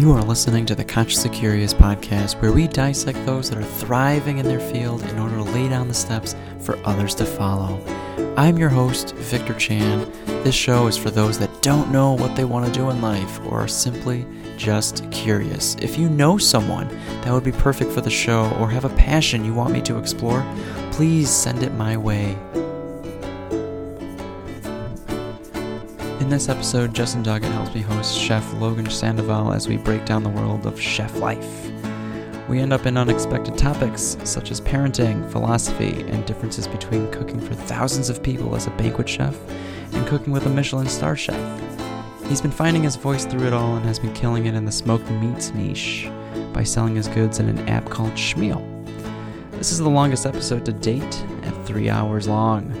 You 0.00 0.12
are 0.12 0.22
listening 0.22 0.64
to 0.64 0.74
the 0.74 0.82
Consciously 0.82 1.28
Curious 1.28 1.74
podcast, 1.74 2.40
where 2.40 2.52
we 2.52 2.66
dissect 2.66 3.26
those 3.26 3.50
that 3.50 3.58
are 3.58 3.62
thriving 3.62 4.38
in 4.38 4.46
their 4.46 4.58
field 4.58 5.02
in 5.02 5.18
order 5.18 5.36
to 5.36 5.42
lay 5.42 5.68
down 5.68 5.88
the 5.88 5.92
steps 5.92 6.34
for 6.58 6.78
others 6.86 7.14
to 7.16 7.26
follow. 7.26 7.78
I'm 8.34 8.56
your 8.56 8.70
host, 8.70 9.14
Victor 9.16 9.52
Chan. 9.52 10.10
This 10.42 10.54
show 10.54 10.86
is 10.86 10.96
for 10.96 11.10
those 11.10 11.38
that 11.38 11.60
don't 11.60 11.92
know 11.92 12.14
what 12.14 12.34
they 12.34 12.46
want 12.46 12.64
to 12.64 12.72
do 12.72 12.88
in 12.88 13.02
life 13.02 13.40
or 13.40 13.60
are 13.60 13.68
simply 13.68 14.24
just 14.56 15.04
curious. 15.10 15.76
If 15.82 15.98
you 15.98 16.08
know 16.08 16.38
someone 16.38 16.88
that 17.20 17.34
would 17.34 17.44
be 17.44 17.52
perfect 17.52 17.92
for 17.92 18.00
the 18.00 18.08
show 18.08 18.50
or 18.58 18.70
have 18.70 18.86
a 18.86 18.96
passion 18.96 19.44
you 19.44 19.52
want 19.52 19.74
me 19.74 19.82
to 19.82 19.98
explore, 19.98 20.42
please 20.92 21.28
send 21.28 21.62
it 21.62 21.74
my 21.74 21.98
way. 21.98 22.38
This 26.30 26.48
episode, 26.48 26.94
Justin 26.94 27.24
Doggett 27.24 27.50
helps 27.50 27.74
me 27.74 27.80
host 27.80 28.16
Chef 28.16 28.54
Logan 28.54 28.88
Sandoval 28.88 29.52
as 29.52 29.66
we 29.66 29.76
break 29.76 30.04
down 30.04 30.22
the 30.22 30.28
world 30.28 30.64
of 30.64 30.80
chef 30.80 31.16
life. 31.16 31.72
We 32.48 32.60
end 32.60 32.72
up 32.72 32.86
in 32.86 32.96
unexpected 32.96 33.58
topics 33.58 34.16
such 34.22 34.52
as 34.52 34.60
parenting, 34.60 35.28
philosophy, 35.32 36.02
and 36.08 36.24
differences 36.24 36.68
between 36.68 37.10
cooking 37.10 37.40
for 37.40 37.54
thousands 37.54 38.10
of 38.10 38.22
people 38.22 38.54
as 38.54 38.68
a 38.68 38.70
banquet 38.70 39.08
chef 39.08 39.36
and 39.92 40.06
cooking 40.06 40.32
with 40.32 40.46
a 40.46 40.48
Michelin 40.48 40.86
star 40.86 41.16
chef. 41.16 41.60
He's 42.28 42.40
been 42.40 42.52
finding 42.52 42.84
his 42.84 42.94
voice 42.94 43.24
through 43.24 43.48
it 43.48 43.52
all 43.52 43.74
and 43.74 43.84
has 43.84 43.98
been 43.98 44.14
killing 44.14 44.46
it 44.46 44.54
in 44.54 44.64
the 44.64 44.70
smoked 44.70 45.10
meats 45.10 45.52
niche 45.52 46.08
by 46.52 46.62
selling 46.62 46.94
his 46.94 47.08
goods 47.08 47.40
in 47.40 47.48
an 47.48 47.68
app 47.68 47.90
called 47.90 48.12
Schmeal. 48.12 48.64
This 49.52 49.72
is 49.72 49.78
the 49.78 49.90
longest 49.90 50.26
episode 50.26 50.64
to 50.66 50.72
date 50.72 51.24
at 51.42 51.66
three 51.66 51.90
hours 51.90 52.28
long. 52.28 52.72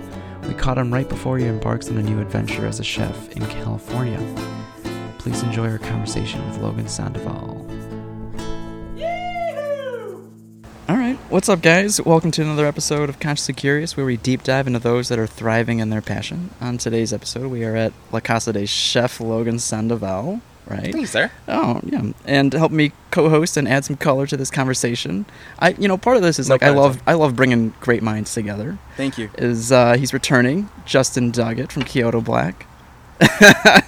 We 0.46 0.54
caught 0.54 0.78
him 0.78 0.92
right 0.92 1.08
before 1.08 1.38
he 1.38 1.46
embarks 1.46 1.88
on 1.88 1.96
a 1.96 2.02
new 2.02 2.20
adventure 2.20 2.66
as 2.66 2.80
a 2.80 2.84
chef 2.84 3.30
in 3.36 3.46
California. 3.46 4.18
Please 5.18 5.42
enjoy 5.42 5.68
our 5.70 5.78
conversation 5.78 6.44
with 6.48 6.58
Logan 6.58 6.88
Sandoval. 6.88 7.66
All 10.88 10.96
right, 10.96 11.16
what's 11.28 11.48
up, 11.48 11.62
guys? 11.62 12.00
Welcome 12.00 12.32
to 12.32 12.42
another 12.42 12.66
episode 12.66 13.08
of 13.08 13.20
Consciously 13.20 13.54
Curious, 13.54 13.96
where 13.96 14.06
we 14.06 14.16
deep 14.16 14.42
dive 14.42 14.66
into 14.66 14.80
those 14.80 15.08
that 15.08 15.18
are 15.20 15.26
thriving 15.26 15.78
in 15.78 15.90
their 15.90 16.02
passion. 16.02 16.50
On 16.60 16.78
today's 16.78 17.12
episode, 17.12 17.50
we 17.50 17.64
are 17.64 17.76
at 17.76 17.92
La 18.10 18.20
Casa 18.20 18.52
de 18.52 18.66
Chef 18.66 19.20
Logan 19.20 19.58
Sandoval, 19.60 20.40
right? 20.70 20.92
Thanks, 20.92 21.10
sir. 21.10 21.30
Oh, 21.48 21.80
yeah. 21.84 22.12
And 22.24 22.52
help 22.52 22.72
me 22.72 22.92
co-host 23.10 23.56
and 23.56 23.66
add 23.68 23.84
some 23.84 23.96
color 23.96 24.26
to 24.28 24.36
this 24.36 24.50
conversation, 24.50 25.26
I, 25.58 25.70
you 25.70 25.88
know, 25.88 25.98
part 25.98 26.16
of 26.16 26.22
this 26.22 26.38
is 26.38 26.48
No 26.48 26.54
like 26.54 26.62
I 26.62 26.70
love. 26.70 27.02
I 27.06 27.14
love 27.14 27.36
bringing 27.36 27.74
great 27.80 28.02
minds 28.02 28.32
together. 28.32 28.78
Thank 28.96 29.18
you. 29.18 29.30
Is 29.36 29.72
uh, 29.72 29.94
he's 29.98 30.12
returning, 30.14 30.70
Justin 30.86 31.32
Doggett 31.32 31.72
from 31.72 31.82
Kyoto 31.82 32.20
Black. 32.20 32.66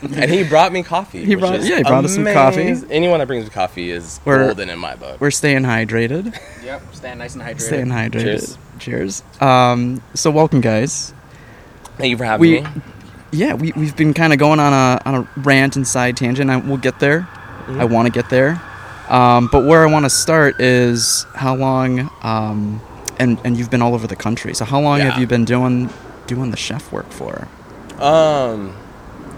and 0.03 0.31
he 0.31 0.45
brought 0.45 0.73
me 0.73 0.83
coffee. 0.83 1.25
He 1.25 1.35
brought- 1.37 1.63
yeah, 1.63 1.79
he 1.79 1.83
brought 1.85 2.05
us 2.05 2.15
some 2.15 2.25
coffee. 2.25 2.75
Anyone 2.91 3.19
that 3.21 3.27
brings 3.27 3.45
me 3.45 3.51
coffee 3.51 3.91
is 3.91 4.21
We're- 4.27 4.45
golden 4.47 4.69
in 4.69 4.79
my 4.79 4.95
book. 4.95 5.21
We're 5.21 5.31
staying 5.31 5.63
hydrated. 5.63 6.39
Yep, 6.63 6.95
staying 6.95 7.19
nice 7.19 7.35
and 7.35 7.43
hydrated. 7.43 7.61
Staying 7.61 7.87
hydrated. 7.87 8.23
Cheers. 8.23 8.59
Cheers. 8.79 9.23
Um, 9.41 10.01
so 10.15 10.31
welcome, 10.31 10.61
guys. 10.61 11.13
Thank 11.99 12.11
you 12.11 12.17
for 12.17 12.25
having 12.25 12.41
We, 12.41 12.61
me. 12.61 12.67
Yeah, 13.33 13.55
we 13.55 13.73
we've 13.77 13.97
been 13.97 14.15
kind 14.15 14.33
of 14.33 14.39
going 14.39 14.61
on 14.61 14.73
a 14.73 15.01
on 15.05 15.15
a 15.15 15.29
rant 15.41 15.77
and 15.77 15.87
side 15.87 16.17
tangent. 16.17 16.51
I, 16.51 16.57
we'll 16.59 16.77
get 16.77 17.01
there. 17.01 17.21
Mm-hmm. 17.23 17.81
I 17.81 17.85
want 17.85 18.07
to 18.07 18.13
get 18.13 18.31
there. 18.31 18.61
Um, 19.09 19.49
but 19.51 19.65
where 19.65 19.87
I 19.87 19.91
want 19.91 20.05
to 20.05 20.11
start 20.11 20.61
is 20.61 21.27
how 21.35 21.55
long. 21.55 22.11
Um, 22.23 22.81
and 23.19 23.39
and 23.45 23.57
you've 23.57 23.71
been 23.71 23.83
all 23.83 23.95
over 23.95 24.07
the 24.07 24.17
country. 24.17 24.55
So 24.55 24.65
how 24.65 24.81
long 24.81 24.99
Yeah. 24.99 25.11
have 25.11 25.21
you 25.21 25.27
been 25.27 25.45
doing 25.45 25.91
doing 26.27 26.51
the 26.51 26.57
chef 26.57 26.91
work 26.93 27.11
for? 27.11 27.47
Um, 27.99 28.75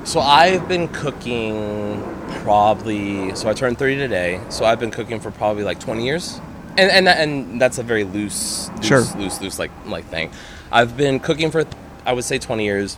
so 0.04 0.20
I've 0.20 0.68
been 0.68 0.88
cooking 0.88 2.02
probably. 2.42 3.34
So 3.34 3.48
I 3.48 3.52
turned 3.54 3.78
thirty 3.78 3.96
today. 3.96 4.40
So 4.48 4.64
I've 4.64 4.78
been 4.80 4.90
cooking 4.90 5.20
for 5.20 5.30
probably 5.30 5.64
like 5.64 5.80
twenty 5.80 6.04
years, 6.04 6.40
and 6.78 6.90
and 6.90 7.08
and 7.08 7.60
that's 7.60 7.78
a 7.78 7.82
very 7.82 8.04
loose, 8.04 8.70
loose, 8.76 8.86
Sure. 8.86 9.00
loose, 9.18 9.40
loose 9.40 9.58
like 9.58 9.70
like 9.86 10.04
thing. 10.06 10.30
I've 10.72 10.96
been 10.96 11.20
cooking 11.20 11.50
for, 11.50 11.64
I 12.06 12.12
would 12.12 12.24
say, 12.24 12.38
twenty 12.38 12.64
years. 12.64 12.96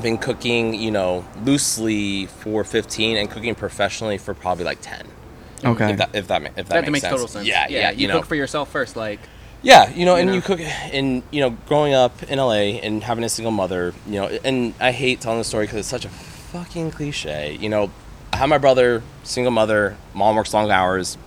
Been 0.00 0.18
cooking, 0.18 0.74
you 0.74 0.90
know, 0.90 1.24
loosely 1.44 2.26
for 2.26 2.64
fifteen, 2.64 3.16
and 3.16 3.30
cooking 3.30 3.54
professionally 3.54 4.18
for 4.18 4.34
probably 4.34 4.64
like 4.64 4.78
ten. 4.82 5.06
Okay. 5.64 5.92
If 5.92 5.98
that 5.98 6.14
if 6.14 6.28
that, 6.28 6.42
if 6.42 6.54
that, 6.54 6.66
That, 6.66 6.80
makes, 6.82 6.92
makes 6.92 7.00
sense. 7.02 7.12
total 7.12 7.28
sense. 7.28 7.46
Yeah, 7.46 7.66
yeah, 7.68 7.90
you, 7.90 8.02
you, 8.02 8.08
know, 8.08 8.18
cook 8.18 8.26
for 8.26 8.34
yourself 8.34 8.70
first, 8.70 8.94
like 8.94 9.20
yeah, 9.62 9.90
you 9.90 10.04
know, 10.04 10.14
you 10.14 10.20
and 10.20 10.28
know? 10.28 10.34
you 10.34 10.42
cook, 10.42 10.60
and 10.60 11.22
you 11.30 11.40
know, 11.40 11.50
growing 11.66 11.94
up 11.94 12.22
in 12.24 12.38
LA 12.38 12.78
and 12.82 13.02
having 13.02 13.24
a 13.24 13.28
single 13.28 13.52
mother, 13.52 13.94
you 14.06 14.20
know, 14.20 14.26
and 14.44 14.74
I 14.80 14.92
hate 14.92 15.20
telling 15.20 15.38
the 15.38 15.44
story 15.44 15.66
because 15.66 15.78
it's 15.78 15.88
such 15.88 16.04
a 16.04 16.08
fucking 16.08 16.92
cliche. 16.92 17.56
You 17.60 17.68
know, 17.68 17.90
I 18.32 18.36
have 18.36 18.48
my 18.48 18.58
brother, 18.58 19.02
single 19.24 19.50
mother, 19.50 19.96
mom 20.14 20.36
works 20.36 20.52
long 20.54 20.70
hours. 20.70 21.18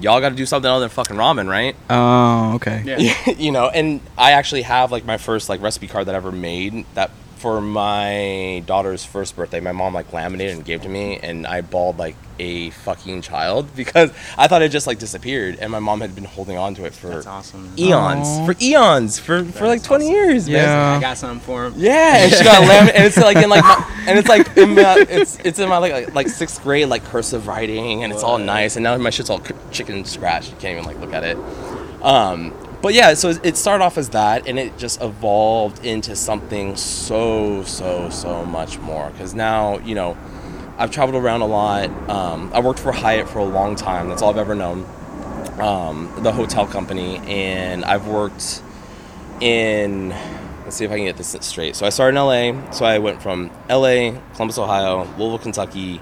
Y'all 0.00 0.20
got 0.20 0.30
to 0.30 0.34
do 0.34 0.46
something 0.46 0.70
other 0.70 0.80
than 0.80 0.88
fucking 0.88 1.16
ramen, 1.16 1.48
right? 1.48 1.76
Oh, 1.90 2.54
okay. 2.54 2.82
yeah. 2.84 3.30
you 3.38 3.52
know, 3.52 3.68
and 3.68 4.00
I 4.16 4.32
actually 4.32 4.62
have 4.62 4.90
like 4.90 5.04
my 5.04 5.18
first 5.18 5.48
like 5.48 5.60
recipe 5.62 5.88
card 5.88 6.06
that 6.06 6.14
I 6.14 6.18
ever 6.18 6.32
made 6.32 6.86
that 6.94 7.10
for 7.40 7.60
my 7.62 8.62
daughter's 8.66 9.02
first 9.04 9.34
birthday, 9.34 9.60
my 9.60 9.72
mom 9.72 9.94
like 9.94 10.12
laminated 10.12 10.56
and 10.56 10.64
gave 10.64 10.82
to 10.82 10.88
me, 10.88 11.18
and 11.18 11.46
I 11.46 11.62
bawled 11.62 11.96
like 11.98 12.14
a 12.38 12.70
fucking 12.70 13.22
child 13.22 13.74
because 13.76 14.10
I 14.36 14.46
thought 14.46 14.60
it 14.62 14.68
just 14.70 14.86
like 14.86 14.98
disappeared, 14.98 15.56
and 15.58 15.72
my 15.72 15.78
mom 15.78 16.02
had 16.02 16.14
been 16.14 16.24
holding 16.24 16.58
on 16.58 16.74
to 16.74 16.84
it 16.84 16.92
for 16.92 17.08
That's 17.08 17.26
awesome. 17.26 17.72
eons, 17.78 18.28
Aw. 18.28 18.46
for 18.46 18.54
eons, 18.60 19.18
for 19.18 19.44
for 19.44 19.66
like 19.66 19.82
twenty 19.82 20.10
years, 20.10 20.48
man. 20.48 20.56
Yeah. 20.56 20.96
I 20.98 21.00
got 21.00 21.16
something 21.16 21.40
for 21.40 21.64
him. 21.66 21.74
Yeah, 21.76 22.24
and 22.24 22.32
she 22.32 22.44
got 22.44 22.60
laminated, 22.60 22.96
and 22.96 23.04
it's 23.06 23.16
like 23.16 23.36
in 23.38 23.48
like, 23.48 23.64
my, 23.64 24.04
and 24.06 24.18
it's 24.18 24.28
like 24.28 24.56
in 24.58 24.74
my, 24.74 25.06
it's 25.08 25.38
it's 25.38 25.58
in 25.58 25.68
my 25.68 25.78
like 25.78 26.14
like 26.14 26.28
sixth 26.28 26.62
grade 26.62 26.88
like 26.88 27.04
cursive 27.04 27.46
writing, 27.46 28.04
and 28.04 28.12
it's 28.12 28.22
all 28.22 28.38
nice, 28.38 28.76
and 28.76 28.84
now 28.84 28.96
my 28.98 29.10
shit's 29.10 29.30
all 29.30 29.42
c- 29.42 29.54
chicken 29.72 30.04
scratch. 30.04 30.48
You 30.50 30.56
can't 30.56 30.78
even 30.78 30.84
like 30.84 30.98
look 31.00 31.14
at 31.14 31.24
it. 31.24 31.38
Um, 32.02 32.52
but 32.82 32.94
yeah, 32.94 33.14
so 33.14 33.30
it 33.42 33.56
started 33.56 33.84
off 33.84 33.98
as 33.98 34.10
that, 34.10 34.48
and 34.48 34.58
it 34.58 34.78
just 34.78 35.02
evolved 35.02 35.84
into 35.84 36.16
something 36.16 36.76
so 36.76 37.62
so 37.64 38.08
so 38.10 38.44
much 38.44 38.78
more. 38.78 39.10
Because 39.10 39.34
now 39.34 39.78
you 39.78 39.94
know, 39.94 40.16
I've 40.78 40.90
traveled 40.90 41.22
around 41.22 41.42
a 41.42 41.46
lot. 41.46 41.90
Um, 42.08 42.50
I 42.54 42.60
worked 42.60 42.80
for 42.80 42.92
Hyatt 42.92 43.28
for 43.28 43.38
a 43.38 43.44
long 43.44 43.76
time. 43.76 44.08
That's 44.08 44.22
all 44.22 44.30
I've 44.30 44.38
ever 44.38 44.54
known. 44.54 44.86
Um, 45.60 46.12
the 46.22 46.32
hotel 46.32 46.66
company, 46.66 47.18
and 47.18 47.84
I've 47.84 48.06
worked 48.06 48.62
in 49.40 50.14
let's 50.70 50.76
see 50.76 50.84
if 50.84 50.90
I 50.92 50.96
can 50.96 51.06
get 51.06 51.16
this 51.16 51.36
straight. 51.40 51.74
So 51.74 51.84
I 51.84 51.88
started 51.88 52.16
in 52.16 52.54
LA. 52.54 52.70
So 52.70 52.84
I 52.84 52.98
went 52.98 53.20
from 53.20 53.50
LA, 53.68 54.12
Columbus, 54.34 54.56
Ohio, 54.56 55.02
Louisville, 55.18 55.38
Kentucky, 55.38 56.00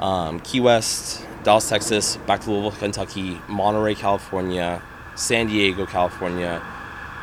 um, 0.00 0.40
Key 0.40 0.58
West, 0.58 1.24
Dallas, 1.44 1.68
Texas, 1.68 2.16
back 2.26 2.40
to 2.40 2.50
Louisville, 2.50 2.72
Kentucky, 2.72 3.40
Monterey, 3.46 3.94
California, 3.94 4.82
San 5.18 5.48
Diego, 5.48 5.84
California, 5.84 6.62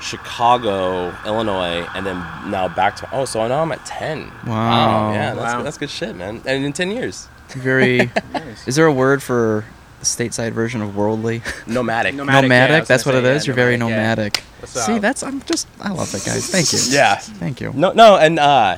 Chicago, 0.01 1.15
Illinois, 1.25 1.87
and 1.95 2.05
then 2.05 2.17
now 2.51 2.67
back 2.67 2.95
to 2.97 3.09
oh, 3.11 3.25
so 3.25 3.47
now 3.47 3.61
I'm 3.61 3.71
at 3.71 3.85
ten. 3.85 4.31
Wow. 4.45 5.11
yeah, 5.13 5.33
that's, 5.33 5.53
Wow. 5.55 5.63
that's 5.63 5.77
good 5.77 5.89
shit, 5.89 6.15
man. 6.15 6.41
And 6.45 6.65
in 6.65 6.73
ten 6.73 6.91
years, 6.91 7.27
Very. 7.49 8.09
Nice. 8.33 8.67
is 8.67 8.75
there 8.75 8.85
a 8.85 8.93
word 8.93 9.23
for 9.23 9.65
the 9.99 10.05
stateside 10.05 10.51
version 10.51 10.81
of 10.81 10.95
worldly? 10.95 11.41
nomadic. 11.67 12.13
Nomadic. 12.15 12.41
nomadic. 12.49 12.49
yeah, 12.69 12.81
that's 12.81 13.05
what 13.05 13.13
gonna 13.13 13.25
say, 13.25 13.35
is. 13.35 13.43
yeah, 13.45 13.47
You're 13.49 13.55
very 13.55 13.77
nomadic, 13.77 14.43
yeah. 14.59 14.65
See, 14.65 14.99
that's 14.99 15.23
I'm 15.23 15.41
just 15.43 15.67
I 15.81 15.89
love 15.91 16.11
that, 16.11 16.23
guys. 16.25 16.47
Thank 16.49 16.73
you. 16.73 16.79
Yeah. 16.89 17.15
Thank 17.15 17.61
you. 17.61 17.71
No, 17.73 17.91
no, 17.93 18.17
and 18.17 18.37
uh, 18.39 18.77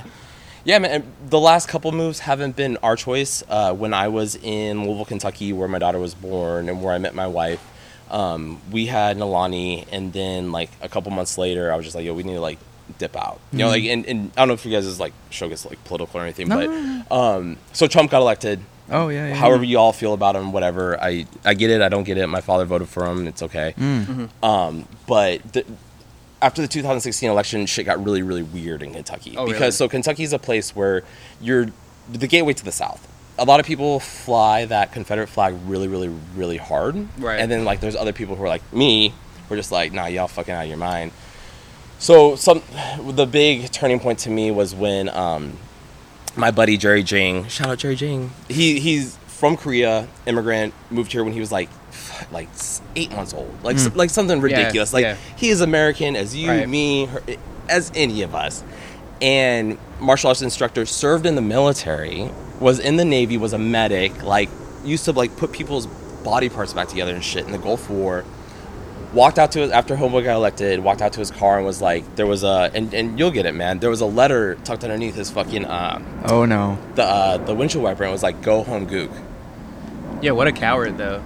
yeah, 0.64 0.80
man. 0.80 0.92
and 0.92 1.30
The 1.30 1.40
last 1.40 1.68
couple 1.68 1.92
moves 1.92 2.20
haven't 2.20 2.56
been 2.56 2.78
our 2.84 2.96
choice. 2.96 3.44
Uh, 3.50 3.74
when 3.74 3.94
I 3.94 4.08
was 4.10 4.36
in 4.36 4.84
Louisville, 4.86 5.06
Kentucky, 5.06 5.54
where 5.54 5.68
my 5.68 5.80
daughter 5.80 6.00
was 6.00 6.14
born 6.14 6.70
and 6.70 6.84
where 6.84 6.94
I 6.94 6.98
met 7.00 7.16
my 7.16 7.28
wife, 7.28 7.66
um, 8.10 8.62
we 8.72 8.86
had 8.88 9.18
Nalani, 9.18 9.86
and 9.92 10.14
then 10.14 10.52
like 10.52 10.70
a 10.82 10.90
couple 10.90 11.12
months 11.12 11.38
later, 11.38 11.72
I 11.72 11.76
was 11.76 11.86
just 11.86 11.96
like, 11.96 12.06
yo, 12.06 12.14
we 12.14 12.24
need 12.24 12.34
to 12.34 12.42
like 12.42 12.60
dip 12.98 13.16
out. 13.16 13.40
You 13.52 13.60
know, 13.60 13.68
like, 13.70 13.84
and, 13.84 14.06
and 14.06 14.32
I 14.36 14.42
don't 14.42 14.48
know 14.50 14.54
if 14.54 14.66
you 14.66 14.72
guys' 14.72 14.86
is 14.86 15.00
like 15.00 15.14
show 15.30 15.50
gets 15.50 15.66
like 15.66 15.84
political 15.84 16.20
or 16.20 16.24
anything, 16.24 16.48
No. 16.48 17.06
but 17.08 17.16
um, 17.16 17.58
so 17.74 17.88
Trump 17.88 18.12
got 18.12 18.22
elected. 18.22 18.62
Oh 18.90 19.10
yeah. 19.10 19.28
yeah 19.28 19.34
However 19.36 19.64
you 19.66 19.78
all 19.78 19.92
feel 19.92 20.14
about 20.14 20.36
him, 20.36 20.52
whatever. 20.54 21.00
I 21.02 21.28
I 21.44 21.54
get 21.54 21.70
it. 21.70 21.82
I 21.82 21.90
don't 21.90 22.04
get 22.06 22.18
it. 22.18 22.28
My 22.28 22.42
father 22.42 22.66
voted 22.66 22.88
for 22.88 23.06
him. 23.06 23.28
It's 23.28 23.44
okay. 23.44 23.74
Mm. 23.78 24.30
Um, 24.42 24.88
but 25.08 25.42
the, 25.54 25.66
after 26.42 26.62
the 26.62 26.68
2016 26.68 27.30
election, 27.30 27.66
shit 27.66 27.86
got 27.86 28.04
really, 28.04 28.22
really 28.22 28.44
weird 28.44 28.82
in 28.84 28.94
Kentucky. 28.94 29.36
Oh, 29.38 29.46
because 29.46 29.60
really? 29.60 29.72
so 29.72 29.90
Kentucky 29.90 30.24
is 30.24 30.34
a 30.34 30.40
place 30.40 30.76
where 30.76 31.04
you're 31.42 31.68
the 32.10 32.28
gateway 32.28 32.54
to 32.54 32.64
the 32.64 32.72
South. 32.72 33.06
A 33.40 33.46
lot 33.46 33.60
of 33.60 33.66
people 33.66 34.00
fly 34.00 34.66
that 34.66 34.92
Confederate 34.92 35.28
flag 35.28 35.56
really, 35.66 35.88
really, 35.88 36.10
really 36.36 36.58
hard. 36.58 36.96
Right. 37.20 37.40
And 37.40 37.52
then 37.52 37.66
like 37.66 37.80
there's 37.80 37.96
other 37.96 38.14
people 38.14 38.36
who 38.36 38.44
are 38.44 38.48
like 38.48 38.64
me, 38.74 39.14
who 39.48 39.54
are 39.54 39.58
just 39.58 39.72
like, 39.72 39.92
nah, 39.94 40.08
y'all 40.08 40.28
fucking 40.28 40.54
out 40.54 40.64
of 40.64 40.68
your 40.70 40.78
mind. 40.78 41.12
So 42.00 42.36
some 42.36 42.62
the 43.02 43.26
big 43.26 43.72
turning 43.72 44.00
point 44.00 44.20
to 44.20 44.30
me 44.30 44.52
was 44.52 44.74
when 44.76 45.10
um, 45.10 45.58
my 46.36 46.52
buddy 46.52 46.78
Jerry 46.78 47.04
Jing, 47.04 47.48
shout 47.48 47.70
out 47.70 47.78
Jerry 47.80 47.96
Jing. 47.96 48.32
He 48.48 48.80
he's 48.80 49.18
from 49.28 49.56
Korea, 49.58 50.08
immigrant, 50.26 50.74
moved 50.90 51.12
here 51.12 51.24
when 51.24 51.34
he 51.34 51.40
was 51.40 51.52
like 51.52 51.70
like 52.32 52.50
eight 52.96 53.12
months 53.12 53.34
old, 53.34 53.64
like 53.64 53.78
s- 53.78 53.94
like 53.96 54.10
something 54.10 54.42
ridiculous. 54.42 54.94
like 54.94 55.04
yeah. 55.04 55.16
he 55.38 55.50
is 55.50 55.62
American 55.62 56.16
as 56.16 56.36
you, 56.36 56.50
Right. 56.50 56.68
me, 56.70 57.06
her, 57.06 57.22
as 57.70 57.92
any 57.96 58.22
of 58.24 58.34
us. 58.36 58.64
And 59.22 59.78
martial 60.00 60.28
arts 60.30 60.42
instructor 60.42 60.86
served 60.86 61.26
in 61.26 61.36
the 61.36 61.42
military, 61.42 62.30
was 62.60 62.80
in 62.80 62.98
the 62.98 63.06
Navy, 63.06 63.38
was 63.38 63.54
a 63.54 63.58
medic, 63.58 64.24
like 64.24 64.50
used 64.84 65.06
to 65.06 65.12
like 65.12 65.36
put 65.38 65.52
people's 65.52 65.88
body 66.24 66.50
parts 66.50 66.74
back 66.74 66.88
together 66.88 67.14
and 67.14 67.24
shit 67.24 67.46
in 67.46 67.52
the 67.52 67.58
Gulf 67.58 67.90
War. 67.90 68.24
Walked 69.14 69.40
out 69.40 69.54
to 69.54 69.60
his, 69.60 69.72
after 69.72 69.96
Homeboy 69.96 70.26
got 70.26 70.36
elected. 70.36 70.80
Walked 70.82 71.02
out 71.02 71.14
to 71.14 71.20
his 71.20 71.32
car 71.32 71.58
and 71.58 71.66
was 71.66 71.82
like, 71.82 72.16
there 72.18 72.28
was 72.28 72.44
a 72.44 72.70
and, 72.74 72.94
and 72.94 73.18
you'll 73.18 73.32
get 73.32 73.46
it, 73.46 73.56
man. 73.56 73.80
There 73.80 73.90
was 73.90 74.02
a 74.02 74.06
letter 74.06 74.56
tucked 74.64 74.84
underneath 74.84 75.16
his 75.16 75.32
fucking 75.32 75.66
uh, 75.66 76.02
Oh 76.26 76.46
no. 76.46 76.78
the 76.96 77.04
uh, 77.04 77.38
the 77.38 77.56
windshield 77.56 77.84
wiper 77.84 78.04
and 78.04 78.10
it 78.10 78.14
was 78.14 78.22
like, 78.24 78.42
"Go 78.42 78.64
home, 78.64 78.86
Gook." 78.88 79.10
Yeah, 80.22 80.32
what 80.32 80.48
a 80.48 80.52
coward 80.52 80.98
though. 80.98 81.24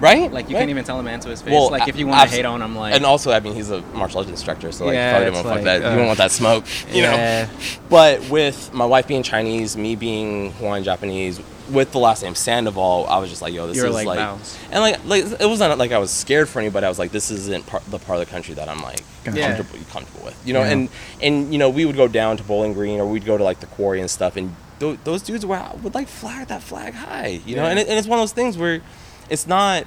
Right? 0.00 0.32
Like 0.32 0.48
you 0.48 0.54
Right? 0.54 0.60
can't 0.60 0.70
even 0.70 0.84
tell 0.84 0.98
a 1.00 1.02
man 1.02 1.20
to 1.20 1.28
his 1.28 1.42
face. 1.42 1.52
Well, 1.52 1.70
like 1.70 1.88
if 1.88 1.96
you 1.96 2.06
want 2.06 2.28
to 2.28 2.34
hate 2.36 2.44
on 2.44 2.60
him, 2.62 2.76
like 2.76 2.94
and 2.94 3.04
also, 3.04 3.32
I 3.32 3.40
mean, 3.40 3.54
he's 3.54 3.70
a 3.70 3.80
martial 3.94 4.18
arts 4.18 4.30
instructor, 4.30 4.72
so 4.72 4.86
like, 4.86 4.94
Yeah, 4.94 5.12
probably 5.12 5.24
didn't 5.30 5.44
want 5.46 5.56
like, 5.56 5.64
that. 5.64 5.80
You 5.80 5.86
uh, 5.86 5.96
don't 5.96 6.06
want 6.06 6.18
that 6.18 6.30
smoke, 6.30 6.64
you 6.92 7.02
know. 7.02 7.48
But 7.88 8.28
with 8.28 8.72
my 8.72 8.84
wife 8.84 9.08
being 9.08 9.22
Chinese, 9.22 9.76
me 9.76 9.96
being 9.96 10.52
Hawaiian 10.52 10.84
Japanese, 10.84 11.40
with 11.70 11.92
the 11.92 11.98
last 11.98 12.22
name 12.22 12.34
Sandoval, 12.34 13.06
I 13.08 13.18
was 13.18 13.30
just 13.30 13.42
like, 13.42 13.52
yo, 13.52 13.66
this 13.66 13.76
You're 13.76 13.86
is 13.86 13.94
like, 13.94 14.06
like, 14.06 14.38
and 14.70 14.80
like, 14.80 15.04
like 15.04 15.24
it 15.40 15.46
wasn't 15.46 15.78
like 15.78 15.92
I 15.92 15.98
was 15.98 16.10
scared 16.10 16.48
for 16.48 16.60
anybody. 16.60 16.86
I 16.86 16.88
was 16.88 16.98
like, 16.98 17.10
this 17.10 17.30
isn't 17.30 17.66
part, 17.66 17.84
the 17.90 17.98
part 17.98 18.20
of 18.20 18.26
the 18.26 18.30
country 18.30 18.54
that 18.54 18.68
I'm 18.68 18.82
like. 18.82 19.00
Yeah. 19.24 19.56
comfortable 19.56 19.84
comfortable 19.90 20.24
with, 20.26 20.46
you 20.46 20.52
know. 20.52 20.60
Yeah. 20.60 20.70
And 20.70 20.88
and 21.20 21.52
you 21.52 21.58
know, 21.58 21.68
we 21.68 21.84
would 21.84 21.96
go 21.96 22.06
down 22.06 22.36
to 22.36 22.44
Bowling 22.44 22.74
Green 22.74 23.00
or 23.00 23.06
we'd 23.06 23.24
go 23.24 23.36
to 23.36 23.42
like 23.42 23.58
the 23.58 23.66
quarry 23.66 24.00
and 24.00 24.08
stuff, 24.08 24.36
and 24.36 24.54
th- 24.78 25.00
those 25.02 25.22
dudes 25.22 25.44
were 25.44 25.60
would 25.82 25.94
like 25.94 26.06
flag 26.06 26.46
that 26.48 26.62
flag 26.62 26.94
high, 26.94 27.40
you 27.44 27.56
know. 27.56 27.64
Yeah. 27.64 27.70
And, 27.70 27.78
it, 27.80 27.88
and 27.88 27.98
it's 27.98 28.06
one 28.06 28.20
of 28.20 28.22
those 28.22 28.32
things 28.32 28.56
where 28.56 28.82
it's 29.30 29.46
not, 29.46 29.86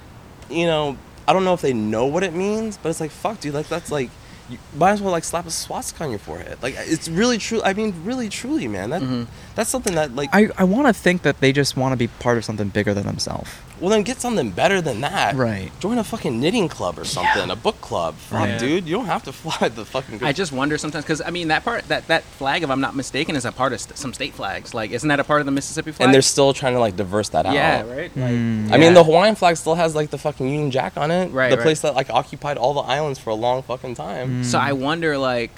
you 0.49 0.65
know, 0.65 0.97
I 1.27 1.33
don't 1.33 1.45
know 1.45 1.53
if 1.53 1.61
they 1.61 1.73
know 1.73 2.05
what 2.07 2.23
it 2.23 2.33
means, 2.33 2.77
but 2.77 2.89
it's 2.89 2.99
like, 2.99 3.11
fuck, 3.11 3.39
dude, 3.39 3.53
like 3.53 3.67
that's 3.67 3.91
like. 3.91 4.09
You 4.49 4.57
might 4.75 4.93
as 4.93 5.01
well 5.03 5.11
like 5.11 5.23
slap 5.23 5.45
a 5.45 5.51
swastika 5.51 6.05
on 6.05 6.09
your 6.09 6.17
forehead. 6.17 6.57
Like 6.63 6.73
it's 6.79 7.07
really 7.07 7.37
true. 7.37 7.61
I 7.63 7.73
mean, 7.73 7.93
really, 8.03 8.29
truly, 8.29 8.67
man. 8.67 8.89
That 8.89 9.03
Mhm. 9.03 9.27
that's 9.53 9.69
something 9.69 9.93
that 9.93 10.15
like. 10.15 10.29
I, 10.33 10.49
I 10.57 10.63
want 10.63 10.87
to 10.87 10.93
think 10.93 11.21
that 11.21 11.39
they 11.39 11.51
just 11.51 11.77
want 11.77 11.93
to 11.93 11.97
be 11.97 12.07
part 12.07 12.39
of 12.39 12.45
something 12.45 12.69
bigger 12.69 12.95
than 12.95 13.05
themselves. 13.05 13.51
Well, 13.79 13.89
then 13.89 14.03
get 14.03 14.19
something 14.21 14.51
better 14.51 14.81
than 14.81 15.01
that. 15.01 15.35
Right. 15.35 15.71
Join 15.79 15.97
a 15.97 16.03
fucking 16.03 16.39
knitting 16.39 16.67
club 16.69 16.97
or 16.99 17.05
something. 17.05 17.49
A 17.49 17.55
book 17.55 17.79
club. 17.81 18.15
Fuck, 18.15 18.39
Right. 18.39 18.59
dude. 18.59 18.85
You 18.87 18.95
don't 18.97 19.05
have 19.05 19.23
to 19.23 19.31
fly 19.33 19.69
the 19.69 19.85
fucking. 19.85 20.23
I 20.23 20.33
just 20.33 20.51
wonder 20.51 20.77
sometimes 20.77 21.05
because 21.05 21.21
I 21.21 21.29
mean 21.29 21.47
that 21.49 21.63
part 21.63 21.87
that 21.87 22.07
that 22.07 22.23
flag, 22.23 22.63
if 22.63 22.69
I'm 22.69 22.81
not 22.81 22.95
mistaken, 22.95 23.35
is 23.35 23.45
a 23.45 23.51
part 23.51 23.73
of 23.73 23.81
st- 23.81 23.97
some 23.97 24.13
state 24.13 24.33
flags. 24.33 24.73
Like, 24.73 24.91
isn't 24.91 25.07
that 25.09 25.19
a 25.19 25.23
part 25.23 25.39
of 25.41 25.45
the 25.45 25.51
Mississippi 25.51 25.91
flag? 25.91 26.05
and 26.05 26.13
they're 26.13 26.21
still 26.21 26.53
trying 26.53 26.73
to 26.73 26.79
like 26.79 26.95
diverse 26.95 27.29
that 27.29 27.45
out. 27.45 27.53
yeah, 27.53 27.81
right. 27.81 28.15
Like, 28.15 28.31
Mm. 28.31 28.71
I 28.71 28.77
mean, 28.77 28.93
the 28.93 29.03
Hawaiian 29.03 29.35
flag 29.35 29.57
still 29.57 29.75
has 29.75 29.95
like 29.95 30.09
the 30.09 30.17
fucking 30.17 30.47
Union 30.47 30.71
Jack 30.71 30.97
on 30.97 31.11
it. 31.11 31.31
Right, 31.31 31.49
The 31.49 31.57
right. 31.57 31.63
place 31.63 31.81
that 31.81 31.95
like 31.95 32.09
occupied 32.09 32.57
all 32.57 32.73
the 32.73 32.81
islands 32.81 33.19
for 33.19 33.29
a 33.29 33.35
long 33.35 33.63
fucking 33.63 33.95
time. 33.95 34.43
So 34.43 34.57
I 34.59 34.73
wonder, 34.73 35.17
like, 35.17 35.51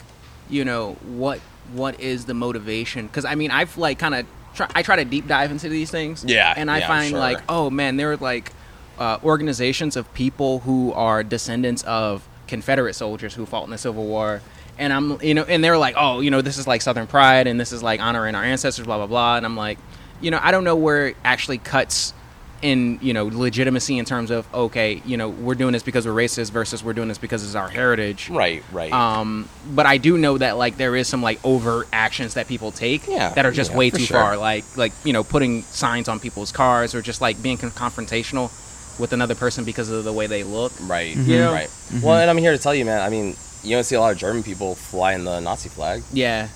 you 0.50 0.66
know, 0.66 0.98
what 1.06 1.40
what 1.74 2.00
is 2.02 2.26
the 2.26 2.34
motivation? 2.34 3.08
Because 3.08 3.24
I 3.26 3.36
mean, 3.36 3.50
I've 3.52 3.78
like 3.78 3.98
kind 3.98 4.14
of 4.16 4.26
try, 4.56 4.68
I 4.74 4.82
try 4.84 4.98
to 4.98 5.06
deep 5.06 5.28
dive 5.28 5.52
into 5.52 5.70
these 5.70 5.92
things. 5.92 6.24
Yeah, 6.26 6.54
and 6.56 6.70
I 6.70 6.80
yeah, 6.80 6.88
find 6.88 7.10
sure. 7.10 7.20
like, 7.20 7.42
oh 7.50 7.70
man, 7.70 7.98
there 7.98 8.12
are 8.12 8.18
like 8.18 8.52
uh, 9.00 9.20
organizations 9.24 9.96
of 9.96 10.12
people 10.14 10.60
who 10.60 10.94
are 10.94 11.24
descendants 11.24 11.84
of 11.84 12.28
Confederate 12.48 12.94
soldiers 12.94 13.34
who 13.34 13.46
fought 13.46 13.66
in 13.66 13.72
the 13.72 13.78
Civil 13.78 14.06
War. 14.06 14.42
And 14.78 14.92
I'm, 14.94 15.22
you 15.22 15.34
know, 15.34 15.44
and 15.44 15.64
they're 15.64 15.78
like, 15.78 15.96
oh, 15.98 16.22
you 16.22 16.32
know, 16.32 16.42
this 16.42 16.58
is 16.58 16.66
like 16.66 16.82
Southern 16.82 17.08
pride, 17.08 17.48
and 17.48 17.60
this 17.60 17.72
is 17.72 17.84
like 17.84 18.00
honoring 18.00 18.36
our 18.36 18.44
ancestors, 18.44 18.86
blah 18.86 18.98
blah 18.98 19.08
blah. 19.08 19.38
And 19.38 19.46
I'm 19.46 19.56
like, 19.56 19.78
you 20.22 20.32
know, 20.32 20.40
I 20.42 20.52
don't 20.52 20.64
know 20.64 20.76
where 20.76 21.08
it 21.08 21.18
actually 21.24 21.58
cuts 21.58 22.14
in 22.62 23.00
you 23.02 23.14
know 23.14 23.26
legitimacy 23.26 23.98
in 23.98 24.06
terms 24.06 24.30
of 24.32 24.48
okay 24.54 25.02
you 25.06 25.18
know 25.18 25.30
we're 25.30 25.56
doing 25.56 25.72
this 25.74 25.84
because 25.84 26.06
we're 26.06 26.14
racist 26.14 26.52
versus 26.52 26.84
we're 26.84 26.94
doing 26.94 27.08
this 27.08 27.18
because 27.18 27.44
it's 27.44 27.56
our 27.56 27.68
heritage 27.70 28.30
Right, 28.30 28.64
right. 28.72 28.92
um, 28.94 29.50
but 29.74 29.86
I 29.86 29.98
do 29.98 30.18
know 30.18 30.38
that 30.38 30.58
like 30.58 30.78
there 30.78 30.96
is 30.96 31.08
some 31.08 31.22
like 31.24 31.40
overt 31.44 31.88
actions 31.92 32.36
that 32.36 32.48
people 32.48 32.72
take 32.72 33.08
Yeah, 33.08 33.30
that 33.30 33.46
are 33.46 33.52
just 33.52 33.72
yeah, 33.72 33.78
way 33.78 33.90
too 33.90 34.00
sure. 34.04 34.20
far. 34.20 34.38
Like 34.38 34.64
like 34.78 34.94
you 35.04 35.14
know 35.14 35.24
putting 35.24 35.64
signs 35.64 36.08
on 36.08 36.20
people's 36.20 36.52
cars 36.52 36.94
or 36.94 37.02
just 37.02 37.20
like 37.22 37.42
being 37.42 37.58
con- 37.58 37.72
confrontational 37.72 38.52
with 39.00 39.14
another 39.14 39.34
person 39.36 39.64
because 39.64 39.90
of 39.90 40.04
the 40.04 40.14
way 40.14 40.28
they 40.28 40.44
look. 40.44 40.72
right, 40.82 41.16
You 41.16 41.38
know? 41.40 41.52
right. 41.54 41.70
Well, 42.04 42.20
and 42.20 42.30
I'm 42.30 42.38
here 42.38 42.52
to 42.52 42.58
tell 42.60 42.76
you, 42.76 42.86
man. 42.86 43.02
I 43.02 43.10
mean, 43.10 43.36
you 43.64 43.76
don't 43.76 43.84
see 43.84 43.96
a 43.96 44.00
lot 44.00 44.12
of 44.12 44.18
German 44.20 44.44
people 44.44 44.76
flying 44.76 45.24
the 45.24 45.40
Nazi 45.40 45.70
flag. 45.70 46.04
Yeah. 46.14 46.50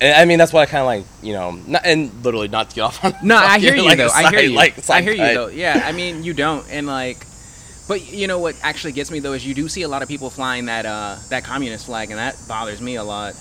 And, 0.00 0.14
I 0.14 0.24
mean, 0.26 0.38
that's 0.38 0.52
why 0.52 0.62
I 0.62 0.66
kind 0.66 0.80
of 0.80 0.86
like, 0.86 1.04
you 1.22 1.32
know, 1.32 1.52
not, 1.66 1.86
and 1.86 2.12
literally 2.24 2.48
not 2.48 2.70
to 2.70 2.76
get 2.76 2.82
off 2.82 3.04
on. 3.04 3.14
No, 3.22 3.36
I 3.36 3.58
hear 3.58 3.74
you 3.76 3.84
like, 3.84 3.98
though. 3.98 4.08
a 4.08 4.12
I 4.12 4.30
hear 4.30 4.40
you. 4.40 4.50
Like, 4.54 4.90
I 4.90 5.00
hear 5.02 5.12
you 5.12 5.34
though. 5.34 5.48
Yeah, 5.48 5.82
I 5.84 5.92
mean 5.92 6.22
you 6.22 6.34
don't, 6.34 6.66
and 6.70 6.86
like, 6.86 7.18
but 7.88 8.12
you 8.12 8.26
know 8.26 8.38
what 8.38 8.56
actually 8.62 8.92
gets 8.92 9.10
me 9.10 9.20
though 9.20 9.32
is 9.32 9.46
you 9.46 9.54
do 9.54 9.68
see 9.68 9.82
a 9.82 9.88
lot 9.88 10.02
of 10.02 10.08
people 10.08 10.28
flying 10.28 10.66
that 10.66 10.84
uh 10.86 11.16
that 11.30 11.44
communist 11.44 11.86
flag, 11.86 12.10
and 12.10 12.18
that 12.18 12.36
bothers 12.48 12.80
me 12.80 12.96
a 12.96 13.04
lot. 13.04 13.34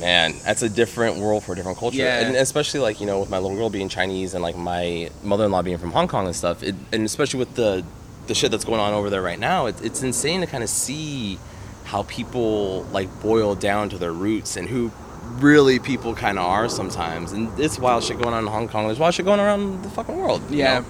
man 0.00 0.34
that's 0.44 0.62
a 0.62 0.68
different 0.68 1.18
world 1.18 1.44
for 1.44 1.52
a 1.52 1.56
different 1.56 1.78
culture 1.78 1.98
Yeah. 1.98 2.20
and 2.26 2.34
especially 2.36 2.80
like 2.80 3.00
you 3.00 3.06
know 3.06 3.20
with 3.20 3.30
my 3.30 3.38
little 3.38 3.56
girl 3.56 3.68
being 3.70 3.88
chinese 3.90 4.32
and 4.34 4.42
like 4.42 4.56
my 4.56 5.10
mother-in-law 5.22 5.62
being 5.62 5.76
from 5.78 5.92
hong 5.92 6.08
kong 6.08 6.26
and 6.26 6.34
stuff 6.34 6.62
it, 6.62 6.74
and 6.92 7.04
especially 7.04 7.38
with 7.38 7.54
the 7.54 7.84
the 8.26 8.34
shit 8.34 8.50
that's 8.50 8.64
going 8.64 8.80
on 8.80 8.94
over 8.94 9.10
there 9.10 9.20
right 9.22 9.38
now 9.38 9.66
it, 9.66 9.76
it's 9.84 10.02
insane 10.02 10.40
to 10.40 10.46
kind 10.46 10.62
of 10.64 10.70
see 10.70 11.38
how 11.84 12.02
people 12.04 12.82
like 12.84 13.08
boil 13.20 13.54
down 13.54 13.90
to 13.90 13.98
their 13.98 14.12
roots 14.12 14.56
and 14.56 14.68
who 14.68 14.90
really 15.40 15.78
people 15.78 16.14
kind 16.14 16.38
of 16.38 16.44
are 16.44 16.68
sometimes 16.68 17.32
and 17.32 17.48
it's 17.58 17.78
wild 17.78 18.02
shit 18.04 18.20
going 18.20 18.34
on 18.34 18.44
in 18.44 18.50
hong 18.50 18.68
kong 18.68 18.86
there's 18.86 18.98
wild 18.98 19.14
shit 19.14 19.24
going 19.24 19.40
around 19.40 19.82
the 19.82 19.90
fucking 19.90 20.16
world 20.16 20.42
you 20.50 20.58
Yeah. 20.58 20.80
know? 20.80 20.84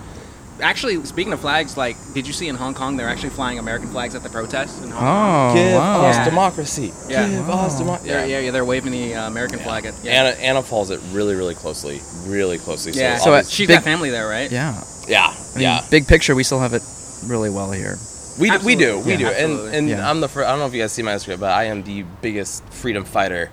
Actually, 0.60 1.02
speaking 1.06 1.32
of 1.32 1.40
flags, 1.40 1.76
like, 1.76 1.96
did 2.14 2.24
you 2.24 2.32
see 2.32 2.46
in 2.46 2.54
Hong 2.54 2.72
Kong 2.74 2.96
they're 2.96 3.08
actually 3.08 3.30
flying 3.30 3.58
American 3.58 3.88
flags 3.88 4.14
at 4.14 4.22
the 4.22 4.28
protests 4.28 4.80
in 4.84 4.90
Hong 4.90 5.00
Kong? 5.00 5.50
Oh, 5.50 5.54
give 5.54 5.72
wow. 5.72 6.04
us 6.06 6.16
Yeah. 6.16 6.24
democracy 6.26 6.92
Yeah. 7.08 7.26
give 7.28 7.50
us 7.50 7.78
democracy 7.78 8.10
Yeah, 8.10 8.24
yeah, 8.26 8.38
yeah, 8.38 8.50
they're 8.52 8.64
waving 8.64 8.92
the 8.92 9.14
uh, 9.14 9.26
American 9.26 9.58
flag 9.58 9.86
at. 9.86 9.94
Yeah, 10.04 10.12
Anna, 10.12 10.28
Anna 10.38 10.62
follows 10.62 10.90
it 10.90 11.00
really, 11.10 11.34
really 11.34 11.54
closely, 11.56 12.00
really 12.26 12.58
closely. 12.58 12.92
yeah. 12.92 13.16
So, 13.16 13.24
So, 13.24 13.34
uh, 13.34 13.42
she's 13.42 13.66
big- 13.66 13.76
got 13.78 13.82
family 13.82 14.10
there, 14.10 14.28
right? 14.28 14.52
Yeah. 14.52 14.74
yeah, 15.08 15.28
I 15.34 15.54
mean, 15.54 15.62
yeah. 15.62 15.80
Big 15.90 16.06
picture, 16.06 16.34
we 16.36 16.44
still 16.44 16.60
have 16.60 16.74
it 16.74 16.82
really 17.26 17.50
well 17.50 17.72
here. 17.72 17.98
We, 18.38 18.50
d- 18.50 18.58
we 18.58 18.76
do, 18.76 19.00
we 19.00 19.12
Yeah. 19.12 19.18
do, 19.18 19.26
Absolutely. 19.28 19.66
and 19.68 19.74
and 19.76 19.88
Yeah. 19.88 20.08
I'm 20.08 20.20
the 20.20 20.28
fir- 20.28 20.44
I 20.44 20.50
don't 20.50 20.60
know 20.60 20.66
if 20.66 20.74
you 20.74 20.82
guys 20.82 20.92
see 20.92 21.02
my 21.02 21.12
Instagram, 21.14 21.40
but 21.40 21.50
I 21.50 21.64
am 21.64 21.82
the 21.82 22.04
biggest 22.20 22.62
freedom 22.70 23.04
fighter, 23.04 23.50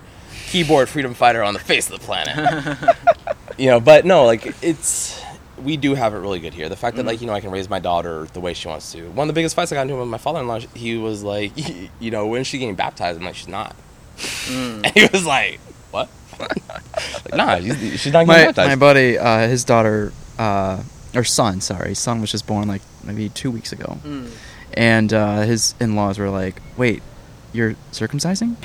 keyboard 0.50 0.88
freedom 0.88 1.14
fighter 1.14 1.42
on 1.42 1.54
the 1.54 1.60
face 1.60 1.90
of 1.90 1.98
the 2.00 2.04
planet. 2.04 2.76
you 3.58 3.66
know, 3.70 3.80
but 3.80 4.04
no, 4.04 4.24
like 4.26 4.54
it's 4.62 5.20
we 5.62 5.76
do 5.76 5.94
have 5.94 6.14
it 6.14 6.18
really 6.18 6.40
good 6.40 6.54
here. 6.54 6.68
The 6.68 6.76
fact 6.76 6.96
that 6.96 7.02
Mm. 7.04 7.06
like 7.06 7.20
you 7.20 7.26
know 7.26 7.32
I 7.34 7.40
can 7.40 7.50
raise 7.50 7.68
my 7.68 7.78
daughter 7.78 8.26
the 8.32 8.40
way 8.40 8.54
she 8.54 8.66
wants 8.68 8.92
to. 8.92 9.10
One 9.10 9.28
of 9.28 9.34
the 9.34 9.38
biggest 9.38 9.54
fights 9.54 9.70
I 9.72 9.76
got 9.76 9.82
into 9.82 9.96
with 9.96 10.08
my 10.08 10.18
father-in-law, 10.18 10.60
he 10.74 10.96
was 10.96 11.22
like, 11.22 11.52
you 12.00 12.10
know, 12.10 12.26
when 12.26 12.44
she 12.44 12.58
getting 12.58 12.74
baptized? 12.74 13.18
I'm 13.18 13.24
like, 13.24 13.34
she's 13.36 13.48
not. 13.48 13.76
Mm. 14.18 14.82
And 14.84 14.92
he 14.94 15.06
was 15.12 15.24
like, 15.26 15.60
what? 15.90 16.08
like, 16.40 17.34
nah, 17.34 17.58
she's, 17.58 18.00
she's 18.00 18.12
not 18.12 18.26
getting 18.26 18.26
My, 18.26 18.44
baptized. 18.46 18.68
my 18.70 18.76
buddy, 18.76 19.18
uh, 19.18 19.46
his 19.48 19.64
daughter, 19.64 20.12
uh, 20.38 20.82
or 21.14 21.24
son, 21.24 21.60
sorry, 21.60 21.90
his 21.90 21.98
son 21.98 22.20
was 22.20 22.30
just 22.30 22.46
born 22.46 22.66
like 22.68 22.82
maybe 23.04 23.28
two 23.28 23.50
weeks 23.50 23.72
ago. 23.72 23.98
Mm. 24.04 24.30
And 24.74 25.12
uh, 25.12 25.40
his 25.42 25.74
in 25.80 25.96
laws 25.96 26.18
were 26.18 26.30
like, 26.30 26.60
wait, 26.76 27.02
you're 27.52 27.74
circumcising? 27.92 28.56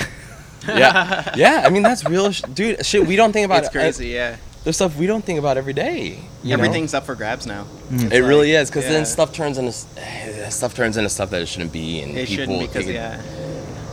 yeah, 0.77 1.33
yeah. 1.35 1.63
I 1.65 1.69
mean 1.69 1.83
that's 1.83 2.05
real, 2.05 2.31
sh- 2.31 2.41
dude. 2.53 2.85
Shit, 2.85 3.05
we 3.05 3.15
don't 3.15 3.31
think 3.31 3.45
about 3.45 3.59
It's 3.59 3.67
it. 3.69 3.71
crazy, 3.71 4.07
yeah. 4.09 4.37
There's 4.63 4.77
stuff 4.77 4.97
we 4.97 5.05
don't 5.05 5.23
think 5.23 5.37
about 5.37 5.57
every 5.57 5.73
day. 5.73 6.19
you 6.41 6.49
know? 6.49 6.63
Everything's 6.63 6.95
up 6.95 7.05
for 7.05 7.13
grabs 7.13 7.45
now. 7.45 7.67
Mm. 7.89 8.11
It 8.11 8.23
really 8.23 8.51
is 8.53 8.69
because 8.69 8.85
yeah. 8.85 8.93
then 8.93 9.05
stuff 9.05 9.31
turns 9.31 9.57
into 9.59 9.71
stuff 10.51 10.73
turns 10.73 10.97
into 10.97 11.09
stuff 11.09 11.29
that 11.29 11.41
it 11.41 11.47
shouldn't 11.47 11.71
be, 11.71 12.01
and 12.01 12.17
It 12.17 12.27
people 12.27 12.55
shouldn't 12.55 12.73
because 12.73 12.89
yeah. 12.89 13.21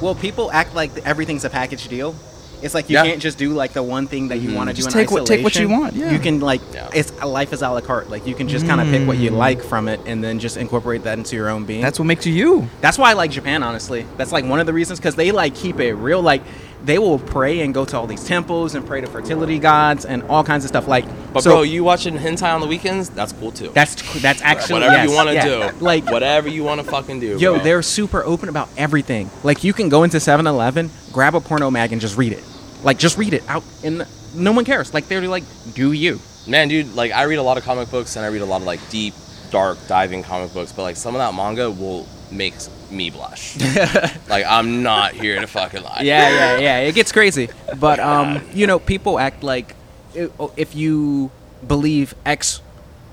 Well, 0.00 0.14
people 0.14 0.50
act 0.50 0.74
like 0.74 0.90
everything's 1.06 1.44
a 1.44 1.50
package 1.50 1.88
deal. 1.88 2.14
It's 2.62 2.74
like 2.74 2.88
you 2.88 2.94
Yeah. 2.96 3.04
can't 3.04 3.20
just 3.20 3.38
do 3.38 3.50
like 3.50 3.72
the 3.72 3.82
one 3.82 4.06
thing 4.06 4.28
that 4.28 4.38
you 4.38 4.50
Mhm. 4.50 4.54
want 4.56 4.70
to 4.70 4.74
do 4.74 4.82
Just 4.82 4.94
in 4.94 5.00
take 5.02 5.10
what- 5.10 5.26
take 5.26 5.42
what 5.42 5.56
you 5.56 5.68
want, 5.68 5.94
yeah. 5.96 6.10
You 6.12 6.18
can 6.18 6.40
like 6.40 6.60
Yeah. 6.72 6.88
it's 6.94 7.12
life 7.24 7.52
is 7.52 7.62
a 7.62 7.68
la 7.68 7.80
carte. 7.80 8.08
Like 8.10 8.26
you 8.26 8.34
can 8.34 8.48
just 8.48 8.66
kind 8.66 8.80
of 8.80 8.86
pick 8.88 9.06
what 9.06 9.18
you 9.18 9.30
Mm. 9.30 9.36
like 9.36 9.62
from 9.64 9.88
it 9.88 10.00
and 10.06 10.22
then 10.22 10.38
just 10.38 10.56
incorporate 10.56 11.04
that 11.04 11.18
into 11.18 11.36
your 11.36 11.48
own 11.48 11.64
being. 11.64 11.82
That's 11.82 11.98
what 11.98 12.06
makes 12.06 12.26
you 12.26 12.32
you. 12.32 12.68
That's 12.80 12.98
why 12.98 13.10
I 13.10 13.12
like 13.14 13.30
Japan, 13.30 13.62
honestly. 13.62 14.06
That's 14.16 14.32
like 14.32 14.44
one 14.48 14.60
of 14.60 14.66
the 14.66 14.72
reasons 14.72 14.98
because 14.98 15.14
they 15.16 15.32
like 15.32 15.54
keep 15.54 15.80
it 15.80 15.94
real. 15.94 16.22
Like 16.22 16.42
they 16.84 16.98
will 16.98 17.18
pray 17.18 17.60
and 17.60 17.72
go 17.72 17.84
to 17.84 17.96
all 17.96 18.08
these 18.08 18.24
temples 18.24 18.74
and 18.74 18.84
pray 18.84 19.00
to 19.00 19.06
fertility 19.06 19.58
gods 19.60 20.04
and 20.04 20.20
all 20.28 20.42
kinds 20.42 20.64
of 20.64 20.68
stuff. 20.68 20.88
Like, 20.88 21.04
But 21.32 21.44
so 21.44 21.50
bro, 21.50 21.62
you 21.62 21.84
watching 21.84 22.18
hentai 22.18 22.52
on 22.52 22.60
the 22.60 22.66
weekends? 22.66 23.08
That's 23.08 23.32
cool 23.32 23.52
too. 23.52 23.70
that's 23.72 23.94
that's 24.20 24.40
actually 24.42 24.74
whatever 24.80 24.94
yes, 24.96 25.08
you 25.08 25.14
want 25.14 25.28
to 25.28 25.34
yeah. 25.34 25.44
do, 25.44 25.62
Like 25.80 26.10
whatever 26.10 26.48
you 26.48 26.64
want 26.64 26.80
to 26.82 26.90
fucking 26.90 27.20
do. 27.20 27.36
Yo, 27.38 27.54
bro. 27.54 27.62
they're 27.64 27.82
super 27.82 28.24
open 28.24 28.48
about 28.48 28.68
everything. 28.76 29.30
Like 29.44 29.62
you 29.62 29.72
can 29.72 29.88
go 29.88 30.02
into 30.02 30.18
7-Eleven, 30.18 30.90
grab 31.12 31.34
a 31.36 31.40
porno 31.40 31.70
mag 31.70 31.92
and 31.92 32.00
just 32.00 32.16
read 32.16 32.32
it. 32.32 32.42
Like 32.82 32.98
just 32.98 33.16
read 33.18 33.34
it 33.34 33.44
out 33.48 33.64
and 33.84 34.06
no 34.34 34.52
one 34.52 34.64
cares. 34.64 34.92
Like 34.92 35.08
they're 35.08 35.20
like, 35.28 35.44
"Do 35.74 35.92
you?" 35.92 36.20
man, 36.46 36.68
dude. 36.68 36.94
Like 36.94 37.12
I 37.12 37.24
read 37.24 37.36
a 37.36 37.42
lot 37.42 37.58
of 37.58 37.64
comic 37.64 37.90
books 37.90 38.16
and 38.16 38.24
I 38.24 38.28
read 38.28 38.42
a 38.42 38.46
lot 38.46 38.60
of 38.60 38.66
like 38.66 38.80
deep, 38.90 39.14
dark, 39.50 39.78
diving 39.86 40.22
comic 40.22 40.52
books, 40.52 40.72
but 40.72 40.82
like 40.82 40.96
some 40.96 41.14
of 41.14 41.20
that 41.20 41.34
manga 41.34 41.70
will 41.70 42.06
make 42.30 42.54
me 42.90 43.10
blush. 43.10 43.58
like 44.28 44.44
I'm 44.46 44.82
not 44.82 45.12
here 45.12 45.40
to 45.40 45.46
fucking 45.46 45.82
lie. 45.82 46.00
Yeah, 46.02 46.28
yeah, 46.28 46.58
yeah. 46.58 46.78
It 46.80 46.94
gets 46.94 47.12
crazy. 47.12 47.48
But 47.78 48.00
um, 48.00 48.42
you 48.52 48.66
know, 48.66 48.78
people 48.78 49.18
act 49.18 49.42
like 49.42 49.74
if 50.14 50.74
you 50.74 51.30
believe 51.66 52.14
X 52.26 52.60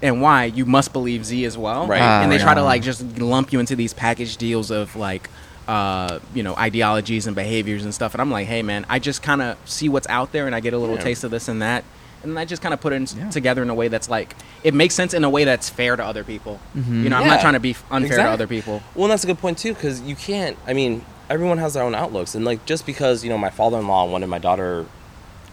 and 0.02 0.22
Y, 0.22 0.46
you 0.46 0.66
must 0.66 0.94
believe 0.94 1.26
Z 1.26 1.46
as 1.46 1.58
well. 1.58 1.88
Right. 1.88 2.02
Ah, 2.02 2.22
and 2.22 2.32
they 2.32 2.38
try 2.38 2.54
to 2.54 2.64
like 2.64 2.82
just 2.82 3.20
lump 3.20 3.54
you 3.54 3.60
into 3.60 3.76
these 3.76 3.94
package 3.94 4.38
deals 4.38 4.72
of 4.72 4.96
like 4.96 5.30
uh, 5.70 6.18
you 6.34 6.42
know, 6.42 6.56
ideologies 6.56 7.28
and 7.28 7.36
behaviors 7.36 7.84
and 7.84 7.94
stuff. 7.94 8.14
And 8.16 8.22
I'm 8.22 8.32
like, 8.32 8.48
hey 8.48 8.64
man, 8.64 8.86
I 8.90 8.98
just 8.98 9.22
kind 9.22 9.42
of 9.42 9.56
see 9.66 9.88
what's 9.88 10.08
out 10.08 10.32
there 10.32 10.48
and 10.48 10.56
I 10.56 10.62
get 10.62 10.74
a 10.74 10.78
little 10.80 10.96
Yeah. 10.96 11.02
taste 11.04 11.24
of 11.24 11.30
this 11.32 11.48
and 11.48 11.62
that. 11.62 11.84
and 12.22 12.38
I 12.38 12.44
just 12.44 12.62
kind 12.62 12.74
of 12.74 12.82
put 12.82 12.92
it 12.92 12.98
in, 12.98 13.08
Yeah. 13.18 13.30
together 13.30 13.62
in 13.62 13.70
a 13.70 13.74
way 13.74 13.88
that's 13.88 14.10
like 14.10 14.36
it 14.62 14.74
makes 14.74 14.94
sense 14.94 15.14
in 15.14 15.24
a 15.24 15.30
way 15.30 15.46
that's 15.46 15.70
fair 15.70 15.96
to 15.96 16.04
other 16.04 16.26
people. 16.26 16.60
Mhm. 16.78 17.04
You 17.04 17.10
know, 17.10 17.16
I'm 17.16 17.22
Yeah, 17.24 17.36
not 17.36 17.40
trying 17.42 17.54
to 17.54 17.62
be 17.62 17.78
unfair 17.90 18.08
exact- 18.08 18.28
to 18.28 18.32
other 18.34 18.46
people. 18.48 18.82
Well, 18.94 19.08
that's 19.08 19.24
a 19.24 19.28
good 19.28 19.40
point 19.40 19.58
too, 19.58 19.74
because 19.74 20.02
you 20.02 20.16
can't. 20.18 20.58
I 20.68 20.74
mean, 20.74 21.06
everyone 21.30 21.60
has 21.60 21.76
their 21.76 21.84
own 21.84 21.96
outlooks, 21.96 22.36
and 22.36 22.44
like 22.44 22.66
just 22.66 22.86
because 22.86 23.24
you 23.24 23.30
know 23.30 23.38
my 23.38 23.50
father-in-law 23.50 24.04
wanted 24.06 24.28
my 24.28 24.38
daughter 24.40 24.86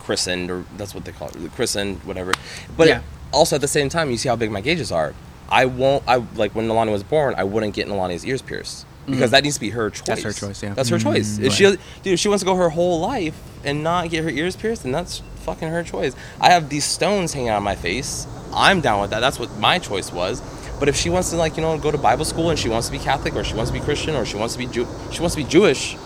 christened, 0.02 0.50
or 0.50 0.64
that's 0.76 0.92
what 0.94 1.04
they 1.04 1.12
call 1.12 1.28
it, 1.28 1.36
christened, 1.54 2.00
whatever. 2.04 2.32
But 2.76 2.88
Yeah. 2.88 3.00
also 3.32 3.54
at 3.56 3.60
the 3.62 3.68
same 3.68 3.88
time, 3.88 4.10
you 4.10 4.16
see 4.16 4.28
how 4.28 4.34
big 4.36 4.50
my 4.50 4.60
gauges 4.60 4.90
are. 4.90 5.14
I 5.48 5.66
won't. 5.66 6.02
I 6.08 6.22
like 6.34 6.52
when 6.56 6.66
Nalani 6.66 6.90
was 6.90 7.04
born, 7.04 7.34
I 7.38 7.44
wouldn't 7.44 7.74
get 7.74 7.86
Nalani's 7.86 8.24
ears 8.26 8.42
pierced 8.42 8.85
because 9.06 9.28
Mhm. 9.28 9.30
that 9.32 9.42
needs 9.44 9.54
to 9.56 9.60
be 9.60 9.70
her 9.70 9.90
choice. 9.90 10.04
That's 10.06 10.22
her 10.22 10.32
choice, 10.32 10.62
yeah. 10.62 10.74
That's 10.74 10.88
her 10.88 10.98
choice. 10.98 11.38
Mm, 11.38 11.44
If 11.44 11.52
she, 11.54 11.64
dude, 11.64 11.78
if 12.04 12.18
she 12.20 12.28
wants 12.28 12.42
to 12.42 12.46
go 12.46 12.56
her 12.56 12.70
whole 12.70 13.00
life 13.00 13.34
and 13.64 13.82
not 13.82 14.10
get 14.10 14.24
her 14.24 14.30
ears 14.30 14.56
pierced, 14.56 14.82
then 14.82 14.92
that's 14.92 15.22
fucking 15.44 15.68
her 15.68 15.82
choice. 15.82 16.12
I 16.40 16.50
have 16.50 16.68
these 16.68 16.84
stones 16.84 17.32
hanging 17.32 17.48
out 17.50 17.58
of 17.58 17.62
my 17.62 17.76
face. 17.76 18.26
I'm 18.54 18.80
down 18.80 19.00
with 19.00 19.10
that. 19.10 19.20
That's 19.20 19.38
what 19.38 19.56
my 19.58 19.78
choice 19.78 20.12
was. 20.12 20.42
But 20.80 20.88
if 20.88 20.96
she 20.96 21.08
wants 21.08 21.30
to 21.30 21.36
like 21.36 21.56
you 21.56 21.62
know 21.62 21.78
go 21.78 21.90
to 21.90 21.98
Bible 21.98 22.24
school 22.24 22.50
and 22.50 22.58
she 22.58 22.68
wants 22.68 22.88
to 22.88 22.92
be 22.92 22.98
Catholic 22.98 23.34
or 23.36 23.44
she 23.44 23.54
wants 23.54 23.70
to 23.70 23.78
be 23.78 23.82
Christian 23.84 24.14
or 24.14 24.24
she 24.26 24.36
wants 24.36 24.54
to 24.54 24.58
be 24.58 24.66
Jew- 24.66 24.86
she 25.10 25.20
wants 25.20 25.34
to 25.34 25.42
be 25.42 25.48
Jewish, 25.48 25.96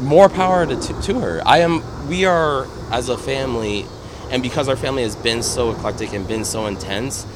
more 0.00 0.28
power 0.28 0.64
to, 0.64 0.76
to, 0.80 1.02
to 1.02 1.20
her. 1.20 1.42
I 1.44 1.58
am. 1.58 1.82
We 2.08 2.24
are 2.24 2.66
as 2.90 3.08
a 3.10 3.18
family, 3.18 3.84
and 4.30 4.42
because 4.42 4.68
our 4.68 4.76
family 4.76 5.02
has 5.02 5.14
been 5.16 5.42
so 5.42 5.70
eclectic 5.72 6.12
and 6.14 6.26
been 6.26 6.44
so 6.44 6.66
intense, 6.66 7.26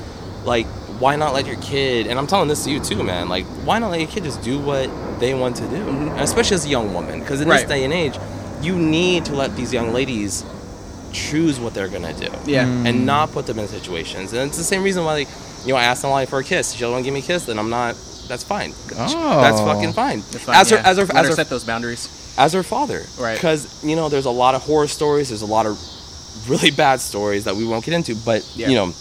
like 0.44 0.66
why 1.02 1.16
not 1.16 1.34
let 1.34 1.46
your 1.46 1.56
kid? 1.56 2.06
And 2.08 2.18
I'm 2.18 2.26
telling 2.26 2.48
this 2.48 2.62
to 2.64 2.70
you 2.70 2.80
too, 2.80 3.02
man. 3.02 3.28
Like 3.28 3.44
why 3.66 3.78
not 3.80 3.90
let 3.90 4.00
your 4.00 4.08
kid 4.14 4.24
just 4.24 4.40
do 4.42 4.58
what 4.58 4.88
they 5.20 5.34
want 5.34 5.56
to 5.56 5.66
do, 5.76 5.76
and 5.88 6.20
especially 6.20 6.54
as 6.60 6.64
a 6.64 6.68
young 6.76 6.94
woman, 6.94 7.20
because 7.20 7.40
in 7.40 7.48
Right. 7.48 7.60
this 7.60 7.68
day 7.68 7.84
and 7.84 7.92
age, 7.92 8.16
you 8.66 8.74
need 8.78 9.24
to 9.26 9.34
let 9.34 9.50
these 9.56 9.72
young 9.72 9.92
ladies 9.92 10.44
choose 11.12 11.60
what 11.60 11.74
they're 11.74 11.88
gonna 11.88 12.14
do 12.14 12.28
Yeah. 12.46 12.64
Mm. 12.64 12.88
and 12.88 13.06
not 13.06 13.32
put 13.32 13.46
them 13.46 13.58
in 13.58 13.68
situations. 13.68 14.32
And 14.32 14.42
it's 14.48 14.56
the 14.56 14.64
same 14.64 14.82
reason 14.82 15.04
why, 15.04 15.12
like, 15.14 15.28
you 15.66 15.72
know, 15.72 15.78
I 15.78 15.84
asked 15.84 16.02
Nalani 16.04 16.26
for 16.28 16.38
a 16.38 16.44
kiss. 16.44 16.72
She 16.72 16.80
doesn't 16.80 16.92
want 16.92 17.02
to 17.02 17.06
give 17.06 17.14
me 17.14 17.20
a 17.20 17.22
kiss, 17.22 17.44
then 17.44 17.58
I'm 17.58 17.70
not. 17.70 17.94
That's 18.28 18.44
fine. 18.44 18.72
Oh. 18.98 19.40
That's 19.42 19.60
fucking 19.60 19.92
fine. 19.92 20.22
That's 20.30 20.44
fine, 20.44 20.56
as 20.56 20.70
her, 20.70 20.76
as 20.78 20.96
her, 20.96 21.04
Let 21.04 21.16
as 21.16 21.22
her 21.24 21.28
her, 21.30 21.36
set 21.36 21.50
those 21.50 21.64
boundaries. 21.64 22.08
as 22.38 22.52
her 22.54 22.62
father, 22.62 23.04
Right. 23.18 23.34
Because 23.34 23.66
you 23.82 23.94
know, 23.96 24.08
there's 24.08 24.24
a 24.26 24.30
lot 24.44 24.54
of 24.54 24.62
horror 24.62 24.88
stories. 24.88 25.28
There's 25.28 25.42
a 25.42 25.52
lot 25.58 25.66
of 25.66 25.76
really 26.48 26.70
bad 26.70 27.00
stories 27.00 27.44
that 27.44 27.54
we 27.56 27.64
won't 27.66 27.84
get 27.84 27.94
into. 27.94 28.14
But 28.14 28.42
Yeah. 28.56 28.68
you 28.68 28.74
know, 28.76 28.94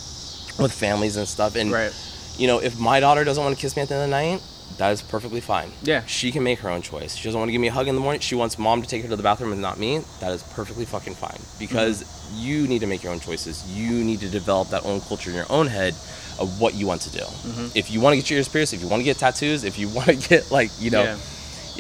with 0.62 0.72
families 0.74 1.18
and 1.18 1.28
stuff, 1.28 1.56
and 1.56 1.72
Right. 1.72 1.92
you 2.38 2.48
know, 2.48 2.60
if 2.60 2.78
my 2.80 3.00
daughter 3.00 3.24
doesn't 3.24 3.44
want 3.44 3.56
to 3.56 3.62
kiss 3.62 3.76
me 3.76 3.82
at 3.82 3.90
the 3.90 3.96
end 3.96 4.04
of 4.06 4.10
the 4.10 4.16
night, 4.16 4.42
that 4.78 4.92
is 4.94 5.02
perfectly 5.02 5.42
fine. 5.42 5.72
Yeah. 5.84 6.04
She 6.06 6.32
can 6.32 6.44
make 6.44 6.60
her 6.60 6.70
own 6.70 6.82
choice. 6.82 7.16
She 7.16 7.26
doesn't 7.26 7.38
want 7.40 7.50
to 7.50 7.52
give 7.52 7.60
me 7.62 7.68
a 7.68 7.72
hug 7.74 7.88
in 7.90 7.96
the 7.96 8.02
morning. 8.02 8.22
She 8.22 8.36
wants 8.36 8.58
mom 8.58 8.82
to 8.82 8.88
take 8.88 9.02
her 9.04 9.10
to 9.10 9.16
the 9.18 9.24
bathroom 9.24 9.52
and 9.52 9.62
not 9.62 9.78
me. 9.78 10.02
That 10.22 10.32
is 10.32 10.44
perfectly 10.44 10.86
fucking 10.86 11.16
fine. 11.16 11.40
Because 11.60 12.04
Mm-hmm. 12.04 12.40
you 12.48 12.68
need 12.68 12.80
to 12.80 12.88
make 12.88 13.04
your 13.04 13.12
own 13.12 13.20
choices. 13.20 13.70
You 13.70 13.92
need 14.06 14.22
to 14.22 14.30
develop 14.30 14.70
that 14.70 14.86
own 14.86 15.02
culture 15.02 15.30
in 15.30 15.36
your 15.36 15.46
own 15.52 15.68
head 15.68 15.94
of 16.40 16.62
what 16.62 16.74
you 16.76 16.88
want 16.88 17.02
to 17.02 17.12
do. 17.12 17.20
Mm-hmm. 17.20 17.68
If 17.76 17.92
you 17.92 18.00
want 18.00 18.14
to 18.14 18.18
get 18.18 18.30
your 18.30 18.38
ears 18.38 18.48
pierced, 18.48 18.74
if 18.74 18.80
you 18.82 18.88
want 18.88 19.02
to 19.02 19.04
get 19.04 19.18
tattoos, 19.18 19.66
if 19.66 19.78
you 19.78 19.90
want 19.90 20.08
to 20.08 20.16
get 20.30 20.50
like, 20.52 20.72
you 20.80 20.90
know, 20.90 21.04
Yeah. 21.04 21.18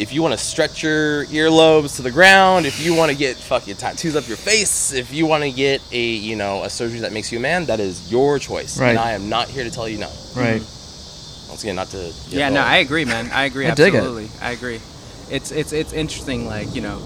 If 0.02 0.12
you 0.12 0.24
want 0.24 0.34
to 0.34 0.38
stretch 0.38 0.82
your 0.82 1.26
earlobes 1.28 1.98
to 1.98 2.02
the 2.02 2.10
ground, 2.10 2.66
if 2.66 2.84
you 2.84 2.96
want 2.96 3.12
to 3.12 3.18
get 3.18 3.38
fucking 3.38 3.76
tattoos 3.76 4.16
up 4.16 4.28
your 4.28 4.36
face, 4.36 4.94
if 4.94 5.14
you 5.14 5.28
want 5.28 5.44
to 5.44 5.52
get 5.52 5.80
a, 5.92 6.02
you 6.02 6.36
know, 6.36 6.64
a 6.64 6.70
surgery 6.72 7.02
that 7.02 7.14
makes 7.14 7.32
you 7.32 7.38
a 7.38 7.42
man, 7.42 7.68
that 7.68 7.80
is 7.80 8.12
your 8.12 8.40
choice. 8.40 8.80
Right. 8.80 8.90
And 8.90 8.98
I 8.98 9.12
am 9.12 9.30
not 9.30 9.48
here 9.48 9.64
to 9.64 9.70
tell 9.70 9.88
you 9.88 10.00
no. 10.00 10.12
Right. 10.36 10.60
Once 11.50 11.62
again, 11.62 11.76
not 11.76 11.90
to. 11.90 12.12
Yeah, 12.30 12.50
no, 12.50 12.62
I 12.62 12.78
agree, 12.78 13.06
man. 13.06 13.30
I 13.32 13.44
agree. 13.46 13.68
I 13.68 13.76
dig 13.76 13.94
it. 13.94 13.98
absolutely, 13.98 14.30
I 14.42 14.52
agree. 14.52 14.80
It's 15.30 15.52
it's 15.52 15.72
it's 15.72 15.94
interesting, 15.94 16.48
like 16.48 16.74
you 16.74 16.82
know, 16.82 17.00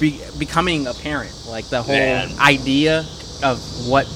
be, 0.00 0.20
becoming 0.36 0.88
a 0.88 0.94
parent, 0.94 1.32
like 1.46 1.68
the 1.68 1.82
whole 1.82 1.94
Man. 1.94 2.36
idea 2.40 3.06
of 3.44 3.60
what 3.86 4.06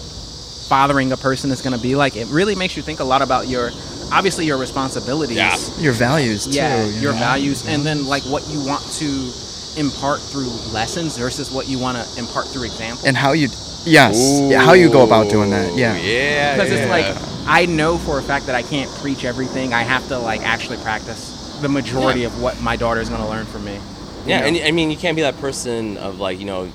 fathering 0.69 1.13
a 1.13 1.17
person 1.17 1.51
is 1.51 1.63
going 1.63 1.77
to 1.77 1.83
be 1.83 1.95
like. 1.95 2.17
It 2.17 2.29
really 2.29 2.55
makes 2.55 2.77
you 2.77 2.83
think 2.83 3.01
a 3.01 3.05
lot 3.05 3.23
about 3.23 3.49
your, 3.49 3.71
obviously 4.13 4.47
your 4.47 4.59
responsibilities. 4.59 5.37
Yeah. 5.37 5.57
Your 5.79 5.93
values 5.93 6.47
too. 6.47 6.53
Yeah, 6.57 6.85
you 6.87 7.01
your 7.01 7.13
know? 7.13 7.19
values, 7.19 7.67
and 7.67 7.83
then 7.83 8.07
like 8.07 8.23
what 8.25 8.47
you 8.49 8.65
want 8.65 8.85
to 8.95 9.33
impart 9.77 10.21
through 10.21 10.51
lessons 10.73 11.17
versus 11.17 11.51
what 11.51 11.69
you 11.69 11.79
want 11.79 11.97
to 11.97 12.19
impart 12.19 12.47
through 12.49 12.65
example. 12.65 13.07
and 13.07 13.17
how 13.17 13.33
you. 13.33 13.49
Yes. 13.87 14.41
Yeah, 14.43 14.61
how 14.63 14.75
you 14.75 14.91
go 14.91 15.05
about 15.05 15.31
doing 15.31 15.51
that. 15.51 15.75
Yeah. 15.77 15.97
Yeah. 15.97 16.55
because 16.57 16.71
it's 16.71 16.91
like 16.91 17.17
I 17.47 17.67
know 17.67 17.97
for 17.99 18.19
a 18.19 18.23
fact 18.23 18.47
that 18.47 18.55
I 18.55 18.63
can't 18.63 18.91
preach 18.97 19.25
everything. 19.25 19.73
I 19.73 19.83
have 19.83 20.07
to 20.09 20.19
like 20.19 20.43
actually 20.43 20.77
practice 20.79 21.59
the 21.63 21.69
majority 21.69 22.21
Yeah. 22.21 22.27
of 22.29 22.43
what 22.43 22.61
my 22.61 22.77
daughter 22.77 23.01
is 23.01 23.09
going 23.09 23.23
to 23.23 23.29
learn 23.29 23.47
from 23.47 23.65
me. 23.65 23.79
Yeah, 24.27 24.41
know? 24.41 24.47
and 24.47 24.57
I 24.59 24.71
mean, 24.71 24.91
you 24.91 24.99
can't 24.99 25.17
be 25.17 25.23
that 25.23 25.39
person 25.41 25.97
of 25.97 26.21
like, 26.21 26.39
you 26.39 26.45
know, 26.45 26.71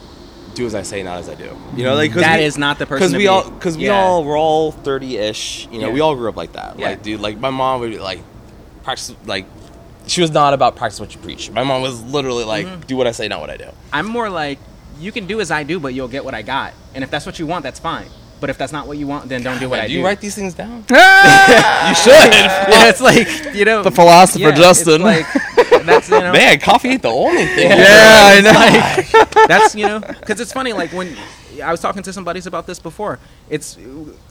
do 0.55 0.65
as 0.65 0.73
I 0.75 0.81
say, 0.81 1.03
not 1.03 1.19
as 1.19 1.29
I 1.29 1.35
do. 1.35 1.55
You 1.75 1.83
know, 1.83 1.95
like 1.95 2.11
cause 2.11 2.21
That 2.21 2.39
we, 2.39 2.45
is 2.45 2.57
not 2.57 2.79
the 2.79 2.85
person 2.85 2.99
because 3.07 3.13
we 3.13 3.23
be. 3.23 3.27
all 3.27 3.49
because 3.49 3.77
we 3.77 3.85
Yeah. 3.85 4.01
all 4.03 4.23
we're 4.23 4.37
all 4.37 4.71
thirty 4.71 5.17
ish. 5.17 5.67
You 5.71 5.79
know, 5.79 5.87
Yeah. 5.87 5.93
we 5.93 5.99
all 6.01 6.15
grew 6.15 6.29
up 6.29 6.35
like 6.35 6.53
that. 6.53 6.79
Yeah. 6.79 6.89
Like, 6.89 7.03
dude, 7.03 7.19
like 7.21 7.37
my 7.37 7.49
mom 7.51 7.81
would 7.81 7.91
be 7.91 7.99
like 7.99 8.21
practice 8.83 9.13
like. 9.25 9.45
She 10.07 10.21
was 10.21 10.29
not 10.31 10.53
about 10.53 10.75
practice 10.75 10.99
what 10.99 11.15
you 11.15 11.19
preach. 11.21 11.49
My 11.49 11.63
mom 11.63 11.81
was 11.81 11.99
literally 12.03 12.43
like, 12.43 12.67
Mm-hmm. 12.67 12.81
do 12.81 12.95
what 12.95 13.07
I 13.07 13.11
say, 13.11 13.27
not 13.27 13.41
what 13.41 13.49
I 13.49 13.57
do. 13.57 13.69
I'm 13.91 14.05
more 14.05 14.29
like 14.29 14.59
you 14.99 15.11
can 15.11 15.25
do 15.25 15.41
as 15.41 15.49
I 15.49 15.63
do, 15.63 15.79
but 15.79 15.93
you'll 15.95 16.07
get 16.07 16.23
what 16.23 16.35
I 16.35 16.41
got. 16.43 16.73
And 16.93 17.03
if 17.03 17.09
that's 17.09 17.25
what 17.25 17.39
you 17.39 17.47
want, 17.47 17.63
that's 17.63 17.79
fine. 17.79 18.05
But 18.45 18.51
if 18.51 18.59
that's 18.59 18.71
not 18.71 18.85
what 18.85 18.99
you 18.99 19.07
want, 19.07 19.27
then 19.27 19.41
don't 19.41 19.57
do 19.59 19.67
what 19.67 19.77
Man, 19.77 19.85
I 19.85 19.87
do 19.87 19.93
do. 19.93 19.99
you 19.99 20.05
write 20.05 20.21
these 20.21 20.35
things 20.35 20.53
down? 20.53 20.85
you 20.89 21.95
should. 21.95 22.29
yeah, 22.35 22.89
it's 22.89 23.01
like 23.01 23.55
you 23.55 23.65
know 23.65 23.81
The 23.81 23.89
philosopher 23.89 24.37
yeah, 24.39 24.49
it's 24.49 24.59
Justin. 24.59 25.01
like, 25.01 25.25
that's 25.83 26.07
you 26.11 26.19
know 26.19 26.31
Man, 26.39 26.59
coffee 26.59 26.89
ain't 26.89 27.01
the 27.01 27.07
only 27.09 27.47
thing. 27.47 27.71
Yeah. 27.71 27.75
Yeah, 27.75 28.37
I 28.37 28.41
know. 29.33 29.47
that's 29.47 29.73
you 29.73 29.87
know 29.87 29.99
because 29.99 30.39
it's 30.39 30.53
funny 30.53 30.73
like 30.73 30.91
when 30.93 31.17
i 31.63 31.71
was 31.71 31.79
talking 31.79 32.03
to 32.03 32.13
some 32.13 32.23
buddies 32.23 32.45
about 32.45 32.67
this 32.67 32.77
before 32.79 33.17
it's 33.49 33.79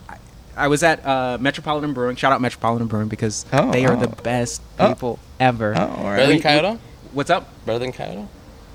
i, 0.09 0.16
I 0.56 0.68
was 0.68 0.85
at 0.85 1.04
uh, 1.04 1.37
metropolitan 1.40 1.92
brewing 1.92 2.14
shout 2.14 2.33
out 2.33 2.40
metropolitan 2.40 2.87
brewing 2.87 3.09
because 3.09 3.44
Oh, 3.52 3.73
they 3.73 3.85
are 3.85 3.94
oh. 3.94 4.00
the 4.00 4.09
best 4.23 4.62
Oh. 4.78 4.90
people 4.90 5.18
ever 5.40 5.75
Oh, 5.76 5.80
all 5.88 6.04
Better 6.04 6.26
than 6.28 6.40
Kyoto? 6.40 6.78
what's 7.12 7.30
up 7.30 7.49
Better 7.66 7.80
than 7.80 7.90
Kyoto? 7.90 8.28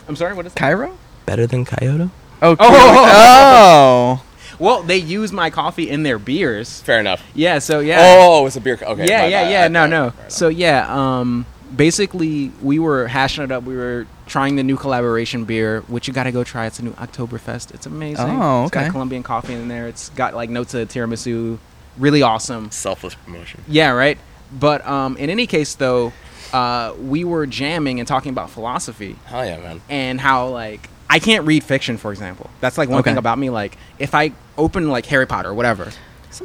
i'm 0.10 0.16
sorry 0.18 0.34
what 0.34 0.46
is 0.48 0.54
that 0.54 0.60
Cairo? 0.60 0.98
Better 1.26 1.48
than 1.48 1.64
Kyoto? 1.64 2.10
Oh. 2.42 2.56
Oh. 2.60 2.60
oh. 2.60 4.24
Well 4.60 4.84
they 4.84 4.98
use 4.98 5.32
my 5.32 5.50
coffee 5.50 5.90
in 5.90 6.04
their 6.04 6.20
beers 6.20 6.82
Fair 6.82 7.00
enough. 7.00 7.24
yeah 7.34 7.60
so 7.60 7.80
yeah 7.80 7.98
Oh, 8.20 8.46
it's 8.46 8.56
a 8.56 8.62
beer. 8.62 8.78
co- 8.78 8.88
Okay. 8.88 9.08
yeah 9.08 9.22
my 9.22 9.28
yeah 9.28 9.44
bad. 9.44 9.52
yeah 9.52 9.64
I- 9.66 9.68
no 9.70 9.84
I- 9.84 9.88
no 9.88 10.10
fair 10.12 10.20
enough. 10.22 10.32
so 10.32 10.48
yeah 10.50 11.20
um 11.20 11.46
basically 11.76 12.52
we 12.62 12.78
were 12.80 13.08
hashing 13.08 13.44
it 13.44 13.52
up 13.52 13.64
we 13.64 13.76
were 13.76 14.06
trying 14.28 14.56
the 14.56 14.64
new 14.64 14.76
collaboration 14.76 15.46
beer 15.46 15.82
which 15.88 16.08
you 16.08 16.14
got 16.14 16.24
to 16.26 16.32
go 16.32 16.44
try 16.44 16.66
it's 16.66 16.80
a 16.80 16.84
new 16.84 16.92
oktoberfest 16.94 17.74
it's 17.74 17.86
amazing 17.86 18.30
Oh, 18.42 18.64
it's 18.64 18.72
got 18.72 18.84
okay. 18.84 18.92
colombian 18.92 19.24
coffee 19.24 19.54
in 19.54 19.68
there 19.70 19.88
it's 19.88 20.10
got 20.10 20.34
like 20.36 20.50
notes 20.50 20.74
of 20.74 20.88
tiramisu 20.90 21.58
really 21.98 22.22
awesome 22.22 22.70
selfless 22.72 23.16
promotion. 23.16 23.62
yeah 23.68 23.90
right 23.92 24.18
but 24.52 24.86
um 24.88 25.16
in 25.18 25.30
any 25.30 25.48
case 25.48 25.76
though 25.76 26.12
uh 26.54 26.94
we 27.02 27.24
were 27.24 27.46
jamming 27.46 28.00
and 28.00 28.08
talking 28.08 28.32
about 28.32 28.50
philosophy 28.50 29.16
Hell 29.26 29.46
yeah, 29.46 29.58
man. 29.60 29.82
and 29.90 30.20
how 30.20 30.48
like 30.50 30.90
I 31.10 31.20
can't 31.20 31.46
read 31.46 31.64
fiction, 31.64 31.98
for 31.98 32.12
example. 32.12 32.50
That's 32.62 32.78
like 32.78 32.88
one 32.90 33.00
Okay. 33.00 33.12
thing 33.12 33.18
about 33.18 33.38
me. 33.40 33.50
Like 33.50 33.78
if 33.98 34.14
I 34.14 34.32
open 34.58 34.90
like 34.90 35.06
Harry 35.08 35.26
Potter 35.26 35.50
or 35.50 35.54
whatever, 35.54 35.92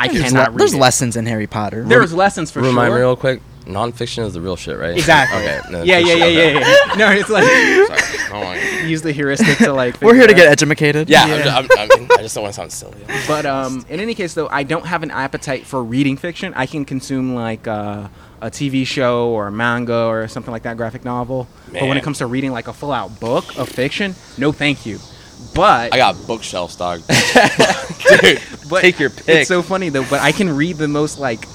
I 0.00 0.08
There's, 0.08 0.22
cannot 0.24 0.46
le- 0.48 0.50
read. 0.52 0.60
there's 0.60 0.74
it. 0.74 0.78
lessons 0.78 1.16
in 1.16 1.26
Harry 1.26 1.46
Potter. 1.46 1.84
There's 1.84 2.12
lessons 2.14 2.50
for 2.50 2.60
Remind 2.60 2.74
sure. 2.74 2.82
Remind 2.84 2.94
me 2.94 3.00
real 3.00 3.16
quick. 3.16 3.42
Nonfiction 3.66 4.26
is 4.26 4.34
the 4.34 4.42
real 4.42 4.56
shit, 4.56 4.78
right? 4.78 4.94
Exactly. 4.94 5.38
Okay. 5.38 5.60
no, 5.70 5.82
yeah, 5.84 5.96
yeah, 5.98 6.14
yeah, 6.14 6.26
yeah, 6.26 6.58
yeah. 6.58 6.94
No, 6.96 7.10
it's 7.10 7.30
like. 7.30 7.44
Sorry. 7.44 8.18
I 8.20 8.28
don't 8.30 8.44
want- 8.44 8.84
use 8.88 9.00
the 9.00 9.12
heuristic 9.12 9.56
to 9.58 9.72
like. 9.72 10.00
We're 10.02 10.14
here 10.14 10.26
to 10.26 10.34
get 10.34 10.46
it 10.46 10.50
educated. 10.50 11.08
Yeah, 11.08 11.26
Yeah. 11.26 11.56
I'm, 11.56 11.64
I'm, 11.78 11.90
I, 11.90 11.96
mean, 11.98 12.08
I 12.12 12.22
just 12.22 12.34
don't 12.34 12.42
want 12.42 12.52
to 12.54 12.60
sound 12.60 12.72
silly. 12.72 12.98
But 13.26 13.46
um, 13.46 13.84
in 13.88 14.00
any 14.00 14.14
case, 14.14 14.34
though, 14.34 14.48
I 14.48 14.64
don't 14.64 14.84
have 14.86 15.02
an 15.02 15.10
appetite 15.10 15.64
for 15.66 15.82
reading 15.82 16.18
fiction. 16.18 16.52
I 16.54 16.66
can 16.66 16.84
consume 16.84 17.34
like 17.34 17.66
uh, 17.66 18.08
a 18.44 18.50
TV 18.50 18.86
show 18.86 19.28
or 19.30 19.46
a 19.46 19.52
manga 19.52 20.04
or 20.04 20.28
something 20.28 20.52
like 20.52 20.64
that, 20.64 20.76
graphic 20.76 21.02
novel. 21.04 21.48
But 21.72 21.84
when 21.88 21.96
it 21.96 22.04
comes 22.04 22.18
to 22.18 22.26
reading 22.26 22.52
like 22.52 22.68
a 22.68 22.72
full-out 22.74 23.18
book 23.18 23.56
of 23.56 23.68
fiction, 23.68 24.14
no, 24.36 24.52
thank 24.52 24.84
you. 24.84 24.98
But 25.54 25.94
I 25.94 25.96
got 25.96 26.14
bookshelves, 26.26 26.76
dog. 26.76 27.00
Dude, 28.20 28.40
but 28.68 28.80
take 28.82 28.98
your 28.98 29.10
pick. 29.10 29.28
It's 29.28 29.48
so 29.48 29.62
funny 29.62 29.88
though, 29.88 30.04
but 30.10 30.20
I 30.20 30.32
can 30.32 30.54
read 30.54 30.76
the 30.76 30.88
most 30.88 31.18
like 31.18 31.46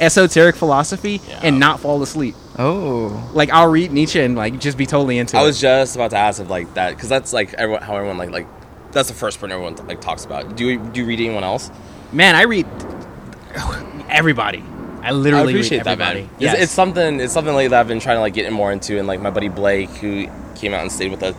esoteric 0.00 0.56
philosophy 0.56 1.20
Yeah. 1.28 1.40
and 1.42 1.60
not 1.60 1.80
fall 1.80 2.02
asleep. 2.02 2.34
Oh. 2.58 3.30
Like 3.34 3.50
I'll 3.50 3.68
read 3.70 3.92
Nietzsche 3.92 4.20
and 4.20 4.34
like 4.36 4.58
just 4.58 4.76
be 4.78 4.86
totally 4.86 5.18
into 5.18 5.36
it. 5.36 5.40
I 5.40 5.42
it. 5.42 5.46
was 5.46 5.60
just 5.60 5.94
about 5.96 6.10
to 6.12 6.16
ask 6.18 6.40
if 6.40 6.48
like 6.50 6.72
that 6.74 6.90
because 6.94 7.08
that's 7.08 7.32
like 7.32 7.52
everyone, 7.54 7.82
how 7.82 7.94
everyone 7.96 8.16
like 8.18 8.30
like 8.30 8.46
that's 8.92 9.08
the 9.08 9.14
first 9.14 9.38
person 9.38 9.52
everyone 9.52 9.76
like 9.86 10.00
talks 10.00 10.24
about. 10.24 10.56
Do 10.56 10.66
you 10.66 10.78
do 10.78 11.00
you 11.00 11.06
read 11.06 11.20
anyone 11.20 11.44
else? 11.44 11.70
Man, 12.10 12.34
I 12.34 12.42
read 12.42 12.66
everybody. 14.08 14.62
I 15.02 15.12
literally 15.12 15.52
I 15.52 15.56
appreciate 15.56 15.84
that, 15.84 15.98
man. 15.98 16.28
Yes. 16.38 16.54
It's, 16.54 16.62
it's 16.64 16.72
something. 16.72 17.20
It's 17.20 17.32
something 17.32 17.54
lately 17.54 17.68
that 17.68 17.80
I've 17.80 17.88
been 17.88 18.00
trying 18.00 18.16
to 18.16 18.20
like 18.20 18.34
get 18.34 18.52
more 18.52 18.72
into, 18.72 18.98
and 18.98 19.06
like 19.06 19.20
my 19.20 19.30
buddy 19.30 19.48
Blake, 19.48 19.90
who 19.90 20.26
came 20.54 20.74
out 20.74 20.82
and 20.82 20.92
stayed 20.92 21.10
with 21.10 21.22
us. 21.22 21.34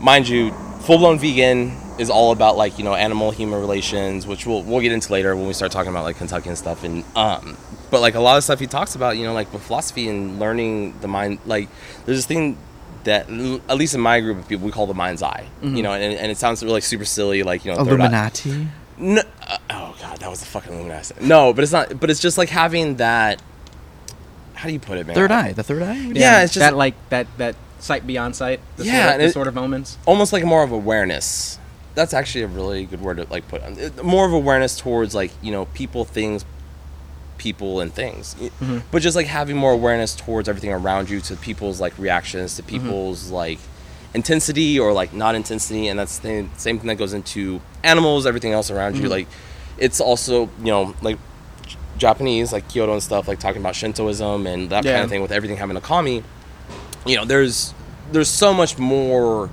Mind 0.00 0.28
you, 0.28 0.52
full 0.80 0.98
blown 0.98 1.18
vegan 1.18 1.76
is 1.98 2.10
all 2.10 2.32
about 2.32 2.56
like 2.56 2.78
you 2.78 2.84
know 2.84 2.94
animal 2.94 3.30
human 3.30 3.60
relations, 3.60 4.26
which 4.26 4.46
we'll 4.46 4.62
we'll 4.62 4.80
get 4.80 4.92
into 4.92 5.12
later 5.12 5.36
when 5.36 5.46
we 5.46 5.52
start 5.52 5.72
talking 5.72 5.90
about 5.90 6.04
like 6.04 6.16
Kentucky 6.16 6.48
and 6.48 6.58
stuff. 6.58 6.84
And 6.84 7.04
um, 7.16 7.56
but 7.90 8.00
like 8.00 8.14
a 8.14 8.20
lot 8.20 8.36
of 8.36 8.44
stuff 8.44 8.60
he 8.60 8.66
talks 8.66 8.94
about, 8.94 9.16
you 9.16 9.24
know, 9.24 9.32
like 9.32 9.52
with 9.52 9.62
philosophy 9.62 10.08
and 10.08 10.38
learning 10.38 10.98
the 11.00 11.08
mind. 11.08 11.38
Like 11.46 11.68
there's 12.04 12.18
this 12.18 12.26
thing 12.26 12.58
that 13.04 13.28
at 13.68 13.76
least 13.76 13.94
in 13.94 14.00
my 14.00 14.20
group 14.20 14.38
of 14.38 14.48
people 14.48 14.66
we 14.66 14.72
call 14.72 14.86
the 14.86 14.94
mind's 14.94 15.22
eye. 15.22 15.48
Mm-hmm. 15.62 15.76
You 15.76 15.82
know, 15.82 15.92
and, 15.92 16.14
and 16.14 16.30
it 16.30 16.38
sounds 16.38 16.62
really 16.62 16.80
super 16.80 17.04
silly, 17.04 17.42
like 17.42 17.64
you 17.64 17.72
know 17.72 17.78
third 17.78 18.00
eye- 18.00 18.06
Illuminati. 18.06 18.68
No, 18.98 19.22
uh, 19.46 19.58
oh 19.70 19.96
god, 20.00 20.18
that 20.18 20.30
was 20.30 20.42
a 20.42 20.46
fucking 20.46 20.72
Illuminati. 20.72 21.14
No, 21.24 21.52
but 21.52 21.62
it's 21.64 21.72
not. 21.72 21.98
But 22.00 22.10
it's 22.10 22.20
just 22.20 22.38
like 22.38 22.48
having 22.48 22.96
that. 22.96 23.40
How 24.54 24.66
do 24.66 24.72
you 24.72 24.80
put 24.80 24.98
it, 24.98 25.06
man? 25.06 25.14
Third 25.14 25.30
eye. 25.30 25.52
The 25.52 25.62
third 25.62 25.82
eye. 25.82 25.94
Yeah, 26.14 26.42
it's 26.42 26.52
just- 26.52 26.60
that 26.64 26.76
like 26.76 26.94
that 27.10 27.26
that 27.38 27.54
sight 27.78 28.06
beyond 28.06 28.34
sight. 28.36 28.60
The 28.76 28.84
Yeah, 28.84 29.08
sort 29.10 29.20
of, 29.20 29.26
it- 29.28 29.32
sort 29.32 29.48
of 29.48 29.54
moments. 29.54 29.98
almost 30.06 30.32
like 30.32 30.44
more 30.44 30.62
of 30.62 30.72
awareness. 30.72 31.58
That's 31.94 32.12
actually 32.14 32.42
a 32.42 32.46
really 32.48 32.84
good 32.84 33.00
word 33.00 33.16
to 33.18 33.26
like 33.30 33.46
put. 33.48 33.62
on. 33.62 33.76
More 34.02 34.26
of 34.26 34.32
awareness 34.32 34.76
towards 34.78 35.14
like 35.14 35.30
you 35.42 35.50
know 35.52 35.66
people, 35.66 36.04
things, 36.04 36.44
people, 37.38 37.80
and 37.80 37.92
things. 37.92 38.34
Mm-hmm. 38.38 38.78
But 38.90 39.02
just 39.02 39.16
like 39.16 39.26
having 39.26 39.56
more 39.56 39.72
awareness 39.72 40.14
towards 40.14 40.48
everything 40.48 40.72
around 40.72 41.08
you, 41.10 41.20
to 41.22 41.36
people's 41.36 41.80
like 41.80 41.96
reactions, 41.98 42.56
to 42.56 42.62
Mm-hmm. 42.62 42.70
people's 42.86 43.30
like 43.30 43.58
intensity 44.14 44.78
or 44.78 44.92
like 44.92 45.12
not 45.12 45.34
intensity, 45.34 45.88
and 45.88 45.98
that's 45.98 46.18
the 46.18 46.46
same- 46.56 46.78
thing 46.78 46.88
that 46.88 46.96
goes 46.96 47.12
into 47.12 47.60
animals, 47.84 48.26
everything 48.26 48.52
else 48.52 48.70
around 48.70 48.94
Mm-hmm. 48.94 49.04
you. 49.04 49.08
Like 49.10 49.28
it's 49.78 50.00
also 50.00 50.42
you 50.60 50.66
know 50.72 50.94
like 51.02 51.18
Japanese 51.98 52.52
like 52.52 52.68
Kyoto 52.68 52.92
and 52.92 53.02
stuff, 53.02 53.28
like 53.28 53.38
talking 53.40 53.60
about 53.60 53.74
Shintoism 53.74 54.46
and 54.46 54.70
that 54.70 54.84
kind 54.84 55.02
of 55.02 55.10
thing 55.10 55.22
with 55.22 55.32
everything 55.32 55.56
having 55.56 55.76
a 55.76 55.80
kami. 55.80 56.22
You 57.06 57.16
know, 57.16 57.24
there's 57.24 57.74
there's 58.12 58.28
so 58.28 58.52
much 58.54 58.78
more 58.78 59.50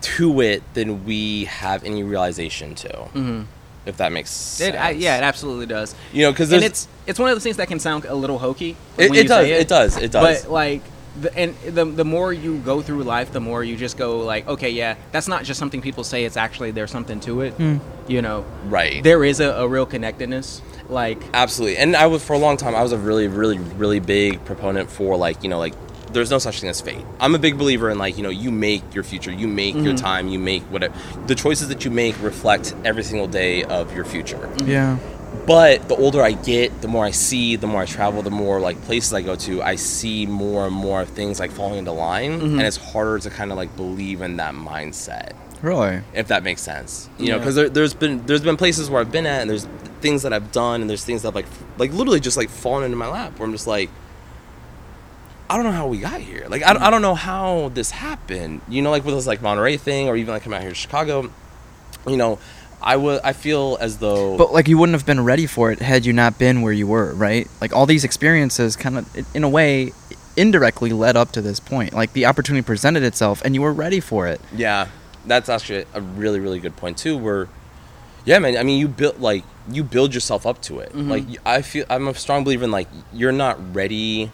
to 0.00 0.40
it 0.40 0.62
than 0.74 1.04
we 1.04 1.44
have 1.46 1.84
any 1.84 2.02
realization 2.02 2.74
to. 2.76 2.88
Mm-hmm. 2.88 3.42
If 3.86 3.96
that 3.96 4.12
makes 4.12 4.30
sense. 4.30 4.74
It, 4.74 4.78
I, 4.78 4.90
yeah, 4.90 5.16
it 5.16 5.22
absolutely 5.22 5.66
does. 5.66 5.94
You 6.12 6.22
know, 6.24 6.32
because 6.32 6.52
and 6.52 6.62
it's 6.62 6.86
it's 7.06 7.18
one 7.18 7.30
of 7.30 7.34
those 7.36 7.42
things 7.42 7.56
that 7.56 7.68
can 7.68 7.80
sound 7.80 8.04
a 8.04 8.14
little 8.14 8.38
hokey. 8.38 8.76
It- 8.98 9.14
it 9.14 9.28
does, 9.28 9.46
say 9.46 9.52
it 9.60 9.68
does, 9.68 9.96
it 9.96 10.12
does. 10.12 10.42
But 10.44 10.50
like, 10.52 10.82
the, 11.20 11.36
and 11.36 11.54
the 11.66 11.84
the 11.84 12.04
more 12.04 12.32
you 12.32 12.58
go 12.58 12.82
through 12.82 13.02
life, 13.02 13.32
the 13.32 13.40
more 13.40 13.64
you 13.64 13.76
just 13.76 13.96
go 13.96 14.20
like, 14.20 14.46
okay, 14.46 14.70
yeah, 14.70 14.96
that's 15.12 15.28
not 15.28 15.44
just 15.44 15.58
something 15.58 15.80
people 15.80 16.04
say. 16.04 16.24
It's 16.24 16.36
actually 16.36 16.70
there's 16.70 16.90
something 16.90 17.20
to 17.20 17.42
it. 17.42 17.54
Hmm. 17.54 17.78
You 18.06 18.22
know, 18.22 18.44
right. 18.66 19.02
there 19.02 19.24
is 19.24 19.40
a, 19.40 19.50
a 19.50 19.68
real 19.68 19.86
connectedness. 19.86 20.62
Like, 20.88 21.22
Absolutely. 21.34 21.76
And 21.76 21.94
I 21.94 22.06
was 22.06 22.24
for 22.24 22.32
a 22.32 22.38
long 22.38 22.56
time 22.56 22.74
I 22.74 22.82
was 22.82 22.92
a 22.92 22.98
really, 22.98 23.28
really, 23.28 23.58
really 23.58 24.00
big 24.00 24.42
proponent 24.46 24.90
for 24.90 25.16
like, 25.16 25.42
you 25.42 25.50
know, 25.50 25.58
like 25.58 25.74
there's 26.12 26.30
no 26.30 26.38
such 26.38 26.60
thing 26.60 26.70
as 26.70 26.80
fate. 26.80 27.04
I'm 27.20 27.34
a 27.34 27.38
big 27.38 27.58
believer 27.58 27.90
in 27.90 27.98
like, 27.98 28.16
you 28.16 28.22
know, 28.22 28.30
you 28.30 28.50
make 28.50 28.94
your 28.94 29.04
future, 29.04 29.30
you 29.30 29.46
make 29.46 29.74
your 29.74 29.84
mm-hmm. 29.84 29.96
time, 29.96 30.28
you 30.28 30.38
make 30.38 30.62
whatever 30.64 30.94
the 31.26 31.34
choices 31.34 31.68
that 31.68 31.84
you 31.84 31.90
make 31.90 32.20
reflect 32.22 32.74
every 32.84 33.02
single 33.02 33.26
day 33.26 33.64
of 33.64 33.94
your 33.94 34.06
future. 34.06 34.50
Yeah. 34.64 34.98
But 35.46 35.88
the 35.88 35.96
older 35.96 36.22
I 36.22 36.32
get, 36.32 36.80
the 36.82 36.88
more 36.88 37.04
I 37.04 37.10
see, 37.10 37.56
the 37.56 37.66
more 37.66 37.82
I 37.82 37.86
travel, 37.86 38.22
the 38.22 38.30
more 38.30 38.60
like 38.60 38.80
places 38.82 39.12
I 39.12 39.22
go 39.22 39.34
to, 39.36 39.62
I 39.62 39.76
see 39.76 40.26
more 40.26 40.66
and 40.66 40.74
more 40.74 41.04
things 41.04 41.40
like 41.40 41.50
falling 41.50 41.78
into 41.78 41.92
line, 41.92 42.40
mm-hmm. 42.40 42.58
and 42.58 42.62
it's 42.62 42.76
harder 42.76 43.18
to 43.20 43.30
kind 43.30 43.50
of 43.50 43.56
like 43.56 43.74
believe 43.76 44.20
in 44.20 44.36
that 44.36 44.54
mindset, 44.54 45.32
Really. 45.62 46.02
if 46.14 46.28
that 46.28 46.42
makes 46.42 46.62
sense. 46.62 47.08
You 47.18 47.28
know, 47.30 47.38
because 47.38 47.54
there, 47.54 47.68
there's 47.68 47.94
been 47.94 48.24
there's 48.26 48.42
been 48.42 48.56
places 48.56 48.90
where 48.90 49.00
I've 49.00 49.12
been 49.12 49.26
at, 49.26 49.40
and 49.40 49.50
there's 49.50 49.66
things 50.00 50.22
that 50.22 50.32
I've 50.32 50.52
done, 50.52 50.80
and 50.82 50.88
there's 50.88 51.04
things 51.04 51.22
that 51.22 51.28
have 51.28 51.34
like 51.34 51.46
like 51.78 51.92
literally 51.92 52.20
just 52.20 52.36
like 52.36 52.50
fallen 52.50 52.84
into 52.84 52.96
my 52.96 53.08
lap, 53.08 53.38
where 53.38 53.46
I'm 53.46 53.52
just 53.52 53.66
like. 53.66 53.90
I 55.50 55.56
don't 55.56 55.64
know 55.64 55.72
how 55.72 55.86
we 55.86 55.96
got 55.96 56.20
here. 56.20 56.44
Like, 56.50 56.62
I, 56.62 56.74
don't- 56.74 56.82
I 56.82 56.90
don't 56.90 57.00
know 57.00 57.14
how 57.14 57.70
this 57.72 57.90
happened. 57.90 58.60
You 58.68 58.82
know, 58.82 58.90
like 58.90 59.06
with 59.06 59.14
this 59.14 59.26
like 59.26 59.40
Monterey 59.40 59.78
thing, 59.78 60.06
or 60.06 60.14
even 60.14 60.34
like 60.34 60.42
come 60.42 60.52
out 60.52 60.60
here 60.60 60.68
to 60.68 60.74
Chicago. 60.74 61.30
You 62.06 62.18
know, 62.18 62.38
I 62.80 62.96
would. 62.96 63.20
I 63.24 63.32
feel 63.32 63.76
as 63.80 63.98
though. 63.98 64.36
But 64.36 64.52
like 64.52 64.68
you 64.68 64.78
wouldn't 64.78 64.94
have 64.94 65.06
been 65.06 65.24
ready 65.24 65.46
for 65.46 65.70
it 65.72 65.80
had 65.80 66.06
you 66.06 66.12
not 66.12 66.38
been 66.38 66.62
where 66.62 66.72
you 66.72 66.86
were, 66.86 67.12
right? 67.14 67.48
Like 67.60 67.74
all 67.74 67.86
these 67.86 68.04
experiences 68.04 68.76
kind 68.76 68.98
of 68.98 69.34
in 69.34 69.44
a 69.44 69.48
way 69.48 69.92
indirectly 70.36 70.92
led 70.92 71.16
up 71.16 71.32
to 71.32 71.42
this 71.42 71.60
point. 71.60 71.92
Like 71.92 72.12
the 72.12 72.26
opportunity 72.26 72.64
presented 72.64 73.02
itself 73.02 73.42
and 73.44 73.54
you 73.54 73.62
were 73.62 73.72
ready 73.72 74.00
for 74.00 74.26
it. 74.28 74.40
Yeah, 74.54 74.88
that's 75.26 75.48
actually 75.48 75.84
a 75.94 76.00
really 76.00 76.40
really 76.40 76.60
good 76.60 76.76
point 76.76 76.98
too. 76.98 77.16
Where, 77.18 77.48
yeah, 78.24 78.38
man. 78.38 78.56
I 78.56 78.62
mean, 78.62 78.78
you 78.78 78.88
build 78.88 79.20
like 79.20 79.44
you 79.70 79.82
build 79.82 80.14
yourself 80.14 80.46
up 80.46 80.62
to 80.62 80.78
it. 80.78 80.90
Mm-hmm. 80.90 81.10
Like 81.10 81.24
I 81.44 81.62
feel 81.62 81.84
I'm 81.90 82.08
a 82.08 82.14
strong 82.14 82.44
believer 82.44 82.64
in 82.64 82.70
like 82.70 82.88
you're 83.12 83.32
not 83.32 83.74
ready. 83.74 84.30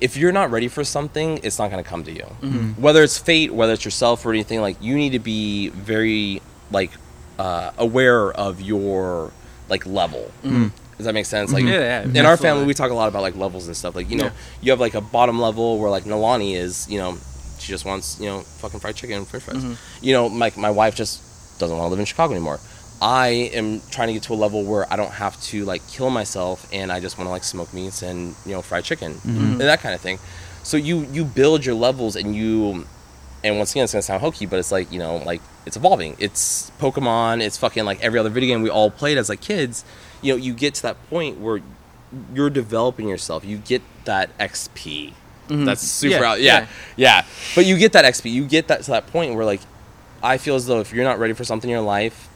If 0.00 0.16
you're 0.16 0.32
not 0.32 0.50
ready 0.50 0.68
for 0.68 0.84
something, 0.84 1.40
it's 1.42 1.58
not 1.58 1.70
going 1.70 1.82
to 1.82 1.88
come 1.88 2.04
to 2.04 2.12
you. 2.12 2.26
Mm-hmm. 2.42 2.82
Whether 2.82 3.02
it's 3.02 3.16
fate, 3.16 3.52
whether 3.52 3.72
it's 3.72 3.84
yourself 3.84 4.26
or 4.26 4.30
anything, 4.30 4.60
like 4.60 4.76
you 4.80 4.94
need 4.94 5.10
to 5.10 5.18
be 5.18 5.70
very 5.70 6.42
like 6.70 6.90
uh, 7.38 7.72
aware 7.78 8.32
of 8.32 8.60
your 8.60 9.32
like 9.68 9.86
level. 9.86 10.30
Mm. 10.42 10.50
Mm. 10.50 10.72
Does 10.96 11.04
that 11.06 11.12
make 11.12 11.26
sense? 11.26 11.52
Like 11.52 11.64
mm-hmm. 11.64 11.72
Yeah, 11.72 12.04
yeah, 12.06 12.20
in 12.20 12.26
our 12.26 12.36
family, 12.38 12.64
we 12.64 12.72
talk 12.72 12.90
a 12.90 12.94
lot 12.94 13.08
about 13.08 13.20
like 13.22 13.36
levels 13.36 13.66
and 13.66 13.76
stuff. 13.76 13.94
Like 13.94 14.08
you 14.08 14.16
know, 14.16 14.24
Yeah. 14.24 14.32
you 14.62 14.70
have 14.70 14.80
like 14.80 14.94
a 14.94 15.00
bottom 15.02 15.38
level 15.38 15.78
where 15.78 15.90
like 15.90 16.04
Nalani 16.04 16.56
is. 16.56 16.88
You 16.88 16.98
know, 16.98 17.18
she 17.58 17.68
just 17.68 17.84
wants 17.84 18.18
you 18.18 18.26
know 18.26 18.40
fucking 18.40 18.80
fried 18.80 18.96
chicken 18.96 19.18
and 19.18 19.28
french 19.28 19.44
fries. 19.44 19.58
Mm-hmm. 19.58 20.04
You 20.04 20.12
know, 20.14 20.28
my 20.28 20.52
my 20.56 20.70
wife 20.70 20.94
just 20.94 21.58
doesn't 21.58 21.76
want 21.76 21.86
to 21.86 21.90
live 21.90 21.98
in 21.98 22.06
Chicago 22.06 22.32
anymore. 22.32 22.60
I 23.02 23.50
am 23.52 23.82
trying 23.90 24.08
to 24.08 24.14
get 24.14 24.22
to 24.24 24.32
a 24.32 24.36
level 24.36 24.64
where 24.64 24.90
I 24.90 24.96
don't 24.96 25.12
have 25.12 25.38
to 25.44 25.66
like 25.66 25.86
kill 25.86 26.08
myself, 26.08 26.66
and 26.72 26.90
I 26.90 27.00
just 27.00 27.18
want 27.18 27.28
to 27.28 27.32
like 27.32 27.44
smoke 27.44 27.74
meats 27.74 28.00
and 28.00 28.34
you 28.46 28.52
know 28.52 28.62
fried 28.62 28.84
chicken 28.84 29.14
mm-hmm. 29.14 29.52
and 29.52 29.60
that 29.60 29.80
kind 29.80 29.94
of 29.94 30.00
thing. 30.00 30.18
So 30.62 30.78
you 30.78 31.06
you 31.12 31.24
build 31.26 31.66
your 31.66 31.74
levels 31.74 32.16
and 32.16 32.34
you 32.34 32.86
and 33.44 33.58
once 33.58 33.72
again 33.72 33.84
it's 33.84 33.92
gonna 33.92 34.02
sound 34.02 34.22
hokey, 34.22 34.46
but 34.46 34.58
it's 34.58 34.72
like 34.72 34.90
you 34.90 34.98
know 34.98 35.18
like 35.18 35.42
it's 35.66 35.76
evolving. 35.76 36.16
It's 36.18 36.70
Pokemon. 36.78 37.42
It's 37.42 37.58
fucking 37.58 37.84
like 37.84 38.02
every 38.02 38.18
other 38.18 38.30
video 38.30 38.54
game 38.54 38.62
we 38.62 38.70
all 38.70 38.90
played 38.90 39.18
as 39.18 39.28
like 39.28 39.40
kids. 39.40 39.84
You 40.22 40.32
know, 40.32 40.36
you 40.36 40.54
get 40.54 40.74
to 40.74 40.82
that 40.82 41.10
point 41.10 41.38
where 41.38 41.60
you're 42.32 42.50
developing 42.50 43.08
yourself. 43.08 43.44
You 43.44 43.58
get 43.58 43.82
that 44.04 44.36
XP. 44.38 45.12
Mm-hmm. 45.48 45.64
That's 45.64 45.82
super. 45.82 46.16
Yeah, 46.16 46.30
out, 46.30 46.40
yeah, 46.40 46.60
yeah. 46.60 46.66
yeah. 46.96 47.24
But 47.54 47.66
you 47.66 47.76
get 47.78 47.92
that 47.92 48.04
XP. 48.04 48.30
You 48.32 48.46
get 48.46 48.68
that 48.68 48.82
to 48.84 48.92
that 48.92 49.08
point 49.08 49.34
where 49.34 49.44
like 49.44 49.60
I 50.22 50.38
feel 50.38 50.54
as 50.54 50.66
though 50.66 50.80
if 50.80 50.92
you're 50.92 51.04
not 51.04 51.18
ready 51.18 51.32
for 51.34 51.44
something 51.44 51.68
in 51.68 51.74
your 51.74 51.84
life, 51.84 52.28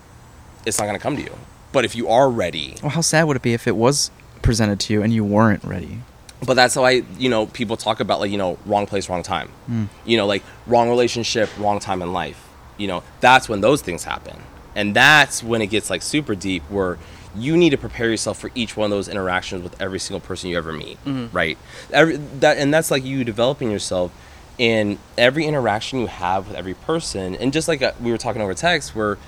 it's 0.66 0.79
not 0.79 0.87
gonna 0.87 0.99
come 0.99 1.16
to 1.16 1.23
you. 1.23 1.35
But 1.73 1.85
if 1.85 1.95
you 1.95 2.09
are 2.09 2.29
ready, 2.29 2.77
Well, 2.83 2.90
how 2.90 3.01
sad 3.01 3.25
would 3.25 3.37
it 3.37 3.43
be 3.43 3.53
if 3.53 3.69
it 3.69 3.77
was 3.77 4.11
presented 4.43 4.81
to 4.81 4.93
you 4.93 5.03
and 5.03 5.12
you 5.12 5.25
weren't 5.25 5.62
ready? 5.64 6.01
but 6.47 6.55
that's 6.55 6.75
how 6.75 6.85
I, 6.85 7.03
you 7.19 7.29
know, 7.29 7.47
people 7.47 7.77
talk 7.77 8.01
about 8.01 8.21
like, 8.21 8.31
you 8.31 8.38
know, 8.38 8.59
wrong 8.64 8.87
place, 8.87 9.09
wrong 9.09 9.23
time. 9.23 9.51
Mm. 9.69 9.88
You 10.05 10.16
know, 10.16 10.27
like 10.27 10.43
wrong 10.66 10.88
relationship, 10.88 11.51
wrong 11.59 11.81
time 11.81 12.03
in 12.03 12.12
life. 12.12 12.49
You 12.81 12.88
know, 12.88 13.03
that's 13.21 13.49
when 13.49 13.61
those 13.61 13.83
things 13.83 14.05
happen. 14.05 14.37
And 14.75 14.97
that's 14.97 15.43
when 15.43 15.61
it 15.62 15.66
gets 15.66 15.90
like 15.90 16.01
super 16.03 16.35
deep 16.35 16.62
where 16.71 16.97
you 17.37 17.57
need 17.57 17.71
to 17.71 17.79
prepare 17.79 18.09
yourself 18.11 18.38
for 18.38 18.51
each 18.55 18.77
one 18.77 18.87
of 18.87 18.97
those 18.97 19.09
interactions 19.09 19.62
with 19.62 19.81
every 19.81 20.01
single 20.01 20.21
person 20.21 20.51
you 20.51 20.57
ever 20.57 20.73
meet, 20.73 20.99
right? 21.33 21.59
Every, 21.93 22.16
that 22.40 22.57
and 22.59 22.73
that's 22.73 22.90
like 22.90 23.05
you 23.05 23.23
developing 23.23 23.71
yourself 23.71 24.11
in 24.59 24.99
every 25.16 25.47
interaction 25.47 26.01
you 26.01 26.07
have 26.07 26.49
with 26.49 26.57
every 26.57 26.75
person. 26.75 27.35
And 27.37 27.53
just 27.53 27.69
like 27.69 27.83
uh 27.83 27.93
we 28.01 28.11
were 28.11 28.19
talking 28.19 28.43
over 28.43 28.55
text 28.55 28.97
where 28.97 29.19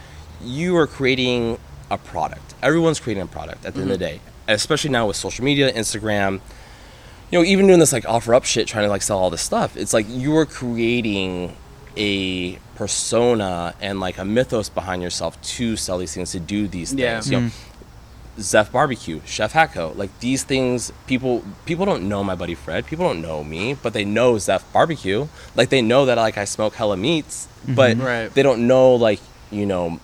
you 0.43 0.77
are 0.77 0.87
creating 0.87 1.59
a 1.91 1.99
product. 1.99 2.55
Everyone's 2.62 2.99
creating 2.99 3.23
a 3.23 3.27
product 3.27 3.65
at 3.65 3.75
the 3.75 3.83
end 3.83 3.91
of 3.91 3.99
the 3.99 4.05
day, 4.05 4.21
especially 4.49 4.91
now 4.91 5.07
with 5.07 5.17
social 5.17 5.45
media, 5.45 5.73
Instagram, 5.73 6.41
you 7.31 7.38
know, 7.38 7.45
even 7.45 7.67
doing 7.67 7.79
this 7.79 7.93
like 7.93 8.09
offer 8.09 8.35
up 8.35 8.45
shit, 8.45 8.67
trying 8.67 8.85
to 8.85 8.91
like 8.91 9.03
sell 9.03 9.19
all 9.19 9.31
this 9.31 9.43
stuff, 9.43 9.77
it's 9.77 9.93
like 9.93 10.07
you're 10.09 10.47
creating 10.47 11.57
a 11.96 12.59
persona 12.74 13.74
and 13.81 14.00
like 14.00 14.18
a 14.18 14.24
mythos 14.24 14.68
behind 14.68 15.02
yourself 15.02 15.40
to 15.42 15.76
sell 15.76 15.98
these 15.98 16.14
things, 16.14 16.33
to 16.33 16.40
do 16.40 16.66
these 16.68 16.92
Yeah. 16.92 17.14
things. 17.14 17.31
You 17.31 17.40
know, 17.40 17.46
mm-hmm. 17.48 18.40
Zeph 18.40 18.72
Barbecue, 18.72 19.20
Chef 19.26 19.52
Hatco, 19.52 19.94
like 19.96 20.11
these 20.20 20.42
things, 20.42 20.90
people 21.07 21.44
people 21.66 21.85
don't 21.85 22.09
know 22.09 22.24
my 22.24 22.35
buddy 22.35 22.55
Fred. 22.55 22.87
People 22.87 23.07
don't 23.07 23.20
know 23.20 23.44
me, 23.44 23.74
but 23.74 23.92
they 23.92 24.05
know 24.07 24.38
Zeph 24.38 24.64
Barbecue. 24.72 25.28
Like 25.55 25.68
they 25.68 25.83
know 25.83 26.07
that 26.07 26.16
like 26.16 26.38
I 26.38 26.46
smoke 26.46 26.74
hella 26.74 26.96
meats, 26.96 27.46
mm-hmm. 27.64 27.74
but 27.74 27.98
Right. 27.98 28.33
they 28.33 28.42
don't 28.42 28.66
know 28.66 28.94
like 28.94 29.20
you 29.50 29.66
know 29.66 30.00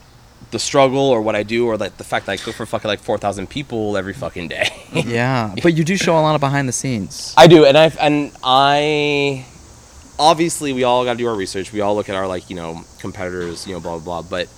the 0.51 0.59
struggle 0.59 1.01
or 1.09 1.20
what 1.22 1.37
I 1.37 1.42
do 1.42 1.66
or 1.66 1.77
like 1.79 1.96
the 1.96 2.05
fact 2.05 2.27
that 2.27 2.33
I 2.33 2.37
cook 2.37 2.55
for 2.55 2.66
fucking 2.66 2.88
like 2.88 3.01
four 3.01 3.16
thousand 3.18 3.48
people 3.48 3.96
every 3.96 4.12
fucking 4.14 4.48
day. 4.48 4.68
yeah, 4.92 5.55
but 5.62 5.72
you 5.74 5.83
do 5.85 5.96
show 5.96 6.18
a 6.18 6.20
lot 6.20 6.35
of 6.35 6.40
behind 6.42 6.68
the 6.68 6.72
scenes. 6.72 7.33
I 7.37 7.46
do, 7.46 7.64
and 7.64 7.79
I 7.79 7.87
and 7.98 8.31
I 8.44 9.46
obviously 10.19 10.73
we 10.73 10.85
all 10.85 11.05
got 11.05 11.13
to 11.13 11.19
do 11.19 11.27
our 11.29 11.35
research. 11.37 11.73
We 11.73 11.81
all 11.81 11.95
look 11.95 12.09
at 12.09 12.15
our 12.17 12.27
like 12.27 12.51
you 12.51 12.57
know 12.57 12.83
competitors, 12.99 13.67
you 13.67 13.75
know, 13.75 13.81
blah 13.81 13.99
blah 13.99 14.23
blah. 14.23 14.29
But 14.29 14.49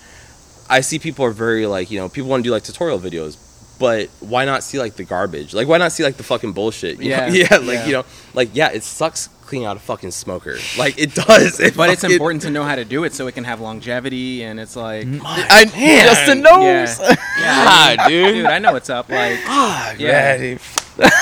I 0.69 0.81
see 0.81 0.99
people 0.99 1.25
are 1.25 1.31
very 1.33 1.67
like 1.67 1.91
you 1.91 1.99
know 2.01 2.09
people 2.09 2.31
want 2.31 2.43
to 2.45 2.49
do 2.49 2.53
like 2.53 2.63
tutorial 2.65 2.99
videos, 2.99 3.37
but 3.79 4.09
why 4.21 4.45
not 4.45 4.63
see 4.63 4.79
like 4.79 4.95
the 4.97 5.05
garbage? 5.05 5.55
Like 5.55 5.69
why 5.69 5.79
not 5.79 5.93
see 5.93 6.03
like 6.05 6.17
the 6.17 6.23
fucking 6.25 6.53
bullshit? 6.53 7.01
You 7.01 7.11
know? 7.11 7.27
Yeah. 7.27 7.47
yeah, 7.51 7.57
like 7.59 7.67
Yeah. 7.79 7.87
you 7.87 7.93
know, 7.93 8.05
like 8.35 8.51
yeah, 8.55 8.71
it 8.71 8.83
sucks 8.83 9.29
cleaning 9.43 9.67
out 9.67 9.77
a 9.77 9.81
fucking 9.81 10.13
smoker. 10.13 10.57
Like 10.79 10.97
it 10.97 11.13
does. 11.15 11.59
It 11.67 11.77
but 11.77 11.91
it's 11.91 12.05
important 12.05 12.43
to 12.43 12.51
know 12.51 12.63
how 12.63 12.77
to 12.77 12.85
do 12.85 13.03
it 13.03 13.13
so 13.15 13.27
it 13.27 13.33
can 13.35 13.43
have 13.45 13.61
longevity, 13.61 14.45
and 14.45 14.61
it's 14.61 14.77
like, 14.77 15.07
I, 15.25 15.65
man. 15.75 16.05
Justin 16.07 16.41
knows. 16.43 17.01
Yeah. 17.01 17.17
Yeah, 17.41 18.09
dude. 18.09 18.35
dude, 18.35 18.47
I 18.47 18.59
know 18.59 18.73
what's 18.75 18.91
up. 18.91 19.09
Like, 19.09 19.39
Ah, 19.47 19.93
Yeah. 19.99 20.35
yeah, 20.35 20.37
dude. 20.37 20.61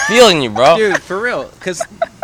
feeling 0.09 0.43
you, 0.43 0.51
bro. 0.51 0.77
dude, 0.77 1.01
for 1.01 1.21
real, 1.23 1.45
because 1.49 1.81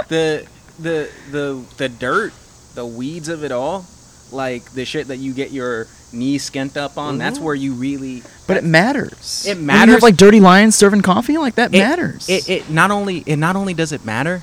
the 0.09 0.45
the 0.79 1.11
the 1.31 1.65
the 1.77 1.89
dirt, 1.89 2.33
the 2.75 2.85
weeds 2.87 3.29
of 3.29 3.45
it 3.45 3.53
all, 3.53 3.87
like 4.33 4.73
the 4.73 4.85
shit 4.85 5.09
that 5.09 5.17
you 5.19 5.33
get 5.33 5.51
your 5.51 5.87
knees 6.13 6.49
skint 6.51 6.77
up 6.77 6.97
on, 6.99 7.19
that's 7.19 7.37
mm-hmm. 7.37 7.45
where 7.47 7.55
you 7.55 7.73
really 7.73 8.23
But 8.47 8.57
it 8.57 8.65
matters. 8.65 9.45
It 9.47 9.51
When 9.57 9.61
you 9.61 9.67
matters. 9.67 9.95
have 9.95 10.03
like 10.03 10.17
dirty 10.17 10.41
lions 10.41 10.77
serving 10.77 11.03
coffee, 11.03 11.39
like 11.39 11.57
that 11.57 11.75
it, 11.75 11.79
matters. 11.79 12.29
It, 12.29 12.49
it 12.49 12.71
not 12.71 12.91
only 12.91 13.19
it 13.27 13.37
not 13.37 13.57
only 13.57 13.75
does 13.75 13.93
it 13.93 14.05
matter, 14.05 14.43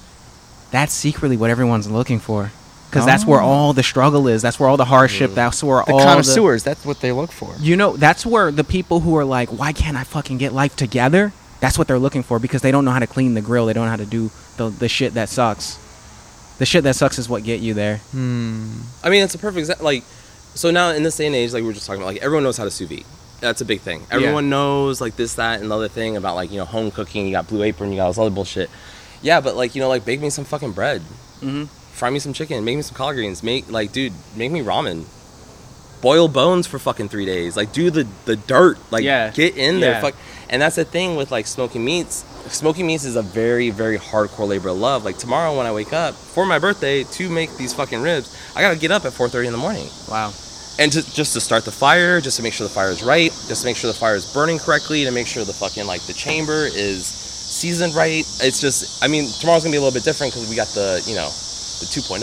that's 0.71 0.93
secretly 0.93 1.37
what 1.37 1.49
everyone's 1.49 1.89
looking 1.89 2.19
for. 2.19 2.51
because 2.89 3.05
that's 3.05 3.25
where 3.25 3.41
Oh. 3.41 3.45
all 3.45 3.73
the 3.73 3.83
struggle 3.83 4.27
is. 4.27 4.41
That's 4.41 4.59
where 4.59 4.67
all 4.69 4.75
the 4.77 4.85
hardship. 4.85 5.33
That's 5.33 5.63
where 5.63 5.79
all 5.79 5.85
The 5.85 5.93
all 5.93 5.99
connoisseurs, 6.03 6.63
that's 6.63 6.85
what 6.85 6.99
they 6.99 7.11
look 7.13 7.31
for. 7.31 7.55
You 7.59 7.75
know, 7.77 7.95
that's 7.95 8.25
where 8.25 8.51
the 8.51 8.65
people 8.65 8.99
who 9.01 9.15
are 9.17 9.23
like, 9.25 9.47
why 9.49 9.71
can't 9.73 9.95
I 9.95 10.03
fucking 10.03 10.37
get 10.39 10.51
life 10.53 10.75
together? 10.75 11.31
That's 11.61 11.77
what 11.77 11.87
they're 11.87 11.99
looking 11.99 12.23
for 12.23 12.37
because 12.39 12.61
they 12.63 12.71
don't 12.71 12.83
know 12.83 12.91
how 12.91 12.99
to 12.99 13.07
clean 13.07 13.33
the 13.33 13.41
grill. 13.41 13.65
They 13.67 13.73
don't 13.73 13.85
know 13.85 13.91
how 13.91 13.95
to 13.97 14.05
do 14.05 14.29
the, 14.57 14.69
the 14.69 14.89
shit 14.89 15.13
that 15.13 15.29
sucks. 15.29 15.77
The 16.61 16.65
shit 16.67 16.83
that 16.83 16.95
sucks 16.95 17.17
is 17.17 17.27
what 17.27 17.43
get 17.43 17.59
you 17.59 17.73
there. 17.73 17.97
Hmm. 18.11 18.81
I 19.03 19.09
mean, 19.09 19.23
it's 19.23 19.33
a 19.33 19.39
perfect 19.39 19.67
exa- 19.67 19.81
like. 19.81 20.03
So 20.53 20.69
now 20.69 20.89
in 20.91 21.01
this 21.01 21.17
day 21.17 21.25
and 21.25 21.33
age, 21.35 21.53
like 21.53 21.61
we 21.61 21.67
were 21.67 21.73
just 21.73 21.87
talking 21.87 22.03
about, 22.03 22.13
like 22.13 22.21
everyone 22.21 22.43
knows 22.43 22.55
how 22.57 22.65
to 22.65 22.69
sous 22.71 22.87
vide. 22.87 23.05
That's 23.39 23.61
a 23.61 23.65
big 23.65 23.79
thing. 23.81 24.03
Everyone 24.11 24.51
knows 24.51 25.01
like 25.01 25.15
this, 25.15 25.33
that, 25.41 25.59
and 25.61 25.71
the 25.71 25.75
other 25.75 25.87
thing 25.87 26.17
about 26.17 26.35
like 26.35 26.51
you 26.51 26.57
know 26.57 26.65
home 26.65 26.91
cooking. 26.91 27.25
You 27.25 27.31
got 27.31 27.47
Blue 27.47 27.63
Apron, 27.63 27.89
you 27.89 27.95
got 27.95 28.03
all 28.05 28.11
this 28.11 28.19
other 28.19 28.29
bullshit. 28.29 28.69
Yeah, 29.23 29.41
but 29.41 29.55
like 29.55 29.73
you 29.73 29.81
know, 29.81 29.89
like 29.89 30.05
bake 30.05 30.21
me 30.21 30.29
some 30.29 30.45
fucking 30.45 30.73
bread, 30.73 31.01
Mm-hmm. 31.41 31.63
fry 31.93 32.11
me 32.11 32.19
some 32.19 32.33
chicken, 32.33 32.63
make 32.63 32.75
me 32.75 32.83
some 32.83 32.95
collard 32.95 33.15
greens, 33.15 33.41
make 33.41 33.71
like 33.71 33.91
dude, 33.91 34.13
make 34.35 34.51
me 34.51 34.61
ramen. 34.61 35.05
Boil 36.01 36.27
bones 36.27 36.67
for 36.67 36.77
fucking 36.79 37.09
three 37.09 37.25
days. 37.25 37.57
Like 37.57 37.73
do 37.73 37.89
the 37.89 38.07
the 38.25 38.35
dirt. 38.35 38.77
Like 38.91 39.03
Yeah. 39.03 39.31
get 39.31 39.57
in 39.57 39.79
there. 39.79 39.93
Yeah. 39.93 40.01
Fuck. 40.01 40.15
And 40.49 40.61
that's 40.61 40.75
the 40.75 40.85
thing 40.85 41.15
with 41.15 41.31
like 41.31 41.47
smoking 41.47 41.83
meats. 41.85 42.23
Smoking 42.49 42.85
meats 42.87 43.05
is 43.05 43.15
a 43.15 43.21
very 43.21 43.69
very 43.69 43.97
hardcore 43.97 44.47
labor 44.47 44.69
of 44.69 44.77
love. 44.77 45.05
Like 45.05 45.17
tomorrow 45.17 45.55
when 45.57 45.65
I 45.65 45.71
wake 45.71 45.93
up 45.93 46.15
for 46.15 46.45
my 46.45 46.59
birthday 46.59 47.03
to 47.03 47.29
make 47.29 47.55
these 47.57 47.73
fucking 47.73 48.01
ribs, 48.01 48.35
I 48.55 48.61
gotta 48.61 48.75
get 48.77 48.91
up 48.91 49.05
at 49.05 49.13
4:30 49.13 49.45
in 49.47 49.51
the 49.51 49.57
morning 49.57 49.87
Wow. 50.09 50.33
and 50.79 50.91
to, 50.91 51.01
just 51.13 51.33
to 51.33 51.41
start 51.41 51.63
the 51.65 51.71
fire, 51.71 52.19
just 52.19 52.37
to 52.37 52.43
make 52.43 52.53
sure 52.53 52.67
the 52.67 52.73
fire 52.73 52.89
is 52.89 53.03
right, 53.03 53.31
just 53.47 53.61
to 53.61 53.65
make 53.67 53.77
sure 53.77 53.91
the 53.91 53.97
fire 53.97 54.15
is 54.15 54.25
burning 54.33 54.59
correctly, 54.59 55.05
to 55.05 55.11
make 55.11 55.27
sure 55.27 55.45
the 55.45 55.53
fucking 55.53 55.85
like 55.87 56.01
the 56.07 56.13
chamber 56.13 56.67
is 56.73 57.05
seasoned 57.05 57.93
right. 57.95 58.25
It's 58.41 58.59
just, 58.61 59.03
I 59.03 59.07
mean, 59.07 59.29
tomorrow's 59.39 59.63
gonna 59.63 59.71
be 59.73 59.77
a 59.77 59.81
little 59.81 59.93
bit 59.93 60.03
different 60.03 60.33
because 60.33 60.49
we 60.49 60.55
got 60.55 60.67
the, 60.69 61.01
you 61.05 61.15
know, 61.15 61.27
the 61.79 61.85
2.0 61.87 62.21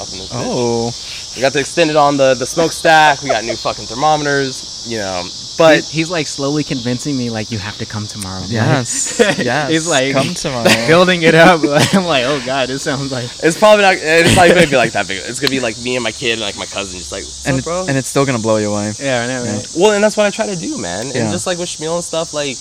up 0.00 0.08
in 0.12 0.18
this 0.18 0.28
bitch. 0.28 0.44
Oh. 0.44 0.92
We 1.36 1.42
got 1.42 1.52
the 1.52 1.60
extended 1.60 1.96
on 1.96 2.16
the 2.16 2.34
the 2.34 2.46
smokestack. 2.46 3.22
We 3.22 3.28
got 3.30 3.44
new 3.44 3.56
fucking 3.56 3.86
thermometers. 3.86 4.84
You 4.88 4.98
know, 4.98 5.22
but 5.60 5.84
He- 5.84 5.98
he's 5.98 6.10
like 6.10 6.26
slowly 6.26 6.64
convincing 6.64 7.16
me, 7.16 7.30
like, 7.30 7.50
you 7.52 7.58
have 7.58 7.76
to 7.78 7.86
come 7.86 8.06
tomorrow. 8.06 8.42
Yes. 8.48 9.20
yes. 9.38 9.70
He's 9.70 9.88
like 9.88 10.12
come 10.12 10.32
tomorrow. 10.34 10.64
building 10.88 11.22
it 11.22 11.34
up. 11.34 11.60
I'm 11.94 12.04
like, 12.04 12.24
oh 12.26 12.42
god, 12.44 12.70
it 12.70 12.78
sounds 12.80 13.12
like. 13.12 13.28
it's 13.42 13.58
probably 13.58 13.82
not. 13.84 13.94
It's 13.96 14.34
not 14.36 14.48
gonna 14.48 14.66
be 14.66 14.76
like 14.76 14.92
that 14.92 15.06
big. 15.06 15.20
It's 15.24 15.38
gonna 15.40 15.50
be 15.50 15.60
like 15.60 15.76
me 15.78 15.96
and 15.96 16.02
my 16.02 16.12
kid 16.12 16.32
and 16.32 16.40
like 16.40 16.56
my 16.56 16.66
cousin, 16.66 16.98
just 16.98 17.12
like, 17.12 17.24
and, 17.46 17.54
up, 17.54 17.58
it- 17.60 17.64
bro? 17.64 17.86
and 17.88 17.96
it's 17.96 18.08
still 18.08 18.24
gonna 18.26 18.38
blow 18.38 18.56
you 18.56 18.70
away. 18.72 18.92
Yeah, 18.98 19.22
I 19.22 19.26
know, 19.28 19.44
right? 19.44 19.66
Well, 19.76 19.92
and 19.92 20.02
that's 20.02 20.16
what 20.16 20.26
I 20.26 20.30
try 20.30 20.46
to 20.46 20.56
do, 20.56 20.78
man. 20.78 21.06
And 21.06 21.14
Yeah. 21.14 21.30
just 21.30 21.46
like 21.46 21.58
with 21.58 21.68
Schmeal 21.68 21.94
and 21.94 22.04
stuff, 22.04 22.32
like, 22.34 22.56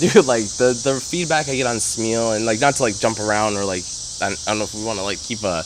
dude, 0.00 0.24
like 0.26 0.44
the 0.62 0.72
the 0.84 1.00
feedback 1.00 1.48
I 1.48 1.56
get 1.56 1.66
on 1.66 1.76
Schmeal, 1.76 2.36
and 2.36 2.46
like 2.46 2.60
not 2.60 2.76
to 2.76 2.82
like 2.82 2.98
jump 2.98 3.18
around 3.20 3.56
or 3.56 3.64
like 3.64 3.84
I 4.22 4.28
don't 4.30 4.40
I 4.46 4.50
don't 4.52 4.58
know 4.58 4.64
if 4.64 4.74
we 4.74 4.84
want 4.84 4.98
to 4.98 5.04
like 5.04 5.20
keep 5.22 5.42
a 5.44 5.64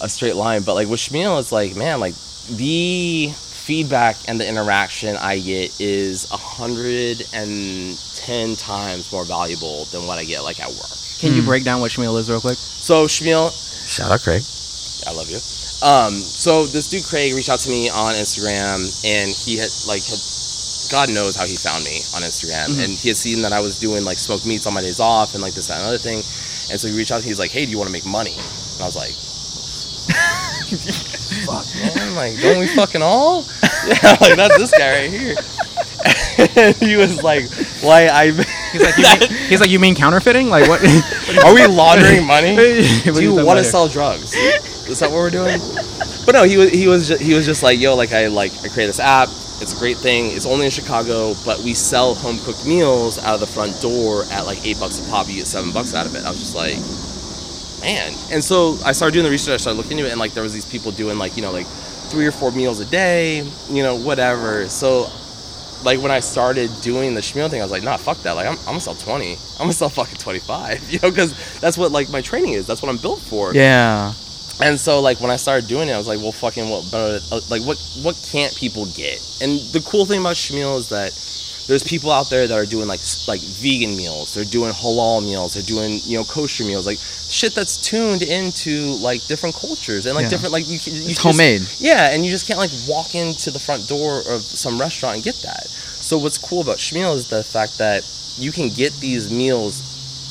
a 0.00 0.08
straight 0.08 0.34
line, 0.36 0.62
but 0.62 0.74
like 0.74 0.88
with 0.88 1.00
Schmeal, 1.00 1.38
it's 1.40 1.52
like 1.52 1.76
man, 1.76 2.00
like 2.00 2.14
the 2.50 3.32
feedback 3.64 4.16
and 4.28 4.38
the 4.38 4.46
interaction 4.48 5.16
I 5.16 5.38
get 5.40 5.72
is 5.80 6.30
a 6.30 6.36
hundred 6.36 7.24
and 7.32 7.98
ten 8.14 8.56
times 8.56 9.10
more 9.10 9.24
valuable 9.24 9.86
than 9.86 10.06
what 10.06 10.18
I 10.18 10.24
get 10.24 10.42
like 10.44 10.60
at 10.60 10.68
work. 10.68 10.92
Can 11.18 11.32
you 11.34 11.40
Hmm. 11.40 11.46
break 11.48 11.64
down 11.64 11.80
what 11.80 11.90
Schmeal 11.90 12.18
is 12.20 12.28
real 12.28 12.40
quick? 12.40 12.58
So 12.58 13.06
Schmeal, 13.06 13.50
shout 13.88 14.10
out 14.10 14.20
Craig, 14.20 14.42
I 15.06 15.12
love 15.12 15.30
you. 15.30 15.40
Um, 15.82 16.14
so 16.20 16.66
this 16.66 16.88
dude 16.88 17.04
Craig 17.04 17.34
reached 17.34 17.48
out 17.48 17.60
to 17.60 17.70
me 17.70 17.88
on 17.90 18.14
Instagram, 18.14 18.84
and 19.04 19.30
he 19.30 19.56
had 19.56 19.68
like 19.88 20.02
had, 20.04 20.20
God 20.90 21.08
knows 21.10 21.34
how 21.34 21.44
he 21.46 21.56
found 21.56 21.84
me 21.84 21.96
on 22.14 22.22
Instagram, 22.22 22.68
Mhm. 22.76 22.84
and 22.84 22.92
he 22.92 23.08
had 23.08 23.16
seen 23.16 23.42
that 23.42 23.52
I 23.52 23.60
was 23.60 23.78
doing 23.78 24.04
like 24.04 24.18
smoked 24.18 24.44
meats 24.44 24.66
on 24.66 24.74
my 24.74 24.80
days 24.82 25.00
off 25.00 25.34
and 25.34 25.42
like 25.42 25.54
this 25.54 25.66
that 25.68 25.74
and 25.80 25.82
another 25.82 25.98
thing, 25.98 26.22
and 26.70 26.78
so 26.80 26.88
he 26.88 26.94
reached 26.94 27.12
out. 27.12 27.20
to 27.20 27.24
me, 27.24 27.30
He's 27.30 27.38
like, 27.38 27.50
"Hey, 27.50 27.64
do 27.64 27.70
you 27.70 27.78
want 27.78 27.88
to 27.88 27.92
make 27.92 28.04
money?" 28.04 28.32
And 28.34 28.82
I 28.82 28.86
was 28.86 28.96
like, 28.96 29.14
"Fuck, 31.46 31.66
man! 31.76 32.14
Like, 32.14 32.40
don't 32.40 32.58
we 32.58 32.66
fucking 32.68 33.02
all?" 33.02 33.44
Yeah, 33.86 34.16
like 34.18 34.36
that's 34.36 34.56
this 34.56 34.70
guy 34.70 35.02
right 35.02 35.10
here. 35.10 35.36
and 36.56 36.74
he 36.80 36.96
was 36.96 37.22
like, 37.22 37.50
"Why 37.82 38.08
I?" 38.08 38.30
He's 38.30 38.82
like, 38.82 38.96
you 38.96 39.04
mean, 39.04 39.38
he's 39.48 39.60
like, 39.60 39.70
you 39.70 39.78
mean 39.78 39.94
counterfeiting? 39.94 40.48
Like 40.48 40.68
what? 40.68 40.80
Are 41.44 41.54
we 41.54 41.66
laundering 41.66 42.26
money? 42.26 42.54
You 42.54 43.12
Do 43.12 43.22
you 43.22 43.34
want 43.34 43.58
to 43.58 43.64
sell 43.64 43.88
drugs? 43.88 44.34
Is 44.34 44.98
that 45.00 45.10
what 45.10 45.18
we're 45.18 45.30
doing? 45.30 45.60
But 46.26 46.32
no, 46.32 46.44
he 46.44 46.56
was 46.56 46.70
he 46.70 46.88
was 46.88 47.08
just, 47.08 47.22
he 47.22 47.34
was 47.34 47.46
just 47.46 47.62
like, 47.62 47.78
yo, 47.78 47.94
like 47.94 48.12
I 48.12 48.26
like 48.28 48.52
I 48.64 48.68
create 48.68 48.86
this 48.86 49.00
app. 49.00 49.28
It's 49.60 49.72
a 49.72 49.76
great 49.76 49.98
thing. 49.98 50.32
It's 50.32 50.46
only 50.46 50.64
in 50.64 50.70
Chicago, 50.70 51.34
but 51.44 51.60
we 51.60 51.74
sell 51.74 52.14
home 52.14 52.38
cooked 52.40 52.66
meals 52.66 53.18
out 53.18 53.34
of 53.34 53.40
the 53.40 53.46
front 53.46 53.80
door 53.80 54.24
at 54.24 54.46
like 54.46 54.64
eight 54.66 54.78
bucks 54.80 54.98
a 54.98 55.08
pop. 55.08 55.28
You 55.28 55.34
get 55.34 55.46
seven 55.46 55.70
bucks 55.72 55.94
out 55.94 56.06
of 56.06 56.14
it. 56.16 56.24
I 56.24 56.30
was 56.30 56.40
just 56.40 56.54
like, 56.56 56.76
man. 57.84 58.12
And 58.32 58.42
so 58.42 58.78
I 58.84 58.92
started 58.92 59.12
doing 59.12 59.24
the 59.24 59.30
research. 59.30 59.54
I 59.54 59.56
started 59.58 59.76
looking 59.76 59.98
into 59.98 60.08
it, 60.08 60.12
and 60.12 60.20
like 60.20 60.32
there 60.32 60.42
was 60.42 60.52
these 60.52 60.64
people 60.64 60.90
doing 60.92 61.18
like 61.18 61.36
you 61.36 61.42
know 61.42 61.52
like 61.52 61.66
three 62.10 62.26
or 62.26 62.32
four 62.32 62.50
meals 62.52 62.80
a 62.80 62.84
day, 62.86 63.44
you 63.70 63.82
know 63.82 63.96
whatever. 63.96 64.68
So 64.68 65.08
like 65.84 66.00
when 66.00 66.10
I 66.10 66.20
started 66.20 66.70
doing 66.82 67.14
the 67.14 67.20
schmeal 67.20 67.50
thing, 67.50 67.60
I 67.60 67.64
was 67.64 67.70
like, 67.72 67.82
nah, 67.82 67.96
fuck 67.98 68.18
that. 68.22 68.32
Like 68.32 68.46
I'm, 68.46 68.58
I'm 68.60 68.64
gonna 68.64 68.80
sell 68.80 68.94
twenty. 68.94 69.32
I'm 69.54 69.58
gonna 69.68 69.72
sell 69.72 69.90
fucking 69.90 70.16
twenty 70.18 70.38
five. 70.40 70.80
You 70.90 70.98
know, 71.00 71.10
because 71.10 71.32
that's 71.60 71.76
what 71.76 71.92
like 71.92 72.08
my 72.10 72.22
training 72.22 72.52
is. 72.54 72.66
That's 72.66 72.82
what 72.82 72.88
I'm 72.88 72.98
built 72.98 73.20
for. 73.20 73.54
Yeah. 73.54 74.12
And 74.62 74.78
so 74.78 75.00
like 75.00 75.20
when 75.20 75.30
I 75.32 75.36
started 75.36 75.68
doing 75.68 75.88
it, 75.88 75.92
I 75.92 75.98
was 75.98 76.06
like, 76.06 76.20
well, 76.20 76.32
fucking 76.32 76.68
what? 76.70 76.90
better- 76.90 77.20
uh, 77.32 77.40
Like 77.50 77.62
what? 77.62 77.76
What 78.02 78.16
can't 78.32 78.54
people 78.56 78.86
get? 78.96 79.18
And 79.42 79.58
the 79.74 79.82
cool 79.84 80.06
thing 80.06 80.20
about 80.20 80.36
Schmeal 80.36 80.78
is 80.78 80.88
that 80.90 81.12
there's 81.66 81.82
people 81.82 82.10
out 82.12 82.28
there 82.30 82.46
that 82.46 82.54
are 82.54 82.66
doing 82.66 82.86
like 82.86 83.00
like 83.26 83.40
vegan 83.40 83.96
meals. 83.96 84.34
They're 84.34 84.44
doing 84.44 84.72
halal 84.72 85.22
meals. 85.24 85.54
They're 85.54 85.62
doing 85.62 86.00
you 86.04 86.18
know 86.18 86.24
kosher 86.24 86.64
meals. 86.64 86.86
Like 86.86 86.98
shit 87.28 87.54
that's 87.54 87.76
tuned 87.78 88.22
into 88.22 88.92
like 89.00 89.24
different 89.26 89.54
cultures 89.54 90.06
and 90.06 90.14
like 90.14 90.24
Yeah. 90.24 90.28
different 90.30 90.52
like 90.52 90.66
you. 90.68 90.74
you 90.74 90.78
It's 91.04 91.06
just- 91.06 91.22
homemade. 91.22 91.66
Yeah, 91.78 92.10
and 92.12 92.24
you 92.24 92.30
just 92.30 92.46
can't 92.46 92.58
like 92.58 92.70
walk 92.86 93.14
into 93.14 93.50
the 93.50 93.58
front 93.58 93.88
door 93.88 94.22
of 94.28 94.42
some 94.42 94.78
restaurant 94.80 95.14
and 95.16 95.24
get 95.24 95.36
that. 95.42 95.66
So 96.00 96.18
what's 96.18 96.36
cool 96.38 96.60
about 96.60 96.78
Schmeal 96.78 97.14
is 97.16 97.26
the 97.28 97.42
fact 97.42 97.78
that 97.78 98.04
you 98.36 98.52
can 98.52 98.68
get 98.68 98.92
these 99.00 99.30
meals 99.30 99.82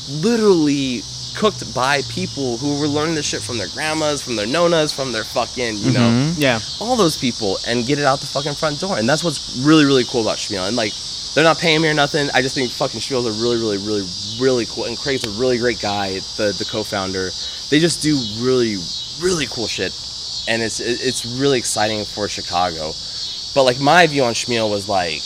literally 0.08 1.02
cooked 1.34 1.74
by 1.74 2.00
people 2.10 2.58
who 2.58 2.78
were 2.78 2.86
learning 2.86 3.16
this 3.16 3.26
shit 3.26 3.42
from 3.42 3.58
their 3.58 3.66
grandmas, 3.68 4.22
from 4.22 4.36
their 4.36 4.46
nonas, 4.46 4.92
from 4.92 5.10
their 5.10 5.24
fucking, 5.24 5.76
you 5.78 5.90
know, 5.90 6.00
Mhm. 6.08 6.34
Yeah. 6.38 6.60
all 6.78 6.94
those 6.96 7.16
people 7.16 7.58
and 7.66 7.84
get 7.86 7.98
it 7.98 8.04
out 8.04 8.20
the 8.20 8.26
fucking 8.26 8.54
front 8.54 8.78
door. 8.78 8.98
And 8.98 9.08
that's 9.08 9.24
what's 9.24 9.40
really, 9.58 9.84
really 9.84 10.04
cool 10.04 10.20
about 10.22 10.38
Schmeal. 10.38 10.68
And 10.68 10.76
like, 10.76 10.92
they're 11.34 11.44
not 11.44 11.58
paying 11.58 11.82
me 11.82 11.88
or 11.88 11.94
nothing. 11.94 12.28
I 12.32 12.42
just 12.42 12.54
think 12.54 12.70
fucking 12.70 13.00
Schmeal's 13.00 13.26
are 13.26 13.42
really, 13.42 13.56
really, 13.56 13.78
really, 13.78 14.06
really 14.40 14.66
cool. 14.66 14.84
And 14.84 14.96
Craig's 14.96 15.26
a 15.26 15.40
really 15.40 15.58
great 15.58 15.80
guy, 15.80 16.20
the 16.36 16.54
the 16.56 16.66
co-founder. 16.70 17.30
They 17.70 17.80
just 17.80 18.02
do 18.02 18.14
really, 18.38 18.76
really 19.20 19.46
cool 19.46 19.66
shit, 19.66 19.92
and 20.48 20.62
it's 20.62 20.78
it's 20.80 21.26
really 21.26 21.58
exciting 21.58 22.04
for 22.04 22.28
Chicago. 22.28 22.92
But 23.54 23.64
like 23.64 23.80
my 23.80 24.06
view 24.06 24.22
on 24.22 24.34
Schmeal 24.34 24.70
was 24.70 24.88
like, 24.88 25.20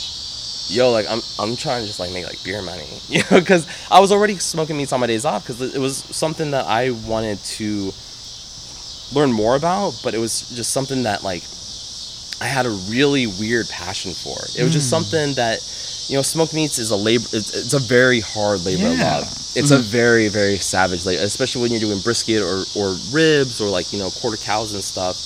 yo, 0.75 0.91
like 0.91 1.07
I'm 1.11 1.21
I'm 1.39 1.57
trying 1.57 1.83
to 1.83 1.87
just 1.87 2.01
like 2.01 2.11
make 2.13 2.27
like 2.27 2.43
beer 2.43 2.63
money, 2.63 2.89
you 3.09 3.23
know, 3.31 3.41
because 3.41 3.67
I 3.91 4.01
was 4.01 4.11
already 4.11 4.39
smoking 4.39 4.79
meats 4.79 4.93
on 4.93 5.01
my 5.01 5.07
days 5.07 5.27
off 5.27 5.47
because 5.47 5.75
it 5.75 5.79
was 5.79 5.99
something 6.11 6.53
that 6.53 6.65
I 6.67 6.91
wanted 6.91 7.39
to 7.61 7.93
learn 9.13 9.33
more 9.33 9.57
about, 9.57 10.01
but 10.03 10.15
it 10.15 10.19
was 10.19 10.49
just 10.51 10.73
something 10.73 11.03
that 11.03 11.23
like 11.23 11.43
I 12.41 12.47
had 12.47 12.67
a 12.67 12.71
really 12.89 13.27
weird 13.27 13.69
passion 13.69 14.13
for. 14.13 14.37
It 14.59 14.63
was 14.63 14.73
just 14.73 14.87
mm. 14.87 14.91
something 14.91 15.35
that 15.35 15.59
you 16.09 16.17
know, 16.17 16.23
smoked 16.23 16.55
meats 16.55 16.79
is 16.79 16.91
a 16.91 16.97
labor. 16.97 17.27
It's, 17.33 17.55
it's 17.55 17.75
a 17.75 17.79
very 17.79 18.21
hard 18.21 18.65
labor 18.65 18.89
of 18.89 18.99
Yeah. 18.99 19.19
love. 19.19 19.33
It's 19.55 19.71
a 19.71 19.79
mm-hmm. 19.79 19.83
very 19.83 20.29
very 20.29 20.59
savage 20.59 21.05
labor, 21.05 21.23
especially 21.23 21.63
when 21.63 21.71
you're 21.73 21.81
doing 21.81 22.01
brisket 22.01 22.43
or 22.43 22.65
or 22.77 22.97
ribs 23.11 23.61
or 23.61 23.69
like 23.69 23.93
you 23.93 23.99
know 23.99 24.11
quarter 24.11 24.37
cows 24.37 24.73
and 24.75 24.83
stuff. 24.83 25.17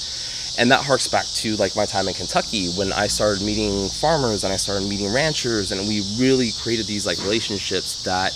And 0.58 0.70
that 0.70 0.84
harks 0.84 1.08
back 1.08 1.24
to 1.40 1.56
like 1.56 1.74
my 1.76 1.86
time 1.86 2.08
in 2.08 2.14
Kentucky 2.14 2.68
when 2.72 2.92
I 2.92 3.06
started 3.06 3.42
meeting 3.42 3.88
farmers 3.88 4.44
and 4.44 4.52
I 4.52 4.56
started 4.56 4.86
meeting 4.88 5.12
ranchers, 5.12 5.72
and 5.72 5.80
we 5.88 6.02
really 6.18 6.50
created 6.62 6.86
these 6.86 7.06
like 7.06 7.18
relationships 7.18 8.02
that 8.04 8.32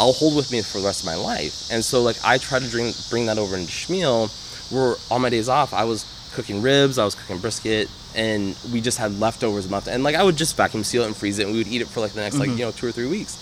I'll 0.00 0.12
hold 0.12 0.34
with 0.36 0.50
me 0.50 0.62
for 0.62 0.78
the 0.80 0.86
rest 0.86 1.00
of 1.00 1.06
my 1.06 1.14
life. 1.14 1.70
And 1.70 1.84
so 1.84 2.02
like 2.02 2.16
I 2.24 2.38
try 2.38 2.58
to 2.58 2.68
bring 2.68 2.92
bring 3.08 3.26
that 3.26 3.38
over 3.38 3.56
into 3.56 3.70
Schmeal, 3.70 4.30
where 4.72 4.96
on 5.10 5.22
my 5.22 5.30
days 5.30 5.48
off 5.48 5.72
I 5.72 5.84
was 5.84 6.04
cooking 6.32 6.62
ribs, 6.62 6.98
I 6.98 7.04
was 7.04 7.14
cooking 7.14 7.38
brisket, 7.38 7.88
and 8.16 8.56
we 8.72 8.80
just 8.80 8.98
had 8.98 9.18
leftovers 9.20 9.66
a 9.66 9.70
month. 9.70 9.86
And 9.88 10.02
like 10.04 10.14
I 10.16 10.22
would 10.22 10.36
just 10.36 10.56
vacuum 10.56 10.84
seal 10.84 11.02
it 11.02 11.06
and 11.06 11.16
freeze 11.16 11.38
it, 11.38 11.44
and 11.44 11.52
we 11.52 11.58
would 11.58 11.68
eat 11.68 11.82
it 11.82 11.88
for 11.88 12.00
like 12.00 12.12
the 12.12 12.20
next 12.20 12.36
like 12.36 12.50
Mhm. 12.50 12.58
you 12.58 12.64
know 12.64 12.70
two 12.72 12.86
or 12.86 12.92
three 12.92 13.06
weeks. 13.06 13.36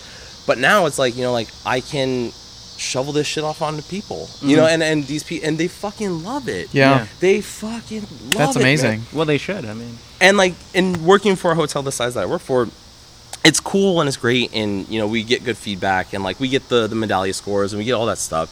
But 0.46 0.58
now 0.58 0.86
it's 0.86 0.98
like 0.98 1.16
you 1.16 1.22
know 1.22 1.32
like 1.32 1.48
I 1.64 1.80
can 1.80 2.32
shovel 2.78 3.12
this 3.12 3.26
shit 3.28 3.44
off 3.44 3.62
onto 3.62 3.82
people, 3.82 4.28
you 4.40 4.56
know, 4.56 4.66
and 4.66 4.82
and 4.82 5.06
these 5.06 5.22
people 5.22 5.46
and 5.48 5.56
they 5.58 5.68
fucking 5.68 6.24
love 6.24 6.48
it. 6.48 6.68
Yeah. 6.72 6.90
Yeah. 6.96 7.06
They 7.20 7.40
fucking 7.40 8.00
love 8.00 8.32
That's 8.34 8.56
it, 8.56 8.58
man 8.60 8.62
amazing. 8.62 9.02
Well, 9.12 9.24
they 9.26 9.38
should. 9.38 9.64
I 9.64 9.74
mean, 9.74 9.98
and 10.20 10.36
like 10.36 10.54
in 10.74 11.04
working 11.04 11.36
for 11.36 11.52
a 11.52 11.54
hotel 11.54 11.82
the 11.82 11.92
size 11.92 12.14
that 12.14 12.22
I 12.24 12.26
work 12.26 12.42
for, 12.42 12.68
it's 13.44 13.60
cool 13.60 14.00
and 14.00 14.08
it's 14.08 14.16
great, 14.16 14.52
and 14.54 14.88
you 14.88 14.98
know 14.98 15.06
we 15.06 15.22
get 15.22 15.44
good 15.44 15.56
feedback 15.58 16.12
and 16.12 16.24
like 16.24 16.40
we 16.40 16.48
get 16.48 16.68
the 16.70 16.86
the 16.88 16.96
medallia 16.96 17.34
scores 17.34 17.72
and 17.72 17.78
we 17.78 17.84
get 17.84 17.92
all 17.92 18.06
that 18.06 18.18
stuff, 18.18 18.48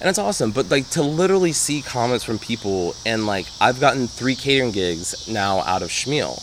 and 0.00 0.08
it's 0.08 0.18
awesome. 0.18 0.50
But 0.50 0.70
like 0.70 0.90
to 0.90 1.02
literally 1.02 1.52
see 1.52 1.82
comments 1.82 2.24
from 2.24 2.38
people 2.38 2.94
and 3.06 3.26
like 3.26 3.46
I've 3.60 3.80
gotten 3.80 4.06
three 4.06 4.34
catering 4.34 4.72
gigs 4.72 5.28
now 5.28 5.60
out 5.60 5.82
of 5.82 5.90
Schmeal, 5.90 6.40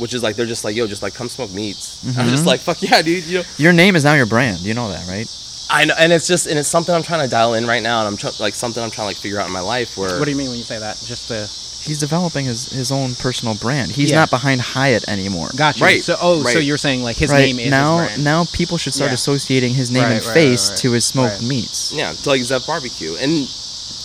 which 0.00 0.14
is 0.14 0.22
like 0.22 0.36
they're 0.36 0.46
just 0.46 0.64
like 0.64 0.76
yo, 0.76 0.86
just 0.86 1.02
like 1.02 1.14
come 1.14 1.28
smoke 1.28 1.52
meats. 1.52 2.04
I'm 2.04 2.12
mm-hmm. 2.12 2.28
just 2.30 2.46
like 2.46 2.60
fuck 2.60 2.82
yeah, 2.82 3.02
dude. 3.02 3.24
You 3.24 3.38
know, 3.38 3.44
Your 3.58 3.72
name 3.72 3.96
is 3.96 4.04
now 4.04 4.14
your 4.14 4.26
brand. 4.26 4.60
You 4.60 4.74
know 4.74 4.88
that, 4.90 5.06
right? 5.08 5.26
I 5.70 5.86
know, 5.86 5.94
and 5.98 6.12
it's 6.12 6.28
just 6.28 6.46
and 6.46 6.58
it's 6.58 6.68
something 6.68 6.94
I'm 6.94 7.02
trying 7.02 7.24
to 7.24 7.30
dial 7.30 7.54
in 7.54 7.66
right 7.66 7.82
now, 7.82 8.00
and 8.00 8.08
I'm 8.08 8.16
tr- 8.16 8.42
like 8.42 8.54
something 8.54 8.82
I'm 8.82 8.90
trying 8.90 9.06
to 9.06 9.14
like 9.14 9.16
figure 9.16 9.40
out 9.40 9.46
in 9.46 9.52
my 9.52 9.60
life 9.60 9.96
where 9.96 10.18
What 10.18 10.26
do 10.26 10.30
you 10.30 10.36
mean 10.36 10.48
when 10.50 10.58
you 10.58 10.64
say 10.64 10.78
that? 10.78 10.96
Just 11.06 11.28
the 11.28 11.48
He's 11.84 11.98
developing 11.98 12.46
his, 12.46 12.66
his 12.66 12.92
own 12.92 13.14
personal 13.16 13.54
brand. 13.54 13.92
He's 13.92 14.10
Yeah. 14.10 14.20
not 14.20 14.30
behind 14.30 14.60
Hyatt 14.60 15.04
anymore. 15.08 15.50
gotcha. 15.56 15.82
Right, 15.84 16.02
So 16.02 16.16
oh, 16.20 16.44
so 16.44 16.58
you're 16.58 16.78
saying 16.78 17.02
like 17.02 17.16
his 17.16 17.30
right 17.30 17.44
name 17.46 17.58
is 17.58 17.70
now, 17.70 17.98
his 17.98 18.08
brand. 18.10 18.24
now 18.24 18.44
people 18.52 18.78
should 18.78 18.94
start 18.94 19.10
Yeah. 19.10 19.14
associating 19.14 19.74
his 19.74 19.90
name 19.90 20.04
Right, 20.04 20.12
and 20.12 20.24
right, 20.26 20.34
face 20.34 20.68
right, 20.68 20.70
right. 20.74 20.78
to 20.78 20.92
his 20.92 21.04
smoked 21.04 21.34
Right. 21.40 21.42
meats. 21.48 21.92
yeah 21.94 22.12
to 22.12 22.28
like 22.28 22.42
Zep 22.42 22.66
barbecue 22.66 23.16
and 23.16 23.48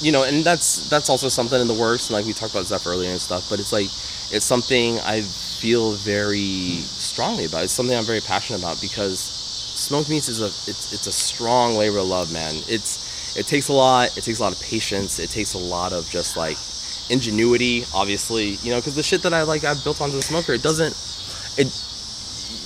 you 0.02 0.12
know 0.12 0.24
and 0.24 0.44
that's 0.44 0.78
that's 0.90 1.10
also 1.10 1.30
something 1.30 1.60
in 1.62 1.68
the 1.68 1.74
works 1.74 2.08
and 2.08 2.13
like 2.16 2.26
we 2.26 2.34
talked 2.34 2.54
about 2.54 2.68
Zep 2.68 2.86
earlier 2.86 3.12
and 3.12 3.22
stuff 3.22 3.46
but 3.50 3.60
it's 3.60 3.72
like 3.72 3.90
it's 4.32 4.46
something 4.46 5.00
I 5.02 5.22
feel 5.22 5.94
very 5.94 6.82
strongly 6.98 7.46
about 7.46 7.63
it's 7.63 7.74
something 7.74 7.96
I'm 7.98 8.06
very 8.06 8.22
passionate 8.22 8.60
about 8.60 8.80
because 8.82 9.20
smoked 9.20 10.10
meats 10.10 10.30
is 10.30 10.42
a 10.42 10.48
it's 10.68 10.94
it's 10.94 11.08
a 11.08 11.12
strong 11.12 11.76
labor 11.76 12.00
of 12.00 12.08
love 12.08 12.32
man 12.34 12.56
it's 12.68 13.00
it 13.38 13.46
takes 13.48 13.68
a 13.70 13.74
lot 13.74 14.16
it 14.18 14.24
takes 14.24 14.40
a 14.40 14.44
lot 14.44 14.52
of 14.54 14.60
patience 14.62 15.20
it 15.20 15.30
takes 15.30 15.54
a 15.54 15.58
lot 15.58 15.94
of 15.94 16.10
just 16.10 16.36
like 16.38 16.58
ingenuity 17.10 17.84
obviously 17.93 18.58
you 18.63 18.72
know 18.72 18.78
because 18.78 18.96
the 18.96 19.04
shit 19.04 19.22
that 19.22 19.34
I 19.34 19.43
like 19.43 19.63
I've 19.63 19.84
built 19.84 20.02
onto 20.02 20.15
the 20.15 20.22
smoker 20.22 20.54
it 20.54 20.63
doesn't 20.63 20.96
it 21.58 21.67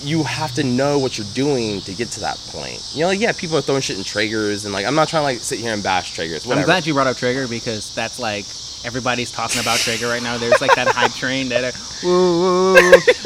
you 0.04 0.23
have 0.23 0.54
to 0.56 0.63
know 0.63 0.99
what 0.99 1.17
you're 1.17 1.27
doing 1.34 1.82
to 1.82 1.93
get 1.93 2.10
to 2.10 2.19
that 2.21 2.38
point. 2.47 2.82
You 2.93 3.01
know, 3.01 3.08
like 3.08 3.19
yeah, 3.19 3.32
people 3.32 3.58
are 3.58 3.62
throwing 3.62 3.82
shit 3.82 3.97
in 3.97 4.04
Traegers 4.04 4.65
and 4.65 4.73
like 4.73 4.86
I'm 4.86 4.95
not 4.95 5.08
trying 5.08 5.21
to 5.21 5.25
like 5.25 5.39
sit 5.39 5.60
here 5.60 5.73
and 5.73 5.84
bash 5.84 6.15
Traegers. 6.15 6.45
Whatever. 6.45 6.62
I'm 6.62 6.65
glad 6.65 6.88
you 6.88 6.93
brought 6.93 7.08
up 7.08 7.17
Traeger 7.17 7.47
because 7.47 7.93
that's 7.93 8.19
like 8.19 8.45
everybody's 8.86 9.32
talking 9.32 9.62
about 9.62 9.77
Traeger 9.77 10.08
right 10.08 10.23
now. 10.23 10.38
There's 10.38 10.62
like 10.62 10.75
that 10.75 10.88
hype 10.88 11.13
train 11.13 11.49
that 11.49 11.63
uh, 11.63 11.71
woo. 12.04 12.73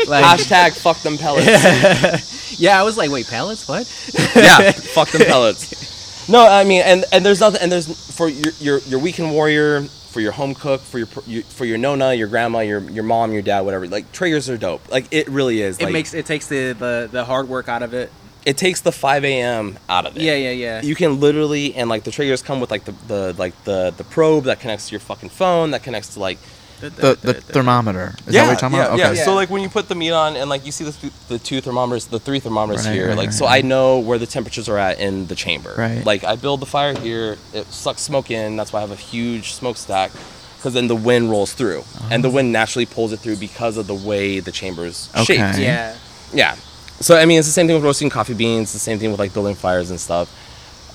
like 0.08 0.25
Hashtag 0.25 0.78
fuck 0.78 0.99
them 1.01 1.17
pellets. 1.17 2.60
yeah, 2.60 2.80
I 2.80 2.84
was 2.84 2.97
like, 2.97 3.10
wait, 3.10 3.28
pellets? 3.28 3.67
What? 3.67 3.88
yeah, 4.36 4.71
fuck 4.71 5.10
them 5.10 5.21
pellets. 5.21 6.28
No, 6.28 6.45
I 6.45 6.63
mean, 6.63 6.82
and 6.84 7.06
and 7.12 7.25
there's 7.25 7.39
nothing, 7.39 7.62
and 7.62 7.71
there's 7.71 7.88
for 8.12 8.28
your 8.28 8.54
your 8.60 8.80
your 8.80 8.99
weekend 8.99 9.32
warrior, 9.32 9.88
for 10.15 10.21
your 10.21 10.32
home 10.32 10.56
cook, 10.56 10.80
for 10.80 10.97
your, 10.97 11.10
your 11.28 11.43
for 11.43 11.65
your 11.65 11.78
nona, 11.78 12.13
your 12.13 12.30
grandma, 12.30 12.60
your 12.60 12.80
your 12.89 13.04
mom, 13.04 13.34
your 13.34 13.41
dad, 13.41 13.62
whatever. 13.65 13.86
Like 13.86 14.13
Traegers 14.13 14.47
are 14.47 14.56
dope. 14.56 14.89
Like 14.89 15.08
it 15.12 15.28
really 15.28 15.62
is. 15.62 15.78
It 15.78 15.84
like, 15.84 15.91
makes 15.91 16.13
it 16.13 16.25
takes 16.25 16.47
the, 16.47 16.71
the 16.71 17.10
the 17.12 17.25
hard 17.25 17.49
work 17.49 17.67
out 17.67 17.84
of 17.84 17.93
it. 17.93 18.10
it 18.45 18.56
takes 18.56 18.80
the 18.80 18.93
5 18.93 19.25
a.m. 19.25 19.78
out 19.89 20.06
of 20.06 20.15
it. 20.15 20.21
Yeah, 20.21 20.36
yeah, 20.36 20.51
yeah. 20.51 20.82
you 20.82 20.95
can 20.95 21.19
literally 21.19 21.75
and 21.75 21.89
like 21.89 22.06
the 22.06 22.12
Traegers 22.12 22.41
come 22.41 22.62
with 22.62 22.71
like 22.71 22.86
the, 22.86 22.93
the 23.08 23.36
like 23.38 23.62
the 23.65 23.93
the 23.97 24.06
probe 24.06 24.45
that 24.45 24.62
connects 24.62 24.88
to 24.88 24.93
your 24.93 25.01
fucking 25.01 25.32
phone 25.32 25.71
that 25.71 25.84
connects 25.84 26.13
to 26.13 26.21
like 26.21 26.38
The, 26.82 27.18
the 27.22 27.34
thermometer. 27.36 28.14
Is 28.28 28.34
that 28.34 28.42
what 28.42 28.48
you're 28.48 28.56
talking 28.58 28.78
yeah, 28.78 28.86
about? 28.88 29.00
yeah. 29.00 29.08
Okay. 29.12 29.24
So 29.24 29.34
like 29.34 29.50
when 29.50 29.62
you 29.62 29.70
put 29.70 29.88
the 29.88 29.96
meat 29.96 30.12
on 30.12 30.36
and 30.36 30.50
like 30.50 30.66
you 30.66 30.72
see 30.72 30.84
the, 30.84 30.92
th- 30.92 31.14
the 31.30 31.40
two 31.40 31.62
thermometers, 31.62 32.08
the 32.08 32.20
three 32.20 32.40
thermometers 32.40 32.86
Right, 32.86 32.94
here, 32.94 33.08
right, 33.10 33.18
like 33.18 33.28
right, 33.28 33.34
so 33.34 33.46
right. 33.46 33.64
I 33.64 33.68
know 33.68 34.00
where 34.00 34.18
the 34.20 34.26
temperatures 34.28 34.68
are 34.70 34.78
at 34.78 35.00
in 35.00 35.28
the 35.28 35.36
chamber. 35.36 35.74
Right. 35.78 36.06
Like 36.06 36.24
I 36.24 36.36
build 36.36 36.60
the 36.60 36.66
fire 36.66 36.94
here, 36.98 37.38
it 37.54 37.66
sucks 37.68 38.02
smoke 38.02 38.30
in. 38.30 38.58
That's 38.58 38.74
why 38.74 38.80
I 38.80 38.82
have 38.82 38.92
a 38.92 38.96
huge 38.96 39.54
smokestack, 39.54 40.12
because 40.58 40.74
then 40.74 40.88
the 40.88 40.96
wind 40.96 41.30
rolls 41.32 41.54
through, 41.54 41.84
and 42.12 42.24
the 42.24 42.30
wind 42.30 42.52
naturally 42.52 42.86
pulls 42.86 43.14
it 43.14 43.20
through 43.20 43.38
because 43.38 43.78
of 43.78 43.88
the 43.88 43.96
way 43.96 44.40
the 44.42 44.52
chamber's 44.52 45.10
Okay. 45.16 45.38
shaped. 45.38 45.58
Yeah. 45.60 45.96
Yeah. 46.34 46.56
So 47.00 47.16
I 47.18 47.26
mean, 47.26 47.40
it's 47.40 47.48
the 47.48 47.54
same 47.54 47.68
thing 47.68 47.76
with 47.76 47.86
roasting 47.86 48.10
coffee 48.10 48.34
beans. 48.34 48.74
The 48.74 48.80
same 48.80 49.00
thing 49.00 49.12
with 49.12 49.20
like 49.20 49.34
building 49.34 49.56
fires 49.56 49.90
and 49.92 50.00
stuff. 50.00 50.30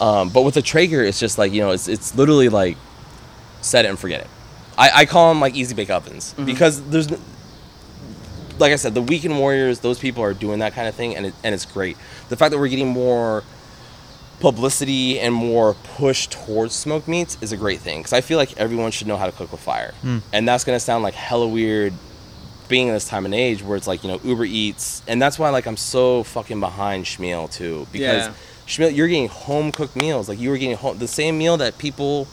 Um, 0.00 0.28
but 0.28 0.42
with 0.42 0.54
the 0.54 0.62
Traeger, 0.62 1.02
it's 1.02 1.18
just 1.20 1.38
like 1.38 1.52
you 1.52 1.60
know, 1.62 1.70
it's 1.70 1.88
it's 1.88 2.14
literally 2.14 2.48
like 2.50 2.76
set 3.62 3.84
it 3.86 3.88
and 3.88 3.98
forget 3.98 4.20
it. 4.22 4.26
I, 4.80 4.90
I 5.00 5.04
call 5.04 5.28
them 5.28 5.40
like 5.40 5.54
easy 5.54 5.74
bake 5.74 5.90
ovens 5.90 6.32
mm-hmm. 6.32 6.46
because 6.46 6.82
there's, 6.88 7.10
like 8.58 8.72
I 8.72 8.76
said, 8.76 8.94
the 8.94 9.02
weekend 9.02 9.38
warriors. 9.38 9.80
Those 9.80 9.98
people 9.98 10.24
are 10.24 10.32
doing 10.32 10.60
that 10.60 10.72
kind 10.72 10.88
of 10.88 10.94
thing, 10.94 11.14
and 11.14 11.26
it, 11.26 11.34
and 11.44 11.54
it's 11.54 11.66
great. 11.66 11.98
The 12.30 12.36
fact 12.36 12.50
that 12.52 12.58
we're 12.58 12.68
getting 12.68 12.88
more 12.88 13.44
publicity 14.40 15.20
and 15.20 15.34
more 15.34 15.74
push 15.74 16.26
towards 16.28 16.74
smoked 16.74 17.06
meats 17.06 17.36
is 17.42 17.52
a 17.52 17.58
great 17.58 17.80
thing 17.80 18.00
because 18.00 18.14
I 18.14 18.22
feel 18.22 18.38
like 18.38 18.56
everyone 18.56 18.90
should 18.90 19.06
know 19.06 19.18
how 19.18 19.26
to 19.26 19.32
cook 19.32 19.52
with 19.52 19.60
fire, 19.60 19.92
hmm. 20.00 20.18
and 20.32 20.48
that's 20.48 20.64
gonna 20.64 20.80
sound 20.80 21.04
like 21.04 21.14
hella 21.14 21.46
weird 21.46 21.92
being 22.68 22.86
in 22.86 22.94
this 22.94 23.06
time 23.06 23.26
and 23.26 23.34
age 23.34 23.62
where 23.62 23.76
it's 23.76 23.86
like 23.86 24.02
you 24.02 24.08
know 24.08 24.18
Uber 24.24 24.46
Eats, 24.46 25.02
and 25.06 25.20
that's 25.20 25.38
why 25.38 25.50
like 25.50 25.66
I'm 25.66 25.76
so 25.76 26.22
fucking 26.22 26.58
behind 26.58 27.04
Schmeal 27.04 27.52
too 27.52 27.86
because 27.92 28.28
Yeah. 28.28 28.34
Schmeal, 28.66 28.94
you're 28.94 29.08
getting 29.08 29.28
home 29.28 29.72
cooked 29.72 29.96
meals 29.96 30.28
like 30.28 30.38
you 30.38 30.48
were 30.48 30.56
getting 30.56 30.76
home, 30.76 30.96
the 30.96 31.08
same 31.08 31.36
meal 31.36 31.56
that 31.58 31.76
people 31.76 32.28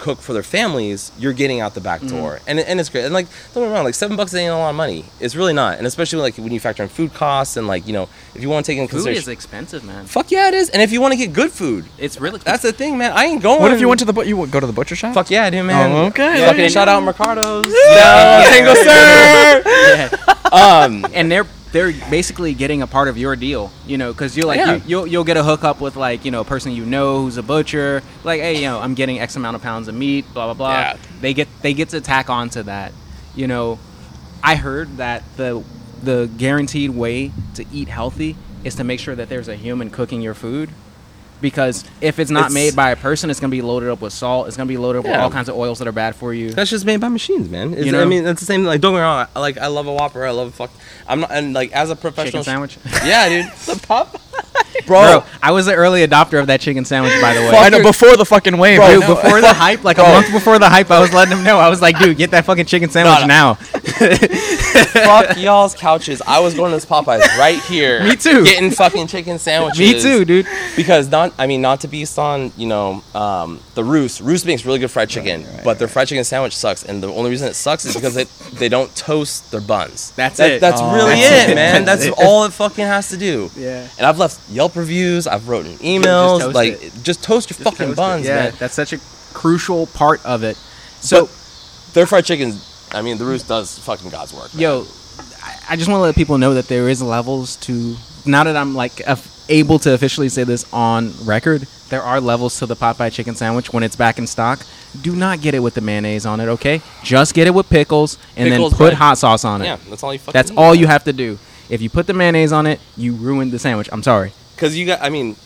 cook 0.00 0.18
for 0.20 0.32
their 0.32 0.42
families. 0.42 1.12
You're 1.18 1.32
getting 1.32 1.60
out 1.60 1.74
the 1.74 1.80
back 1.80 2.00
Mm-hmm. 2.00 2.16
door, 2.16 2.40
and 2.48 2.58
and 2.58 2.80
it's 2.80 2.88
great. 2.88 3.04
And 3.04 3.14
like 3.14 3.26
don't 3.54 3.62
get 3.62 3.68
me 3.70 3.74
wrong, 3.74 3.84
like 3.84 3.94
seven 3.94 4.16
bucks 4.16 4.34
ain't 4.34 4.50
a 4.52 4.56
lot 4.56 4.70
of 4.70 4.76
money. 4.76 5.04
It's 5.20 5.36
really 5.36 5.52
not, 5.52 5.78
and 5.78 5.86
especially 5.86 6.20
like 6.20 6.36
when 6.38 6.50
you 6.52 6.58
factor 6.58 6.82
in 6.82 6.88
food 6.88 7.12
costs 7.14 7.56
and 7.56 7.66
like 7.66 7.86
you 7.86 7.92
know 7.92 8.08
if 8.34 8.42
you 8.42 8.48
want 8.48 8.64
to 8.66 8.72
take 8.72 8.78
in 8.78 8.86
Food 8.88 8.96
consideration. 8.96 9.22
is 9.22 9.28
expensive, 9.28 9.84
man. 9.84 10.06
Fuck 10.06 10.30
yeah, 10.30 10.48
it 10.48 10.54
is. 10.54 10.70
And 10.70 10.80
if 10.82 10.90
you 10.92 11.00
want 11.00 11.12
to 11.12 11.18
get 11.18 11.32
good 11.32 11.52
food, 11.52 11.84
It's 11.98 12.20
really 12.20 12.38
that's 12.38 12.62
the 12.62 12.72
thing, 12.72 12.96
man. 12.98 13.12
I 13.12 13.24
ain't 13.26 13.42
going. 13.42 13.60
What 13.60 13.72
if 13.72 13.80
you 13.80 13.88
went 13.88 14.00
to 14.00 14.06
the 14.06 14.12
but 14.12 14.26
you 14.26 14.36
would 14.38 14.50
go 14.50 14.58
to 14.60 14.66
the 14.66 14.72
butcher 14.72 14.96
shop? 14.96 15.14
Fuck 15.14 15.30
yeah, 15.30 15.44
I 15.44 15.50
do, 15.50 15.62
man. 15.62 15.92
Oh, 15.92 16.06
okay. 16.06 16.40
Yeah, 16.40 16.50
okay, 16.50 16.68
shout 16.68 16.88
out 16.88 17.02
Mercados. 17.02 17.64
no, 17.64 18.44
Tango 18.50 18.74
Sir. 18.74 19.62
yeah. 19.66 20.08
Um, 20.52 21.06
and 21.12 21.30
they're 21.30 21.46
they're 21.72 21.92
basically 22.10 22.52
getting 22.54 22.82
a 22.82 22.86
part 22.86 23.08
of 23.08 23.16
your 23.16 23.36
deal, 23.36 23.70
you 23.86 23.96
know, 23.98 24.12
because 24.12 24.36
you're 24.36 24.46
like 24.46 24.58
Yeah. 24.58 24.74
you, 24.76 24.82
you'll 24.86 25.06
you'll 25.06 25.24
get 25.24 25.36
a 25.36 25.44
hookup 25.44 25.80
with 25.80 25.96
like 25.96 26.24
you 26.24 26.30
know 26.30 26.40
a 26.40 26.44
person 26.44 26.72
you 26.72 26.84
know 26.84 27.22
who's 27.22 27.36
a 27.36 27.42
butcher, 27.42 28.02
like 28.24 28.40
hey 28.40 28.56
you 28.56 28.62
know 28.68 28.80
I'm 28.80 28.94
getting 28.94 29.20
X 29.20 29.36
amount 29.36 29.56
of 29.56 29.62
pounds 29.62 29.86
of 29.88 29.94
meat, 29.94 30.24
blah 30.34 30.46
blah 30.46 30.54
blah. 30.54 30.72
Yeah. 30.80 30.96
They 31.20 31.34
get 31.34 31.48
they 31.62 31.74
get 31.74 31.90
to 31.90 32.00
tack 32.00 32.28
on 32.30 32.50
to 32.50 32.62
that, 32.64 32.92
you 33.34 33.46
know. 33.46 33.78
I 34.42 34.54
heard 34.56 34.96
that 34.96 35.22
the 35.36 35.62
the 36.02 36.30
guaranteed 36.38 36.90
way 36.90 37.30
to 37.54 37.64
eat 37.72 37.88
healthy 37.88 38.36
is 38.64 38.74
to 38.76 38.84
make 38.84 38.98
sure 39.00 39.14
that 39.14 39.28
there's 39.28 39.48
a 39.48 39.54
human 39.56 39.90
cooking 39.90 40.22
your 40.22 40.34
food. 40.34 40.70
Because 41.40 41.84
if 42.00 42.18
it's 42.18 42.30
not 42.30 42.46
It's- 42.46 42.52
made 42.52 42.76
by 42.76 42.90
a 42.90 42.96
person, 42.96 43.30
it's 43.30 43.40
gonna 43.40 43.50
be 43.50 43.62
loaded 43.62 43.88
up 43.90 44.00
with 44.00 44.12
salt. 44.12 44.48
It's 44.48 44.56
gonna 44.56 44.66
be 44.68 44.76
loaded 44.76 45.00
up 45.00 45.04
with 45.06 45.14
all 45.16 45.30
kinds 45.30 45.48
of 45.48 45.56
oils 45.56 45.78
that 45.78 45.88
are 45.88 45.92
bad 45.92 46.14
for 46.14 46.34
you. 46.34 46.50
that's 46.50 46.70
just 46.70 46.84
made 46.84 47.00
by 47.00 47.08
machines, 47.08 47.48
man. 47.50 47.72
It's, 47.74 47.86
You 47.86 47.92
know? 47.92 48.02
I 48.02 48.04
mean, 48.04 48.24
that's 48.24 48.40
the 48.40 48.46
same. 48.46 48.64
Like, 48.64 48.80
don't 48.80 48.92
get 48.92 48.98
me 48.98 49.02
wrong. 49.02 49.26
Like, 49.34 49.58
I 49.58 49.68
love 49.68 49.86
a 49.86 49.92
Whopper. 49.92 50.24
I 50.26 50.30
love 50.30 50.48
a 50.48 50.50
fuck. 50.52 50.70
I'm 51.08 51.20
not, 51.20 51.30
and 51.32 51.52
like, 51.54 51.72
as 51.72 51.90
a 51.90 51.96
professional, 51.96 52.42
Chicken 52.42 52.44
sandwich. 52.44 52.78
yeah, 53.04 53.28
dude. 53.28 53.52
The 53.66 53.80
pop, 53.86 54.12
bro. 54.86 55.00
Bro, 55.20 55.24
I 55.42 55.52
was 55.52 55.66
the 55.66 55.74
early 55.74 56.06
adopter 56.06 56.40
of 56.40 56.46
that 56.48 56.60
chicken 56.60 56.84
sandwich, 56.84 57.12
by 57.20 57.34
the 57.34 57.40
way. 57.40 57.50
I 57.50 57.68
know 57.68 57.82
before 57.82 58.16
the 58.16 58.24
fucking 58.24 58.56
wave. 58.56 58.78
Bro, 58.78 58.88
Dude, 58.88 59.00
know. 59.00 59.14
before 59.14 59.40
the 59.40 59.52
hype, 59.52 59.82
like 59.84 59.98
a 59.98 60.02
month 60.02 60.30
before 60.32 60.58
the 60.58 60.68
hype, 60.68 60.90
I 60.90 61.00
was 61.00 61.12
letting 61.12 61.36
them 61.36 61.44
know. 61.44 61.58
I 61.58 61.68
was 61.68 61.80
like, 61.82 61.98
dude, 61.98 62.16
get 62.16 62.30
that 62.32 62.44
fucking 62.44 62.66
chicken 62.66 62.90
sandwich 62.90 63.20
no. 63.20 63.26
now. 63.26 63.58
fuck 64.92 65.36
y'all's 65.36 65.74
couches. 65.74 66.22
I 66.26 66.40
was 66.40 66.54
going 66.54 66.70
to 66.70 66.76
this 66.76 66.86
Popeyes 66.86 67.20
right 67.38 67.60
here. 67.64 68.02
Me 68.08 68.16
too. 68.16 68.44
Getting 68.44 68.70
fucking 68.70 69.06
chicken 69.08 69.38
sandwiches. 69.38 69.78
Me 69.78 70.00
too, 70.00 70.24
dude. 70.24 70.46
Because 70.76 71.08
not, 71.10 71.32
I 71.38 71.46
mean, 71.46 71.60
not 71.60 71.80
to 71.82 71.88
be 71.88 72.06
on, 72.16 72.52
you 72.56 72.66
know, 72.66 73.02
um, 73.14 73.60
the 73.74 73.84
Roost. 73.84 74.20
Roost 74.20 74.46
makes 74.46 74.64
really 74.64 74.78
good 74.78 74.90
fried 74.90 75.08
chicken, 75.08 75.44
but 75.64 75.78
their 75.78 75.88
fried 75.88 76.08
chicken 76.08 76.24
sandwich 76.24 76.56
sucks, 76.56 76.82
and 76.84 77.02
the 77.02 77.08
only 77.08 77.30
reason 77.30 77.48
it 77.48 77.54
sucks 77.54 77.84
is 77.84 77.94
because 77.94 78.14
they 78.14 78.24
they 78.56 78.68
don't 78.68 78.94
toast 78.96 79.50
their 79.50 79.60
buns. 79.60 80.12
That's 80.12 80.38
That- 80.38 80.50
it. 80.52 80.60
That's 80.60 80.80
Oh. 80.80 80.94
really 80.94 81.20
That's 81.20 81.48
it, 81.48 81.50
it. 81.50 81.54
man. 81.54 81.84
That's 81.84 82.04
That's 82.06 82.18
it. 82.18 82.24
all 82.24 82.44
it 82.44 82.52
fucking 82.52 82.86
has 82.86 83.10
to 83.10 83.16
do. 83.16 83.50
Yeah. 83.56 83.86
And 83.98 84.06
I've 84.06 84.18
left 84.18 84.48
Yelp 84.50 84.76
reviews. 84.76 85.26
I've 85.26 85.48
written 85.48 85.76
emails. 85.78 86.40
toast 86.40 86.54
like, 86.54 86.82
it. 86.82 86.92
just 87.02 87.22
toast 87.22 87.50
your 87.50 87.56
fucking 87.58 87.86
Toast 87.88 87.96
buns, 87.96 88.26
yeah, 88.26 88.44
man. 88.44 88.52
that's 88.58 88.74
such 88.74 88.92
a 88.92 88.98
crucial 89.34 89.86
part 89.88 90.24
of 90.24 90.42
it. 90.42 90.56
So, 91.00 91.26
But 91.26 91.94
their 91.94 92.06
fried 92.06 92.24
chicken. 92.24 92.54
I 92.92 93.02
mean, 93.02 93.18
the 93.18 93.24
Roost 93.24 93.48
does 93.48 93.78
fucking 93.78 94.10
God's 94.10 94.32
work. 94.34 94.52
man. 94.54 94.62
yo, 94.62 94.86
I- 95.68 95.76
just 95.76 95.88
want 95.88 95.98
to 96.00 96.02
let 96.02 96.14
people 96.16 96.38
know 96.38 96.54
that 96.54 96.68
there 96.68 96.88
is 96.88 97.02
levels 97.02 97.56
to. 97.66 97.96
Now 98.26 98.44
that 98.44 98.56
I'm 98.56 98.74
like 98.74 99.00
able 99.48 99.78
to 99.80 99.92
officially 99.94 100.28
say 100.28 100.44
this 100.44 100.66
on 100.72 101.12
record, 101.24 101.66
there 101.88 102.02
are 102.02 102.20
levels 102.20 102.58
to 102.58 102.66
the 102.66 102.76
Popeye 102.76 103.12
chicken 103.12 103.34
sandwich 103.34 103.72
when 103.72 103.82
it's 103.82 103.96
back 103.96 104.18
in 104.18 104.26
stock. 104.26 104.60
Do 105.00 105.14
not 105.14 105.40
get 105.40 105.54
it 105.54 105.60
with 105.60 105.74
the 105.74 105.80
mayonnaise 105.80 106.26
on 106.26 106.40
it, 106.40 106.46
okay? 106.48 106.82
Just 107.04 107.32
get 107.34 107.46
it 107.46 107.54
with 107.54 107.68
pickles 107.70 108.18
and 108.36 108.48
Pickles, 108.50 108.72
then 108.72 108.78
put 108.78 108.94
hot 108.94 109.18
sauce 109.18 109.44
on 109.44 109.62
it. 109.62 109.66
Yeah, 109.66 109.78
that's 109.88 110.02
all 110.02 110.12
you 110.12 110.18
fucking. 110.18 110.32
That's 110.38 110.50
all 110.56 110.74
you 110.74 110.86
have 110.88 111.04
to 111.04 111.12
do. 111.12 111.38
If 111.68 111.80
you 111.80 111.88
put 111.88 112.06
the 112.08 112.12
mayonnaise 112.12 112.52
on 112.52 112.66
it, 112.66 112.80
you 112.96 113.14
ruined 113.14 113.52
the 113.52 113.58
sandwich. 113.58 113.88
I'm 113.92 114.02
sorry. 114.02 114.32
because 114.56 114.76
you 114.76 114.84
got 114.86 115.00
i 115.00 115.08
mean 115.08 115.36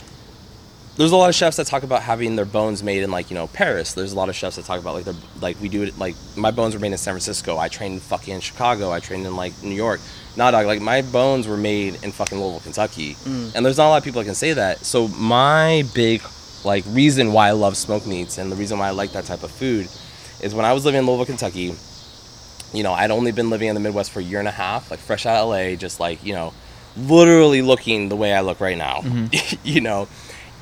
there's 0.98 1.12
a 1.12 1.18
lot 1.18 1.30
of 1.30 1.36
chefs 1.36 1.58
that 1.58 1.66
talk 1.66 1.82
about 1.82 2.04
having 2.04 2.36
their 2.36 2.46
bones 2.46 2.84
made 2.84 3.02
in 3.04 3.12
like 3.12 3.30
you 3.30 3.36
know 3.36 3.48
Paris. 3.48 3.94
There's 3.94 4.14
a 4.14 4.16
lot 4.16 4.30
of 4.30 4.36
chefs 4.36 4.56
that 4.56 4.64
talk 4.64 4.80
about 4.80 4.94
like 4.94 5.04
they're 5.04 5.14
like 5.42 5.60
we 5.60 5.68
do 5.68 5.84
it 5.84 6.00
like 6.00 6.16
my 6.38 6.52
bones 6.52 6.74
were 6.74 6.80
made 6.80 6.94
in 6.94 6.98
San 6.98 7.12
Francisco. 7.12 7.58
I 7.58 7.68
trained 7.68 7.96
in 7.96 8.00
fucking 8.00 8.40
Chicago. 8.40 8.94
I 8.94 9.02
trained 9.02 9.26
in 9.26 9.36
like 9.36 9.62
New 9.62 9.76
York. 9.76 10.00
Nah, 10.38 10.52
dog. 10.52 10.66
Like 10.66 10.82
my 10.82 11.02
bones 11.02 11.48
were 11.48 11.58
made 11.58 12.04
in 12.04 12.12
fucking 12.12 12.40
Louisville, 12.40 12.60
Kentucky. 12.60 13.16
Mm. 13.16 13.56
And 13.56 13.66
there's 13.66 13.78
not 13.78 13.88
a 13.88 13.90
lot 13.90 13.98
of 13.98 14.04
people 14.04 14.22
that 14.22 14.26
can 14.26 14.36
say 14.36 14.54
that. 14.54 14.80
So 14.80 15.08
my 15.10 15.84
big 15.94 16.22
like 16.64 16.84
reason 16.88 17.32
why 17.32 17.50
I 17.50 17.52
love 17.52 17.78
smoked 17.78 18.08
meats 18.08 18.38
and 18.38 18.52
the 18.52 18.56
reason 18.56 18.80
why 18.80 18.88
I 18.88 18.92
like 18.92 19.12
that 19.12 19.26
type 19.26 19.44
of 19.44 19.52
food 19.52 19.88
is 20.42 20.54
when 20.54 20.66
I 20.66 20.74
was 20.74 20.84
living 20.84 21.00
in 21.00 21.06
Louisville, 21.06 21.26
Kentucky. 21.26 21.76
You 22.74 22.84
know, 22.84 22.92
I'd 22.92 23.12
only 23.12 23.32
been 23.32 23.50
living 23.50 23.70
in 23.70 23.76
the 23.76 23.80
Midwest 23.80 24.12
for 24.12 24.20
a 24.20 24.24
year 24.24 24.40
and 24.40 24.48
a 24.48 24.52
half, 24.52 24.92
like 24.92 25.00
fresh 25.00 25.26
out 25.26 25.38
of 25.38 25.50
LA, 25.50 25.76
just 25.76 26.00
like 26.00 26.24
you 26.26 26.34
know 26.34 26.54
literally 26.98 27.62
looking 27.62 28.10
the 28.10 28.16
way 28.16 28.34
I 28.34 28.42
look 28.42 28.60
right 28.60 28.78
now, 28.78 29.02
mm-hmm. 29.02 29.56
you 29.64 29.82
know. 29.82 30.08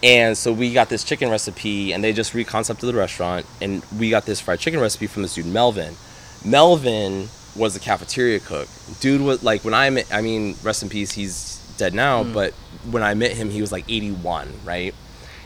And 0.03 0.37
so 0.37 0.51
we 0.51 0.73
got 0.73 0.89
this 0.89 1.03
chicken 1.03 1.29
recipe, 1.29 1.93
and 1.93 2.03
they 2.03 2.11
just 2.11 2.33
reconcepted 2.33 2.87
the 2.87 2.93
restaurant, 2.93 3.45
and 3.61 3.83
we 3.97 4.09
got 4.09 4.25
this 4.25 4.41
fried 4.41 4.59
chicken 4.59 4.79
recipe 4.79 5.07
from 5.07 5.21
this 5.21 5.35
dude 5.35 5.45
Melvin. 5.45 5.95
Melvin 6.43 7.29
was 7.55 7.73
the 7.73 7.79
cafeteria 7.79 8.39
cook. 8.39 8.67
Dude 8.99 9.21
was 9.21 9.43
like 9.43 9.63
when 9.63 9.73
I 9.73 9.89
met, 9.89 10.07
I 10.11 10.21
mean, 10.21 10.55
rest 10.63 10.83
in 10.83 10.89
peace, 10.89 11.11
he's 11.11 11.59
dead 11.77 11.93
now, 11.93 12.23
mm. 12.23 12.33
but 12.33 12.53
when 12.89 13.03
I 13.03 13.13
met 13.13 13.31
him, 13.31 13.49
he 13.49 13.61
was 13.61 13.71
like 13.71 13.85
81, 13.87 14.51
right? 14.65 14.93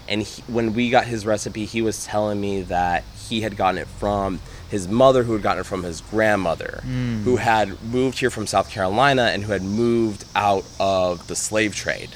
And 0.08 0.22
he, 0.22 0.42
when 0.44 0.74
we 0.74 0.90
got 0.90 1.06
his 1.06 1.26
recipe, 1.26 1.66
he 1.66 1.82
was 1.82 2.06
telling 2.06 2.40
me 2.40 2.62
that 2.64 3.04
he 3.28 3.42
had 3.42 3.58
gotten 3.58 3.78
it 3.78 3.88
from 3.88 4.40
his 4.70 4.88
mother, 4.88 5.24
who 5.24 5.34
had 5.34 5.42
gotten 5.42 5.62
it 5.62 5.66
from 5.66 5.84
his 5.84 6.02
grandmother, 6.02 6.82
mm. 6.84 7.24
who 7.24 7.36
had 7.36 7.82
moved 7.84 8.20
here 8.20 8.30
from 8.30 8.48
South 8.48 8.70
Carolina 8.70 9.24
and 9.34 9.44
who 9.44 9.52
had 9.52 9.64
moved 9.64 10.26
out 10.36 10.66
of 10.80 11.28
the 11.28 11.36
slave 11.36 11.76
trade 11.76 12.10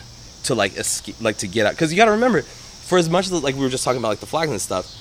to 0.43 0.55
like 0.55 0.75
escape, 0.77 1.19
like 1.21 1.37
to 1.37 1.47
get 1.47 1.65
out. 1.65 1.73
Because 1.73 1.91
you 1.91 1.97
got 1.97 2.05
to 2.05 2.11
remember, 2.11 2.41
for 2.41 2.97
as 2.97 3.09
much 3.09 3.25
as 3.25 3.43
like 3.43 3.55
we 3.55 3.61
were 3.61 3.69
just 3.69 3.83
talking 3.83 3.99
about 3.99 4.09
like 4.09 4.19
the 4.19 4.25
flags 4.25 4.51
and 4.51 4.61
stuff, 4.61 4.97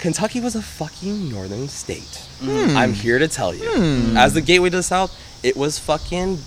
Kentucky 0.00 0.40
was 0.40 0.56
a 0.56 0.62
fucking 0.62 1.30
northern 1.30 1.68
state. 1.68 2.26
Hmm. 2.42 2.76
I'm 2.76 2.92
here 2.92 3.18
to 3.18 3.28
tell 3.28 3.54
you. 3.54 3.68
Hmm. 3.68 4.16
As 4.16 4.34
the 4.34 4.40
gateway 4.40 4.70
to 4.70 4.76
the 4.76 4.82
south, 4.82 5.16
it 5.42 5.56
was 5.56 5.78
fucking 5.78 6.38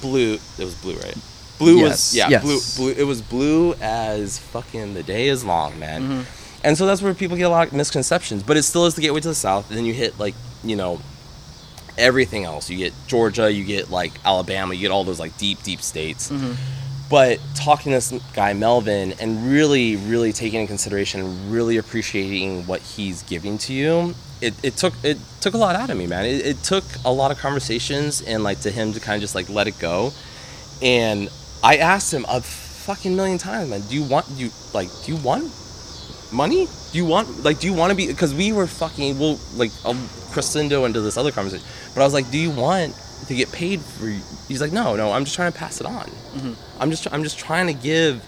blue. 0.00 0.34
It 0.34 0.64
was 0.64 0.74
blue, 0.74 0.96
right? 0.96 1.16
Blue 1.58 1.78
Yes, 1.78 1.90
was 1.90 2.16
yeah, 2.16 2.28
yes. 2.28 2.42
blue, 2.76 2.92
blue. 2.94 3.00
It 3.02 3.06
was 3.06 3.22
blue 3.22 3.74
as 3.80 4.38
fucking 4.38 4.94
the 4.94 5.02
day 5.02 5.28
is 5.28 5.44
long, 5.44 5.78
man. 5.78 6.02
Mm-hmm. 6.02 6.20
And 6.64 6.76
so 6.76 6.86
that's 6.86 7.00
where 7.00 7.14
people 7.14 7.36
get 7.36 7.44
a 7.44 7.48
lot 7.48 7.68
of 7.68 7.72
misconceptions. 7.72 8.42
But 8.42 8.56
it 8.56 8.62
still 8.64 8.86
is 8.86 8.94
the 8.94 9.00
gateway 9.02 9.20
to 9.20 9.28
the 9.28 9.34
south. 9.34 9.68
And 9.70 9.78
then 9.78 9.84
you 9.86 9.94
hit 9.94 10.18
like 10.18 10.34
you 10.62 10.76
know 10.76 11.00
everything 11.98 12.44
else. 12.44 12.68
You 12.68 12.76
get 12.76 12.92
Georgia, 13.06 13.50
you 13.50 13.64
get 13.64 13.90
like 13.90 14.12
Alabama, 14.24 14.74
you 14.74 14.80
get 14.80 14.90
all 14.90 15.04
those 15.04 15.20
like 15.20 15.36
deep, 15.38 15.62
deep 15.62 15.80
states. 15.80 16.30
Mm-hmm. 16.30 16.52
But 17.08 17.38
talking 17.54 17.92
to 17.92 17.96
this 17.96 18.12
guy 18.34 18.52
Melvin 18.52 19.14
and 19.20 19.48
really, 19.48 19.96
really 19.96 20.32
taking 20.32 20.62
in 20.62 20.66
consideration, 20.66 21.50
really 21.50 21.76
appreciating 21.76 22.66
what 22.66 22.80
he's 22.80 23.22
giving 23.22 23.58
to 23.58 23.72
you, 23.72 24.14
it, 24.40 24.54
it 24.64 24.76
took 24.76 24.94
it 25.02 25.18
took 25.40 25.54
a 25.54 25.58
lot 25.58 25.76
out 25.76 25.90
of 25.90 25.96
me, 25.96 26.06
man. 26.06 26.24
It, 26.24 26.46
it 26.46 26.62
took 26.62 26.84
a 27.04 27.12
lot 27.12 27.30
of 27.30 27.38
conversations 27.38 28.22
and 28.22 28.42
like 28.42 28.60
to 28.60 28.70
him 28.70 28.92
to 28.92 29.00
kind 29.00 29.16
of 29.16 29.20
just 29.20 29.34
like 29.34 29.48
let 29.48 29.66
it 29.66 29.78
go. 29.78 30.12
And 30.82 31.28
I 31.62 31.76
asked 31.78 32.12
him 32.12 32.26
a 32.28 32.40
fucking 32.40 33.16
million 33.16 33.38
times, 33.38 33.70
man. 33.70 33.80
Do 33.82 33.94
you 33.94 34.04
want 34.04 34.26
you 34.36 34.50
like 34.74 34.88
do 35.04 35.12
you 35.12 35.22
want 35.22 35.52
money? 36.32 36.66
Do 36.92 36.98
you 36.98 37.04
want 37.04 37.44
like 37.44 37.60
do 37.60 37.66
you 37.66 37.74
want 37.74 37.90
to 37.90 37.96
be 37.96 38.06
because 38.06 38.34
we 38.34 38.52
were 38.52 38.66
fucking 38.66 39.18
well 39.18 39.38
like 39.56 39.70
I'll 39.84 39.96
crescendo 40.36 40.84
into 40.84 41.00
this 41.00 41.16
other 41.16 41.32
conversation. 41.32 41.66
But 41.94 42.02
I 42.02 42.04
was 42.04 42.12
like, 42.12 42.30
do 42.30 42.36
you 42.36 42.50
want 42.50 42.94
to 43.28 43.34
get 43.34 43.50
paid 43.52 43.80
for? 43.80 44.06
He's 44.48 44.60
like, 44.60 44.70
no, 44.70 44.94
no. 44.94 45.10
I'm 45.12 45.24
just 45.24 45.34
trying 45.34 45.50
to 45.50 45.58
pass 45.58 45.80
it 45.80 45.86
on. 45.86 46.04
Mm-hmm. 46.04 46.82
I'm 46.82 46.90
just 46.90 47.10
I'm 47.10 47.22
just 47.22 47.38
trying 47.38 47.68
to 47.68 47.72
give 47.72 48.22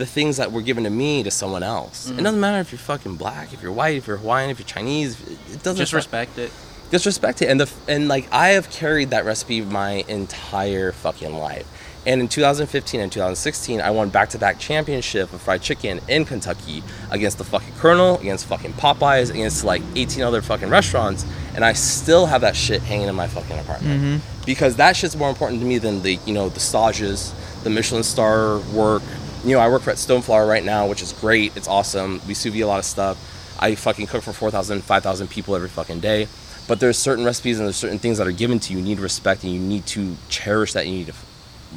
the 0.00 0.06
things 0.06 0.38
that 0.38 0.50
were 0.50 0.62
given 0.62 0.84
to 0.84 0.90
me 0.90 1.22
to 1.22 1.30
someone 1.30 1.62
else. 1.62 2.08
It 2.08 2.16
mm. 2.16 2.22
doesn't 2.24 2.40
matter 2.40 2.58
if 2.58 2.72
you're 2.72 2.78
fucking 2.78 3.16
black, 3.16 3.52
if 3.52 3.62
you're 3.62 3.70
white, 3.70 3.96
if 3.96 4.06
you're 4.06 4.16
Hawaiian, 4.16 4.48
if 4.48 4.58
you're 4.58 4.66
Chinese. 4.66 5.20
It 5.52 5.62
doesn't 5.62 5.76
Just 5.76 5.92
respect 5.92 6.38
it. 6.38 6.50
just 6.90 7.06
respect 7.06 7.40
it 7.42 7.46
and 7.46 7.60
the 7.60 7.70
and 7.86 8.08
like 8.08 8.26
i 8.32 8.48
have 8.48 8.68
carried 8.70 9.10
that 9.10 9.24
recipe 9.24 9.60
my 9.60 10.04
entire 10.08 10.90
fucking 10.90 11.32
life 11.32 11.66
and 12.04 12.20
in 12.20 12.26
2015 12.26 13.00
and 13.00 13.12
2016 13.12 13.80
i 13.80 13.90
won 13.90 14.08
back-to-back 14.08 14.58
championship 14.58 15.32
of 15.32 15.40
fried 15.40 15.62
chicken 15.62 16.00
in 16.08 16.24
kentucky 16.24 16.82
against 17.12 17.38
the 17.38 17.44
fucking 17.44 17.72
colonel 17.74 18.18
against 18.18 18.46
fucking 18.46 18.72
popeyes 18.72 19.30
against 19.30 19.62
like 19.62 19.82
18 19.94 20.24
other 20.24 20.42
fucking 20.42 20.68
restaurants 20.68 21.24
and 21.54 21.64
i 21.64 21.72
still 21.72 22.26
have 22.26 22.40
that 22.40 22.56
shit 22.56 22.82
hanging 22.82 23.06
in 23.06 23.14
my 23.14 23.28
fucking 23.28 23.58
apartment 23.60 24.00
mm-hmm. 24.00 24.44
because 24.44 24.74
that 24.74 24.96
shit's 24.96 25.14
more 25.14 25.28
important 25.28 25.60
to 25.60 25.66
me 25.66 25.78
than 25.78 26.02
the 26.02 26.18
you 26.26 26.34
know 26.34 26.48
the 26.48 26.60
stages 26.60 27.32
the 27.62 27.70
michelin 27.70 28.02
star 28.02 28.58
work 28.74 29.02
you 29.44 29.52
know 29.54 29.60
i 29.60 29.68
work 29.68 29.82
for 29.82 29.90
at 29.90 29.96
stoneflower 29.96 30.48
right 30.48 30.64
now 30.64 30.86
which 30.86 31.02
is 31.02 31.12
great 31.14 31.56
it's 31.56 31.68
awesome 31.68 32.20
we 32.26 32.34
sous 32.34 32.52
vide 32.52 32.62
a 32.62 32.66
lot 32.66 32.78
of 32.78 32.84
stuff 32.84 33.18
I 33.60 33.74
fucking 33.74 34.06
cook 34.06 34.22
for 34.22 34.32
4,000, 34.32 34.82
5,000 34.82 35.28
people 35.28 35.54
every 35.54 35.68
fucking 35.68 36.00
day. 36.00 36.26
But 36.66 36.80
there's 36.80 36.96
certain 36.96 37.24
recipes 37.24 37.58
and 37.58 37.66
there's 37.66 37.76
certain 37.76 37.98
things 37.98 38.18
that 38.18 38.26
are 38.26 38.32
given 38.32 38.58
to 38.60 38.72
you. 38.72 38.78
You 38.78 38.84
need 38.84 38.98
respect 39.00 39.44
and 39.44 39.52
you 39.52 39.60
need 39.60 39.86
to 39.86 40.16
cherish 40.28 40.72
that. 40.72 40.86
You 40.86 40.92
need 40.92 41.06
to 41.08 41.14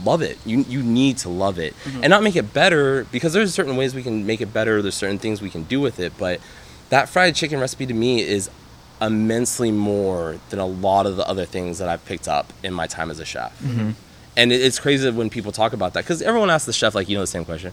love 0.04 0.22
it. 0.22 0.38
You, 0.46 0.62
you 0.62 0.82
need 0.82 1.18
to 1.20 1.30
love 1.30 1.60
it 1.60 1.76
mm-hmm. 1.84 2.04
and 2.04 2.10
not 2.10 2.24
make 2.24 2.36
it 2.36 2.54
better 2.54 3.06
because 3.12 3.34
there's 3.34 3.54
certain 3.54 3.76
ways 3.76 3.94
we 3.94 4.04
can 4.04 4.26
make 4.26 4.40
it 4.40 4.54
better. 4.54 4.82
There's 4.82 4.96
certain 4.96 5.20
things 5.20 5.42
we 5.42 5.50
can 5.50 5.64
do 5.64 5.82
with 5.82 6.00
it. 6.00 6.14
But 6.18 6.40
that 6.90 7.10
fried 7.10 7.36
chicken 7.36 7.60
recipe 7.60 7.86
to 7.86 7.94
me 7.94 8.22
is 8.22 8.50
immensely 9.02 9.72
more 9.72 10.40
than 10.50 10.60
a 10.60 10.66
lot 10.66 11.06
of 11.06 11.18
the 11.18 11.28
other 11.28 11.46
things 11.46 11.80
that 11.80 11.90
I've 11.90 12.06
picked 12.06 12.28
up 12.28 12.54
in 12.64 12.74
my 12.74 12.88
time 12.88 13.12
as 13.12 13.20
a 13.20 13.26
chef. 13.26 13.60
Mm-hmm. 13.62 13.92
And 14.36 14.52
it's 14.52 14.80
crazy 14.80 15.10
when 15.12 15.30
people 15.30 15.52
talk 15.52 15.74
about 15.74 15.94
that 15.94 16.04
because 16.04 16.22
everyone 16.22 16.50
asks 16.50 16.66
the 16.66 16.74
chef, 16.74 16.96
like, 16.96 17.08
you 17.08 17.16
know, 17.16 17.22
the 17.22 17.28
same 17.28 17.46
question 17.46 17.72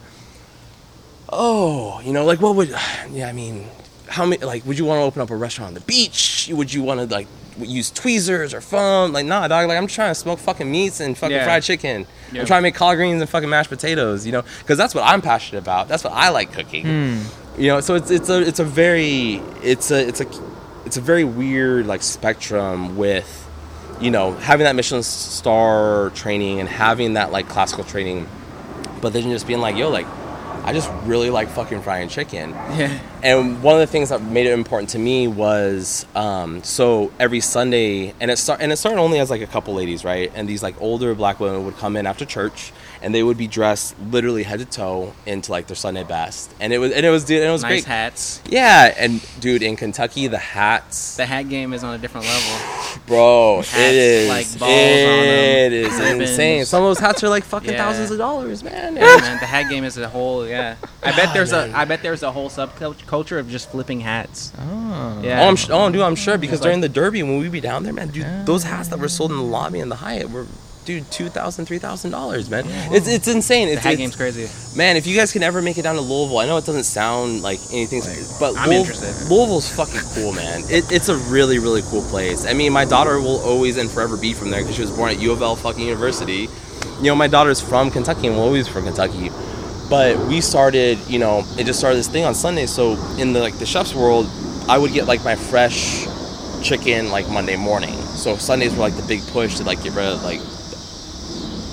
oh, 1.33 2.01
you 2.01 2.13
know, 2.13 2.25
like 2.25 2.41
what 2.41 2.57
would, 2.57 2.69
yeah, 3.11 3.29
I 3.29 3.33
mean, 3.33 3.67
how 4.09 4.27
many, 4.27 4.45
like, 4.45 4.67
would 4.67 4.79
you 4.79 4.85
want 4.85 4.99
to 4.99 5.03
open 5.03 5.23
up 5.23 5.31
a 5.31 5.37
restaurant 5.37 5.69
on 5.69 5.75
the 5.75 5.81
beach? 5.81 6.51
Would 6.53 6.73
you 6.73 6.83
want 6.83 7.01
to, 7.01 7.07
like, 7.07 7.29
use 7.59 7.91
tweezers 7.91 8.53
or 8.53 8.61
foam? 8.61 9.13
Like, 9.13 9.27
nah, 9.27 9.47
dog, 9.47 9.69
like, 9.69 9.79
I'm 9.79 9.87
trying 9.87 10.11
to 10.11 10.15
smoke 10.17 10.41
fucking 10.41 10.71
meats 10.71 11.01
and 11.01 11.17
fucking 11.17 11.37
Yeah. 11.37 11.45
fried 11.45 11.63
chicken. 11.63 12.07
I'm 12.31 12.47
trying 12.47 12.59
to 12.59 12.63
make 12.63 12.75
collard 12.75 12.97
greens 12.97 13.21
and 13.21 13.31
fucking 13.31 13.49
mashed 13.49 13.71
potatoes, 13.71 14.27
you 14.27 14.33
know, 14.33 14.43
because 14.59 14.77
that's 14.77 14.95
what 14.95 15.05
I'm 15.05 15.23
passionate 15.23 15.61
about. 15.61 15.87
That's 15.89 16.03
what 16.03 16.13
I 16.13 16.31
like 16.31 16.53
cooking. 16.53 16.85
Hmm. 16.85 17.61
You 17.61 17.69
know, 17.69 17.81
so 17.81 17.95
it's, 17.95 18.11
it's 18.11 18.29
a, 18.29 18.41
it's 18.41 18.59
a 18.59 18.65
very, 18.65 19.35
it's 19.63 19.91
a, 19.91 20.07
it's 20.09 20.21
a, 20.21 20.27
it's 20.87 20.97
a 20.97 21.01
very 21.01 21.25
weird, 21.25 21.87
like, 21.87 22.03
spectrum 22.03 22.97
with, 22.97 23.40
you 24.01 24.11
know, 24.11 24.33
having 24.33 24.65
that 24.65 24.75
Michelin 24.75 25.03
star 25.03 26.11
training 26.11 26.61
and 26.61 26.69
having 26.69 27.15
that, 27.15 27.33
like, 27.33 27.49
classical 27.49 27.85
training 27.85 28.27
but 29.01 29.13
then 29.13 29.23
just 29.25 29.47
being 29.47 29.61
like, 29.61 29.77
yo, 29.77 29.89
like, 29.89 30.07
I 30.63 30.73
just 30.75 30.91
really 31.05 31.31
like 31.31 31.49
fucking 31.49 31.81
frying 31.83 32.09
chicken. 32.09 32.51
Yeah. 32.51 32.99
And 33.23 33.63
one 33.63 33.75
of 33.75 33.81
the 33.81 33.87
things 33.87 34.11
that 34.11 34.23
made 34.23 34.47
it 34.47 34.53
important 34.53 34.91
to 34.91 34.99
me 34.99 35.27
was, 35.27 36.05
um, 36.15 36.63
so 36.63 37.11
every 37.19 37.41
Sunday, 37.41 38.15
and 38.21 38.31
it 38.31 38.37
start, 38.37 38.61
and 38.61 38.71
it 38.71 38.77
started 38.77 39.01
only 39.01 39.19
as 39.19 39.31
like 39.31 39.41
a 39.41 39.47
couple 39.47 39.75
ladies, 39.75 40.05
right? 40.05 40.31
And 40.35 40.49
these 40.49 40.63
like 40.63 40.81
older 40.81 41.15
black 41.15 41.41
women 41.41 41.65
would 41.65 41.79
come 41.79 41.97
in 41.97 42.07
after 42.07 42.27
church, 42.27 42.73
and 43.03 43.15
they 43.15 43.23
would 43.23 43.39
be 43.39 43.47
dressed 43.47 43.95
literally 44.11 44.43
head 44.43 44.59
to 44.61 44.65
toe 44.65 45.15
into 45.27 45.51
like 45.51 45.67
their 45.67 45.77
Sunday 45.77 46.05
best, 46.05 46.51
and 46.61 46.73
it 46.73 46.79
was, 46.79 46.93
and 46.93 47.05
it 47.07 47.11
was, 47.11 47.25
dude, 47.25 47.41
and 47.41 47.49
it 47.49 47.53
was 47.53 47.63
Nice 47.63 47.71
great. 47.71 47.85
hats. 47.85 48.41
Yeah, 48.49 48.95
and 48.99 49.21
dude, 49.41 49.63
in 49.63 49.77
Kentucky, 49.77 50.27
the 50.27 50.39
hats, 50.39 51.17
The 51.17 51.27
hat 51.27 51.49
game 51.49 51.73
is 51.73 51.83
on 51.85 51.95
a 51.95 51.99
different 51.99 52.27
level. 52.27 52.99
bro, 53.07 53.57
Hats, 53.59 53.75
it 53.79 53.95
is, 53.95 54.29
like, 54.29 54.59
balls 54.59 54.71
it 54.73 55.73
is 55.73 55.99
insane. 55.99 56.65
Some 56.65 56.83
of 56.83 56.89
those 56.91 56.99
hats 56.99 57.23
are 57.25 57.29
like 57.29 57.45
fucking 57.45 57.73
Yeah. 57.73 57.85
thousands 57.85 58.11
of 58.11 58.19
dollars, 58.19 58.63
man. 58.63 58.97
Yeah, 58.97 59.17
man, 59.21 59.39
the 59.41 59.47
hat 59.47 59.69
game 59.71 59.85
is 59.85 59.97
a 59.97 60.09
whole. 60.09 60.47
Yeah, 60.47 60.75
I 61.03 61.13
bet 61.13 61.33
there's 61.35 61.53
a. 61.53 61.71
I 61.75 61.85
bet 61.85 62.03
there's 62.03 62.23
a 62.23 62.33
whole 62.33 62.51
subculture 62.51 63.39
of 63.39 63.49
just 63.51 63.71
flipping 63.71 64.01
hats. 64.01 64.53
Oh. 64.59 65.21
Yeah. 65.23 65.43
Oh, 65.43 65.49
I'm 65.49 65.57
sh- 65.57 65.69
oh, 65.71 65.91
dude, 65.91 66.01
I'm 66.03 66.17
sure 66.17 66.39
because 66.39 66.55
It's 66.59 66.63
during 66.65 66.81
like- 66.81 66.91
the 66.93 67.01
Derby 67.01 67.23
when 67.23 67.39
we 67.39 67.49
be 67.49 67.61
down 67.61 67.83
there, 67.85 67.93
man, 67.93 68.09
dude, 68.09 68.27
those 68.47 68.65
hats 68.65 68.89
that 68.89 68.99
were 68.99 69.09
sold 69.09 69.31
in 69.31 69.37
the 69.37 69.43
lobby 69.43 69.81
and 69.81 69.91
the 69.91 69.97
Hyatt 69.97 70.31
were, 70.31 70.47
dude, 70.85 71.11
two 71.11 71.29
thousand, 71.29 71.67
three 71.67 71.79
thousand 71.79 72.11
dollars, 72.13 72.49
man. 72.51 72.65
It's 72.93 73.07
it's 73.09 73.29
insane. 73.29 73.67
The 73.69 73.75
It's, 73.75 73.83
hat 73.83 73.93
it's- 73.95 73.99
game's 73.99 74.17
crazy. 74.17 74.49
man. 74.77 74.97
If 74.97 75.07
you 75.07 75.17
guys 75.17 75.33
can 75.33 75.43
ever 75.43 75.61
make 75.63 75.79
it 75.79 75.83
down 75.83 75.95
to 75.97 76.01
Louisville, 76.01 76.39
I 76.39 76.47
know 76.47 76.57
it 76.57 76.65
doesn't 76.67 76.85
sound 76.85 77.43
like 77.43 77.59
anything, 77.73 78.03
but 78.41 78.57
I'm 78.57 78.69
Louis- 78.71 78.81
interested. 78.81 79.13
Louisville's 79.31 79.71
fucking 79.75 80.01
cool, 80.15 80.33
man. 80.33 80.63
It, 80.69 80.91
it's 80.91 81.09
a 81.09 81.17
really, 81.17 81.59
really 81.59 81.83
cool 81.83 82.03
place. 82.03 82.47
I 82.47 82.53
mean, 82.55 82.73
my 82.73 82.85
daughter 82.85 83.21
will 83.21 83.41
always 83.41 83.77
and 83.77 83.91
forever 83.91 84.17
be 84.17 84.33
from 84.35 84.51
there 84.51 84.61
because 84.63 84.77
she 84.77 84.83
was 84.83 84.91
born 84.91 85.11
at 85.11 85.21
U 85.21 85.33
of 85.33 85.43
L 85.43 85.57
fucking 85.57 85.85
University. 85.85 86.49
You 86.99 87.05
know, 87.07 87.15
my 87.15 87.29
daughter's 87.29 87.61
from 87.61 87.91
Kentucky 87.91 88.27
and 88.27 88.37
will 88.37 88.43
always 88.45 88.69
from 88.69 88.85
Kentucky. 88.85 89.31
But 89.89 90.19
we 90.29 90.41
started, 90.41 90.99
you 91.09 91.19
know, 91.19 91.45
it 91.59 91.65
just 91.65 91.79
started 91.81 91.97
this 91.97 92.07
thing 92.09 92.25
on 92.25 92.35
Sunday. 92.35 92.67
So 92.67 92.93
in 93.19 93.33
the 93.33 93.41
like 93.41 93.59
the 93.59 93.67
chef's 93.67 93.95
world, 93.95 94.27
I 94.69 94.79
would 94.79 94.93
get 94.93 95.07
like 95.07 95.25
my 95.25 95.35
fresh 95.35 96.07
chicken 96.63 97.11
like 97.11 97.29
Monday 97.29 97.57
morning. 97.57 97.95
So 98.15 98.37
Sundays 98.37 98.73
were 98.73 98.81
like 98.81 98.95
the 98.97 99.03
big 99.03 99.21
push 99.29 99.57
to 99.57 99.65
like 99.65 99.83
get 99.83 99.95
rid 99.95 100.05
of 100.07 100.23
like 100.23 100.41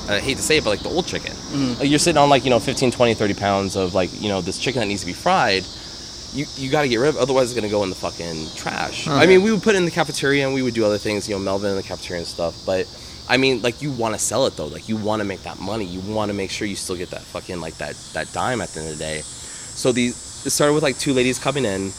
I 0.10 0.20
hate 0.20 0.38
to 0.38 0.44
say 0.44 0.58
it, 0.58 0.64
but 0.64 0.72
like 0.72 0.82
the 0.82 0.90
old 0.90 1.06
chicken. 1.06 1.32
Mm-hmm. 1.32 1.80
Like 1.80 1.90
you're 1.90 2.00
sitting 2.00 2.18
on 2.18 2.30
like, 2.30 2.44
you 2.44 2.50
know, 2.50 2.60
15, 2.60 2.92
20, 2.92 3.14
30 3.14 3.34
pounds 3.34 3.76
of 3.76 3.94
like, 3.94 4.10
you 4.22 4.30
know, 4.30 4.42
this 4.42 4.58
chicken 4.58 4.80
that 4.80 4.88
needs 4.88 5.02
to 5.02 5.08
be 5.08 5.14
fried. 5.14 5.64
You, 6.34 6.46
you 6.56 6.70
got 6.70 6.82
to 6.84 6.90
get 6.90 6.98
rid 6.98 7.10
of, 7.10 7.18
otherwise 7.18 7.52
it's 7.52 7.60
gonna 7.60 7.72
go 7.72 7.84
in 7.84 7.90
the 7.90 7.96
fucking 7.96 8.48
trash. 8.56 9.08
I 9.08 9.26
mean, 9.26 9.42
we 9.42 9.52
would 9.52 9.64
put 9.64 9.76
it 9.76 9.78
in 9.78 9.86
the 9.86 9.92
cafeteria 9.92 10.46
and 10.46 10.54
we 10.54 10.62
would 10.62 10.74
do 10.74 10.86
other 10.86 10.98
things, 10.98 11.28
you 11.28 11.36
know, 11.36 11.40
Melvin 11.40 11.72
in 11.72 11.78
the 11.78 11.84
cafeteria 11.84 12.20
and 12.20 12.28
stuff. 12.28 12.66
But 12.66 12.86
I 13.30 13.38
mean, 13.38 13.62
like 13.62 13.82
you 13.82 13.92
want 13.92 14.14
to 14.16 14.20
sell 14.20 14.46
it 14.46 14.56
though, 14.56 14.68
like 14.68 14.88
you 14.88 14.98
want 14.98 15.22
to 15.22 15.26
make 15.26 15.44
that 15.44 15.60
money. 15.60 15.86
You 15.86 16.00
want 16.14 16.30
to 16.30 16.34
make 16.34 16.52
sure 16.52 16.68
you 16.68 16.76
still 16.76 16.96
get 16.96 17.10
that 17.12 17.22
fucking 17.22 17.60
like 17.60 17.78
that 17.78 17.96
that 18.14 18.32
dime 18.34 18.62
at 18.62 18.70
the 18.70 18.82
end 18.82 18.90
of 18.92 18.98
the 18.98 19.04
day. 19.04 19.22
So 19.22 19.92
these 19.92 20.46
it 20.46 20.52
started 20.52 20.74
with 20.74 20.84
like 20.84 20.98
two 20.98 21.14
ladies 21.14 21.40
coming 21.40 21.66
in, 21.66 21.92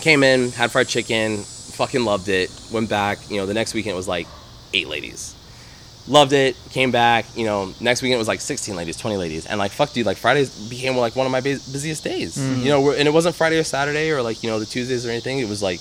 came 0.00 0.22
in, 0.22 0.50
had 0.50 0.70
fried 0.70 0.88
chicken, 0.88 1.38
fucking 1.38 2.04
loved 2.04 2.28
it. 2.28 2.50
Went 2.72 2.90
back, 2.90 3.18
you 3.30 3.36
know, 3.36 3.46
the 3.46 3.54
next 3.54 3.74
weekend 3.74 3.94
it 3.94 3.96
was 3.96 4.08
like 4.08 4.26
eight 4.74 4.88
ladies. 4.88 5.34
Loved 6.08 6.32
it, 6.32 6.56
came 6.70 6.90
back, 6.90 7.26
you 7.36 7.44
know, 7.44 7.72
next 7.80 8.00
weekend 8.02 8.16
it 8.16 8.18
was 8.18 8.28
like 8.28 8.40
16 8.40 8.74
ladies, 8.74 8.96
20 8.96 9.16
ladies. 9.18 9.44
And 9.46 9.58
like, 9.58 9.72
fuck, 9.72 9.92
dude, 9.92 10.06
like 10.06 10.16
Fridays 10.16 10.48
became 10.70 10.96
like 10.96 11.14
one 11.14 11.26
of 11.26 11.32
my 11.32 11.40
busiest 11.42 12.02
days. 12.02 12.38
You 12.38 12.70
know, 12.70 12.90
and 12.92 13.06
it 13.06 13.12
wasn't 13.12 13.34
Friday 13.36 13.58
or 13.58 13.64
Saturday 13.64 14.10
or 14.10 14.22
like, 14.22 14.42
you 14.42 14.48
know, 14.48 14.58
the 14.58 14.66
Tuesdays 14.66 15.04
or 15.06 15.10
anything. 15.10 15.38
It 15.38 15.48
was 15.48 15.62
like, 15.62 15.80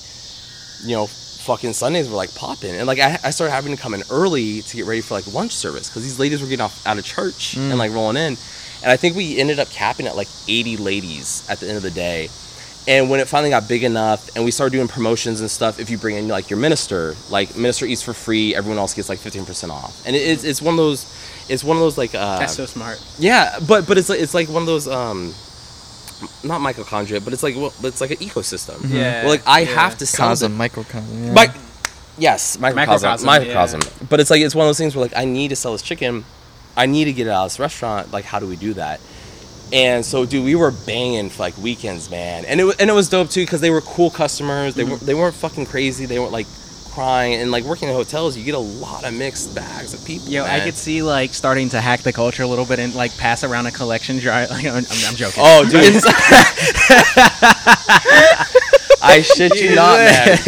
you 0.84 0.96
know, 0.96 1.08
fucking 1.08 1.72
Sundays 1.72 2.10
were 2.10 2.18
like 2.18 2.34
popping, 2.36 2.76
and 2.76 2.86
like 2.88 3.00
I, 3.00 3.18
I 3.24 3.30
started 3.30 3.54
having 3.54 3.74
to 3.74 3.82
come 3.82 3.94
in 3.94 4.04
early 4.12 4.62
to 4.64 4.76
get 4.76 4.86
ready 4.86 5.00
for 5.00 5.14
like 5.14 5.32
lunch 5.34 5.54
service 5.54 5.88
because 5.90 6.04
these 6.04 6.20
ladies 6.20 6.42
were 6.42 6.48
getting 6.48 6.66
off 6.66 6.86
out 6.86 6.98
of 6.98 7.06
church 7.06 7.56
Mm. 7.56 7.70
and 7.70 7.78
like 7.80 7.94
rolling 7.94 8.18
in, 8.18 8.36
and 8.84 8.92
I 8.92 8.98
think 8.98 9.16
we 9.16 9.38
ended 9.40 9.58
up 9.58 9.70
capping 9.70 10.08
at 10.08 10.18
like 10.18 10.28
80 10.50 10.76
ladies 10.76 11.48
at 11.50 11.62
the 11.62 11.68
end 11.70 11.78
of 11.78 11.84
the 11.84 11.92
day. 11.92 12.28
And 12.88 13.10
when 13.10 13.20
it 13.20 13.28
finally 13.28 13.50
got 13.50 13.68
big 13.68 13.84
enough, 13.84 14.34
and 14.36 14.46
we 14.46 14.52
started 14.52 14.72
doing 14.72 14.88
promotions 14.88 15.42
and 15.42 15.52
stuff, 15.52 15.78
if 15.78 15.90
you 15.90 15.98
bring 15.98 16.16
in 16.16 16.30
like 16.30 16.50
your 16.50 16.58
minister, 16.58 17.16
like 17.30 17.56
minister 17.58 17.86
eats 17.86 18.02
for 18.02 18.14
free, 18.14 18.56
everyone 18.56 18.78
else 18.80 18.94
gets 18.94 19.10
like 19.10 19.20
15% 19.20 19.70
off, 19.70 20.06
and 20.08 20.16
it, 20.16 20.20
it's 20.20 20.44
it's 20.46 20.62
one 20.62 20.74
of 20.74 20.78
those, 20.78 21.04
it's 21.50 21.66
one 21.66 21.76
of 21.76 21.82
those 21.82 21.98
like 21.98 22.16
uh, 22.16 22.40
That's 22.40 22.56
so 22.56 22.66
smart. 22.66 23.04
yeah, 23.20 23.60
but 23.68 23.86
but 23.88 23.98
it's 23.98 24.08
like 24.08 24.22
it's 24.22 24.34
like 24.34 24.48
one 24.48 24.62
of 24.62 24.68
those 24.68 24.88
um, 24.88 25.34
not 26.46 26.62
mitochondria, 26.62 27.22
but 27.24 27.34
it's 27.34 27.44
like 27.44 27.56
well, 27.58 27.74
it's 27.84 28.00
like 28.00 28.12
an 28.12 28.18
ecosystem. 28.18 28.80
Yeah, 28.90 29.24
Well, 29.24 29.32
like 29.32 29.44
I 29.46 29.60
yeah. 29.62 29.76
have 29.76 29.98
to 29.98 30.06
sell 30.06 30.30
Cosm, 30.30 30.40
the- 30.44 30.50
microcosm. 30.58 31.24
Yeah. 31.26 31.34
Mic- 31.34 31.52
yes, 32.18 32.58
microcosm, 32.58 33.10
Microcosm, 33.26 33.26
microcosm. 33.26 33.82
yeah. 33.84 34.08
But 34.10 34.22
it's 34.22 34.30
like 34.30 34.42
it's 34.42 34.56
one 34.56 34.66
of 34.66 34.70
those 34.70 34.78
things 34.78 34.96
where 34.96 35.04
like 35.06 35.18
I 35.18 35.26
need 35.26 35.50
to 35.50 35.58
sell 35.58 35.74
this 35.74 35.82
chicken, 35.82 36.24
I 36.78 36.86
need 36.86 37.06
to 37.06 37.14
get 37.14 37.28
it 37.28 37.32
out 37.32 37.44
of 37.44 37.50
this 37.52 37.60
restaurant. 37.60 38.14
Like, 38.14 38.24
how 38.24 38.40
do 38.40 38.48
we 38.48 38.56
do 38.56 38.76
that? 38.76 39.02
And 39.74 40.06
so, 40.06 40.26
dude, 40.26 40.46
we 40.46 40.56
were 40.56 40.72
banging 40.72 41.30
for 41.30 41.44
like 41.44 41.58
weekends, 41.58 42.10
man, 42.10 42.46
and 42.46 42.60
it 42.60 42.64
wa- 42.64 42.74
and 42.80 42.90
it 42.90 42.94
was 42.94 43.10
dope 43.10 43.30
too 43.30 43.44
because 43.44 43.60
they 43.62 43.70
were 43.70 43.82
cool 43.82 44.10
customers. 44.10 44.76
They 44.76 44.84
Mm-hmm. 44.84 44.92
were 44.92 44.98
they 45.00 45.14
weren't 45.14 45.36
fucking 45.36 45.66
crazy. 45.66 46.06
They 46.06 46.20
weren't 46.20 46.32
like 46.32 46.48
crying 46.92 47.36
and 47.42 47.52
like 47.52 47.64
working 47.66 47.90
in 47.90 47.94
hotels. 47.94 48.36
You 48.38 48.44
get 48.46 48.56
a 48.56 48.60
lot 48.60 49.04
of 49.04 49.14
mixed 49.14 49.54
bags 49.54 49.94
of 49.94 50.04
people. 50.06 50.30
Yo, 50.30 50.44
I 50.46 50.62
could 50.62 50.74
see 50.76 51.02
like 51.04 51.34
starting 51.34 51.70
to 51.70 51.82
hack 51.82 52.02
the 52.02 52.14
culture 52.14 52.44
a 52.44 52.48
little 52.48 52.66
bit 52.66 52.80
and 52.80 52.96
like 52.96 53.16
pass 53.18 53.44
around 53.44 53.66
a 53.68 53.72
collection 53.72 54.20
jar. 54.20 54.48
Like, 54.50 54.66
I'm, 54.66 54.78
I'm 54.78 55.16
joking. 55.16 55.44
Oh, 55.46 55.64
dude. 55.70 56.02
I 59.00 59.22
shit 59.22 59.62
you 59.62 59.76
not, 59.76 59.98
man. 60.00 60.40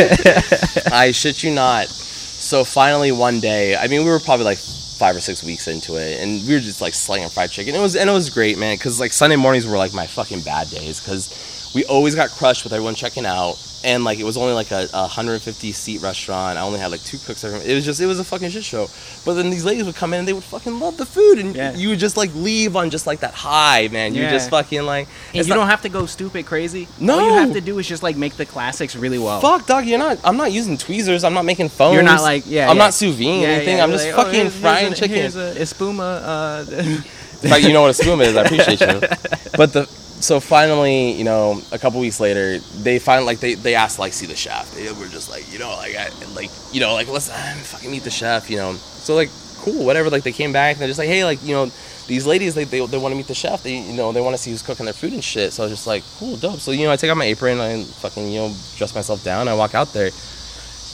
I 0.91 1.11
shit 1.11 1.43
you 1.43 1.51
not. 1.51 1.88
So 1.88 2.63
finally, 2.63 3.11
one 3.11 3.39
day, 3.39 3.76
I 3.76 3.88
mean, 3.88 4.03
we 4.03 4.09
were 4.09 4.20
probably 4.20 4.45
like 4.45 4.59
five 5.00 5.16
or 5.16 5.22
six 5.22 5.41
weeks 5.43 5.68
into 5.68 5.95
it, 5.95 6.22
and 6.22 6.45
we 6.45 6.54
were 6.54 6.60
just 6.60 6.82
like 6.82 6.93
slinging 6.93 7.30
fried 7.30 7.50
chicken. 7.50 7.74
It 7.74 7.80
was 7.80 7.95
and 7.95 8.10
it 8.10 8.14
was 8.14 8.30
great, 8.30 8.58
man. 8.58 8.76
Because 8.76 9.00
like 9.00 9.14
Sunday 9.14 9.38
mornings 9.38 9.66
were 9.66 9.78
like 9.78 9.93
my 9.93 10.06
fucking 10.06 10.41
bad 10.41 10.70
days 10.70 11.00
because 11.00 11.72
we 11.74 11.86
always 11.86 12.16
got 12.16 12.30
crushed 12.30 12.64
with 12.66 12.74
everyone 12.74 12.95
checking 12.95 13.26
out, 13.26 13.58
and 13.84 14.03
like 14.03 14.19
it 14.19 14.23
was 14.23 14.38
only 14.38 14.53
like 14.53 14.71
a, 14.71 14.88
a 14.93 15.01
150 15.03 15.71
seat 15.71 16.01
restaurant. 16.01 16.57
I 16.57 16.61
only 16.61 16.80
had 16.80 16.91
like 16.91 17.01
two 17.03 17.17
cooks. 17.19 17.43
Every, 17.43 17.59
it 17.69 17.73
was 17.75 17.86
just 17.86 17.99
it 18.01 18.05
was 18.07 18.19
a 18.19 18.23
fucking 18.23 18.49
shit 18.49 18.63
show. 18.63 18.88
But 19.25 19.34
then 19.36 19.49
these 19.49 19.63
ladies 19.65 19.86
would 19.86 19.95
come 19.95 20.13
in 20.13 20.19
and 20.19 20.27
they 20.27 20.34
would 20.34 20.43
fucking 20.43 20.80
love 20.80 20.97
the 20.97 21.05
food, 21.05 21.39
and 21.39 21.55
Yeah. 21.55 21.73
you 21.75 21.89
would 21.89 21.99
just 21.99 22.17
like 22.17 22.34
leave 22.36 22.75
on 22.75 22.89
just 22.89 23.07
like 23.07 23.19
that 23.21 23.34
high, 23.34 23.88
man. 23.89 24.13
You 24.15 24.23
Yeah. 24.23 24.32
just 24.32 24.49
fucking 24.49 24.84
like 24.84 25.07
and 25.34 25.45
you 25.45 25.49
not- 25.49 25.55
don't 25.55 25.67
have 25.67 25.82
to 25.84 25.89
go 25.89 26.05
stupid 26.05 26.45
crazy. 26.45 26.88
No. 26.99 27.19
all 27.19 27.25
you 27.27 27.34
have 27.34 27.53
to 27.53 27.61
do 27.61 27.80
is 27.80 27.88
just 27.88 28.03
like 28.03 28.15
make 28.17 28.36
the 28.36 28.45
classics 28.45 28.95
really 28.95 29.19
well. 29.19 29.39
Fuck, 29.41 29.65
dog. 29.67 29.86
You're 29.86 29.99
not. 29.99 30.19
I'm 30.23 30.38
not 30.38 30.51
using 30.51 30.77
tweezers. 30.77 31.23
I'm 31.23 31.34
not 31.34 31.45
making 31.45 31.69
foams. 31.69 31.93
You're 31.93 32.03
not 32.03 32.21
like 32.21 32.43
yeah. 32.45 32.69
I'm 32.69 32.77
yeah. 32.77 32.84
not 32.84 32.93
sous 32.93 33.15
vide 33.15 33.25
Yeah, 33.25 33.47
anything. 33.47 33.77
yeah, 33.77 33.84
I'm 33.84 33.91
just 33.91 34.05
like, 34.05 34.13
oh, 34.15 34.23
fucking 34.23 34.34
here's- 34.39 34.55
frying 34.55 34.86
here's 34.88 34.97
a, 34.99 35.01
chicken. 35.01 35.15
Here's 35.17 35.36
a 35.36 35.55
espuma. 35.55 36.21
Uh, 36.23 37.03
In 37.41 37.49
fact, 37.49 37.63
you 37.63 37.71
know 37.71 37.82
what 37.84 37.91
a 37.91 37.93
spoon 37.93 38.19
is. 38.19 38.36
I 38.36 38.41
appreciate 38.43 38.82
you. 38.82 38.99
But 39.57 39.71
the 39.73 39.89
so 40.20 40.39
finally, 40.39 41.11
you 41.13 41.24
know, 41.24 41.61
a 41.72 41.80
couple 41.80 41.99
weeks 41.99 42.20
later, 42.20 42.59
they 42.59 42.99
finally 42.99 43.26
like 43.26 43.39
they 43.39 43.53
they 43.53 43.76
asked 43.76 43.99
like 43.99 44.13
see 44.13 44.26
the 44.26 44.36
chef. 44.36 44.74
They 44.76 44.91
were 44.91 45.07
just 45.07 45.30
like, 45.30 45.51
you 45.51 45.59
know, 45.59 45.70
like 45.72 45.95
I 45.95 46.09
like 46.36 46.49
you 46.72 46.82
know 46.82 46.93
like 46.93 47.07
let's 47.07 47.30
fucking 47.72 47.89
meet 47.89 48.03
the 48.03 48.09
chef. 48.11 48.49
You 48.49 48.57
know, 48.57 48.74
so 48.74 49.15
like 49.15 49.30
cool, 49.59 49.86
whatever. 49.86 50.09
Like 50.09 50.24
they 50.24 50.32
came 50.32 50.51
back 50.51 50.74
and 50.74 50.82
they're 50.82 50.89
just 50.89 50.99
like, 50.99 51.09
hey, 51.09 51.24
like 51.24 51.43
you 51.43 51.55
know. 51.55 51.72
These 52.09 52.26
ladies, 52.26 52.55
they, 52.55 52.63
they, 52.63 52.84
they 52.84 52.97
want 52.97 53.11
to 53.11 53.15
meet 53.15 53.28
the 53.28 53.36
chef. 53.36 53.61
They 53.61 53.78
you 53.78 53.93
know 53.93 54.11
they 54.11 54.20
want 54.20 54.36
to 54.36 54.41
see 54.41 54.49
who's 54.49 54.63
cooking 54.63 54.86
their 54.86 54.93
food 54.95 55.13
and 55.13 55.24
shit. 55.24 55.53
So 55.53 55.61
I 55.61 55.67
was 55.67 55.74
just 55.74 55.86
like, 55.86 56.03
cool, 56.17 56.38
dope. 56.38 56.59
So 56.59 56.72
you 56.72 56.88
know 56.88 56.91
I 56.91 56.95
take 56.95 57.11
out 57.11 57.17
my 57.17 57.26
apron, 57.26 57.59
and 57.59 57.84
I 57.84 57.84
fucking 57.84 58.32
you 58.32 58.39
know 58.39 58.55
dress 58.78 58.95
myself 58.95 59.24
down, 59.24 59.47
I 59.47 59.53
walk 59.53 59.76
out 59.76 59.93
there. 59.93 60.09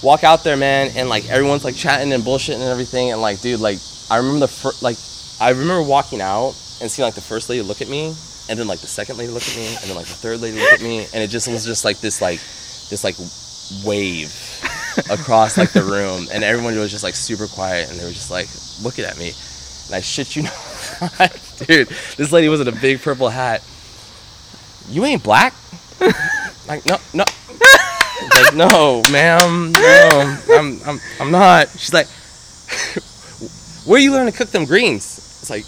Walk 0.03 0.25
out 0.25 0.43
there, 0.43 0.57
man, 0.57 0.91
and 0.97 1.07
like 1.07 1.29
everyone's 1.29 1.63
like 1.63 1.73
chatting 1.73 2.11
and 2.11 2.21
bullshitting 2.21 2.55
and 2.55 2.63
everything, 2.63 3.13
and 3.13 3.21
like, 3.21 3.39
dude, 3.39 3.61
like 3.61 3.77
I 4.11 4.17
remember 4.17 4.39
the 4.39 4.49
first, 4.49 4.83
like 4.83 4.97
I 5.39 5.51
remember 5.51 5.83
walking 5.83 6.19
out 6.19 6.47
and 6.81 6.91
seeing 6.91 7.05
like 7.05 7.15
the 7.15 7.21
first 7.21 7.49
lady 7.49 7.61
look 7.61 7.81
at 7.81 7.87
me, 7.87 8.13
and 8.49 8.59
then 8.59 8.67
like 8.67 8.79
the 8.79 8.87
second 8.87 9.17
lady 9.17 9.31
look 9.31 9.43
at 9.43 9.55
me, 9.55 9.67
and 9.67 9.83
then 9.85 9.95
like 9.95 10.05
the 10.05 10.13
third 10.13 10.39
lady 10.41 10.59
look 10.59 10.73
at 10.73 10.81
me, 10.81 11.07
and 11.13 11.23
it 11.23 11.29
just 11.29 11.47
was 11.47 11.65
just 11.65 11.85
like 11.85 11.99
this 11.99 12.21
like 12.21 12.39
this 12.89 13.03
like 13.03 13.15
wave 13.85 14.31
across 15.09 15.57
like 15.57 15.71
the 15.71 15.83
room, 15.83 16.27
and 16.31 16.43
everyone 16.43 16.75
was 16.77 16.91
just 16.91 17.03
like 17.03 17.15
super 17.15 17.47
quiet, 17.47 17.89
and 17.89 17.99
they 17.99 18.03
were 18.03 18.11
just 18.11 18.31
like 18.31 18.47
looking 18.83 19.05
at 19.05 19.17
me, 19.17 19.33
and 19.87 19.95
I 19.95 20.01
shit 20.01 20.35
you 20.35 20.43
not, 21.01 21.39
dude, 21.67 21.87
this 22.17 22.31
lady 22.31 22.49
was 22.49 22.61
in 22.61 22.67
a 22.67 22.71
big 22.71 23.01
purple 23.01 23.29
hat. 23.29 23.63
You 24.89 25.05
ain't 25.05 25.23
black? 25.23 25.53
like 26.67 26.85
no 26.85 26.97
no. 27.13 27.23
Like 28.33 28.55
no, 28.55 29.01
ma'am, 29.11 29.71
no, 29.73 30.37
I'm 30.49 30.79
I'm 30.85 30.99
I'm 31.19 31.31
not. 31.31 31.69
She's 31.69 31.93
like, 31.93 32.07
where 33.85 33.99
you 33.99 34.11
learn 34.11 34.25
to 34.25 34.31
cook 34.31 34.49
them 34.49 34.65
greens? 34.65 35.37
It's 35.41 35.49
like, 35.49 35.65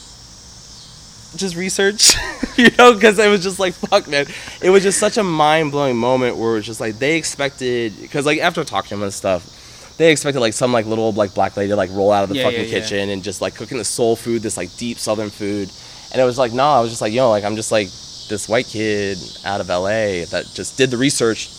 just 1.35 1.55
research, 1.55 2.15
you 2.57 2.69
know, 2.77 2.93
because 2.93 3.19
it 3.19 3.27
was 3.29 3.43
just 3.43 3.59
like, 3.59 3.73
fuck, 3.73 4.07
man. 4.07 4.25
It 4.61 4.69
was 4.69 4.83
just 4.83 4.99
such 4.99 5.17
a 5.17 5.23
mind 5.23 5.71
blowing 5.71 5.97
moment 5.97 6.37
where 6.37 6.51
it 6.51 6.55
was 6.55 6.65
just 6.65 6.79
like 6.79 6.97
they 6.99 7.17
expected, 7.17 7.93
because 8.01 8.25
like 8.25 8.39
after 8.39 8.63
talking 8.63 8.89
to 8.89 8.95
them 8.95 9.03
and 9.03 9.13
stuff, 9.13 9.53
they 9.97 10.11
expected 10.11 10.39
like 10.39 10.53
some 10.53 10.71
like 10.71 10.85
little 10.85 11.11
like 11.11 11.33
black 11.33 11.57
lady 11.57 11.69
to 11.69 11.75
like 11.75 11.89
roll 11.91 12.11
out 12.11 12.23
of 12.23 12.29
the 12.29 12.35
Yeah, 12.35 12.43
fucking 12.43 12.59
yeah, 12.61 12.65
yeah. 12.65 12.79
kitchen 12.81 13.09
and 13.09 13.23
just 13.23 13.41
like 13.41 13.55
cooking 13.55 13.77
the 13.77 13.83
soul 13.85 14.15
food, 14.15 14.41
this 14.41 14.55
like 14.57 14.75
deep 14.77 14.97
southern 14.99 15.29
food, 15.29 15.69
and 16.11 16.21
it 16.21 16.25
was 16.25 16.37
like, 16.37 16.53
no, 16.53 16.63
I 16.63 16.79
was 16.81 16.89
just 16.89 17.01
like, 17.01 17.13
yo, 17.13 17.29
like 17.29 17.43
I'm 17.43 17.55
just 17.55 17.71
like 17.71 17.87
this 18.29 18.47
white 18.47 18.67
kid 18.67 19.17
out 19.45 19.59
of 19.61 19.67
LA 19.69 20.25
that 20.31 20.45
just 20.53 20.77
did 20.77 20.91
the 20.91 20.97
research, 20.97 21.49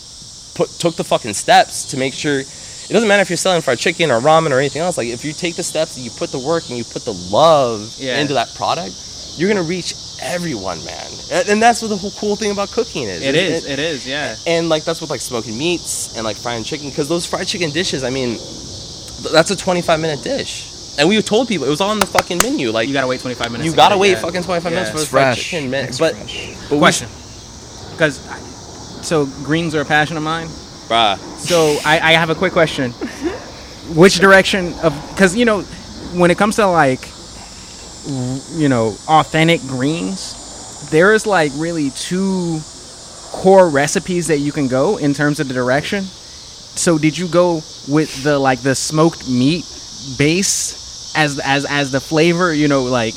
put 0.55 0.69
took 0.79 0.95
the 0.95 1.03
fucking 1.03 1.33
steps 1.33 1.91
to 1.91 1.97
make 1.97 2.13
sure. 2.13 2.39
It 2.39 2.93
doesn't 2.93 3.07
matter 3.07 3.21
if 3.21 3.29
you're 3.29 3.37
selling 3.37 3.61
fried 3.61 3.77
chicken 3.77 4.09
or 4.09 4.19
ramen 4.19 4.49
or 4.49 4.57
anything 4.57 4.81
else. 4.81 4.97
Like 4.97 5.09
if 5.09 5.23
you 5.23 5.31
take 5.31 5.55
the 5.55 5.61
steps 5.61 5.95
and 5.95 6.03
you 6.03 6.09
put 6.17 6.31
the 6.31 6.39
work 6.39 6.67
and 6.69 6.77
you 6.77 6.83
put 6.83 7.03
the 7.05 7.13
love 7.13 7.93
Yeah. 7.99 8.19
into 8.19 8.33
that 8.33 8.51
product, 8.55 8.95
you're 9.39 9.49
gonna 9.49 9.63
reach 9.63 9.93
everyone, 10.21 10.83
man. 10.85 11.07
And, 11.31 11.49
and 11.49 11.61
that's 11.61 11.81
what 11.81 11.87
the 11.87 11.97
whole 11.97 12.11
cool 12.11 12.35
thing 12.35 12.51
about 12.51 12.69
cooking 12.71 13.03
is. 13.03 13.21
it 13.23 13.35
is. 13.35 13.65
It- 13.65 13.71
It 13.71 13.79
is. 13.79 14.05
Yeah. 14.07 14.35
and 14.45 14.67
like 14.69 14.83
that's 14.83 14.99
with 15.01 15.09
like 15.09 15.21
smoking 15.21 15.57
meats 15.57 16.15
and 16.15 16.23
like 16.25 16.37
frying 16.37 16.63
chicken 16.63 16.89
because 16.89 17.07
those 17.07 17.25
fried 17.25 17.47
chicken 17.47 17.69
dishes, 17.71 18.03
I 18.03 18.09
mean, 18.09 18.37
that's 19.33 19.51
a 19.51 19.55
25 19.55 19.99
minute 19.99 20.23
dish. 20.23 20.97
And 20.99 21.07
we 21.07 21.21
told 21.21 21.47
people 21.47 21.65
it 21.65 21.69
was 21.69 21.79
all 21.81 21.91
on 21.91 21.99
the 21.99 22.05
fucking 22.05 22.39
menu. 22.43 22.71
Like 22.71 22.87
You 22.87 22.93
gotta 22.93 23.07
wait 23.07 23.21
25 23.21 23.51
minutes. 23.51 23.69
you 23.69 23.75
gotta 23.75 23.97
wait 23.97 24.11
yeah. 24.11 24.19
fucking 24.19 24.43
25 24.43 24.71
minutes 24.71 24.89
for 24.91 24.95
It's 24.97 25.05
the 25.05 25.09
fried 25.09 25.37
chicken, 25.37 25.69
man. 25.71 25.85
It's 25.87 25.97
but, 25.99 26.15
fresh. 26.15 26.55
but 26.69 26.77
Question. 26.79 27.07
Because, 27.91 28.19
so 29.05 29.25
greens 29.43 29.73
are 29.75 29.81
a 29.81 29.85
passion 29.85 30.17
of 30.17 30.23
mine. 30.23 30.47
bruh. 30.89 31.17
So 31.39 31.77
I, 31.85 31.99
I 31.99 32.11
have 32.13 32.29
a 32.29 32.35
quick 32.35 32.51
question. 32.53 32.91
Which 33.95 34.19
direction 34.19 34.73
of 34.83 34.93
because 35.11 35.35
you 35.35 35.45
know 35.45 35.61
when 36.13 36.31
it 36.31 36.37
comes 36.37 36.55
to 36.57 36.67
like 36.67 37.01
r- 37.01 37.18
you 38.07 38.69
know 38.69 38.95
authentic 39.07 39.61
greens, 39.61 40.89
there's 40.89 41.25
like 41.25 41.51
really 41.55 41.89
two 41.91 42.59
core 43.31 43.69
recipes 43.69 44.27
that 44.27 44.39
you 44.39 44.51
can 44.51 44.67
go 44.67 44.97
in 44.97 45.13
terms 45.13 45.39
of 45.39 45.47
the 45.47 45.53
direction. 45.53 46.03
So 46.03 46.97
did 46.97 47.17
you 47.17 47.27
go 47.27 47.61
with 47.87 48.23
the 48.23 48.39
like 48.39 48.61
the 48.61 48.75
smoked 48.75 49.27
meat 49.29 49.65
base 50.17 51.13
as 51.15 51.39
as 51.39 51.65
as 51.65 51.91
the 51.91 51.99
flavor, 51.99 52.53
you 52.53 52.67
know, 52.67 52.83
like 52.83 53.15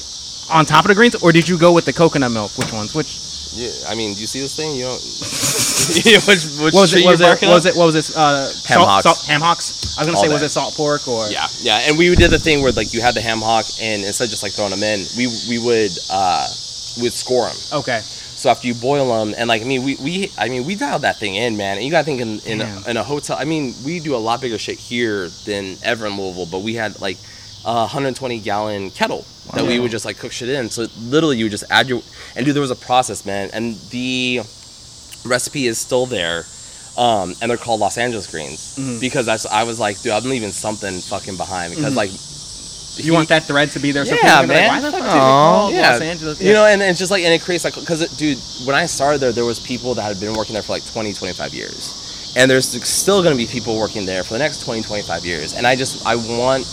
on 0.51 0.67
top 0.67 0.85
of 0.85 0.89
the 0.89 0.95
greens, 0.95 1.15
or 1.23 1.33
did 1.33 1.49
you 1.49 1.59
go 1.59 1.73
with 1.73 1.85
the 1.85 1.93
coconut 1.93 2.33
milk? 2.33 2.57
Which 2.59 2.73
ones? 2.73 2.95
Which 2.95 3.53
Yeah, 3.55 3.71
I 3.89 3.95
mean, 3.95 4.15
do 4.15 4.21
you 4.21 4.27
see 4.27 4.41
this 4.41 4.57
thing? 4.57 4.75
You 4.75 4.85
don't. 4.85 5.59
yeah, 6.05 6.19
which 6.27 6.45
which 6.61 6.75
what 6.75 6.87
was 6.87 6.91
shit 6.91 7.05
it? 7.05 7.07
Was 7.07 7.21
it? 7.21 7.25
barking 7.25 7.49
Was 7.49 7.67
it? 7.67 7.77
What 7.77 7.87
was 7.87 7.97
it? 7.97 8.17
Uh, 8.17 8.47
Ham 8.69 8.79
salt, 8.79 8.89
hocks. 8.89 9.03
Salt, 9.05 9.27
ham 9.27 9.41
hocks. 9.41 9.97
I 9.97 10.01
was 10.01 10.07
gonna 10.07 10.17
All 10.19 10.25
say, 10.25 10.33
was 10.33 10.43
it 10.43 10.51
salt 10.51 10.75
pork 10.75 11.07
or? 11.09 11.29
Yeah, 11.29 11.47
yeah, 11.61 11.89
and 11.89 11.99
we 11.99 12.15
did 12.15 12.31
the 12.31 12.39
thing 12.39 12.63
where 12.63 12.73
like 12.73 12.93
you 12.93 13.01
had 13.01 13.15
the 13.15 13.21
ham 13.21 13.41
hock, 13.41 13.65
and 13.81 14.05
instead 14.05 14.25
of 14.25 14.31
just 14.31 14.43
like 14.43 14.53
throwing 14.53 14.71
them 14.71 14.83
in, 14.83 15.05
we 15.17 15.27
we 15.49 15.59
would 15.59 15.93
uh 16.11 16.47
would 17.01 17.13
score 17.13 17.49
them. 17.49 17.57
Okay. 17.81 18.01
So 18.43 18.51
after 18.51 18.67
you 18.67 18.75
boil 18.75 19.07
them, 19.19 19.35
and 19.39 19.49
like 19.49 19.63
I 19.63 19.65
mean, 19.65 19.85
we, 19.85 19.97
we 19.97 20.33
I 20.37 20.49
mean 20.49 20.67
we 20.67 20.75
dialed 20.75 21.03
that 21.03 21.19
thing 21.19 21.37
in, 21.37 21.57
man. 21.57 21.77
And 21.77 21.85
you 21.85 21.91
gotta 21.91 22.05
think 22.05 22.21
in 22.21 22.41
in 22.41 22.61
a, 22.61 22.91
in 22.91 22.97
a 22.97 23.05
hotel. 23.05 23.37
I 23.39 23.45
mean, 23.45 23.75
we 23.85 24.01
do 24.01 24.17
a 24.17 24.19
lot 24.19 24.41
bigger 24.41 24.59
shit 24.59 24.79
here 24.79 25.29
than 25.47 25.77
ever 25.85 26.07
in 26.07 26.17
Louisville, 26.17 26.49
but 26.51 26.63
we 26.63 26.75
had 26.75 27.01
like 27.01 27.19
a 27.65 27.87
120 27.87 28.41
gallon 28.41 28.91
kettle 28.91 29.25
that 29.55 29.65
we 29.65 29.79
would 29.79 29.91
just 29.91 30.05
like 30.05 30.19
cook 30.19 30.33
shit 30.33 30.49
in. 30.49 30.71
So 30.71 30.87
literally, 30.99 31.37
you 31.37 31.45
would 31.45 31.53
just 31.53 31.65
add 31.71 31.89
your 31.89 32.03
and 32.35 32.45
dude, 32.45 32.55
there 32.55 32.61
was 32.61 32.73
a 32.73 32.77
process, 32.77 33.25
man, 33.25 33.51
and 33.53 33.77
the 33.91 34.41
recipe 35.25 35.67
is 35.67 35.79
still 35.79 36.07
there. 36.07 36.45
Um, 36.97 37.35
and 37.41 37.51
they're 37.51 37.57
called 37.57 37.81
Los 37.81 37.97
Angeles 37.97 38.27
greens 38.27 38.75
Mhm. 38.77 39.01
because 39.01 39.25
that's 39.25 39.47
I 39.47 39.63
was 39.65 39.79
like, 39.79 40.01
dude, 40.03 40.13
I'm 40.13 40.25
leaving 40.29 40.53
something 40.53 41.01
fucking 41.01 41.37
behind 41.37 41.75
because 41.75 41.93
Mhm. 41.95 41.97
like 41.97 42.11
You 42.99 43.15
want 43.15 43.31
that 43.31 43.45
thread 43.47 43.71
to 43.73 43.79
be 43.81 43.91
there? 43.91 44.05
So 44.05 44.15
Yeah, 44.15 44.21
people 44.21 44.31
can 44.37 44.49
be 44.49 44.55
man. 44.55 44.69
Like, 44.69 44.83
Why 44.83 44.91
the 44.91 44.93
fuck 44.99 45.03
did 45.03 45.11
call 45.19 45.73
Yeah. 45.73 45.93
Los 45.93 46.01
Angeles? 46.03 46.41
You 46.43 46.53
know, 46.53 46.67
and, 46.67 46.83
and 46.83 46.91
it's 46.91 46.99
just 46.99 47.11
like, 47.11 47.25
and 47.25 47.33
it 47.33 47.41
creates 47.41 47.65
like, 47.65 47.75
because, 47.75 48.07
dude, 48.19 48.37
when 48.67 48.77
I 48.77 48.85
started 48.85 49.19
there, 49.23 49.33
there 49.33 49.47
was 49.47 49.59
people 49.59 49.95
that 49.95 50.03
had 50.03 50.21
been 50.21 50.35
working 50.35 50.53
there 50.53 50.63
for 50.63 50.73
like 50.73 50.85
20, 50.93 51.15
25 51.15 51.55
years. 51.55 51.95
And 52.37 52.51
there's 52.51 52.69
still 52.87 53.23
going 53.23 53.35
to 53.35 53.39
be 53.43 53.47
people 53.51 53.79
working 53.79 54.05
there 54.05 54.23
for 54.23 54.35
the 54.35 54.41
next 54.41 54.61
20, 54.61 54.83
25 54.83 55.25
years. 55.25 55.55
And 55.55 55.67
I 55.67 55.75
just, 55.75 56.05
I 56.05 56.17
want 56.17 56.67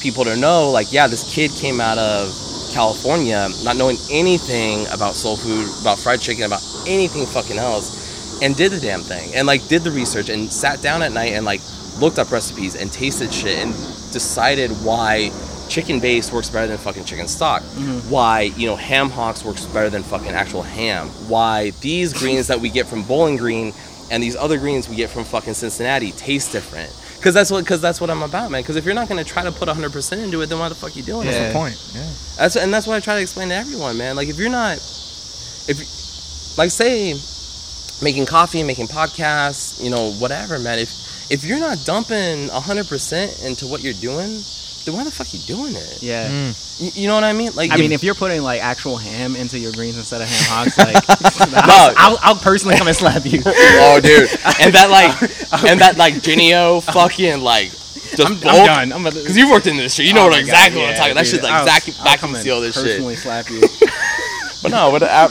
people 0.00 0.24
to 0.24 0.36
know, 0.36 0.70
like, 0.70 0.92
yeah, 0.92 1.08
this 1.08 1.24
kid 1.34 1.50
came 1.56 1.80
out 1.80 1.98
of 1.98 2.30
California 2.72 3.48
not 3.62 3.76
knowing 3.76 3.96
anything 4.10 4.86
about 4.88 5.14
soul 5.14 5.36
food, 5.36 5.68
about 5.80 5.98
fried 5.98 6.20
chicken, 6.20 6.44
about 6.44 6.62
anything 6.86 7.26
fucking 7.26 7.58
else, 7.58 8.40
and 8.42 8.56
did 8.56 8.72
the 8.72 8.80
damn 8.80 9.00
thing. 9.00 9.34
And 9.34 9.46
like, 9.46 9.66
did 9.68 9.82
the 9.82 9.90
research 9.90 10.28
and 10.28 10.52
sat 10.52 10.82
down 10.82 11.02
at 11.02 11.12
night 11.12 11.32
and 11.32 11.44
like 11.44 11.60
looked 12.00 12.18
up 12.18 12.30
recipes 12.30 12.76
and 12.76 12.92
tasted 12.92 13.32
shit 13.32 13.58
and 13.58 13.72
decided 14.12 14.70
why 14.82 15.30
chicken 15.68 16.00
base 16.00 16.32
works 16.32 16.48
better 16.48 16.66
than 16.66 16.78
fucking 16.78 17.04
chicken 17.04 17.28
stock. 17.28 17.62
Mm-hmm. 17.62 18.10
Why, 18.10 18.42
you 18.56 18.66
know, 18.66 18.76
ham 18.76 19.10
hocks 19.10 19.44
works 19.44 19.64
better 19.66 19.90
than 19.90 20.02
fucking 20.02 20.28
actual 20.28 20.62
ham. 20.62 21.08
Why 21.28 21.70
these 21.80 22.12
greens 22.12 22.46
that 22.48 22.60
we 22.60 22.68
get 22.68 22.86
from 22.86 23.02
Bowling 23.02 23.36
Green 23.36 23.72
and 24.10 24.22
these 24.22 24.36
other 24.36 24.58
greens 24.58 24.88
we 24.88 24.96
get 24.96 25.10
from 25.10 25.24
fucking 25.24 25.54
Cincinnati 25.54 26.12
taste 26.12 26.52
different. 26.52 26.90
Cause 27.26 27.34
that's 27.34 27.50
what, 27.50 27.66
cause 27.66 27.80
that's 27.80 28.00
what 28.00 28.08
I'm 28.08 28.22
about, 28.22 28.52
man. 28.52 28.62
Cause 28.62 28.76
if 28.76 28.84
you're 28.84 28.94
not 28.94 29.08
gonna 29.08 29.24
try 29.24 29.42
to 29.42 29.50
put 29.50 29.68
100% 29.68 30.22
into 30.22 30.42
it, 30.42 30.46
then 30.46 30.60
why 30.60 30.68
the 30.68 30.76
fuck 30.76 30.94
you 30.94 31.02
doing 31.02 31.22
it? 31.26 31.32
That's 31.32 31.36
Yeah. 31.38 31.48
the 31.48 31.54
point. 31.54 31.76
Yeah. 31.92 32.08
That's 32.36 32.54
and 32.54 32.72
that's 32.72 32.86
what 32.86 32.94
I 32.94 33.00
try 33.00 33.16
to 33.16 33.20
explain 33.20 33.48
to 33.48 33.56
everyone, 33.56 33.98
man. 33.98 34.14
Like 34.14 34.28
if 34.28 34.38
you're 34.38 34.48
not, 34.48 34.76
if 35.66 36.56
like 36.56 36.70
say 36.70 37.18
making 38.00 38.26
coffee, 38.26 38.62
making 38.62 38.86
podcasts, 38.86 39.82
you 39.82 39.90
know, 39.90 40.12
whatever, 40.12 40.60
man. 40.60 40.78
If 40.78 40.92
if 41.28 41.42
you're 41.42 41.58
not 41.58 41.78
dumping 41.84 42.48
hundred 42.48 42.86
percent 42.86 43.42
into 43.42 43.66
what 43.66 43.82
you're 43.82 43.94
doing, 43.94 44.40
then 44.86 44.94
why 44.94 45.04
the 45.04 45.10
fuck 45.10 45.32
you 45.34 45.40
doing 45.40 45.74
it? 45.74 45.98
Yeah. 46.02 46.30
Mm. 46.30 46.80
You, 46.80 47.02
you 47.02 47.08
know 47.08 47.14
what 47.14 47.24
I 47.24 47.32
mean? 47.34 47.52
Like 47.54 47.72
I 47.72 47.76
mean, 47.76 47.92
if 47.92 48.02
you're 48.02 48.14
putting 48.14 48.40
like 48.42 48.62
actual 48.62 48.96
ham 48.96 49.36
into 49.36 49.58
your 49.58 49.72
greens 49.72 49.98
instead 49.98 50.22
of 50.22 50.28
ham 50.28 50.44
hocks, 50.48 50.78
like 50.78 50.96
I'll, 51.68 51.94
I'll, 51.98 52.18
I'll 52.22 52.36
personally 52.36 52.76
come 52.76 52.86
and 52.86 52.96
slap 52.96 53.26
you. 53.26 53.42
oh, 53.46 54.00
dude, 54.02 54.30
and 54.62 54.72
that 54.74 54.88
like 54.90 55.12
and 55.68 55.80
that 55.80 55.96
like 55.98 56.22
Genio 56.22 56.80
fucking 56.80 57.40
like 57.40 57.70
just 57.70 58.20
I'm, 58.20 58.32
I'm 58.34 58.40
bulk. 58.40 58.66
done. 58.66 58.92
I'm 58.92 59.00
about 59.04 59.14
Cause 59.26 59.36
you've 59.36 59.50
worked 59.50 59.66
in 59.66 59.76
this 59.76 59.94
shit, 59.94 60.06
you 60.06 60.14
know 60.14 60.26
Oh 60.26 60.28
what 60.28 60.38
exactly 60.40 60.80
God, 60.80 60.82
what 60.82 60.88
I'm 60.88 60.92
yeah, 60.94 60.98
talking. 61.00 61.14
That 61.16 61.24
dude. 61.24 61.34
shit 61.34 61.42
like 61.42 61.52
I'll- 61.52 61.64
vacuum 61.66 61.96
I'll 61.98 62.04
vacuum 62.04 62.34
seal 62.36 62.60
this 62.60 62.74
shit. 62.76 62.84
Personally 62.84 63.16
slap 63.16 63.50
you. 63.50 63.60
But 64.62 64.70
no, 64.70 64.90
but 64.90 65.02
I, 65.02 65.28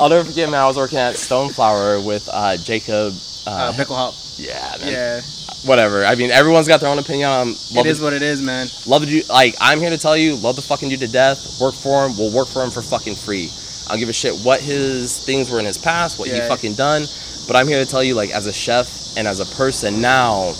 I'll 0.00 0.08
never 0.08 0.24
forget, 0.28 0.50
man. 0.50 0.60
I 0.60 0.66
was 0.66 0.76
working 0.76 0.98
at 0.98 1.14
Stoneflower 1.14 2.04
with 2.04 2.28
uh, 2.32 2.56
Jacob. 2.56 3.14
Uh, 3.46 3.50
Uh, 3.50 3.72
Bickelhaupt. 3.72 4.38
yeah, 4.38 4.76
man. 4.80 4.92
Yeah, 4.92 5.20
Whatever. 5.66 6.04
I 6.04 6.14
mean, 6.14 6.30
everyone's 6.30 6.68
got 6.68 6.80
their 6.80 6.88
own 6.88 6.98
opinion 6.98 7.28
on. 7.28 7.48
It 7.50 7.86
is 7.86 7.98
the, 7.98 8.04
what 8.04 8.12
it 8.12 8.22
is, 8.22 8.40
man. 8.40 8.68
love 8.86 9.02
the 9.02 9.06
dude. 9.08 9.28
Like, 9.28 9.56
I'm 9.60 9.80
here 9.80 9.90
to 9.90 9.98
tell 9.98 10.16
you, 10.16 10.36
love 10.36 10.56
the 10.56 10.62
fucking 10.62 10.88
dude 10.88 11.00
to 11.00 11.08
death. 11.08 11.60
Work 11.60 11.74
for 11.74 12.06
him. 12.06 12.16
We'll 12.16 12.30
work 12.32 12.48
for 12.48 12.62
him 12.62 12.70
for 12.70 12.82
fucking 12.82 13.16
free. 13.16 13.50
I 13.86 13.90
don't 13.90 13.98
give 13.98 14.08
a 14.08 14.12
shit 14.12 14.34
what 14.44 14.60
his 14.60 15.18
things 15.24 15.50
were 15.50 15.58
in 15.58 15.64
his 15.64 15.78
past, 15.78 16.18
what 16.18 16.28
he 16.28 16.38
fucking 16.40 16.74
done. 16.74 17.06
But 17.46 17.56
I'm 17.56 17.68
here 17.68 17.82
to 17.84 17.88
tell 17.88 18.02
you, 18.02 18.14
like, 18.14 18.30
as 18.30 18.46
a 18.46 18.52
chef 18.52 19.16
and 19.16 19.26
as 19.26 19.40
a 19.40 19.46
person 19.56 20.00
now, 20.00 20.54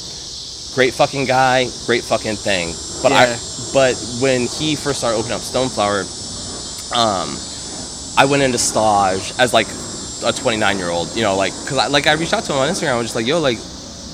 great 0.74 0.92
fucking 0.94 1.24
guy, 1.24 1.68
great 1.86 2.04
fucking 2.04 2.36
thing. 2.36 2.74
But 3.02 3.12
Yeah. 3.12 3.36
I, 3.36 3.38
but 3.72 3.94
when 4.20 4.46
he 4.46 4.76
first 4.76 4.98
started 4.98 5.18
opening 5.18 5.34
up 5.34 5.40
Stoneflower, 5.42 6.02
um, 6.92 7.36
I 8.18 8.24
went 8.24 8.42
into 8.42 8.59
stage 8.59 9.32
as 9.38 9.52
like 9.52 9.66
a 10.24 10.32
29 10.32 10.78
year 10.78 10.88
old, 10.88 11.14
you 11.16 11.22
know, 11.22 11.36
like, 11.36 11.52
cause 11.66 11.78
I, 11.78 11.86
like 11.88 12.07
I 12.07 12.12
reached 12.14 12.32
out 12.32 12.44
to 12.44 12.52
him 12.52 12.59
on 12.59 12.68
Instagram. 12.68 12.92
I 12.92 12.96
was 12.98 13.07
just 13.07 13.16
like, 13.16 13.26
yo, 13.26 13.40
like, 13.40 13.59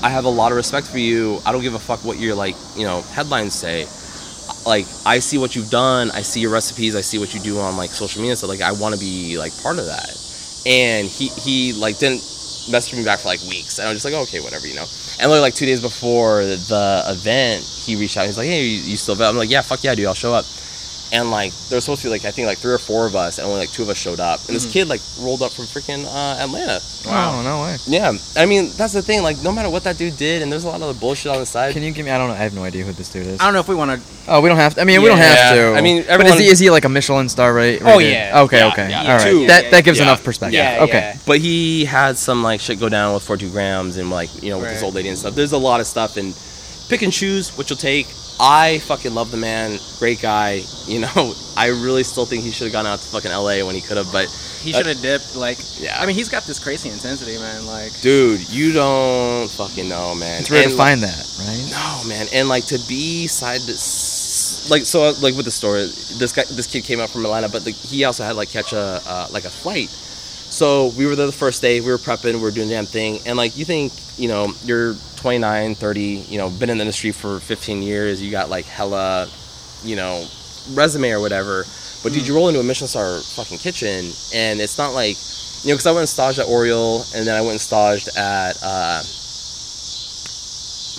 I 0.03 0.09
have 0.09 0.25
a 0.25 0.29
lot 0.29 0.51
of 0.51 0.57
respect 0.57 0.89
for 0.89 0.99
you. 0.99 1.39
I 1.47 1.53
don't 1.53 1.63
give 1.63 1.75
a 1.75 1.79
fuck 1.79 2.05
what 2.05 2.19
your 2.19 2.35
like, 2.35 2.57
you 2.77 2.85
know, 2.85 3.03
headlines 3.03 3.55
say. 3.55 3.87
Like, 4.67 4.87
I 5.07 5.21
see 5.21 5.39
what 5.39 5.55
you've 5.55 5.71
done. 5.71 6.11
I 6.11 6.23
see 6.23 6.41
your 6.41 6.51
recipes. 6.51 6.97
I 6.97 7.01
see 7.01 7.19
what 7.19 7.35
you 7.35 7.41
do 7.41 7.59
on 7.59 7.77
like 7.77 7.91
social 7.91 8.21
media. 8.21 8.37
So 8.37 8.47
like, 8.49 8.61
I 8.61 8.73
want 8.73 8.95
to 8.95 9.01
be 9.01 9.39
like 9.39 9.53
part 9.63 9.79
of 9.79 9.87
that. 9.87 10.11
And 10.67 11.07
he 11.07 11.29
he 11.29 11.73
like 11.73 11.99
didn't 11.99 12.23
message 12.71 12.97
me 12.97 13.05
back 13.05 13.21
for 13.21 13.29
like 13.29 13.41
weeks. 13.43 13.79
And 13.79 13.87
I 13.87 13.93
was 13.93 14.03
just 14.03 14.13
like, 14.13 14.29
okay, 14.29 14.41
whatever, 14.41 14.67
you 14.67 14.75
know. 14.75 14.87
And 15.21 15.31
like 15.31 15.55
two 15.55 15.67
days 15.67 15.81
before 15.81 16.45
the 16.45 17.05
event, 17.07 17.63
he 17.63 17.97
reached 17.97 18.17
out. 18.17 18.27
He's 18.27 18.39
like, 18.39 18.49
hey, 18.49 18.65
you, 18.65 18.83
you 18.83 18.97
still 18.97 19.15
available? 19.15 19.41
I'm 19.41 19.45
like, 19.45 19.51
yeah, 19.51 19.63
fuck 19.63 19.83
yeah, 19.85 19.95
dude, 19.95 20.07
I'll 20.07 20.15
show 20.15 20.35
up. 20.35 20.45
And 21.13 21.31
like 21.31 21.53
there 21.69 21.77
was 21.77 21.85
supposed 21.85 22.01
to 22.03 22.07
be 22.09 22.11
like 22.11 22.25
I 22.25 22.31
think 22.31 22.47
like 22.47 22.57
three 22.57 22.73
or 22.73 22.79
four 22.79 23.07
of 23.07 23.15
us, 23.15 23.37
and 23.37 23.47
only 23.47 23.61
like 23.61 23.71
two 23.71 23.83
of 23.83 23.91
us 23.91 23.99
showed 23.99 24.19
up. 24.19 24.41
And 24.47 24.57
this 24.57 24.65
kid 24.73 24.89
like 24.89 25.03
rolled 25.21 25.43
up 25.43 25.53
from 25.53 25.67
freaking 25.67 26.07
uh, 26.07 26.43
Atlanta. 26.43 26.81
Wow. 27.05 27.43
No 27.43 27.63
way. 27.65 27.77
Yeah, 27.87 28.13
I 28.35 28.47
mean 28.47 28.71
that's 28.79 28.95
the 28.95 29.03
thing. 29.03 29.23
Like 29.23 29.37
no 29.43 29.53
matter 29.53 29.69
what 29.69 29.85
that 29.85 29.99
dude 29.99 30.17
did, 30.17 30.41
and 30.41 30.51
there's 30.51 30.65
a 30.65 30.69
lot 30.69 30.77
of 30.77 30.83
other 30.85 30.99
bullshit 30.99 31.31
on 31.31 31.39
the 31.39 31.45
side. 31.45 31.75
Can 31.75 31.83
you 31.83 31.93
give 31.93 32.07
me? 32.07 32.13
I 32.13 32.17
don't 32.17 32.29
know. 32.29 32.35
I 32.35 32.39
have 32.39 32.55
no 32.55 32.65
idea 32.65 32.85
who 32.85 32.93
this 32.93 33.11
dude 33.11 33.27
is. 33.27 33.41
I 33.41 33.45
don't 33.45 33.53
know 33.53 33.61
if 33.61 33.69
we 33.69 33.75
want 33.75 33.91
to. 34.01 34.09
Oh, 34.27 34.41
we 34.41 34.49
don't 34.49 34.57
have 34.57 34.75
to. 34.77 34.81
I 34.81 34.85
mean, 34.85 35.03
we 35.03 35.09
don't 35.09 35.19
have 35.19 35.57
Yeah. 35.57 35.73
to. 35.73 35.77
I 35.77 35.83
mean, 35.83 35.99
everyone... 36.09 36.19
but 36.33 36.35
is 36.35 36.39
he 36.41 36.47
is 36.49 36.59
he 36.59 36.71
like 36.71 36.87
a 36.87 36.89
Michelin 36.89 37.29
star 37.29 37.53
right? 37.53 37.79
Oh, 37.83 37.99
rated? 37.99 38.13
yeah. 38.13 38.41
Okay. 38.45 38.59
Yeah, 38.61 38.69
okay. 38.69 38.89
yeah, 38.91 39.03
All 39.03 39.19
right. 39.19 39.23
two. 39.31 39.47
That 39.49 39.71
that 39.71 39.85
gives 39.85 39.99
Yeah. 39.99 40.05
enough 40.07 40.25
perspective. 40.25 40.55
Yeah, 40.55 40.79
okay. 40.85 41.13
yeah. 41.15 41.17
but 41.27 41.41
he 41.41 41.85
had 41.85 42.17
some 42.17 42.43
like 42.43 42.61
shit 42.63 42.81
go 42.81 42.89
down 42.89 43.13
with 43.13 43.23
42 43.23 43.51
grams 43.51 43.99
and 43.99 44.09
like 44.09 44.31
you 44.43 44.49
know 44.49 44.59
with 44.59 44.71
this 44.71 44.83
old 44.83 44.95
lady 44.95 45.11
and 45.11 45.19
stuff. 45.19 45.35
There's 45.35 45.53
a 45.53 45.59
lot 45.59 45.81
of 45.81 45.87
stuff 45.87 46.17
and 46.17 46.35
pick 46.89 47.03
and 47.03 47.13
choose 47.13 47.55
what 47.59 47.69
you'll 47.69 47.77
take. 47.77 48.07
I 48.45 48.81
fucking 48.81 49.15
love 49.15 49.31
the 49.31 49.37
man, 49.37 49.79
great 50.01 50.21
guy. 50.21 50.63
You 50.87 51.01
know, 51.01 51.35
I 51.57 51.69
really 51.69 52.03
still 52.03 52.27
think 52.27 52.43
he 52.43 52.51
should 52.51 52.65
have 52.65 52.73
gone 52.73 52.87
out 52.87 52.99
to 52.99 53.07
fucking 53.09 53.31
LA 53.31 53.65
when 53.65 53.77
he 53.77 53.81
could 53.81 53.97
have, 53.97 54.11
but 54.11 54.27
He 54.63 54.73
should 54.73 54.87
have 54.87 55.01
dipped. 55.01 55.37
Like, 55.37 55.59
yeah. 55.81 55.97
I 56.01 56.07
mean, 56.07 56.17
he's 56.17 56.29
got 56.29 56.43
this 56.45 56.59
crazy 56.59 56.89
intensity, 56.89 57.39
man. 57.39 57.67
Like, 57.67 58.01
dude, 58.01 58.49
you 58.51 58.73
don't 58.73 59.49
fucking 59.49 59.89
know, 59.89 60.15
man. 60.17 60.41
It's 60.41 60.51
rare 60.51 60.63
And, 60.63 60.73
to 60.73 60.77
like, 60.77 60.87
find 60.89 61.03
that, 61.03 61.25
right? 61.39 61.69
No, 61.71 62.09
man, 62.09 62.27
and 62.35 62.49
like 62.49 62.67
to 62.67 62.79
be 62.89 63.29
side 63.29 63.61
this, 63.61 64.69
like 64.71 64.87
so, 64.87 65.05
uh, 65.05 65.15
like 65.21 65.35
with 65.37 65.45
the 65.45 65.51
story, 65.53 65.83
this 66.19 66.33
guy, 66.33 66.43
this 66.51 66.67
kid 66.67 66.83
came 66.83 66.99
out 66.99 67.11
from 67.11 67.25
Atlanta, 67.25 67.49
but 67.49 67.65
like, 67.65 67.77
he 67.77 68.03
also 68.05 68.25
had 68.25 68.35
like 68.35 68.51
catch 68.51 68.73
a 68.73 69.01
uh, 69.07 69.29
like 69.31 69.45
a 69.45 69.51
flight. 69.51 69.89
So 69.89 70.89
we 70.99 71.07
were 71.07 71.15
there 71.17 71.27
the 71.27 71.33
first 71.33 71.63
day. 71.63 71.81
We 71.81 71.91
were 71.91 71.99
prepping. 71.99 72.35
We 72.35 72.41
were 72.41 72.51
doing 72.51 72.69
the 72.69 72.75
damn 72.75 72.87
thing, 72.87 73.21
and 73.25 73.37
like 73.37 73.57
you 73.57 73.65
think, 73.65 73.93
you 74.19 74.29
know, 74.29 74.53
you're 74.65 74.95
29, 75.23 75.75
30, 75.77 76.03
you 76.03 76.37
know, 76.39 76.51
been 76.51 76.69
in 76.69 76.79
the 76.79 76.83
industry 76.83 77.13
for 77.13 77.39
15 77.39 77.81
years. 77.81 78.21
You 78.21 78.33
got 78.33 78.51
like 78.51 78.65
hella, 78.65 79.29
you 79.85 79.95
know, 79.95 80.27
resume 80.75 81.11
or 81.13 81.21
whatever. 81.21 81.65
But 82.03 82.13
dude, 82.13 82.27
you 82.27 82.35
roll 82.35 82.49
into 82.49 82.59
a 82.59 82.65
Michelin 82.65 82.89
star 82.89 83.21
fucking 83.21 83.59
kitchen, 83.59 84.11
and 84.35 84.61
it's 84.61 84.77
not 84.77 84.95
like, 84.95 85.17
you 85.63 85.69
know, 85.71 85.75
because 85.77 85.87
I 85.87 85.93
went 85.93 86.01
and 86.01 86.09
staged 86.09 86.41
at 86.41 86.49
Oriole, 86.49 87.05
and 87.15 87.25
then 87.25 87.37
I 87.37 87.41
went 87.41 87.53
and 87.53 87.61
staged 87.61 88.09
at. 88.19 88.57
Uh, 88.61 88.99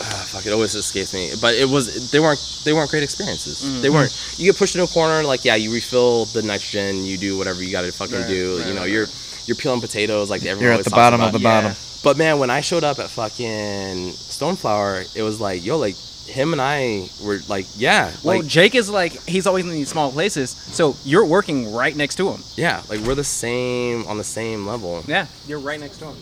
ah, 0.07 0.25
fuck, 0.31 0.45
it 0.45 0.53
always 0.53 0.73
escapes 0.73 1.13
me. 1.13 1.31
But 1.41 1.55
it 1.55 1.67
was 1.67 2.09
they 2.11 2.21
weren't 2.21 2.39
they 2.63 2.71
weren't 2.71 2.89
great 2.89 3.03
experiences. 3.03 3.61
Mm-hmm. 3.65 3.81
They 3.81 3.89
weren't. 3.89 4.15
You 4.37 4.45
get 4.51 4.57
pushed 4.57 4.75
into 4.75 4.85
a 4.89 4.93
corner, 4.93 5.21
like 5.23 5.43
yeah, 5.43 5.55
you 5.55 5.73
refill 5.73 6.25
the 6.31 6.41
nitrogen, 6.41 7.03
you 7.03 7.17
do 7.17 7.37
whatever 7.37 7.61
you 7.61 7.71
got 7.73 7.81
to 7.81 7.91
fucking 7.91 8.15
Right, 8.15 8.27
do. 8.27 8.57
right, 8.59 8.67
you 8.67 8.73
know, 8.73 8.81
right, 8.81 8.89
you're 8.89 9.07
you're 9.45 9.55
peeling 9.55 9.81
potatoes 9.81 10.29
like 10.29 10.41
everyone 10.43 10.63
You're 10.63 10.73
at 10.73 10.83
the 10.83 10.89
bottom 10.89 11.19
about. 11.21 11.27
of 11.35 11.41
the 11.41 11.47
Yeah. 11.47 11.61
bottom. 11.61 11.75
But 12.03 12.17
man, 12.17 12.37
when 12.39 12.49
I 12.49 12.61
showed 12.61 12.83
up 12.83 12.99
at 12.99 13.09
fucking 13.09 14.11
Stoneflower, 14.11 15.15
it 15.15 15.21
was 15.23 15.39
like 15.39 15.63
yo, 15.63 15.77
like 15.77 15.95
him 16.27 16.51
and 16.53 16.61
I 16.61 17.07
were 17.23 17.39
like 17.47 17.65
yeah, 17.75 18.11
well, 18.23 18.37
like 18.39 18.47
Jake 18.47 18.75
is 18.75 18.89
like 18.89 19.11
he's 19.27 19.45
always 19.47 19.65
in 19.65 19.71
these 19.71 19.89
small 19.89 20.11
places, 20.11 20.49
so 20.51 20.95
you're 21.05 21.25
working 21.25 21.73
right 21.73 21.95
next 21.95 22.15
to 22.15 22.29
him. 22.29 22.41
yeah, 22.55 22.81
like 22.89 22.99
we're 23.01 23.15
the 23.15 23.23
same 23.23 24.05
on 24.07 24.17
the 24.17 24.23
same 24.23 24.65
level. 24.67 25.03
Yeah, 25.07 25.27
you're 25.47 25.59
right 25.59 25.79
next 25.79 25.97
to 25.99 26.05
him. 26.07 26.15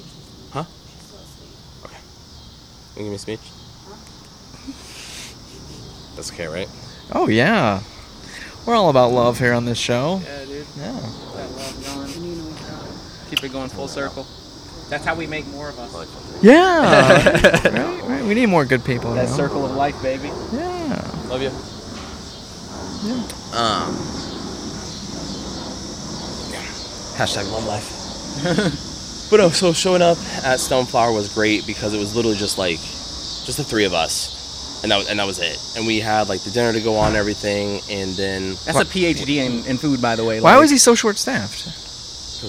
Can 2.93 3.05
you 3.05 3.11
give 3.11 3.11
me 3.11 3.15
a 3.15 3.19
speech? 3.19 3.39
That's 6.15 6.29
okay, 6.31 6.47
right? 6.47 6.67
Oh 7.13 7.27
yeah. 7.29 7.81
We're 8.65 8.75
all 8.75 8.89
about 8.89 9.11
love 9.11 9.39
here 9.39 9.53
on 9.53 9.63
this 9.65 9.77
show. 9.79 10.21
Yeah, 10.23 10.45
dude. 10.45 10.65
Yeah. 10.77 10.99
That 13.31 13.43
love 13.43 13.51
going. 13.51 13.51
Keep 13.51 13.51
it 13.51 13.53
going 13.53 13.69
full 13.69 13.87
circle. 13.87 14.27
That's 14.89 15.05
how 15.05 15.15
we 15.15 15.25
make 15.25 15.47
more 15.47 15.69
of 15.69 15.79
us. 15.79 16.43
Yeah. 16.43 17.29
right, 17.69 18.03
right. 18.03 18.23
We 18.25 18.33
need 18.33 18.47
more 18.47 18.65
good 18.65 18.83
people. 18.83 19.13
That 19.13 19.23
you 19.23 19.29
know? 19.29 19.35
circle 19.35 19.65
of 19.65 19.71
life, 19.71 20.01
baby. 20.01 20.27
Yeah. 20.51 21.11
Love 21.27 21.41
you. 21.41 21.51
Yeah. 23.07 23.15
Um. 23.57 23.95
Hashtag 27.15 27.51
love 27.51 27.65
life. 27.65 29.29
but 29.31 29.37
no, 29.37 29.49
so 29.49 29.73
showing 29.73 30.01
up 30.01 30.17
at 30.43 30.59
Stoneflower 30.59 31.13
was 31.13 31.33
great 31.33 31.65
because 31.67 31.93
it 31.93 31.99
was 31.99 32.15
literally 32.15 32.37
just 32.37 32.57
like, 32.57 32.79
just 32.79 33.57
the 33.57 33.63
three 33.63 33.85
of 33.85 33.93
us, 33.93 34.83
and 34.83 34.91
that 34.91 34.97
was, 34.97 35.09
and 35.09 35.19
that 35.19 35.27
was 35.27 35.39
it. 35.39 35.57
And 35.77 35.87
we 35.87 35.99
had 35.99 36.29
like 36.29 36.41
the 36.41 36.51
dinner 36.51 36.73
to 36.73 36.81
go 36.81 36.95
on 36.95 37.09
and 37.09 37.17
everything, 37.17 37.81
and 37.89 38.13
then 38.15 38.57
That's 38.65 38.79
a 38.79 38.85
PhD 38.85 39.37
in, 39.37 39.65
in 39.65 39.77
food, 39.77 40.01
by 40.01 40.15
the 40.15 40.25
way. 40.25 40.41
Why 40.41 40.53
like, 40.53 40.61
was 40.61 40.71
he 40.71 40.77
so 40.77 40.95
short-staffed? 40.95 41.90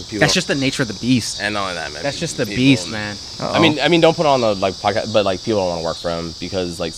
People- 0.00 0.18
That's 0.20 0.34
just 0.34 0.48
the 0.48 0.54
nature 0.54 0.82
of 0.82 0.88
the 0.88 0.94
beast. 0.94 1.40
and 1.42 1.54
not 1.54 1.62
only 1.64 1.74
that, 1.74 1.92
man. 1.92 2.02
That's 2.02 2.18
just 2.18 2.36
the 2.36 2.44
people- 2.46 2.56
beast, 2.56 2.88
man. 2.88 3.16
I 3.40 3.58
mean, 3.60 3.78
I 3.80 3.88
mean, 3.88 4.00
don't 4.00 4.16
put 4.16 4.26
on 4.26 4.40
the 4.40 4.54
like 4.54 4.74
podcast, 4.74 5.12
but 5.12 5.24
like 5.24 5.42
people 5.42 5.60
don't 5.60 5.68
want 5.68 5.80
to 5.80 5.84
work 5.84 5.96
for 5.96 6.10
him 6.10 6.34
because 6.40 6.78
like 6.80 6.94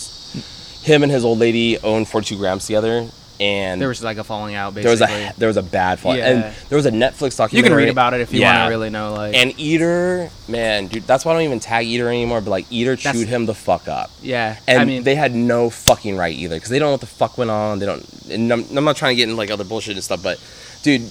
him 0.83 1.03
and 1.03 1.11
his 1.11 1.25
old 1.25 1.39
lady 1.39 1.77
own 1.79 2.05
42 2.05 2.37
grams 2.37 2.65
together, 2.67 3.07
and 3.39 3.81
There 3.81 3.89
was 3.89 4.01
like 4.03 4.17
a 4.17 4.23
falling 4.23 4.55
out, 4.55 4.75
there 4.75 4.89
was 4.89 4.99
basically. 5.01 5.23
a 5.23 5.33
there 5.37 5.47
was 5.49 5.57
a 5.57 5.63
bad 5.63 5.99
fall, 5.99 6.15
Yeah. 6.15 6.29
and 6.29 6.55
there 6.69 6.77
was 6.77 6.85
a 6.85 6.91
Netflix 6.91 7.35
documentary. 7.35 7.57
you 7.57 7.63
can 7.63 7.73
read 7.75 7.89
about 7.89 8.13
it 8.13 8.21
if 8.21 8.31
you 8.31 8.39
Yeah. 8.39 8.59
want 8.59 8.67
to 8.67 8.69
really 8.69 8.89
know. 8.91 9.13
Like, 9.13 9.35
And 9.35 9.53
Eater, 9.59 10.29
man, 10.47 10.87
dude, 10.87 11.05
that's 11.07 11.25
why 11.25 11.31
I 11.31 11.35
don't 11.35 11.43
even 11.43 11.59
tag 11.59 11.85
Eater 11.87 12.07
anymore. 12.07 12.39
But 12.39 12.51
like 12.51 12.65
Eater 12.69 12.95
That's- 12.95 13.13
chewed 13.15 13.27
him 13.27 13.45
the 13.45 13.53
fuck 13.55 13.87
up, 13.89 14.09
yeah, 14.21 14.55
and 14.67 14.79
I 14.79 14.85
mean, 14.85 15.03
they 15.03 15.15
had 15.15 15.33
no 15.35 15.69
fucking 15.69 16.15
right 16.15 16.33
either 16.35 16.55
because 16.55 16.69
they 16.69 16.79
don't 16.79 16.87
know 16.87 16.91
what 16.93 17.01
the 17.01 17.07
fuck 17.07 17.37
went 17.37 17.51
on. 17.51 17.79
They 17.79 17.85
don't. 17.87 18.05
And 18.29 18.53
I'm, 18.53 18.65
I'm 18.77 18.85
not 18.85 18.95
trying 18.95 19.11
to 19.11 19.15
get 19.17 19.23
into 19.23 19.35
like 19.35 19.51
other 19.51 19.63
bullshit 19.65 19.95
and 19.95 20.03
stuff, 20.03 20.21
but 20.23 20.39
dude, 20.83 21.09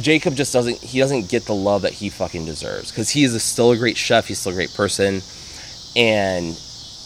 Jacob 0.00 0.34
just 0.34 0.52
doesn't. 0.52 0.78
He 0.78 0.98
doesn't 0.98 1.28
get 1.28 1.44
the 1.46 1.54
love 1.54 1.82
that 1.82 1.92
he 1.92 2.08
fucking 2.10 2.44
deserves 2.44 2.90
because 2.90 3.10
he 3.10 3.24
is 3.24 3.34
a, 3.34 3.40
still 3.40 3.72
a 3.72 3.76
great 3.76 3.96
chef. 3.96 4.26
He's 4.26 4.38
still 4.38 4.52
a 4.52 4.54
great 4.54 4.74
person, 4.74 5.22
and 5.94 6.46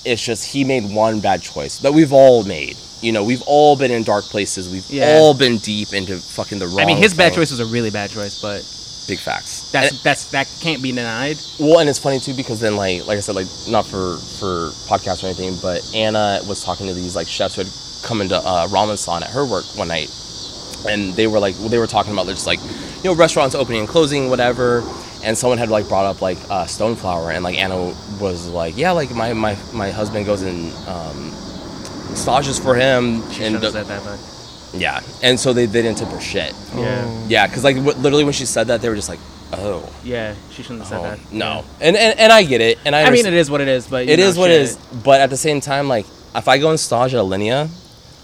it's 0.05 0.24
just 0.24 0.53
he 0.53 0.64
made 0.64 0.91
one 0.95 1.20
bad 1.20 1.43
choice 1.43 1.78
that 1.81 1.93
we've 1.93 2.12
all 2.12 2.43
made. 2.45 2.76
You 3.03 3.12
know, 3.12 3.24
we've 3.24 3.43
all 3.47 3.76
been 3.76 3.91
in 3.91 4.03
dark 4.03 4.24
places. 4.24 4.68
We've 4.68 4.89
Yeah. 4.91 5.16
all 5.18 5.35
been 5.35 5.59
deep 5.59 5.93
into 5.93 6.16
fucking 6.18 6.59
the 6.59 6.66
wrong. 6.66 6.81
I 6.81 6.85
mean, 6.87 6.99
his 6.99 7.14
bad 7.14 7.33
choice 7.35 7.51
was 7.51 7.61
a 7.61 7.66
really 7.66 7.91
bad 7.91 8.11
choice, 8.11 8.41
but 8.41 8.62
big 9.09 9.18
facts. 9.18 9.70
That's 9.72 9.91
And- 9.93 10.01
that's 10.03 10.24
that 10.26 10.49
can't 10.61 10.83
be 10.83 10.93
denied. 10.93 11.39
well, 11.59 11.78
and 11.81 11.89
it's 11.89 11.99
funny 11.99 12.20
too 12.20 12.35
because 12.35 12.61
then 12.61 12.76
like 12.76 13.07
like 13.07 13.18
I 13.18 13.20
said, 13.20 13.35
like 13.37 13.47
not 13.68 13.87
for 13.87 14.16
for 14.39 14.70
podcast 14.89 15.22
or 15.22 15.26
anything, 15.26 15.57
but 15.62 15.83
Anna 15.95 16.41
was 16.47 16.62
talking 16.62 16.87
to 16.89 16.95
these 16.95 17.14
like 17.16 17.28
chefs 17.28 17.55
who 17.57 17.62
had 17.64 17.72
come 18.03 18.20
into 18.22 18.37
uh, 18.37 18.66
ramen 18.68 18.97
salon 18.99 19.22
at 19.22 19.31
her 19.31 19.45
work 19.45 19.64
one 19.76 19.89
night, 19.89 20.11
and 20.89 21.12
they 21.14 21.26
were 21.26 21.39
like 21.39 21.55
they 21.57 21.78
were 21.78 21.87
talking 21.87 22.12
about 22.12 22.26
just 22.26 22.47
like 22.47 22.61
you 22.61 23.05
know 23.11 23.14
restaurants 23.14 23.55
opening 23.55 23.81
and 23.81 23.89
closing, 23.89 24.31
whatever. 24.31 24.83
And 25.22 25.37
someone 25.37 25.59
had 25.59 25.68
like 25.68 25.87
brought 25.87 26.07
up 26.07 26.22
like 26.22 26.39
uh, 26.49 26.64
stoneflower, 26.64 27.35
and 27.35 27.45
like 27.45 27.59
Anna 27.59 27.76
was 28.18 28.49
like, 28.49 28.76
yeah, 28.78 28.93
like 28.93 29.11
my 29.14 29.35
my 29.35 29.55
my 29.74 29.91
husband 29.91 30.24
goes 30.24 30.41
and 30.41 30.72
um, 30.89 31.31
stages 32.16 32.59
for 32.59 32.74
him, 32.74 33.20
She 33.31 33.45
and 33.45 33.61
said 33.61 33.85
that, 33.85 34.18
yeah, 34.72 35.01
and 35.22 35.39
so 35.39 35.53
they, 35.53 35.66
they 35.66 35.83
didn't 35.83 35.99
tip 35.99 36.09
her 36.09 36.20
shit. 36.20 36.55
Yeah. 36.74 37.03
Oh. 37.05 37.26
Yeah, 37.28 37.47
because 37.47 37.64
like 37.64 37.76
w- 37.76 37.97
literally 37.99 38.24
when 38.24 38.33
she 38.33 38.47
said 38.47 38.68
that, 38.68 38.81
they 38.81 38.89
were 38.89 38.95
just 38.95 39.09
like, 39.09 39.18
oh, 39.53 39.93
yeah, 40.05 40.35
she 40.51 40.62
shouldn't 40.62 40.81
have 40.81 40.89
said 40.89 41.01
oh, 41.01 41.03
that. 41.03 41.33
no, 41.33 41.64
and, 41.81 41.97
and 41.97 42.18
and 42.18 42.33
I 42.33 42.43
get 42.45 42.61
it, 42.61 42.78
and 42.85 42.95
I 42.95 43.03
I 43.03 43.11
mean, 43.11 43.26
it 43.26 43.35
is 43.35 43.51
what 43.51 43.61
it 43.61 43.68
is, 43.68 43.87
but 43.87 44.07
you 44.07 44.12
it 44.12 44.18
know, 44.18 44.26
is 44.26 44.39
what 44.39 44.49
shit. 44.49 44.62
is. 44.62 44.76
But 45.05 45.20
at 45.20 45.31
the 45.31 45.37
same 45.37 45.61
time, 45.61 45.89
like 45.89 46.07
if 46.35 46.49
I 46.49 46.59
go 46.59 46.70
and 46.70 46.78
stage 46.78 47.14
at 47.14 47.20
Alinea, 47.20 47.68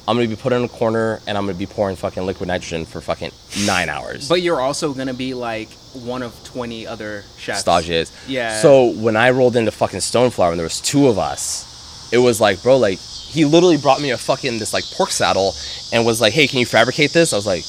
I'm 0.09 0.17
gonna 0.17 0.29
be 0.29 0.37
put 0.37 0.53
in 0.53 0.63
a 0.63 0.69
corner 0.69 1.21
and 1.27 1.37
I'm 1.37 1.47
gonna 1.47 1.59
be 1.59 1.67
pouring 1.67 1.97
fucking 1.97 2.25
liquid 2.25 2.47
nitrogen 2.49 2.87
for 2.87 3.01
fucking 3.01 3.33
nine 3.67 3.89
hours. 3.89 4.29
But 4.29 4.41
you're 4.43 4.61
also 4.61 4.95
gonna 4.95 5.15
be 5.15 5.35
like 5.35 5.69
one 5.95 6.23
of 6.23 6.33
twenty 6.45 6.87
other 6.87 7.25
chefs. 7.39 7.61
stages. 7.61 8.13
Yeah. 8.29 8.61
So 8.61 8.93
when 8.93 9.17
I 9.17 9.31
rolled 9.31 9.57
into 9.57 9.71
fucking 9.73 9.99
Stoneflower 10.01 10.51
and 10.51 10.59
there 10.59 10.65
was 10.65 10.81
two 10.81 11.09
of 11.09 11.19
us, 11.19 12.09
it 12.13 12.19
was 12.19 12.41
like, 12.41 12.63
bro, 12.63 12.77
like 12.77 12.99
he 12.99 13.45
literally 13.45 13.77
brought 13.79 14.01
me 14.01 14.11
a 14.11 14.19
fucking 14.19 14.59
this 14.61 14.73
like 14.73 14.85
pork 14.93 15.11
saddle 15.11 15.55
and 15.93 16.07
was 16.07 16.21
like, 16.21 16.33
hey, 16.33 16.47
can 16.47 16.61
you 16.61 16.67
fabricate 16.67 17.13
this? 17.13 17.33
I 17.33 17.37
was 17.37 17.47
like, 17.47 17.65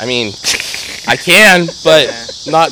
I 0.00 0.06
mean, 0.06 0.28
I 1.08 1.16
can, 1.16 1.66
but 1.84 2.06
not 2.46 2.70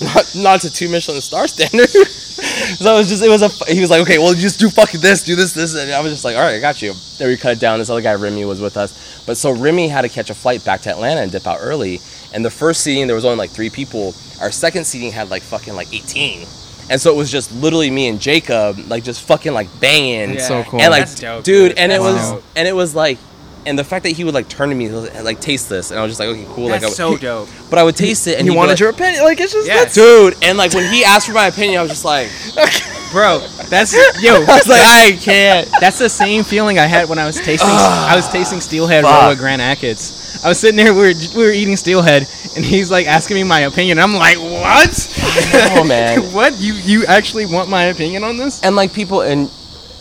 not 0.00 0.34
not 0.36 0.60
to 0.62 0.70
two 0.72 0.88
Michelin 0.88 1.20
star 1.20 1.46
standard. 1.48 1.88
so 1.90 2.94
it 2.94 2.98
was 2.98 3.08
just 3.08 3.22
it 3.22 3.28
was 3.28 3.42
a 3.42 3.48
he 3.72 3.80
was 3.80 3.90
like, 3.90 4.02
okay, 4.02 4.18
well 4.18 4.34
just 4.34 4.58
do 4.58 4.70
fucking 4.70 5.00
this, 5.00 5.22
do 5.24 5.36
this, 5.36 5.52
this, 5.52 5.74
and 5.76 5.90
I 5.92 6.00
was 6.00 6.12
just 6.12 6.24
like, 6.24 6.36
all 6.36 6.42
right, 6.42 6.54
I 6.56 6.60
got 6.60 6.80
you. 6.82 6.94
Then 7.18 7.28
we 7.28 7.36
cut 7.36 7.52
it 7.56 7.60
down. 7.60 7.78
This 7.78 7.90
other 7.90 8.00
guy 8.00 8.14
Remy 8.14 8.44
was 8.44 8.60
with 8.60 8.76
us, 8.76 9.24
but 9.26 9.36
so 9.36 9.50
Remy 9.52 9.88
had 9.88 10.02
to 10.02 10.08
catch 10.08 10.30
a 10.30 10.34
flight 10.34 10.64
back 10.64 10.80
to 10.82 10.90
Atlanta 10.90 11.20
and 11.20 11.30
dip 11.30 11.46
out 11.46 11.58
early. 11.60 12.00
And 12.32 12.44
the 12.44 12.50
first 12.50 12.82
seating 12.82 13.06
there 13.06 13.16
was 13.16 13.24
only 13.24 13.38
like 13.38 13.50
three 13.50 13.70
people. 13.70 14.14
Our 14.40 14.50
second 14.50 14.86
seating 14.86 15.12
had 15.12 15.30
like 15.30 15.42
fucking 15.42 15.74
like 15.74 15.92
eighteen. 15.92 16.46
And 16.88 17.00
so 17.00 17.12
it 17.14 17.16
was 17.16 17.30
just 17.30 17.52
literally 17.52 17.88
me 17.88 18.08
and 18.08 18.20
Jacob, 18.20 18.76
like 18.88 19.04
just 19.04 19.22
fucking 19.22 19.52
like 19.52 19.68
banging, 19.80 20.30
That's 20.34 20.48
so 20.48 20.64
cool. 20.64 20.80
and 20.80 20.90
like, 20.90 21.02
That's 21.02 21.20
dope, 21.20 21.44
dude, 21.44 21.70
dude. 21.70 21.78
and 21.78 21.92
it 21.92 22.00
was, 22.00 22.42
and 22.56 22.66
it 22.66 22.72
was 22.74 22.96
like, 22.96 23.16
and 23.66 23.78
the 23.78 23.84
fact 23.84 24.04
that 24.04 24.10
he 24.10 24.24
would 24.24 24.34
like 24.34 24.48
turn 24.48 24.68
to 24.70 24.74
me, 24.74 24.86
and, 24.86 25.24
like 25.24 25.40
taste 25.40 25.68
this, 25.68 25.90
and 25.90 25.98
I 25.98 26.02
was 26.02 26.10
just 26.10 26.20
like, 26.20 26.28
okay, 26.28 26.46
cool, 26.54 26.68
That's 26.68 26.84
like, 26.84 26.92
I, 26.92 26.94
so 26.94 27.16
dope. 27.16 27.48
but 27.68 27.78
I 27.78 27.82
would 27.82 27.96
taste 27.96 28.26
it, 28.26 28.38
and 28.38 28.46
you 28.46 28.52
he'd 28.52 28.58
wanted 28.58 28.72
like, 28.72 28.80
your 28.80 28.90
opinion? 28.90 29.24
Like 29.24 29.40
it's 29.40 29.52
just 29.52 29.66
that's 29.66 29.94
dude, 29.94 30.36
and 30.42 30.58
like 30.58 30.72
when 30.74 30.90
he 30.92 31.04
asked 31.04 31.26
for 31.26 31.32
my 31.32 31.46
opinion, 31.46 31.78
I 31.78 31.82
was 31.82 31.90
just 31.90 32.04
like, 32.04 32.28
Bro, 33.10 33.40
that's 33.68 33.92
yo. 34.22 34.34
I 34.34 34.38
was 34.38 34.68
like, 34.68 34.80
I 34.80 35.18
can't. 35.20 35.68
That's 35.80 35.98
the 35.98 36.08
same 36.08 36.44
feeling 36.44 36.78
I 36.78 36.86
had 36.86 37.08
when 37.08 37.18
I 37.18 37.26
was 37.26 37.36
tasting. 37.36 37.68
I 37.68 38.12
was 38.14 38.28
tasting 38.28 38.60
Steelhead 38.60 39.02
Fuck. 39.02 39.22
roll 39.22 39.32
at 39.32 39.38
Grand. 39.38 39.60
I 39.60 40.48
was 40.48 40.60
sitting 40.60 40.76
there. 40.76 40.94
We 40.94 41.00
were 41.00 41.12
we 41.36 41.42
were 41.44 41.50
eating 41.50 41.76
Steelhead, 41.76 42.22
and 42.56 42.64
he's 42.64 42.90
like 42.90 43.06
asking 43.06 43.36
me 43.36 43.42
my 43.42 43.60
opinion. 43.60 43.98
I'm 43.98 44.14
like, 44.14 44.38
what? 44.38 45.16
Oh 45.74 45.84
man, 45.84 46.20
what? 46.32 46.58
You 46.60 46.74
you 46.74 47.04
actually 47.06 47.46
want 47.46 47.68
my 47.68 47.84
opinion 47.84 48.22
on 48.22 48.36
this? 48.36 48.62
and 48.62 48.76
like 48.76 48.92
people 48.92 49.22
and 49.22 49.48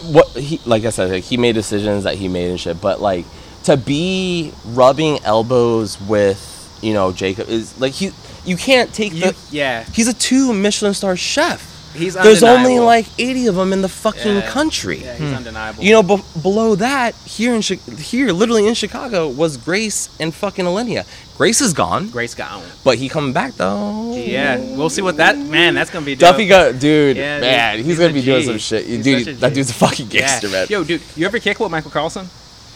what 0.04 0.28
he 0.30 0.60
like 0.66 0.86
I 0.86 0.92
said, 0.92 1.10
like, 1.10 1.24
he 1.24 1.38
made 1.38 1.56
decisions 1.56 2.04
that 2.04 2.16
he 2.16 2.28
made 2.28 2.52
and 2.52 2.60
shit. 2.60 2.80
But 2.80 3.02
like 3.02 3.26
to 3.64 3.78
be 3.78 4.54
rubbing 4.66 5.20
elbows 5.24 6.00
with 6.02 6.78
you 6.82 6.94
know 6.94 7.12
Jacob 7.12 7.50
is 7.50 7.80
like 7.80 7.94
he 7.94 8.12
you 8.46 8.56
can't 8.58 8.94
take 8.94 9.14
You, 9.14 9.22
the. 9.32 9.36
yeah, 9.52 9.84
He's 9.94 10.08
a 10.08 10.14
two 10.14 10.54
Michelin 10.54 10.94
star 10.94 11.16
chef. 11.18 11.94
he's 11.94 12.14
There's 12.14 12.42
only 12.44 12.80
like 12.80 13.06
80 13.20 13.48
of 13.48 13.56
them 13.56 13.74
in 13.74 13.82
the 13.82 13.90
fucking 13.90 14.36
Yeah. 14.38 14.50
country. 14.50 15.00
yeah, 15.04 15.16
he's 15.16 15.30
hmm. 15.30 15.36
undeniable. 15.36 15.84
You 15.84 15.92
know, 15.94 16.04
be- 16.04 16.24
below 16.42 16.76
that, 16.76 17.16
here 17.26 17.54
in 17.54 17.62
Chi- 17.62 17.80
here, 17.98 18.32
literally 18.32 18.66
in 18.68 18.76
Chicago, 18.76 19.28
was 19.28 19.58
Grace 19.58 20.08
and 20.20 20.34
fucking 20.34 20.66
Alinea. 20.66 21.06
Grace 21.38 21.62
is 21.62 21.74
gone, 21.74 22.10
Grace 22.10 22.34
gone. 22.36 22.64
but 22.84 22.98
he 22.98 23.10
coming 23.10 23.34
back 23.34 23.54
though. 23.56 24.14
Yeah, 24.16 24.58
we'll 24.78 24.90
see 24.90 25.02
what 25.02 25.18
that 25.18 25.38
man. 25.38 25.74
That's 25.76 25.90
gonna 25.90 26.06
be 26.06 26.16
dope. 26.16 26.32
Duffy 26.32 26.48
got 26.48 26.80
dude, 26.80 27.18
Yeah, 27.18 27.36
dude. 27.36 27.42
man, 27.42 27.78
he's, 27.78 27.86
He's 27.88 27.98
gonna 27.98 28.12
a 28.12 28.14
be 28.14 28.22
doing 28.22 28.44
some 28.46 28.58
shit. 28.58 28.86
He's 28.86 29.04
dude, 29.04 29.38
that 29.42 29.54
dude's 29.54 29.70
a 29.70 29.74
fucking 29.74 30.08
Yeah. 30.12 30.22
gangster, 30.22 30.50
man. 30.50 30.68
Yo, 30.70 30.84
dude, 30.86 31.02
you 31.18 31.26
ever 31.26 31.40
kick 31.40 31.60
with 31.60 31.72
Michael 31.72 31.92
Carlson? 31.92 32.30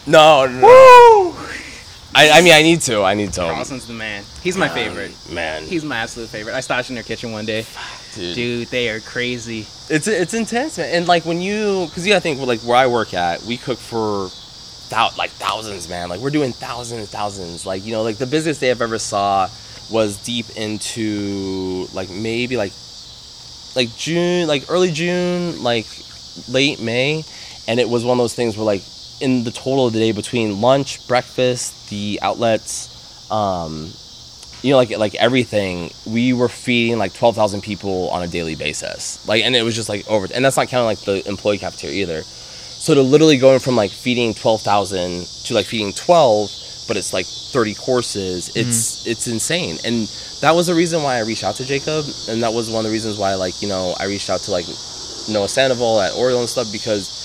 No, 0.06 0.46
no, 0.46 0.60
no. 0.60 1.36
I, 2.16 2.30
I 2.38 2.40
mean, 2.42 2.52
I 2.52 2.62
need 2.62 2.80
to. 2.82 3.02
I 3.02 3.14
need 3.14 3.32
to. 3.32 3.40
Carlson's 3.40 3.86
the 3.86 3.92
man. 3.92 4.22
He's 4.42 4.56
my 4.56 4.68
favorite. 4.68 5.12
man. 5.32 5.64
He's 5.64 5.84
my 5.84 5.96
absolute 5.96 6.28
favorite. 6.28 6.54
I 6.54 6.60
staged 6.60 6.90
in 6.90 6.94
their 6.94 7.02
kitchen 7.04 7.32
one 7.32 7.44
day. 7.44 7.66
dude. 8.14 8.34
Dude, 8.36 8.68
they 8.68 8.88
are 8.90 9.00
crazy. 9.00 9.66
It's 9.90 10.06
it's 10.06 10.32
intense, 10.34 10.78
man. 10.78 10.94
And 10.94 11.08
like 11.08 11.24
when 11.24 11.40
you, 11.40 11.86
because 11.88 12.06
you 12.06 12.12
gotta 12.12 12.20
think, 12.20 12.40
like 12.40 12.60
where 12.60 12.76
I 12.76 12.86
work 12.86 13.14
at, 13.14 13.42
we 13.42 13.56
cook 13.56 13.78
for 13.78 14.28
thou- 14.90 15.10
like 15.18 15.30
thousands, 15.30 15.88
man. 15.88 16.08
Like 16.08 16.20
we're 16.20 16.30
doing 16.30 16.52
thousands 16.52 17.00
and 17.00 17.08
thousands. 17.08 17.66
Like 17.66 17.84
you 17.84 17.92
know, 17.92 18.02
like 18.02 18.18
the 18.18 18.26
busiest 18.26 18.60
day 18.60 18.70
I've 18.70 18.80
ever 18.82 18.98
saw 18.98 19.48
was 19.90 20.16
deep 20.22 20.46
into 20.56 21.86
like 21.92 22.10
maybe 22.10 22.56
like 22.56 22.72
like 23.74 23.94
June, 23.96 24.46
like 24.46 24.64
early 24.68 24.92
June, 24.92 25.62
like 25.64 25.86
late 26.48 26.80
May, 26.80 27.24
and 27.66 27.80
it 27.80 27.88
was 27.88 28.04
one 28.04 28.18
of 28.18 28.22
those 28.22 28.34
things 28.34 28.56
where 28.56 28.64
like 28.64 28.82
in 29.20 29.44
the 29.44 29.50
total 29.50 29.86
of 29.86 29.92
the 29.92 29.98
day 29.98 30.12
between 30.12 30.60
lunch, 30.60 31.06
breakfast, 31.06 31.88
the 31.90 32.18
outlets, 32.22 33.30
um, 33.30 33.90
you 34.62 34.70
know, 34.70 34.78
like 34.78 34.96
like 34.96 35.14
everything, 35.16 35.90
we 36.06 36.32
were 36.32 36.48
feeding 36.48 36.98
like 36.98 37.12
twelve 37.12 37.36
thousand 37.36 37.60
people 37.62 38.08
on 38.10 38.22
a 38.22 38.26
daily 38.26 38.54
basis. 38.54 39.26
Like, 39.28 39.44
and 39.44 39.54
it 39.54 39.62
was 39.62 39.74
just 39.74 39.88
like 39.90 40.08
over, 40.08 40.26
and 40.34 40.44
that's 40.44 40.56
not 40.56 40.68
counting 40.68 40.86
like 40.86 41.00
the 41.00 41.26
employee 41.28 41.58
cafeteria 41.58 42.02
either. 42.02 42.22
So 42.22 42.94
to 42.94 43.02
literally 43.02 43.38
going 43.38 43.58
from 43.60 43.76
like 43.76 43.90
feeding 43.90 44.32
twelve 44.32 44.62
thousand 44.62 45.26
to 45.44 45.54
like 45.54 45.66
feeding 45.66 45.92
twelve, 45.92 46.50
but 46.88 46.96
it's 46.96 47.12
like 47.12 47.26
thirty 47.26 47.74
courses. 47.74 48.54
It's 48.56 49.06
it's 49.06 49.26
insane, 49.26 49.76
and 49.84 50.08
that 50.40 50.54
was 50.54 50.66
the 50.66 50.74
reason 50.74 51.02
why 51.02 51.16
I 51.16 51.20
reached 51.20 51.44
out 51.44 51.56
to 51.56 51.66
Jacob, 51.66 52.06
and 52.28 52.42
that 52.42 52.52
was 52.52 52.70
one 52.70 52.84
of 52.84 52.90
the 52.90 52.92
reasons 52.92 53.18
why 53.18 53.34
like 53.34 53.60
you 53.60 53.68
know 53.68 53.94
I 54.00 54.04
reached 54.04 54.30
out 54.30 54.40
to 54.42 54.50
like 54.50 54.66
Noah 55.28 55.48
Sandoval 55.48 56.00
at 56.00 56.14
Oriole 56.14 56.40
and 56.40 56.48
stuff 56.48 56.72
because 56.72 57.23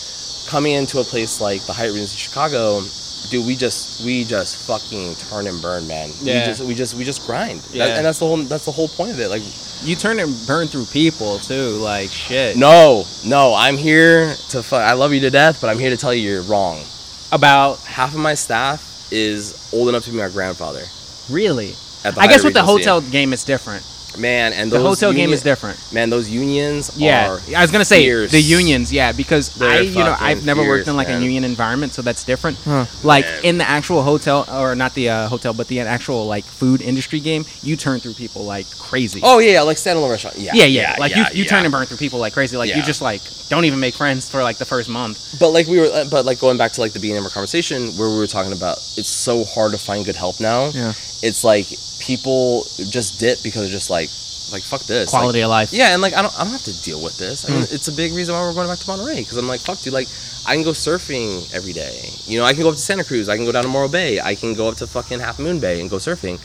coming 0.50 0.74
into 0.74 1.00
a 1.00 1.04
place 1.04 1.40
like 1.40 1.62
the 1.66 1.74
Hyatt 1.74 1.94
Regency 1.94 2.18
Chicago, 2.18 2.82
dude, 3.30 3.46
we 3.46 3.56
just 3.56 4.04
we 4.04 4.24
just 4.26 4.58
fucking 4.68 5.16
turn 5.30 5.48
and 5.48 5.62
burn, 5.62 5.88
man. 5.88 6.10
Yeah. 6.22 6.40
We 6.42 6.46
just 6.46 6.62
we 6.70 6.76
just 6.76 6.94
we 6.96 7.04
just 7.04 7.26
grind. 7.26 7.62
That- 7.62 7.76
Yeah. 7.76 7.96
and 7.98 8.06
that's 8.06 8.20
the 8.20 8.26
whole 8.28 8.38
that's 8.38 8.66
the 8.66 8.72
whole 8.72 8.88
point 8.90 9.12
of 9.12 9.20
it. 9.20 9.30
Like, 9.30 9.44
You 9.84 9.96
turn 9.96 10.20
and 10.20 10.36
burn 10.48 10.68
through 10.68 10.86
people 10.92 11.40
too, 11.40 11.70
like 11.80 12.10
shit. 12.10 12.58
no, 12.58 13.06
no, 13.26 13.54
I'm 13.56 13.78
here 13.78 14.34
to. 14.50 14.62
Fu- 14.64 14.76
I 14.76 14.94
love 14.94 15.14
you 15.14 15.22
to 15.22 15.30
death, 15.30 15.62
but 15.62 15.70
I'm 15.70 15.80
here 15.80 15.90
to 15.92 15.98
tell 15.98 16.14
you 16.14 16.30
you're 16.30 16.42
wrong. 16.44 16.84
About 17.32 17.80
Half 17.86 18.14
of 18.14 18.20
my 18.20 18.34
staff 18.34 19.08
is 19.12 19.70
old 19.72 19.88
enough 19.90 20.04
to 20.06 20.12
be 20.12 20.18
my 20.18 20.30
grandfather. 20.30 20.84
really. 21.30 21.76
At 22.04 22.16
the 22.16 22.22
I 22.22 22.28
guess 22.28 22.36
Hyatt 22.42 22.44
with 22.46 22.54
the 22.56 22.64
hotel 22.64 23.02
game, 23.02 23.34
it's 23.34 23.44
different. 23.44 23.84
Man, 24.18 24.54
and 24.54 24.72
The 24.72 24.78
those 24.78 25.00
hotel 25.00 25.14
game 25.14 25.32
is 25.32 25.42
different. 25.42 25.78
Man, 25.94 26.10
those 26.10 26.30
unions 26.30 26.92
Yeah, 26.96 27.30
are. 27.32 27.42
I 27.56 27.62
was 27.62 27.72
gonna 27.72 27.86
say 27.86 28.02
fierce. 28.04 28.32
the 28.32 28.42
unions. 28.42 28.92
Yeah, 28.92 29.12
because 29.12 29.50
They're 29.56 29.70
I, 29.70 29.80
you 29.82 29.96
know, 29.96 30.16
I've 30.20 30.46
never 30.46 30.68
worked 30.68 30.88
in 30.88 30.96
like 30.96 31.08
man. 31.08 31.22
a 31.22 31.24
union 31.24 31.44
environment, 31.44 31.94
so 31.94 32.02
that's 32.02 32.24
different. 32.24 32.58
Huh. 32.66 32.86
Like 33.04 33.26
Man. 33.26 33.46
in 33.46 33.58
the 33.58 33.70
actual 33.70 34.02
hotel, 34.04 34.46
or 34.52 34.76
not 34.76 34.94
the 34.94 35.10
uh, 35.10 35.28
hotel, 35.28 35.54
but 35.54 35.68
the 35.68 35.82
actual 35.82 36.26
like 36.26 36.46
food 36.46 36.82
industry 36.82 37.20
game, 37.20 37.46
you 37.62 37.76
turn 37.76 38.00
through 38.00 38.14
people 38.14 38.44
like 38.44 38.70
crazy. 38.78 39.22
Oh 39.24 39.40
yeah, 39.40 39.62
like 39.62 39.78
standalone 39.78 40.10
restaurant. 40.12 40.38
Yeah, 40.38 40.54
yeah, 40.54 40.66
yeah. 40.66 40.96
like 41.00 41.12
yeah, 41.12 41.30
you, 41.30 41.40
you 41.40 41.44
yeah. 41.44 41.50
turn 41.50 41.66
and 41.66 41.72
burn 41.72 41.86
through 41.86 41.98
people 41.98 42.20
like 42.20 42.34
crazy. 42.34 42.58
Like 42.58 42.74
you 42.76 42.82
just 42.82 43.02
like 43.02 43.22
don't 43.50 43.66
even 43.66 43.80
make 43.80 43.96
friends 43.96 44.30
for 44.30 44.42
like 44.44 44.58
the 44.58 44.66
first 44.66 44.90
month. 44.90 45.38
But 45.40 45.50
like 45.50 45.68
we 45.68 45.80
were, 45.80 45.88
uh, 45.92 46.06
but 46.10 46.24
like 46.26 46.40
going 46.40 46.58
back 46.58 46.72
to 46.74 46.82
like 46.82 46.94
the 46.94 47.00
beginning 47.00 47.20
of 47.20 47.26
our 47.26 47.32
conversation 47.32 47.88
where 47.98 48.10
we 48.10 48.18
were 48.18 48.28
talking 48.28 48.54
about, 48.54 48.78
it's 48.96 49.08
so 49.10 49.44
hard 49.44 49.72
to 49.74 49.78
find 49.78 50.06
good 50.06 50.16
help 50.16 50.40
now. 50.40 50.70
Yeah. 50.70 50.94
It's 51.22 51.44
like 51.44 51.66
people 52.00 52.64
just 52.90 53.20
dip 53.20 53.44
because 53.44 53.64
they're 53.64 53.72
just 53.72 53.90
like, 53.90 53.99
like 54.00 54.10
like 54.52 54.64
fuck 54.64 54.82
this. 54.86 55.14
Like, 55.14 55.20
Quality 55.22 55.42
of 55.42 55.50
life. 55.50 55.72
Yeah, 55.72 55.94
and 55.94 56.02
like 56.02 56.14
I 56.14 56.22
don't, 56.24 56.34
I 56.40 56.44
don't 56.44 56.52
have 56.54 56.64
to 56.64 56.82
deal 56.84 57.02
with 57.04 57.18
this. 57.18 57.46
I 57.48 57.54
mean, 57.54 57.62
Mm. 57.64 57.74
it's 57.76 57.88
a 57.88 57.92
big 57.92 58.14
reason 58.14 58.34
why 58.34 58.42
we're 58.42 58.54
going 58.54 58.68
back 58.68 58.80
to 58.80 58.88
Monterey 58.90 59.20
because 59.22 59.38
I'm 59.38 59.48
like, 59.48 59.60
fuck, 59.62 59.78
dude. 59.80 59.94
Like, 59.94 60.08
I 60.48 60.56
can 60.56 60.64
go 60.64 60.72
surfing 60.72 61.30
every 61.54 61.74
day. 61.74 62.10
You 62.26 62.40
know, 62.40 62.46
I 62.46 62.54
can 62.54 62.64
go 62.64 62.70
up 62.70 62.76
to 62.76 62.82
Santa 62.82 63.04
Cruz. 63.04 63.30
I 63.30 63.36
can 63.36 63.46
go 63.46 63.52
down 63.52 63.64
to 63.64 63.70
Morro 63.70 63.88
Bay. 63.88 64.20
I 64.20 64.34
can 64.34 64.56
go 64.56 64.68
up 64.68 64.76
to 64.78 64.88
fucking 64.88 65.20
Half 65.20 65.38
Moon 65.40 65.60
Bay 65.60 65.82
and 65.82 65.90
go 65.90 65.98
surfing. 65.98 66.40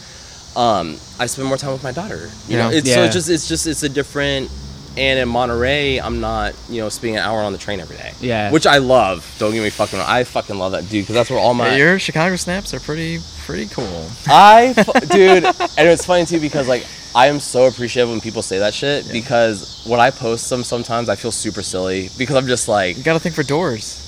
Um, 0.57 0.99
I 1.19 1.27
spend 1.27 1.49
more 1.49 1.57
time 1.57 1.73
with 1.73 1.83
my 1.83 1.93
daughter. 1.93 2.31
You 2.47 2.59
know, 2.59 2.69
Yeah. 2.71 2.79
it's 2.79 2.93
so 2.93 3.03
it's 3.05 3.15
just, 3.15 3.29
it's 3.31 3.49
just, 3.49 3.67
it's 3.67 3.83
a 3.83 3.89
different. 3.89 4.51
And 4.97 5.19
in 5.19 5.29
Monterey, 5.29 5.99
I'm 6.01 6.21
not, 6.21 6.55
you 6.69 6.81
know, 6.81 6.89
spending 6.89 7.17
an 7.17 7.23
hour 7.25 7.41
on 7.41 7.53
the 7.53 7.59
train 7.59 7.81
every 7.81 7.97
day. 7.97 8.13
Yeah. 8.21 8.51
Which 8.53 8.67
I 8.67 8.79
love. 8.79 9.35
Don't 9.39 9.53
get 9.53 9.63
me 9.63 9.71
fucking 9.71 9.99
wrong. 9.99 10.09
I 10.09 10.23
fucking 10.25 10.57
love 10.57 10.73
that 10.73 10.89
dude 10.89 11.03
because 11.03 11.15
that's 11.15 11.31
where 11.31 11.39
all 11.39 11.53
my. 11.55 11.71
Yeah, 11.71 11.77
your 11.77 11.99
Chicago 11.99 12.37
snaps 12.37 12.73
are 12.75 12.81
pretty 12.81 13.19
pretty 13.45 13.67
cool. 13.67 14.07
I, 14.29 14.73
fu- 14.75 15.07
dude, 15.11 15.45
and 15.45 15.89
it's 15.89 16.07
funny 16.07 16.25
too 16.27 16.41
because 16.41 16.69
like 16.69 16.87
I 17.15 17.27
am 17.27 17.41
so 17.41 17.67
appreciative 17.67 18.09
when 18.11 18.21
people 18.21 18.43
say 18.43 18.59
that 18.61 18.73
shit 18.75 19.11
because 19.13 19.85
when 19.87 20.01
I 20.01 20.11
post 20.11 20.49
them 20.51 20.65
sometimes 20.65 21.09
I 21.09 21.17
feel 21.17 21.31
super 21.33 21.63
silly 21.63 22.09
because 22.19 22.37
I'm 22.37 22.47
just 22.47 22.69
like 22.69 22.97
You 22.97 23.03
got 23.03 23.13
to 23.15 23.21
think 23.21 23.35
for 23.35 23.43
doors. 23.43 24.01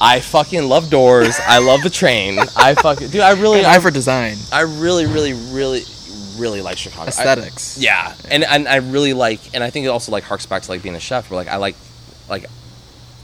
I 0.00 0.20
fucking 0.20 0.64
love 0.68 0.90
doors, 0.90 1.38
I 1.46 1.58
love 1.58 1.82
the 1.82 1.90
train, 1.90 2.38
I 2.56 2.74
fucking 2.74 3.08
dude, 3.10 3.20
I 3.20 3.32
really, 3.32 3.64
I, 3.64 3.78
for 3.78 3.92
design. 3.92 4.36
I 4.52 4.62
really, 4.62 5.06
really, 5.06 5.34
really, 5.34 5.84
really 6.36 6.62
like 6.62 6.78
Chicago 6.78 7.04
I- 7.06 7.08
Aesthetics. 7.08 7.78
yeah, 7.78 8.14
and 8.30 8.44
and 8.44 8.66
I 8.68 8.76
really 8.76 9.12
like, 9.12 9.40
and 9.54 9.62
I 9.64 9.70
think 9.70 9.86
it 9.86 9.88
also 9.88 10.12
like 10.12 10.24
harks 10.24 10.46
back 10.46 10.62
to 10.62 10.70
like 10.70 10.82
being 10.82 10.94
a 10.94 11.00
chef. 11.00 11.30
Where 11.30 11.36
like 11.36 11.48
I 11.48 11.56
like, 11.56 11.76
like, 12.28 12.46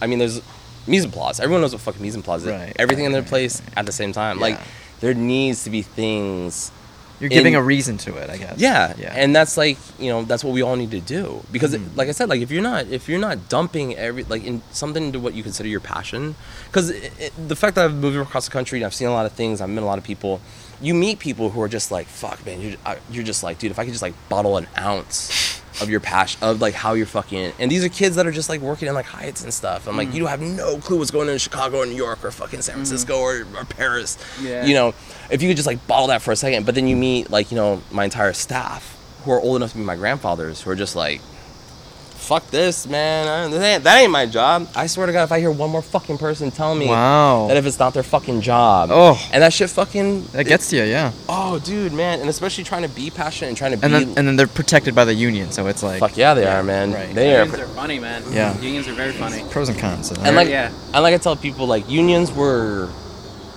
I 0.00 0.06
mean, 0.06 0.18
there's 0.18 0.40
mise 0.86 1.04
en 1.04 1.10
place. 1.10 1.40
Everyone 1.40 1.60
knows 1.60 1.72
what 1.72 1.82
fucking 1.82 2.02
mise 2.02 2.14
en 2.16 2.22
place 2.22 2.42
is. 2.42 2.48
Right, 2.48 2.72
Everything 2.78 3.04
in 3.04 3.12
their 3.12 3.22
right, 3.22 3.28
place 3.28 3.62
at 3.76 3.86
the 3.86 3.92
same 3.92 4.12
time. 4.12 4.40
Like 4.40 4.58
there 5.00 5.14
needs 5.14 5.64
to 5.64 5.70
be 5.70 5.82
things. 5.82 6.70
You're 7.20 7.28
giving 7.28 7.52
in- 7.52 7.58
a 7.58 7.62
reason 7.62 7.98
to 7.98 8.16
it, 8.16 8.30
I 8.30 8.38
guess. 8.38 8.58
Yeah, 8.58 8.94
Yeah. 8.96 9.12
and 9.14 9.36
that's 9.36 9.58
like 9.58 9.76
you 9.98 10.08
know 10.10 10.22
that's 10.24 10.42
what 10.42 10.54
we 10.54 10.62
all 10.62 10.74
need 10.76 10.90
to 10.92 11.00
do 11.00 11.42
because 11.52 11.72
Mhm. 11.72 11.74
it, 11.88 11.96
like 11.96 12.08
I 12.08 12.12
said, 12.12 12.30
like 12.30 12.40
if 12.40 12.50
you're 12.50 12.62
not 12.62 12.86
if 12.86 13.10
you're 13.10 13.18
not 13.20 13.50
dumping 13.50 13.94
every 13.94 14.24
like 14.24 14.42
in 14.42 14.62
something 14.72 15.04
into 15.04 15.20
what 15.20 15.34
you 15.34 15.42
consider 15.42 15.68
your 15.68 15.80
passion, 15.80 16.34
because 16.68 16.90
the 17.36 17.56
fact 17.56 17.74
that 17.74 17.84
I've 17.84 17.92
moved 17.94 18.16
across 18.16 18.46
the 18.46 18.50
country 18.50 18.78
and 18.78 18.86
I've 18.86 18.94
seen 18.94 19.06
a 19.08 19.12
lot 19.12 19.26
of 19.26 19.32
things, 19.32 19.60
I've 19.60 19.68
met 19.68 19.82
a 19.82 19.86
lot 19.86 19.98
of 19.98 20.04
people. 20.04 20.40
You 20.82 20.94
meet 20.94 21.18
people 21.18 21.50
who 21.50 21.60
are 21.62 21.68
just 21.68 21.90
like, 21.90 22.06
fuck, 22.06 22.44
man, 22.46 22.60
you're, 22.60 22.76
you're 23.10 23.24
just 23.24 23.42
like, 23.42 23.58
dude, 23.58 23.70
if 23.70 23.78
I 23.78 23.84
could 23.84 23.92
just 23.92 24.02
like 24.02 24.14
bottle 24.28 24.56
an 24.56 24.66
ounce 24.78 25.60
of 25.82 25.88
your 25.88 26.00
passion 26.00 26.42
of 26.42 26.60
like 26.60 26.74
how 26.74 26.94
you're 26.94 27.06
fucking, 27.06 27.52
and 27.58 27.70
these 27.70 27.84
are 27.84 27.88
kids 27.88 28.16
that 28.16 28.26
are 28.26 28.32
just 28.32 28.48
like 28.48 28.60
working 28.60 28.88
in 28.88 28.94
like 28.94 29.06
Hyatts 29.06 29.42
and 29.44 29.52
stuff. 29.52 29.86
I'm 29.86 29.94
Mm. 29.94 29.98
like, 29.98 30.14
you 30.14 30.26
have 30.26 30.40
no 30.40 30.78
clue 30.78 30.98
what's 30.98 31.10
going 31.10 31.28
on 31.28 31.34
in 31.34 31.38
Chicago 31.38 31.78
or 31.78 31.86
New 31.86 31.94
York 31.94 32.24
or 32.24 32.30
fucking 32.30 32.62
San 32.62 32.74
Francisco 32.76 33.18
or, 33.18 33.46
or 33.56 33.64
Paris. 33.66 34.18
Yeah. 34.40 34.64
You 34.64 34.74
know, 34.74 34.94
if 35.30 35.42
you 35.42 35.48
could 35.48 35.56
just 35.56 35.66
like 35.66 35.86
bottle 35.86 36.08
that 36.08 36.22
for 36.22 36.32
a 36.32 36.36
second, 36.36 36.66
but 36.66 36.74
then 36.74 36.86
you 36.88 36.96
meet 36.96 37.30
like 37.30 37.50
you 37.50 37.56
know 37.56 37.82
my 37.90 38.04
entire 38.04 38.32
staff 38.32 38.96
who 39.24 39.32
are 39.32 39.40
old 39.40 39.56
enough 39.56 39.72
to 39.72 39.76
be 39.78 39.84
my 39.84 39.96
grandfathers 39.96 40.62
who 40.62 40.70
are 40.70 40.76
just 40.76 40.96
like, 40.96 41.20
fuck 42.20 42.48
this, 42.50 42.86
man. 42.86 43.26
I- 43.26 43.48
That 43.58 43.64
ain't, 43.64 43.84
that 43.84 44.00
ain't 44.02 44.10
my 44.12 44.26
job. 44.26 44.68
I 44.76 44.86
swear 44.86 45.06
to 45.06 45.12
God, 45.12 45.24
if 45.24 45.32
I 45.32 45.40
hear 45.40 45.50
one 45.50 45.70
more 45.70 45.82
fucking 45.82 46.18
person 46.18 46.50
tell 46.50 46.74
me 46.74 46.86
Wow. 46.86 47.46
that 47.48 47.56
if 47.56 47.66
it's 47.66 47.78
not 47.78 47.92
their 47.94 48.02
fucking 48.04 48.40
job, 48.42 48.90
Oh. 48.92 49.18
and 49.32 49.42
that 49.42 49.52
shit 49.52 49.70
fucking 49.70 50.26
That 50.32 50.44
gets 50.44 50.68
to 50.70 50.76
you, 50.76 50.84
yeah. 50.84 51.10
oh, 51.28 51.58
dude, 51.58 51.92
man, 51.92 52.20
and 52.20 52.28
especially 52.28 52.62
trying 52.64 52.82
to 52.82 52.88
be 52.88 53.10
passionate 53.10 53.48
and 53.48 53.56
trying 53.56 53.72
to 53.78 53.84
And 53.84 53.92
be. 53.92 54.04
then 54.04 54.18
and 54.18 54.28
then 54.28 54.36
they're 54.36 54.46
protected 54.46 54.94
by 54.94 55.04
the 55.04 55.14
union, 55.14 55.50
so 55.50 55.66
it's 55.66 55.82
like 55.82 55.98
fuck 56.00 56.16
yeah, 56.16 56.34
they 56.34 56.46
are, 56.46 56.62
man. 56.62 56.92
right. 56.92 57.12
They 57.14 57.34
are. 57.36 57.44
Unions 57.44 57.60
are 57.60 57.74
funny, 57.74 57.98
man. 57.98 58.22
Yeah. 58.32 58.56
Unions 58.60 58.86
are 58.88 58.92
very 58.94 59.12
funny. 59.12 59.42
pros 59.50 59.68
and 59.68 59.78
cons. 59.78 60.08
to 60.08 60.14
that. 60.14 60.26
And 60.26 60.36
like, 60.36 60.48
Yeah. 60.48 60.70
and 60.94 61.02
like 61.02 61.14
I 61.14 61.18
tell 61.18 61.34
people, 61.36 61.66
like 61.66 61.88
unions 61.90 62.30
were 62.30 62.88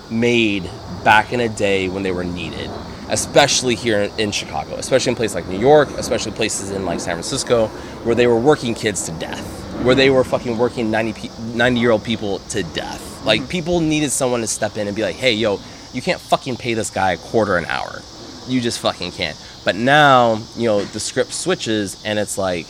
made 0.10 0.70
back 1.04 1.34
in 1.34 1.40
a 1.40 1.50
day 1.50 1.90
when 1.90 2.04
they 2.04 2.12
were 2.12 2.24
needed, 2.24 2.70
especially 3.14 3.76
here 3.76 4.12
in, 4.18 4.32
Chicago, 4.32 4.74
especially 4.76 5.12
in 5.12 5.16
places 5.16 5.36
like 5.36 5.48
New 5.48 5.60
York, 5.60 5.88
especially 5.92 6.32
places 6.32 6.72
in 6.72 6.84
like 6.84 7.00
San 7.00 7.14
Francisco, 7.14 7.68
where 8.04 8.16
they 8.16 8.26
were 8.26 8.40
working 8.40 8.74
kids 8.74 9.06
to 9.06 9.12
death, 9.20 9.46
where 9.84 9.94
they 9.94 10.10
were 10.10 10.24
fucking 10.24 10.58
working 10.58 10.90
90, 10.90 11.14
pe- 11.14 11.44
90 11.54 11.80
year 11.80 11.92
old 11.92 12.04
people 12.04 12.40
to 12.50 12.64
death. 12.64 13.00
Mm-hmm. 13.00 13.28
Like 13.28 13.50
people 13.50 13.80
needed 13.80 14.12
someone 14.12 14.42
to 14.42 14.48
step 14.48 14.78
in 14.78 14.88
and 14.88 14.96
be 14.96 15.04
like, 15.04 15.16
hey, 15.16 15.34
yo, 15.34 15.60
you 15.94 16.02
can't 16.02 16.20
fucking 16.20 16.58
pay 16.58 16.74
this 16.74 16.90
guy 16.90 17.12
a 17.14 17.18
quarter 17.18 17.56
an 17.56 17.66
hour. 17.66 18.02
You 18.48 18.60
just 18.60 18.80
fucking 18.80 19.12
can't. 19.12 19.38
But 19.64 19.76
now, 19.76 20.42
you 20.58 20.68
know, 20.68 20.84
the 20.84 21.00
script 21.00 21.34
switches 21.34 22.04
and 22.04 22.18
it's 22.18 22.38
like, 22.38 22.66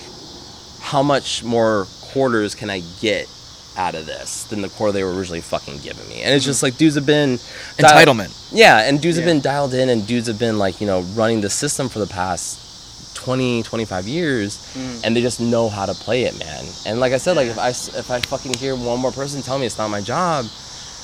how 0.81 1.01
much 1.01 1.41
more 1.43 1.87
quarters 2.01 2.53
can 2.53 2.69
I 2.69 2.81
get 2.99 3.29
out 3.77 3.95
of 3.95 4.05
this 4.05 4.43
than 4.45 4.61
the 4.61 4.69
core 4.69 4.91
they 4.91 5.03
were 5.03 5.13
originally 5.13 5.41
fucking 5.41 5.79
giving 5.79 6.07
me? 6.09 6.21
And 6.21 6.33
it's 6.33 6.45
just 6.45 6.63
like 6.63 6.77
dudes 6.77 6.95
have 6.95 7.05
been 7.05 7.39
dial- 7.77 8.05
entitlement. 8.05 8.49
yeah, 8.51 8.87
and 8.87 9.01
dudes 9.01 9.17
have 9.17 9.25
been 9.25 9.41
dialed 9.41 9.73
in, 9.73 9.89
and 9.89 10.05
dudes 10.05 10.27
have 10.27 10.39
been 10.39 10.57
like 10.57 10.81
you 10.81 10.87
know 10.87 11.01
running 11.15 11.41
the 11.41 11.49
system 11.49 11.89
for 11.89 11.99
the 11.99 12.07
past 12.07 13.15
20, 13.15 13.63
25 13.63 14.07
years, 14.07 14.57
mm. 14.73 15.01
and 15.05 15.15
they 15.15 15.21
just 15.21 15.39
know 15.39 15.69
how 15.69 15.85
to 15.85 15.93
play 15.93 16.23
it, 16.23 16.37
man. 16.37 16.65
And 16.85 16.99
like 16.99 17.13
I 17.13 17.17
said, 17.17 17.37
like 17.37 17.47
if 17.47 17.57
I 17.57 17.69
if 17.69 18.11
I 18.11 18.19
fucking 18.19 18.53
hear 18.55 18.75
one 18.75 18.99
more 18.99 19.11
person 19.11 19.41
tell 19.41 19.57
me 19.57 19.65
it's 19.65 19.77
not 19.77 19.89
my 19.89 20.01
job, 20.01 20.45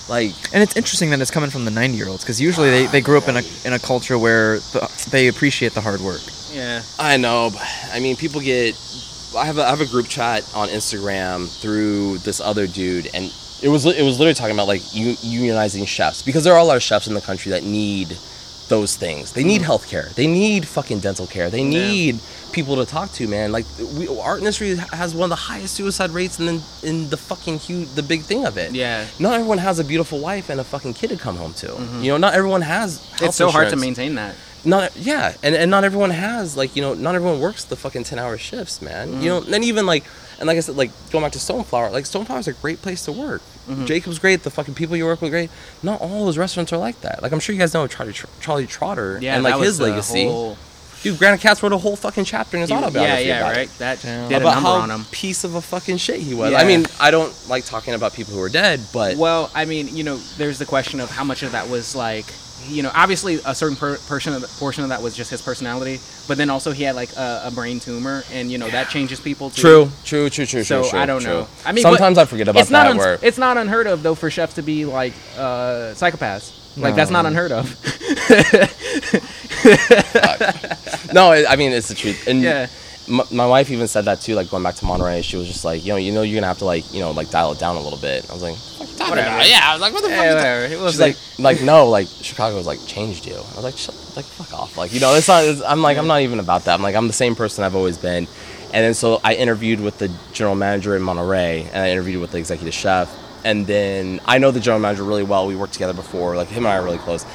like 0.10 0.34
And 0.54 0.62
it's 0.62 0.76
interesting 0.76 1.12
that 1.12 1.22
it's 1.22 1.32
coming 1.32 1.50
from 1.50 1.66
the 1.66 1.72
90 1.72 1.96
year 1.98 2.08
olds 2.08 2.24
because 2.24 2.42
usually 2.42 2.70
they, 2.70 2.86
they 2.88 3.02
grew 3.02 3.18
up 3.18 3.28
in 3.28 3.38
a 3.38 3.44
in 3.64 3.74
a 3.74 3.80
culture 3.80 4.18
where 4.18 4.60
the, 4.60 5.08
they 5.12 5.28
appreciate 5.28 5.74
the 5.74 5.82
hard 5.82 6.02
work. 6.02 6.22
Yeah. 6.52 6.82
I 6.98 7.18
know, 7.18 7.52
but 7.54 7.62
I 7.94 8.00
mean, 8.00 8.16
people 8.16 8.42
get. 8.42 8.76
I 9.36 9.46
have 9.46 9.58
a, 9.58 9.64
I 9.64 9.70
have 9.70 9.82
a 9.82 9.86
group 9.86 10.08
chat 10.08 10.50
on 10.56 10.70
Instagram 10.70 11.48
through 11.62 12.20
this 12.20 12.40
other 12.40 12.68
dude, 12.68 13.10
and 13.14 13.34
it 13.62 13.70
was 13.70 13.86
it 13.86 14.04
was 14.04 14.20
literally 14.20 14.34
talking 14.34 14.56
about 14.56 14.68
like 14.68 14.82
unionizing 14.82 15.88
chefs 15.88 16.22
because 16.22 16.44
there 16.44 16.54
are 16.54 16.60
a 16.60 16.64
lot 16.64 16.78
of 16.78 16.84
chefs 16.84 17.08
in 17.08 17.14
the 17.14 17.22
country 17.22 17.52
that 17.52 17.64
need 17.64 18.18
those 18.70 18.96
things. 18.96 19.34
They 19.34 19.44
need 19.44 19.62
mm-hmm. 19.62 19.72
healthcare. 19.72 20.14
They 20.14 20.28
need 20.28 20.68
fucking 20.68 21.00
dental 21.00 21.28
care. 21.28 21.50
They 21.50 21.64
need 21.64 22.20
people 22.52 22.78
to 22.78 22.86
talk 22.86 23.12
to, 23.14 23.28
man. 23.28 23.52
Like 23.52 23.66
we, 23.98 24.08
our 24.08 24.38
industry 24.38 24.76
has 24.76 25.14
one 25.14 25.26
of 25.26 25.30
the 25.30 25.36
highest 25.36 25.76
suicide 25.76 26.12
rates 26.12 26.40
in 26.40 26.46
the, 26.46 26.64
in 26.84 27.10
the 27.10 27.18
fucking 27.18 27.60
huge 27.60 27.90
the 27.90 28.04
big 28.04 28.22
thing 28.22 28.46
of 28.46 28.58
it. 28.58 28.74
Yeah. 28.74 29.08
Not 29.20 29.34
everyone 29.34 29.58
has 29.58 29.80
a 29.80 29.84
beautiful 29.84 30.20
wife 30.20 30.50
and 30.50 30.60
a 30.60 30.64
fucking 30.64 30.94
kid 30.94 31.10
to 31.10 31.18
come 31.18 31.36
home 31.36 31.54
to. 31.56 31.68
Mm-hmm. 31.68 32.04
You 32.04 32.12
know, 32.12 32.18
not 32.18 32.34
everyone 32.34 32.62
has. 32.62 33.00
Health 33.10 33.22
It's 33.24 33.36
so 33.36 33.50
hard 33.50 33.70
to 33.70 33.76
maintain 33.76 34.16
that. 34.16 34.36
Not 34.66 34.96
yeah 34.98 35.34
and, 35.42 35.56
and 35.56 35.72
not 35.72 35.84
everyone 35.84 36.10
has 36.10 36.58
like 36.58 36.76
you 36.76 36.82
know 36.82 36.94
not 36.94 37.16
everyone 37.16 37.40
works 37.40 37.64
the 37.64 37.76
fucking 37.76 38.04
10 38.04 38.20
hour 38.20 38.38
shifts 38.38 38.82
man 38.82 39.22
you 39.22 39.32
mm. 39.32 39.48
know 39.48 39.56
and 39.56 39.64
even 39.64 39.86
like 39.86 40.04
and 40.40 40.48
like 40.48 40.58
i 40.58 40.60
said 40.60 40.76
like 40.76 40.92
going 41.12 41.24
back 41.24 41.32
to 41.34 41.40
stoneflower 41.40 41.92
like 41.92 42.04
stoneflower 42.04 42.40
is 42.40 42.48
a 42.48 42.54
great 42.54 42.82
place 42.82 43.06
to 43.06 43.12
work 43.12 43.42
mm-hmm. 43.68 43.86
jacob's 43.86 44.20
great 44.20 44.44
the 44.44 44.50
fucking 44.52 44.74
people 44.74 44.96
you 44.98 45.06
work 45.06 45.22
with 45.22 45.32
great 45.32 45.50
not 45.82 46.02
all 46.02 46.26
those 46.26 46.38
restaurants 46.38 46.74
are 46.74 46.78
like 46.78 47.00
that 47.02 47.22
like 47.24 47.32
i'm 47.32 47.40
sure 47.40 47.54
you 47.54 47.60
guys 47.60 47.74
know 47.74 47.88
charlie, 47.88 48.14
charlie 48.42 48.68
trotter 48.68 49.18
Yeah. 49.22 49.36
and 49.36 49.44
like 49.44 49.60
his 49.62 49.80
legacy 49.80 50.26
whole- 50.26 50.58
dude 51.02 51.18
Grant 51.18 51.40
Achatz 51.40 51.64
wrote 51.64 51.72
a 51.72 51.78
whole 51.78 51.96
fucking 51.96 52.26
chapter 52.26 52.58
in 52.58 52.62
his 52.62 52.70
he- 52.70 52.76
autobiography 52.76 53.24
yeah, 53.28 53.40
yeah, 53.40 53.50
it 53.52 53.56
right. 53.56 53.70
That 53.78 54.02
Damn. 54.02 54.28
did 54.28 54.36
a 54.40 54.42
about 54.42 54.62
how 54.62 54.72
on 54.72 54.92
him. 54.92 55.06
piece 55.12 55.46
of 55.46 55.56
a 55.56 55.62
fucking 55.62 55.96
shit 55.96 56.20
he 56.20 56.34
was 56.34 56.52
Yeah. 56.52 56.58
i 56.58 56.66
mean 56.66 56.86
i 57.00 57.10
don't 57.12 57.34
like 57.48 57.64
talking 57.64 57.94
about 57.94 58.14
people 58.14 58.34
who 58.34 58.42
are 58.42 58.50
dead 58.50 58.82
but 58.92 59.16
Well, 59.16 59.50
I 59.56 59.64
mean, 59.64 59.96
you 59.96 60.04
know, 60.04 60.18
there's 60.38 60.60
the 60.60 60.66
question 60.66 61.00
of 61.00 61.10
how 61.10 61.24
much 61.24 61.44
of 61.44 61.54
that 61.54 61.70
was 61.70 61.96
like, 61.96 62.26
you 62.68 62.84
know, 62.84 62.92
obviously 62.94 63.40
a 63.46 63.56
certain 63.56 63.76
per- 63.78 63.98
portion 63.98 64.34
of 64.34 64.42
the, 64.42 64.48
portion 64.60 64.84
of 64.84 64.90
that 64.90 65.02
was 65.02 65.16
just 65.16 65.32
his 65.32 65.42
personality, 65.42 66.00
but 66.28 66.38
then 66.38 66.50
also 66.50 66.72
he 66.72 66.84
had 66.84 66.96
like 66.96 67.12
a, 67.16 67.44
a 67.46 67.52
brain 67.52 67.80
tumor, 67.80 68.24
and 68.32 68.52
you 68.52 68.58
know 68.58 68.70
that 68.70 68.90
changes 68.90 69.20
people 69.20 69.50
too. 69.50 69.62
true 69.62 69.92
true 70.06 70.30
true 70.30 70.46
true 70.46 70.64
So 70.64 70.82
true 70.82 70.90
true 70.92 71.00
I 71.00 71.06
don't 71.06 71.22
true. 71.22 71.32
know. 71.32 71.48
I 71.66 71.72
mean, 71.72 71.82
sometimes 71.84 72.18
i 72.18 72.26
forget 72.26 72.48
about 72.48 72.62
it's 72.62 72.70
not 72.72 72.84
that 72.84 72.92
un- 72.92 72.98
where 72.98 73.20
it's 73.22 73.38
not 73.38 73.58
unheard 73.58 73.88
of 73.88 74.04
though 74.04 74.16
for 74.16 74.30
chefs 74.30 74.56
to 74.56 74.62
be 74.62 74.86
like 74.86 75.14
uh, 75.38 75.94
psychopaths. 75.96 76.56
Like 76.78 76.96
that's 76.96 77.12
not 77.12 77.26
unheard 77.26 77.52
of. 77.52 77.66
no, 81.14 81.32
I 81.32 81.46
I 81.50 81.56
mean 81.56 81.72
it's 81.72 81.88
the 81.90 81.96
truth. 81.96 82.28
And 82.28 82.42
Yeah. 82.42 82.68
My, 83.10 83.24
my 83.32 83.46
wife 83.48 83.72
even 83.72 83.88
said 83.88 84.06
that 84.06 84.22
too. 84.22 84.36
Like 84.36 84.50
going 84.50 84.64
back 84.64 84.76
to 84.76 84.86
Monterey, 84.86 85.22
she 85.22 85.36
was 85.38 85.48
just 85.48 85.66
like, 85.66 85.84
you 85.84 85.92
know, 85.92 85.98
you 85.98 86.12
know, 86.12 86.22
you're 86.22 86.36
gonna 86.40 86.48
have 86.48 86.60
to 86.60 86.66
like, 86.66 86.92
you 86.94 87.00
know, 87.00 87.12
like 87.12 87.30
dial 87.30 87.52
it 87.52 87.60
down 87.60 87.76
a 87.76 87.82
little 87.82 88.00
bit. 88.00 88.30
I 88.30 88.34
was 88.34 88.42
like, 88.44 88.56
what 88.56 88.88
are 88.88 88.92
you 88.92 88.98
talking 88.98 89.10
Whatever. 89.12 89.36
about? 89.36 89.50
Yeah, 89.50 89.60
I 89.64 89.74
was 89.74 89.82
like, 89.82 89.94
what 89.94 90.04
the 90.04 90.10
fuck? 90.10 90.18
Yeah, 90.20 90.36
whatever. 90.36 90.74
It 90.74 90.80
was 90.80 90.94
She's 90.94 91.00
like, 91.02 91.18
like 91.40 91.62
no, 91.64 91.88
like 91.88 92.08
Chicago's 92.08 92.68
like 92.68 92.80
changed 92.86 93.26
you. 93.26 93.36
I 93.36 93.56
was 93.56 93.64
like, 93.64 93.78
Shut, 93.78 93.96
like 94.16 94.26
fuck 94.26 94.54
off. 94.54 94.78
Like 94.78 94.94
you 94.94 95.00
know, 95.00 95.14
it's 95.16 95.28
not. 95.28 95.44
It's, 95.44 95.62
I'm 95.64 95.82
like, 95.82 95.98
I'm 95.98 96.08
not 96.08 96.22
even 96.22 96.40
about 96.40 96.66
that. 96.66 96.74
I'm 96.76 96.84
like, 96.84 96.96
I'm 96.96 97.08
the 97.08 97.14
same 97.14 97.36
person 97.36 97.64
I've 97.64 97.76
always 97.76 97.98
been. 97.98 98.28
And 98.72 98.86
then 98.86 98.94
so 98.94 99.20
I 99.24 99.34
interviewed 99.34 99.80
with 99.80 99.98
the 99.98 100.12
general 100.32 100.56
manager 100.56 100.96
in 100.96 101.02
Monterey, 101.02 101.64
and 101.64 101.78
I 101.78 101.90
interviewed 101.90 102.22
with 102.22 102.32
the 102.32 102.38
executive 102.38 102.74
chef. 102.74 103.16
And 103.44 103.66
then 103.66 104.20
I 104.26 104.38
know 104.38 104.52
the 104.52 104.60
general 104.60 104.82
manager 104.82 105.04
really 105.04 105.24
well. 105.24 105.48
We 105.48 105.56
worked 105.56 105.74
together 105.74 105.94
before. 105.94 106.36
Like 106.36 106.50
him 106.50 106.66
and 106.66 106.74
I 106.74 106.78
are 106.78 106.84
really 106.84 106.98
close. 106.98 107.26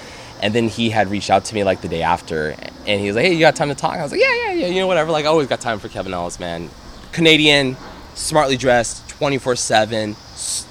And 0.43 0.55
then 0.55 0.69
he 0.69 0.91
had 0.91 1.11
reached 1.11 1.31
out 1.31 1.45
to 1.47 1.55
me 1.55 1.65
like 1.65 1.81
the 1.81 1.89
day 1.89 2.03
after, 2.03 2.55
and 2.87 3.01
he 3.01 3.07
was 3.07 3.17
like, 3.17 3.25
"Hey, 3.25 3.33
you 3.33 3.41
got 3.41 3.57
time 3.57 3.69
to 3.69 3.75
talk?" 3.75 3.97
I 3.97 4.03
was 4.03 4.13
like, 4.13 4.21
"Yeah, 4.21 4.35
yeah, 4.47 4.53
yeah, 4.53 4.67
you 4.67 4.81
know, 4.81 4.87
whatever." 4.87 5.11
Like 5.11 5.25
I 5.25 5.29
always 5.29 5.47
got 5.47 5.61
time 5.61 5.79
for 5.79 5.89
Kevin 5.89 6.13
Ellis, 6.13 6.39
man. 6.39 6.69
Canadian, 7.13 7.77
smartly 8.15 8.57
dressed, 8.57 9.09
twenty 9.09 9.39
four 9.39 9.57
seven, 9.57 10.17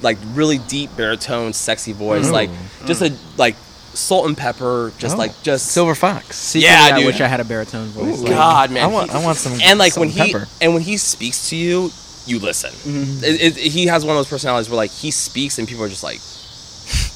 like 0.02 0.18
really 0.34 0.60
deep 0.60 0.96
baritone, 0.96 1.54
sexy 1.54 1.94
voice, 1.94 2.30
like 2.30 2.50
mm. 2.50 2.86
just 2.88 3.02
a 3.02 3.14
like 3.38 3.56
salt 3.96 4.28
and 4.28 4.38
pepper, 4.38 4.92
just 5.00 5.16
Oh. 5.16 5.20
like 5.20 5.32
just 5.44 5.68
Silver 5.68 5.96
Fox. 5.96 6.36
Secretly, 6.38 6.76
Yeah, 6.76 6.82
I 6.94 6.98
dude. 6.98 7.06
wish 7.08 7.22
I 7.22 7.28
had 7.28 7.40
a 7.40 7.46
baritone 7.46 7.88
voice. 7.88 8.20
Ooh, 8.20 8.24
like- 8.24 8.32
God, 8.32 8.72
man, 8.72 8.84
I 8.84 8.88
want 8.88 9.12
I 9.12 9.24
want 9.24 9.38
some 9.38 9.60
and 9.62 9.80
like 9.80 9.94
some 9.94 10.02
when 10.02 10.10
he 10.10 10.34
pepper. 10.34 10.48
and 10.62 10.74
when 10.74 10.84
he 10.84 10.98
speaks 10.98 11.50
to 11.50 11.56
you, 11.56 11.92
you 12.28 12.40
listen. 12.40 12.72
Mm-hmm. 12.72 13.24
It, 13.24 13.58
it, 13.58 13.72
he 13.72 13.88
has 13.88 14.06
one 14.06 14.16
of 14.16 14.20
those 14.20 14.30
personalities 14.30 14.70
where 14.70 14.78
like 14.78 14.92
he 14.92 15.10
speaks 15.10 15.58
and 15.58 15.68
people 15.68 15.84
are 15.84 15.90
just 15.90 16.04
like, 16.04 16.20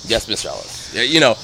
"Yes, 0.10 0.26
Mr. 0.28 0.48
Ellis," 0.48 0.92
Yeah, 0.96 1.02
you 1.04 1.20
know. 1.20 1.36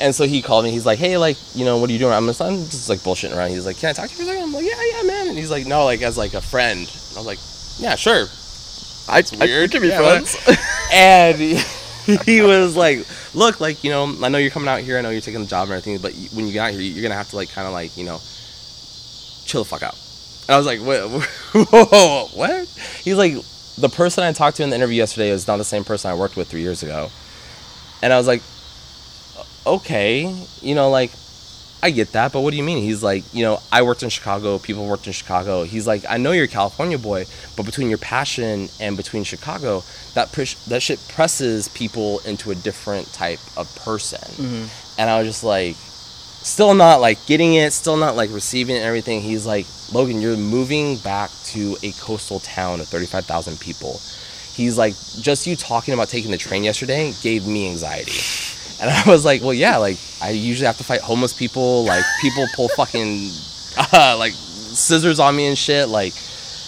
And 0.00 0.14
so 0.14 0.26
he 0.26 0.40
called 0.42 0.64
me. 0.64 0.70
He's 0.70 0.86
like, 0.86 0.98
"Hey, 0.98 1.16
like, 1.18 1.36
you 1.54 1.64
know, 1.64 1.76
what 1.78 1.90
are 1.90 1.92
you 1.92 1.98
doing?" 1.98 2.12
I'm 2.14 2.26
just, 2.26 2.40
I'm 2.40 2.56
just 2.56 2.88
like 2.88 3.00
bullshitting 3.00 3.36
around. 3.36 3.50
He's 3.50 3.66
like, 3.66 3.76
"Can 3.78 3.90
I 3.90 3.92
talk 3.92 4.08
to 4.08 4.10
you 4.12 4.16
for 4.16 4.22
a 4.22 4.26
second? 4.26 4.42
I'm 4.44 4.52
like, 4.52 4.64
"Yeah, 4.64 4.82
yeah, 4.96 5.02
man." 5.02 5.28
And 5.28 5.36
he's 5.38 5.50
like, 5.50 5.66
"No, 5.66 5.84
like 5.84 6.00
as 6.02 6.16
like 6.16 6.34
a 6.34 6.40
friend." 6.40 6.80
And 6.80 7.16
I 7.16 7.20
was 7.20 7.26
like, 7.26 7.38
"Yeah, 7.78 7.96
sure." 7.96 8.26
I, 9.08 9.22
weird. 9.38 9.70
I 9.70 9.72
can 9.72 9.82
be 9.82 9.88
Yeah, 9.88 9.98
friends. 9.98 10.36
and 10.92 11.36
he, 11.36 11.58
he 12.24 12.40
was 12.42 12.76
like, 12.76 13.06
"Look, 13.34 13.60
like 13.60 13.84
you 13.84 13.90
know, 13.90 14.14
I 14.22 14.28
know 14.30 14.38
you're 14.38 14.50
coming 14.50 14.68
out 14.68 14.80
here. 14.80 14.96
I 14.98 15.02
know 15.02 15.10
you're 15.10 15.20
taking 15.20 15.40
the 15.42 15.46
job 15.46 15.64
and 15.68 15.72
everything, 15.72 15.98
but 15.98 16.14
when 16.34 16.46
you 16.46 16.52
get 16.52 16.68
out 16.68 16.72
here, 16.72 16.80
you're 16.80 17.02
gonna 17.02 17.14
have 17.14 17.28
to 17.30 17.36
like 17.36 17.50
kind 17.50 17.66
of 17.66 17.72
like 17.74 17.96
you 17.96 18.04
know, 18.04 18.20
chill 19.44 19.62
the 19.64 19.68
fuck 19.68 19.82
out." 19.82 19.96
And 20.48 20.54
I 20.54 20.58
was 20.58 20.66
like, 20.66 20.80
"What? 20.80 21.10
Whoa, 21.70 22.26
what?" 22.34 22.68
He's 23.02 23.16
like, 23.16 23.34
"The 23.76 23.88
person 23.88 24.24
I 24.24 24.32
talked 24.32 24.56
to 24.58 24.62
in 24.62 24.70
the 24.70 24.76
interview 24.76 24.96
yesterday 24.96 25.30
is 25.30 25.46
not 25.46 25.58
the 25.58 25.64
same 25.64 25.84
person 25.84 26.10
I 26.10 26.14
worked 26.14 26.36
with 26.36 26.48
three 26.48 26.62
years 26.62 26.82
ago," 26.82 27.10
and 28.02 28.12
I 28.12 28.16
was 28.18 28.26
like, 28.26 28.42
"Okay, 29.76 30.34
you 30.62 30.74
know, 30.74 30.90
like." 30.90 31.10
I 31.82 31.90
get 31.90 32.12
that, 32.12 32.32
but 32.32 32.40
what 32.40 32.50
do 32.50 32.58
you 32.58 32.62
mean? 32.62 32.82
He's 32.82 33.02
like, 33.02 33.24
you 33.32 33.42
know, 33.42 33.58
I 33.72 33.80
worked 33.80 34.02
in 34.02 34.10
Chicago, 34.10 34.58
people 34.58 34.86
worked 34.86 35.06
in 35.06 35.14
Chicago. 35.14 35.62
He's 35.62 35.86
like, 35.86 36.04
I 36.08 36.18
know 36.18 36.32
you're 36.32 36.44
a 36.44 36.48
California 36.48 36.98
boy, 36.98 37.24
but 37.56 37.64
between 37.64 37.88
your 37.88 37.96
passion 37.96 38.68
and 38.80 38.98
between 38.98 39.24
Chicago, 39.24 39.82
that 40.14 40.30
push 40.30 40.56
that 40.66 40.82
shit 40.82 41.00
presses 41.08 41.68
people 41.68 42.20
into 42.26 42.50
a 42.50 42.54
different 42.54 43.10
type 43.14 43.40
of 43.56 43.74
person. 43.76 44.20
Mm-hmm. 44.20 45.00
And 45.00 45.08
I 45.08 45.18
was 45.20 45.28
just 45.28 45.42
like, 45.42 45.76
still 45.76 46.74
not 46.74 47.00
like 47.00 47.24
getting 47.26 47.54
it, 47.54 47.72
still 47.72 47.96
not 47.96 48.14
like 48.14 48.30
receiving 48.30 48.76
it 48.76 48.80
and 48.80 48.86
everything. 48.86 49.22
He's 49.22 49.46
like, 49.46 49.66
Logan, 49.92 50.20
you're 50.20 50.36
moving 50.36 50.98
back 50.98 51.30
to 51.44 51.76
a 51.82 51.92
coastal 51.92 52.40
town 52.40 52.80
of 52.80 52.88
35,000 52.88 53.58
people. 53.58 54.00
He's 54.52 54.76
like, 54.76 54.94
just 55.20 55.46
you 55.46 55.56
talking 55.56 55.94
about 55.94 56.08
taking 56.08 56.30
the 56.30 56.36
train 56.36 56.62
yesterday 56.62 57.12
gave 57.22 57.46
me 57.46 57.70
anxiety. 57.70 58.20
And 58.80 58.90
I 58.90 59.02
was 59.06 59.24
like, 59.24 59.42
well, 59.42 59.52
yeah, 59.52 59.76
like 59.76 59.98
I 60.22 60.30
usually 60.30 60.66
have 60.66 60.78
to 60.78 60.84
fight 60.84 61.00
homeless 61.00 61.34
people. 61.34 61.84
Like 61.84 62.04
people 62.20 62.46
pull 62.56 62.68
fucking 62.68 63.30
uh, 63.92 64.16
like 64.18 64.32
scissors 64.32 65.20
on 65.20 65.36
me 65.36 65.46
and 65.46 65.58
shit. 65.58 65.88
Like, 65.88 66.14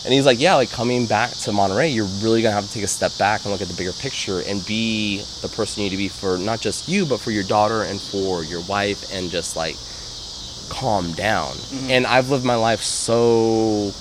and 0.04 0.12
he's 0.12 0.26
like, 0.26 0.40
yeah, 0.40 0.54
like 0.56 0.70
coming 0.70 1.06
back 1.06 1.30
to 1.30 1.52
Monterey, 1.52 1.88
you're 1.88 2.08
really 2.22 2.42
gonna 2.42 2.54
have 2.54 2.66
to 2.66 2.72
take 2.72 2.82
a 2.82 2.88
step 2.88 3.16
back 3.18 3.42
and 3.44 3.52
look 3.52 3.62
at 3.62 3.68
the 3.68 3.74
bigger 3.74 3.92
picture 3.92 4.42
and 4.46 4.64
be 4.66 5.22
the 5.40 5.48
person 5.48 5.82
you 5.82 5.86
need 5.88 5.96
to 5.96 5.96
be 5.96 6.08
for 6.08 6.36
not 6.38 6.60
just 6.60 6.88
you, 6.88 7.06
but 7.06 7.20
for 7.20 7.30
your 7.30 7.44
daughter 7.44 7.82
and 7.82 8.00
for 8.00 8.42
your 8.44 8.60
wife, 8.62 9.12
and 9.12 9.30
just 9.30 9.56
like 9.56 9.76
calm 10.68 11.12
down. 11.12 11.56
And 11.90 12.06
I've 12.06 12.30
lived 12.30 12.44
my 12.44 12.56
life 12.56 12.82
so. 12.82 13.92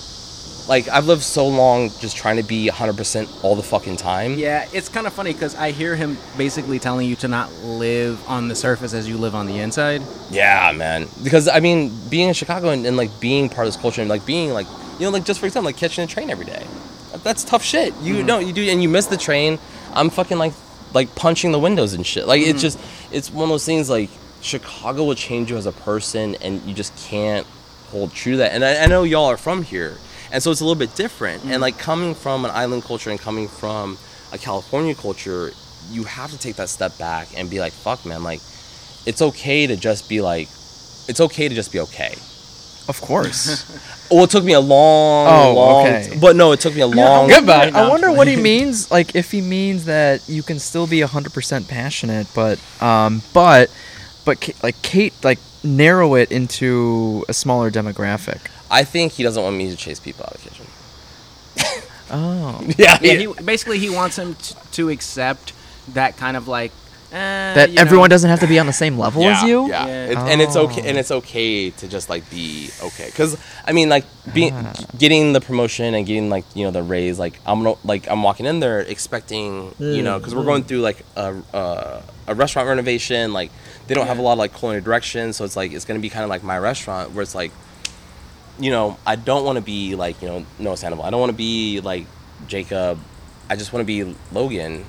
Like 0.68 0.88
I've 0.88 1.06
lived 1.06 1.24
so 1.24 1.48
long 1.48 1.90
just 2.00 2.16
trying 2.16 2.38
to 2.38 2.44
be 2.44 2.70
100% 2.70 3.44
all 3.44 3.56
the 3.56 3.64
fucking 3.64 3.98
time. 3.98 4.36
Yeah, 4.36 4.68
it's 4.74 4.90
kind 4.90 5.08
of 5.08 5.14
funny 5.14 5.34
because 5.34 5.56
I 5.56 5.72
hear 5.72 5.96
him 5.96 6.18
basically 6.38 6.80
telling 6.80 7.08
you 7.08 7.16
to 7.18 7.28
not 7.28 7.52
live 7.64 8.26
on 8.28 8.48
the 8.48 8.56
surface 8.56 8.94
as 8.94 9.08
you 9.08 9.18
live 9.18 9.36
on 9.36 9.48
the 9.48 9.60
inside. 9.60 10.02
Yeah, 10.30 10.72
man. 10.74 11.08
Because 11.24 11.48
I 11.48 11.60
mean, 11.60 11.92
being 12.10 12.30
in 12.30 12.34
Chicago 12.34 12.70
and, 12.70 12.86
and 12.86 12.96
like 12.96 13.20
being 13.20 13.50
part 13.50 13.68
of 13.68 13.74
this 13.74 13.82
culture 13.82 14.02
and 14.02 14.10
like 14.10 14.26
being 14.26 14.52
like 14.52 14.68
you 15.00 15.06
know 15.06 15.10
like 15.10 15.26
just 15.26 15.40
for 15.40 15.46
example 15.46 15.68
like 15.68 15.78
catching 15.78 16.04
a 16.04 16.08
train 16.08 16.30
every 16.30 16.46
day, 16.46 16.66
that's 17.24 17.44
tough 17.44 17.64
shit. 17.64 17.94
You 18.02 18.16
mm-hmm. 18.16 18.26
know 18.26 18.40
you 18.40 18.54
do 18.54 18.64
and 18.64 18.82
you 18.82 18.90
miss 18.90 19.08
the 19.08 19.18
train. 19.18 19.60
I'm 19.94 20.10
fucking 20.10 20.38
like 20.38 20.54
like 20.94 21.16
punching 21.16 21.52
the 21.52 21.60
windows 21.60 21.94
and 21.94 22.06
shit. 22.06 22.28
Like 22.28 22.42
it's 22.42 22.50
mm-hmm. 22.50 22.60
just 22.60 22.80
it's 23.12 23.32
one 23.32 23.44
of 23.46 23.50
those 23.50 23.66
things 23.66 23.90
like 23.90 24.10
Chicago 24.42 25.04
will 25.04 25.16
change 25.16 25.52
you 25.52 25.58
as 25.58 25.66
a 25.66 25.72
person 25.72 26.36
and 26.36 26.62
you 26.64 26.74
just 26.74 26.96
can't 27.10 27.46
hold 27.90 28.14
true 28.14 28.34
to 28.34 28.38
that. 28.40 28.54
And 28.54 28.64
I, 28.64 28.84
I 28.84 28.88
know 28.88 29.04
y'all 29.04 29.26
are 29.26 29.38
from 29.38 29.64
here, 29.64 29.98
and 30.32 30.42
so 30.42 30.52
it's 30.52 30.62
a 30.62 30.66
little 30.66 30.80
bit 30.80 30.96
different. 30.96 31.44
And 31.46 31.62
like 31.62 31.78
coming 31.78 32.16
from 32.16 32.46
an 32.46 32.52
island 32.52 32.84
culture 32.84 33.10
and 33.10 33.20
coming 33.20 33.48
from 33.48 33.98
a 34.32 34.38
California 34.38 34.96
culture, 34.96 35.52
you 35.90 36.04
have 36.06 36.32
to 36.32 36.38
take 36.38 36.56
that 36.56 36.70
step 36.70 36.98
back 36.98 37.28
and 37.38 37.50
be 37.50 37.60
like, 37.60 37.74
fuck, 37.74 38.06
man, 38.06 38.24
like 38.24 38.40
it's 39.06 39.22
okay 39.22 39.68
to 39.68 39.76
just 39.76 40.08
be 40.10 40.22
like, 40.22 40.48
it's 41.08 41.20
okay 41.20 41.50
to 41.50 41.56
just 41.56 41.72
be 41.72 41.80
okay. 41.80 42.14
Of 42.88 43.00
course. 43.02 43.66
Well, 44.12 44.26
it 44.26 44.30
took 44.30 44.44
me 44.44 44.52
a 44.52 44.60
long, 44.60 45.26
Oh, 45.30 45.54
long, 45.56 45.88
okay. 45.88 46.18
but 46.20 46.36
no, 46.36 46.52
it 46.52 46.60
took 46.60 46.76
me 46.76 46.82
a 46.82 46.86
long. 47.02 47.30
Goodbye. 47.30 47.70
No, 47.70 47.86
I 47.86 47.88
wonder 47.88 48.12
what 48.12 48.28
he 48.28 48.36
means. 48.52 48.92
Like, 48.92 49.16
if 49.16 49.32
he 49.32 49.40
means 49.40 49.86
that 49.86 50.28
you 50.28 50.44
can 50.44 50.60
still 50.60 50.86
be 50.86 51.00
hundred 51.00 51.32
percent 51.32 51.70
passionate, 51.70 52.28
but, 52.36 52.60
um, 52.82 53.22
but, 53.34 53.72
but 54.26 54.50
like 54.62 54.76
Kate, 54.82 55.14
like 55.24 55.40
narrow 55.64 56.16
it 56.16 56.30
into 56.30 57.24
a 57.30 57.34
smaller 57.34 57.72
demographic. 57.72 58.42
I 58.72 58.84
think 58.84 59.12
he 59.14 59.24
doesn't 59.24 59.42
want 59.44 59.56
me 59.58 59.70
to 59.70 59.76
chase 59.76 60.00
people 60.00 60.24
out 60.26 60.34
of 60.36 60.44
the 60.44 60.50
kitchen. 60.50 60.66
Oh, 62.14 62.62
Yeah, 62.78 62.98
Yeah, 63.02 63.14
he, 63.14 63.28
basically 63.44 63.80
he 63.80 63.90
wants 63.90 64.18
him 64.18 64.36
t- 64.36 64.56
to 64.74 64.90
accept 64.90 65.54
that 65.94 66.18
kind 66.18 66.36
of 66.36 66.48
like 66.48 66.72
eh, 67.14 67.16
that 67.54 67.70
you 67.70 67.76
know, 67.76 67.82
everyone 67.82 68.10
doesn't 68.10 68.30
have 68.30 68.42
to 68.42 68.48
be 68.48 68.60
on 68.60 68.66
the 68.68 68.74
same 68.74 68.98
level 68.98 69.24
as 69.24 69.42
you. 69.44 69.70
Yeah, 69.70 69.86
Yeah. 69.88 70.06
It- 70.08 70.18
and 70.18 70.42
it's 70.42 70.56
okay, 70.58 70.82
Oh. 70.82 70.88
and 70.90 70.98
it's 70.98 71.12
okay 71.12 71.70
to 71.70 71.88
just 71.88 72.10
like 72.10 72.30
be 72.30 72.70
okay. 72.84 73.06
Because 73.06 73.38
I 73.66 73.72
mean, 73.72 73.88
like 73.88 74.04
being 74.34 74.52
Ah. 74.54 74.74
getting 74.98 75.32
the 75.32 75.40
promotion 75.40 75.94
and 75.96 76.06
getting 76.06 76.30
like 76.30 76.44
you 76.54 76.66
know 76.66 76.72
the 76.72 76.84
raise. 76.84 77.18
Like 77.18 77.40
I'm 77.46 77.64
gonna 77.64 77.78
like 77.86 78.10
I'm 78.10 78.24
walking 78.24 78.46
in 78.46 78.60
there 78.60 78.82
expecting 78.82 79.74
you 79.80 80.04
know 80.04 80.18
because 80.20 80.36
we're 80.36 80.44
going 80.44 80.64
through 80.66 80.82
like 80.82 81.06
a, 81.16 81.34
a 81.54 82.04
a 82.28 82.36
restaurant 82.36 82.68
renovation. 82.68 83.32
Like 83.32 83.52
they 83.88 83.94
don't 83.96 84.08
have 84.08 84.20
a 84.20 84.22
lot 84.22 84.34
of 84.34 84.40
like 84.40 84.54
culinary 84.54 84.82
direction, 84.84 85.32
so 85.32 85.46
it's 85.46 85.56
like 85.56 85.72
it's 85.72 85.86
gonna 85.86 86.00
be 86.00 86.10
kind 86.10 86.24
of 86.26 86.30
like 86.30 86.44
my 86.44 86.58
restaurant 86.60 87.12
where 87.14 87.24
it's 87.24 87.36
like 87.36 87.52
you 88.60 88.72
know, 88.72 88.98
I 89.06 89.16
don't 89.16 89.44
want 89.46 89.58
to 89.58 89.62
be 89.64 89.96
like, 89.96 90.22
you 90.22 90.28
know, 90.28 90.46
Noah 90.60 90.78
Sandoval. 90.78 91.06
I 91.06 91.10
don't 91.10 91.20
want 91.20 91.32
to 91.32 91.38
be 91.38 91.82
like 91.82 92.06
Jacob. 92.48 93.00
I 93.50 93.56
just 93.56 93.74
want 93.74 93.82
to 93.82 93.88
be 93.88 94.16
Logan. 94.32 94.86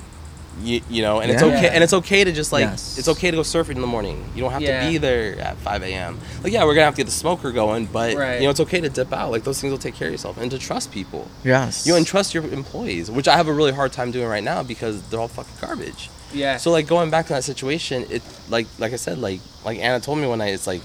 You, 0.61 0.81
you 0.87 1.01
know, 1.01 1.19
and 1.19 1.31
it's 1.31 1.41
okay. 1.41 1.69
And 1.69 1.83
it's 1.83 1.93
okay 1.93 2.23
to 2.23 2.31
just 2.31 2.51
like, 2.51 2.61
Yes. 2.65 2.99
it's 2.99 3.07
okay 3.07 3.31
to 3.31 3.37
go 3.37 3.41
surfing 3.41 3.71
in 3.75 3.81
the 3.81 3.87
morning. 3.87 4.23
You 4.35 4.41
don't 4.43 4.51
have 4.51 4.61
Yeah. 4.61 4.83
to 4.85 4.89
be 4.91 4.97
there 4.99 5.39
at 5.39 5.57
5 5.57 5.81
a.m. 5.81 6.19
Like, 6.43 6.53
yeah, 6.53 6.63
we're 6.63 6.75
gonna 6.75 6.85
have 6.85 6.93
to 6.93 6.99
get 6.99 7.05
the 7.07 7.11
smoker 7.11 7.51
going, 7.51 7.87
but 7.87 8.15
Right. 8.15 8.35
you 8.39 8.43
know, 8.43 8.51
it's 8.51 8.59
okay 8.59 8.79
to 8.79 8.87
dip 8.87 9.11
out. 9.11 9.31
Like 9.31 9.45
those 9.45 9.59
things 9.59 9.71
will 9.71 9.79
take 9.79 9.95
care 9.95 10.09
of 10.09 10.11
yourself 10.13 10.37
and 10.37 10.51
to 10.51 10.59
trust 10.59 10.91
people. 10.91 11.27
Yes. 11.43 11.87
You 11.87 11.93
know, 11.93 11.97
and 11.97 12.05
trust 12.05 12.35
your 12.35 12.43
employees, 12.53 13.09
which 13.09 13.27
I 13.27 13.35
have 13.35 13.47
a 13.47 13.51
really 13.53 13.71
hard 13.71 13.93
time 13.93 14.11
doing 14.11 14.27
right 14.27 14.43
now 14.43 14.61
because 14.61 15.01
they're 15.09 15.19
all 15.19 15.27
fucking 15.27 15.55
garbage. 15.59 16.11
Yeah. 16.31 16.57
So 16.57 16.69
like 16.69 16.85
going 16.85 17.09
back 17.09 17.25
to 17.27 17.33
that 17.33 17.43
situation, 17.43 18.05
it 18.11 18.21
like 18.47 18.67
like 18.77 18.93
I 18.93 18.97
said, 18.97 19.17
like 19.17 19.39
like 19.65 19.79
Anna 19.79 19.99
told 19.99 20.19
me 20.19 20.27
one 20.27 20.37
night, 20.37 20.53
it's 20.53 20.67
like 20.67 20.81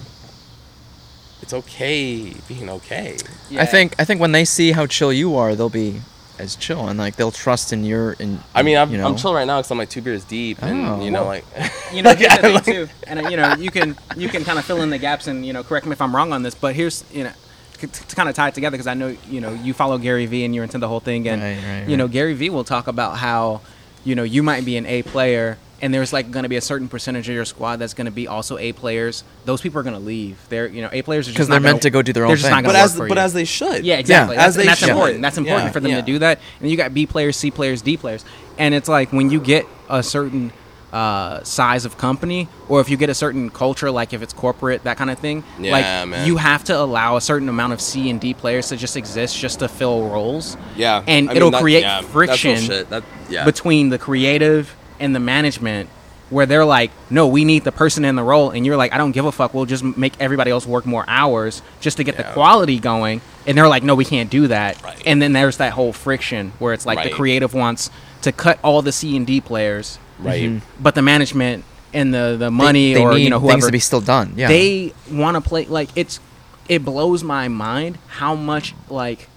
it's 1.42 1.52
okay 1.54 2.34
being 2.48 2.68
okay. 2.68 3.16
yeah. 3.50 3.62
I 3.62 3.66
think 3.66 3.94
I 3.98 4.04
think 4.04 4.20
when 4.20 4.32
they 4.32 4.44
see 4.44 4.72
how 4.72 4.86
chill 4.86 5.12
you 5.12 5.36
are, 5.36 5.54
they'll 5.54 5.68
be 5.70 6.00
as 6.38 6.54
chill 6.54 6.88
and 6.88 6.98
like 6.98 7.16
they'll 7.16 7.32
trust 7.32 7.72
in 7.72 7.84
your. 7.84 8.12
In 8.14 8.38
I 8.54 8.62
mean, 8.62 8.76
I'm, 8.76 8.90
you 8.92 8.98
know? 8.98 9.06
I'm 9.08 9.16
chill 9.16 9.34
right 9.34 9.46
now 9.46 9.58
because 9.58 9.70
I'm 9.70 9.78
like 9.78 9.90
two 9.90 10.02
beers 10.02 10.24
deep, 10.24 10.62
and 10.62 10.86
Oh. 10.86 11.04
you 11.04 11.10
know, 11.10 11.24
like 11.24 11.44
you 11.92 12.02
know, 12.02 12.14
here's 12.14 12.30
the 12.36 12.42
thing 12.42 12.54
Like- 12.54 12.64
too, 12.64 12.88
and 13.06 13.26
uh, 13.26 13.28
you 13.28 13.36
know, 13.36 13.54
you 13.56 13.70
can 13.70 13.96
you 14.16 14.28
can 14.28 14.44
kind 14.44 14.58
of 14.58 14.64
fill 14.64 14.82
in 14.82 14.90
the 14.90 14.98
gaps, 14.98 15.26
and 15.26 15.44
you 15.46 15.52
know, 15.52 15.62
correct 15.64 15.86
me 15.86 15.92
if 15.92 16.00
I'm 16.02 16.14
wrong 16.14 16.32
on 16.32 16.42
this, 16.42 16.54
but 16.54 16.74
here's 16.74 17.04
you 17.12 17.24
know, 17.24 17.32
to, 17.78 17.86
to 17.86 18.16
kind 18.16 18.28
of 18.28 18.34
tie 18.34 18.48
it 18.48 18.54
together 18.54 18.76
because 18.76 18.86
I 18.86 18.94
know 18.94 19.16
you 19.28 19.40
know 19.40 19.52
you 19.52 19.74
follow 19.74 19.98
Gary 19.98 20.26
Vee 20.26 20.44
and 20.44 20.54
you're 20.54 20.64
into 20.64 20.78
the 20.78 20.88
whole 20.88 21.00
thing, 21.00 21.26
and 21.28 21.40
Right, 21.42 21.56
right, 21.80 21.88
you 21.88 21.96
know, 21.96 22.04
right. 22.04 22.12
Gary 22.12 22.34
Vee 22.34 22.50
will 22.50 22.64
talk 22.64 22.86
about 22.88 23.16
how 23.18 23.60
you 24.04 24.14
know 24.14 24.22
you 24.22 24.42
might 24.42 24.64
be 24.64 24.76
an 24.76 24.86
A 24.86 25.02
player. 25.02 25.56
And 25.80 25.94
there's 25.94 26.12
like 26.12 26.30
going 26.32 26.42
to 26.42 26.48
be 26.48 26.56
a 26.56 26.60
certain 26.60 26.88
percentage 26.88 27.28
of 27.28 27.34
your 27.36 27.44
squad 27.44 27.76
that's 27.76 27.94
going 27.94 28.06
to 28.06 28.10
be 28.10 28.26
also 28.26 28.58
A 28.58 28.72
players. 28.72 29.22
Those 29.44 29.60
people 29.60 29.78
are 29.78 29.84
going 29.84 29.94
to 29.94 30.00
leave. 30.00 30.36
They're 30.48 30.66
you 30.66 30.82
know 30.82 30.88
A 30.92 31.02
players 31.02 31.26
are 31.28 31.30
just 31.30 31.36
because 31.36 31.48
they're 31.48 31.60
gonna- 31.60 31.72
meant 31.74 31.82
to 31.82 31.90
go 31.90 32.02
do 32.02 32.12
their 32.12 32.22
they're 32.22 32.30
own 32.30 32.36
just 32.36 32.46
thing. 32.46 32.50
not 32.50 32.64
but 32.64 32.72
gonna 32.72 32.78
as 32.84 32.90
work 32.98 33.04
for 33.04 33.08
but 33.14 33.18
you. 33.18 33.24
as 33.24 33.32
they 33.32 33.44
should. 33.44 33.84
Yeah, 33.84 33.98
exactly. 33.98 34.34
Yeah, 34.34 34.40
that's, 34.42 34.48
as 34.48 34.54
they 34.56 34.62
and 34.62 34.68
that's 34.70 34.80
should. 34.80 34.88
important. 34.88 35.22
That's 35.22 35.38
important 35.38 35.66
Yeah, 35.66 35.72
for 35.72 35.80
them 35.80 35.90
yeah. 35.92 36.00
to 36.00 36.02
do 36.06 36.18
that. 36.18 36.40
And 36.60 36.68
you 36.70 36.76
got 36.76 36.92
B 36.94 37.06
players, 37.06 37.36
C 37.36 37.50
players, 37.52 37.80
D 37.82 37.96
players, 37.96 38.24
and 38.58 38.74
it's 38.74 38.88
like 38.88 39.12
when 39.12 39.30
you 39.30 39.40
get 39.40 39.66
a 39.88 40.02
certain 40.02 40.52
uh, 40.92 41.42
size 41.44 41.84
of 41.84 41.98
company, 41.98 42.48
or 42.68 42.80
if 42.80 42.88
you 42.88 42.96
get 42.96 43.10
a 43.10 43.14
certain 43.14 43.50
culture, 43.50 43.90
like 43.90 44.12
if 44.14 44.22
it's 44.22 44.32
corporate, 44.32 44.82
that 44.84 44.96
kind 44.96 45.10
of 45.10 45.18
thing. 45.18 45.44
Yeah, 45.60 45.72
like 45.72 46.08
man. 46.08 46.26
you 46.26 46.38
have 46.38 46.64
to 46.64 46.76
allow 46.76 47.16
a 47.16 47.20
certain 47.20 47.48
amount 47.48 47.74
of 47.74 47.80
C 47.80 48.08
and 48.10 48.18
D 48.20 48.32
players 48.34 48.68
to 48.70 48.76
just 48.76 48.96
exist, 48.96 49.36
just 49.38 49.58
to 49.60 49.68
fill 49.68 50.08
roles. 50.08 50.56
Yeah, 50.76 51.04
and 51.06 51.30
I 51.30 51.34
it'll 51.34 51.50
that- 51.52 51.60
create 51.60 51.82
yeah, 51.82 52.00
that's 52.00 52.12
friction 52.12 52.54
bullshit. 52.56 52.90
That, 52.90 53.04
yeah. 53.28 53.44
between 53.44 53.90
the 53.90 53.98
creative 53.98 54.74
and 55.00 55.14
the 55.14 55.20
management 55.20 55.88
where 56.30 56.44
they're 56.44 56.64
like 56.64 56.90
no 57.08 57.26
we 57.26 57.44
need 57.44 57.64
the 57.64 57.72
person 57.72 58.04
in 58.04 58.14
the 58.14 58.22
role 58.22 58.50
and 58.50 58.66
you're 58.66 58.76
like 58.76 58.92
i 58.92 58.98
don't 58.98 59.12
give 59.12 59.24
a 59.24 59.32
fuck 59.32 59.54
we'll 59.54 59.64
just 59.64 59.82
make 59.82 60.12
everybody 60.20 60.50
else 60.50 60.66
work 60.66 60.84
more 60.84 61.04
hours 61.08 61.62
just 61.80 61.96
to 61.96 62.04
get 62.04 62.16
the 62.18 62.22
quality 62.24 62.78
going 62.78 63.20
and 63.46 63.56
they're 63.56 63.68
like 63.68 63.82
no 63.82 63.94
we 63.94 64.04
can't 64.04 64.28
do 64.30 64.46
that 64.48 64.80
Right. 64.82 65.02
and 65.06 65.22
then 65.22 65.32
there's 65.32 65.56
that 65.56 65.72
whole 65.72 65.92
friction 65.92 66.52
where 66.58 66.74
it's 66.74 66.84
like 66.84 67.02
the 67.02 67.14
creative 67.14 67.54
wants 67.54 67.90
to 68.22 68.32
cut 68.32 68.58
all 68.62 68.82
the 68.82 68.92
c 68.92 69.16
and 69.16 69.26
d 69.26 69.40
players 69.40 69.98
right. 70.18 70.42
Mm-hmm. 70.42 70.82
but 70.82 70.94
the 70.94 71.02
management 71.02 71.64
and 71.94 72.12
the 72.12 72.36
the 72.38 72.50
money 72.50 72.92
they 72.92 73.00
or 73.02 73.14
need 73.14 73.24
you 73.24 73.30
know 73.30 73.40
things 73.40 73.64
to 73.64 73.72
be 73.72 73.78
still 73.78 74.02
done. 74.02 74.34
Yeah. 74.36 74.48
they 74.48 74.92
want 75.10 75.36
to 75.36 75.40
play 75.40 75.64
like 75.64 75.88
it's 75.96 76.20
it 76.68 76.84
blows 76.84 77.24
my 77.24 77.48
mind 77.48 77.96
how 78.08 78.34
much 78.34 78.74
like 78.90 79.28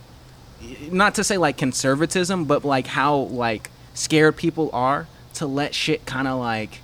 not 0.92 1.16
to 1.16 1.24
say 1.24 1.38
like 1.38 1.56
conservatism 1.58 2.44
but 2.44 2.66
like 2.66 2.88
how 2.88 3.16
like 3.16 3.70
scared 3.94 4.36
people 4.36 4.70
are 4.74 5.08
to 5.36 5.46
let 5.46 5.74
shit 5.74 6.06
kind 6.06 6.28
of 6.28 6.40
like 6.40 6.80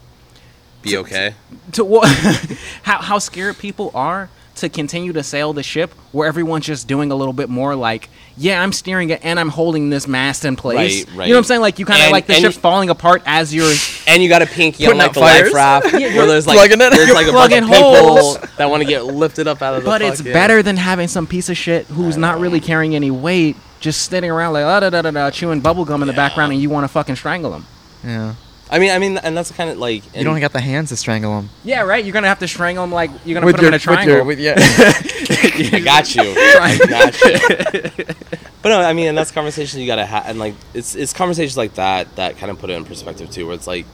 Be 0.81 0.97
okay. 0.97 1.33
to 1.73 1.83
what 1.83 2.07
how 2.83 3.01
how 3.01 3.19
scared 3.19 3.57
people 3.57 3.91
are 3.93 4.29
to 4.55 4.69
continue 4.69 5.13
to 5.13 5.21
sail 5.21 5.53
the 5.53 5.61
ship 5.61 5.91
where 6.11 6.27
everyone's 6.27 6.65
just 6.65 6.87
doing 6.87 7.11
a 7.11 7.15
little 7.15 7.33
bit 7.33 7.47
more 7.47 7.75
like 7.75 8.09
yeah 8.37 8.59
i'm 8.59 8.71
steering 8.73 9.11
it 9.11 9.19
and 9.23 9.39
i'm 9.39 9.49
holding 9.49 9.91
this 9.91 10.07
mast 10.07 10.45
in 10.45 10.55
place 10.55 11.05
Right, 11.05 11.15
right. 11.15 11.27
you 11.27 11.33
know 11.33 11.37
what 11.37 11.41
i'm 11.41 11.47
saying 11.47 11.61
like 11.61 11.77
you 11.77 11.85
kind 11.85 12.03
of 12.03 12.11
like 12.11 12.25
the 12.25 12.33
and 12.33 12.41
ship's 12.41 12.57
falling 12.57 12.89
apart 12.89 13.21
as 13.27 13.53
you're 13.53 13.71
And 14.07 14.23
you 14.23 14.29
got 14.29 14.41
a 14.41 14.47
pinky 14.47 14.87
on 14.87 14.97
like 14.97 15.13
the 15.13 15.19
fires? 15.19 15.53
life 15.53 15.53
raft 15.53 15.85
Yeah, 15.93 16.15
where 16.15 16.25
there's 16.25 16.47
like 16.47 16.55
plugging 16.57 16.81
it. 16.81 16.89
there's 16.91 17.11
like 17.13 17.27
a 17.27 17.31
bunch 17.33 17.53
of 17.53 17.65
holes. 17.65 18.37
people 18.37 18.49
that 18.57 18.67
want 18.69 18.81
to 18.81 18.87
get 18.89 19.03
lifted 19.05 19.47
up 19.47 19.61
out 19.61 19.75
of 19.75 19.83
the. 19.83 19.85
but 19.85 20.01
it's 20.01 20.21
fucking- 20.21 20.33
better 20.33 20.63
than 20.63 20.77
having 20.77 21.07
some 21.07 21.27
piece 21.27 21.49
of 21.49 21.57
shit 21.57 21.85
who's 21.87 22.17
not 22.17 22.39
really 22.39 22.59
carrying 22.59 22.95
any 22.95 23.11
weight 23.11 23.57
just 23.79 24.09
sitting 24.09 24.31
around 24.31 24.53
like 24.53 24.63
da 24.63 24.79
da 24.79 24.89
da 24.89 25.01
da 25.03 25.11
da 25.11 25.29
chewing 25.29 25.59
bubble 25.59 25.85
gum 25.85 26.01
in 26.01 26.07
the 26.07 26.13
background 26.15 26.51
and 26.51 26.59
you 26.59 26.69
want 26.71 26.83
to 26.83 26.87
fucking 26.87 27.15
strangle 27.15 27.51
them 27.51 27.65
yeah. 28.03 28.35
I 28.69 28.79
mean, 28.79 28.91
I 28.91 28.99
mean, 28.99 29.17
and 29.17 29.37
that's 29.37 29.49
kind 29.51 29.69
of 29.69 29.77
like 29.77 30.03
You 30.13 30.25
don't 30.25 30.39
got 30.41 30.51
the 30.51 30.59
hands 30.59 30.89
to 30.89 30.97
strangle 30.97 31.35
them. 31.37 31.49
yeah 31.63 31.81
right 31.83 32.03
you're 32.03 32.11
gonna 32.13 32.27
have 32.27 32.39
to 32.39 32.47
strangle 32.49 32.83
them 32.83 32.91
like 32.91 33.09
you're 33.25 33.39
gonna 33.39 33.49
put 33.51 33.55
them 33.57 33.67
in 33.67 33.73
a 33.73 33.79
triangle 33.79 34.25
With 34.25 34.39
your, 34.39 34.55
I 34.57 35.81
got 35.83 36.13
you. 36.15 36.23
I 36.37 36.77
got 36.89 37.21
you. 37.21 38.05
but 38.61 38.69
no, 38.69 38.81
I 38.81 38.91
mean, 38.93 39.07
and 39.07 39.17
that's 39.17 39.31
conversations 39.31 39.77
you 39.79 39.87
gotta 39.87 40.05
have, 40.05 40.25
and 40.27 40.37
like 40.37 40.53
it's 40.73 40.95
it's 40.95 41.13
conversations 41.13 41.55
like 41.55 41.75
that 41.75 42.13
that 42.17 42.37
kind 42.37 42.51
of 42.51 42.59
put 42.59 42.69
it 42.69 42.73
in 42.73 42.83
perspective 42.85 43.29
too, 43.31 43.45
where 43.45 43.55
it's 43.55 43.67
like, 43.67 43.85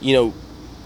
you 0.00 0.12
know, 0.14 0.34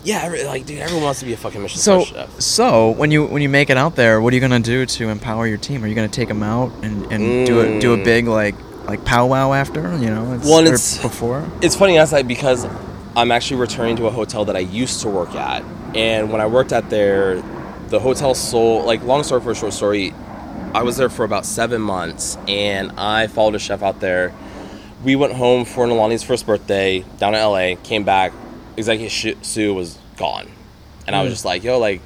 yeah, 0.05 0.20
every, 0.23 0.45
like 0.45 0.64
dude, 0.66 0.79
everyone 0.79 1.05
wants 1.05 1.20
to 1.20 1.27
be 1.27 1.33
a 1.33 1.37
fucking 1.37 1.61
Michelin 1.62 1.81
so 1.83 2.05
chef. 2.05 2.41
so 2.41 2.91
when 2.93 3.11
you 3.11 3.27
when 3.27 3.43
you 3.43 3.49
make 3.49 3.70
it 3.70 3.77
out 3.77 3.97
there, 3.97 4.20
what 4.20 4.33
are 4.33 4.37
you 4.37 4.41
gonna 4.41 4.61
do 4.61 4.87
to 4.87 5.09
empower 5.09 5.47
your 5.49 5.59
team? 5.59 5.83
Are 5.85 5.89
you 5.89 5.95
gonna 5.97 6.09
take 6.09 6.29
them 6.29 6.43
out 6.45 6.70
and, 6.83 7.11
and 7.12 7.45
do 7.47 7.61
a 7.61 7.81
do 7.81 7.93
a 7.95 7.97
Mm. 7.99 8.05
big 8.05 8.29
like 8.29 8.55
like 8.87 9.05
powwow 9.05 9.53
after? 9.53 9.80
You 9.99 10.11
know, 10.11 10.33
it's, 10.35 10.45
Well, 10.45 10.61
it's- 10.61 10.99
before. 11.01 11.49
It's 11.61 11.76
funny 11.76 11.99
outside 11.99 12.18
like, 12.18 12.28
because 12.28 12.66
I'm 13.16 13.30
actually 13.30 13.61
returning 13.61 13.97
to 13.97 14.07
a 14.07 14.11
hotel 14.11 14.45
that 14.47 14.57
I 14.57 14.61
used 14.61 15.03
to 15.03 15.09
work 15.09 15.35
at, 15.35 15.62
and 15.95 16.33
when 16.33 16.41
I 16.41 16.47
worked 16.47 16.72
at 16.72 16.91
there, 16.91 17.43
the 17.89 18.01
hotel 18.01 18.35
sold. 18.35 18.87
Like 18.87 19.03
long 19.05 19.22
story 19.22 19.41
for 19.41 19.51
a 19.51 19.55
short 19.55 19.72
story, 19.72 20.12
I 20.74 20.83
was 20.83 20.97
there 20.97 21.11
for 21.11 21.24
about 21.24 21.45
seven 21.45 21.80
months, 21.80 22.39
and 22.49 22.93
I 22.99 23.26
followed 23.26 23.55
a 23.55 23.59
chef 23.59 23.83
out 23.83 24.01
there. 24.01 24.33
We 25.05 25.16
went 25.16 25.35
home 25.35 25.64
for 25.64 25.87
Nalani's 25.87 26.22
first 26.22 26.47
birthday 26.47 27.05
down 27.18 27.35
in 27.35 27.41
LA. 27.41 27.74
Came 27.83 28.05
back, 28.05 28.33
Executive 28.76 29.12
Sh- 29.12 29.47
Sue 29.47 29.74
was 29.74 29.99
gone, 30.16 30.49
and 31.07 31.14
I 31.14 31.22
was 31.22 31.30
hmm. 31.30 31.35
just 31.35 31.45
like, 31.45 31.62
"Yo, 31.62 31.78
like, 31.78 32.01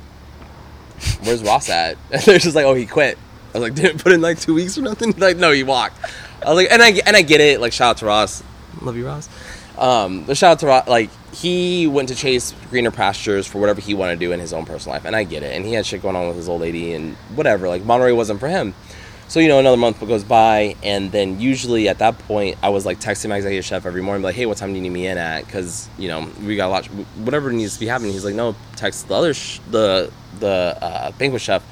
where's 1.23 1.43
Ross 1.43 1.69
at?" 1.71 1.97
And 2.11 2.23
they're 2.23 2.39
just 2.39 2.57
like, 2.57 2.65
"Oh, 2.65 2.75
he 2.75 2.87
quit." 2.87 3.17
I 3.55 3.59
was 3.59 3.63
like, 3.69 3.75
"Didn't 3.75 4.03
put 4.03 4.13
in 4.13 4.21
like 4.21 4.41
two 4.41 4.55
weeks 4.55 4.77
or 4.77 4.83
nothing." 4.83 5.13
Like, 5.19 5.37
no, 5.37 5.53
he 5.53 5.63
walked. 5.63 5.99
I 6.45 6.53
was 6.53 6.57
like, 6.57 6.71
and 6.71 6.83
I 6.83 6.91
and 7.07 7.17
I 7.17 7.23
get 7.23 7.41
it. 7.41 7.61
Like, 7.61 7.73
shout 7.73 7.91
out 7.91 7.97
to 7.99 8.07
Ross. 8.07 8.43
Love 8.83 8.97
you, 8.97 9.07
Ross. 9.07 9.29
Um, 9.79 10.25
but 10.25 10.37
shout 10.37 10.53
out 10.53 10.59
to 10.61 10.67
Ross. 10.67 10.89
Like, 10.89 11.11
he 11.35 11.87
went 11.87 12.09
to 12.09 12.15
chase 12.15 12.55
greener 12.71 12.91
pastures 12.91 13.47
for 13.47 13.59
whatever 13.59 13.81
he 13.81 13.95
wanted 13.95 14.15
to 14.15 14.21
do 14.21 14.33
in 14.33 14.41
his 14.41 14.53
own 14.53 14.65
personal 14.65 14.95
life, 14.95 15.05
and 15.05 15.15
I 15.15 15.25
get 15.25 15.43
it. 15.43 15.55
And 15.55 15.65
he 15.67 15.73
had 15.73 15.85
shit 15.85 16.03
going 16.03 16.17
on 16.17 16.29
with 16.29 16.37
his 16.37 16.49
old 16.49 16.61
lady 16.61 16.93
and 16.95 17.15
whatever. 17.35 17.69
Like, 17.69 17.85
Monterey 17.85 18.13
wasn't 18.13 18.41
for 18.41 18.49
him. 18.49 18.75
So 19.29 19.41
you 19.41 19.49
know, 19.49 19.59
another 19.59 19.77
month 19.77 19.99
goes 20.07 20.23
by, 20.23 20.77
and 20.85 21.11
then 21.11 21.41
usually 21.41 21.89
at 21.89 21.99
that 21.99 22.17
point, 22.21 22.59
I 22.63 22.69
was 22.69 22.87
like 22.87 23.01
texting 23.01 23.31
my 23.31 23.37
executive 23.37 23.65
chef 23.65 23.85
every 23.85 24.01
morning, 24.01 24.23
like, 24.23 24.37
"Hey, 24.37 24.47
what 24.47 24.57
time 24.57 24.69
do 24.71 24.77
you 24.77 24.83
need 24.83 24.91
me 24.93 25.09
in 25.09 25.19
at?" 25.19 25.45
Because 25.45 25.89
you 25.99 26.07
know 26.07 26.31
we 26.45 26.55
got 26.55 26.69
a 26.69 26.71
lot, 26.71 26.87
whatever 26.87 27.51
needs 27.51 27.75
to 27.75 27.81
be 27.81 27.87
happening. 27.87 28.13
He's 28.13 28.25
like, 28.25 28.37
"No, 28.37 28.55
text 28.77 29.09
the 29.09 29.15
other, 29.15 29.35
sh- 29.35 29.59
the 29.69 30.13
the 30.39 30.79
uh, 30.81 31.11
banquet 31.13 31.43
chef." 31.43 31.65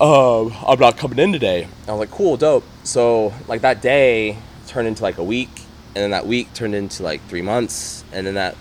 Um, 0.00 0.54
I'm 0.64 0.78
not 0.78 0.96
coming 0.96 1.18
in 1.18 1.32
today. 1.32 1.66
I 1.88 1.90
was 1.90 1.98
like, 1.98 2.12
"Cool, 2.12 2.36
dope." 2.36 2.62
So 2.88 3.34
like 3.46 3.60
that 3.60 3.82
day 3.82 4.38
turned 4.66 4.88
into 4.88 5.02
like 5.02 5.18
a 5.18 5.22
week, 5.22 5.50
and 5.94 5.96
then 5.96 6.10
that 6.12 6.26
week 6.26 6.54
turned 6.54 6.74
into 6.74 7.02
like 7.02 7.20
three 7.28 7.42
months, 7.42 8.02
and 8.14 8.26
then 8.26 8.32
that 8.36 8.56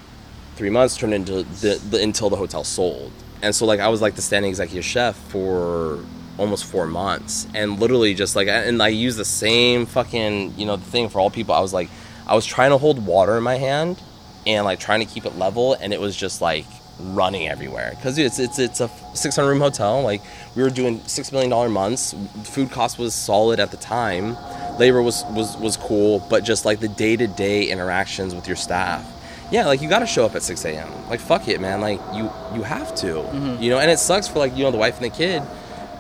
three 0.58 0.70
months 0.70 0.98
turned 0.98 1.14
into 1.14 1.44
the, 1.44 1.80
the 1.90 2.04
until 2.04 2.30
the 2.30 2.36
hotel 2.36 2.66
sold. 2.66 3.14
And 3.42 3.56
so 3.56 3.66
like 3.66 3.80
I 3.80 3.88
was 3.88 4.02
like 4.02 4.16
the 4.16 4.22
standing 4.22 4.50
executive 4.50 4.84
chef 4.84 5.16
for 5.16 6.04
almost 6.38 6.66
four 6.66 6.88
months, 6.88 7.48
and 7.54 7.80
literally 7.80 8.14
just 8.14 8.36
like 8.36 8.50
and 8.50 8.84
I 8.84 8.90
used 8.90 9.18
the 9.18 9.24
same 9.24 9.86
fucking 9.86 10.56
you 10.60 10.66
know 10.66 10.76
thing 10.76 11.08
for 11.08 11.22
all 11.22 11.30
people. 11.30 11.56
I 11.56 11.62
was 11.62 11.72
like 11.72 11.90
I 12.28 12.36
was 12.36 12.46
trying 12.46 12.72
to 12.72 12.78
hold 12.78 13.06
water 13.06 13.38
in 13.38 13.44
my 13.44 13.56
hand 13.56 13.98
and 14.46 14.66
like 14.66 14.82
trying 14.82 15.00
to 15.00 15.06
keep 15.06 15.26
it 15.26 15.38
level, 15.38 15.74
and 15.76 15.94
it 15.94 16.02
was 16.02 16.18
just 16.18 16.42
like 16.42 16.66
running 17.00 17.48
everywhere 17.48 17.94
because 17.96 18.18
it's 18.18 18.40
it's 18.40 18.60
it's 18.60 18.80
a 18.80 18.90
600 19.14 19.50
room 19.50 19.60
hotel. 19.60 20.02
Like 20.02 20.22
we 20.56 20.64
were 20.64 20.70
doing 20.70 21.02
six 21.08 21.32
million 21.32 21.50
dollar 21.50 21.70
months. 21.70 22.16
Food 22.44 22.72
cost 22.72 22.98
was 22.98 23.14
solid 23.14 23.60
at 23.60 23.72
the 23.72 23.78
time. 23.78 24.38
Labor 24.80 25.02
was 25.02 25.24
was 25.32 25.58
was 25.58 25.78
cool, 25.78 26.26
but 26.30 26.44
just 26.44 26.66
like 26.66 26.80
the 26.80 26.88
day 26.88 27.16
to 27.16 27.28
day 27.28 27.70
interactions 27.70 28.34
with 28.36 28.48
your 28.48 28.58
staff 28.58 29.14
yeah, 29.50 29.66
like 29.66 29.82
you 29.82 29.88
got 29.88 30.00
to 30.00 30.06
show 30.06 30.26
up 30.26 30.36
at 30.36 30.44
6 30.44 30.66
a.m. 30.66 30.90
Like 31.10 31.20
fuck 31.20 31.48
it, 31.48 31.62
man. 31.62 31.80
Like 31.82 32.00
you 32.14 32.30
you 32.54 32.64
have 32.64 32.94
to, 32.96 33.14
mm-hmm. 33.16 33.62
you 33.62 33.70
know. 33.70 33.80
And 33.80 33.90
it 33.90 34.00
sucks 34.00 34.28
for 34.28 34.40
like 34.40 34.56
you 34.58 34.64
know 34.64 34.72
the 34.72 34.78
wife 34.78 34.98
and 34.98 35.06
the 35.06 35.16
kid, 35.16 35.42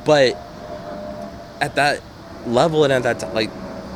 but 0.06 0.38
at 1.62 1.76
that 1.76 2.02
level 2.45 2.84
and 2.84 2.91
at 2.91 3.04
that 3.04 3.20
time, 3.20 3.34
like 3.34 3.50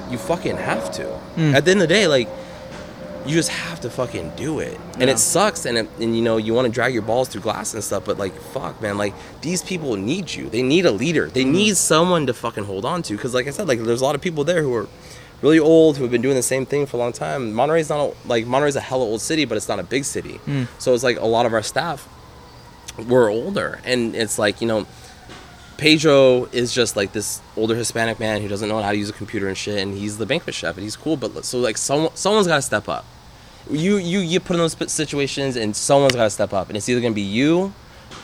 you 0.09 0.17
fucking 0.17 0.55
have 0.55 0.91
to. 0.93 1.19
Mm. 1.35 1.53
At 1.53 1.65
the 1.65 1.71
end 1.71 1.81
of 1.81 1.89
the 1.89 1.93
day, 1.93 2.07
like 2.07 2.29
you 3.25 3.35
just 3.35 3.49
have 3.49 3.79
to 3.81 3.89
fucking 3.89 4.31
do 4.35 4.59
it, 4.59 4.79
and 4.93 5.03
Yeah. 5.03 5.13
it 5.13 5.19
sucks. 5.19 5.65
And 5.65 5.77
it, 5.77 5.87
and 5.99 6.15
you 6.15 6.21
know 6.21 6.37
you 6.37 6.53
want 6.53 6.65
to 6.65 6.71
drag 6.71 6.93
your 6.93 7.03
balls 7.03 7.29
through 7.29 7.41
glass 7.41 7.73
and 7.73 7.83
stuff, 7.83 8.05
but 8.05 8.17
like 8.17 8.33
fuck, 8.53 8.81
man. 8.81 8.97
Like 8.97 9.13
these 9.41 9.61
people 9.61 9.95
need 9.95 10.33
you. 10.33 10.49
They 10.49 10.61
need 10.63 10.85
a 10.85 10.91
leader. 10.91 11.27
They 11.27 11.43
mm-hmm. 11.43 11.51
need 11.51 11.77
someone 11.77 12.25
to 12.27 12.33
fucking 12.33 12.65
hold 12.65 12.85
on 12.85 13.01
to. 13.03 13.15
Because 13.15 13.33
like 13.33 13.47
I 13.47 13.51
said, 13.51 13.67
like 13.67 13.79
there's 13.81 14.01
a 14.01 14.03
lot 14.03 14.15
of 14.15 14.21
people 14.21 14.43
there 14.43 14.63
who 14.63 14.73
are 14.73 14.87
really 15.41 15.59
old 15.59 15.97
who 15.97 16.03
have 16.03 16.11
been 16.11 16.21
doing 16.21 16.35
the 16.35 16.43
same 16.43 16.65
thing 16.65 16.85
for 16.85 16.97
a 16.97 16.99
long 16.99 17.11
time. 17.11 17.53
Monterey's 17.53 17.89
not 17.89 17.99
a, 17.99 18.27
like 18.27 18.45
Monterey's 18.45 18.75
a 18.75 18.81
hella 18.81 19.03
old 19.03 19.21
city, 19.21 19.45
but 19.45 19.57
it's 19.57 19.67
not 19.67 19.79
a 19.79 19.83
big 19.83 20.05
city. 20.05 20.39
Mm. 20.45 20.67
So 20.79 20.93
it's 20.93 21.03
like 21.03 21.19
a 21.19 21.25
lot 21.25 21.45
of 21.45 21.53
our 21.53 21.63
staff 21.63 22.07
were 23.07 23.29
older, 23.29 23.79
and 23.85 24.15
it's 24.15 24.39
like 24.39 24.61
you 24.61 24.67
know. 24.67 24.87
Pedro 25.81 26.45
is 26.51 26.71
just 26.75 26.95
like 26.95 27.11
this 27.11 27.41
older 27.57 27.75
Hispanic 27.75 28.19
man 28.19 28.39
who 28.43 28.47
doesn't 28.47 28.69
know 28.69 28.79
how 28.83 28.91
to 28.91 28.97
use 28.97 29.09
a 29.09 29.13
computer 29.13 29.47
and 29.47 29.57
shit, 29.57 29.79
and 29.79 29.97
he's 29.97 30.19
the 30.19 30.27
banquet 30.27 30.53
chef, 30.53 30.75
and 30.75 30.83
he's 30.83 30.95
cool. 30.95 31.17
But 31.17 31.43
so 31.43 31.57
like 31.57 31.75
someone 31.75 32.15
someone's 32.15 32.45
got 32.45 32.57
to 32.57 32.61
step 32.61 32.87
up. 32.87 33.03
You 33.67 33.97
you 33.97 34.19
you 34.19 34.39
put 34.39 34.53
in 34.53 34.59
those 34.59 34.75
situations, 34.91 35.55
and 35.55 35.75
someone's 35.75 36.13
got 36.13 36.25
to 36.25 36.29
step 36.29 36.53
up, 36.53 36.67
and 36.67 36.77
it's 36.77 36.87
either 36.87 37.01
gonna 37.01 37.15
be 37.15 37.23
you, 37.23 37.73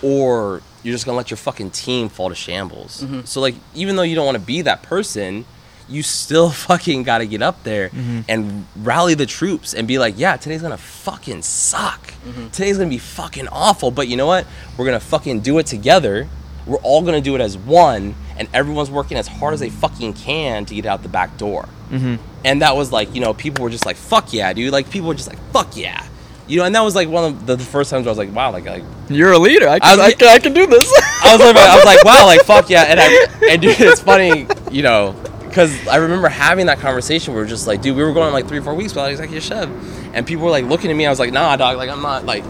or 0.04 0.62
you're 0.84 0.94
just 0.94 1.08
gonna 1.08 1.18
let 1.18 1.32
your 1.32 1.38
fucking 1.38 1.72
team 1.72 2.10
fall 2.10 2.30
to 2.30 2.36
shambles. 2.36 3.02
Mm-hmm. 3.02 3.22
So 3.22 3.42
like 3.42 3.56
even 3.74 3.96
though 3.96 4.04
you 4.04 4.14
don't 4.14 4.28
want 4.28 4.38
to 4.38 4.46
be 4.46 4.62
that 4.62 4.84
person, 4.84 5.46
you 5.90 6.04
still 6.04 6.50
fucking 6.68 7.02
got 7.02 7.18
to 7.18 7.26
get 7.26 7.42
up 7.42 7.64
there 7.64 7.90
mm-hmm. 7.90 8.20
and 8.30 8.68
rally 8.76 9.16
the 9.16 9.26
troops 9.26 9.74
and 9.74 9.88
be 9.88 9.98
like, 9.98 10.14
yeah, 10.16 10.38
today's 10.38 10.62
gonna 10.62 10.78
fucking 10.78 11.42
suck. 11.42 12.12
Mm-hmm. 12.24 12.50
Today's 12.50 12.78
gonna 12.78 12.92
be 12.92 13.00
fucking 13.00 13.48
awful. 13.48 13.90
But 13.90 14.10
you 14.10 14.16
know 14.16 14.28
what? 14.28 14.46
We're 14.78 14.86
gonna 14.86 15.00
fucking 15.00 15.40
do 15.40 15.58
it 15.58 15.66
together. 15.66 16.28
We're 16.68 16.78
all 16.78 17.02
gonna 17.02 17.22
do 17.22 17.34
it 17.36 17.42
as 17.42 17.58
one, 17.58 18.14
and 18.38 18.48
everyone's 18.54 18.92
working 18.92 19.18
as 19.18 19.28
hard 19.28 19.54
as 19.54 19.60
they 19.62 19.70
fucking 19.70 20.14
can 20.14 20.66
to 20.66 20.76
get 20.76 20.86
out 20.86 21.02
the 21.02 21.10
back 21.10 21.38
door. 21.38 21.68
Mm-hmm. 21.90 22.16
And 22.46 22.62
that 22.62 22.76
was 22.76 22.92
like, 22.92 23.16
you 23.16 23.22
know, 23.22 23.34
people 23.34 23.64
were 23.64 23.70
just 23.70 23.86
like, 23.86 23.96
fuck 23.96 24.34
yeah, 24.34 24.52
dude. 24.54 24.72
Like 24.74 24.90
people 24.90 25.08
were 25.08 25.16
just 25.16 25.30
like, 25.30 25.40
fuck 25.54 25.76
yeah. 25.78 26.06
You 26.48 26.58
know, 26.60 26.66
and 26.66 26.76
that 26.76 26.82
was 26.82 26.96
like 26.96 27.10
one 27.10 27.26
of 27.26 27.46
the, 27.46 27.56
the 27.58 27.64
first 27.64 27.90
times 27.90 28.06
where 28.06 28.10
I 28.10 28.12
was 28.12 28.18
like, 28.18 28.34
wow, 28.34 28.52
like, 28.52 28.66
like 28.66 28.84
You're 29.10 29.32
a 29.34 29.40
leader. 29.40 29.68
I 29.68 29.80
can, 29.80 30.00
I 30.00 30.04
I, 30.04 30.06
was- 30.08 30.16
can, 30.16 30.28
I 30.30 30.40
can 30.40 30.54
do 30.54 30.66
this. 30.68 30.90
I 31.24 31.36
was 31.36 31.46
like, 31.46 31.56
I 31.58 31.76
was 31.76 31.86
like, 31.86 32.04
wow, 32.04 32.26
like 32.26 32.42
fuck 32.42 32.70
yeah, 32.70 32.84
and 32.84 33.00
I, 33.00 33.50
and 33.50 33.62
dude, 33.62 33.80
it's 33.80 34.02
funny, 34.02 34.48
you 34.72 34.82
know, 34.84 35.14
because 35.44 35.88
I 35.88 35.98
remember 35.98 36.28
having 36.30 36.66
that 36.68 36.80
conversation. 36.80 37.34
where 37.34 37.42
We 37.42 37.46
were 37.46 37.50
just 37.50 37.68
like, 37.68 37.82
dude, 37.82 37.96
we 37.98 38.04
were 38.04 38.14
going 38.14 38.28
on 38.28 38.34
like 38.34 38.48
three 38.48 38.60
or 38.60 38.62
four 38.62 38.76
weeks 38.76 38.94
without 38.94 39.10
executive 39.12 39.44
chef, 39.44 39.70
and 40.14 40.26
people 40.28 40.46
were 40.46 40.52
like 40.52 40.66
looking 40.66 40.90
at 40.92 40.96
me. 40.96 41.06
I 41.06 41.10
was 41.10 41.20
like, 41.20 41.34
nah, 41.34 41.56
dog, 41.56 41.78
like 41.78 41.90
I'm 41.90 42.02
not 42.02 42.26
like. 42.26 42.44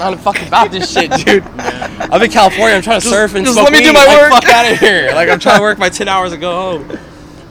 I'm 0.00 0.12
not 0.14 0.20
fucking 0.20 0.48
about 0.48 0.70
this 0.70 0.90
shit, 0.92 1.10
dude. 1.24 1.42
I'm 1.58 2.20
in 2.22 2.30
California. 2.30 2.76
I'm 2.76 2.82
trying 2.82 3.00
to 3.00 3.06
surf 3.06 3.34
and 3.34 3.44
just 3.44 3.56
smoke 3.56 3.70
let 3.70 3.72
me 3.72 3.80
do 3.80 3.90
weed. 3.90 3.94
my 3.94 4.04
like, 4.06 4.18
work. 4.32 4.42
Fuck 4.42 4.48
out 4.52 4.72
of 4.72 4.78
here. 4.78 5.10
Like 5.14 5.28
I'm 5.28 5.38
trying 5.38 5.56
to 5.58 5.62
work 5.62 5.78
my 5.78 5.88
ten 5.88 6.08
hours 6.08 6.32
and 6.32 6.40
go 6.40 6.78
home. 6.78 6.98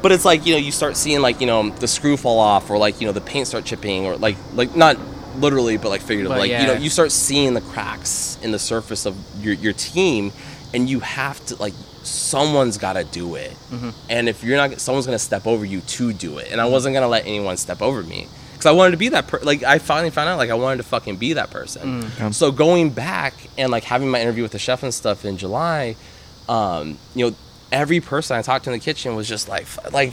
But 0.02 0.12
it's 0.12 0.26
like 0.26 0.46
you 0.46 0.54
know 0.54 0.60
you 0.60 0.72
start 0.72 0.98
seeing 0.98 1.22
like 1.22 1.40
you 1.40 1.48
know 1.48 1.70
the 1.70 1.88
screw 1.88 2.18
fall 2.18 2.40
off 2.40 2.70
or 2.70 2.78
like 2.78 3.00
you 3.00 3.08
know 3.08 3.14
the 3.14 3.22
paint 3.22 3.48
start 3.48 3.64
chipping 3.66 4.06
or 4.06 4.18
like 4.18 4.36
like 4.54 4.76
not 4.76 4.98
literally 5.38 5.78
but 5.78 5.90
like 5.90 6.02
figuratively 6.02 6.36
But 6.36 6.50
like 6.50 6.62
you 6.62 6.68
know 6.68 6.74
you 6.74 6.90
start 6.90 7.12
seeing 7.12 7.54
the 7.54 7.62
cracks 7.62 8.38
in 8.44 8.52
the 8.52 8.60
surface 8.60 9.06
of 9.06 9.16
your 9.44 9.54
your 9.54 9.74
team 9.74 10.32
and 10.74 10.90
you 10.90 11.00
have 11.00 11.44
to 11.48 11.56
like 11.56 11.74
someone's 12.04 12.78
got 12.78 12.94
to 12.94 13.04
do 13.06 13.36
it 13.36 13.52
Mm-hmm. 13.72 13.90
and 14.10 14.28
if 14.30 14.44
you're 14.44 14.58
not 14.58 14.80
someone's 14.80 15.06
gonna 15.08 15.18
step 15.18 15.48
over 15.48 15.64
you 15.66 15.80
to 15.82 16.12
do 16.14 16.38
it 16.38 16.52
and 16.52 16.60
I 16.62 16.66
wasn't 16.66 16.94
gonna 16.94 17.08
let 17.08 17.26
anyone 17.26 17.56
step 17.58 17.82
over 17.82 18.04
me 18.04 18.28
because 18.64 18.74
I 18.74 18.78
wanted 18.78 18.92
to 18.92 18.98
be 18.98 19.10
that 19.10 19.28
per- 19.28 19.40
like 19.42 19.64
I 19.64 19.78
finally 19.80 20.10
found 20.10 20.30
out 20.30 20.38
like 20.38 20.50
I 20.50 20.54
wanted 20.56 20.78
to 20.78 20.84
fucking 20.84 21.18
be 21.18 21.34
that 21.34 21.50
person 21.52 22.04
Mm. 22.04 22.34
so 22.34 22.52
going 22.52 22.90
back 22.92 23.34
and 23.58 23.72
like 23.72 23.84
having 23.84 24.10
my 24.10 24.22
interview 24.22 24.44
with 24.44 24.54
the 24.54 24.60
chef 24.60 24.84
and 24.84 24.94
stuff 24.94 25.26
in 25.26 25.38
July 25.38 25.96
um, 26.50 26.98
you 27.16 27.30
know, 27.30 27.36
every 27.72 28.00
person 28.02 28.38
I 28.38 28.42
talked 28.42 28.66
to 28.66 28.72
in 28.72 28.78
the 28.78 28.84
kitchen 28.84 29.16
was 29.16 29.30
just 29.30 29.48
like, 29.48 29.66
like, 29.94 30.12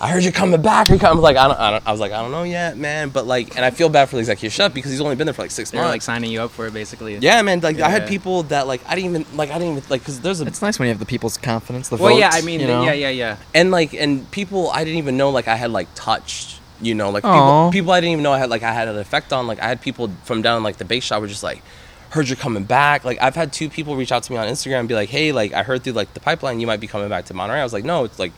I 0.00 0.08
heard 0.10 0.22
you 0.22 0.30
coming 0.30 0.62
back. 0.62 0.88
Are 0.90 0.96
coming? 0.96 1.06
I 1.06 1.12
was 1.14 1.22
like, 1.22 1.36
I 1.36 1.48
don't, 1.48 1.58
I 1.58 1.70
don't, 1.72 1.86
I 1.88 1.90
was 1.90 2.00
like, 2.00 2.12
I 2.12 2.22
don't 2.22 2.30
know 2.30 2.44
yet, 2.44 2.76
man. 2.76 3.08
But 3.08 3.26
like, 3.26 3.56
and 3.56 3.64
I 3.64 3.70
feel 3.70 3.88
bad 3.88 4.08
for 4.08 4.14
the 4.14 4.20
executive 4.20 4.52
chef 4.52 4.72
because 4.72 4.92
he's 4.92 5.00
only 5.00 5.16
been 5.16 5.26
there 5.26 5.34
for 5.34 5.42
like 5.42 5.50
six 5.50 5.72
They're 5.72 5.80
months. 5.80 5.92
like 5.92 6.02
signing 6.02 6.30
you 6.30 6.40
up 6.42 6.52
for 6.52 6.68
it, 6.68 6.72
basically. 6.72 7.16
yeah, 7.18 7.42
man. 7.42 7.58
Like, 7.60 7.80
I 7.80 7.88
had 7.88 8.06
people 8.06 8.44
that 8.44 8.68
like, 8.68 8.80
I 8.86 8.94
didn't 8.94 9.10
even 9.10 9.36
like, 9.36 9.50
I 9.50 9.54
didn't 9.58 9.76
even 9.78 9.90
like, 9.90 10.02
because 10.02 10.20
there's 10.20 10.40
a 10.40 10.46
it's 10.46 10.62
nice 10.62 10.78
when 10.78 10.86
you 10.86 10.90
have 10.92 11.00
the 11.00 11.04
people's 11.06 11.36
confidence. 11.36 11.88
The 11.88 11.96
Well, 11.96 12.16
yeah, 12.16 12.30
I 12.32 12.42
mean, 12.42 12.60
you 12.60 12.68
know? 12.68 12.84
yeah, 12.84 12.92
yeah, 12.92 13.08
yeah. 13.10 13.36
and 13.54 13.72
like, 13.72 13.92
and 13.94 14.30
people 14.30 14.70
I 14.70 14.84
didn't 14.84 14.98
even 14.98 15.16
know 15.16 15.30
like 15.30 15.48
I 15.48 15.56
had 15.56 15.72
like 15.72 15.88
touched. 15.96 16.60
You 16.82 16.94
know, 16.94 17.10
like 17.10 17.22
people, 17.22 17.70
people 17.72 17.92
I 17.92 18.00
didn't 18.00 18.12
even 18.12 18.22
know 18.22 18.32
I 18.32 18.38
had 18.38 18.50
like 18.50 18.62
I 18.62 18.72
had 18.72 18.88
an 18.88 18.98
effect 18.98 19.32
on. 19.32 19.46
Like 19.46 19.60
I 19.60 19.68
had 19.68 19.80
people 19.80 20.10
from 20.24 20.42
down 20.42 20.62
like 20.62 20.76
the 20.76 20.84
bake 20.84 21.02
shop 21.02 21.20
were 21.20 21.28
just 21.28 21.42
like, 21.42 21.62
heard 22.10 22.28
you're 22.28 22.36
coming 22.36 22.64
back. 22.64 23.04
Like 23.04 23.20
I've 23.22 23.34
had 23.34 23.52
two 23.52 23.68
people 23.68 23.96
reach 23.96 24.12
out 24.12 24.22
to 24.24 24.32
me 24.32 24.38
on 24.38 24.46
Instagram 24.46 24.80
and 24.80 24.88
be 24.88 24.94
like, 24.94 25.08
hey, 25.08 25.32
like 25.32 25.52
I 25.52 25.62
heard 25.62 25.82
through 25.82 25.94
like 25.94 26.12
the 26.14 26.20
pipeline 26.20 26.60
you 26.60 26.66
might 26.66 26.80
be 26.80 26.86
coming 26.86 27.08
back 27.08 27.26
to 27.26 27.34
Monterey. 27.34 27.60
I 27.60 27.64
was 27.64 27.72
like, 27.72 27.84
no, 27.84 28.04
it's 28.04 28.18
like 28.18 28.32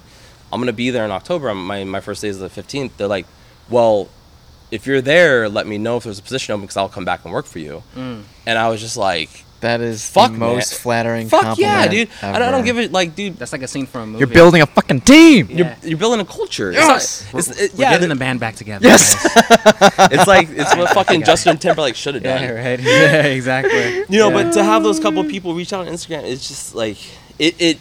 I'm 0.52 0.60
gonna 0.60 0.72
be 0.72 0.90
there 0.90 1.04
in 1.04 1.10
October. 1.10 1.48
I'm, 1.48 1.66
my 1.66 1.84
my 1.84 2.00
first 2.00 2.22
day 2.22 2.28
is 2.28 2.38
the 2.38 2.48
15th. 2.48 2.92
They're 2.96 3.08
like, 3.08 3.26
well, 3.68 4.08
if 4.70 4.86
you're 4.86 5.00
there, 5.00 5.48
let 5.48 5.66
me 5.66 5.78
know 5.78 5.96
if 5.96 6.04
there's 6.04 6.18
a 6.18 6.22
position 6.22 6.52
open 6.52 6.62
because 6.62 6.76
I'll 6.76 6.88
come 6.88 7.04
back 7.04 7.24
and 7.24 7.32
work 7.32 7.46
for 7.46 7.58
you. 7.58 7.82
Mm. 7.94 8.22
And 8.46 8.58
I 8.58 8.68
was 8.68 8.80
just 8.80 8.96
like, 8.96 9.44
That 9.64 9.80
is 9.80 10.06
Fuck, 10.08 10.32
the 10.32 10.38
most 10.38 10.72
man. 10.72 10.78
flattering 10.80 11.28
fuck 11.28 11.58
yeah, 11.58 11.84
compliment 11.86 11.90
dude. 11.90 12.08
I 12.22 12.32
don't, 12.32 12.34
I 12.34 12.38
don't 12.50 12.54
ever. 12.60 12.62
give 12.66 12.78
it 12.78 12.92
like, 12.92 13.14
dude. 13.16 13.36
That's 13.38 13.50
like 13.52 13.62
a 13.62 13.66
scene 13.68 13.86
from 13.86 14.02
a 14.02 14.06
movie. 14.06 14.18
You're 14.18 14.28
building 14.28 14.60
a 14.60 14.66
fucking 14.66 15.00
team. 15.00 15.48
Yeah. 15.48 15.56
You're, 15.56 15.88
you're 15.90 15.98
building 15.98 16.20
a 16.20 16.24
culture. 16.26 16.70
Yes! 16.70 17.22
It's 17.22 17.32
not, 17.32 17.38
it's, 17.40 17.60
it, 17.60 17.74
We're 17.74 17.80
yeah, 17.80 17.92
getting 17.94 18.10
the 18.10 18.14
band 18.14 18.40
back 18.40 18.56
together. 18.56 18.86
Yes. 18.86 19.14
guys. 19.14 20.08
it's 20.12 20.26
like 20.26 20.48
it's 20.50 20.76
what 20.76 20.90
fucking 20.94 21.22
Justin 21.24 21.56
Timberlake 21.56 21.96
should 21.96 22.14
have 22.14 22.22
done. 22.22 22.42
yeah, 22.42 22.50
right. 22.50 22.80
Yeah, 22.84 23.22
exactly. 23.24 24.04
You 24.14 24.18
know, 24.20 24.28
Yeah. 24.28 24.42
but 24.44 24.52
to 24.52 24.62
have 24.64 24.82
those 24.82 25.00
couple 25.00 25.24
people 25.24 25.54
reach 25.54 25.72
out 25.72 25.86
on 25.86 25.92
Instagram, 25.92 26.24
it's 26.24 26.46
just 26.46 26.74
like 26.74 26.98
it 27.38 27.54
it 27.58 27.78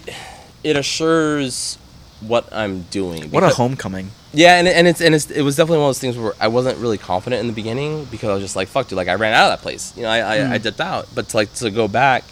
it 0.64 0.78
assures 0.78 1.78
what 2.22 2.48
I'm 2.54 2.84
doing. 2.84 3.24
What 3.30 3.44
a 3.44 3.48
Because- 3.48 3.58
homecoming. 3.58 4.12
Yeah, 4.34 4.58
and, 4.58 4.68
and 4.68 4.88
it's 4.88 5.00
and 5.00 5.14
it's, 5.14 5.30
it 5.30 5.44
was 5.44 5.56
definitely 5.56 5.78
one 5.80 5.86
of 5.86 5.90
those 5.90 6.00
things 6.00 6.18
where 6.18 6.34
I 6.40 6.48
wasn't 6.48 6.80
really 6.80 6.98
confident 6.98 7.40
in 7.42 7.48
the 7.48 7.54
beginning 7.54 8.06
because 8.06 8.30
I 8.30 8.34
was 8.34 8.42
just 8.42 8.56
like, 8.56 8.68
fuck, 8.68 8.88
dude, 8.88 8.98
like 8.98 9.08
I 9.08 9.14
ran 9.14 9.34
out 9.34 9.52
of 9.52 9.60
that 9.60 9.62
place. 9.62 9.96
You 9.96 10.04
know, 10.04 10.10
I 10.10 10.20
I, 10.20 10.54
I 10.54 10.58
mm. 10.58 10.64
dipped 10.64 10.82
out, 10.82 11.08
but 11.14 11.30
to 11.30 11.38
like 11.38 11.54
to 11.56 11.70
go 11.70 11.88
back, 11.88 12.24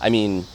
I 0.00 0.10
mean, 0.10 0.46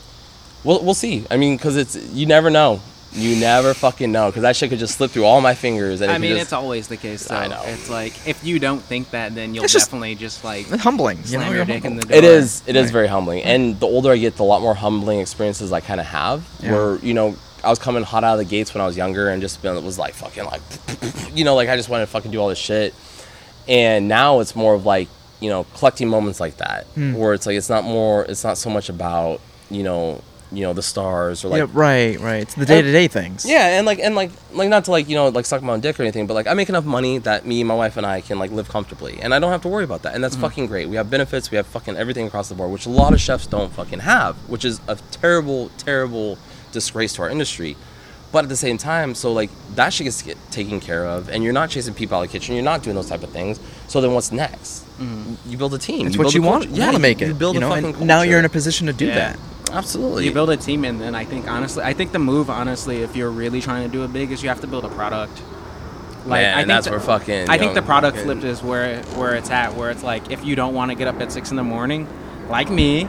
we'll 0.62 0.84
we'll 0.84 0.94
see. 0.94 1.24
I 1.30 1.36
mean, 1.36 1.56
because 1.56 1.76
it's 1.76 1.96
you 2.12 2.26
never 2.26 2.50
know. 2.50 2.80
You 3.12 3.34
never 3.40 3.74
fucking 3.74 4.12
know 4.12 4.28
because 4.28 4.42
that 4.42 4.54
shit 4.54 4.70
could 4.70 4.78
just 4.78 4.96
slip 4.96 5.10
through 5.10 5.24
all 5.24 5.40
my 5.40 5.54
fingers. 5.54 6.00
And 6.00 6.12
I 6.12 6.14
could 6.14 6.22
mean, 6.22 6.30
just, 6.32 6.42
it's 6.42 6.52
always 6.52 6.86
the 6.86 6.96
case. 6.96 7.26
Though. 7.26 7.34
I 7.34 7.48
know. 7.48 7.60
It's 7.64 7.90
like 7.90 8.12
if 8.28 8.44
you 8.44 8.60
don't 8.60 8.80
think 8.80 9.10
that, 9.10 9.34
then 9.34 9.52
you'll 9.52 9.64
It's 9.64 9.72
definitely 9.72 10.14
just, 10.14 10.44
like 10.44 10.70
It's 10.70 10.84
humbling. 10.84 11.18
You 11.18 11.24
slam 11.24 11.40
know, 11.40 11.46
your 11.46 11.56
you're 11.56 11.64
dick 11.64 11.84
in 11.84 11.96
the 11.96 12.02
door. 12.02 12.16
It 12.16 12.22
is. 12.22 12.62
It 12.68 12.76
is 12.76 12.84
Right. 12.84 12.92
very 12.92 13.06
humbling, 13.08 13.42
mm. 13.42 13.46
and 13.46 13.80
the 13.80 13.86
older 13.86 14.12
I 14.12 14.16
get, 14.16 14.36
the 14.36 14.44
lot 14.44 14.62
more 14.62 14.74
humbling 14.74 15.18
experiences 15.18 15.72
I 15.72 15.80
kind 15.80 15.98
of 15.98 16.06
have. 16.06 16.48
Yeah. 16.62 16.70
Where 16.72 16.96
you 16.98 17.14
know, 17.14 17.34
I 17.64 17.70
was 17.70 17.78
coming 17.78 18.02
hot 18.02 18.24
out 18.24 18.32
of 18.34 18.38
the 18.38 18.44
gates 18.50 18.72
when 18.74 18.80
I 18.80 18.86
was 18.86 18.96
younger, 18.96 19.28
and 19.28 19.40
just 19.42 19.60
been, 19.62 19.82
was 19.84 19.98
like 19.98 20.14
fucking 20.14 20.44
like, 20.44 20.62
you 21.34 21.44
know, 21.44 21.54
like 21.54 21.68
I 21.68 21.76
just 21.76 21.88
wanted 21.88 22.06
to 22.06 22.10
fucking 22.10 22.30
do 22.30 22.38
all 22.40 22.48
this 22.48 22.58
shit. 22.58 22.94
And 23.68 24.08
now 24.08 24.40
it's 24.40 24.56
more 24.56 24.74
of 24.74 24.84
like 24.86 25.08
you 25.40 25.48
know, 25.48 25.64
collecting 25.74 26.06
moments 26.08 26.38
like 26.38 26.58
that, 26.58 26.84
Hmm. 26.88 27.14
where 27.14 27.32
it's 27.32 27.46
like 27.46 27.56
it's 27.56 27.70
not 27.70 27.82
more, 27.84 28.24
it's 28.26 28.44
not 28.44 28.58
so 28.58 28.68
much 28.68 28.88
about 28.90 29.40
you 29.70 29.82
know, 29.82 30.22
you 30.52 30.62
know, 30.62 30.72
the 30.74 30.82
stars 30.82 31.44
or 31.44 31.48
like 31.48 31.60
yeah, 31.60 31.66
right, 31.72 32.18
right. 32.20 32.42
It's 32.42 32.54
the 32.54 32.66
day 32.66 32.82
to 32.82 32.92
day 32.92 33.08
things. 33.08 33.46
yeah, 33.46 33.78
and 33.78 33.86
like 33.86 34.00
and 34.00 34.14
like 34.14 34.32
like 34.52 34.68
not 34.68 34.84
to 34.86 34.90
like 34.90 35.08
you 35.08 35.14
know 35.14 35.28
like 35.28 35.46
suck 35.46 35.62
my 35.62 35.72
own 35.72 35.80
dick 35.80 35.98
or 35.98 36.02
anything, 36.02 36.26
but 36.26 36.34
like 36.34 36.46
I 36.46 36.52
make 36.54 36.68
enough 36.68 36.84
money 36.84 37.16
that 37.18 37.46
me, 37.46 37.64
my 37.64 37.74
wife, 37.74 37.96
and 37.96 38.04
I 38.04 38.20
can 38.20 38.38
like 38.38 38.50
live 38.50 38.68
comfortably, 38.68 39.18
and 39.22 39.32
I 39.32 39.38
don't 39.38 39.50
have 39.52 39.62
to 39.62 39.68
worry 39.68 39.84
about 39.84 40.02
that, 40.02 40.14
and 40.14 40.22
that's 40.22 40.36
fucking 40.36 40.66
great. 40.66 40.88
We 40.90 40.96
have 40.96 41.08
benefits, 41.08 41.50
we 41.50 41.56
have 41.56 41.66
fucking 41.68 41.96
everything 41.96 42.26
across 42.26 42.48
the 42.50 42.54
board, 42.54 42.70
which 42.70 42.84
a 42.84 42.90
lot 42.90 43.14
of 43.14 43.20
chefs 43.20 43.46
don't 43.46 43.72
fucking 43.72 44.00
have, 44.00 44.36
which 44.50 44.64
is 44.66 44.80
a 44.88 44.96
terrible, 45.10 45.70
terrible 45.78 46.36
disgrace 46.72 47.12
to 47.14 47.22
our 47.22 47.30
industry. 47.30 47.76
But 48.32 48.44
at 48.44 48.48
the 48.48 48.56
same 48.56 48.78
time, 48.78 49.14
so 49.16 49.32
like 49.32 49.50
that 49.74 49.92
shit 49.92 50.04
gets 50.04 50.22
get 50.22 50.36
taken 50.52 50.78
care 50.78 51.04
of, 51.04 51.28
and 51.28 51.42
you're 51.42 51.52
not 51.52 51.68
chasing 51.70 51.94
people 51.94 52.16
out 52.16 52.22
of 52.24 52.28
the 52.28 52.38
kitchen, 52.38 52.54
you're 52.54 52.62
not 52.64 52.82
doing 52.84 52.94
those 52.94 53.08
type 53.08 53.24
of 53.24 53.30
things. 53.30 53.58
So 53.88 54.00
then 54.00 54.12
what's 54.14 54.30
next? 54.30 54.84
Mm-hmm. 55.00 55.50
You 55.50 55.58
build 55.58 55.74
a 55.74 55.78
team. 55.78 56.06
It's 56.06 56.14
you 56.14 56.20
what 56.20 56.24
build 56.26 56.34
you 56.34 56.42
want, 56.42 56.64
culture. 56.64 56.76
you 56.78 56.82
want 56.84 56.94
to 56.96 57.02
make 57.02 57.20
it. 57.22 57.26
You 57.28 57.34
build 57.34 57.54
you 57.56 57.60
a 57.60 57.62
know, 57.62 57.70
fucking 57.70 57.94
and 57.96 58.06
now 58.06 58.22
you're 58.22 58.38
in 58.38 58.44
a 58.44 58.48
position 58.48 58.86
to 58.86 58.92
do 58.92 59.06
Yeah. 59.06 59.14
that. 59.14 59.38
absolutely. 59.72 60.26
You 60.26 60.32
build 60.32 60.50
a 60.50 60.56
team, 60.56 60.84
and 60.84 61.00
then 61.00 61.16
I 61.16 61.24
think 61.24 61.50
honestly, 61.50 61.82
I 61.82 61.92
think 61.92 62.12
the 62.12 62.18
move, 62.20 62.48
honestly, 62.50 63.02
if 63.02 63.16
you're 63.16 63.30
really 63.30 63.60
trying 63.60 63.84
to 63.88 63.92
do 63.92 64.04
it 64.04 64.12
big, 64.12 64.30
is 64.30 64.42
you 64.44 64.48
have 64.48 64.60
to 64.60 64.66
build 64.68 64.84
a 64.84 64.88
product. 64.90 65.42
Man, 66.26 66.54
I 66.54 66.56
think 66.58 66.68
that's 66.68 66.84
the- 66.86 66.92
where 66.92 67.00
fucking. 67.00 67.48
I 67.50 67.58
think 67.58 67.74
the 67.74 67.82
product 67.82 68.16
fucking- 68.18 68.40
flip 68.40 68.44
is 68.48 68.62
where 68.62 69.02
where 69.16 69.34
it's 69.34 69.50
at, 69.50 69.74
where 69.74 69.90
it's 69.90 70.02
like 70.04 70.30
if 70.30 70.44
you 70.44 70.54
don't 70.54 70.74
want 70.74 70.90
to 70.92 70.94
get 70.94 71.08
up 71.08 71.20
at 71.20 71.32
six 71.32 71.50
in 71.50 71.56
the 71.56 71.64
morning, 71.64 72.06
like 72.48 72.70
me, 72.70 73.08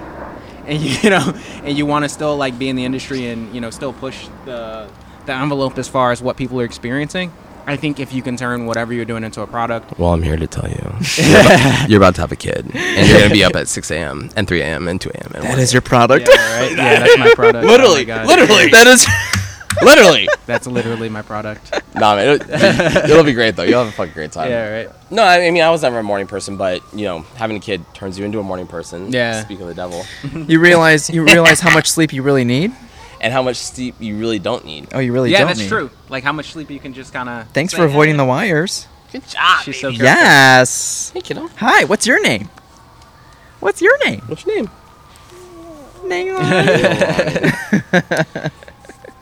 and 0.66 0.82
you, 0.82 0.98
you 1.04 1.10
know, 1.10 1.34
and 1.64 1.78
you 1.78 1.86
want 1.86 2.04
to 2.06 2.10
still 2.10 2.36
like 2.38 2.58
be 2.60 2.70
in 2.70 2.76
the 2.76 2.86
industry 2.86 3.28
and 3.28 3.54
you 3.54 3.62
know 3.62 3.70
still 3.70 3.94
push 3.94 4.28
the 4.46 4.90
the 5.26 5.34
envelope 5.34 5.78
as 5.78 5.88
far 5.88 6.12
as 6.12 6.22
what 6.22 6.38
people 6.38 6.60
are 6.60 6.66
experiencing. 6.66 7.32
I 7.68 7.76
think 7.76 8.00
if 8.00 8.12
you 8.12 8.24
can 8.24 8.38
turn 8.38 8.66
whatever 8.66 8.92
you're 8.92 9.06
doing 9.06 9.24
into 9.24 9.42
a 9.44 9.48
product, 9.48 9.98
Well, 10.00 10.14
I'm 10.14 10.24
here 10.24 10.36
to 10.36 10.48
tell 10.48 10.68
you, 10.68 10.96
you're 11.18 11.40
about, 11.42 11.90
you're 11.90 12.00
about 12.00 12.16
to 12.16 12.22
have 12.22 12.32
a 12.32 12.36
kid, 12.36 12.72
and 12.74 13.08
you're 13.08 13.20
gonna 13.20 13.32
be 13.32 13.44
up 13.44 13.56
at 13.56 13.68
6 13.68 13.92
a.m. 13.92 14.32
and 14.36 14.48
3 14.48 14.62
a.m. 14.62 14.88
and 14.88 15.00
2 15.00 15.10
a.m. 15.10 15.32
and 15.36 15.44
That 15.44 15.50
1 15.52 15.60
is 15.60 15.72
your 15.72 15.84
product. 15.84 16.28
yeah, 16.28 16.60
right, 16.60 16.72
yeah, 16.72 17.00
that's 17.02 17.18
my 17.20 17.32
product. 17.36 17.66
Literally, 17.68 18.12
oh 18.12 18.16
my 18.16 18.26
literally. 18.26 18.72
that 18.72 18.88
is. 18.88 19.06
literally. 19.82 20.28
that's 20.46 20.68
literally 20.68 21.10
my 21.10 21.22
product. 21.22 21.72
nah, 21.96 22.16
man, 22.16 22.40
it'll, 22.42 22.52
it'll 23.12 23.24
be 23.24 23.34
great 23.34 23.56
though. 23.56 23.64
You'll 23.64 23.80
have 23.84 23.88
a 23.90 23.96
fucking 23.96 24.14
great 24.14 24.32
time. 24.32 24.50
Yeah, 24.50 24.70
right. 24.70 24.90
No, 25.12 25.24
I 25.24 25.46
I 25.48 25.52
mean, 25.52 25.62
I 25.64 25.70
was 25.70 25.82
never 25.84 26.00
a 26.00 26.04
morning 26.04 26.28
person, 26.28 26.58
but 26.58 26.82
you 26.94 27.06
know, 27.06 27.22
having 27.36 27.58
a 27.58 27.60
kid 27.60 27.84
turns 27.94 28.18
you 28.20 28.26
into 28.26 28.40
a 28.40 28.44
morning 28.44 28.68
person. 28.68 29.12
Yeah. 29.12 29.44
Speak 29.44 29.60
of 29.60 29.68
the 29.68 29.74
devil, 29.74 30.04
You 30.48 30.60
realize 30.60 31.10
you 31.10 31.24
realize 31.24 31.60
how 31.60 31.74
much 31.74 31.90
sleep 31.90 32.14
you 32.14 32.24
really 32.24 32.44
need. 32.44 32.72
and 33.22 33.32
how 33.32 33.42
much 33.44 33.58
sleep 33.58 33.96
you 34.00 34.18
really 34.18 34.40
don't 34.40 34.66
need. 34.66 34.88
Oh, 34.94 35.00
you 35.00 35.14
really 35.14 35.32
yeah, 35.32 35.40
don't 35.40 35.48
that's 35.48 35.60
need. 35.60 35.68
true. 35.70 35.90
Like 36.10 36.24
how 36.24 36.32
much 36.34 36.52
sleep 36.54 36.70
you 36.72 36.80
can 36.80 36.94
just 36.94 37.14
kind 37.14 37.30
of. 37.30 37.48
Thanks 37.52 37.74
for 37.74 37.86
avoiding 37.86 38.18
the 38.18 38.26
wires. 38.26 38.88
Good 39.12 39.28
job. 39.28 39.62
She's 39.64 39.80
so 39.80 39.90
baby. 39.90 39.98
good. 40.00 40.06
Yes. 40.06 41.12
Hey, 41.14 41.22
kiddo. 41.22 41.48
Hi. 41.58 41.84
What's 41.86 42.08
your 42.08 42.22
name? 42.22 42.50
What's 43.60 43.82
your 43.82 43.98
name? 44.06 44.22
What's 44.28 44.46
your 44.46 44.56
name? 44.56 44.70
Name. 46.08 46.36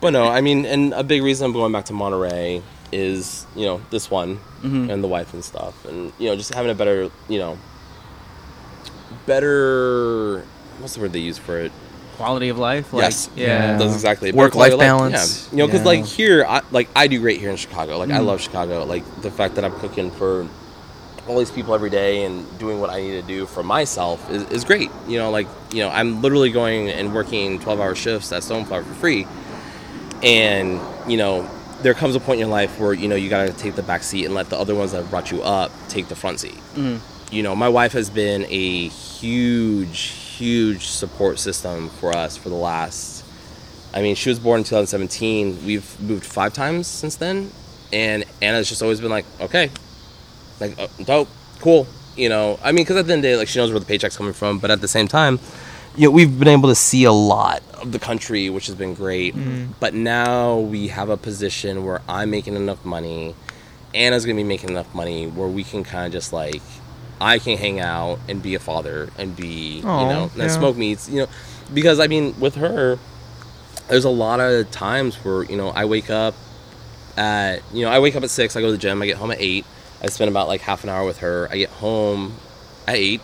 But 0.01 0.11
no, 0.11 0.27
I 0.27 0.41
mean, 0.41 0.65
and 0.65 0.93
a 0.93 1.03
big 1.03 1.21
reason 1.23 1.45
I'm 1.45 1.53
going 1.53 1.71
back 1.73 1.85
to 1.85 1.93
Monterey 1.93 2.61
is 2.91 3.45
you 3.55 3.65
know 3.65 3.81
this 3.91 4.09
one 4.09 4.39
Mhm. 4.63 4.89
and 4.89 5.03
the 5.03 5.07
wife 5.07 5.33
and 5.33 5.43
stuff, 5.43 5.85
and 5.85 6.11
you 6.17 6.29
know 6.29 6.35
just 6.35 6.53
having 6.53 6.71
a 6.71 6.75
better 6.75 7.09
you 7.27 7.37
know 7.39 7.57
better 9.25 10.43
what's 10.79 10.95
the 10.95 11.01
word 11.01 11.13
they 11.13 11.19
use 11.19 11.37
for 11.37 11.57
it? 11.59 11.71
quality 12.17 12.49
of 12.49 12.57
life. 12.57 12.91
Like, 12.91 13.03
Yes. 13.03 13.29
Yeah. 13.33 13.77
That's 13.77 13.93
exactly. 13.93 14.33
Work-life 14.33 14.71
Better 14.71 14.83
quality 14.83 15.13
balance. 15.13 15.47
Yeah, 15.47 15.51
you 15.51 15.57
know, 15.59 15.67
because 15.67 15.79
Yeah. 15.81 15.85
like 15.87 16.05
here, 16.05 16.45
I, 16.45 16.59
like 16.69 16.89
I 16.93 17.07
do 17.07 17.17
great 17.21 17.39
here 17.39 17.49
in 17.49 17.55
Chicago. 17.55 17.97
Like 17.97 18.09
I 18.11 18.17
Mhm. 18.19 18.25
love 18.25 18.41
Chicago. 18.41 18.83
Like 18.83 19.05
the 19.21 19.31
fact 19.31 19.55
that 19.55 19.63
I'm 19.63 19.71
cooking 19.79 20.11
for 20.11 20.45
all 21.29 21.39
these 21.39 21.49
people 21.49 21.73
every 21.73 21.89
day 21.89 22.25
and 22.25 22.45
doing 22.59 22.81
what 22.81 22.89
I 22.89 22.99
need 22.99 23.11
to 23.11 23.21
do 23.21 23.45
for 23.45 23.63
myself 23.63 24.29
is, 24.29 24.43
is 24.49 24.65
great. 24.65 24.91
You 25.07 25.17
know, 25.19 25.31
like 25.31 25.47
you 25.71 25.81
know, 25.81 25.89
I'm 25.89 26.21
literally 26.21 26.51
going 26.51 26.89
and 26.89 27.13
working 27.13 27.57
12 27.59 27.79
hour 27.79 27.95
shifts 27.95 28.33
at 28.33 28.41
Stoneflower 28.43 28.83
for 28.83 28.93
free, 28.95 29.25
and 30.23 30.79
you 31.07 31.17
know. 31.17 31.49
There 31.81 31.93
comes 31.93 32.13
a 32.13 32.19
point 32.19 32.41
in 32.41 32.47
your 32.47 32.49
life 32.49 32.77
where 32.77 32.91
you 32.91 33.07
know 33.07 33.15
you 33.15 33.29
gotta 33.29 33.53
take 33.53 33.75
the 33.75 33.81
back 33.83 34.03
seat 34.03 34.25
and 34.25 34.33
let 34.35 34.49
the 34.49 34.57
other 34.59 34.75
ones 34.75 34.91
that 34.91 35.09
brought 35.09 35.31
you 35.31 35.41
up 35.41 35.71
take 35.87 36.09
the 36.09 36.15
front 36.15 36.41
seat 36.41 36.57
Mhm. 36.75 36.99
you 37.31 37.41
know, 37.41 37.55
my 37.55 37.69
wife 37.69 37.93
has 37.93 38.09
been 38.09 38.45
a 38.49 38.89
huge, 38.89 39.99
huge 40.37 40.87
support 40.87 41.39
system 41.39 41.89
for 42.01 42.13
us 42.13 42.35
for 42.35 42.49
the 42.49 42.55
last. 42.55 43.23
I 43.93 44.01
mean, 44.01 44.15
she 44.15 44.27
was 44.27 44.39
born 44.39 44.59
in 44.59 44.63
2017. 44.65 45.65
We've 45.65 45.89
moved 46.01 46.25
five 46.25 46.51
times 46.53 46.85
since 46.87 47.15
then, 47.15 47.49
and 47.93 48.25
Anna's 48.41 48.67
just 48.67 48.81
always 48.81 48.99
been 48.99 49.09
like, 49.11 49.25
okay, 49.39 49.71
like 50.59 50.77
uh, 50.77 50.87
dope, 51.05 51.29
cool. 51.61 51.87
You 52.17 52.27
know, 52.27 52.59
I 52.61 52.73
mean, 52.73 52.83
because 52.83 52.97
at 52.97 53.07
the 53.07 53.13
end 53.13 53.19
of 53.19 53.23
the 53.23 53.29
day, 53.29 53.37
like 53.37 53.47
she 53.47 53.57
knows 53.59 53.71
where 53.71 53.79
the 53.79 53.85
paycheck's 53.85 54.17
coming 54.17 54.33
from, 54.33 54.59
but 54.59 54.69
at 54.69 54.81
the 54.81 54.87
same 54.89 55.07
time, 55.07 55.39
you 55.99 56.05
know, 56.05 56.11
we've 56.11 56.39
been 56.39 56.47
able 56.47 56.69
to 56.69 56.75
see 56.75 57.03
a 57.03 57.11
lot 57.11 57.61
of 57.73 57.91
the 57.91 57.99
country, 57.99 58.49
which 58.49 58.67
has 58.67 58.75
been 58.75 58.93
great. 58.93 59.35
Mm. 59.35 59.73
But 59.81 59.93
now 59.93 60.57
we 60.57 60.87
have 60.87 61.09
a 61.09 61.17
position 61.17 61.83
where 61.83 62.01
I'm 62.07 62.29
making 62.29 62.55
enough 62.55 62.85
money, 62.85 63.35
Anna's 63.93 64.25
gonna 64.25 64.37
be 64.37 64.45
making 64.45 64.69
enough 64.69 64.95
money 64.95 65.27
where 65.27 65.49
we 65.49 65.65
can 65.65 65.83
kind 65.83 66.05
of 66.05 66.13
just 66.13 66.31
like, 66.31 66.61
I 67.19 67.37
can 67.37 67.57
hang 67.57 67.81
out 67.81 68.19
and 68.29 68.41
be 68.41 68.55
a 68.55 68.59
father 68.59 69.09
and 69.17 69.35
be, 69.35 69.81
Aw, 69.83 70.01
you 70.01 70.13
know, 70.13 70.23
and 70.31 70.37
yeah. 70.37 70.47
smoke 70.47 70.77
meats, 70.77 71.09
you 71.09 71.23
know, 71.23 71.27
because 71.73 71.99
I 71.99 72.07
mean, 72.07 72.39
with 72.39 72.55
her, 72.55 72.97
there's 73.89 74.05
a 74.05 74.09
lot 74.09 74.39
of 74.39 74.71
times 74.71 75.15
where 75.17 75.43
you 75.43 75.57
know 75.57 75.69
I 75.69 75.83
wake 75.83 76.09
up 76.09 76.33
at 77.17 77.61
you 77.73 77.83
know 77.83 77.91
I 77.91 77.99
wake 77.99 78.15
up 78.15 78.23
at 78.23 78.29
six, 78.29 78.55
I 78.55 78.61
go 78.61 78.67
to 78.67 78.71
the 78.71 78.77
gym, 78.77 79.01
I 79.01 79.05
get 79.05 79.17
home 79.17 79.31
at 79.31 79.41
eight, 79.41 79.65
I 80.01 80.07
spend 80.07 80.29
about 80.29 80.47
like 80.47 80.61
half 80.61 80.85
an 80.85 80.89
hour 80.89 81.05
with 81.05 81.17
her, 81.17 81.49
I 81.51 81.57
get 81.57 81.69
home 81.69 82.37
at 82.87 82.95
eight, 82.95 83.19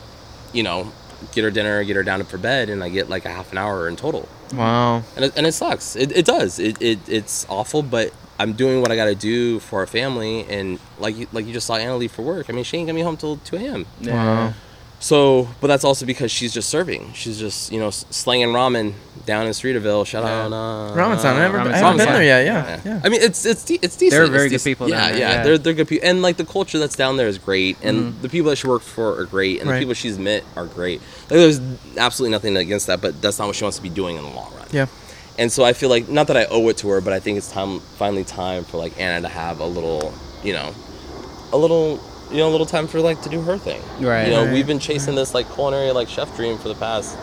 you 0.52 0.64
know, 0.64 0.92
get 1.32 1.44
her 1.44 1.52
dinner, 1.52 1.84
get 1.84 1.96
her 1.96 2.04
down 2.04 2.20
to 2.20 2.26
for 2.26 2.38
bed, 2.38 2.70
and 2.70 2.84
I 2.84 2.90
get 2.90 3.10
like 3.10 3.26
a 3.26 3.30
half 3.30 3.52
an 3.52 3.58
hour 3.58 3.88
in 3.88 3.96
total, 3.96 4.28
wow. 4.54 5.04
and 5.16 5.26
it, 5.26 5.34
and 5.38 5.46
it 5.46 5.54
sucks, 5.54 5.96
it, 5.96 6.12
it 6.16 6.26
does, 6.26 6.60
it, 6.60 6.82
it 6.82 7.00
it's 7.08 7.46
awful, 7.50 7.82
but 7.82 8.14
I'm 8.38 8.54
doing 8.54 8.82
what 8.82 8.92
I 8.92 8.96
got 8.96 9.06
to 9.06 9.16
do 9.16 9.60
for 9.60 9.80
our 9.80 9.88
family, 9.88 10.44
and 10.50 10.80
like 11.00 11.16
you, 11.18 11.28
like 11.32 11.46
you 11.46 11.54
just 11.54 11.68
saw 11.68 11.76
Anna 11.76 11.96
leave 11.96 12.12
for 12.12 12.22
work. 12.22 12.50
I 12.50 12.54
mean, 12.54 12.64
she 12.64 12.78
ain't 12.78 12.88
gonna 12.88 12.98
be 12.98 13.04
home 13.04 13.18
till 13.18 13.38
two 13.38 13.56
a.m. 13.56 13.86
Wow. 14.04 14.54
So, 15.06 15.47
but 15.62 15.68
that's 15.68 15.84
also 15.84 16.03
because 16.08 16.32
she's 16.32 16.51
just 16.51 16.68
serving. 16.68 17.14
She's 17.14 17.38
just 17.38 17.72
you 17.72 17.78
know 17.80 17.89
s- 17.89 18.06
slanging 18.10 18.47
ramen 18.47 18.93
down 19.28 19.45
in 19.45 19.51
Streeterville. 19.51 20.03
Shout 20.08 20.24
Yeah. 20.24 20.45
out. 20.45 20.51
Uh, 20.51 20.95
Ramen's 20.95 21.24
not. 21.24 21.36
I, 21.36 21.39
never, 21.41 21.60
Ramen's 21.60 21.74
I 21.76 21.78
haven't 21.78 21.97
been 21.97 22.08
there 22.14 22.24
yet. 22.24 22.45
Yeah. 22.47 22.82
Yeah. 22.84 23.01
I 23.03 23.10
mean, 23.10 23.22
it's 23.22 23.45
it's 23.45 23.64
de- 23.64 23.78
it's 23.84 23.95
decent. 23.95 24.10
They're 24.12 24.24
It's 24.24 24.32
very 24.32 24.49
good 24.49 24.56
decent. 24.56 24.72
people 24.72 24.89
Yeah, 24.89 25.10
down 25.12 25.20
yeah, 25.20 25.32
yeah. 25.36 25.43
They're 25.43 25.58
they're 25.60 25.74
good 25.76 25.88
people, 25.88 26.08
and 26.09 26.24
like 26.24 26.38
the 26.38 26.46
culture 26.46 26.80
that's 26.80 26.96
down 26.96 27.17
there 27.17 27.28
is 27.28 27.38
great, 27.38 27.78
and 27.84 28.13
Mhm. 28.16 28.21
the 28.24 28.30
people 28.30 28.50
that 28.50 28.55
she 28.55 28.66
works 28.66 28.88
for 28.88 29.20
are 29.20 29.25
great, 29.25 29.62
and 29.62 29.70
Right. 29.70 29.75
the 29.75 29.82
people 29.82 29.93
she's 29.93 30.17
met 30.17 30.43
are 30.55 30.66
great. 30.66 31.01
Like, 31.30 31.38
there's 31.39 31.59
absolutely 31.97 32.32
nothing 32.32 32.58
against 32.58 32.88
that, 32.88 33.00
but 33.00 33.21
that's 33.21 33.38
not 33.38 33.46
what 33.46 33.55
she 33.55 33.63
wants 33.63 33.78
to 33.78 33.84
be 33.84 33.89
doing 33.89 34.16
in 34.16 34.24
the 34.24 34.30
long 34.30 34.51
run. 34.58 34.66
Yeah. 34.71 34.88
And 35.38 35.51
so 35.51 35.63
I 35.63 35.74
feel 35.74 35.89
like 35.89 36.09
not 36.09 36.25
that 36.28 36.38
I 36.38 36.46
owe 36.46 36.67
it 36.70 36.78
to 36.78 36.88
her, 36.89 37.00
but 37.00 37.13
I 37.13 37.20
think 37.20 37.38
it's 37.38 37.51
time 37.51 37.80
finally 38.00 38.24
time 38.24 38.63
for 38.63 38.78
like 38.78 39.00
Anna 39.00 39.21
to 39.21 39.28
have 39.28 39.59
a 39.59 39.67
little, 39.67 40.16
you 40.43 40.54
know, 40.54 40.74
a 41.54 41.58
little 41.58 42.00
you 42.32 42.38
know, 42.38 42.47
a 42.50 42.52
little 42.52 42.66
time 42.66 42.88
for 42.88 43.00
like 43.02 43.22
to 43.22 43.30
do 43.30 43.42
her 43.42 43.58
thing. 43.58 43.82
Right. 44.00 44.28
You 44.28 44.34
know, 44.34 44.43
Right, 44.46 44.54
we've 44.54 44.68
been 44.68 44.80
chasing 44.80 45.16
this 45.16 45.34
like 45.34 45.52
culinary 45.54 45.92
like 45.92 46.08
chef 46.10 46.36
dream 46.36 46.58
for 46.58 46.68
the 46.68 46.76
past 46.76 47.18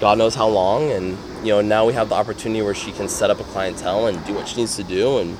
God 0.00 0.16
knows 0.18 0.34
how 0.34 0.48
long 0.48 0.90
and 0.92 1.18
you 1.44 1.52
know, 1.52 1.60
now 1.60 1.84
we 1.86 1.92
have 1.92 2.08
the 2.08 2.14
opportunity 2.14 2.62
where 2.62 2.74
she 2.74 2.92
can 2.92 3.08
set 3.08 3.30
up 3.30 3.40
a 3.40 3.44
clientele 3.44 4.06
and 4.06 4.24
do 4.24 4.32
what 4.32 4.48
she 4.48 4.56
needs 4.56 4.76
to 4.76 4.84
do 4.84 5.18
and 5.18 5.36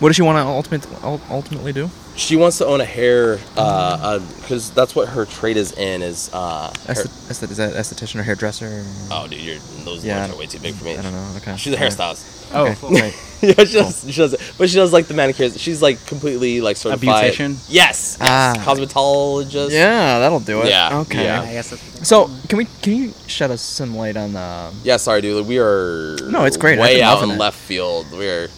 What 0.00 0.08
does 0.10 0.16
she 0.16 0.22
want 0.22 0.36
to 0.36 0.42
ultimate, 0.44 0.86
ul- 1.02 1.20
ultimately 1.30 1.72
do? 1.72 1.90
She 2.20 2.36
wants 2.36 2.58
to 2.58 2.66
own 2.66 2.80
a 2.80 2.84
hair 2.84 3.38
uh 3.56 4.18
because 4.40 4.70
that's 4.72 4.94
what 4.94 5.08
her 5.08 5.24
trade 5.24 5.56
is 5.56 5.72
in 5.72 6.02
is 6.02 6.28
uh 6.32 6.68
hair- 6.86 6.94
Esthet- 6.96 7.28
esthet- 7.30 7.50
is 7.50 7.56
that 7.56 7.72
esthetician 7.74 8.20
or 8.20 8.22
hairdresser? 8.22 8.84
oh 9.10 9.26
dude 9.28 9.40
you're 9.40 9.56
those 9.84 10.04
Yeah, 10.04 10.20
words 10.26 10.34
are 10.34 10.38
way 10.38 10.46
too 10.46 10.58
big 10.58 10.74
for 10.74 10.84
me 10.84 10.96
I 10.98 11.02
don't 11.02 11.12
know. 11.12 11.32
Okay. 11.38 11.56
she's 11.56 11.72
a 11.72 11.76
hairstylist 11.76 12.36
Oh, 12.52 12.64
Okay, 12.66 12.74
cool. 12.80 12.90
right. 12.90 13.14
yeah, 13.42 13.64
she 13.64 13.74
does. 13.74 14.04
She 14.12 14.18
does. 14.20 14.54
But 14.58 14.68
she 14.68 14.74
does 14.74 14.92
like 14.92 15.06
the 15.06 15.14
manicures. 15.14 15.56
She's 15.60 15.80
like 15.80 16.04
completely 16.06 16.60
like 16.60 16.76
certified. 16.76 17.32
beautician? 17.32 17.50
Yes. 17.68 18.16
yes. 18.18 18.18
Ah. 18.20 18.54
Cosmetologist. 18.66 19.70
Yeah, 19.70 20.18
that'll 20.18 20.40
do 20.40 20.62
it. 20.62 20.66
Yeah, 20.68 20.98
Okay. 21.02 21.22
yeah. 21.26 21.42
I 21.42 21.52
guess 21.52 21.70
that's 21.70 22.08
So 22.08 22.28
can 22.48 22.58
we 22.58 22.66
can 22.82 22.96
you 22.96 23.12
shed 23.28 23.52
us 23.52 23.62
some 23.62 23.94
light 23.94 24.16
on 24.16 24.32
the? 24.32 24.72
Yeah. 24.82 24.96
Sorry, 24.96 25.20
dude. 25.20 25.46
We 25.46 25.58
are. 25.60 26.16
No, 26.28 26.42
it's 26.44 26.56
great. 26.56 26.80
I've 26.80 26.86
Way 26.86 26.94
been 26.96 27.04
out 27.04 27.22
in 27.22 27.30
it. 27.30 27.38
left 27.38 27.56
field. 27.56 28.10
We 28.10 28.28
are. 28.28 28.48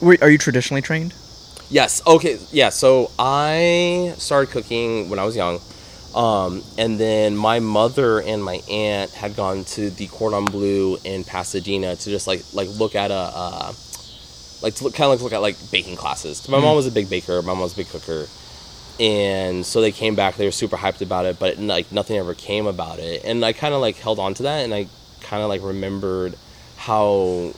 Were, 0.00 0.16
are 0.22 0.30
you 0.30 0.38
traditionally 0.38 0.80
trained? 0.80 1.12
Yes. 1.68 2.02
Okay. 2.06 2.38
Yeah. 2.52 2.68
So 2.68 3.10
I 3.18 4.14
started 4.18 4.50
cooking 4.50 5.10
when 5.10 5.18
I 5.18 5.24
was 5.24 5.36
young, 5.36 5.60
um, 6.14 6.62
and 6.78 6.98
then 6.98 7.36
my 7.36 7.60
mother 7.60 8.20
and 8.20 8.42
my 8.42 8.60
aunt 8.70 9.10
had 9.10 9.36
gone 9.36 9.64
to 9.64 9.90
the 9.90 10.06
Cordon 10.06 10.44
Bleu 10.44 10.96
in 11.04 11.24
Pasadena 11.24 11.96
to 11.96 12.10
just 12.10 12.26
like 12.26 12.42
like 12.54 12.68
look 12.78 12.94
at 12.94 13.10
a 13.10 13.14
uh, 13.14 13.72
like 14.62 14.74
to 14.76 14.84
look, 14.84 14.94
kind 14.94 15.06
of 15.06 15.18
like 15.18 15.22
look 15.22 15.32
at 15.32 15.42
like 15.42 15.56
baking 15.70 15.96
classes. 15.96 16.48
my 16.48 16.60
mom 16.60 16.76
was 16.76 16.86
a 16.86 16.92
big 16.92 17.10
baker. 17.10 17.42
My 17.42 17.48
mom 17.48 17.60
was 17.60 17.74
a 17.74 17.76
big 17.76 17.88
cooker, 17.88 18.26
and 19.00 19.66
so 19.66 19.80
they 19.80 19.92
came 19.92 20.14
back. 20.14 20.36
They 20.36 20.46
were 20.46 20.52
super 20.52 20.76
hyped 20.76 21.02
about 21.02 21.26
it, 21.26 21.38
but 21.38 21.58
like 21.58 21.90
nothing 21.90 22.16
ever 22.16 22.34
came 22.34 22.66
about 22.66 22.98
it. 23.00 23.24
And 23.24 23.44
I 23.44 23.52
kind 23.52 23.74
of 23.74 23.80
like 23.80 23.96
held 23.96 24.18
on 24.18 24.34
to 24.34 24.44
that, 24.44 24.64
and 24.64 24.72
I 24.72 24.86
kind 25.20 25.42
of 25.42 25.48
like 25.48 25.62
remembered 25.62 26.36
how 26.76 27.52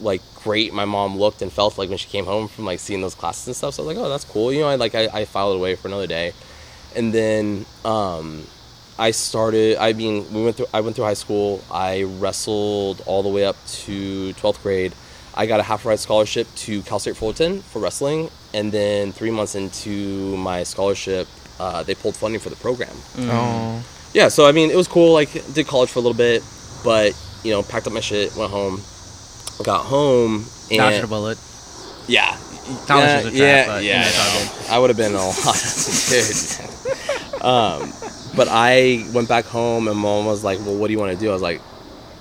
like 0.00 0.22
great 0.42 0.72
my 0.72 0.84
mom 0.84 1.18
looked 1.18 1.42
and 1.42 1.52
felt 1.52 1.78
like 1.78 1.88
when 1.88 1.98
she 1.98 2.08
came 2.08 2.24
home 2.24 2.48
from 2.48 2.64
like 2.64 2.80
seeing 2.80 3.00
those 3.00 3.14
classes 3.14 3.46
and 3.46 3.56
stuff. 3.56 3.74
So 3.74 3.82
I 3.82 3.86
was 3.86 3.96
like, 3.96 4.04
oh, 4.04 4.08
that's 4.08 4.24
cool. 4.24 4.52
You 4.52 4.60
know, 4.60 4.68
I 4.68 4.76
like 4.76 4.94
I, 4.94 5.08
I 5.12 5.24
filed 5.24 5.56
away 5.56 5.74
for 5.76 5.88
another 5.88 6.06
day, 6.06 6.32
and 6.96 7.12
then 7.12 7.66
um, 7.84 8.44
I 8.98 9.10
started. 9.12 9.76
I 9.78 9.92
mean, 9.92 10.32
we 10.32 10.44
went 10.44 10.56
through. 10.56 10.66
I 10.72 10.80
went 10.80 10.96
through 10.96 11.06
high 11.06 11.14
school. 11.14 11.62
I 11.70 12.02
wrestled 12.02 13.02
all 13.06 13.22
the 13.22 13.28
way 13.28 13.44
up 13.44 13.56
to 13.84 14.32
twelfth 14.34 14.62
grade. 14.62 14.92
I 15.34 15.46
got 15.46 15.60
a 15.60 15.62
half 15.62 15.86
ride 15.86 16.00
scholarship 16.00 16.48
to 16.56 16.82
Cal 16.82 16.98
State 16.98 17.16
Fullerton 17.16 17.62
for 17.62 17.80
wrestling, 17.80 18.30
and 18.52 18.72
then 18.72 19.12
three 19.12 19.30
months 19.30 19.54
into 19.54 20.36
my 20.36 20.64
scholarship, 20.64 21.28
uh, 21.60 21.82
they 21.84 21.94
pulled 21.94 22.16
funding 22.16 22.40
for 22.40 22.50
the 22.50 22.56
program. 22.56 22.94
Oh. 23.18 23.84
Yeah, 24.12 24.26
so 24.26 24.44
I 24.44 24.52
mean, 24.52 24.70
it 24.70 24.76
was 24.76 24.88
cool. 24.88 25.12
Like, 25.12 25.30
did 25.54 25.68
college 25.68 25.88
for 25.88 26.00
a 26.00 26.02
little 26.02 26.16
bit, 26.16 26.42
but 26.82 27.14
you 27.44 27.52
know, 27.52 27.62
packed 27.62 27.86
up 27.86 27.92
my 27.92 28.00
shit, 28.00 28.34
went 28.34 28.50
home, 28.50 28.82
got 29.64 29.84
home, 29.84 30.44
and 30.70 30.78
Dodged 30.78 31.04
a 31.04 31.06
bullet. 31.06 31.38
yeah, 32.08 32.36
College 32.86 33.04
yeah, 33.04 33.18
is 33.18 33.26
a 33.26 33.30
trap, 33.30 33.32
yeah, 33.34 33.66
but, 33.66 33.84
yeah. 33.84 33.90
you 33.90 34.00
know, 34.00 34.06
it's 34.08 34.68
all 34.70 34.74
I 34.74 34.78
would 34.78 34.90
have 34.90 34.96
been 34.96 35.14
a 35.14 35.18
lot 35.26 35.54
as 35.54 36.60
um, 37.42 37.92
but 38.36 38.48
I 38.50 39.04
went 39.14 39.28
back 39.28 39.44
home, 39.46 39.88
and 39.88 39.98
mom 39.98 40.26
was 40.26 40.44
like, 40.44 40.58
"Well, 40.60 40.76
what 40.76 40.88
do 40.88 40.92
you 40.92 40.98
want 40.98 41.12
to 41.12 41.18
do?" 41.18 41.30
I 41.30 41.32
was 41.32 41.42
like, 41.42 41.60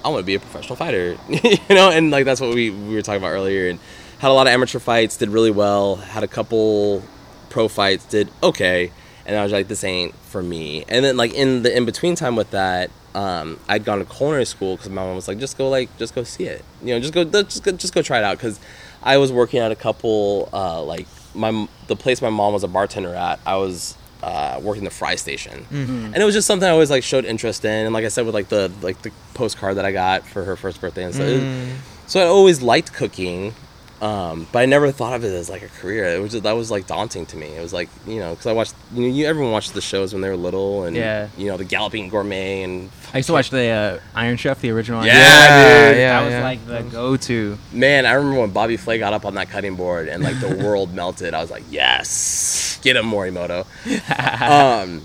"I 0.03 0.10
want 0.10 0.22
to 0.22 0.26
be 0.26 0.36
a 0.36 0.40
professional 0.40 0.76
fighter," 0.76 1.18
you 1.30 1.76
know, 1.76 1.91
and 1.91 2.10
like 2.10 2.26
that's 2.26 2.41
what 2.41 2.53
we 2.53 2.70
we 2.70 2.95
were 2.95 3.02
talking 3.02 3.22
about 3.22 3.32
earlier, 3.32 3.70
and 3.70 3.80
had 4.20 4.32
a 4.32 4.34
lot 4.34 4.48
of 4.48 4.53
amateur 4.53 4.80
fights, 4.80 5.18
did 5.18 5.30
really 5.30 5.52
well, 5.52 5.98
had 5.98 6.24
a 6.24 6.28
couple 6.28 7.03
pro 7.49 7.68
fights, 7.68 8.06
did 8.06 8.30
okay, 8.41 8.91
and 9.26 9.36
I 9.36 9.44
was 9.44 9.52
like, 9.52 9.68
"This 9.68 9.84
ain't 9.84 10.16
for 10.16 10.41
me." 10.41 10.86
And 10.88 11.03
then 11.03 11.18
like 11.18 11.34
in 11.34 11.64
the 11.64 11.76
in 11.76 11.86
between 11.86 12.16
time 12.16 12.36
with 12.36 12.52
that. 12.52 12.91
Um, 13.15 13.60
I'd 13.68 13.84
gone 13.86 13.99
to 13.99 14.06
culinary 14.06 14.45
school 14.45 14.76
because 14.76 14.90
my 14.91 15.03
mom 15.03 15.15
was 15.15 15.27
like, 15.27 15.40
just 15.40 15.57
go 15.57 15.68
like, 15.69 15.90
just 15.98 16.14
go 16.14 16.23
see 16.23 16.45
it, 16.45 16.64
you 16.84 16.94
know, 16.94 16.99
just 16.99 17.14
go, 17.14 17.23
just 17.23 17.64
go, 17.64 17.72
just 17.72 17.94
go 17.94 18.02
try 18.02 18.19
it 18.19 18.23
out. 18.23 18.38
Because 18.38 18.60
I 19.02 19.18
was 19.18 19.31
working 19.31 19.60
at 19.60 19.72
a 19.72 19.76
couple, 19.76 20.49
uh, 20.53 20.81
like 20.84 21.07
my 21.34 21.68
the 21.88 21.95
place 21.95 22.22
my 22.22 22.30
mom 22.30 22.53
was 22.53 22.64
a 22.64 22.68
bartender 22.68 23.15
at. 23.15 23.40
I 23.45 23.56
was 23.56 23.95
uh, 24.22 24.60
working 24.61 24.84
the 24.84 24.90
fry 24.91 25.15
station, 25.15 25.65
and 25.72 26.15
it 26.18 26.23
was 26.26 26.36
just 26.36 26.45
something 26.48 26.68
I 26.68 26.72
always 26.72 26.91
like 26.91 27.03
showed 27.03 27.26
interest 27.26 27.65
in. 27.65 27.86
And 27.86 27.94
like 27.94 28.06
I 28.06 28.10
said, 28.10 28.26
with 28.26 28.36
like 28.36 28.49
the 28.49 28.72
like 28.81 29.02
the 29.02 29.11
postcard 29.34 29.77
that 29.77 29.86
I 29.86 29.91
got 29.91 30.26
for 30.27 30.44
her 30.44 30.56
first 30.56 30.80
birthday 30.81 31.03
and 31.06 31.14
stuff. 31.15 31.27
it- 31.27 31.77
so 32.07 32.19
I 32.19 32.26
always 32.26 32.61
liked 32.61 32.91
cooking, 32.94 33.53
um, 34.02 34.48
but 34.52 34.60
I 34.60 34.66
never 34.66 34.92
thought 34.92 35.14
of 35.14 35.24
it 35.26 35.34
as 35.34 35.50
like 35.50 35.62
a 35.62 35.68
career. 35.68 36.06
It 36.06 36.22
was 36.22 36.32
just, 36.32 36.44
that 36.44 36.54
was 36.54 36.72
like 36.72 36.88
daunting 36.88 37.26
to 37.28 37.38
me. 37.38 37.48
It 37.48 37.62
was 37.62 37.74
like 37.74 37.90
you 38.08 38.20
know 38.20 38.30
because 38.32 38.46
I 38.48 38.54
watched 38.54 38.74
you 38.94 39.02
know 39.02 39.08
you, 39.14 39.26
everyone 39.26 39.52
watched 39.52 39.74
the 39.74 39.82
shows 39.82 40.14
when 40.14 40.22
they 40.22 40.30
were 40.30 40.38
little 40.38 40.84
and 40.86 40.96
Yeah. 40.96 41.28
you 41.38 41.48
know 41.48 41.58
the 41.58 41.66
Galloping 41.66 42.08
Gourmet 42.10 42.64
and 42.64 42.90
I 43.14 43.18
used 43.18 43.28
to 43.28 43.34
watch 43.34 43.50
the 43.50 43.68
uh, 43.70 44.00
Iron 44.16 44.38
Chef, 44.38 44.62
the 44.62 44.70
original. 44.72 45.04
Yeah, 45.06 45.14
Iron 45.14 45.24
Chef. 45.24 45.90
dude. 45.92 45.98
yeah, 46.00 46.20
that 46.22 46.26
was 46.26 46.44
like 46.44 46.66
the 46.68 46.92
go-to. 46.92 47.58
Man, 47.74 48.06
I 48.06 48.14
remember 48.14 48.40
when 48.42 48.52
Bobby 48.52 48.78
Flay 48.78 49.00
got 49.00 49.14
up 49.14 49.26
on 49.26 49.34
that 49.36 49.50
cutting 49.50 49.76
board 49.76 50.08
and 50.08 50.24
like 50.24 50.40
the 50.40 50.56
world 50.64 50.94
melted. 50.94 51.34
I 51.34 51.42
was 51.42 51.50
like, 51.52 51.64
yes, 51.72 52.80
get 52.84 52.96
him, 52.96 53.06
Morimoto. 53.06 53.66
um, 54.42 55.02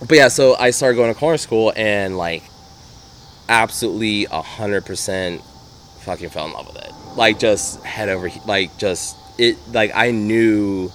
but 0.00 0.16
yeah, 0.16 0.28
so 0.28 0.54
I 0.56 0.70
started 0.70 0.94
going 0.96 1.12
to 1.12 1.18
corner 1.18 1.38
school 1.38 1.72
and 1.76 2.16
like 2.16 2.42
absolutely 3.48 4.26
a 4.30 4.40
hundred 4.42 4.84
percent 4.86 5.42
fucking 6.00 6.30
fell 6.30 6.46
in 6.46 6.52
love 6.52 6.66
with 6.72 6.76
it. 6.84 6.92
Like 7.16 7.38
just 7.38 7.82
head 7.84 8.08
over, 8.08 8.28
like 8.46 8.76
just 8.78 9.16
it. 9.38 9.56
Like 9.72 9.92
I 9.94 10.10
knew 10.10 10.90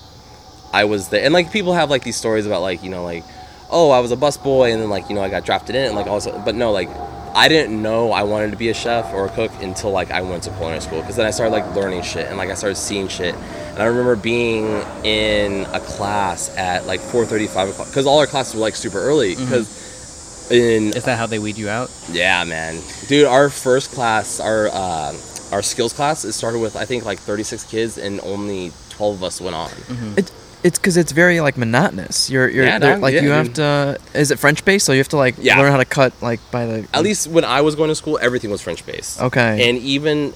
I 0.74 0.86
was 0.86 1.10
there, 1.10 1.24
and 1.24 1.34
like 1.34 1.52
people 1.52 1.74
have 1.74 1.90
like 1.90 2.04
these 2.04 2.18
stories 2.18 2.46
about 2.46 2.62
like 2.62 2.84
you 2.84 2.90
know 2.90 3.04
like 3.04 3.24
oh 3.72 3.92
I 3.92 4.00
was 4.00 4.12
a 4.12 4.18
busboy 4.18 4.74
and 4.74 4.82
then 4.82 4.90
like 4.90 5.10
you 5.10 5.16
know 5.16 5.22
I 5.22 5.30
got 5.30 5.46
drafted 5.46 5.76
in 5.76 5.86
and 5.86 5.96
like 5.96 6.08
also 6.08 6.42
but 6.44 6.56
no 6.56 6.72
like 6.72 6.90
I 7.36 7.48
didn't 7.48 7.80
know 7.82 8.12
I 8.12 8.24
wanted 8.24 8.52
to 8.52 8.58
be 8.58 8.70
a 8.70 8.74
chef 8.74 9.14
or 9.14 9.28
a 9.28 9.30
cook 9.30 9.52
until 9.62 9.92
like 9.92 10.10
I 10.12 10.22
went 10.22 10.44
to 10.44 10.50
culinary 10.52 10.82
school 10.82 11.02
because 11.02 11.16
then 11.16 11.28
I 11.28 11.32
started 11.32 11.52
like 11.52 11.76
learning 11.76 12.02
shit 12.02 12.26
and 12.28 12.38
like 12.38 12.50
I 12.50 12.56
started 12.56 12.76
seeing 12.76 13.08
shit 13.08 13.36
and 13.36 13.78
I 13.80 13.86
remember 13.86 14.16
being 14.16 14.66
in 15.04 15.66
a 15.72 15.80
class 15.80 16.50
at 16.58 16.86
like 16.88 17.00
4:35 17.00 17.70
o'clock 17.70 17.88
because 17.88 18.08
all 18.08 18.20
our 18.20 18.28
classes 18.28 18.56
were 18.56 18.62
like 18.62 18.76
super 18.76 19.00
early 19.00 19.36
because 19.36 20.50
in 20.52 20.94
Is 20.94 21.04
that 21.04 21.18
how 21.20 21.28
they 21.28 21.38
weed 21.40 21.58
you 21.58 21.70
out? 21.70 21.92
yeah, 22.12 22.44
man, 22.44 22.82
dude. 23.08 23.28
Our 23.28 23.50
first 23.52 23.92
class, 23.92 24.40
our 24.40 24.68
uh, 24.74 25.14
our 25.52 25.62
skills 25.62 25.94
class, 25.94 26.24
it 26.26 26.34
started 26.34 26.60
with 26.60 26.76
I 26.76 26.86
think 26.86 27.06
like 27.06 27.20
36 27.20 27.64
kids, 27.66 27.98
and 27.98 28.20
only 28.22 28.72
12 28.92 29.16
of 29.16 29.24
us 29.24 29.42
went 29.42 29.56
on. 29.56 29.72
It, 30.18 30.32
it's 30.62 30.78
because 30.78 30.98
it's 30.98 31.12
very 31.14 31.40
like 31.42 31.58
monotonous. 31.58 32.30
You're 32.30 32.50
you're 32.50 32.66
Yeah, 32.66 32.80
there- 32.80 32.98
like 32.98 33.14
yeah, 33.14 33.22
you 33.22 33.28
dude. 33.30 33.38
have 33.38 33.54
to. 33.54 33.98
Is 34.14 34.30
it 34.32 34.40
French 34.40 34.66
based? 34.66 34.86
So 34.86 34.92
you 34.92 34.98
have 35.00 35.08
to 35.10 35.18
like 35.18 35.36
Yeah. 35.40 35.58
learn 35.58 35.72
how 35.72 35.78
to 35.78 35.86
cut 35.86 36.14
like 36.22 36.40
by 36.52 36.66
the. 36.66 36.88
At 36.94 37.04
least 37.04 37.28
when 37.28 37.46
I 37.46 37.62
was 37.62 37.76
going 37.76 37.88
to 37.90 37.96
school, 37.96 38.20
everything 38.22 38.52
was 38.52 38.62
French 38.62 38.86
based. 38.86 39.22
Okay. 39.22 39.70
And 39.70 39.78
even 39.80 40.34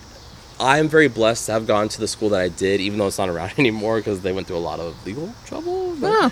I 0.60 0.78
am 0.80 0.88
very 0.88 1.10
blessed 1.10 1.48
to 1.48 1.52
have 1.52 1.68
gone 1.68 1.90
to 1.90 2.00
the 2.00 2.08
school 2.08 2.30
that 2.30 2.40
I 2.40 2.48
did, 2.48 2.80
even 2.80 3.00
though 3.00 3.08
it's 3.08 3.18
not 3.18 3.28
around 3.34 3.52
anymore 3.58 3.98
because 3.98 4.22
they 4.22 4.32
went 4.32 4.48
through 4.48 4.58
a 4.58 4.66
lot 4.72 4.80
of 4.80 4.96
legal 5.06 5.34
trouble. 5.46 5.96
But, 6.00 6.12
Ah. 6.14 6.32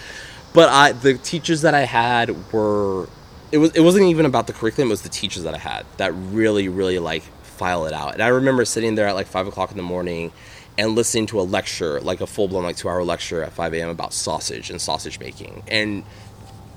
but 0.53 0.69
I, 0.69 0.91
the 0.93 1.15
teachers 1.15 1.61
that 1.63 1.73
I 1.73 1.81
had 1.81 2.53
were, 2.53 3.09
it 3.51 3.57
was, 3.57 3.71
it 3.71 3.81
wasn't 3.81 4.05
even 4.05 4.25
about 4.25 4.47
the 4.47 4.53
curriculum. 4.53 4.87
It 4.89 4.93
was 4.93 5.01
the 5.01 5.09
teachers 5.09 5.43
that 5.43 5.53
I 5.53 5.57
had 5.57 5.85
that 5.97 6.13
really, 6.13 6.69
really 6.69 6.97
like 6.99 7.23
file 7.61 7.85
it 7.85 7.93
out. 7.93 8.15
And 8.15 8.23
I 8.23 8.29
remember 8.29 8.65
sitting 8.65 8.95
there 8.95 9.07
at 9.07 9.13
like 9.13 9.27
five 9.27 9.45
o'clock 9.45 9.69
in 9.69 9.77
the 9.77 9.83
morning 9.83 10.31
and 10.79 10.95
listening 10.95 11.27
to 11.27 11.39
a 11.39 11.43
lecture, 11.43 12.01
like 12.01 12.19
a 12.19 12.25
full 12.25 12.47
blown 12.47 12.63
like 12.63 12.75
two 12.75 12.89
hour 12.89 13.03
lecture 13.03 13.43
at 13.43 13.53
5 13.53 13.75
a.m. 13.75 13.89
about 13.89 14.13
sausage 14.13 14.71
and 14.71 14.81
sausage 14.81 15.19
making. 15.19 15.61
And 15.67 16.03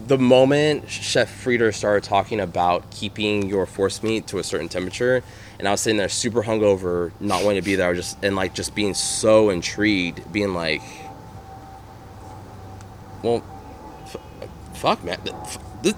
the 0.07 0.19
moment 0.19 0.91
Chef 0.91 1.43
Frieder 1.43 1.73
started 1.73 2.07
talking 2.07 2.39
about 2.39 2.91
keeping 2.91 3.49
your 3.49 3.65
force 3.65 4.03
meat 4.03 4.27
to 4.27 4.39
a 4.39 4.45
certain 4.45 4.69
temperature, 4.69 5.23
and 5.59 5.67
I 5.67 5.71
was 5.71 5.81
sitting 5.81 5.97
there 5.97 6.11
super 6.11 6.43
hungover, 6.43 7.13
not 7.19 7.45
wanting 7.45 7.63
to 7.63 7.65
be 7.65 7.77
there, 7.77 7.87
I 7.87 7.91
was 7.93 8.01
just 8.01 8.23
and 8.23 8.37
like 8.37 8.53
just 8.55 8.75
being 8.75 8.93
so 8.93 9.49
intrigued, 9.49 10.31
being 10.35 10.53
like, 10.53 10.83
well, 13.23 13.43
f- 14.03 14.17
fuck, 14.75 15.03
man, 15.03 15.19
this, 15.83 15.95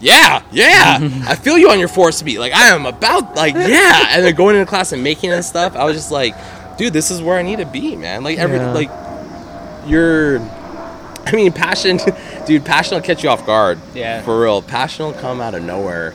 yeah, 0.00 0.42
yeah, 0.50 0.98
I 1.28 1.34
feel 1.36 1.58
you 1.58 1.70
on 1.70 1.78
your 1.78 1.88
force 1.88 2.20
beat. 2.22 2.38
like 2.38 2.52
I 2.52 2.68
am 2.68 2.86
about, 2.86 3.36
like 3.36 3.54
yeah, 3.54 4.08
and 4.10 4.24
then 4.24 4.34
going 4.34 4.56
into 4.56 4.66
class 4.68 4.92
and 4.92 5.02
making 5.02 5.32
and 5.32 5.44
stuff, 5.44 5.76
I 5.76 5.84
was 5.84 5.96
just 5.96 6.10
like, 6.10 6.34
dude, 6.78 6.92
this 6.92 7.10
is 7.10 7.20
where 7.22 7.38
I 7.38 7.42
need 7.42 7.58
to 7.58 7.66
be, 7.66 7.96
man, 7.96 8.22
like 8.24 8.38
every 8.38 8.56
Yeah. 8.58 8.72
like 8.72 8.90
you're. 9.86 10.38
I 11.26 11.32
mean, 11.32 11.52
passion, 11.52 11.98
dude. 12.46 12.64
Passion 12.64 12.94
will 12.96 13.02
catch 13.02 13.22
you 13.22 13.28
off 13.28 13.44
guard. 13.46 13.78
Yeah. 13.94 14.22
For 14.22 14.40
real, 14.42 14.62
passion 14.62 15.04
will 15.06 15.12
come 15.12 15.40
out 15.40 15.54
of 15.54 15.62
nowhere, 15.62 16.14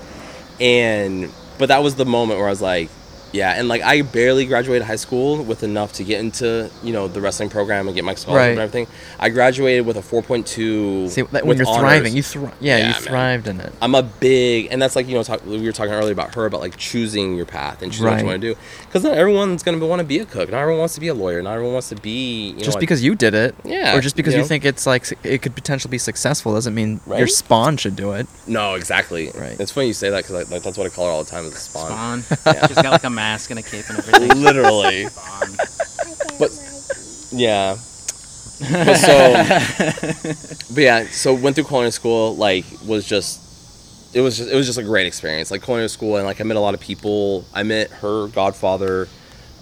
and 0.60 1.32
but 1.58 1.68
that 1.68 1.84
was 1.84 1.96
the 1.96 2.06
moment 2.06 2.40
where 2.40 2.48
I 2.48 2.52
was 2.52 2.62
like, 2.62 2.90
yeah, 3.36 3.52
and 3.60 3.68
like 3.68 3.82
I 3.82 4.02
barely 4.02 4.46
graduated 4.46 4.86
high 4.88 4.96
school 5.06 5.44
with 5.44 5.62
enough 5.64 5.92
to 5.94 6.04
get 6.04 6.20
into 6.20 6.70
you 6.84 6.94
know 6.94 7.08
the 7.08 7.22
wrestling 7.22 7.50
program 7.50 7.88
and 7.88 7.96
get 7.96 8.04
my 8.06 8.16
scholarship 8.16 8.42
Right. 8.42 8.50
and 8.52 8.60
everything. 8.60 8.88
I 9.20 9.30
graduated 9.30 9.86
with 9.86 9.98
a 9.98 10.02
four 10.02 10.22
point 10.22 10.48
two. 10.48 11.08
See, 11.10 11.22
that, 11.22 11.46
when 11.46 11.58
you're 11.58 11.66
thriving, 11.66 12.16
you 12.16 12.24
thri- 12.24 12.50
yeah, 12.60 12.78
Yeah, 12.78 12.88
you 12.88 12.94
man. 12.94 13.02
thrived 13.02 13.48
in 13.48 13.60
it. 13.60 13.74
I'm 13.82 13.94
a 13.96 14.04
big, 14.04 14.70
and 14.72 14.82
that's 14.82 14.96
like 14.96 15.08
you 15.08 15.16
know 15.16 15.24
talk, 15.24 15.46
we 15.46 15.60
were 15.62 15.72
talking 15.72 15.94
earlier 15.94 16.14
about 16.14 16.34
her 16.36 16.46
about 16.46 16.62
like 16.62 16.78
choosing 16.78 17.36
your 17.36 17.46
path 17.46 17.82
and 17.82 17.92
choosing 17.92 18.08
what 18.08 18.20
you 18.20 18.26
want 18.26 18.42
to 18.42 18.54
do. 18.54 18.60
Because 18.86 19.04
not 19.04 19.14
everyone's 19.18 19.64
gonna 19.64 19.86
want 19.86 20.00
to 20.00 20.06
be 20.08 20.20
a 20.20 20.26
cook. 20.26 20.50
Not 20.50 20.60
everyone 20.62 20.80
wants 20.80 20.96
to 20.96 21.02
be 21.02 21.10
a 21.10 21.14
lawyer. 21.14 21.42
Not 21.42 21.54
everyone 21.54 21.74
wants 21.74 21.90
to 21.90 21.96
be 21.96 22.48
you 22.50 22.54
know, 22.54 22.60
just 22.60 22.76
like- 22.76 22.80
because 22.80 23.04
you 23.04 23.16
did 23.16 23.34
it, 23.34 23.54
Yeah, 23.64 23.96
or 23.98 24.02
just 24.02 24.16
because 24.16 24.34
you 24.34 24.40
you, 24.40 24.44
know. 24.44 24.48
think 24.48 24.66
it's 24.66 24.86
like 24.88 25.06
it 25.24 25.42
could 25.42 25.56
potentially 25.56 25.92
be 25.92 25.98
successful, 25.98 26.54
doesn't 26.54 26.74
mean 26.76 27.02
your 27.08 27.28
spawn 27.28 27.78
should 27.78 27.96
do 27.96 28.14
it. 28.14 28.28
No, 28.48 28.76
exactly. 28.76 29.32
Right. 29.36 29.60
It's 29.60 29.72
funny 29.72 29.88
you 29.88 29.94
say 29.94 30.10
that 30.12 30.24
because 30.26 30.50
like, 30.52 30.64
that's 30.64 30.78
what 30.78 30.86
I 30.88 30.90
call 30.90 31.06
her 31.08 31.12
all 31.12 31.24
the 31.24 31.30
time 31.30 31.46
is 31.46 31.54
a 31.54 31.58
spawn. 31.58 32.22
Spawn. 32.22 32.56
She's 32.68 32.76
got 32.82 32.92
like 32.92 33.04
a 33.04 33.10
mask 33.26 33.50
and 33.50 33.60
a 33.60 33.64
cape 33.64 33.86
and 33.90 33.98
everything. 33.98 34.42
Literally. 34.48 35.08
But 36.38 36.52
yeah. 37.32 37.78
But 38.60 38.96
so, 38.96 39.14
but 40.74 40.82
yeah. 40.82 41.06
So 41.06 41.34
went 41.34 41.56
through 41.56 41.64
culinary 41.64 41.92
school. 41.92 42.36
Like 42.36 42.66
was 42.86 43.08
just, 43.08 43.40
it 44.14 44.20
was 44.20 44.38
just 44.38 44.52
it 44.52 44.56
was 44.56 44.66
just 44.66 44.78
a 44.78 44.84
great 44.84 45.08
experience. 45.08 45.50
Like 45.50 45.64
culinary 45.64 45.88
school 45.88 46.18
and 46.18 46.26
like 46.26 46.42
I 46.42 46.44
met 46.44 46.58
a 46.58 46.60
lot 46.60 46.74
of 46.74 46.82
people. 46.82 47.46
I 47.54 47.64
met 47.64 47.90
her 48.02 48.28
godfather. 48.28 49.08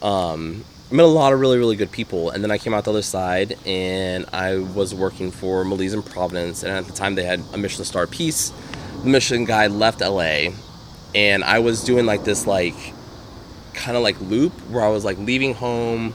Um, 0.02 0.66
I 0.90 0.96
met 0.96 1.06
a 1.06 1.16
lot 1.22 1.32
of 1.32 1.40
really 1.40 1.60
really 1.60 1.76
good 1.76 1.92
people. 1.92 2.32
And 2.32 2.44
then 2.44 2.50
I 2.50 2.58
came 2.58 2.74
out 2.74 2.86
the 2.86 2.90
other 2.90 3.04
side 3.04 3.56
and 3.68 4.26
I 4.34 4.58
was 4.58 4.96
working 4.96 5.30
for 5.30 5.64
Melisse 5.64 5.94
in 5.94 6.02
Providence. 6.02 6.64
And 6.64 6.72
at 6.72 6.86
the 6.86 6.94
time 6.94 7.14
they 7.14 7.24
had 7.24 7.40
a 7.54 7.58
Michelin 7.60 7.86
star 7.86 8.08
piece. 8.08 8.52
The 9.04 9.10
Michelin 9.10 9.46
guy 9.46 9.68
left 9.68 10.02
LA, 10.02 10.54
and 11.14 11.44
I 11.44 11.60
was 11.60 11.84
doing 11.84 12.08
like 12.08 12.24
this 12.24 12.48
like 12.48 12.94
kind 13.74 13.98
of 13.98 14.04
like 14.04 14.20
loop 14.22 14.52
where 14.70 14.84
I 14.84 14.90
was 14.90 15.04
like 15.06 15.18
leaving 15.18 15.54
home, 15.54 16.14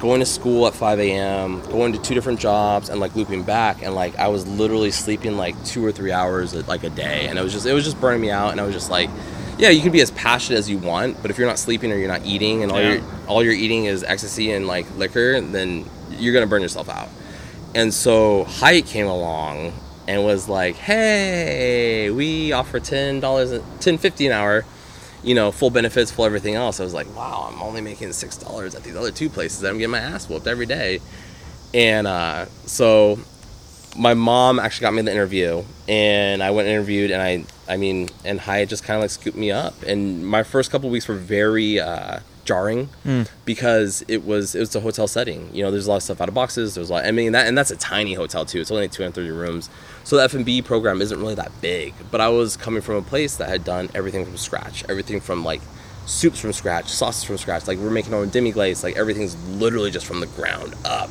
going 0.00 0.20
to 0.20 0.26
school 0.26 0.66
at 0.66 0.74
5 0.74 1.00
a.m., 1.00 1.60
going 1.70 1.92
to 1.92 1.98
two 2.00 2.14
different 2.14 2.38
jobs, 2.40 2.88
and 2.88 3.00
like 3.00 3.14
looping 3.16 3.42
back. 3.42 3.82
And 3.82 3.94
like 3.94 4.16
I 4.16 4.28
was 4.28 4.46
literally 4.46 4.90
sleeping 4.90 5.36
like 5.36 5.62
two 5.64 5.84
or 5.84 5.92
three 5.92 6.12
hours 6.12 6.54
uh, 6.54 6.62
like 6.68 6.84
a 6.84 6.90
day, 6.90 7.26
and 7.28 7.38
it 7.38 7.42
was 7.42 7.52
just 7.52 7.66
it 7.66 7.72
was 7.72 7.84
just 7.84 8.00
burning 8.00 8.20
me 8.20 8.30
out. 8.30 8.52
And 8.52 8.60
I 8.60 8.64
was 8.64 8.74
just 8.74 8.90
like, 8.90 9.10
yeah, 9.58 9.70
you 9.70 9.80
can 9.82 9.90
be 9.92 10.00
as 10.00 10.10
passionate 10.12 10.58
as 10.58 10.70
you 10.70 10.78
want, 10.78 11.20
but 11.20 11.30
if 11.30 11.38
you're 11.38 11.48
not 11.48 11.58
sleeping 11.58 11.90
or 11.92 11.96
you're 11.96 12.06
not 12.08 12.24
eating 12.24 12.62
and 12.62 12.70
all 12.70 12.80
Yeah. 12.80 12.92
you're 12.94 13.02
all 13.26 13.42
you're 13.42 13.52
eating 13.52 13.86
is 13.86 14.04
ecstasy 14.04 14.52
and 14.52 14.66
like 14.66 14.86
liquor, 14.96 15.40
then 15.40 15.84
you're 16.10 16.32
gonna 16.32 16.46
burn 16.46 16.62
yourself 16.62 16.88
out. 16.88 17.08
And 17.74 17.92
so 17.92 18.44
Hyatt 18.44 18.86
came 18.86 19.06
along 19.06 19.72
and 20.06 20.24
was 20.24 20.48
like, 20.48 20.76
"Hey, 20.76 22.10
we 22.10 22.52
offer 22.52 22.80
ten 22.80 23.20
dollars, 23.20 23.60
ten 23.80 23.98
fifty 23.98 24.26
an 24.26 24.32
hour, 24.32 24.64
you 25.22 25.34
know, 25.34 25.50
full 25.50 25.70
benefits, 25.70 26.10
full 26.10 26.24
everything 26.24 26.54
else." 26.54 26.80
I 26.80 26.84
was 26.84 26.94
like, 26.94 27.14
"Wow, 27.16 27.50
I'm 27.52 27.62
only 27.62 27.80
making 27.80 28.12
six 28.12 28.36
dollars 28.36 28.74
at 28.74 28.82
these 28.82 28.96
other 28.96 29.10
two 29.10 29.28
places. 29.28 29.64
I'm 29.64 29.78
getting 29.78 29.90
my 29.90 29.98
ass 29.98 30.28
whooped 30.28 30.46
every 30.46 30.66
day." 30.66 31.00
And 31.74 32.06
uh, 32.06 32.46
so 32.66 33.18
my 33.96 34.14
mom 34.14 34.58
actually 34.58 34.82
got 34.82 34.94
me 34.94 35.02
the 35.02 35.10
interview 35.10 35.62
and 35.88 36.42
I 36.42 36.50
went 36.52 36.68
and 36.68 36.74
interviewed 36.74 37.10
and 37.10 37.20
I 37.20 37.44
I 37.72 37.76
mean 37.76 38.08
and 38.24 38.38
Hyatt 38.38 38.68
just 38.68 38.84
kind 38.84 38.96
of 38.96 39.02
like 39.02 39.10
scooped 39.10 39.36
me 39.36 39.50
up 39.50 39.82
and 39.82 40.24
my 40.26 40.44
first 40.44 40.70
couple 40.70 40.88
weeks 40.88 41.08
were 41.08 41.16
very 41.16 41.80
uh, 41.80 42.20
jarring 42.48 42.86
hmm. 43.04 43.22
because 43.44 44.02
it 44.08 44.24
was 44.24 44.54
it 44.54 44.60
was 44.60 44.74
a 44.74 44.80
hotel 44.80 45.06
setting. 45.06 45.50
You 45.54 45.62
know 45.62 45.70
there's 45.70 45.86
a 45.86 45.90
lot 45.90 45.96
of 45.96 46.02
stuff 46.02 46.20
out 46.20 46.28
of 46.28 46.34
boxes. 46.34 46.74
There's 46.74 46.90
a 46.90 46.94
lot 46.94 47.04
I 47.04 47.12
mean 47.12 47.32
that 47.32 47.46
and 47.46 47.56
that's 47.56 47.70
a 47.70 47.76
tiny 47.76 48.14
hotel 48.14 48.44
too. 48.44 48.60
It's 48.60 48.70
only 48.70 48.88
230 48.88 49.30
rooms. 49.30 49.70
So 50.04 50.16
the 50.16 50.24
F&B 50.24 50.62
program 50.62 51.02
isn't 51.02 51.20
really 51.20 51.34
that 51.34 51.52
big 51.60 51.92
but 52.10 52.20
I 52.20 52.28
was 52.28 52.56
coming 52.56 52.80
from 52.80 52.96
a 52.96 53.02
place 53.02 53.36
that 53.36 53.48
had 53.48 53.64
done 53.64 53.90
everything 53.94 54.24
from 54.24 54.38
scratch 54.38 54.82
everything 54.88 55.20
from 55.20 55.44
like 55.44 55.60
soups 56.06 56.40
from 56.40 56.52
scratch 56.54 56.88
sauces 56.88 57.24
from 57.24 57.36
scratch. 57.36 57.68
Like 57.68 57.78
we're 57.78 57.90
making 57.90 58.14
our 58.14 58.20
own 58.20 58.30
demi 58.30 58.50
glace 58.50 58.82
like 58.82 58.96
everything's 58.96 59.36
literally 59.50 59.90
just 59.90 60.06
from 60.06 60.20
the 60.20 60.26
ground 60.28 60.74
up. 60.84 61.10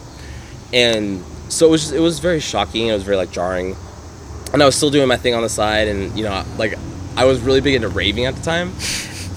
And 0.74 1.24
so 1.50 1.68
it 1.68 1.70
was 1.70 1.82
just, 1.82 1.94
it 1.94 2.00
was 2.00 2.20
very 2.20 2.40
shocking. 2.40 2.88
It 2.88 2.94
was 2.94 3.04
very 3.04 3.18
like 3.18 3.32
jarring, 3.32 3.76
and 4.54 4.62
I 4.62 4.66
was 4.66 4.76
still 4.76 4.90
doing 4.90 5.08
my 5.08 5.18
thing 5.18 5.34
on 5.34 5.44
the 5.44 5.50
side, 5.50 5.88
and 5.88 6.18
you 6.18 6.24
know, 6.24 6.44
like 6.58 6.74
I 7.16 7.26
was 7.26 7.40
really 7.40 7.62
big 7.62 7.76
into 7.76 7.88
raving 7.88 8.26
at 8.26 8.36
the 8.36 8.42
time, 8.42 8.74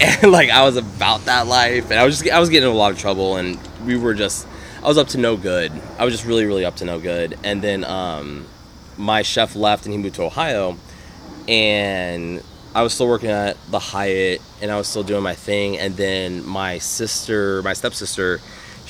and 0.22 0.32
like 0.32 0.51
I 0.51 0.64
was 0.64 0.77
about 0.77 1.27
that 1.27 1.47
life, 1.47 1.90
and 1.90 1.98
I 1.98 2.05
was 2.05 2.18
just 2.18 2.31
I 2.31 2.39
was 2.40 2.48
getting 2.48 2.68
in 2.68 2.74
a 2.74 2.78
lot 2.78 2.93
of 2.93 2.98
trouble, 2.98 3.36
and 3.36 3.59
we 3.85 3.97
were 3.97 4.14
just 4.14 4.47
I 4.82 4.89
was 4.89 4.98
up 4.98 5.09
to 5.09 5.18
no 5.18 5.36
good. 5.36 5.72
I 5.98 6.05
was 6.05 6.14
just 6.14 6.27
really 6.27 6.44
really 6.44 6.64
up 6.64 6.77
to 6.77 6.85
no 6.85 6.98
good, 6.98 7.39
and 7.44 7.62
then 7.62 7.85
um, 7.85 8.47
my 8.97 9.22
chef 9.22 9.55
left 9.55 9.85
and 9.85 9.93
he 9.93 9.98
moved 9.98 10.16
to 10.16 10.22
Ohio, 10.22 10.77
and 11.48 12.43
I 12.74 12.82
was 12.82 12.94
still 12.94 13.09
working 13.09 13.31
at 13.31 13.56
the 13.70 13.78
Hyatt, 13.78 14.40
and 14.62 14.70
I 14.70 14.77
was 14.77 14.89
still 14.89 15.02
doing 15.02 15.22
my 15.22 15.35
thing, 15.35 15.78
and 15.78 15.97
then 15.97 16.47
my 16.47 16.78
sister, 16.78 17.62
my 17.62 17.72
stepsister 17.72 18.40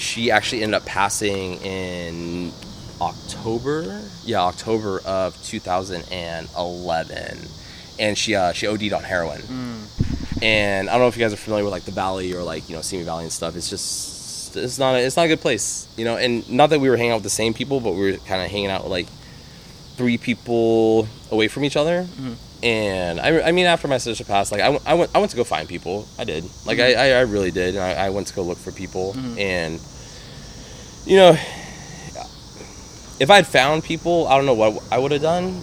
she 0.01 0.31
actually 0.31 0.63
ended 0.63 0.77
up 0.77 0.87
passing 0.87 1.57
in 1.57 2.53
October. 3.01 4.03
Yeah, 4.25 4.41
October 4.41 5.01
of 5.05 5.41
2011, 5.45 7.39
and 7.99 8.19
she 8.19 8.35
uh, 8.35 8.53
she 8.53 8.67
OD'd 8.67 8.93
on 8.93 9.03
heroin. 9.05 9.43
And 10.43 10.89
I 10.89 10.93
don't 10.93 11.03
know 11.03 11.09
if 11.09 11.17
you 11.17 11.23
guys 11.23 11.33
are 11.33 11.37
familiar 11.37 11.65
with 11.65 11.73
like 11.73 11.85
the 11.85 11.91
Valley 11.91 12.33
or 12.33 12.43
like 12.43 12.69
you 12.69 12.77
know 12.77 12.83
Simi 12.83 13.05
Valley 13.05 13.25
and 13.25 13.33
stuff. 13.33 13.57
It's 13.57 13.69
just 13.69 14.57
it's 14.57 14.79
not 14.79 14.95
a, 14.95 15.05
it's 15.05 15.17
not 15.17 15.27
a 15.27 15.29
good 15.29 15.41
place, 15.41 15.87
you 15.97 16.05
know. 16.05 16.17
And 16.17 16.49
not 16.51 16.71
that 16.71 16.81
we 16.81 16.89
were 16.89 16.97
hanging 16.97 17.13
out 17.13 17.17
with 17.17 17.25
the 17.25 17.31
same 17.31 17.55
people, 17.55 17.81
but 17.81 17.93
we 17.93 18.13
were 18.13 18.19
kind 18.19 18.43
of 18.43 18.51
hanging 18.51 18.71
out 18.71 18.83
with 18.83 18.91
like 18.91 19.07
three 19.97 20.19
people 20.19 21.07
away 21.31 21.49
from 21.49 21.65
each 21.65 21.77
other. 21.77 22.05
Mm-hmm. 22.05 22.33
And 22.63 23.21
I, 23.21 23.41
I 23.43 23.53
mean, 23.53 23.67
after 23.67 23.89
my 23.89 23.99
sister 23.99 24.25
passed, 24.25 24.53
like 24.53 24.61
I, 24.61 24.69
went- 24.69 24.87
I 24.87 24.95
went, 24.95 25.11
I 25.15 25.19
went 25.19 25.31
to 25.31 25.37
go 25.37 25.45
find 25.45 25.69
people. 25.69 26.07
I 26.19 26.25
did, 26.25 26.45
like 26.67 26.79
mm-hmm. 26.79 26.99
I, 26.99 27.11
I, 27.11 27.19
I 27.19 27.21
really 27.21 27.51
did. 27.51 27.75
And 27.77 27.85
I, 27.85 28.07
I 28.07 28.11
went 28.11 28.27
to 28.29 28.35
go 28.35 28.43
look 28.43 28.59
for 28.59 28.73
people, 28.73 29.15
mm-hmm. 29.15 29.39
and 29.39 29.81
you 31.07 31.17
know, 31.17 31.31
if 33.21 33.31
I'd 33.31 33.47
found 33.47 33.85
people, 33.85 34.27
I 34.27 34.37
don't 34.37 34.47
know 34.47 34.55
what 34.55 34.83
I 34.91 34.99
would 34.99 35.13
have 35.13 35.23
done, 35.23 35.63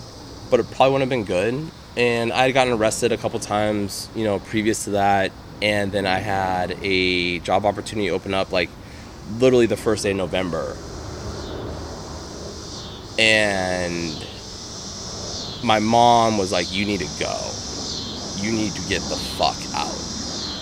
but 0.50 0.60
it 0.60 0.70
probably 0.72 0.94
wouldn't 0.94 1.12
have 1.12 1.18
been 1.18 1.26
good. 1.26 1.72
And 1.98 2.32
I 2.32 2.44
had 2.44 2.54
gotten 2.54 2.74
arrested 2.74 3.12
a 3.12 3.18
couple 3.18 3.40
times, 3.40 4.08
you 4.16 4.24
know, 4.24 4.38
previous 4.38 4.84
to 4.84 4.92
that, 4.92 5.32
and 5.64 5.92
then 5.92 6.06
I 6.06 6.20
had 6.20 6.78
a 6.84 7.40
job 7.40 7.66
opportunity 7.66 8.12
open 8.12 8.36
up 8.36 8.52
like 8.52 8.70
literally 9.40 9.66
the 9.66 9.78
first 9.78 10.04
day 10.04 10.12
of 10.12 10.18
November, 10.18 10.78
and 13.18 14.14
my 15.64 15.80
mom 15.80 16.38
was 16.38 16.52
like, 16.52 16.72
"You 16.72 16.86
need 16.86 17.00
to 17.00 17.10
go. 17.20 17.36
You 18.38 18.52
need 18.52 18.74
to 18.74 18.82
get 18.88 19.02
the 19.02 19.18
fuck 19.38 19.58
out 19.74 19.98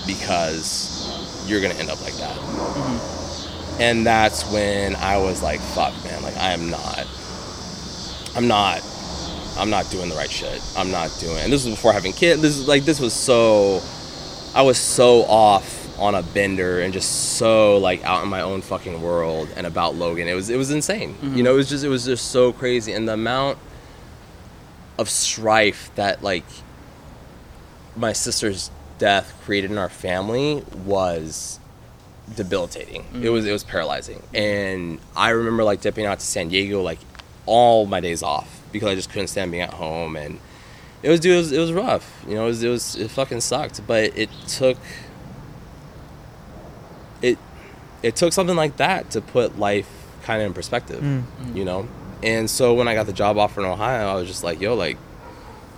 because 0.06 1.06
you're 1.46 1.60
gonna 1.60 1.74
end 1.74 1.90
up 1.90 2.00
like 2.02 2.16
that." 2.16 2.34
Mm-hmm. 2.34 3.80
And 3.82 4.06
that's 4.06 4.50
when 4.50 4.96
I 4.96 5.18
was 5.18 5.42
like, 5.42 5.60
"Fuck, 5.60 5.92
man! 6.02 6.22
Like, 6.22 6.38
I 6.38 6.52
am 6.52 6.70
not. 6.70 7.06
I'm 8.34 8.48
not. 8.48 8.80
I'm 9.58 9.70
not 9.70 9.90
doing 9.90 10.08
the 10.08 10.16
right 10.16 10.30
shit. 10.30 10.62
I'm 10.76 10.90
not 10.90 11.16
doing." 11.20 11.38
And 11.38 11.52
this 11.52 11.64
was 11.64 11.74
before 11.74 11.92
having 11.92 12.12
kids. 12.12 12.42
This 12.42 12.56
is 12.56 12.68
like 12.68 12.84
this 12.84 13.00
was 13.00 13.12
so. 13.12 13.82
I 14.54 14.62
was 14.62 14.78
so 14.78 15.22
off 15.24 15.86
on 15.98 16.14
a 16.14 16.22
bender 16.22 16.80
and 16.80 16.92
just 16.92 17.36
so 17.36 17.78
like 17.78 18.04
out 18.04 18.22
in 18.22 18.28
my 18.28 18.42
own 18.42 18.60
fucking 18.60 19.00
world 19.00 19.48
and 19.56 19.66
about 19.66 19.94
Logan. 19.94 20.28
It 20.28 20.34
was 20.34 20.50
it 20.50 20.56
was 20.56 20.70
insane. 20.70 21.10
You 21.22 21.28
mm-hmm. 21.28 21.42
know, 21.42 21.54
it 21.54 21.56
was 21.56 21.68
just 21.68 21.84
it 21.84 21.88
was 21.88 22.04
just 22.04 22.30
so 22.30 22.52
crazy 22.52 22.92
and 22.92 23.08
the 23.08 23.14
amount 23.14 23.58
of 24.98 25.08
strife 25.08 25.90
that 25.94 26.22
like 26.22 26.44
my 27.96 28.12
sister's 28.12 28.70
death 28.98 29.34
created 29.44 29.70
in 29.70 29.78
our 29.78 29.88
family 29.88 30.62
was 30.84 31.60
debilitating. 32.34 33.04
It 33.14 33.30
was 33.30 33.42
mm-hmm. 33.44 33.50
it 33.50 33.52
was 33.52 33.64
paralyzing. 33.64 34.22
And 34.34 35.00
I 35.16 35.30
remember 35.30 35.64
like 35.64 35.80
dipping 35.80 36.06
out 36.06 36.18
to 36.20 36.26
San 36.26 36.48
Diego 36.48 36.82
like 36.82 36.98
all 37.46 37.86
my 37.86 38.00
days 38.00 38.22
off 38.22 38.55
because 38.72 38.88
I 38.88 38.94
just 38.94 39.10
couldn't 39.10 39.28
stand 39.28 39.50
being 39.50 39.62
at 39.62 39.74
home 39.74 40.16
and 40.16 40.38
it 41.02 41.10
was 41.10 41.20
dude 41.20 41.34
it 41.34 41.38
was, 41.38 41.52
it 41.52 41.58
was 41.58 41.72
rough. 41.72 42.24
You 42.26 42.34
know, 42.34 42.44
it 42.44 42.48
was, 42.48 42.62
it 42.62 42.68
was 42.68 42.96
it 42.96 43.10
fucking 43.10 43.40
sucked, 43.40 43.86
but 43.86 44.16
it 44.16 44.30
took 44.48 44.76
it 47.22 47.38
it 48.02 48.16
took 48.16 48.32
something 48.32 48.56
like 48.56 48.76
that 48.76 49.10
to 49.12 49.20
put 49.20 49.58
life 49.58 49.88
kind 50.22 50.42
of 50.42 50.46
in 50.46 50.54
perspective, 50.54 51.02
you 51.54 51.64
know? 51.64 51.88
And 52.22 52.48
so 52.50 52.74
when 52.74 52.88
I 52.88 52.94
got 52.94 53.06
the 53.06 53.12
job 53.12 53.36
offer 53.38 53.60
in 53.60 53.66
Ohio, 53.66 54.08
I 54.08 54.14
was 54.14 54.26
just 54.26 54.42
like, 54.42 54.60
yo, 54.60 54.74
like, 54.74 54.96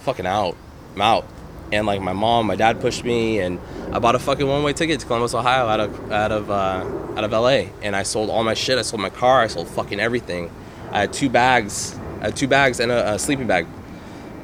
fucking 0.00 0.26
out. 0.26 0.56
I'm 0.94 1.00
out. 1.02 1.26
And 1.72 1.84
like 1.86 2.00
my 2.00 2.12
mom, 2.14 2.46
my 2.46 2.56
dad 2.56 2.80
pushed 2.80 3.04
me, 3.04 3.40
and 3.40 3.58
I 3.92 3.98
bought 3.98 4.14
a 4.14 4.18
fucking 4.18 4.46
one-way 4.46 4.72
ticket 4.72 5.00
to 5.00 5.06
Columbus, 5.06 5.34
Ohio, 5.34 5.66
out 5.66 5.80
of 5.80 6.12
out 6.12 6.32
of 6.32 6.50
uh, 6.50 6.86
out 7.16 7.24
of 7.24 7.32
LA. 7.32 7.70
And 7.82 7.94
I 7.94 8.04
sold 8.04 8.30
all 8.30 8.42
my 8.42 8.54
shit. 8.54 8.78
I 8.78 8.82
sold 8.82 9.02
my 9.02 9.10
car. 9.10 9.42
I 9.42 9.48
sold 9.48 9.68
fucking 9.68 10.00
everything. 10.00 10.50
I 10.90 11.00
had 11.00 11.12
two 11.12 11.28
bags. 11.28 11.98
I 12.20 12.26
had 12.26 12.36
two 12.36 12.48
bags 12.48 12.80
and 12.80 12.90
a, 12.92 13.14
a 13.14 13.18
sleeping 13.18 13.46
bag. 13.46 13.66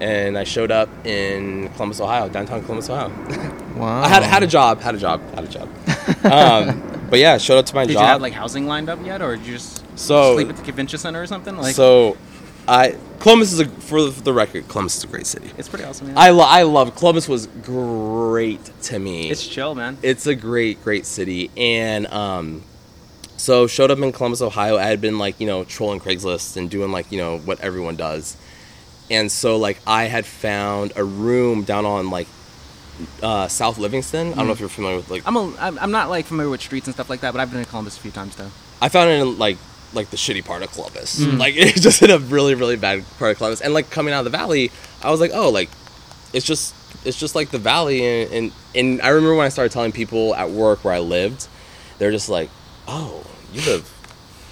And 0.01 0.37
I 0.37 0.43
showed 0.45 0.71
up 0.73 0.89
in 1.07 1.69
Columbus, 1.75 2.01
Ohio, 2.01 2.29
downtown 2.29 2.63
Columbus, 2.63 2.91
Ohio. 2.91 3.09
Wow. 3.77 4.03
I 4.05 4.09
had 4.09 4.23
had 4.25 4.43
a 4.43 4.47
job, 4.47 4.81
had 4.81 4.95
a 4.97 4.99
job, 4.99 5.21
had 5.35 5.45
a 5.45 5.49
job. 5.49 5.69
Um, 6.25 7.07
but 7.11 7.21
yeah, 7.21 7.39
showed 7.39 7.59
up 7.59 7.67
to 7.67 7.75
my 7.77 7.87
Did 7.87 7.93
job. 7.95 8.01
Did 8.01 8.07
you 8.07 8.09
have 8.13 8.21
like 8.21 8.33
housing 8.33 8.67
lined 8.67 8.89
up 8.89 8.99
yet, 9.05 9.23
or 9.23 9.37
did 9.37 9.47
you 9.47 9.55
just 9.55 9.85
So- 9.99 10.35
sleep 10.35 10.49
at 10.49 10.57
the 10.57 10.63
convention 10.63 10.99
center 10.99 11.23
or 11.23 11.27
something? 11.29 11.57
Like, 11.57 11.75
so, 11.77 12.17
I 12.67 12.97
Columbus 13.21 13.53
is 13.53 13.61
a 13.61 13.67
for 13.67 14.11
the 14.11 14.33
record, 14.33 14.69
Columbus 14.69 14.97
is 14.97 15.05
a 15.05 15.07
great 15.07 15.27
city. 15.27 15.51
it's 15.57 15.69
pretty 15.69 15.85
awesome. 15.85 16.09
Man. 16.09 16.19
I 16.19 16.31
lo- 16.31 16.47
I 16.47 16.63
love 16.63 16.97
Columbus 16.97 17.29
was 17.29 17.47
great 17.47 18.65
to 18.83 18.99
me. 18.99 19.31
it's 19.31 19.47
chill, 19.47 19.75
man. 19.75 19.97
it's 20.03 20.27
a 20.27 20.35
great 20.35 20.83
great 20.83 21.07
city 21.07 21.51
and 21.57 22.07
um 22.09 22.63
so 23.37 23.67
showed 23.67 23.91
up 23.91 23.99
in 23.99 24.13
Columbus, 24.13 24.41
Ohio. 24.41 24.77
I 24.77 24.85
had 24.85 25.01
been 25.01 25.19
like, 25.19 25.41
you 25.41 25.47
know, 25.47 25.65
trolling 25.65 26.01
Craigslist 26.01 26.57
and 26.57 26.71
doing 26.71 26.93
like, 26.93 27.11
you 27.11 27.19
know, 27.19 27.39
what 27.39 27.61
everyone 27.61 27.97
does. 27.97 28.37
And 29.11 29.31
so 29.31 29.57
like 29.57 29.79
I 29.87 30.05
had 30.05 30.25
found 30.25 30.93
a 30.97 31.05
room 31.05 31.65
down 31.65 31.85
on 31.85 32.11
like 32.11 32.29
uh, 33.23 33.49
South 33.49 33.79
Livingston. 33.79 34.33
I 34.33 34.37
don't 34.37 34.47
know 34.47 34.53
if 34.53 34.61
you're 34.61 34.69
familiar 34.69 34.97
with 34.97 35.11
like 35.11 35.23
I'm 35.27 35.37
a, 35.37 35.55
I'm 35.59 35.91
not 35.91 36.09
like 36.09 36.27
familiar 36.27 36.51
with 36.51 36.63
streets 36.63 36.87
and 36.87 36.95
stuff 36.95 37.11
like 37.11 37.21
that, 37.21 37.33
but 37.33 37.41
I've 37.41 37.51
been 37.51 37.61
in 37.61 37.67
Columbus 37.67 37.99
a 37.99 38.01
few 38.01 38.11
times 38.11 38.37
though. 38.37 38.51
I 38.81 38.89
found 38.89 39.11
it 39.11 39.21
in 39.21 39.39
like 39.39 39.59
like 39.93 40.11
the 40.11 40.17
shitty 40.17 40.45
part 40.45 40.63
of 40.63 40.73
Columbus. 40.73 41.21
Like 41.21 41.55
it's 41.57 41.81
just 41.81 42.03
in 42.03 42.11
a 42.11 42.19
really 42.19 42.55
really 42.55 42.77
bad 42.77 43.05
part 43.19 43.33
of 43.33 43.37
Columbus. 43.39 43.61
And 43.61 43.75
like 43.75 43.91
coming 43.91 44.15
out 44.15 44.25
of 44.25 44.25
the 44.25 44.37
valley, 44.37 44.71
I 45.03 45.11
was 45.11 45.21
like, 45.21 45.33
oh, 45.35 45.51
like 45.51 45.71
it's 46.33 46.47
just 46.47 46.75
it's 47.05 47.19
just 47.19 47.35
like 47.35 47.51
the 47.51 47.59
valley. 47.59 48.05
And 48.05 48.33
and, 48.33 48.53
and 48.75 49.03
I 49.03 49.09
remember 49.09 49.37
when 49.37 49.47
I 49.47 49.51
started 49.51 49.73
telling 49.73 49.93
people 49.93 50.35
at 50.35 50.51
work 50.51 50.85
where 50.85 50.95
I 50.95 51.01
lived, 51.01 51.49
they're 51.99 52.13
just 52.13 52.29
like, 52.29 52.49
oh, 52.89 53.25
you 53.53 53.61
live, 53.63 53.91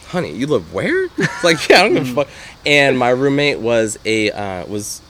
honey, 0.08 0.32
you 0.32 0.46
live 0.46 0.72
where? 0.72 1.04
It's 1.04 1.44
like 1.44 1.68
yeah, 1.68 1.80
I 1.80 1.82
don't 1.82 1.94
give 1.94 2.10
a 2.10 2.24
fuck. 2.24 2.28
And 2.64 2.98
my 2.98 3.10
roommate 3.10 3.58
was 3.58 3.98
a 4.04 4.30
uh, 4.30 4.66
was 4.66 5.02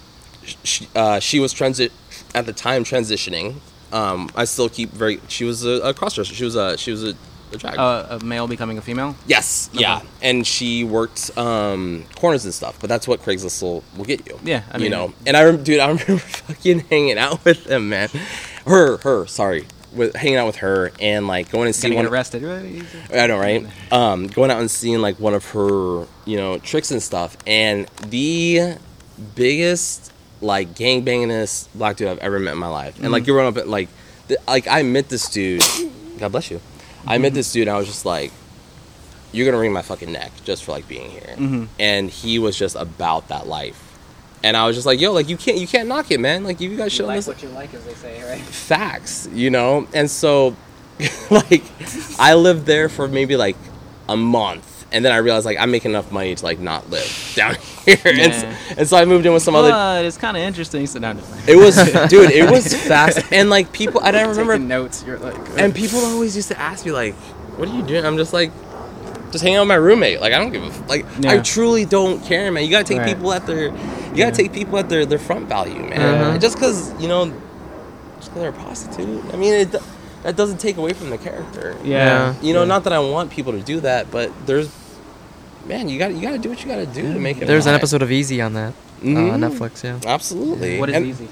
she, 0.64 0.88
uh, 0.94 1.20
she 1.20 1.40
was 1.40 1.52
transit 1.52 1.92
at 2.34 2.46
the 2.46 2.52
time 2.52 2.84
transitioning. 2.84 3.56
Um, 3.92 4.30
I 4.34 4.44
still 4.44 4.68
keep 4.68 4.90
very. 4.90 5.20
She 5.28 5.44
was 5.44 5.64
a, 5.64 5.70
a 5.80 5.94
crossdresser. 5.94 6.32
She 6.32 6.44
was 6.44 6.56
a 6.56 6.78
she 6.78 6.90
was 6.90 7.04
a, 7.04 7.14
a 7.52 7.56
drag. 7.58 7.78
Uh, 7.78 8.18
a 8.20 8.24
male 8.24 8.48
becoming 8.48 8.78
a 8.78 8.80
female. 8.80 9.14
Yes, 9.26 9.68
yeah, 9.72 10.00
and 10.22 10.46
she 10.46 10.82
worked 10.84 11.36
um, 11.36 12.04
corners 12.16 12.44
and 12.44 12.54
stuff, 12.54 12.78
but 12.80 12.88
that's 12.88 13.06
what 13.06 13.20
Craigslist 13.20 13.62
will, 13.62 13.84
will 13.96 14.06
get 14.06 14.26
you. 14.26 14.38
Yeah, 14.42 14.62
I 14.72 14.78
mean, 14.78 14.84
you 14.84 14.90
know. 14.90 15.12
And 15.26 15.36
I, 15.36 15.44
rem- 15.44 15.62
dude, 15.62 15.80
I 15.80 15.88
remember 15.88 16.18
fucking 16.18 16.80
hanging 16.80 17.18
out 17.18 17.44
with 17.44 17.64
them, 17.64 17.90
man. 17.90 18.08
Her, 18.66 18.96
her, 18.98 19.26
sorry, 19.26 19.66
with 19.94 20.14
hanging 20.14 20.36
out 20.36 20.46
with 20.46 20.56
her 20.56 20.90
and 21.00 21.26
like 21.26 21.50
going 21.50 21.66
and 21.66 21.74
seeing 21.74 21.94
one. 21.94 22.06
arrested. 22.06 22.42
I 23.12 23.26
know, 23.26 23.38
right? 23.38 23.66
Um, 23.92 24.26
going 24.26 24.50
out 24.50 24.60
and 24.60 24.70
seeing 24.70 25.00
like 25.00 25.18
one 25.20 25.34
of 25.34 25.44
her, 25.50 26.06
you 26.24 26.36
know, 26.36 26.58
tricks 26.58 26.90
and 26.90 27.02
stuff, 27.02 27.36
and 27.46 27.86
the 28.08 28.76
biggest 29.34 30.12
like 30.40 30.74
gangbangingest 30.74 31.68
black 31.74 31.96
dude 31.96 32.08
I've 32.08 32.18
ever 32.18 32.38
met 32.38 32.52
in 32.52 32.58
my 32.58 32.68
life, 32.68 32.98
and 33.02 33.12
like 33.12 33.26
you're 33.26 33.36
growing 33.36 33.48
up 33.48 33.56
at 33.58 33.68
like 33.68 33.88
th- 34.28 34.40
like 34.48 34.66
I 34.68 34.82
met 34.82 35.08
this 35.08 35.28
dude. 35.30 35.62
God 36.18 36.32
bless 36.32 36.50
you. 36.50 36.60
I 37.06 37.18
met 37.18 37.34
this 37.34 37.52
dude. 37.52 37.68
and 37.68 37.74
I 37.76 37.78
was 37.78 37.86
just 37.86 38.04
like, 38.06 38.32
"You're 39.32 39.46
gonna 39.46 39.58
wring 39.60 39.72
my 39.72 39.82
fucking 39.82 40.10
neck 40.12 40.32
just 40.44 40.64
for 40.64 40.72
like 40.72 40.88
being 40.88 41.10
here." 41.10 41.34
Mhm. 41.36 41.68
And 41.78 42.10
he 42.10 42.38
was 42.38 42.56
just 42.56 42.76
about 42.76 43.28
that 43.28 43.46
life. 43.46 43.81
And 44.44 44.56
I 44.56 44.66
was 44.66 44.74
just 44.76 44.86
like, 44.86 45.00
"Yo, 45.00 45.12
like 45.12 45.28
you 45.28 45.36
can't 45.36 45.58
you 45.58 45.66
can't 45.68 45.88
knock 45.88 46.10
it, 46.10 46.18
man. 46.20 46.42
Like 46.44 46.60
you 46.60 46.76
guys 46.76 46.92
shit 46.92 47.06
on 47.06 47.14
this 47.14 47.26
you 47.42 47.48
like, 47.50 47.72
as 47.74 47.84
they 47.84 47.94
say, 47.94 48.22
right? 48.28 48.40
facts, 48.40 49.28
you 49.32 49.50
know? 49.50 49.86
And 49.94 50.10
so, 50.10 50.56
like, 51.30 51.62
I 52.18 52.34
lived 52.34 52.66
there 52.66 52.88
for 52.88 53.06
maybe 53.08 53.36
like 53.36 53.56
a 54.08 54.16
month. 54.16 54.68
And 54.94 55.02
then 55.02 55.10
I 55.12 55.16
realized, 55.18 55.46
like, 55.46 55.56
I'm 55.58 55.70
making 55.70 55.92
enough 55.92 56.12
money 56.12 56.34
to, 56.34 56.44
like, 56.44 56.58
not 56.58 56.90
live 56.90 57.32
down 57.34 57.54
here. 57.86 57.96
And, 58.04 58.18
Yeah. 58.18 58.24
s- 58.26 58.74
and 58.76 58.86
so 58.86 58.98
I 58.98 59.06
moved 59.06 59.24
in 59.24 59.32
with 59.32 59.42
some 59.42 59.54
other. 59.54 59.70
But 59.70 60.04
it's 60.04 60.18
kind 60.18 60.36
of 60.36 60.42
interesting. 60.42 60.86
So 60.86 60.98
now, 60.98 61.16
It 61.46 61.56
was, 61.56 61.76
dude, 62.10 62.30
it 62.30 62.50
was 62.50 62.74
fast. 62.74 63.20
And, 63.32 63.48
like, 63.48 63.72
people, 63.72 64.02
I 64.04 64.10
don't 64.10 64.28
remember. 64.28 64.58
Notes. 64.58 65.02
You're 65.06 65.18
like, 65.18 65.34
And 65.58 65.74
people 65.74 65.98
always 66.00 66.36
used 66.36 66.48
to 66.48 66.60
ask 66.60 66.84
me, 66.84 66.92
like, 66.92 67.14
what 67.56 67.70
are 67.70 67.74
you 67.74 67.80
doing? 67.82 68.04
I'm 68.04 68.18
just 68.18 68.34
like, 68.34 68.52
just 69.32 69.42
hanging 69.42 69.56
out 69.56 69.62
with 69.62 69.68
my 69.68 69.74
roommate. 69.74 70.20
Like, 70.20 70.32
I 70.32 70.38
don't 70.38 70.52
give 70.52 70.62
a 70.62 70.86
like, 70.86 71.04
I 71.24 71.38
truly 71.40 71.84
don't 71.84 72.22
care, 72.24 72.52
man. 72.52 72.64
You 72.64 72.70
gotta 72.70 72.84
take 72.84 72.98
Right. 72.98 73.16
people 73.16 73.32
at 73.32 73.46
their, 73.46 73.66
you 73.66 74.16
gotta 74.16 74.36
take 74.36 74.52
people 74.52 74.78
at 74.78 74.88
their, 74.88 75.04
their 75.04 75.18
front 75.18 75.48
value, 75.48 75.82
man. 75.82 76.00
Uh-huh. 76.00 76.38
Just 76.38 76.58
cause, 76.58 76.92
you 77.00 77.08
know, 77.08 77.26
just 78.18 78.30
cause 78.30 78.40
they're 78.40 78.50
a 78.50 78.52
prostitute. 78.52 79.24
I 79.32 79.36
mean, 79.36 79.52
it, 79.54 79.74
that 80.22 80.36
doesn't 80.36 80.58
take 80.58 80.76
away 80.76 80.92
from 80.92 81.10
the 81.10 81.18
character. 81.18 81.76
yeah. 81.82 82.34
You 82.40 82.52
know, 82.54 82.60
yeah. 82.62 82.68
not 82.68 82.84
that 82.84 82.92
I 82.92 83.00
want 83.00 83.30
people 83.32 83.52
to 83.52 83.60
do 83.60 83.80
that, 83.80 84.10
but 84.12 84.30
there's, 84.46 84.70
man, 85.66 85.88
you 85.88 85.98
got 85.98 86.12
you 86.14 86.20
got 86.22 86.32
to 86.32 86.38
do 86.38 86.48
what 86.48 86.62
you 86.62 86.68
got 86.68 86.76
to 86.76 86.86
do 86.86 87.12
to 87.12 87.18
make 87.18 87.40
it. 87.42 87.46
There's 87.46 87.66
an 87.66 87.72
right. 87.72 87.78
episode 87.78 88.02
of 88.02 88.12
Easy 88.12 88.40
on 88.40 88.52
that 88.54 88.72
Mhm. 89.02 89.30
uh, 89.30 89.32
on 89.32 89.40
Netflix. 89.40 89.82
Yeah, 89.82 89.98
Absolutely. 90.06 90.78
What 90.78 90.90
is 90.90 90.94
And- 90.96 91.06
easy? 91.06 91.28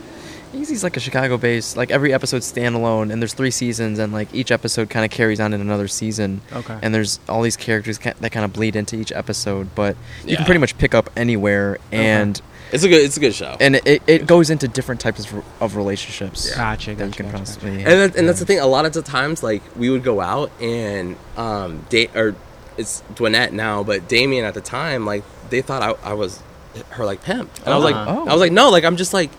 Easy's 0.54 0.82
like 0.82 0.96
a 0.96 1.00
Chicago-based. 1.00 1.76
Like 1.76 1.90
every 1.90 2.12
episode's 2.12 2.50
standalone, 2.52 3.12
and 3.12 3.22
there's 3.22 3.34
three 3.34 3.50
seasons, 3.50 3.98
and 3.98 4.12
like 4.12 4.32
each 4.34 4.50
episode 4.50 4.90
kind 4.90 5.04
of 5.04 5.10
carries 5.10 5.38
on 5.40 5.52
in 5.52 5.60
another 5.60 5.86
season. 5.88 6.40
Okay. 6.52 6.78
And 6.82 6.94
there's 6.94 7.20
all 7.28 7.42
these 7.42 7.56
characters 7.56 7.98
ca- 7.98 8.14
that 8.20 8.30
kind 8.30 8.44
of 8.44 8.52
bleed 8.52 8.74
into 8.76 8.96
each 8.96 9.12
episode, 9.12 9.74
but 9.74 9.96
you 10.24 10.30
Yeah. 10.30 10.36
can 10.36 10.44
pretty 10.46 10.58
much 10.60 10.76
pick 10.78 10.94
up 10.94 11.08
anywhere, 11.16 11.78
and 11.92 12.40
It's 12.72 12.82
a 12.84 12.88
good 12.88 13.02
it's 13.02 13.16
a 13.16 13.20
good 13.20 13.34
show. 13.34 13.56
and 13.60 13.76
it, 13.84 14.02
it 14.06 14.26
goes 14.26 14.50
into 14.50 14.66
different 14.68 15.00
types 15.00 15.24
of, 15.30 15.44
of 15.60 15.76
relationships. 15.76 16.48
Gotcha. 16.54 16.94
that 16.94 16.98
Gotcha. 16.98 17.06
you 17.08 17.12
can 17.14 17.26
gotcha, 17.26 17.38
possibly. 17.38 17.76
gotcha. 17.78 17.88
and 17.90 18.00
that, 18.12 18.18
and 18.18 18.28
that's 18.28 18.40
the 18.40 18.46
thing. 18.46 18.58
A 18.60 18.66
lot 18.66 18.86
of 18.86 18.92
the 18.92 19.02
times, 19.02 19.42
like 19.42 19.62
we 19.76 19.88
would 19.90 20.02
go 20.02 20.20
out 20.20 20.50
and 20.60 21.16
um, 21.36 21.84
date 21.90 22.10
or 22.16 22.34
it's 22.76 23.02
Dwynette 23.14 23.52
now, 23.52 23.82
but 23.82 24.08
Damien 24.08 24.44
at 24.44 24.54
the 24.54 24.60
time, 24.60 25.04
like 25.06 25.22
they 25.50 25.62
thought 25.62 25.82
I, 25.82 26.10
I 26.10 26.12
was 26.14 26.42
her 26.90 27.04
like 27.04 27.22
pimp, 27.22 27.50
and 27.64 27.72
I 27.72 27.76
was 27.76 27.84
like, 27.84 27.94
Uh-huh. 27.94 28.20
Oh. 28.22 28.28
I 28.28 28.32
was 28.32 28.40
like, 28.40 28.52
no, 28.52 28.70
like 28.70 28.84
I'm 28.84 28.96
just 28.96 29.12
like, 29.12 29.30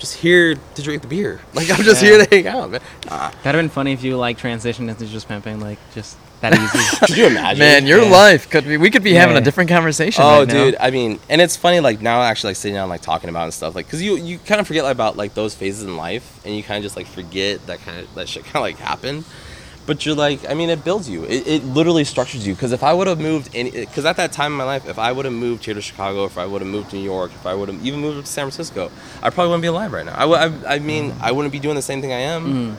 just 0.00 0.16
here 0.16 0.56
to 0.74 0.82
drink 0.82 1.02
the 1.02 1.08
beer. 1.08 1.40
Like 1.54 1.70
I'm 1.70 1.84
just 1.84 2.02
Yeah. 2.02 2.08
here 2.16 2.24
to 2.24 2.30
hang 2.34 2.46
out, 2.48 2.70
man. 2.70 2.80
Nah. 3.08 3.28
That'd 3.28 3.42
have 3.44 3.54
been 3.54 3.68
funny 3.68 3.92
if 3.92 4.02
you 4.02 4.16
like 4.16 4.38
transitioned 4.38 4.88
into 4.88 5.06
just 5.06 5.28
pimping, 5.28 5.60
like 5.60 5.78
just 5.94 6.16
that 6.40 6.54
easy. 6.58 6.96
Could 7.06 7.16
you 7.18 7.26
imagine? 7.26 7.58
Man, 7.60 7.86
your 7.86 8.02
Yeah. 8.02 8.10
life 8.10 8.48
could 8.50 8.64
be. 8.64 8.76
We 8.78 8.90
could 8.90 9.02
be 9.04 9.12
having 9.12 9.36
Yeah. 9.36 9.42
a 9.42 9.44
different 9.44 9.68
conversation. 9.70 10.22
Oh, 10.24 10.40
right 10.40 10.48
now. 10.48 10.54
dude. 10.54 10.76
I 10.80 10.90
mean, 10.90 11.20
and 11.28 11.40
it's 11.40 11.54
funny, 11.56 11.80
like 11.80 12.00
now, 12.00 12.22
actually, 12.22 12.50
like 12.50 12.56
sitting 12.56 12.74
down, 12.74 12.88
like 12.88 13.02
talking 13.02 13.28
about 13.30 13.42
it 13.42 13.44
and 13.44 13.54
stuff, 13.54 13.74
like, 13.74 13.88
cause 13.90 14.00
you 14.02 14.16
you 14.16 14.38
kind 14.38 14.60
of 14.60 14.66
forget 14.66 14.84
like, 14.84 14.92
about 14.94 15.16
like 15.18 15.34
those 15.34 15.54
phases 15.54 15.84
in 15.84 15.96
life, 15.98 16.40
and 16.44 16.56
you 16.56 16.62
kind 16.62 16.78
of 16.78 16.82
just 16.82 16.96
like 16.96 17.06
forget 17.06 17.64
that 17.66 17.80
kind 17.84 18.00
of 18.00 18.12
that 18.14 18.28
shit 18.28 18.44
kind 18.44 18.56
of 18.56 18.62
like 18.62 18.78
happened. 18.78 19.24
But 19.90 20.06
you're 20.06 20.14
like, 20.14 20.48
I 20.48 20.54
mean, 20.54 20.70
it 20.70 20.84
builds 20.84 21.10
you. 21.10 21.24
It, 21.24 21.48
it 21.48 21.64
literally 21.64 22.04
structures 22.04 22.46
you. 22.46 22.54
Because 22.54 22.70
if 22.70 22.84
I 22.84 22.92
would 22.94 23.08
have 23.08 23.18
moved 23.18 23.50
any, 23.56 23.72
because 23.72 24.04
at 24.04 24.16
that 24.18 24.30
time 24.30 24.52
in 24.52 24.58
my 24.58 24.62
life, 24.62 24.88
if 24.88 25.00
I 25.00 25.10
would 25.10 25.24
have 25.24 25.34
moved 25.34 25.64
here 25.64 25.74
to 25.74 25.80
Chicago, 25.80 26.26
if 26.26 26.38
I 26.38 26.46
would 26.46 26.62
have 26.62 26.70
moved 26.70 26.90
to 26.90 26.96
New 26.96 27.02
York, 27.02 27.32
if 27.34 27.44
I 27.44 27.54
would 27.54 27.68
have 27.68 27.84
even 27.84 27.98
moved 27.98 28.24
to 28.24 28.30
San 28.32 28.44
Francisco, 28.44 28.92
I 29.20 29.30
probably 29.30 29.48
wouldn't 29.48 29.62
be 29.62 29.66
alive 29.66 29.92
right 29.92 30.06
now. 30.06 30.14
I, 30.14 30.46
I, 30.46 30.74
I 30.76 30.78
mean, 30.78 31.12
I 31.20 31.32
wouldn't 31.32 31.50
be 31.50 31.58
doing 31.58 31.74
the 31.74 31.82
same 31.82 32.00
thing 32.00 32.12
I 32.12 32.20
am. 32.20 32.76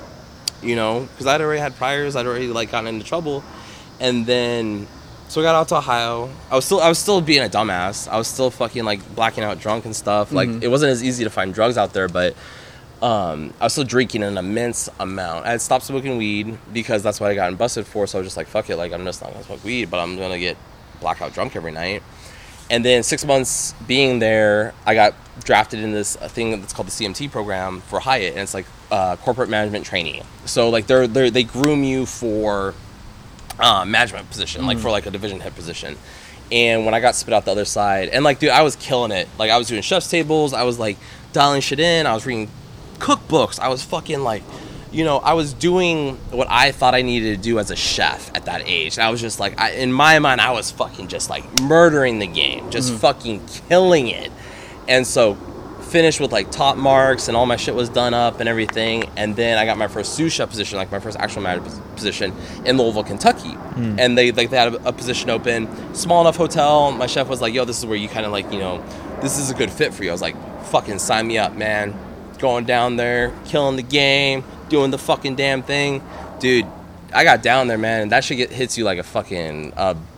You 0.63 0.77
know, 0.77 1.01
because 1.11 1.27
I'd 1.27 1.41
already 1.41 1.59
had 1.59 1.75
priors. 1.75 2.15
I'd 2.15 2.25
already 2.25 2.47
like 2.47 2.71
gotten 2.71 2.87
into 2.87 3.05
trouble, 3.05 3.43
and 3.99 4.25
then 4.25 4.87
so 5.27 5.41
I 5.41 5.43
got 5.43 5.55
out 5.55 5.67
to 5.69 5.75
Ohio. 5.79 6.29
I 6.49 6.55
was 6.55 6.63
still 6.63 6.79
I 6.79 6.87
was 6.87 6.97
still 6.97 7.19
being 7.19 7.43
a 7.43 7.49
dumbass. 7.49 8.07
I 8.07 8.15
was 8.17 8.29
still 8.29 8.49
fucking 8.51 8.85
like 8.85 9.01
blacking 9.15 9.43
out 9.43 9.59
drunk 9.59 9.83
and 9.83 9.93
stuff. 9.93 10.31
Like 10.31 10.47
Mhm. 10.47 10.63
it 10.63 10.69
wasn't 10.69 10.91
as 10.93 11.03
easy 11.03 11.25
to 11.25 11.29
find 11.29 11.53
drugs 11.53 11.77
out 11.77 11.91
there, 11.91 12.07
but 12.07 12.35
um, 13.01 13.53
I 13.59 13.65
was 13.65 13.73
still 13.73 13.83
drinking 13.83 14.23
an 14.23 14.37
immense 14.37 14.89
amount. 14.99 15.45
I 15.45 15.51
had 15.51 15.61
stopped 15.61 15.85
smoking 15.85 16.17
weed 16.17 16.57
because 16.71 17.01
that's 17.01 17.19
what 17.19 17.31
I 17.31 17.35
got 17.35 17.57
busted 17.57 17.87
for. 17.87 18.05
So 18.05 18.17
I 18.17 18.21
was 18.21 18.27
just 18.27 18.37
like, 18.37 18.47
fuck 18.47 18.69
it, 18.69 18.77
like 18.77 18.93
I'm 18.93 19.03
just 19.05 19.21
not 19.21 19.31
gonna 19.33 19.43
smoke 19.43 19.63
weed, 19.63 19.89
but 19.89 19.99
I'm 19.99 20.17
gonna 20.17 20.39
get 20.39 20.57
blackout 20.99 21.33
drunk 21.33 21.55
every 21.55 21.71
night. 21.71 22.03
And 22.69 22.85
then 22.85 23.03
six 23.03 23.25
months 23.25 23.73
being 23.85 24.19
there, 24.19 24.73
I 24.85 24.93
got 24.93 25.15
drafted 25.43 25.79
in 25.79 25.91
this 25.91 26.15
thing 26.15 26.61
that's 26.61 26.73
called 26.73 26.87
the 26.87 26.91
CMT 26.91 27.31
program 27.31 27.81
for 27.81 27.99
Hyatt, 27.99 28.33
and 28.33 28.41
it's 28.41 28.53
like 28.53 28.65
uh, 28.91 29.15
corporate 29.17 29.49
management 29.49 29.85
training. 29.85 30.23
So 30.45 30.69
like 30.69 30.87
they're, 30.87 31.07
they're 31.07 31.31
they 31.31 31.43
groom 31.43 31.83
you 31.83 32.05
for 32.05 32.75
uh, 33.59 33.83
management 33.83 34.29
position, 34.29 34.65
like 34.67 34.77
for 34.77 34.91
like 34.91 35.05
a 35.05 35.11
division 35.11 35.39
head 35.39 35.55
position. 35.55 35.97
And 36.51 36.85
when 36.85 36.93
I 36.93 36.99
got 36.99 37.15
spit 37.15 37.33
out 37.33 37.45
the 37.45 37.51
other 37.51 37.65
side, 37.65 38.09
and 38.09 38.23
like, 38.23 38.39
dude, 38.39 38.49
I 38.49 38.61
was 38.61 38.75
killing 38.75 39.11
it. 39.11 39.29
Like, 39.39 39.51
I 39.51 39.57
was 39.57 39.67
doing 39.67 39.81
chef's 39.81 40.09
tables. 40.09 40.53
I 40.53 40.63
was 40.63 40.77
like 40.77 40.97
dialing 41.31 41.61
shit 41.61 41.79
in. 41.79 42.05
I 42.05 42.13
was 42.13 42.25
reading 42.25 42.49
cookbooks. 43.01 43.59
I 43.59 43.67
was 43.67 43.83
fucking 43.83 44.21
like, 44.21 44.43
you 44.91 45.03
know, 45.03 45.17
I 45.17 45.33
was 45.33 45.53
doing 45.53 46.17
what 46.31 46.47
I 46.49 46.71
thought 46.71 46.93
I 46.93 47.01
needed 47.01 47.35
to 47.35 47.41
do 47.41 47.59
as 47.59 47.71
a 47.71 47.75
chef 47.75 48.29
at 48.35 48.45
that 48.45 48.61
age. 48.65 48.97
And 48.97 49.03
I 49.03 49.09
was 49.09 49.19
just 49.19 49.39
like, 49.39 49.59
I, 49.59 49.71
in 49.71 49.91
my 49.91 50.19
mind, 50.19 50.39
I 50.39 50.51
was 50.51 50.69
fucking 50.71 51.07
just 51.07 51.29
like 51.29 51.61
murdering 51.61 52.19
the 52.19 52.27
game, 52.27 52.69
just 52.69 52.89
mm-hmm. 52.89 52.99
fucking 52.99 53.45
killing 53.67 54.07
it. 54.07 54.31
And 54.87 55.07
so 55.07 55.35
finished 55.81 56.21
with 56.21 56.31
like 56.31 56.49
top 56.51 56.77
marks 56.77 57.27
and 57.27 57.35
all 57.35 57.45
my 57.45 57.57
shit 57.57 57.75
was 57.75 57.89
done 57.89 58.13
up 58.13 58.39
and 58.39 58.47
everything. 58.47 59.09
And 59.17 59.35
then 59.35 59.57
i 59.57 59.65
got 59.65 59.77
my 59.77 59.87
first 59.89 60.13
sous 60.15 60.31
chef 60.31 60.49
position 60.49 60.77
like 60.77 60.89
my 60.89 60.99
first 60.99 61.17
actual 61.17 61.41
manager 61.41 61.69
position 61.95 62.33
in 62.65 62.77
louisville 62.77 63.03
kentucky. 63.03 63.49
Mm. 63.49 63.99
And 63.99 64.17
they 64.17 64.31
like 64.31 64.49
they 64.51 64.57
had 64.57 64.73
a, 64.73 64.87
a 64.87 64.93
position 64.93 65.29
open 65.29 65.67
small 65.93 66.21
enough 66.21 66.37
hotel. 66.37 66.93
My 66.93 67.07
chef 67.07 67.27
was 67.27 67.41
like 67.41 67.53
yo 67.53 67.65
this 67.65 67.77
is 67.77 67.85
where 67.85 67.97
you 67.97 68.07
kind 68.07 68.25
of 68.25 68.31
like 68.31 68.49
you 68.53 68.59
know 68.59 68.81
this 69.21 69.37
is 69.37 69.51
a 69.51 69.53
good 69.53 69.69
fit 69.69 69.93
for 69.93 70.03
you. 70.05 70.11
I 70.11 70.13
was 70.13 70.21
like 70.21 70.37
fucking 70.67 70.99
sign 70.99 71.27
me 71.27 71.37
up 71.37 71.55
man 71.55 71.93
going 72.41 72.65
down 72.65 72.97
there 72.97 73.33
killing 73.45 73.75
the 73.77 73.83
game 73.83 74.43
doing 74.67 74.91
the 74.91 74.97
fucking 74.97 75.35
damn 75.35 75.63
thing 75.63 76.03
dude 76.39 76.65
i 77.13 77.23
got 77.23 77.41
down 77.41 77.67
there 77.67 77.77
man 77.77 78.01
and 78.01 78.11
that 78.11 78.23
shit 78.23 78.37
get, 78.37 78.51
hits 78.51 78.77
you 78.77 78.83
like 78.83 78.97
a 78.97 79.03
fucking 79.03 79.71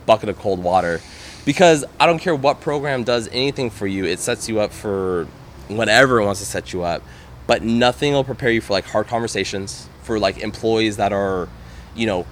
bucket 0.06 0.30
of 0.30 0.38
cold 0.40 0.62
water 0.64 1.02
because 1.45 1.84
I 2.00 2.06
don't 2.06 2.20
care 2.20 2.36
what 2.36 2.62
program 2.62 3.04
does 3.04 3.28
anything 3.32 3.70
for 3.70 3.88
you, 3.88 4.06
it 4.06 4.20
sets 4.20 4.48
you 4.48 4.60
up 4.60 4.72
for 4.72 5.28
whatever 5.68 6.20
it 6.20 6.26
wants 6.26 6.40
to 6.40 6.45
set 6.45 6.74
you 6.74 6.84
up. 6.84 7.04
But 7.48 7.64
nothing 7.64 8.14
will 8.14 8.24
prepare 8.24 8.52
you 8.52 8.62
for 8.62 8.74
like 8.74 8.86
hard 8.86 9.08
conversations 9.08 9.90
for 10.04 10.20
like 10.20 10.38
employees 10.38 10.98
that 10.98 11.12
are, 11.12 11.50
you 11.95 12.06
know, 12.06 12.26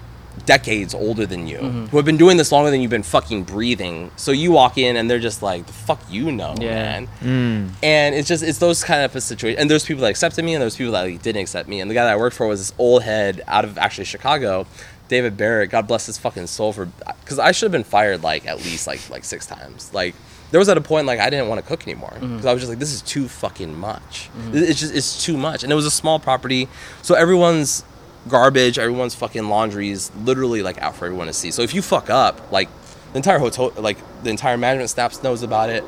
decades 0.45 0.93
older 0.93 1.25
than 1.25 1.47
you, 1.47 1.57
mm-hmm. 1.57 1.85
who 1.85 1.97
have 1.97 2.05
been 2.05 2.17
doing 2.17 2.37
this 2.37 2.51
longer 2.51 2.71
than 2.71 2.81
you've 2.81 2.91
been 2.91 3.03
fucking 3.03 3.43
breathing. 3.43 4.11
So 4.15 4.31
you 4.31 4.51
walk 4.51 4.77
in 4.77 4.95
and 4.95 5.09
they're 5.09 5.19
just 5.19 5.41
like, 5.41 5.65
the 5.65 5.73
fuck 5.73 6.01
you 6.09 6.31
know, 6.31 6.55
Yeah. 6.59 6.69
man. 6.69 7.07
Mm. 7.21 7.69
And 7.83 8.15
it's 8.15 8.27
just 8.27 8.43
it's 8.43 8.59
those 8.59 8.83
kind 8.83 9.03
of 9.03 9.15
a 9.15 9.21
situation. 9.21 9.59
And 9.59 9.69
there's 9.69 9.85
people 9.85 10.01
that 10.01 10.09
accepted 10.09 10.43
me, 10.43 10.53
and 10.53 10.61
there's 10.61 10.75
people 10.75 10.93
that 10.93 11.03
like, 11.03 11.21
didn't 11.21 11.41
accept 11.41 11.67
me. 11.67 11.79
And 11.79 11.89
the 11.89 11.95
guy 11.95 12.05
that 12.05 12.13
I 12.13 12.17
worked 12.17 12.35
for 12.35 12.47
was 12.47 12.59
this 12.59 12.73
old 12.77 13.03
head 13.03 13.41
out 13.47 13.65
of 13.65 13.77
actually 13.77 14.05
Chicago, 14.05 14.65
David 15.07 15.37
Barrett. 15.37 15.69
God 15.69 15.87
bless 15.87 16.05
his 16.05 16.17
fucking 16.17 16.47
soul 16.47 16.73
for 16.73 16.85
because 16.85 17.39
I 17.39 17.51
should 17.51 17.65
have 17.65 17.71
been 17.71 17.83
fired 17.83 18.23
like 18.23 18.45
at 18.47 18.57
least 18.57 18.87
like 18.87 19.09
like 19.09 19.23
six 19.23 19.45
times. 19.45 19.93
Like 19.93 20.15
there 20.51 20.59
was 20.59 20.69
at 20.69 20.77
a 20.77 20.81
point 20.81 21.07
like 21.07 21.19
I 21.19 21.29
didn't 21.29 21.47
want 21.47 21.61
to 21.61 21.67
cook 21.67 21.83
anymore 21.83 22.11
mm-hmm. 22.11 22.35
because 22.35 22.45
I 22.45 22.53
was 22.53 22.61
just 22.61 22.69
like 22.69 22.79
this 22.79 22.93
is 22.93 23.01
too 23.01 23.27
fucking 23.27 23.77
much. 23.77 24.29
Mm-hmm. 24.37 24.57
It's 24.57 24.79
just 24.79 24.93
it's 24.93 25.23
too 25.23 25.37
much. 25.37 25.63
And 25.63 25.71
it 25.71 25.75
was 25.75 25.85
a 25.85 25.91
small 25.91 26.19
property, 26.19 26.67
so 27.01 27.15
everyone's 27.15 27.83
garbage, 28.27 28.77
everyone's 28.79 29.15
fucking 29.15 29.47
laundry 29.49 29.89
is 29.89 30.11
literally 30.23 30.61
like 30.63 30.77
out 30.81 30.95
for 30.95 31.05
everyone 31.05 31.27
to 31.27 31.33
see. 31.33 31.51
So 31.51 31.61
if 31.61 31.73
you 31.73 31.81
fuck 31.81 32.09
up, 32.09 32.51
like 32.51 32.69
the 33.13 33.17
entire 33.17 33.39
hotel, 33.39 33.71
like 33.77 33.97
the 34.23 34.29
entire 34.29 34.57
management 34.57 34.89
staff 34.89 35.21
knows 35.23 35.43
about 35.43 35.69
it. 35.69 35.83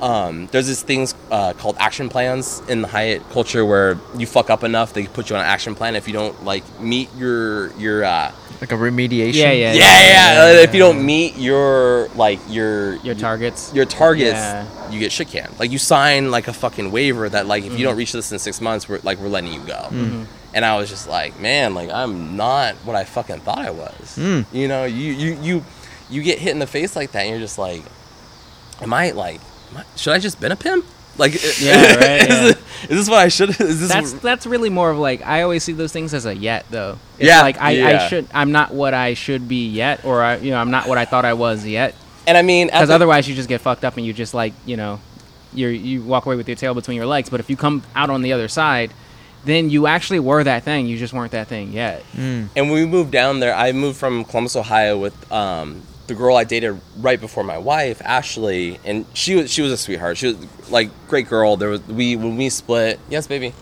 Um, 0.00 0.46
there's 0.48 0.66
these 0.66 0.82
things 0.82 1.14
uh, 1.30 1.54
called 1.54 1.76
action 1.78 2.10
plans 2.10 2.60
in 2.68 2.82
the 2.82 2.88
Hyatt 2.88 3.22
culture 3.30 3.64
where 3.64 3.96
you 4.18 4.26
fuck 4.26 4.50
up 4.50 4.62
enough, 4.62 4.92
they 4.92 5.06
put 5.06 5.30
you 5.30 5.36
on 5.36 5.40
an 5.42 5.48
action 5.48 5.74
plan. 5.74 5.96
If 5.96 6.06
you 6.06 6.12
don't 6.12 6.44
like 6.44 6.64
meet 6.80 7.08
your 7.16 7.72
your 7.78 8.04
uh, 8.04 8.30
Like 8.60 8.72
a 8.72 8.74
remediation. 8.74 9.32
Yeah, 9.36 9.52
yeah, 9.52 9.72
yeah, 9.72 9.74
yeah, 9.74 10.42
uh, 10.42 10.62
if 10.62 10.74
you 10.74 10.80
don't 10.80 11.02
meet 11.06 11.38
your 11.38 12.08
like 12.08 12.40
your 12.46 12.96
Your 12.96 13.14
targets. 13.14 13.72
your 13.72 13.86
targets, 13.86 14.32
Yeah. 14.34 14.90
you 14.90 15.00
get 15.00 15.12
shit 15.12 15.28
canned. 15.28 15.58
Like 15.58 15.70
you 15.70 15.78
sign 15.78 16.30
like 16.30 16.46
a 16.46 16.52
fucking 16.52 16.92
waiver 16.92 17.30
that 17.30 17.46
like 17.46 17.64
if 17.64 17.70
you 17.70 17.76
Mm-hmm. 17.78 17.84
don't 17.84 17.96
reach 17.96 18.12
this 18.12 18.30
in 18.32 18.38
six 18.38 18.60
months, 18.60 18.86
we're 18.90 19.00
like 19.02 19.18
we're 19.18 19.28
letting 19.28 19.54
you 19.54 19.60
go. 19.60 20.26
And 20.56 20.64
I 20.64 20.76
was 20.78 20.88
just 20.88 21.06
like, 21.06 21.38
man, 21.38 21.74
like 21.74 21.90
I'm 21.90 22.36
not 22.36 22.74
what 22.86 22.96
I 22.96 23.04
fucking 23.04 23.40
thought 23.40 23.58
I 23.58 23.70
was. 23.70 24.16
Mm. 24.16 24.46
You 24.52 24.68
know, 24.68 24.84
you 24.86 25.12
you 25.12 25.38
you 25.42 25.64
you 26.08 26.22
get 26.22 26.38
hit 26.38 26.50
in 26.52 26.58
the 26.60 26.66
face 26.66 26.96
like 26.96 27.12
that, 27.12 27.20
and 27.20 27.30
you're 27.30 27.38
just 27.40 27.58
like, 27.58 27.82
am 28.80 28.92
I 28.94 29.10
like, 29.10 29.40
am 29.70 29.78
I, 29.78 29.84
should 29.96 30.14
I 30.14 30.18
just 30.18 30.40
been 30.40 30.52
a 30.52 30.56
pimp? 30.56 30.86
Like, 31.18 31.34
Yeah, 31.60 31.94
right, 31.96 32.22
is, 32.22 32.28
yeah. 32.28 32.40
this- 32.40 32.56
is 32.84 32.88
this 32.88 33.08
what 33.10 33.18
I 33.18 33.28
should? 33.28 33.50
Is 33.60 33.80
this? 33.80 33.88
That's 33.92 34.12
that's 34.14 34.46
really 34.46 34.70
more 34.70 34.90
of 34.90 34.98
like 34.98 35.24
I 35.26 35.42
always 35.42 35.62
see 35.62 35.72
those 35.72 35.92
things 35.92 36.14
as 36.14 36.24
a 36.26 36.34
yet 36.34 36.64
though. 36.70 36.98
It's 37.18 37.26
Yeah, 37.28 37.42
like 37.42 37.60
I, 37.60 37.70
yeah. 37.72 37.86
I 38.04 38.08
should 38.08 38.26
I'm 38.32 38.50
not 38.52 38.72
what 38.72 38.94
I 38.94 39.12
should 39.14 39.46
be 39.48 39.68
yet, 39.68 40.04
or 40.06 40.22
I 40.22 40.36
you 40.38 40.50
know 40.52 40.58
I'm 40.58 40.70
not 40.70 40.88
what 40.88 40.96
I 40.98 41.04
thought 41.04 41.24
I 41.26 41.34
was 41.34 41.66
yet. 41.66 41.94
and 42.26 42.36
I 42.38 42.42
mean, 42.42 42.68
Because 42.68 42.88
otherwise 42.90 43.28
you 43.28 43.34
just 43.34 43.48
get 43.48 43.60
fucked 43.60 43.84
up 43.84 43.96
and 43.98 44.06
you 44.06 44.12
just 44.14 44.32
like 44.32 44.52
you 44.64 44.76
know, 44.78 45.00
you 45.52 45.68
you 45.68 46.02
walk 46.02 46.24
away 46.26 46.36
with 46.36 46.48
your 46.48 46.56
tail 46.56 46.72
between 46.74 46.96
your 46.96 47.06
legs. 47.06 47.28
But 47.28 47.40
if 47.40 47.50
you 47.50 47.56
come 47.58 47.82
out 47.94 48.08
on 48.10 48.22
the 48.22 48.32
other 48.32 48.48
side, 48.48 48.90
then 49.46 49.70
you 49.70 49.86
actually 49.86 50.20
were 50.20 50.42
that 50.44 50.64
thing. 50.64 50.86
You 50.86 50.98
just 50.98 51.12
weren't 51.12 51.32
that 51.32 51.46
thing 51.46 51.72
yet. 51.72 52.02
Mm. 52.12 52.48
And 52.56 52.70
when 52.70 52.74
we 52.74 52.86
moved 52.86 53.12
down 53.12 53.40
there, 53.40 53.54
I 53.54 53.72
moved 53.72 53.96
from 53.96 54.24
Columbus, 54.24 54.56
Ohio, 54.56 54.98
with 54.98 55.32
um, 55.32 55.82
the 56.06 56.14
girl 56.14 56.36
I 56.36 56.44
dated 56.44 56.80
right 56.98 57.20
before 57.20 57.44
my 57.44 57.58
wife, 57.58 58.02
Ashley, 58.04 58.78
and 58.84 59.06
she 59.14 59.36
was 59.36 59.50
she 59.50 59.62
was 59.62 59.72
a 59.72 59.76
sweetheart. 59.76 60.18
She 60.18 60.28
was 60.28 60.70
like 60.70 60.90
great 61.08 61.28
girl. 61.28 61.56
There 61.56 61.70
was 61.70 61.86
we 61.86 62.16
when 62.16 62.36
we 62.36 62.48
split. 62.50 63.00
Yes, 63.08 63.26
baby. 63.26 63.54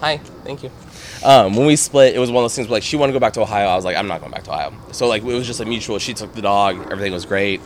Hi, 0.00 0.18
thank 0.18 0.62
you. 0.62 0.70
Um, 1.24 1.56
when 1.56 1.66
we 1.66 1.76
split, 1.76 2.14
it 2.14 2.18
was 2.18 2.30
one 2.30 2.44
of 2.44 2.44
those 2.44 2.54
things 2.54 2.68
where 2.68 2.76
like 2.76 2.82
she 2.82 2.96
wanted 2.96 3.12
to 3.12 3.16
go 3.16 3.20
back 3.20 3.32
to 3.34 3.40
Ohio. 3.40 3.68
I 3.68 3.76
was 3.76 3.84
like, 3.84 3.96
I'm 3.96 4.06
not 4.06 4.20
going 4.20 4.32
back 4.32 4.44
to 4.44 4.52
Ohio. 4.52 4.74
So 4.92 5.08
like 5.08 5.22
it 5.22 5.26
was 5.26 5.46
just 5.46 5.60
a 5.60 5.64
mutual. 5.64 5.98
She 5.98 6.14
took 6.14 6.34
the 6.34 6.42
dog. 6.42 6.92
Everything 6.92 7.12
was 7.12 7.24
great. 7.24 7.60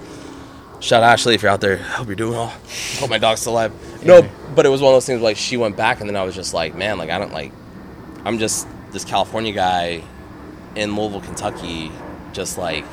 Shout 0.80 1.02
out 1.02 1.12
Ashley 1.12 1.34
if 1.34 1.42
you're 1.42 1.50
out 1.50 1.60
there. 1.60 1.76
Hope 1.76 2.06
you're 2.06 2.16
doing 2.16 2.32
well. 2.32 2.46
Hope 2.98 3.10
my 3.10 3.18
dog's 3.18 3.42
still 3.42 3.52
alive. 3.52 4.04
No, 4.04 4.26
but 4.54 4.64
it 4.64 4.70
was 4.70 4.80
one 4.80 4.92
of 4.92 4.96
those 4.96 5.04
things 5.04 5.20
where, 5.20 5.30
like 5.30 5.36
she 5.36 5.58
went 5.58 5.76
back, 5.76 6.00
and 6.00 6.08
then 6.08 6.16
I 6.16 6.22
was 6.22 6.34
just 6.34 6.54
like, 6.54 6.74
man, 6.74 6.96
like 6.96 7.10
I 7.10 7.18
don't 7.18 7.32
like. 7.32 7.52
I'm 8.24 8.38
just 8.38 8.66
this 8.90 9.04
California 9.04 9.52
guy 9.52 10.02
in 10.74 10.96
Louisville, 10.96 11.20
Kentucky, 11.20 11.92
just 12.32 12.56
like 12.56 12.86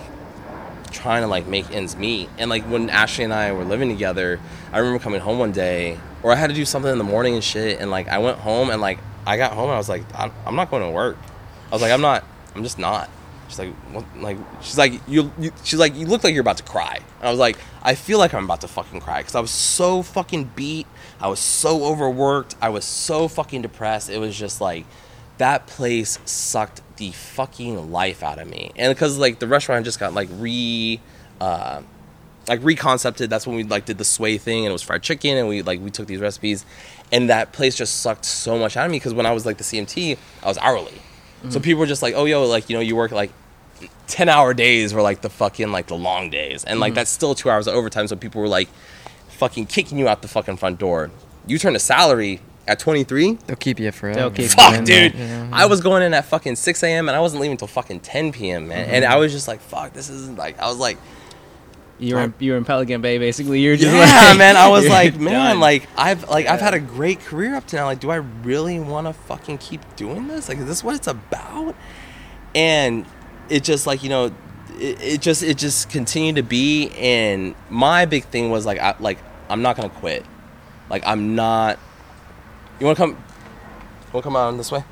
trying 0.91 1.21
to 1.21 1.27
like 1.27 1.47
make 1.47 1.71
ends 1.71 1.95
meet. 1.95 2.29
And 2.37 2.49
like 2.49 2.63
when 2.65 2.89
Ashley 2.89 3.23
and 3.23 3.33
I 3.33 3.53
were 3.53 3.63
living 3.63 3.87
together, 3.87 4.39
I 4.73 4.79
remember 4.79 5.01
coming 5.01 5.21
home 5.21 5.39
one 5.39 5.53
day, 5.53 5.97
or 6.23 6.33
I 6.33 6.35
had 6.35 6.49
to 6.49 6.55
do 6.55 6.65
something 6.65 6.91
in 6.91 6.97
the 6.97 7.05
morning 7.05 7.35
and 7.35 7.43
shit. 7.43 7.79
And 7.79 7.89
like 7.89 8.09
I 8.09 8.17
went 8.17 8.37
home 8.39 8.69
and 8.69 8.81
like 8.81 8.99
I 9.25 9.37
got 9.37 9.53
home 9.53 9.65
and 9.65 9.73
I 9.73 9.77
was 9.77 9.89
like, 9.89 10.03
I'm 10.13 10.55
not 10.55 10.69
going 10.69 10.83
to 10.83 10.91
work. 10.91 11.17
I 11.71 11.75
was 11.75 11.81
like, 11.81 11.91
I'm 11.91 12.01
not. 12.01 12.25
I'm 12.53 12.63
just 12.63 12.79
not. 12.79 13.09
She's 13.47 13.59
like, 13.59 13.73
what? 13.91 14.05
Like 14.17 14.37
she's 14.61 14.77
like, 14.77 15.01
you, 15.07 15.31
you. 15.39 15.51
She's 15.63 15.79
like, 15.79 15.95
you 15.95 16.05
look 16.05 16.23
like 16.23 16.33
you're 16.33 16.41
about 16.41 16.57
to 16.57 16.63
cry. 16.63 16.99
And 17.19 17.27
I 17.27 17.29
was 17.29 17.39
like, 17.39 17.57
I 17.81 17.95
feel 17.95 18.19
like 18.19 18.33
I'm 18.33 18.45
about 18.45 18.61
to 18.61 18.67
fucking 18.67 19.01
cry 19.01 19.19
because 19.19 19.35
I 19.35 19.39
was 19.39 19.51
so 19.51 20.01
fucking 20.03 20.51
beat. 20.55 20.87
I 21.19 21.27
was 21.27 21.39
so 21.39 21.85
overworked. 21.85 22.55
I 22.61 22.69
was 22.69 22.85
so 22.85 23.27
fucking 23.27 23.61
depressed. 23.61 24.09
It 24.09 24.19
was 24.19 24.37
just 24.37 24.61
like 24.61 24.85
that 25.37 25.67
place 25.67 26.19
sucked 26.25 26.81
the 26.97 27.11
fucking 27.11 27.91
life 27.91 28.23
out 28.23 28.39
of 28.39 28.49
me. 28.49 28.71
And 28.75 28.93
because 28.93 29.17
like 29.17 29.39
the 29.39 29.47
restaurant 29.47 29.85
just 29.85 29.99
got 29.99 30.13
like 30.13 30.29
re 30.33 30.99
uh 31.39 31.81
like 32.47 32.63
reconcepted, 32.63 33.29
that's 33.29 33.45
when 33.45 33.55
we 33.55 33.63
like 33.63 33.85
did 33.85 33.97
the 33.97 34.05
sway 34.05 34.37
thing 34.37 34.59
and 34.59 34.69
it 34.69 34.73
was 34.73 34.81
fried 34.81 35.03
chicken 35.03 35.37
and 35.37 35.47
we 35.47 35.61
like 35.61 35.79
we 35.81 35.91
took 35.91 36.07
these 36.07 36.19
recipes 36.19 36.65
and 37.11 37.29
that 37.29 37.51
place 37.51 37.75
just 37.75 38.01
sucked 38.01 38.25
so 38.25 38.57
much 38.57 38.77
out 38.77 38.85
of 38.85 38.91
me 38.91 38.97
because 38.97 39.13
when 39.13 39.25
I 39.25 39.31
was 39.31 39.45
like 39.45 39.57
the 39.57 39.63
CMT, 39.63 40.17
I 40.43 40.47
was 40.47 40.57
hourly. 40.57 41.01
So 41.49 41.59
people 41.59 41.79
were 41.79 41.85
just 41.85 42.01
like, 42.01 42.13
"Oh 42.15 42.25
yo, 42.25 42.45
like 42.45 42.69
you 42.69 42.75
know, 42.75 42.81
you 42.81 42.95
work 42.95 43.11
like 43.11 43.31
10 44.07 44.29
hour 44.29 44.53
days 44.53 44.93
were 44.93 45.01
like 45.01 45.21
the 45.21 45.29
fucking 45.29 45.71
like 45.71 45.87
the 45.87 45.95
long 45.95 46.29
days. 46.29 46.63
And 46.63 46.79
like 46.79 46.91
mm-hmm. 46.91 46.95
that's 46.95 47.11
still 47.11 47.35
two 47.35 47.49
hours 47.49 47.67
of 47.67 47.75
overtime 47.75 48.07
so 48.07 48.15
people 48.15 48.41
were 48.41 48.47
like 48.47 48.69
fucking 49.29 49.67
kicking 49.67 49.97
you 49.97 50.07
out 50.07 50.21
the 50.21 50.27
fucking 50.27 50.57
front 50.57 50.79
door. 50.79 51.11
You 51.45 51.57
turn 51.59 51.75
a 51.75 51.79
salary 51.79 52.41
at 52.67 52.79
23 52.79 53.33
They'll 53.47 53.55
keep 53.55 53.79
you 53.79 53.91
forever. 53.91 54.19
They'll 54.19 54.29
keep 54.29 54.43
you 54.43 54.49
fuck 54.49 54.73
in 54.73 54.83
dude. 54.83 55.13
there. 55.13 55.49
i 55.53 55.65
was 55.65 55.79
going 55.79 56.03
in 56.03 56.13
at 56.13 56.25
fucking 56.25 56.57
6 56.57 56.83
a.m 56.83 57.07
and 57.07 57.15
i 57.15 57.21
wasn't 57.21 57.41
leaving 57.41 57.55
till 57.55 57.69
fucking 57.69 58.01
10 58.01 58.33
p.m 58.33 58.67
man. 58.67 58.89
And 58.89 59.05
mm-hmm. 59.05 59.13
i 59.13 59.15
was 59.15 59.31
just 59.31 59.47
like 59.47 59.61
fuck 59.61 59.93
this 59.93 60.09
isn't 60.09 60.37
like 60.37 60.59
i 60.59 60.67
was 60.67 60.77
like 60.77 60.97
You 61.99 62.15
were 62.15 62.21
in, 62.21 62.33
you 62.39 62.51
were 62.51 62.57
in 62.57 62.65
Pelican 62.65 63.01
Bay 63.01 63.17
basically. 63.17 63.61
You're 63.61 63.75
just 63.75 63.91
yeah 63.91 64.29
like, 64.29 64.37
man 64.37 64.55
i 64.55 64.67
was 64.67 64.87
like 64.89 65.15
man 65.15 65.33
done. 65.33 65.59
like 65.59 65.87
i've 65.97 66.29
like 66.29 66.45
i've 66.45 66.59
had 66.59 66.73
a 66.73 66.79
great 66.79 67.19
career 67.21 67.55
up 67.55 67.65
to 67.67 67.75
now. 67.75 67.85
Like 67.85 67.99
do 67.99 68.11
i 68.11 68.17
really 68.17 68.79
want 68.79 69.07
to 69.07 69.13
fucking 69.13 69.57
keep 69.57 69.81
doing 69.95 70.27
this? 70.27 70.47
Like 70.49 70.59
is 70.59 70.65
this 70.65 70.83
what 70.83 70.95
it's 70.95 71.07
about? 71.07 71.75
And 72.53 73.05
it 73.49 73.63
just 73.63 73.87
like 73.87 74.03
you 74.03 74.09
know 74.09 74.25
it, 74.79 75.01
it 75.01 75.21
just 75.21 75.41
it 75.41 75.57
just 75.57 75.89
continued 75.89 76.35
to 76.35 76.43
be. 76.43 76.91
And 76.91 77.55
my 77.69 78.05
big 78.05 78.25
thing 78.25 78.51
was 78.51 78.65
like 78.65 78.79
I, 78.79 78.95
like 78.99 79.17
i'm 79.49 79.61
not 79.61 79.75
gonna 79.75 79.89
quit. 79.89 80.25
Like 80.89 81.03
i'm 81.05 81.35
not 81.35 81.79
you 82.79 82.85
want 82.85 82.97
to 82.97 83.03
come 83.03 83.11
you 83.11 84.13
want 84.13 84.23
to 84.23 84.27
come 84.27 84.35
out 84.35 84.47
on 84.47 84.57
this 84.57 84.71
way? 84.71 84.83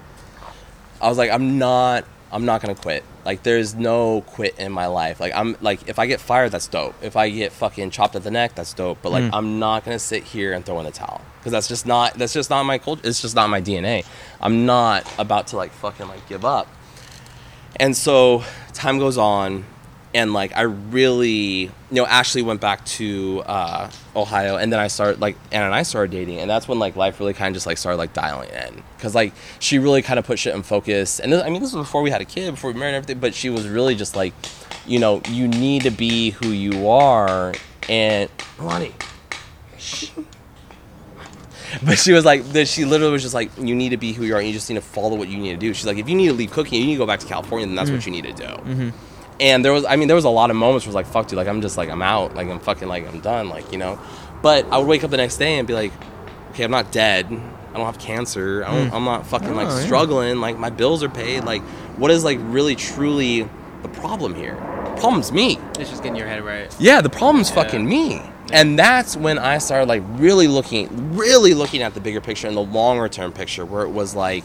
I 0.99 1.07
was 1.07 1.19
like 1.19 1.29
i'm 1.29 1.59
not 1.59 2.05
i'm 2.31 2.45
not 2.45 2.61
gonna 2.61 2.73
quit 2.73 3.03
like 3.25 3.41
there's 3.43 3.73
no 3.75 4.21
quit 4.21 4.57
in 4.59 4.71
my 4.71 4.85
life. 4.87 5.19
Like 5.19 5.33
i'm 5.35 5.57
like 5.61 5.87
if 5.89 5.97
i 5.99 6.05
get 6.05 6.21
fired 6.21 6.51
that's 6.51 6.67
dope. 6.67 6.95
If 7.01 7.15
i 7.17 7.29
get 7.29 7.51
fucking 7.51 7.89
chopped 7.89 8.15
at 8.15 8.23
the 8.23 8.31
neck 8.31 8.55
that's 8.55 8.73
dope. 8.73 8.99
But 9.01 9.11
like 9.11 9.23
Mm. 9.23 9.29
i'm 9.33 9.59
not 9.59 9.83
gonna 9.83 9.99
sit 9.99 10.23
here 10.23 10.53
and 10.53 10.65
throw 10.65 10.77
in 10.79 10.85
the 10.85 10.91
towel. 10.91 11.21
Because 11.39 11.51
that's 11.51 11.67
just 11.67 11.85
not 11.85 12.13
that's 12.13 12.33
just 12.33 12.49
not 12.49 12.63
my 12.63 12.77
culture 12.77 13.01
it's 13.03 13.21
just 13.21 13.35
not 13.35 13.49
my 13.49 13.61
dna 13.61 14.05
i'm 14.41 14.65
not 14.65 15.05
about 15.19 15.47
to 15.47 15.57
like 15.57 15.71
fucking 15.71 16.07
like 16.07 16.27
give 16.29 16.45
up. 16.45 16.67
And 17.77 17.95
so 17.97 18.43
time 18.73 18.99
goes 18.99 19.17
on, 19.17 19.65
and 20.15 20.31
like 20.33 20.55
I 20.55 20.61
really, 20.61 21.35
you 21.35 21.71
know, 21.91 22.05
Ashley 22.05 22.41
went 22.41 22.61
back 22.61 22.85
to 22.85 23.43
uh, 23.45 23.91
Ohio, 24.15 24.55
and 24.55 24.71
then 24.71 24.79
I 24.79 24.87
started 24.87 25.19
like 25.19 25.35
Anna 25.51 25.65
and 25.65 25.75
I 25.75 25.83
started 25.83 26.11
dating, 26.11 26.39
and 26.39 26.49
that's 26.49 26.69
when 26.69 26.79
like 26.79 26.95
life 26.95 27.19
really 27.19 27.33
kind 27.33 27.49
of 27.49 27.53
just 27.53 27.67
like 27.67 27.77
started 27.77 27.97
like 27.97 28.13
dialing 28.13 28.49
in, 28.49 28.81
because 28.95 29.13
like 29.13 29.33
she 29.59 29.77
really 29.77 30.01
kind 30.01 30.17
of 30.17 30.25
put 30.25 30.39
shit 30.39 30.55
in 30.55 30.63
focus, 30.63 31.19
and 31.19 31.33
this, 31.33 31.43
I 31.43 31.49
mean 31.49 31.61
this 31.61 31.73
was 31.73 31.85
before 31.85 32.01
we 32.01 32.11
had 32.11 32.21
a 32.21 32.25
kid, 32.25 32.51
before 32.51 32.71
we 32.71 32.79
married 32.79 32.95
and 32.95 33.03
everything, 33.03 33.19
but 33.19 33.35
she 33.35 33.49
was 33.49 33.67
really 33.67 33.93
just 33.93 34.15
like, 34.15 34.33
you 34.87 34.99
know, 34.99 35.21
you 35.29 35.49
need 35.49 35.83
to 35.83 35.91
be 35.91 36.29
who 36.29 36.47
you 36.47 36.89
are, 36.89 37.53
and 37.89 38.29
Lonnie. 38.57 38.95
But 41.83 41.99
she 41.99 42.13
was 42.13 42.23
like, 42.23 42.43
she 42.67 42.85
literally 42.85 43.11
was 43.11 43.21
just 43.21 43.33
like, 43.33 43.51
you 43.57 43.75
need 43.75 43.89
to 43.89 43.97
be 43.97 44.13
who 44.13 44.23
you 44.23 44.33
are. 44.33 44.37
And 44.37 44.47
you 44.47 44.53
just 44.53 44.69
need 44.69 44.75
to 44.77 44.81
follow 44.81 45.17
what 45.17 45.27
you 45.27 45.37
need 45.37 45.51
to 45.51 45.57
do. 45.57 45.73
She's 45.73 45.85
like, 45.85 45.97
if 45.97 46.07
you 46.07 46.15
need 46.15 46.27
to 46.27 46.33
leave 46.33 46.51
cooking, 46.51 46.79
you 46.79 46.85
need 46.87 46.93
to 46.93 46.99
go 46.99 47.05
back 47.05 47.19
to 47.19 47.25
California. 47.25 47.65
Then 47.67 47.75
that's 47.75 47.89
what 47.91 48.05
you 48.05 48.13
need 48.13 48.23
to 48.23 48.33
do. 48.33 48.93
And 49.39 49.65
there 49.65 49.73
was, 49.73 49.83
I 49.85 49.95
mean, 49.97 50.07
there 50.07 50.15
was 50.15 50.23
a 50.25 50.29
lot 50.29 50.49
of 50.49 50.55
moments 50.55 50.85
where 50.85 50.89
it 50.91 50.95
was 50.95 51.05
like, 51.05 51.07
fuck, 51.07 51.27
dude, 51.27 51.37
like 51.37 51.47
I'm 51.47 51.61
just 51.61 51.77
like 51.77 51.89
I'm 51.89 52.01
out, 52.01 52.35
like 52.35 52.47
I'm 52.47 52.59
fucking 52.59 52.87
like 52.87 53.07
I'm 53.07 53.19
done, 53.19 53.49
like 53.49 53.71
you 53.71 53.77
know. 53.77 53.99
But 54.41 54.65
I 54.71 54.77
would 54.77 54.87
wake 54.87 55.03
up 55.03 55.11
the 55.11 55.17
next 55.17 55.37
day 55.37 55.57
and 55.57 55.67
be 55.67 55.73
like, 55.73 55.91
okay, 56.51 56.63
I'm 56.63 56.71
not 56.71 56.91
dead. 56.91 57.25
I 57.27 57.77
don't 57.77 57.85
have 57.85 57.99
cancer. 57.99 58.63
I 58.65 58.73
don't, 58.73 58.87
hmm. 58.89 58.95
I'm 58.95 59.03
not 59.03 59.27
fucking 59.27 59.53
like 59.55 59.67
Oh, 59.67 59.77
yeah. 59.77 59.85
struggling. 59.85 60.39
Like 60.39 60.57
my 60.57 60.69
bills 60.69 61.03
are 61.03 61.09
paid. 61.09 61.43
Like 61.43 61.61
what 61.97 62.11
is 62.11 62.23
like 62.23 62.37
really 62.43 62.75
truly 62.75 63.49
the 63.81 63.89
problem 63.89 64.33
here? 64.35 64.55
The 64.55 65.01
problem's 65.01 65.31
me. 65.33 65.57
it's 65.79 65.89
just 65.89 66.01
getting 66.01 66.15
your 66.15 66.27
head 66.27 66.41
right. 66.43 66.73
Yeah, 66.79 67.01
the 67.01 67.09
problem's 67.09 67.49
Yeah. 67.49 67.55
fucking 67.55 67.85
me. 67.87 68.21
And 68.53 68.77
that's 68.79 69.17
when 69.17 69.37
I 69.39 69.57
started 69.57 69.89
like 69.89 70.03
really 70.11 70.47
looking, 70.47 71.15
really 71.15 71.53
looking 71.53 71.81
at 71.81 71.93
the 71.95 71.99
bigger 71.99 72.21
picture 72.21 72.47
and 72.47 72.55
the 72.55 72.61
longer 72.63 73.09
term 73.09 73.33
picture, 73.33 73.65
where 73.65 73.81
it 73.83 73.89
was 73.89 74.15
like, 74.15 74.43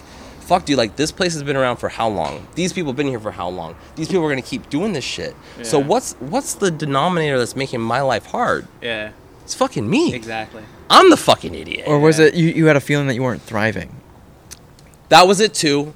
fuck, 0.51 0.65
dude, 0.65 0.77
like 0.77 0.97
this 0.97 1.13
place 1.13 1.33
has 1.35 1.45
been 1.45 1.57
around 1.57 1.77
for 1.77 1.89
how 1.89 2.09
long? 2.09 2.45
These 2.57 2.73
people 2.73 2.91
have 2.91 2.97
been 2.97 3.07
here 3.07 3.21
for 3.21 3.31
how 3.31 3.49
long? 3.49 3.77
These 3.95 4.09
people 4.09 4.25
are 4.25 4.29
gonna 4.29 4.43
keep 4.43 4.69
doing 4.69 4.93
this 4.93 5.05
shit. 5.05 5.37
So 5.63 5.79
what's 5.79 6.15
what's 6.15 6.55
the 6.55 6.73
denominator 6.73 7.39
that's 7.39 7.55
making 7.55 7.81
my 7.81 8.01
life 8.01 8.27
hard? 8.27 8.67
Yeah, 8.83 9.13
It's 9.45 9.55
fucking 9.55 9.89
me. 9.89 10.13
exactly. 10.13 10.63
I'm 10.91 11.09
the 11.09 11.17
fucking 11.17 11.55
idiot. 11.55 11.87
Or 11.87 12.01
was 12.01 12.19
it 12.19 12.35
you, 12.35 12.49
you 12.49 12.67
had 12.67 12.75
a 12.77 12.81
feeling 12.81 13.07
that 13.07 13.15
you 13.15 13.23
weren't 13.23 13.43
thriving? 13.43 13.95
That 15.09 15.29
was 15.29 15.39
it 15.41 15.55
too. 15.55 15.95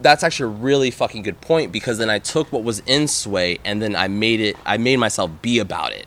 That's 0.00 0.22
actually 0.22 0.52
a 0.52 0.58
really 0.58 0.90
fucking 0.90 1.22
good 1.22 1.40
point 1.40 1.72
because 1.72 1.96
then 1.96 2.10
I 2.10 2.18
took 2.18 2.52
what 2.52 2.62
was 2.64 2.80
in 2.80 3.08
Sway 3.08 3.58
and 3.64 3.80
then 3.80 3.96
I 3.96 4.08
made 4.08 4.40
it. 4.40 4.56
I 4.66 4.76
made 4.76 4.98
myself 4.98 5.30
be 5.40 5.58
about 5.58 5.92
it. 5.92 6.06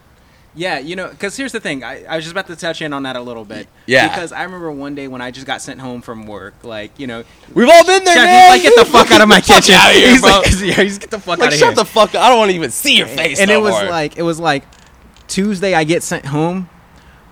Yeah, 0.55 0.79
you 0.79 0.95
know, 0.95 1.07
because 1.09 1.37
here's 1.37 1.51
the 1.51 1.59
thing. 1.59 1.83
I, 1.83 2.03
I 2.05 2.15
was 2.15 2.25
just 2.25 2.31
about 2.33 2.47
to 2.47 2.55
touch 2.55 2.81
in 2.81 2.91
on 2.91 3.03
that 3.03 3.15
a 3.15 3.21
little 3.21 3.45
bit. 3.45 3.67
Yeah. 3.85 4.09
Because 4.09 4.31
I 4.31 4.43
remember 4.43 4.71
one 4.71 4.95
day 4.95 5.07
when 5.07 5.21
I 5.21 5.29
just 5.31 5.45
got 5.45 5.61
sent 5.61 5.79
home 5.79 6.01
from 6.01 6.25
work, 6.25 6.55
like, 6.63 6.97
you 6.99 7.05
know, 7.07 7.23
We've 7.53 7.69
all 7.69 7.85
been 7.85 8.03
there, 8.03 8.15
Chef, 8.15 8.25
man. 8.25 8.53
he's 8.53 8.63
like, 8.65 8.75
get 8.75 8.85
the 8.85 8.91
fuck 8.91 9.11
out 9.11 9.21
of 9.21 9.29
my 9.29 9.41
Get 9.41 9.45
the 9.47 9.53
fuck 9.53 9.63
kitchen. 9.63 9.75
outta 9.75 9.93
here, 9.93 10.09
he's 10.09 10.21
bro. 10.21 10.29
like, 10.31 10.45
yeah, 10.77 10.83
he's 10.83 10.97
get 10.97 11.11
the 11.11 11.19
fuck 11.19 11.37
like 11.39 11.47
out 11.47 11.53
of 11.53 11.59
shut 11.59 11.67
here. 11.69 11.75
the 11.75 11.85
fuck 11.85 12.15
up. 12.15 12.21
I 12.23 12.29
don't 12.29 12.39
want 12.39 12.49
to 12.51 12.55
even 12.55 12.71
see 12.71 12.97
your 12.97 13.07
face. 13.07 13.39
and 13.39 13.49
no 13.49 13.59
it 13.59 13.61
was 13.61 13.73
more. 13.73 13.85
like, 13.89 14.17
it 14.17 14.23
was 14.23 14.39
like 14.39 14.63
Tuesday 15.27 15.73
I 15.75 15.83
get 15.83 16.01
sent 16.03 16.25
home. 16.25 16.67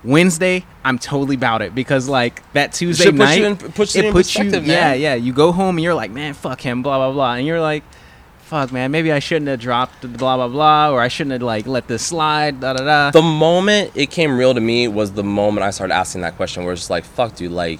Wednesday, 0.03 0.63
I'm 0.85 0.99
totally 0.99 1.35
about 1.35 1.61
it 1.63 1.73
because 1.75 2.07
like 2.07 2.41
that 2.53 2.71
Tuesday 2.71 3.05
Shit 3.05 3.13
puts 3.15 3.19
night, 3.19 3.39
you 3.39 3.45
in- 3.47 3.57
puts 3.57 3.95
it 3.95 4.05
in 4.05 4.11
puts 4.13 4.33
you, 4.35 4.43
perspective, 4.43 4.67
yeah, 4.67 4.93
yeah. 4.93 5.15
You 5.15 5.33
go 5.33 5.51
home 5.51 5.75
and 5.77 5.83
you're 5.83 5.95
like, 5.95 6.11
man, 6.11 6.33
fuck 6.35 6.61
him, 6.61 6.81
blah 6.83 6.97
blah 6.97 7.11
blah, 7.11 7.33
and 7.33 7.45
you're 7.47 7.59
like, 7.59 7.83
fuck, 8.47 8.71
man, 8.71 8.91
maybe 8.91 9.11
I 9.11 9.19
shouldn't 9.19 9.49
have 9.49 9.59
dropped 9.59 10.01
the 10.01 10.07
blah 10.07 10.37
blah 10.37 10.47
blah, 10.47 10.91
or 10.91 11.01
I 11.01 11.09
shouldn't 11.09 11.33
have 11.33 11.41
like 11.41 11.67
let 11.67 11.87
this 11.87 12.01
slide, 12.01 12.61
da 12.61 12.73
da 12.73 12.83
da. 12.83 13.11
the 13.11 13.21
moment 13.21 13.91
it 13.93 14.09
came 14.09 14.37
real 14.37 14.53
to 14.53 14.61
me 14.61 14.87
was 14.87 15.11
the 15.11 15.23
moment 15.23 15.65
I 15.65 15.71
started 15.71 15.93
asking 15.93 16.21
that 16.21 16.37
question 16.37 16.63
where 16.63 16.71
it's 16.71 16.83
just 16.83 16.89
like, 16.89 17.03
fuck, 17.03 17.35
dude, 17.35 17.51
like, 17.51 17.79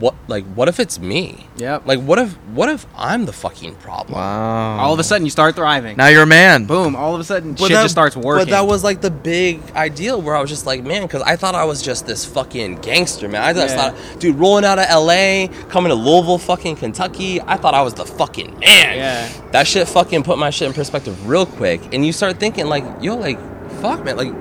what, 0.00 0.14
like, 0.28 0.44
what 0.54 0.68
if 0.68 0.80
it's 0.80 0.98
me? 0.98 1.46
Yep. 1.56 1.86
Like, 1.86 2.00
what 2.00 2.18
if, 2.18 2.32
what 2.48 2.68
if 2.68 2.86
I'm 2.96 3.24
the 3.24 3.32
fucking 3.32 3.76
problem? 3.76 4.18
Wow. 4.18 4.78
all 4.78 4.92
of 4.92 4.98
a 4.98 5.04
sudden 5.04 5.24
you 5.24 5.30
start 5.30 5.54
thriving. 5.54 5.96
now 5.96 6.08
you're 6.08 6.24
a 6.24 6.26
man. 6.26 6.64
Boom! 6.66 6.96
All 6.96 7.14
of 7.14 7.20
a 7.20 7.24
sudden, 7.24 7.52
But 7.52 7.60
shit 7.60 7.70
that- 7.70 7.82
just 7.82 7.92
starts 7.94 8.16
working. 8.16 8.46
But 8.46 8.50
that 8.50 8.66
was 8.66 8.82
like 8.84 9.00
the 9.00 9.10
big 9.10 9.60
ideal 9.76 10.20
where 10.20 10.34
I 10.36 10.40
was 10.40 10.50
just 10.50 10.66
like, 10.66 10.82
man, 10.84 11.02
because 11.02 11.22
I 11.22 11.36
thought 11.36 11.54
I 11.54 11.64
was 11.64 11.80
just 11.82 12.06
this 12.06 12.24
fucking 12.24 12.76
gangster, 12.76 13.28
man. 13.28 13.42
I 13.42 13.52
just 13.52 13.74
Yeah. 13.76 13.90
thought, 13.92 14.20
dude, 14.20 14.36
rolling 14.36 14.64
out 14.64 14.78
of 14.78 14.86
LA, 14.90 15.48
coming 15.68 15.90
to 15.90 15.94
Louisville, 15.94 16.38
fucking 16.38 16.76
Kentucky, 16.76 17.40
I 17.40 17.56
thought 17.56 17.74
I 17.74 17.82
was 17.82 17.94
the 17.94 18.04
fucking 18.06 18.58
man. 18.58 18.96
Yeah. 18.96 19.28
That 19.52 19.66
shit 19.66 19.86
fucking 19.88 20.22
put 20.24 20.38
my 20.38 20.50
shit 20.50 20.66
in 20.68 20.74
perspective 20.74 21.28
real 21.28 21.46
quick. 21.46 21.94
And 21.94 22.04
you 22.04 22.12
start 22.12 22.38
thinking, 22.40 22.66
like, 22.66 22.84
yo, 23.00 23.16
like, 23.16 23.38
fuck, 23.80 24.04
man, 24.04 24.16
like, 24.16 24.32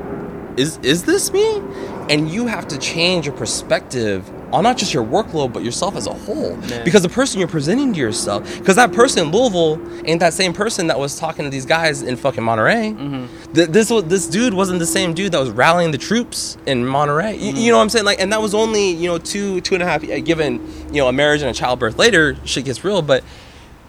is 0.57 0.77
is 0.83 1.03
this 1.03 1.31
me? 1.33 1.61
And 2.09 2.29
you 2.29 2.47
have 2.47 2.67
to 2.69 2.77
change 2.77 3.25
your 3.25 3.35
perspective 3.35 4.29
on 4.55 4.63
not 4.63 4.77
just 4.77 4.93
your 4.93 5.03
workload 5.03 5.51
but 5.53 5.63
yourself 5.63 5.95
as 5.95 6.07
a 6.07 6.13
whole. 6.13 6.57
Yeah. 6.63 6.83
Because 6.83 7.03
the 7.03 7.09
person 7.09 7.39
you're 7.39 7.47
presenting 7.47 7.93
to 7.93 7.99
yourself, 7.99 8.57
because 8.57 8.77
that 8.77 8.91
person 8.93 9.27
in 9.27 9.31
Louisville 9.31 9.79
ain't 10.05 10.19
that 10.21 10.33
same 10.33 10.53
person 10.53 10.87
that 10.87 10.97
was 10.97 11.19
talking 11.19 11.43
to 11.43 11.51
these 11.51 11.65
guys 11.65 12.01
in 12.01 12.15
fucking 12.15 12.43
Monterey. 12.43 12.91
Mm-hmm. 12.91 13.53
Th- 13.53 13.69
this 13.69 13.89
this 14.05 14.27
dude 14.27 14.53
wasn't 14.53 14.79
the 14.79 14.85
same 14.85 15.13
dude 15.13 15.31
that 15.33 15.39
was 15.39 15.49
rallying 15.51 15.91
the 15.91 15.97
troops 15.97 16.57
in 16.65 16.85
Monterey. 16.85 17.35
You, 17.37 17.51
you 17.53 17.71
know 17.71 17.77
what 17.77 17.83
I'm 17.83 17.89
saying? 17.89 18.05
Like, 18.05 18.19
and 18.21 18.31
that 18.31 18.41
was 18.41 18.55
only 18.55 18.91
you 18.91 19.07
know 19.09 19.17
two 19.17 19.61
two 19.61 19.75
and 19.75 19.83
a 19.83 19.85
half. 19.85 20.03
uh, 20.03 20.19
Given 20.21 20.65
you 20.93 21.01
know 21.01 21.07
a 21.07 21.13
marriage 21.13 21.41
and 21.41 21.51
a 21.51 21.53
childbirth 21.53 21.97
later, 21.97 22.35
shit 22.45 22.65
gets 22.65 22.83
real. 22.83 23.01
But 23.01 23.23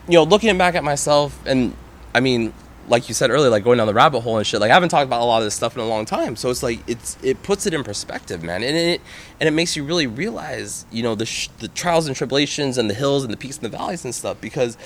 you 0.08 0.14
know, 0.14 0.24
looking 0.24 0.56
back 0.58 0.74
at 0.74 0.84
myself, 0.84 1.38
and 1.46 1.74
I 2.14 2.20
mean, 2.20 2.52
like 2.88 3.08
you 3.08 3.14
said 3.14 3.30
earlier, 3.30 3.50
like 3.50 3.64
going 3.64 3.78
down 3.78 3.86
the 3.86 3.94
rabbit 3.94 4.20
hole 4.20 4.38
and 4.38 4.46
shit. 4.46 4.60
Like 4.60 4.70
I 4.70 4.74
haven't 4.74 4.90
talked 4.90 5.06
about 5.06 5.20
a 5.20 5.24
lot 5.24 5.38
of 5.38 5.44
this 5.44 5.54
stuff 5.54 5.74
in 5.74 5.82
a 5.82 5.86
long 5.86 6.04
time, 6.04 6.36
so 6.36 6.50
it's 6.50 6.62
like 6.62 6.80
it's 6.86 7.16
it 7.22 7.42
puts 7.42 7.66
it 7.66 7.74
in 7.74 7.82
perspective, 7.84 8.42
man, 8.42 8.62
and 8.62 8.76
it 8.76 9.00
and 9.40 9.48
it 9.48 9.52
makes 9.52 9.76
you 9.76 9.84
really 9.84 10.06
realize, 10.06 10.86
you 10.90 11.02
know, 11.02 11.14
the 11.14 11.26
sh- 11.26 11.48
the 11.58 11.68
trials 11.68 12.06
and 12.06 12.16
tribulations 12.16 12.78
and 12.78 12.88
the 12.88 12.94
hills 12.94 13.24
and 13.24 13.32
the 13.32 13.36
peaks 13.36 13.56
and 13.56 13.64
the 13.64 13.76
valleys 13.76 14.04
and 14.04 14.14
stuff. 14.14 14.40
Because, 14.40 14.76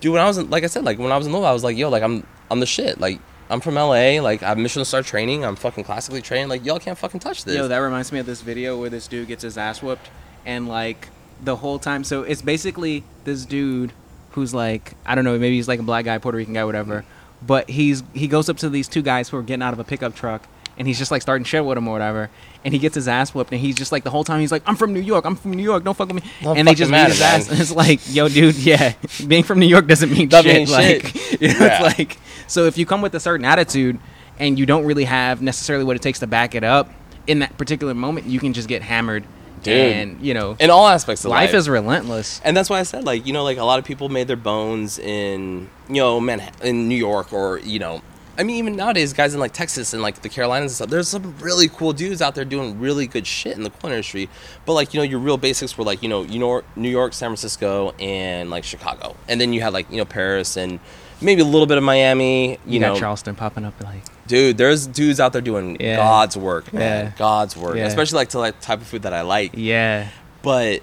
dude, 0.00 0.12
when 0.12 0.22
I 0.22 0.26
was 0.26 0.38
in, 0.38 0.50
like 0.50 0.64
I 0.64 0.68
said, 0.68 0.84
like 0.84 0.98
when 0.98 1.12
I 1.12 1.16
was 1.16 1.26
in 1.26 1.32
Louisville, 1.32 1.48
I 1.48 1.52
was 1.52 1.64
like, 1.64 1.76
yo, 1.76 1.88
like 1.88 2.02
I'm 2.02 2.26
I'm 2.50 2.60
the 2.60 2.66
shit, 2.66 3.00
like. 3.00 3.20
I'm 3.48 3.60
from 3.60 3.76
LA, 3.76 4.20
like 4.20 4.42
I'm 4.42 4.60
Michelin 4.60 4.84
star 4.84 5.04
training. 5.04 5.44
I'm 5.44 5.54
fucking 5.54 5.84
classically 5.84 6.20
trained. 6.20 6.50
Like 6.50 6.64
y'all 6.64 6.80
can't 6.80 6.98
fucking 6.98 7.20
touch 7.20 7.44
this. 7.44 7.54
Yo, 7.54 7.68
that 7.68 7.78
reminds 7.78 8.10
me 8.10 8.18
of 8.18 8.26
this 8.26 8.40
video 8.40 8.76
where 8.76 8.90
this 8.90 9.06
dude 9.06 9.28
gets 9.28 9.44
his 9.44 9.56
ass 9.56 9.80
whooped, 9.80 10.10
and 10.44 10.66
like 10.66 11.10
the 11.40 11.54
whole 11.54 11.78
time. 11.78 12.02
So 12.02 12.22
it's 12.24 12.42
basically 12.42 13.04
this 13.22 13.44
dude 13.44 13.92
who's 14.30 14.52
like, 14.52 14.94
I 15.06 15.14
don't 15.14 15.24
know, 15.24 15.38
maybe 15.38 15.54
he's 15.54 15.68
like 15.68 15.78
a 15.78 15.84
black 15.84 16.06
guy, 16.06 16.18
Puerto 16.18 16.36
Rican 16.36 16.54
guy, 16.54 16.64
whatever. 16.64 17.04
But 17.46 17.70
he's 17.70 18.02
he 18.14 18.28
goes 18.28 18.48
up 18.48 18.56
to 18.58 18.68
these 18.70 18.88
two 18.88 19.02
guys 19.02 19.28
who 19.28 19.36
are 19.36 19.42
getting 19.42 19.62
out 19.62 19.72
of 19.72 19.78
a 19.78 19.84
pickup 19.84 20.14
truck, 20.14 20.48
and 20.78 20.88
he's 20.88 20.98
just 20.98 21.10
like 21.10 21.22
starting 21.22 21.44
shit 21.44 21.64
with 21.64 21.76
them 21.76 21.86
or 21.86 21.92
whatever. 21.92 22.30
And 22.64 22.72
he 22.74 22.80
gets 22.80 22.94
his 22.94 23.06
ass 23.06 23.34
whooped, 23.34 23.52
and 23.52 23.60
he's 23.60 23.76
just 23.76 23.92
like 23.92 24.02
the 24.02 24.10
whole 24.10 24.24
time 24.24 24.40
he's 24.40 24.50
like, 24.50 24.62
I'm 24.66 24.74
from 24.74 24.92
New 24.92 25.00
York, 25.00 25.24
I'm 25.24 25.36
from 25.36 25.52
New 25.52 25.62
York, 25.62 25.84
don't 25.84 25.96
fuck 25.96 26.08
with 26.08 26.22
me. 26.24 26.30
Don't 26.42 26.56
and 26.58 26.66
they 26.66 26.74
just 26.74 26.90
beat 26.90 27.06
his 27.06 27.20
ass, 27.20 27.46
man. 27.46 27.52
and 27.52 27.60
it's 27.60 27.70
like, 27.72 28.00
yo, 28.12 28.28
dude, 28.28 28.56
yeah, 28.56 28.94
being 29.28 29.44
from 29.44 29.60
New 29.60 29.66
York 29.66 29.86
doesn't 29.86 30.10
mean 30.10 30.28
Doesn't 30.28 30.50
shit. 30.50 30.68
mean 30.68 30.70
like, 30.70 31.06
shit. 31.06 31.40
you 31.42 31.48
know, 31.48 31.64
Yeah. 31.66 31.86
it's 31.86 31.98
like, 31.98 32.18
so 32.48 32.64
if 32.64 32.76
you 32.78 32.86
come 32.86 33.02
with 33.02 33.14
a 33.14 33.20
certain 33.20 33.44
attitude 33.46 33.98
and 34.38 34.58
you 34.58 34.66
don't 34.66 34.84
really 34.84 35.04
have 35.04 35.40
necessarily 35.42 35.84
what 35.84 35.94
it 35.96 36.02
takes 36.02 36.18
to 36.20 36.26
back 36.26 36.54
it 36.54 36.64
up 36.64 36.90
in 37.26 37.38
that 37.40 37.56
particular 37.58 37.94
moment, 37.94 38.26
you 38.26 38.40
can 38.40 38.52
just 38.52 38.68
get 38.68 38.82
hammered. 38.82 39.24
Dude. 39.66 39.92
And 39.92 40.20
you 40.20 40.34
know, 40.34 40.56
in 40.58 40.70
all 40.70 40.86
aspects 40.88 41.24
of 41.24 41.30
life 41.30 41.48
life 41.50 41.54
is 41.54 41.68
relentless. 41.68 42.40
and 42.44 42.56
that's 42.56 42.70
why 42.70 42.80
I 42.80 42.82
said 42.84 43.04
like 43.04 43.26
you 43.26 43.32
know 43.32 43.44
like 43.44 43.58
a 43.58 43.64
lot 43.64 43.78
of 43.78 43.84
people 43.84 44.08
made 44.08 44.28
their 44.28 44.36
bones 44.36 44.98
in 44.98 45.68
you 45.88 45.96
know 45.96 46.20
Manhattan, 46.20 46.66
in 46.66 46.88
New 46.88 46.96
York 46.96 47.32
or 47.32 47.58
you 47.58 47.78
know 47.78 48.02
I 48.38 48.42
mean 48.42 48.56
even 48.56 48.76
nowadays 48.76 49.12
guys 49.12 49.34
in 49.34 49.40
like 49.40 49.52
Texas 49.52 49.92
and 49.92 50.02
like 50.02 50.22
the 50.22 50.28
Carolinas 50.28 50.72
and 50.72 50.76
stuff 50.76 50.90
there's 50.90 51.08
some 51.08 51.36
really 51.38 51.68
cool 51.68 51.92
dudes 51.92 52.20
out 52.22 52.34
there 52.34 52.44
doing 52.44 52.78
really 52.78 53.06
good 53.06 53.26
shit 53.26 53.56
in 53.56 53.62
the 53.62 53.70
culinary 53.70 53.98
industry 53.98 54.28
but 54.64 54.74
like 54.74 54.94
you 54.94 55.00
know 55.00 55.04
your 55.04 55.18
real 55.18 55.36
basics 55.38 55.76
were 55.76 55.84
like 55.84 56.02
you 56.02 56.08
know 56.08 56.22
you 56.22 56.38
know 56.38 56.62
New 56.76 56.90
York 56.90 57.12
San 57.12 57.28
Francisco 57.28 57.92
and 57.98 58.50
like 58.50 58.64
Chicago 58.64 59.16
and 59.28 59.40
then 59.40 59.52
you 59.52 59.60
had 59.60 59.72
like 59.72 59.90
you 59.90 59.96
know 59.96 60.04
Paris 60.04 60.56
and 60.56 60.80
maybe 61.20 61.42
a 61.42 61.44
little 61.44 61.66
bit 61.66 61.78
of 61.78 61.84
Miami 61.84 62.50
you, 62.50 62.58
You, 62.66 62.80
know 62.80 62.92
got 62.94 63.00
Charleston 63.00 63.34
popping 63.34 63.64
up 63.64 63.74
like 63.82 64.02
dude 64.26 64.58
there's 64.58 64.86
dudes 64.86 65.20
out 65.20 65.32
there 65.32 65.42
doing 65.42 65.76
Yeah. 65.80 65.96
God's 65.96 66.36
work 66.36 66.72
man 66.72 67.06
Yeah. 67.06 67.12
God's 67.16 67.56
work 67.56 67.76
Yeah. 67.76 67.86
especially 67.86 68.16
like 68.16 68.28
to 68.30 68.38
like 68.38 68.60
type 68.60 68.80
of 68.80 68.86
food 68.86 69.02
that 69.02 69.12
I 69.12 69.22
like 69.22 69.52
yeah, 69.54 70.08
but 70.42 70.82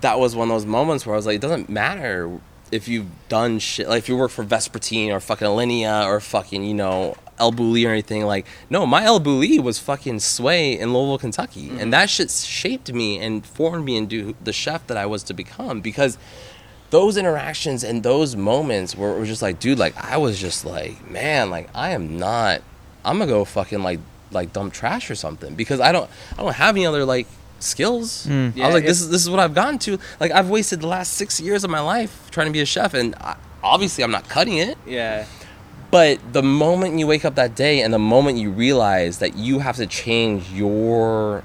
that 0.00 0.18
was 0.18 0.36
one 0.36 0.48
of 0.50 0.54
those 0.54 0.66
moments 0.66 1.06
where 1.06 1.14
I 1.14 1.16
was 1.16 1.26
like, 1.26 1.36
it 1.36 1.40
doesn't 1.40 1.68
matter 1.68 2.38
if 2.70 2.88
you've 2.88 3.06
done 3.28 3.58
shit. 3.58 3.88
Like 3.88 4.00
if 4.00 4.08
you 4.08 4.16
work 4.16 4.30
for 4.30 4.44
Vespertine 4.44 5.10
or 5.10 5.20
fucking 5.20 5.46
Alinea 5.46 6.06
or 6.06 6.20
fucking 6.20 6.64
you 6.64 6.74
know 6.74 7.16
El 7.38 7.52
Bulli 7.52 7.86
or 7.86 7.90
anything. 7.90 8.24
Like 8.24 8.46
no, 8.68 8.86
my 8.86 9.04
El 9.04 9.20
Bulli 9.20 9.60
was 9.60 9.78
fucking 9.78 10.20
Sway 10.20 10.78
in 10.78 10.92
Louisville, 10.92 11.18
Kentucky, 11.18 11.70
and 11.70 11.78
mm-hmm. 11.78 11.90
that 11.90 12.10
shit 12.10 12.30
shaped 12.30 12.92
me 12.92 13.18
and 13.18 13.46
formed 13.46 13.84
me 13.84 13.96
into 13.96 14.34
the 14.42 14.52
chef 14.52 14.86
that 14.88 14.96
I 14.96 15.06
was 15.06 15.22
to 15.24 15.34
become 15.34 15.80
because. 15.80 16.18
Those 16.94 17.16
interactions 17.16 17.82
and 17.82 18.02
those 18.02 18.36
moments 18.36 18.96
where 18.96 19.10
it 19.16 19.18
was 19.18 19.28
just 19.28 19.42
like, 19.42 19.58
dude, 19.58 19.78
like 19.80 19.94
I 19.96 20.16
was 20.16 20.38
just 20.40 20.64
like, 20.64 20.94
man, 21.10 21.50
like 21.50 21.68
I 21.74 21.90
am 21.90 22.18
not. 22.18 22.62
I'm 23.04 23.18
gonna 23.18 23.30
go 23.30 23.44
fucking 23.44 23.82
like 23.82 23.98
like 24.30 24.52
dump 24.52 24.72
trash 24.72 25.10
or 25.10 25.16
something 25.16 25.54
because 25.56 25.80
I 25.80 25.90
don't 25.90 26.08
I 26.38 26.42
don't 26.42 26.54
have 26.54 26.76
any 26.76 26.86
other 26.86 27.04
like 27.04 27.26
skills. 27.58 28.26
Mm. 28.26 28.60
I 28.60 28.66
was 28.66 28.74
like, 28.74 28.86
this 28.86 29.00
is 29.00 29.10
this 29.10 29.22
is 29.22 29.28
what 29.28 29.40
I've 29.40 29.54
gotten 29.54 29.78
to. 29.80 29.98
Like 30.20 30.30
I've 30.30 30.48
wasted 30.50 30.80
the 30.82 30.86
last 30.86 31.14
six 31.14 31.40
years 31.40 31.64
of 31.64 31.70
my 31.70 31.80
life 31.80 32.30
trying 32.30 32.46
to 32.46 32.52
be 32.52 32.60
a 32.60 32.66
chef, 32.66 32.94
and 32.94 33.14
I, 33.16 33.36
obviously 33.62 34.04
I'm 34.04 34.12
not 34.12 34.28
cutting 34.28 34.58
it. 34.58 34.78
yeah, 34.86 35.26
But 35.90 36.32
the 36.32 36.42
moment 36.42 36.98
you 36.98 37.06
wake 37.06 37.24
up 37.24 37.34
that 37.34 37.56
day, 37.56 37.80
and 37.82 37.92
the 37.92 37.98
moment 38.14 38.38
you 38.38 38.50
realize 38.50 39.18
that 39.18 39.36
you 39.36 39.58
have 39.60 39.76
to 39.76 39.86
change 39.86 40.50
your, 40.52 41.42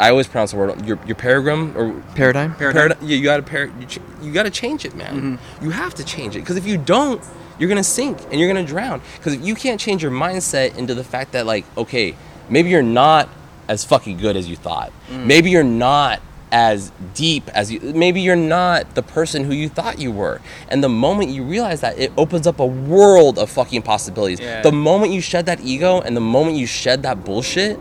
I 0.00 0.08
always 0.10 0.26
pronounce 0.26 0.52
the 0.52 0.56
word 0.56 0.86
your 0.86 0.98
your 1.06 1.14
paradigm 1.14 1.76
or 1.76 2.00
Paradigm? 2.14 2.54
Paradigm. 2.56 2.98
Yeah, 3.02 3.16
you 3.16 3.24
gotta 3.24 3.42
par- 3.42 3.70
you, 3.78 3.86
ch- 3.86 3.98
you 4.22 4.32
gotta 4.32 4.50
change 4.50 4.84
it, 4.86 4.94
man. 4.94 5.14
Mm-hmm. 5.38 5.64
You 5.64 5.70
have 5.70 5.94
to 5.94 6.04
change 6.04 6.34
it 6.36 6.40
because 6.40 6.56
if 6.56 6.66
you 6.66 6.78
don't, 6.78 7.22
you're 7.58 7.68
gonna 7.68 7.84
sink 7.84 8.18
and 8.30 8.40
you're 8.40 8.48
gonna 8.48 8.66
drown. 8.66 9.02
Because 9.18 9.34
if 9.34 9.44
you 9.44 9.54
can't 9.54 9.78
change 9.78 10.02
your 10.02 10.10
mindset 10.10 10.76
into 10.78 10.94
the 10.94 11.04
fact 11.04 11.32
that 11.32 11.44
like, 11.44 11.66
okay, 11.76 12.16
maybe 12.48 12.70
you're 12.70 12.82
not 12.82 13.28
as 13.68 13.84
fucking 13.84 14.16
good 14.16 14.36
as 14.36 14.48
you 14.48 14.56
thought. 14.56 14.90
Mm. 15.10 15.26
Maybe 15.26 15.50
you're 15.50 15.62
not 15.62 16.20
as 16.50 16.90
deep 17.14 17.48
as 17.50 17.70
you. 17.70 17.80
Maybe 17.80 18.22
you're 18.22 18.36
not 18.36 18.94
the 18.94 19.02
person 19.02 19.44
who 19.44 19.52
you 19.52 19.68
thought 19.68 20.00
you 20.00 20.10
were. 20.10 20.40
And 20.68 20.82
the 20.82 20.88
moment 20.88 21.30
you 21.30 21.44
realize 21.44 21.82
that, 21.82 21.98
it 21.98 22.10
opens 22.16 22.46
up 22.46 22.58
a 22.58 22.66
world 22.66 23.38
of 23.38 23.50
fucking 23.50 23.82
possibilities. 23.82 24.40
Yeah. 24.40 24.62
The 24.62 24.72
moment 24.72 25.12
you 25.12 25.20
shed 25.20 25.46
that 25.46 25.60
ego 25.60 26.00
and 26.00 26.16
the 26.16 26.20
moment 26.20 26.56
you 26.56 26.66
shed 26.66 27.02
that 27.02 27.24
bullshit 27.24 27.78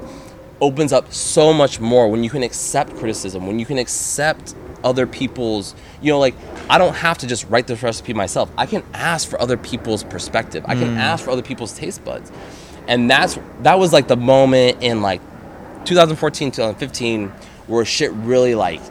opens 0.61 0.91
up 0.91 1.13
so 1.13 1.53
much 1.53 1.79
more 1.79 2.09
when 2.09 2.23
you 2.23 2.29
can 2.29 2.43
accept 2.43 2.95
criticism, 2.95 3.47
when 3.47 3.59
you 3.59 3.65
can 3.65 3.77
accept 3.77 4.55
other 4.83 5.07
people's, 5.07 5.75
you 6.01 6.11
know, 6.11 6.19
like 6.19 6.35
I 6.69 6.77
don't 6.77 6.95
have 6.95 7.17
to 7.19 7.27
just 7.27 7.49
write 7.49 7.67
this 7.67 7.81
recipe 7.83 8.13
myself. 8.13 8.49
I 8.57 8.65
can 8.65 8.83
ask 8.93 9.27
for 9.27 9.39
other 9.41 9.57
people's 9.57 10.03
perspective. 10.03 10.63
I 10.67 10.75
can 10.75 10.97
ask 10.97 11.25
for 11.25 11.31
other 11.31 11.41
people's 11.41 11.73
taste 11.73 12.03
buds. 12.03 12.31
And 12.87 13.09
that's 13.09 13.37
that 13.61 13.79
was 13.79 13.93
like 13.93 14.07
the 14.07 14.17
moment 14.17 14.81
in 14.81 15.01
like 15.01 15.21
2014, 15.85 16.51
2015 16.51 17.29
where 17.67 17.85
shit 17.85 18.11
really 18.11 18.55
like 18.55 18.81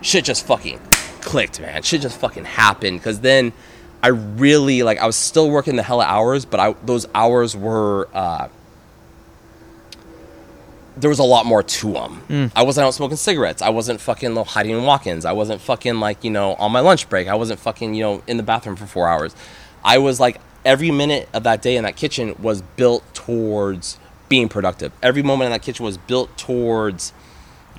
shit 0.00 0.24
just 0.24 0.46
fucking 0.46 0.80
clicked, 1.20 1.60
man. 1.60 1.82
Shit 1.82 2.00
just 2.02 2.18
fucking 2.18 2.44
happened 2.44 3.02
cuz 3.02 3.20
then 3.20 3.52
I 4.02 4.08
really 4.08 4.82
like 4.82 4.98
I 4.98 5.06
was 5.06 5.16
still 5.16 5.50
working 5.50 5.76
the 5.76 5.82
hella 5.82 6.04
hours, 6.04 6.44
but 6.44 6.60
I 6.60 6.74
those 6.84 7.06
hours 7.14 7.56
were 7.56 8.08
uh 8.14 8.48
there 11.00 11.10
was 11.10 11.18
a 11.18 11.24
lot 11.24 11.46
more 11.46 11.62
to 11.62 11.92
them. 11.92 12.16
Hmm. 12.28 12.46
I 12.54 12.62
wasn't 12.62 12.86
out 12.86 12.94
smoking 12.94 13.16
cigarettes. 13.16 13.62
I 13.62 13.70
wasn't 13.70 14.00
fucking 14.00 14.36
hiding 14.36 14.72
in 14.72 14.84
walk-ins. 14.84 15.24
I 15.24 15.32
wasn't 15.32 15.60
fucking 15.60 15.98
like 16.00 16.22
you 16.24 16.30
know 16.30 16.54
on 16.54 16.72
my 16.72 16.80
lunch 16.80 17.08
break. 17.08 17.28
I 17.28 17.34
wasn't 17.34 17.60
fucking 17.60 17.94
you 17.94 18.02
know 18.02 18.22
in 18.26 18.36
the 18.36 18.42
bathroom 18.42 18.76
for 18.76 18.86
four 18.86 19.08
hours. 19.08 19.34
I 19.84 19.98
was 19.98 20.20
like 20.20 20.40
every 20.64 20.90
minute 20.90 21.28
of 21.32 21.42
that 21.44 21.62
day 21.62 21.76
in 21.76 21.84
that 21.84 21.96
kitchen 21.96 22.34
was 22.38 22.62
built 22.76 23.02
towards 23.14 23.98
being 24.28 24.48
productive. 24.48 24.92
Every 25.02 25.22
moment 25.22 25.46
in 25.46 25.52
that 25.52 25.62
kitchen 25.62 25.84
was 25.84 25.96
built 25.96 26.36
towards 26.36 27.12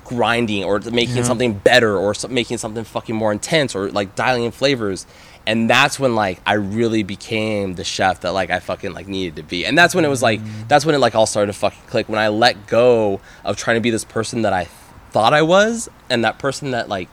grinding 0.04 0.64
or 0.64 0.80
making 0.80 1.16
Yeah. 1.18 1.22
something 1.22 1.52
better 1.54 1.96
or 1.96 2.12
so- 2.14 2.28
making 2.28 2.58
something 2.58 2.84
fucking 2.84 3.14
more 3.14 3.30
intense 3.32 3.74
or 3.74 3.88
like 3.90 4.14
dialing 4.16 4.42
in 4.44 4.50
flavors 4.50 5.06
and 5.46 5.68
that's 5.68 5.98
when 5.98 6.14
like 6.14 6.40
i 6.46 6.54
really 6.54 7.02
became 7.02 7.74
the 7.74 7.84
chef 7.84 8.20
that 8.20 8.30
like 8.32 8.50
i 8.50 8.58
fucking 8.60 8.92
like 8.92 9.08
needed 9.08 9.36
to 9.36 9.42
be. 9.42 9.66
And 9.66 9.76
that's 9.76 9.94
when 9.94 10.04
it 10.04 10.08
was 10.08 10.22
like 10.22 10.40
mm. 10.40 10.68
that's 10.68 10.84
when 10.86 10.94
it 10.94 10.98
like 10.98 11.14
all 11.14 11.26
started 11.26 11.52
to 11.52 11.58
fucking 11.58 11.82
click. 11.88 12.08
When 12.08 12.18
i 12.18 12.28
let 12.28 12.66
go 12.66 13.20
of 13.44 13.56
trying 13.56 13.76
to 13.76 13.80
be 13.80 13.90
this 13.90 14.04
person 14.04 14.42
that 14.42 14.52
i 14.52 14.64
thought 15.10 15.34
i 15.34 15.42
was 15.42 15.88
and 16.08 16.24
that 16.24 16.38
person 16.38 16.70
that 16.70 16.88
like 16.88 17.08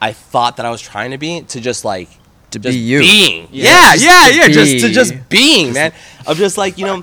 i 0.00 0.12
thought 0.12 0.56
that 0.58 0.66
i 0.66 0.70
was 0.70 0.80
trying 0.80 1.10
to 1.10 1.18
be 1.18 1.42
to 1.42 1.60
just 1.60 1.84
like 1.84 2.08
To 2.50 2.58
just 2.58 2.74
be 2.74 2.78
you. 2.78 3.00
being. 3.00 3.48
Yeah, 3.50 3.94
yeah 3.94 4.28
yeah 4.28 4.30
to 4.30 4.36
yeah 4.36 4.48
just 4.48 4.84
to 4.84 4.92
just 4.92 5.28
being 5.28 5.72
man. 5.72 5.92
Of 6.26 6.38
just 6.38 6.56
like 6.56 6.78
you 6.78 6.86
know 6.86 7.02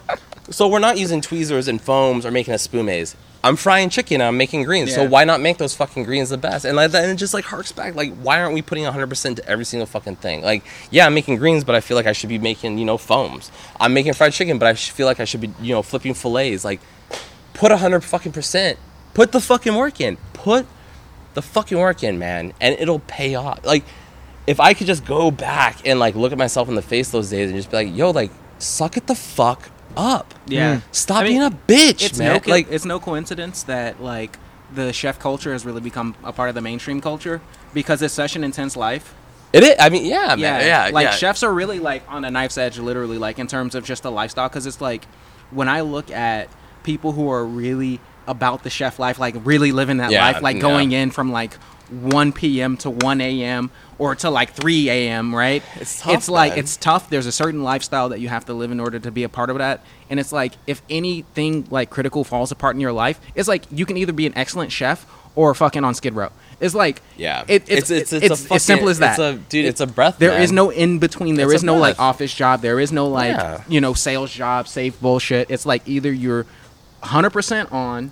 so 0.49 0.67
we're 0.67 0.79
not 0.79 0.97
using 0.97 1.21
tweezers 1.21 1.67
and 1.67 1.79
foams 1.81 2.25
or 2.25 2.31
making 2.31 2.53
a 2.53 2.57
spumaze 2.57 3.15
i'm 3.43 3.55
frying 3.55 3.89
chicken 3.89 4.15
and 4.15 4.23
i'm 4.23 4.37
making 4.37 4.63
greens 4.63 4.93
so 4.93 5.07
why 5.07 5.23
not 5.23 5.41
make 5.41 5.57
those 5.57 5.73
fucking 5.73 6.03
greens 6.03 6.29
the 6.29 6.37
best? 6.37 6.65
And 6.65 6.75
like 6.75 6.93
and 6.93 7.11
it 7.11 7.15
just 7.15 7.33
like 7.33 7.45
harks 7.45 7.71
back 7.71 7.95
like 7.95 8.13
why 8.17 8.41
aren't 8.41 8.53
we 8.53 8.61
putting 8.61 8.83
100% 8.83 9.35
to 9.37 9.47
every 9.47 9.65
single 9.65 9.85
fucking 9.85 10.17
thing? 10.17 10.41
Like 10.41 10.63
yeah 10.89 11.05
i'm 11.05 11.13
making 11.13 11.37
greens 11.37 11.63
but 11.63 11.75
i 11.75 11.81
feel 11.81 11.97
like 11.97 12.05
i 12.05 12.11
should 12.11 12.29
be 12.29 12.39
making 12.39 12.77
you 12.77 12.85
know 12.85 12.97
foams. 12.97 13.51
I'm 13.79 13.93
making 13.93 14.13
fried 14.13 14.33
chicken 14.33 14.59
but 14.59 14.67
i 14.67 14.73
feel 14.73 15.07
like 15.07 15.19
i 15.19 15.25
should 15.25 15.41
be 15.41 15.51
you 15.61 15.73
know 15.73 15.81
flipping 15.81 16.13
fillets. 16.13 16.63
Like 16.63 16.81
put 17.53 17.71
100 17.71 18.03
fucking 18.03 18.31
percent. 18.31 18.77
Put 19.13 19.31
the 19.31 19.41
fucking 19.41 19.75
work 19.75 19.99
in. 19.99 20.17
Put 20.33 20.65
the 21.33 21.41
fucking 21.41 21.77
work 21.77 22.03
in 22.03 22.19
man 22.19 22.53
and 22.61 22.75
it'll 22.79 22.99
pay 22.99 23.35
off. 23.35 23.65
Like 23.65 23.83
if 24.47 24.59
i 24.59 24.73
could 24.73 24.87
just 24.87 25.05
go 25.05 25.31
back 25.31 25.85
and 25.85 25.99
like 25.99 26.15
look 26.15 26.31
at 26.31 26.37
myself 26.37 26.67
in 26.67 26.75
the 26.75 26.81
face 26.81 27.09
those 27.11 27.29
days 27.29 27.49
and 27.49 27.57
just 27.57 27.69
be 27.69 27.77
like 27.77 27.95
yo 27.95 28.11
like 28.11 28.31
suck 28.57 28.97
it 28.97 29.07
the 29.07 29.15
fuck 29.15 29.69
up 29.97 30.33
yeah. 30.47 30.77
Mm. 30.77 30.81
stop 30.91 31.17
I 31.17 31.23
mean, 31.23 31.31
being 31.33 31.43
a 31.43 31.51
bitch 31.51 32.05
It's 32.05 32.17
man 32.19 32.33
no 32.33 32.39
co- 32.39 32.51
like 32.51 32.67
it's 32.71 32.85
no 32.85 32.99
coincidence 32.99 33.63
that 33.63 34.01
like 34.01 34.37
the 34.73 34.93
chef 34.93 35.19
culture 35.19 35.51
has 35.51 35.65
really 35.65 35.81
become 35.81 36.15
a 36.23 36.31
part 36.31 36.49
of 36.49 36.55
the 36.55 36.61
mainstream 36.61 37.01
culture 37.01 37.41
because 37.73 38.01
it's 38.01 38.13
such 38.13 38.35
an 38.35 38.43
intense 38.43 38.75
life. 38.77 39.13
it 39.53 39.63
is 39.63 39.75
i 39.79 39.89
mean 39.89 40.05
yeah 40.05 40.35
yeah, 40.35 40.51
man 40.57 40.65
yeah 40.65 40.89
like 40.93 41.05
yeah. 41.05 41.11
chefs 41.11 41.43
are 41.43 41.53
really 41.53 41.79
like 41.79 42.03
on 42.09 42.23
a 42.25 42.31
knife's 42.31 42.57
edge, 42.57 42.77
literally, 42.79 43.17
like 43.17 43.37
in 43.39 43.47
terms 43.47 43.75
of 43.75 43.83
just 43.83 44.03
the 44.03 44.11
lifestyle. 44.11 44.47
Because 44.49 44.65
it's 44.65 44.79
like 44.81 45.05
when 45.51 45.67
I 45.67 45.81
look 45.81 46.09
at 46.11 46.47
people 46.83 47.11
who 47.11 47.29
are 47.29 47.45
really 47.45 47.99
about 48.27 48.63
the 48.63 48.69
chef 48.69 48.97
life, 48.99 49.19
like 49.19 49.35
really 49.43 49.71
living 49.73 49.97
that 49.97 50.11
Yeah, 50.11 50.23
life, 50.25 50.41
like 50.41 50.55
yeah. 50.55 50.61
going 50.61 50.91
in 50.93 51.11
from 51.11 51.31
like 51.33 51.53
1 51.89 52.31
p.m. 52.31 52.77
to 52.77 52.89
1 52.89 53.19
a.m. 53.19 53.71
or 54.01 54.15
to 54.15 54.29
like 54.31 54.53
3 54.53 54.89
a.m. 54.89 55.33
Right? 55.35 55.61
It's 55.75 56.01
tough, 56.01 56.13
It's 56.15 56.27
like 56.29 56.53
man. 56.53 56.59
it's 56.59 56.75
tough. 56.75 57.09
There's 57.09 57.27
a 57.27 57.31
certain 57.31 57.61
lifestyle 57.63 58.09
that 58.09 58.19
you 58.19 58.29
have 58.29 58.45
to 58.45 58.53
live 58.53 58.71
in 58.71 58.79
order 58.79 58.97
to 58.99 59.11
be 59.11 59.23
a 59.23 59.29
part 59.29 59.49
of 59.51 59.57
that, 59.59 59.81
and 60.09 60.19
it's 60.19 60.31
like 60.31 60.53
if 60.65 60.81
anything 60.89 61.67
like 61.69 61.89
critical 61.91 62.23
falls 62.23 62.51
apart 62.51 62.75
in 62.75 62.81
your 62.81 62.91
life, 62.93 63.19
it's 63.35 63.47
like 63.47 63.63
you 63.71 63.85
can 63.85 63.97
either 63.97 64.13
be 64.13 64.25
an 64.25 64.33
excellent 64.35 64.71
chef 64.71 65.05
or 65.35 65.53
fucking 65.55 65.83
on 65.83 65.93
Skid 65.93 66.13
Row. 66.15 66.29
It's 66.59 66.75
like 66.75 67.01
Yeah. 67.15 67.43
it, 67.47 67.63
it's, 67.69 67.89
it's, 67.89 68.11
it's, 68.11 68.25
a 68.25 68.35
fucking- 68.35 68.55
as 68.55 68.63
simple 68.63 68.89
as 68.89 68.99
that. 68.99 69.11
It's 69.11 69.19
a, 69.19 69.33
dude, 69.49 69.65
it's 69.65 69.79
a 69.81 69.87
breath. 69.87 70.17
There 70.17 70.37
is 70.41 70.51
man. 70.51 70.55
no 70.55 70.69
in 70.71 70.99
between. 70.99 71.35
There 71.35 71.47
It's 71.47 71.61
is 71.61 71.63
no 71.63 71.77
like 71.77 71.97
office 71.99 72.33
job. 72.33 72.61
There 72.61 72.79
is 72.79 72.91
no 72.91 73.07
like 73.07 73.35
Yeah. 73.35 73.63
you 73.69 73.79
know 73.81 73.93
sales 73.93 74.31
job, 74.33 74.67
safe 74.67 74.99
bullshit. 74.99 75.49
It's 75.49 75.65
like 75.65 75.87
either 75.87 76.11
you're 76.11 76.45
100% 77.03 77.71
on 77.71 78.11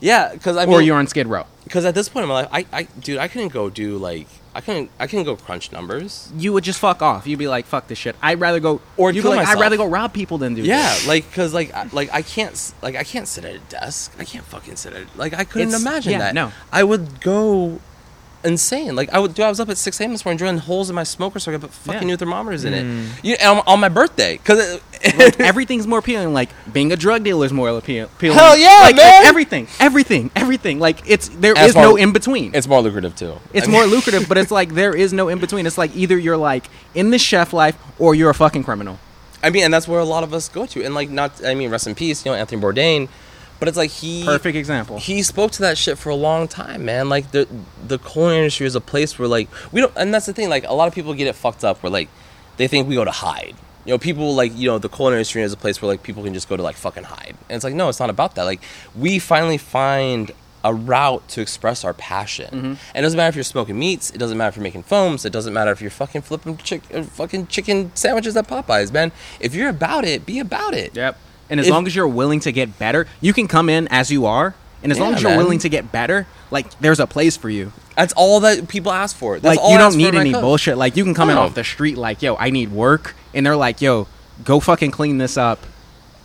Yeah, 0.00 0.32
because 0.32 0.56
I 0.56 0.64
or 0.66 0.80
you're 0.82 0.96
on 0.96 1.06
Skid 1.06 1.26
Row. 1.26 1.44
because 1.64 1.84
at 1.84 1.94
this 1.94 2.08
point 2.08 2.24
in 2.24 2.28
my 2.28 2.34
life, 2.42 2.48
I, 2.52 2.66
I, 2.72 2.82
dude, 3.00 3.18
I 3.18 3.28
couldn't 3.28 3.52
go 3.52 3.68
do 3.70 3.98
like, 3.98 4.26
I 4.56 4.62
can't. 4.62 4.90
I 4.98 5.06
couldn't 5.06 5.26
go 5.26 5.36
crunch 5.36 5.70
numbers. 5.70 6.32
You 6.36 6.52
would 6.54 6.64
just 6.64 6.78
fuck 6.80 7.02
off. 7.02 7.26
You'd 7.26 7.38
be 7.38 7.46
like, 7.46 7.66
fuck 7.66 7.88
this 7.88 7.98
shit. 7.98 8.16
I'd 8.22 8.40
rather 8.40 8.58
go 8.58 8.80
Or 8.96 9.12
you'd 9.12 9.22
be 9.22 9.28
like, 9.28 9.46
I'd 9.46 9.60
rather 9.60 9.76
go 9.76 9.84
rob 9.86 10.14
people 10.14 10.38
than 10.38 10.54
do 10.54 10.62
Yeah, 10.62 10.94
this. 10.94 11.06
like, 11.06 11.30
cause 11.32 11.52
like, 11.52 11.74
I, 11.74 11.86
like 11.92 12.08
I 12.12 12.22
can't, 12.22 12.72
like, 12.80 12.96
I 12.96 13.04
can't 13.04 13.28
sit 13.28 13.44
at 13.44 13.54
a 13.54 13.58
desk. 13.58 14.14
I 14.18 14.24
can't 14.24 14.44
fucking 14.46 14.76
sit 14.76 14.94
at, 14.94 15.14
like, 15.18 15.34
I 15.34 15.44
couldn't 15.44 15.68
It's- 15.68 15.82
imagine 15.82 16.12
yeah, 16.12 16.18
that. 16.20 16.34
no. 16.34 16.52
I 16.72 16.84
would 16.84 17.20
go 17.20 17.80
insane. 18.46 18.96
Like, 18.96 19.12
I 19.12 19.18
would, 19.18 19.34
do. 19.34 19.42
I 19.42 19.48
was 19.48 19.60
up 19.60 19.68
at 19.68 19.76
six 19.76 20.00
a.m. 20.00 20.12
this 20.12 20.24
morning 20.24 20.38
drilling 20.38 20.58
holes 20.58 20.88
in 20.88 20.94
my 20.94 21.02
smoker 21.02 21.38
so 21.38 21.50
I 21.50 21.54
could 21.54 21.62
put 21.62 21.70
fucking 21.72 22.02
Yeah. 22.02 22.06
new 22.06 22.16
thermometers 22.16 22.64
in 22.64 22.72
it. 22.72 22.82
Hmm. 22.84 23.26
You 23.26 23.36
on, 23.44 23.62
on 23.66 23.80
my 23.80 23.88
birthday, 23.90 24.38
cause 24.38 24.80
like 25.18 25.38
everything's 25.40 25.86
more 25.86 25.98
appealing. 25.98 26.32
Like 26.32 26.48
being 26.72 26.92
a 26.92 26.96
drug 26.96 27.24
dealer 27.24 27.44
is 27.44 27.52
more 27.52 27.68
appealing. 27.68 28.08
Hell 28.20 28.56
yeah, 28.56 28.78
like, 28.82 28.96
man! 28.96 29.24
Everything, 29.26 29.68
everything, 29.80 30.30
everything. 30.34 30.78
Like 30.78 31.02
it's 31.10 31.28
there 31.28 31.56
As 31.58 31.70
is 31.70 31.74
no 31.76 31.96
in 31.96 32.12
between. 32.12 32.54
it's 32.54 32.66
more 32.66 32.80
lucrative 32.80 33.14
too. 33.16 33.34
It's 33.52 33.66
I 33.66 33.70
mean- 33.70 33.80
more 33.80 33.86
lucrative, 33.96 34.28
but 34.28 34.38
it's 34.38 34.50
like 34.50 34.70
there 34.74 34.94
is 34.96 35.12
no 35.12 35.28
in 35.28 35.38
between. 35.38 35.66
It's 35.66 35.76
like 35.78 35.94
either 35.96 36.16
you're 36.16 36.36
like 36.36 36.64
in 36.94 37.10
the 37.10 37.18
chef 37.18 37.52
life 37.52 37.76
or 37.98 38.14
you're 38.14 38.30
a 38.30 38.34
fucking 38.34 38.64
criminal. 38.64 38.98
I 39.42 39.50
mean, 39.50 39.64
and 39.64 39.72
that's 39.74 39.86
where 39.86 40.00
a 40.00 40.04
lot 40.04 40.24
of 40.24 40.32
us 40.32 40.48
go 40.48 40.66
to, 40.66 40.82
and 40.82 40.94
like, 40.94 41.10
not, 41.10 41.44
I 41.44 41.54
mean, 41.54 41.70
rest 41.70 41.86
in 41.86 41.94
peace, 41.94 42.24
you 42.24 42.32
know, 42.32 42.36
Anthony 42.36 42.60
Bourdain, 42.60 43.08
but 43.58 43.68
it's 43.68 43.76
like 43.76 43.90
he 43.90 44.24
Perfect 44.24 44.56
example. 44.56 44.98
he 44.98 45.22
spoke 45.22 45.50
to 45.52 45.62
that 45.62 45.78
shit 45.78 45.98
for 45.98 46.10
a 46.10 46.14
long 46.14 46.48
time, 46.48 46.84
man. 46.84 47.08
Like 47.08 47.30
the 47.30 47.48
the 47.86 47.98
culinary 47.98 48.38
industry 48.38 48.66
is 48.66 48.74
a 48.74 48.80
place 48.80 49.18
where 49.18 49.28
like 49.28 49.48
we 49.72 49.80
don't, 49.80 49.92
and 49.96 50.12
that's 50.12 50.26
the 50.26 50.32
thing. 50.32 50.48
Like 50.48 50.64
a 50.66 50.74
lot 50.74 50.88
of 50.88 50.94
people 50.94 51.14
get 51.14 51.26
it 51.26 51.34
fucked 51.34 51.64
up 51.64 51.82
where 51.82 51.90
like 51.90 52.08
they 52.56 52.68
think 52.68 52.88
we 52.88 52.94
go 52.94 53.04
to 53.04 53.10
hide. 53.10 53.54
You 53.84 53.92
know, 53.92 53.98
people 53.98 54.34
like 54.34 54.56
you 54.56 54.68
know 54.68 54.78
the 54.78 54.88
culinary 54.88 55.20
industry 55.20 55.42
is 55.42 55.52
a 55.52 55.56
place 55.56 55.80
where 55.80 55.88
like 55.88 56.02
people 56.02 56.22
can 56.24 56.34
just 56.34 56.48
go 56.48 56.56
to 56.56 56.62
like 56.62 56.76
fucking 56.76 57.04
hide, 57.04 57.36
and 57.48 57.56
it's 57.56 57.64
like 57.64 57.74
no, 57.74 57.88
it's 57.88 58.00
not 58.00 58.10
about 58.10 58.34
that. 58.34 58.42
Like 58.44 58.60
we 58.96 59.18
finally 59.18 59.58
find 59.58 60.32
a 60.64 60.74
route 60.74 61.28
to 61.28 61.40
express 61.40 61.84
our 61.84 61.94
passion, 61.94 62.48
and 62.52 62.78
it 62.96 63.02
doesn't 63.02 63.16
matter 63.16 63.28
if 63.28 63.36
you're 63.36 63.44
smoking 63.44 63.78
meats, 63.78 64.10
it 64.10 64.18
doesn't 64.18 64.36
matter 64.36 64.48
if 64.48 64.56
you're 64.56 64.64
making 64.64 64.82
foams, 64.82 65.24
it 65.24 65.32
doesn't 65.32 65.54
matter 65.54 65.70
if 65.70 65.80
you're 65.80 65.90
fucking 65.92 66.22
flipping 66.22 66.56
chick, 66.56 66.82
uh, 66.92 67.04
fucking 67.04 67.46
chicken 67.46 67.92
sandwiches 67.94 68.36
at 68.36 68.48
Popeyes, 68.48 68.92
man. 68.92 69.12
If 69.38 69.54
you're 69.54 69.68
about 69.68 70.04
it, 70.04 70.26
be 70.26 70.40
about 70.40 70.74
it. 70.74 70.96
Yep. 70.96 71.16
And 71.48 71.60
as 71.60 71.66
If- 71.66 71.72
long 71.72 71.86
as 71.86 71.94
you're 71.94 72.08
willing 72.08 72.40
to 72.40 72.52
get 72.52 72.78
better, 72.78 73.06
you 73.20 73.32
can 73.32 73.46
come 73.48 73.68
in 73.68 73.86
as 73.88 74.10
you 74.10 74.26
are. 74.26 74.54
And 74.82 74.92
as 74.92 75.00
long 75.00 75.14
as 75.14 75.22
you're 75.22 75.30
man. 75.30 75.38
willing 75.38 75.58
to 75.60 75.68
get 75.68 75.90
better, 75.90 76.26
like 76.50 76.78
there's 76.80 77.00
a 77.00 77.06
place 77.06 77.36
for 77.36 77.48
you. 77.50 77.72
That's 77.96 78.12
all 78.12 78.40
that 78.40 78.68
people 78.68 78.92
ask 78.92 79.16
for. 79.16 79.40
That's 79.40 79.56
like 79.56 79.70
you 79.70 79.78
don't 79.78 79.96
need 79.96 80.14
any 80.14 80.32
bullshit. 80.32 80.76
Like 80.76 80.96
you 80.96 81.02
can 81.02 81.14
come 81.14 81.30
in 81.30 81.36
off 81.36 81.54
the 81.54 81.64
street 81.64 81.96
like, 81.96 82.22
yo, 82.22 82.36
I 82.36 82.50
need 82.50 82.70
work, 82.70 83.16
and 83.34 83.44
they're 83.44 83.56
like, 83.56 83.80
yo, 83.80 84.06
go 84.44 84.60
fucking 84.60 84.90
clean 84.92 85.18
this 85.18 85.36
up. 85.36 85.60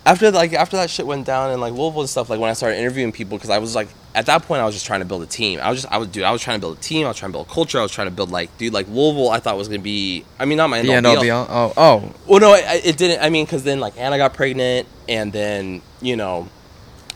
after 0.04 0.30
like 0.30 0.52
after 0.52 0.76
that 0.76 0.90
shit 0.90 1.06
went 1.06 1.26
down 1.26 1.50
and 1.50 1.60
like 1.60 1.72
Louisville 1.72 2.02
and 2.02 2.10
stuff, 2.10 2.28
like 2.30 2.38
when 2.38 2.50
I 2.50 2.52
started 2.52 2.76
interviewing 2.78 3.10
people, 3.10 3.36
because 3.38 3.50
I 3.50 3.58
was 3.58 3.74
like 3.74 3.88
at 4.14 4.26
that 4.26 4.42
point 4.42 4.60
I 4.60 4.66
was 4.66 4.74
just 4.74 4.86
trying 4.86 5.00
to 5.00 5.06
build 5.06 5.22
a 5.22 5.26
team. 5.26 5.60
I 5.62 5.70
was 5.70 5.82
just 5.82 5.92
I 5.92 5.98
was 5.98 6.08
dude, 6.08 6.24
I 6.24 6.32
was 6.32 6.42
trying 6.42 6.58
to 6.58 6.60
build 6.60 6.78
a 6.78 6.80
team. 6.80 7.06
I 7.06 7.08
was 7.08 7.16
trying 7.16 7.30
to 7.32 7.36
build 7.36 7.46
a 7.46 7.50
culture. 7.50 7.78
I 7.78 7.82
was 7.82 7.92
trying 7.92 8.08
to 8.08 8.12
build 8.12 8.30
like 8.30 8.56
dude 8.58 8.72
like 8.72 8.88
Louisville. 8.88 9.30
I 9.30 9.40
thought 9.40 9.56
was 9.56 9.68
gonna 9.68 9.80
be. 9.80 10.24
I 10.38 10.44
mean 10.44 10.58
not 10.58 10.68
my 10.68 10.78
end 10.78 10.88
The 10.88 10.92
all 10.92 10.96
end 10.98 11.04
be 11.04 11.30
all 11.30 11.46
all. 11.46 11.48
be 11.48 11.54
all. 11.54 11.72
Oh, 11.76 12.02
oh. 12.04 12.14
Well, 12.26 12.40
no, 12.40 12.54
it, 12.54 12.86
it 12.86 12.96
didn't. 12.96 13.22
I 13.22 13.30
mean, 13.30 13.44
because 13.44 13.64
then 13.64 13.80
like 13.80 13.98
Anna 13.98 14.18
got 14.18 14.34
pregnant, 14.34 14.86
and 15.08 15.32
then 15.32 15.82
you 16.00 16.16
know, 16.16 16.48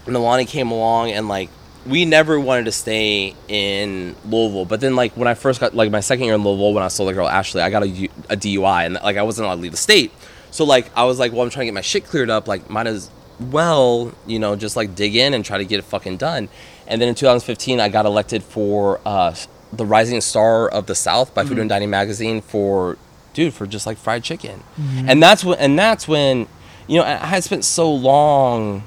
Nalani 0.06 0.46
came 0.46 0.70
along, 0.70 1.10
and 1.10 1.28
like 1.28 1.50
we 1.86 2.04
never 2.04 2.40
wanted 2.40 2.64
to 2.64 2.72
stay 2.72 3.34
in 3.48 4.16
Louisville. 4.24 4.64
But 4.64 4.80
then 4.80 4.96
like 4.96 5.16
when 5.16 5.28
I 5.28 5.34
first 5.34 5.60
got 5.60 5.74
like 5.74 5.90
my 5.90 6.00
second 6.00 6.24
year 6.24 6.34
in 6.34 6.42
Louisville, 6.42 6.72
when 6.72 6.82
I 6.82 6.88
saw 6.88 7.04
the 7.04 7.12
girl 7.12 7.28
Ashley, 7.28 7.60
I 7.62 7.70
got 7.70 7.82
a, 7.84 8.08
a 8.30 8.36
DUI, 8.36 8.86
and 8.86 8.94
like 8.94 9.16
I 9.16 9.22
wasn't 9.22 9.46
allowed 9.46 9.56
to 9.56 9.60
leave 9.62 9.72
the 9.72 9.76
state. 9.76 10.12
So 10.50 10.64
like 10.64 10.90
I 10.96 11.04
was 11.04 11.18
like, 11.18 11.32
well, 11.32 11.42
I'm 11.42 11.50
trying 11.50 11.62
to 11.62 11.66
get 11.66 11.74
my 11.74 11.82
shit 11.82 12.04
cleared 12.04 12.30
up. 12.30 12.48
Like 12.48 12.70
might 12.70 12.86
as 12.86 13.10
well, 13.38 14.12
you 14.26 14.38
know, 14.38 14.56
just 14.56 14.76
like 14.76 14.94
dig 14.94 15.14
in 15.16 15.34
and 15.34 15.44
try 15.44 15.58
to 15.58 15.64
get 15.64 15.78
it 15.78 15.82
fucking 15.82 16.16
done. 16.16 16.48
And 16.88 17.00
then 17.00 17.08
in 17.08 17.14
2015, 17.14 17.80
I 17.80 17.88
got 17.88 18.06
elected 18.06 18.42
for 18.42 19.00
uh, 19.04 19.34
the 19.72 19.84
Rising 19.84 20.20
Star 20.20 20.68
of 20.68 20.86
the 20.86 20.94
South 20.94 21.34
by 21.34 21.44
Food 21.44 21.58
and 21.58 21.68
Dining 21.68 21.90
Magazine 21.90 22.40
for 22.40 22.96
dude 23.34 23.52
for 23.52 23.66
just 23.66 23.86
like 23.86 23.98
fried 23.98 24.22
chicken. 24.22 24.62
And 25.08 25.22
that's 25.22 25.44
when 25.44 25.58
and 25.58 25.78
that's 25.78 26.08
when 26.08 26.46
you 26.86 26.98
know 26.98 27.04
I 27.04 27.16
had 27.16 27.44
spent 27.44 27.64
so 27.64 27.92
long 27.92 28.84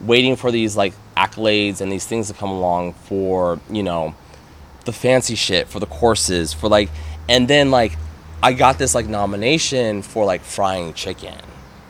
waiting 0.00 0.36
for 0.36 0.50
these 0.50 0.76
like 0.76 0.94
accolades 1.16 1.80
and 1.80 1.92
these 1.92 2.06
things 2.06 2.28
to 2.28 2.34
come 2.34 2.50
along 2.50 2.94
for 2.94 3.60
you 3.70 3.82
know 3.82 4.14
the 4.84 4.92
fancy 4.92 5.36
shit 5.36 5.68
for 5.68 5.78
the 5.78 5.86
courses 5.86 6.52
for 6.52 6.68
like 6.68 6.90
and 7.28 7.46
then 7.46 7.70
like 7.70 7.96
I 8.42 8.52
got 8.54 8.78
this 8.78 8.94
like 8.94 9.06
nomination 9.06 10.02
for 10.02 10.24
like 10.24 10.40
frying 10.42 10.94
chicken. 10.94 11.38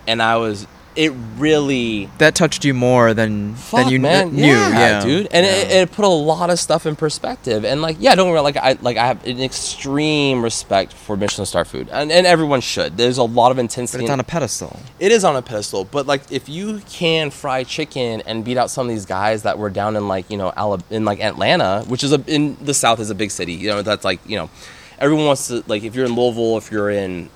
And 0.07 0.21
I 0.21 0.37
was 0.37 0.67
it 0.95 1.13
really 1.39 2.11
That 2.19 2.35
touched 2.35 2.65
you 2.65 2.75
more 2.75 3.15
than 3.15 3.55
Fuck, 3.55 3.85
than 3.85 3.93
you 3.93 4.01
man. 4.01 4.31
kn- 4.31 4.37
knew. 4.37 4.53
Yeah, 4.53 5.01
dude. 5.03 5.29
And 5.33 5.47
Yeah. 5.47 5.53
it, 5.53 5.71
it 5.89 5.93
put 5.93 6.05
a 6.05 6.09
lot 6.09 6.51
of 6.51 6.59
stuff 6.59 6.85
in 6.87 6.97
perspective. 6.97 7.65
And 7.65 7.81
like, 7.81 7.97
yeah, 7.99 8.15
don't 8.15 8.31
worry. 8.31 8.41
Like, 8.41 8.57
I 8.59 8.77
like 8.83 8.97
I 8.99 9.07
have 9.07 9.25
an 9.27 9.41
extreme 9.41 10.43
respect 10.43 10.93
for 10.93 11.17
Michelin 11.17 11.47
star 11.47 11.65
food, 11.65 11.89
and, 11.91 12.13
and 12.13 12.27
everyone 12.27 12.61
should. 12.61 12.97
There's 12.97 13.19
a 13.19 13.23
lot 13.25 13.51
of 13.51 13.57
but 13.57 13.63
intensity. 13.63 14.05
it's 14.05 14.11
on 14.11 14.21
a 14.21 14.25
pedestal. 14.25 14.79
it 15.01 15.13
is 15.13 15.25
on 15.25 15.35
a 15.37 15.43
pedestal, 15.43 15.85
but 15.85 16.07
like 16.07 16.31
if 16.31 16.49
you 16.49 16.81
can 16.91 17.31
fry 17.31 17.65
chicken 17.65 18.23
and 18.27 18.45
beat 18.45 18.57
out 18.59 18.71
some 18.71 18.87
of 18.87 18.91
these 18.95 19.07
guys 19.07 19.45
that 19.45 19.59
were 19.59 19.71
down 19.71 19.97
in 19.97 20.09
like 20.09 20.29
you 20.31 20.37
know 20.37 20.53
Alab- 20.57 20.83
in 20.91 21.05
like 21.05 21.21
Atlanta, 21.21 21.85
which 21.89 22.05
is 22.05 22.13
a 22.13 22.23
in 22.27 22.57
the 22.61 22.75
South 22.75 23.01
is 23.01 23.09
a 23.11 23.15
big 23.15 23.31
city. 23.31 23.55
You 23.55 23.69
know 23.71 23.83
that's 23.83 24.05
like 24.05 24.21
you 24.27 24.37
know 24.37 24.51
everyone 24.99 25.25
wants 25.27 25.49
to 25.49 25.65
like 25.67 25.85
if 25.85 25.95
you're 25.95 26.05
in 26.05 26.15
Louisville, 26.15 26.59
if 26.59 26.71
you're 26.71 26.91
in 26.91 27.31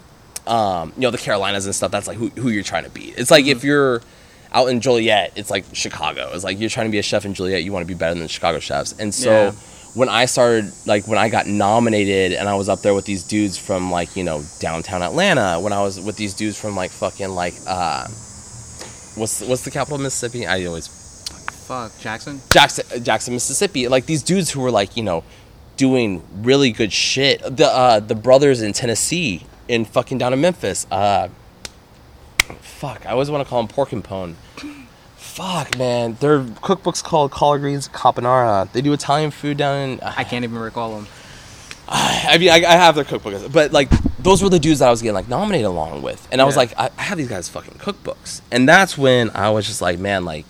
um, 0.46 0.92
you 0.96 1.02
know 1.02 1.10
the 1.10 1.18
Carolinas 1.18 1.66
and 1.66 1.74
stuff, 1.74 1.90
that's 1.90 2.06
like 2.06 2.16
who 2.16 2.28
who 2.30 2.48
you're 2.50 2.62
trying 2.62 2.84
to 2.84 2.90
beat. 2.90 3.14
It's 3.18 3.30
like 3.30 3.46
if 3.46 3.64
you're 3.64 4.02
out 4.52 4.68
in 4.68 4.80
Joliet, 4.80 5.32
it's 5.36 5.50
like 5.50 5.64
Chicago. 5.72 6.30
It's 6.32 6.44
like 6.44 6.58
you're 6.60 6.70
trying 6.70 6.86
to 6.86 6.92
be 6.92 6.98
a 6.98 7.02
chef 7.02 7.24
in 7.24 7.34
Joliet, 7.34 7.62
you 7.64 7.72
want 7.72 7.82
to 7.82 7.86
be 7.86 7.98
better 7.98 8.14
than 8.14 8.22
the 8.22 8.28
Chicago 8.28 8.58
chefs. 8.60 8.92
And 8.98 9.12
so 9.14 9.30
Yeah. 9.30 9.50
when 9.94 10.08
I 10.08 10.24
started, 10.26 10.70
like 10.86 11.06
when 11.08 11.18
I 11.18 11.28
got 11.28 11.46
nominated, 11.46 12.32
and 12.32 12.48
I 12.48 12.54
was 12.54 12.68
up 12.68 12.80
there 12.80 12.94
with 12.94 13.04
these 13.04 13.22
dudes 13.24 13.58
from 13.58 13.90
like 13.90 14.16
you 14.16 14.24
know 14.24 14.42
downtown 14.60 15.02
Atlanta, 15.02 15.58
when 15.60 15.72
I 15.72 15.82
was 15.82 16.00
with 16.00 16.16
these 16.16 16.32
dudes 16.34 16.58
from 16.58 16.76
like 16.76 16.90
fucking 16.90 17.28
like 17.30 17.54
uh, 17.66 18.06
what's 19.16 19.40
what's 19.42 19.62
the 19.64 19.70
capital 19.70 19.96
of 19.96 20.02
Mississippi? 20.02 20.46
I 20.46 20.64
always 20.66 20.88
Fuck 21.66 21.98
Jackson. 21.98 22.40
Jackson, 22.50 23.02
Jackson, 23.02 23.34
Mississippi. 23.34 23.88
Like 23.88 24.06
these 24.06 24.22
dudes 24.22 24.50
who 24.52 24.60
were 24.60 24.70
like, 24.70 24.96
you 24.96 25.02
know, 25.02 25.24
doing 25.76 26.22
really 26.44 26.70
good 26.70 26.92
shit. 26.92 27.42
The 27.42 27.66
uh, 27.66 27.98
the 28.00 28.14
brothers 28.14 28.62
in 28.62 28.72
Tennessee, 28.72 29.44
in 29.68 29.84
fucking 29.84 30.18
down 30.18 30.32
in 30.32 30.40
Memphis. 30.40 30.86
Uh, 30.90 31.28
fuck, 32.60 33.04
I 33.06 33.10
always 33.10 33.30
want 33.30 33.44
to 33.44 33.48
call 33.48 33.60
them 33.62 33.68
Pork 33.68 33.92
and 33.92 34.02
Pone. 34.04 34.36
Fuck, 35.16 35.76
man, 35.76 36.16
their 36.20 36.44
cookbook's 36.62 37.02
called 37.02 37.30
Collard 37.30 37.60
Greens 37.60 37.88
Carbonara. 37.88 38.70
They 38.72 38.80
do 38.80 38.92
Italian 38.92 39.30
food 39.30 39.56
down 39.58 39.90
in. 39.90 40.00
I 40.00 40.24
can't 40.24 40.44
even 40.44 40.58
recall 40.58 40.94
them. 40.96 41.06
I 41.88 42.38
mean, 42.38 42.50
I, 42.50 42.56
I 42.56 42.72
have 42.72 42.94
their 42.94 43.04
cookbook, 43.04 43.52
but 43.52 43.72
like 43.72 43.90
those 44.18 44.42
were 44.42 44.48
the 44.48 44.58
dudes 44.58 44.80
that 44.80 44.88
I 44.88 44.90
was 44.90 45.02
getting 45.02 45.14
like 45.14 45.28
nominated 45.28 45.66
along 45.66 46.02
with, 46.02 46.26
and 46.32 46.40
I 46.40 46.44
was 46.44 46.56
like, 46.56 46.72
I, 46.78 46.90
I 46.98 47.02
have 47.02 47.18
these 47.18 47.28
guys' 47.28 47.48
fucking 47.48 47.74
cookbooks, 47.74 48.40
and 48.50 48.68
that's 48.68 48.96
when 48.96 49.30
I 49.30 49.50
was 49.50 49.66
just 49.66 49.80
like, 49.82 49.98
man, 49.98 50.24
like 50.24 50.46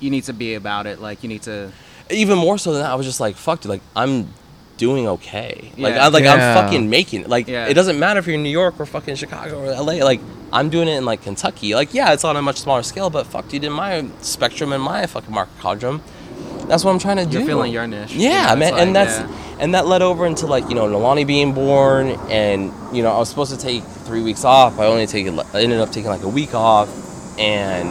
You 0.00 0.10
need 0.10 0.24
to 0.24 0.32
be 0.32 0.54
about 0.54 0.86
it. 0.86 1.00
Like 1.00 1.22
you 1.22 1.28
need 1.28 1.42
to. 1.42 1.72
even 2.10 2.38
more 2.38 2.58
so 2.58 2.72
than 2.72 2.82
that, 2.82 2.90
I 2.90 2.96
was 2.96 3.06
just 3.06 3.20
like, 3.20 3.36
fuck, 3.36 3.60
dude, 3.60 3.70
like 3.70 3.82
I'm 3.94 4.34
doing 4.84 5.06
okay. 5.16 5.70
Like 5.78 5.94
Yeah. 5.94 6.04
I 6.04 6.08
like 6.08 6.24
Yeah. 6.24 6.34
I'm 6.34 6.64
fucking 6.64 6.88
making 6.90 7.20
it. 7.22 7.28
Like 7.28 7.46
Yeah. 7.46 7.66
it 7.66 7.74
doesn't 7.74 7.98
matter 7.98 8.18
if 8.20 8.26
you're 8.26 8.34
in 8.40 8.42
New 8.42 8.56
York 8.62 8.74
or 8.80 8.86
fucking 8.86 9.16
Chicago 9.16 9.60
or 9.60 9.70
LA. 9.72 10.02
Like 10.04 10.20
I'm 10.52 10.68
doing 10.70 10.88
it 10.88 10.96
in 10.96 11.04
like 11.04 11.22
Kentucky. 11.22 11.74
Like 11.74 11.94
yeah, 11.94 12.12
it's 12.14 12.24
on 12.24 12.36
a 12.36 12.42
much 12.42 12.56
smaller 12.56 12.82
scale, 12.82 13.10
but 13.10 13.26
fuck, 13.26 13.48
dude, 13.48 13.64
in 13.64 13.72
my 13.72 14.06
spectrum 14.22 14.72
and 14.72 14.82
my 14.82 15.06
fucking 15.06 15.32
market 15.32 15.56
quadrum, 15.60 16.02
that's 16.66 16.84
what 16.84 16.92
I'm 16.92 16.98
trying 16.98 17.18
to 17.18 17.26
do. 17.26 17.38
You're 17.38 17.46
feeling 17.46 17.72
your 17.72 17.86
niche. 17.86 18.12
Yeah, 18.14 18.54
man, 18.54 18.72
like, 18.72 18.82
and 18.82 18.96
that's 18.96 19.18
yeah. 19.18 19.56
and 19.60 19.74
that 19.74 19.86
led 19.86 20.02
over 20.02 20.26
into 20.26 20.46
like 20.46 20.68
you 20.68 20.74
know 20.74 20.86
Nalani 20.88 21.26
being 21.26 21.52
born, 21.52 22.10
and 22.30 22.72
you 22.96 23.02
know 23.02 23.12
I 23.12 23.18
was 23.18 23.28
supposed 23.28 23.52
to 23.52 23.58
take 23.60 23.82
three 24.06 24.22
weeks 24.22 24.44
off. 24.44 24.78
I 24.78 24.86
only 24.86 25.06
take 25.06 25.26
I 25.28 25.62
ended 25.62 25.80
up 25.80 25.90
taking 25.90 26.10
like 26.10 26.22
a 26.22 26.28
week 26.28 26.54
off, 26.54 26.88
and 27.38 27.88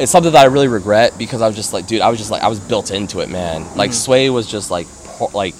it's 0.00 0.10
something 0.10 0.32
that 0.32 0.42
I 0.42 0.46
really 0.46 0.68
regret 0.68 1.12
because 1.18 1.42
I 1.42 1.46
was 1.46 1.56
just 1.56 1.72
like, 1.74 1.86
dude, 1.86 2.00
I 2.00 2.08
was 2.08 2.18
just 2.18 2.30
like 2.30 2.42
I 2.42 2.48
was 2.48 2.58
built 2.60 2.90
into 2.90 3.20
it, 3.20 3.28
man. 3.28 3.64
Like 3.76 3.90
Mhm. 3.90 3.94
Sway 4.04 4.30
was 4.30 4.46
just 4.46 4.70
like 4.70 4.86
like 5.34 5.54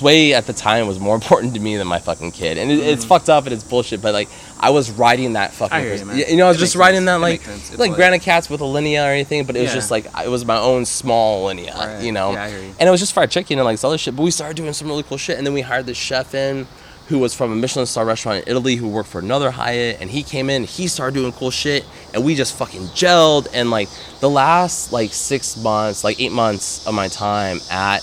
Sway 0.00 0.32
at 0.34 0.46
the 0.46 0.52
time 0.54 0.86
was 0.86 0.98
more 0.98 1.14
important 1.20 1.52
to 1.54 1.60
me 1.60 1.76
than 1.76 1.86
my 1.86 1.98
fucking 1.98 2.32
kid, 2.32 2.56
and 2.58 2.70
it, 2.70 2.78
it's 2.80 3.04
fucked 3.04 3.28
up 3.28 3.44
and 3.44 3.52
it's 3.52 3.62
bullshit. 3.62 4.00
But 4.00 4.14
like, 4.14 4.28
I 4.58 4.70
was 4.70 4.90
riding 4.90 5.34
that 5.34 5.52
fucking. 5.52 5.76
Mm. 5.76 5.78
I 5.78 5.82
hear 5.84 5.94
you, 5.96 6.04
man. 6.06 6.16
you 6.18 6.36
know, 6.38 6.46
I 6.46 6.48
was 6.48 6.56
It 6.56 6.60
just 6.60 6.74
riding 6.76 6.98
sense. 7.00 7.06
that 7.06 7.20
like 7.20 7.32
makes 7.40 7.44
sense. 7.44 7.70
It's 7.70 7.78
like 7.78 7.90
like- 7.90 7.96
Grant 7.96 8.22
Achatz 8.22 8.48
with 8.50 8.60
Alinea 8.60 9.04
or 9.06 9.10
anything, 9.12 9.44
but 9.44 9.56
it 9.56 9.60
was 9.60 9.68
Yeah. 9.70 9.74
just 9.74 9.90
like 9.90 10.06
it 10.24 10.28
was 10.30 10.44
my 10.46 10.56
own 10.58 10.84
small 10.86 11.44
linea, 11.44 11.74
Right. 11.76 12.02
you 12.02 12.12
know. 12.12 12.32
Yeah, 12.32 12.48
you. 12.48 12.74
And 12.78 12.88
it 12.88 12.90
was 12.90 13.00
just 13.00 13.12
fried 13.12 13.30
chicken 13.30 13.58
and 13.58 13.64
like 13.66 13.74
this 13.74 13.84
other 13.84 13.98
shit. 13.98 14.16
But 14.16 14.22
we 14.22 14.30
started 14.30 14.56
doing 14.56 14.72
some 14.72 14.88
really 14.88 15.02
cool 15.02 15.18
shit, 15.18 15.36
and 15.38 15.46
then 15.46 15.52
we 15.54 15.60
hired 15.60 15.86
this 15.86 15.98
chef 15.98 16.34
in. 16.34 16.66
Who 17.08 17.18
was 17.18 17.34
from 17.34 17.50
a 17.50 17.56
Michelin 17.56 17.86
star 17.86 18.04
restaurant 18.04 18.44
in 18.44 18.50
Italy 18.52 18.76
who 18.76 18.86
worked 18.88 19.08
for 19.08 19.18
another 19.18 19.50
Hyatt 19.50 19.98
and 20.00 20.08
he 20.08 20.22
came 20.22 20.48
in, 20.48 20.62
he 20.62 20.86
started 20.86 21.12
doing 21.14 21.32
cool 21.32 21.50
shit 21.50 21.84
and 22.14 22.24
we 22.24 22.36
just 22.36 22.56
fucking 22.56 22.82
gelled 22.94 23.48
and 23.52 23.68
like 23.68 23.88
the 24.20 24.30
last 24.30 24.92
like 24.92 25.12
six 25.12 25.56
months, 25.56 26.04
like 26.04 26.20
eight 26.20 26.30
months 26.30 26.86
of 26.86 26.94
my 26.94 27.08
time 27.08 27.58
at 27.68 27.98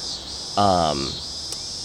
um 0.58 1.08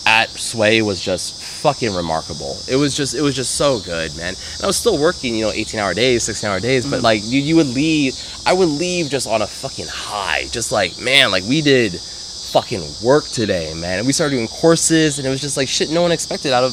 at 0.07 0.31
Sway 0.31 0.83
was 0.83 1.01
just 1.01 1.41
fucking 1.41 1.95
remarkable. 1.95 2.57
It 2.69 2.77
was 2.77 2.97
just 2.97 3.15
it 3.15 3.23
was 3.23 3.35
just 3.35 3.55
so 3.55 3.81
good, 3.81 4.16
man. 4.16 4.35
And 4.55 4.65
I 4.65 4.66
was 4.66 4.77
still 4.77 4.99
working, 4.99 5.37
you 5.37 5.45
know, 5.45 5.53
18 5.53 5.79
hour 5.79 5.95
days, 5.95 6.24
16 6.24 6.49
hour 6.51 6.61
days, 6.61 6.85
but 6.85 7.01
mm. 7.01 7.03
like 7.03 7.20
you, 7.24 7.41
you 7.41 7.57
would 7.57 7.69
leave 7.69 8.15
I 8.47 8.53
would 8.53 8.69
leave 8.69 9.09
just 9.09 9.29
on 9.29 9.43
a 9.43 9.47
fucking 9.47 9.87
high. 9.89 10.47
Just 10.51 10.73
like, 10.73 10.99
man, 10.99 11.31
like 11.31 11.45
we 11.45 11.62
did 11.62 11.93
fucking 11.93 12.83
work 13.03 13.24
today, 13.27 13.73
man. 13.74 13.99
And 13.99 14.07
we 14.07 14.12
started 14.12 14.37
doing 14.37 14.49
courses 14.49 15.19
and 15.19 15.27
it 15.27 15.31
was 15.31 15.41
just 15.41 15.57
like 15.57 15.69
shit 15.69 15.91
no 15.91 16.03
one 16.03 16.12
expected 16.12 16.53
out 16.53 16.65
of 16.65 16.73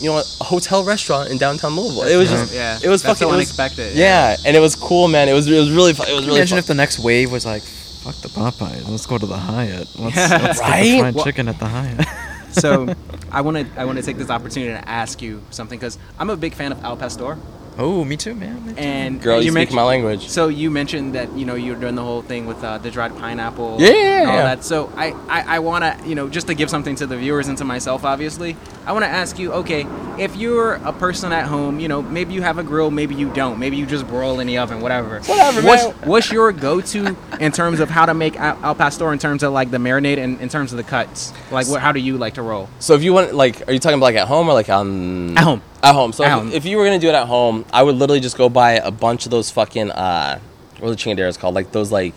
you 0.00 0.08
know, 0.08 0.18
a 0.40 0.44
hotel 0.44 0.82
restaurant 0.82 1.30
in 1.30 1.38
downtown 1.38 1.76
Louisville. 1.76 2.02
It 2.02 2.16
was 2.16 2.28
just 2.28 2.52
yeah. 2.52 2.78
it 2.82 2.88
was 2.88 3.02
That's 3.02 3.20
fucking 3.20 3.28
so 3.28 3.34
it 3.34 3.36
was- 3.36 3.58
unexpected. 3.58 3.96
Yeah. 3.96 4.36
and 4.44 4.56
it 4.56 4.60
was 4.60 4.74
cool, 4.74 5.08
man. 5.08 5.28
It 5.28 5.32
was 5.32 5.48
it 5.48 5.58
was 5.58 5.70
really 5.70 5.92
fu- 5.92 6.02
it 6.02 6.14
was 6.14 6.26
really 6.26 6.38
Imagine 6.38 6.56
fun. 6.56 6.58
if 6.58 6.66
the 6.66 6.74
next 6.74 6.98
wave 6.98 7.30
was 7.30 7.46
like, 7.46 7.62
fuck 7.62 8.16
the 8.16 8.28
Popeyes, 8.28 8.88
let's 8.88 9.06
go 9.06 9.16
to 9.18 9.26
the 9.26 9.36
Hyatt. 9.36 9.88
Let's, 9.98 10.16
Yeah. 10.16 10.38
let's 10.42 10.60
get 10.60 10.82
the 10.82 10.98
fried 10.98 11.14
Well- 11.14 11.24
chicken 11.24 11.48
at 11.48 11.58
the 11.58 11.68
Hyatt. 11.68 12.06
so 12.52 12.94
I 13.30 13.40
want 13.40 13.56
to 13.56 13.80
I 13.80 13.84
want 13.84 13.98
to 13.98 14.04
take 14.04 14.16
this 14.16 14.30
opportunity 14.30 14.72
to 14.72 14.88
ask 14.88 15.22
you 15.22 15.42
something 15.50 15.78
because 15.78 15.98
I'm 16.18 16.30
a 16.30 16.36
big 16.36 16.54
fan 16.54 16.72
of 16.72 16.82
Al 16.84 16.96
Pastor. 16.96 17.38
Oh, 17.78 18.04
me 18.04 18.16
too, 18.16 18.34
man. 18.34 18.66
Me 18.66 18.72
too. 18.72 18.78
And 18.78 19.20
Girl, 19.20 19.38
you, 19.38 19.46
you 19.46 19.52
speak 19.52 19.72
my 19.72 19.82
language. 19.82 20.28
So 20.28 20.48
you 20.48 20.70
mentioned 20.70 21.14
that 21.14 21.32
you 21.32 21.44
know 21.44 21.54
you're 21.54 21.76
doing 21.76 21.94
the 21.94 22.02
whole 22.02 22.22
thing 22.22 22.46
with 22.46 22.62
uh, 22.62 22.78
the 22.78 22.90
dried 22.90 23.16
pineapple. 23.18 23.78
Yeah, 23.80 23.90
yeah, 23.90 24.20
and 24.20 24.30
all 24.30 24.36
yeah. 24.36 24.42
that. 24.54 24.64
So 24.64 24.92
I 24.96 25.12
I, 25.28 25.56
I 25.56 25.58
want 25.60 25.84
to 25.84 26.08
you 26.08 26.14
know 26.14 26.28
just 26.28 26.46
to 26.48 26.54
give 26.54 26.70
something 26.70 26.94
to 26.96 27.06
the 27.06 27.16
viewers 27.16 27.48
and 27.48 27.58
to 27.58 27.64
myself, 27.64 28.04
obviously. 28.04 28.56
I 28.84 28.92
want 28.92 29.04
to 29.04 29.08
ask 29.08 29.38
you, 29.38 29.52
okay, 29.52 29.86
if 30.18 30.34
you're 30.34 30.74
a 30.74 30.92
person 30.92 31.32
at 31.32 31.46
home, 31.46 31.78
you 31.78 31.86
know, 31.86 32.02
maybe 32.02 32.34
you 32.34 32.42
have 32.42 32.58
a 32.58 32.64
grill, 32.64 32.90
maybe 32.90 33.14
you 33.14 33.32
don't, 33.32 33.60
maybe 33.60 33.76
you 33.76 33.86
just 33.86 34.08
broil 34.08 34.40
in 34.40 34.48
the 34.48 34.58
oven, 34.58 34.80
whatever. 34.80 35.20
Whatever, 35.20 35.62
What's, 35.62 35.84
man. 35.84 36.08
what's 36.08 36.32
your 36.32 36.50
go-to 36.50 37.16
in 37.38 37.52
terms 37.52 37.78
of 37.78 37.90
how 37.90 38.06
to 38.06 38.14
make 38.14 38.36
al, 38.36 38.58
al 38.64 38.74
pastor 38.74 39.12
in 39.12 39.20
terms 39.20 39.44
of 39.44 39.52
like 39.52 39.70
the 39.70 39.78
marinade 39.78 40.18
and 40.18 40.40
in 40.40 40.48
terms 40.48 40.72
of 40.72 40.78
the 40.78 40.82
cuts? 40.82 41.32
Like, 41.52 41.68
what, 41.68 41.80
how 41.80 41.92
do 41.92 42.00
you 42.00 42.18
like 42.18 42.34
to 42.34 42.42
roll? 42.42 42.68
So 42.80 42.94
if 42.94 43.04
you 43.04 43.12
want, 43.12 43.34
like, 43.34 43.68
are 43.68 43.72
you 43.72 43.78
talking 43.78 43.98
about 43.98 44.06
like 44.06 44.16
at 44.16 44.26
home 44.26 44.48
or 44.48 44.52
like 44.52 44.68
on 44.68 45.38
At 45.38 45.44
home. 45.44 45.62
At 45.82 45.94
home. 45.94 46.12
So 46.12 46.24
At 46.24 46.28
if, 46.28 46.32
home. 46.38 46.52
if 46.52 46.64
you 46.64 46.76
were 46.76 46.84
gonna 46.84 46.98
do 46.98 47.08
it 47.08 47.14
at 47.14 47.26
home, 47.26 47.64
I 47.72 47.82
would 47.82 47.96
literally 47.96 48.20
just 48.20 48.36
go 48.36 48.48
buy 48.48 48.72
a 48.72 48.90
bunch 48.90 49.24
of 49.24 49.30
those 49.30 49.50
fucking 49.50 49.90
uh, 49.90 50.38
what 50.78 50.88
are 50.88 50.90
the 50.90 50.96
chingaderas 50.96 51.38
called? 51.38 51.54
Like 51.54 51.72
those 51.72 51.90
like 51.90 52.14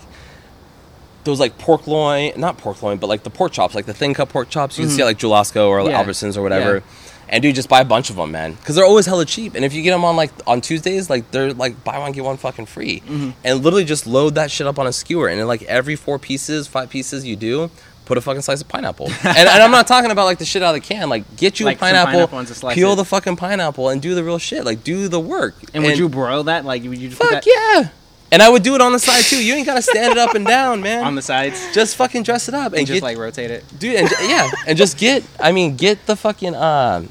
those 1.24 1.40
like 1.40 1.58
pork 1.58 1.86
loin, 1.88 2.32
not 2.36 2.58
pork 2.58 2.82
loin, 2.82 2.98
but 2.98 3.08
like 3.08 3.24
the 3.24 3.30
pork 3.30 3.52
chops, 3.52 3.74
like 3.74 3.86
the 3.86 3.94
thin 3.94 4.14
cut 4.14 4.28
pork 4.28 4.48
chops. 4.48 4.78
You 4.78 4.84
can 4.84 4.94
see 4.94 5.02
at 5.02 5.06
like 5.06 5.18
Jewel-Osco 5.18 5.68
or 5.68 5.80
Mm-hmm. 5.80 5.90
Yeah. 5.90 6.04
Albertsons 6.04 6.36
or 6.36 6.42
whatever. 6.42 6.76
Yeah. 6.76 6.82
And 7.28 7.42
dude, 7.42 7.56
just 7.56 7.68
buy 7.68 7.80
a 7.80 7.84
bunch 7.84 8.08
of 8.08 8.14
them, 8.14 8.30
man, 8.30 8.52
because 8.52 8.76
they're 8.76 8.84
always 8.84 9.06
hella 9.06 9.24
cheap. 9.24 9.56
And 9.56 9.64
if 9.64 9.74
you 9.74 9.82
get 9.82 9.90
them 9.90 10.04
on 10.04 10.14
like 10.14 10.30
on 10.46 10.60
Tuesdays, 10.60 11.10
like 11.10 11.28
they're 11.32 11.52
like 11.52 11.82
buy 11.82 11.98
one 11.98 12.12
get 12.12 12.22
one 12.22 12.36
fucking 12.36 12.66
free. 12.66 13.00
Mm-hmm. 13.00 13.30
And 13.42 13.64
literally 13.64 13.84
just 13.84 14.06
load 14.06 14.36
that 14.36 14.52
shit 14.52 14.68
up 14.68 14.78
on 14.78 14.86
a 14.86 14.92
skewer, 14.92 15.26
and 15.26 15.40
then 15.40 15.48
like 15.48 15.62
every 15.64 15.96
four 15.96 16.20
pieces, 16.20 16.68
five 16.68 16.88
pieces 16.88 17.26
you 17.26 17.34
do, 17.34 17.68
put 18.06 18.16
a 18.16 18.20
fucking 18.22 18.40
slice 18.40 18.62
of 18.62 18.68
pineapple. 18.68 19.06
and, 19.06 19.36
and 19.36 19.62
I'm 19.62 19.70
not 19.70 19.86
talking 19.86 20.10
about 20.10 20.24
like 20.24 20.38
the 20.38 20.46
shit 20.46 20.62
out 20.62 20.74
of 20.74 20.80
the 20.80 20.86
can. 20.88 21.10
Like 21.10 21.36
get 21.36 21.60
you 21.60 21.66
Like 21.66 21.76
a 21.76 21.80
pineapple, 21.80 22.12
pineapple 22.28 22.38
and 22.38 22.74
peel 22.74 22.92
it. 22.92 22.96
the 22.96 23.04
fucking 23.04 23.36
pineapple, 23.36 23.90
and 23.90 24.00
do 24.00 24.14
the 24.14 24.24
real 24.24 24.38
shit. 24.38 24.64
Like 24.64 24.82
do 24.82 25.08
the 25.08 25.20
work. 25.20 25.54
And, 25.74 25.84
would 25.84 25.98
you 25.98 26.08
broil 26.08 26.44
that? 26.44 26.64
Like, 26.64 26.82
would 26.84 26.98
you 26.98 27.10
just 27.10 27.20
Fuck 27.20 27.44
that 27.44 27.46
yeah. 27.46 27.90
And 28.32 28.42
I 28.42 28.48
would 28.48 28.62
do 28.62 28.74
it 28.74 28.80
on 28.80 28.92
the 28.92 28.98
side 28.98 29.22
too. 29.24 29.44
You 29.44 29.54
ain't 29.54 29.66
gotta 29.66 29.82
stand 29.82 30.12
it 30.12 30.18
up 30.18 30.34
and 30.34 30.46
down, 30.46 30.80
man. 30.80 31.04
on 31.04 31.14
the 31.14 31.22
sides 31.22 31.72
just 31.72 31.96
fucking 31.96 32.22
dress 32.22 32.48
it 32.48 32.54
up 32.54 32.72
and, 32.72 32.78
and 32.78 32.86
just 32.86 32.96
get, 32.96 33.02
like 33.02 33.18
rotate 33.18 33.50
it? 33.50 33.64
dude, 33.78 33.96
and 33.96 34.10
yeah, 34.22 34.50
and 34.66 34.76
just 34.76 34.98
get. 34.98 35.24
I 35.38 35.52
mean, 35.52 35.76
get 35.76 36.06
the 36.06 36.16
fucking 36.16 36.54
um, 36.54 37.10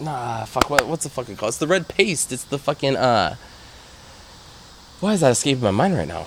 nah, 0.00 0.44
fuck. 0.44 0.70
What, 0.70 0.86
what's 0.86 1.04
the 1.04 1.10
fucking 1.10 1.36
called? 1.36 1.50
It's 1.50 1.58
the 1.58 1.66
red 1.66 1.88
paste. 1.88 2.32
It's 2.32 2.44
the 2.44 2.58
fucking 2.58 2.96
uh. 2.96 3.36
Why 5.00 5.14
is 5.14 5.20
that 5.20 5.32
escaping 5.32 5.62
my 5.62 5.70
mind 5.70 5.96
right 5.96 6.08
now? 6.08 6.26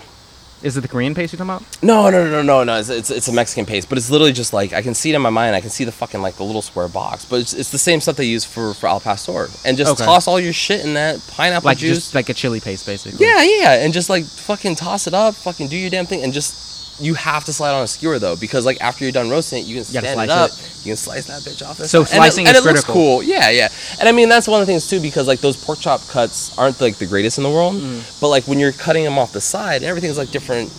Is 0.63 0.77
it 0.77 0.81
the 0.81 0.87
Korean 0.87 1.13
paste 1.13 1.33
you're 1.33 1.37
talking 1.45 1.65
about? 1.65 1.83
No, 1.83 2.09
no, 2.09 2.23
no, 2.23 2.31
no, 2.31 2.41
no, 2.41 2.63
no. 2.63 2.79
It's, 2.79 2.87
it's, 2.89 3.09
it's 3.09 3.27
a 3.27 3.33
Mexican 3.33 3.65
paste, 3.65 3.89
but 3.89 3.97
it's 3.97 4.09
literally 4.09 4.31
just 4.31 4.53
like 4.53 4.71
I 4.71 4.81
can 4.81 4.93
see 4.93 5.11
it 5.11 5.15
in 5.15 5.21
my 5.21 5.29
mind. 5.29 5.55
I 5.55 5.61
can 5.61 5.69
see 5.69 5.83
the 5.83 5.91
fucking 5.91 6.21
like 6.21 6.35
the 6.35 6.43
little 6.45 6.61
square 6.61 6.87
box, 6.87 7.25
but 7.25 7.41
it's, 7.41 7.53
it's 7.53 7.69
the 7.71 7.77
same 7.77 7.99
stuff 7.99 8.15
they 8.15 8.25
use 8.25 8.45
for 8.45 8.73
for 8.73 8.87
al 8.87 9.01
pastor, 9.01 9.47
and 9.65 9.77
just 9.77 9.91
Okay. 9.93 10.05
toss 10.05 10.27
all 10.27 10.39
your 10.39 10.53
shit 10.53 10.85
in 10.85 10.93
that 10.93 11.19
pineapple 11.31 11.67
Like 11.67 11.77
juice. 11.79 11.97
just 11.97 12.15
like 12.15 12.29
a 12.29 12.33
chili 12.33 12.61
paste, 12.61 12.85
basically. 12.85 13.25
Yeah, 13.25 13.43
yeah, 13.43 13.83
and 13.83 13.93
just 13.93 14.09
like 14.09 14.23
fucking 14.23 14.75
toss 14.75 15.05
it 15.05 15.13
up, 15.13 15.35
fucking 15.35 15.67
do 15.67 15.75
your 15.77 15.89
damn 15.89 16.05
thing, 16.05 16.23
and 16.23 16.31
just 16.31 16.72
you 16.99 17.15
have 17.15 17.43
to 17.45 17.53
slide 17.53 17.71
on 17.73 17.83
a 17.83 17.87
skewer 17.87 18.19
though, 18.19 18.35
because 18.35 18.65
like 18.65 18.79
after 18.81 19.03
you're 19.03 19.11
done 19.11 19.29
roasting 19.29 19.59
it, 19.63 19.67
you 19.67 19.75
can 19.75 19.79
You 19.79 19.83
stand 19.83 20.05
it 20.05 20.13
slice 20.13 20.29
up, 20.29 20.49
it. 20.51 20.77
you 20.85 20.89
can 20.91 20.95
slice 20.97 21.25
that 21.27 21.41
bitch 21.41 21.67
off. 21.67 21.77
So 21.77 21.85
stuff. 21.85 21.99
And 22.01 22.23
it- 22.23 22.27
slicing 22.27 22.47
and 22.47 22.55
is 22.55 22.63
it 22.63 22.67
looks 22.67 22.83
critical. 22.83 22.93
cool. 22.93 23.23
Yeah, 23.23 23.49
yeah, 23.49 23.69
and 23.99 24.07
I 24.07 24.11
mean 24.11 24.29
that's 24.29 24.47
one 24.47 24.61
of 24.61 24.67
the 24.67 24.71
things 24.71 24.87
too, 24.87 24.99
because 24.99 25.27
like 25.27 25.39
those 25.39 25.57
pork 25.57 25.79
chop 25.79 26.07
cuts 26.07 26.55
aren't 26.57 26.79
like 26.79 26.97
the 26.97 27.05
greatest 27.07 27.37
in 27.39 27.43
the 27.43 27.49
world, 27.49 27.75
Mm. 27.75 28.19
but 28.21 28.29
like 28.29 28.47
when 28.47 28.59
you're 28.59 28.71
cutting 28.73 29.03
them 29.03 29.17
off 29.17 29.31
the 29.33 29.41
side, 29.41 29.83
everything's 29.83 30.17
like 30.17 30.31
different. 30.31 30.71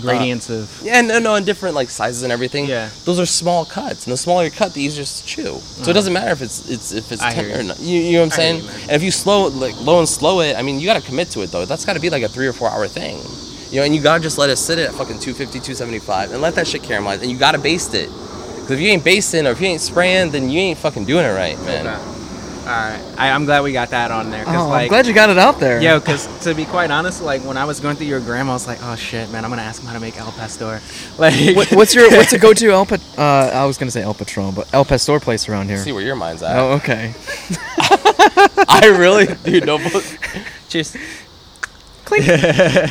Gradients 0.00 0.48
of. 0.48 0.80
Yeah, 0.82 1.02
no, 1.02 1.18
no, 1.18 1.34
and 1.34 1.44
different 1.44 1.74
like 1.74 1.90
sizes 1.90 2.22
and 2.22 2.32
everything. 2.32 2.64
Yeah. 2.64 2.88
those 3.04 3.20
are 3.20 3.26
small 3.26 3.66
cuts, 3.66 4.06
and 4.06 4.12
the 4.12 4.16
smaller 4.16 4.44
your 4.44 4.50
cut, 4.50 4.72
the 4.72 4.80
easier 4.80 5.04
to 5.04 5.24
chew. 5.26 5.58
So 5.60 5.90
it 5.90 5.92
doesn't 5.92 6.14
matter 6.14 6.30
if 6.30 6.40
it's 6.40 6.66
it's 6.70 6.92
if 6.92 7.12
it's 7.12 7.20
Uh-huh. 7.20 7.30
I 7.30 7.34
tender 7.34 7.56
or 7.58 7.60
you. 7.60 7.68
not. 7.68 7.78
You, 7.80 8.00
you 8.00 8.12
know 8.12 8.18
what 8.20 8.24
I'm 8.26 8.30
saying? 8.30 8.56
you, 8.62 8.68
and 8.84 8.92
if 8.92 9.02
you 9.02 9.10
slow 9.10 9.48
like 9.48 9.78
low 9.82 9.98
and 9.98 10.08
slow 10.08 10.40
it, 10.40 10.56
I 10.56 10.62
mean, 10.62 10.80
you 10.80 10.86
got 10.86 10.98
to 10.98 11.06
commit 11.06 11.28
to 11.32 11.42
it 11.42 11.50
though. 11.50 11.66
That's 11.66 11.84
got 11.84 11.92
to 11.92 12.00
be 12.00 12.08
like 12.08 12.22
a 12.22 12.28
three 12.28 12.46
or 12.46 12.54
four 12.54 12.70
hour 12.70 12.88
thing. 12.88 13.18
You 13.72 13.78
know, 13.78 13.84
and 13.84 13.94
you 13.96 14.02
gotta 14.02 14.22
just 14.22 14.36
let 14.38 14.50
it 14.50 14.56
sit 14.56 14.78
at 14.78 14.90
fucking 14.90 15.18
250, 15.18 15.58
275, 15.58 16.32
and 16.32 16.40
let 16.42 16.54
that 16.56 16.66
shit 16.68 16.82
caramelize. 16.82 17.22
And 17.22 17.30
you 17.30 17.38
gotta 17.38 17.58
baste 17.58 17.94
it. 17.94 18.08
Because 18.10 18.72
if 18.72 18.80
you 18.80 18.88
ain't 18.88 19.02
basting 19.02 19.46
or 19.46 19.50
if 19.50 19.60
you 19.60 19.66
ain't 19.66 19.80
spraying, 19.80 20.30
then 20.30 20.48
you 20.50 20.60
ain't 20.60 20.78
fucking 20.78 21.04
doing 21.06 21.24
it 21.24 21.30
right, 21.32 21.58
man. 21.62 21.86
All 21.86 22.68
right, 22.68 23.02
I, 23.18 23.30
I'm 23.30 23.44
glad 23.44 23.64
we 23.64 23.72
got 23.72 23.90
that 23.90 24.12
on 24.12 24.30
there. 24.30 24.44
Cause 24.44 24.54
Oh, 24.54 24.68
like, 24.68 24.82
I'm 24.82 24.88
glad 24.88 25.06
you 25.08 25.14
got 25.14 25.30
it 25.30 25.36
out 25.38 25.58
there. 25.58 25.80
Yo, 25.82 25.98
because 25.98 26.28
to 26.44 26.54
be 26.54 26.64
quite 26.64 26.92
honest, 26.92 27.20
like 27.20 27.42
when 27.42 27.56
I 27.56 27.64
was 27.64 27.80
going 27.80 27.96
through 27.96 28.06
your 28.06 28.20
gram, 28.20 28.48
I 28.48 28.52
was 28.52 28.68
like, 28.68 28.78
oh 28.82 28.94
shit, 28.94 29.28
man, 29.32 29.44
I'm 29.44 29.50
gonna 29.50 29.62
ask 29.62 29.82
him 29.82 29.88
how 29.88 29.94
to 29.94 30.00
make 30.00 30.16
El 30.16 30.30
pastor. 30.30 30.80
Like, 31.18 31.56
What, 31.56 31.72
what's 31.72 31.92
your 31.94 32.08
what's 32.10 32.32
a 32.32 32.38
go-to 32.38 32.70
El 32.70 32.86
Pat? 32.86 33.00
Uh, 33.18 33.22
I 33.52 33.64
was 33.64 33.78
gonna 33.78 33.90
say 33.90 34.02
El 34.02 34.14
Patron, 34.14 34.54
but 34.54 34.72
El 34.72 34.84
Pastor 34.84 35.18
place 35.18 35.48
around 35.48 35.68
here. 35.70 35.78
See 35.78 35.90
where 35.92 36.04
your 36.04 36.14
mind's 36.14 36.42
at. 36.44 36.56
Oh, 36.56 36.72
okay. 36.74 37.14
I 38.68 38.94
really, 38.96 39.26
dude. 39.44 39.66
No. 39.66 39.78
bull- 39.78 40.02
Cheers. 42.20 42.90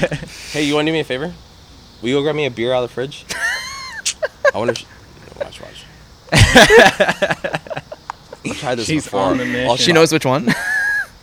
hey, 0.52 0.64
you 0.64 0.76
want 0.76 0.86
to 0.86 0.90
do 0.90 0.94
me 0.94 1.00
a 1.02 1.04
favor? 1.04 1.34
Will 2.02 2.10
you 2.10 2.16
go 2.16 2.22
grab 2.24 2.36
me 2.36 2.46
a 2.46 2.52
beer 2.52 2.74
out 2.74 2.84
of 2.84 2.90
the 2.90 2.94
fridge? 2.94 3.26
I 4.54 4.58
wonder. 4.58 4.74
If 4.74 5.38
watch, 5.38 5.62
watch. 5.62 5.86
I've 8.44 8.58
tried 8.60 8.76
this 8.76 8.88
She's 8.88 9.04
before. 9.06 9.22
on 9.22 9.38
the 9.38 9.46
mission. 9.46 9.70
I'll 9.70 9.78
She 9.78 9.92
knows 9.94 10.12
which 10.12 10.26
one. 10.26 10.50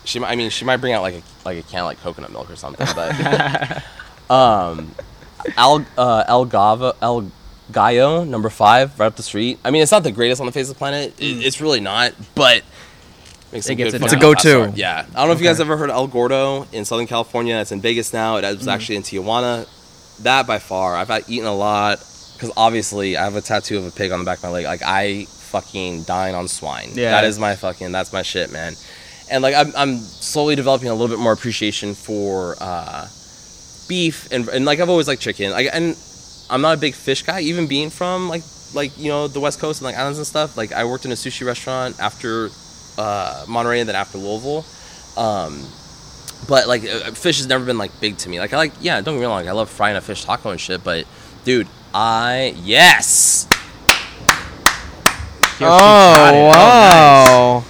She, 0.05 0.19
might- 0.21 0.31
I 0.31 0.37
mean, 0.37 0.51
she 0.51 0.65
might 0.65 0.77
bring 0.79 0.93
out 0.93 1.03
like 1.03 1.15
a 1.17 1.23
like 1.45 1.59
a 1.59 1.63
can 1.63 1.81
of 1.81 1.87
like 1.87 2.01
coconut 2.01 2.31
milk 2.33 2.51
or 2.51 2.57
something. 2.57 2.87
But 2.95 3.83
um, 4.31 4.95
El 5.57 5.85
uh, 5.99 6.25
El 6.29 6.47
Gava 6.47 6.95
El 7.03 7.31
Gallo 7.73 8.25
number 8.25 8.49
five, 8.49 8.99
right 8.99 9.07
up 9.07 9.17
the 9.17 9.23
street. 9.23 9.59
I 9.65 9.71
mean, 9.71 9.83
it's 9.83 9.93
not 9.93 10.05
the 10.05 10.13
greatest 10.13 10.41
on 10.41 10.47
the 10.47 10.53
face 10.53 10.69
of 10.71 10.75
the 10.77 10.79
planet. 10.79 11.15
It, 11.21 11.45
it's 11.45 11.61
really 11.61 11.81
not, 11.81 12.15
but. 12.35 12.63
Makes 13.53 13.67
some 13.67 13.73
It 13.73 13.77
gets 13.77 13.93
good 13.93 14.03
it 14.03 14.05
fucking 14.05 14.19
done. 14.21 14.33
It's 14.33 14.45
a 14.45 14.49
go-to. 14.49 14.77
Yeah, 14.79 15.07
I 15.11 15.19
don't 15.19 15.29
know 15.29 15.33
if 15.33 15.41
you 15.41 15.47
guys 15.47 15.61
ever 15.61 15.77
heard 15.77 15.91
of 15.91 15.97
El 15.97 16.07
Gordo 16.07 16.67
in 16.73 16.85
Southern 16.85 17.07
California. 17.07 17.57
It's 17.57 17.73
in 17.73 17.81
Vegas 17.81 18.13
now. 18.13 18.37
It 18.37 18.43
was 18.57 18.69
actually 18.69 18.97
in 18.97 19.03
Tijuana. 19.03 19.67
That 20.23 20.47
by 20.47 20.59
far, 20.59 20.97
I've 20.97 21.09
had 21.09 21.25
eaten 21.29 21.47
a 21.47 21.55
lot 21.55 21.99
because 22.35 22.53
obviously 22.57 23.17
I 23.17 23.25
have 23.25 23.37
a 23.37 23.41
tattoo 23.41 23.79
of 23.79 23.87
a 23.87 23.91
pig 23.91 24.13
on 24.13 24.19
the 24.19 24.25
back 24.25 24.39
of 24.39 24.45
my 24.45 24.51
leg. 24.51 24.65
Like 24.65 24.83
I 24.85 25.25
fucking 25.25 26.03
dine 26.03 26.35
on 26.35 26.47
swine. 26.47 26.91
Yeah. 26.95 27.13
that 27.13 27.25
is 27.25 27.39
my 27.39 27.57
fucking 27.57 27.91
that's 27.93 28.13
my 28.13 28.23
shit, 28.23 28.53
man. 28.53 28.75
And 29.31 29.43
like 29.43 29.55
I'm, 29.55 29.73
I'm 29.77 29.97
slowly 29.97 30.55
developing 30.55 30.89
a 30.89 30.95
little 30.95 31.15
bit 31.15 31.23
more 31.23 31.33
appreciation 31.33 31.95
for 31.95 32.57
uh, 32.61 33.09
beef 33.89 34.31
and, 34.31 34.49
and 34.49 34.65
like 34.65 34.81
I've 34.81 34.91
always 34.91 35.09
liked 35.09 35.23
chicken. 35.23 35.51
Like 35.51 35.69
and 35.73 35.97
I'm 36.51 36.61
not 36.61 36.77
a 36.77 36.81
big 36.81 36.95
fish 36.95 37.23
guy, 37.23 37.41
even 37.41 37.67
being 37.67 37.91
from 37.91 38.29
like 38.29 38.43
like 38.75 38.97
you 38.99 39.09
know 39.09 39.29
the 39.29 39.41
West 39.41 39.59
Coast 39.59 39.81
and 39.81 39.87
like 39.87 39.97
islands 39.97 40.19
and 40.19 40.27
stuff. 40.27 40.57
Like 40.57 40.73
I 40.73 40.85
worked 40.85 41.05
in 41.05 41.13
a 41.13 41.17
sushi 41.17 41.47
restaurant 41.47 41.99
after 41.99 42.51
uh, 42.99 43.45
Monterey 43.49 43.81
and 43.81 43.89
then 43.89 43.97
after 43.97 44.19
Louisville. 44.19 44.65
Um, 45.17 45.65
but 46.49 46.69
like 46.69 46.85
uh, 46.85 47.13
fish 47.13 47.39
has 47.39 47.47
never 47.47 47.65
been 47.65 47.79
like 47.79 47.99
big 48.01 48.19
to 48.19 48.29
me. 48.29 48.39
Like 48.39 48.53
I 48.53 48.57
like 48.57 48.73
yeah, 48.81 49.01
don't 49.01 49.15
get 49.15 49.21
me 49.21 49.27
wrong, 49.27 49.37
like, 49.41 49.47
I 49.47 49.53
love 49.53 49.71
frying 49.71 49.97
a 49.97 50.01
fish 50.01 50.25
taco 50.25 50.51
and 50.51 50.61
shit. 50.61 50.85
But 50.85 51.07
dude, 51.45 51.69
I 51.95 52.55
yes, 52.63 53.49
Yo, 55.59 55.67
she 55.67 56.15
got 56.15 56.35
it. 56.35 56.39
Oh 56.39 56.51
nice. 56.51 56.57
wow. 56.57 57.65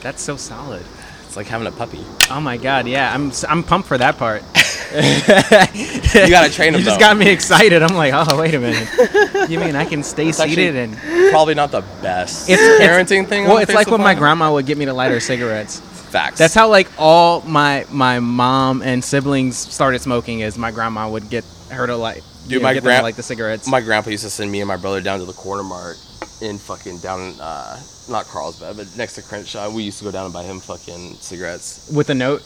That's 0.00 0.22
so 0.22 0.36
solid. 0.36 0.84
It's 1.32 1.36
like 1.38 1.46
having 1.46 1.66
a 1.66 1.72
puppy. 1.72 2.04
Oh 2.28 2.42
my 2.42 2.58
god, 2.58 2.86
yeah, 2.86 3.10
I'm 3.14 3.32
I'm 3.48 3.62
pumped 3.62 3.88
for 3.88 3.96
that 3.96 4.18
part. 4.18 4.42
You 4.92 6.28
gotta 6.28 6.52
train 6.52 6.74
'em, 6.74 6.80
You 6.80 6.84
just 6.84 6.98
though. 6.98 7.06
got 7.06 7.16
me 7.16 7.30
excited. 7.30 7.82
I'm 7.82 7.94
like, 7.96 8.12
oh 8.14 8.38
wait 8.38 8.54
a 8.54 8.58
minute. 8.60 9.48
You 9.48 9.58
mean 9.58 9.74
I 9.74 9.86
can 9.86 10.02
stay 10.02 10.28
actually- 10.28 10.50
seated 10.50 10.76
and 10.76 11.30
Probably 11.30 11.54
not 11.54 11.70
the 11.70 11.80
best 12.02 12.50
It's- 12.50 12.60
it's- 12.60 12.86
parenting 12.86 13.26
thing. 13.26 13.46
well, 13.46 13.56
it's 13.56 13.72
like 13.72 13.86
when 13.90 14.02
my 14.02 14.14
grandma 14.14 14.52
would 14.52 14.66
get 14.66 14.76
me 14.76 14.84
to 14.84 14.92
light 14.92 15.10
her 15.10 15.20
cigarettes. 15.20 15.80
Facts. 15.80 16.36
That's 16.36 16.52
how 16.52 16.68
like 16.68 16.88
all 16.98 17.40
my 17.46 17.86
my 17.90 18.20
mom 18.20 18.82
and 18.82 19.02
siblings 19.02 19.56
started 19.56 20.00
smoking. 20.02 20.40
Is 20.40 20.58
my 20.58 20.70
grandma 20.70 21.08
would 21.08 21.30
get 21.30 21.46
her 21.70 21.86
to 21.86 21.96
light. 21.96 22.22
Dude, 22.42 22.52
you 22.52 22.58
know, 22.58 22.62
my 22.64 22.74
get 22.74 22.82
them 22.84 23.02
like 23.02 23.16
the 23.16 23.22
cigarettes. 23.22 23.66
my 23.68 23.80
grandpa 23.80 24.10
used 24.10 24.24
to 24.24 24.30
send 24.30 24.50
me 24.50 24.60
and 24.60 24.68
my 24.68 24.76
brother 24.76 25.00
down 25.00 25.18
to 25.20 25.24
the 25.24 25.32
corner 25.32 25.62
mart 25.62 25.96
in 26.40 26.58
fucking 26.58 26.98
down 26.98 27.20
in 27.20 27.40
uh 27.40 27.80
not 28.10 28.24
Carlsbad, 28.26 28.76
but 28.76 28.86
next 28.96 29.14
to 29.14 29.22
Crenshaw. 29.22 29.70
We 29.70 29.84
used 29.84 29.98
to 29.98 30.04
go 30.04 30.10
down 30.10 30.24
and 30.24 30.34
buy 30.34 30.42
him 30.42 30.58
fucking 30.58 31.14
cigarettes. 31.14 31.90
with 31.94 32.10
a 32.10 32.14
note. 32.14 32.42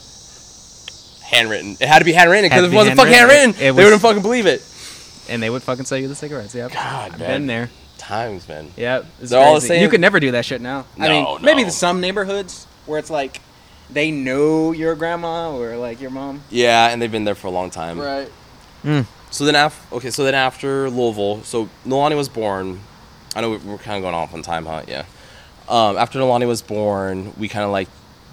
Handwritten. 1.23 1.77
It 1.81 1.89
had 1.89 1.99
to 2.01 2.05
be 2.05 2.13
handwritten 2.13 2.49
because 2.49 2.65
if 2.65 2.73
it 2.73 2.77
wasn't 2.77 2.97
fucking 2.97 3.13
handwritten. 3.13 3.53
handwritten, 3.53 3.69
It 3.71 3.77
they 3.77 3.85
wouldn't 3.85 4.03
fucking 4.03 4.23
believe 4.23 4.47
it. 4.47 4.63
and 5.29 5.43
they 5.43 5.51
would 5.51 5.63
fucking 5.63 5.85
sell 5.87 5.99
you 5.99 6.09
the 6.09 6.15
cigarettes. 6.15 6.55
Yep. 6.55 6.73
God, 6.73 7.13
I've 7.15 7.19
man. 7.19 7.29
been 7.29 7.47
there. 7.47 7.71
Times, 7.99 8.47
man. 8.49 8.69
Yep. 8.77 9.07
it's 9.21 9.31
They're 9.31 9.43
all 9.43 9.55
the 9.55 9.61
same? 9.63 9.83
You 9.83 9.89
could 9.89 10.01
never 10.03 10.21
do 10.21 10.31
that 10.33 10.45
shit 10.45 10.61
now. 10.61 10.85
I 10.99 11.09
mean, 11.09 11.25
No, 11.25 11.39
maybe 11.41 11.69
some 11.71 12.01
neighborhoods 12.01 12.67
where 12.85 12.99
it's 13.01 13.11
like 13.11 13.41
they 13.91 14.11
know 14.13 14.71
your 14.73 14.95
grandma 14.95 15.51
or 15.57 15.77
like 15.77 16.01
your 16.01 16.11
mom. 16.11 16.43
Yeah, 16.51 16.91
and 16.91 17.01
they've 17.03 17.11
been 17.11 17.25
there 17.25 17.35
for 17.35 17.49
a 17.49 17.51
long 17.51 17.71
time. 17.71 17.99
Right. 17.99 18.31
So 19.31 19.45
then 19.45 19.57
after 19.57 19.97
okay, 19.97 20.11
so 20.11 20.25
then 20.25 20.35
after 20.35 20.89
Louisville, 20.89 21.43
so 21.43 21.69
Nalani 21.87 22.17
was 22.17 22.29
born. 22.29 22.81
I 23.35 23.41
know 23.43 23.51
we- 23.51 23.57
we're 23.59 23.79
kind 23.79 23.97
of 23.97 24.03
going 24.03 24.15
off 24.15 24.33
on 24.33 24.43
time, 24.43 24.65
huh? 24.67 24.83
Yeah. 24.89 25.05
Um, 25.69 25.97
after 25.99 26.19
Nalani 26.19 26.47
was 26.47 26.63
born, 26.63 27.33
we 27.37 27.49
kind 27.49 27.65
of 27.65 27.71
like, 27.71 27.89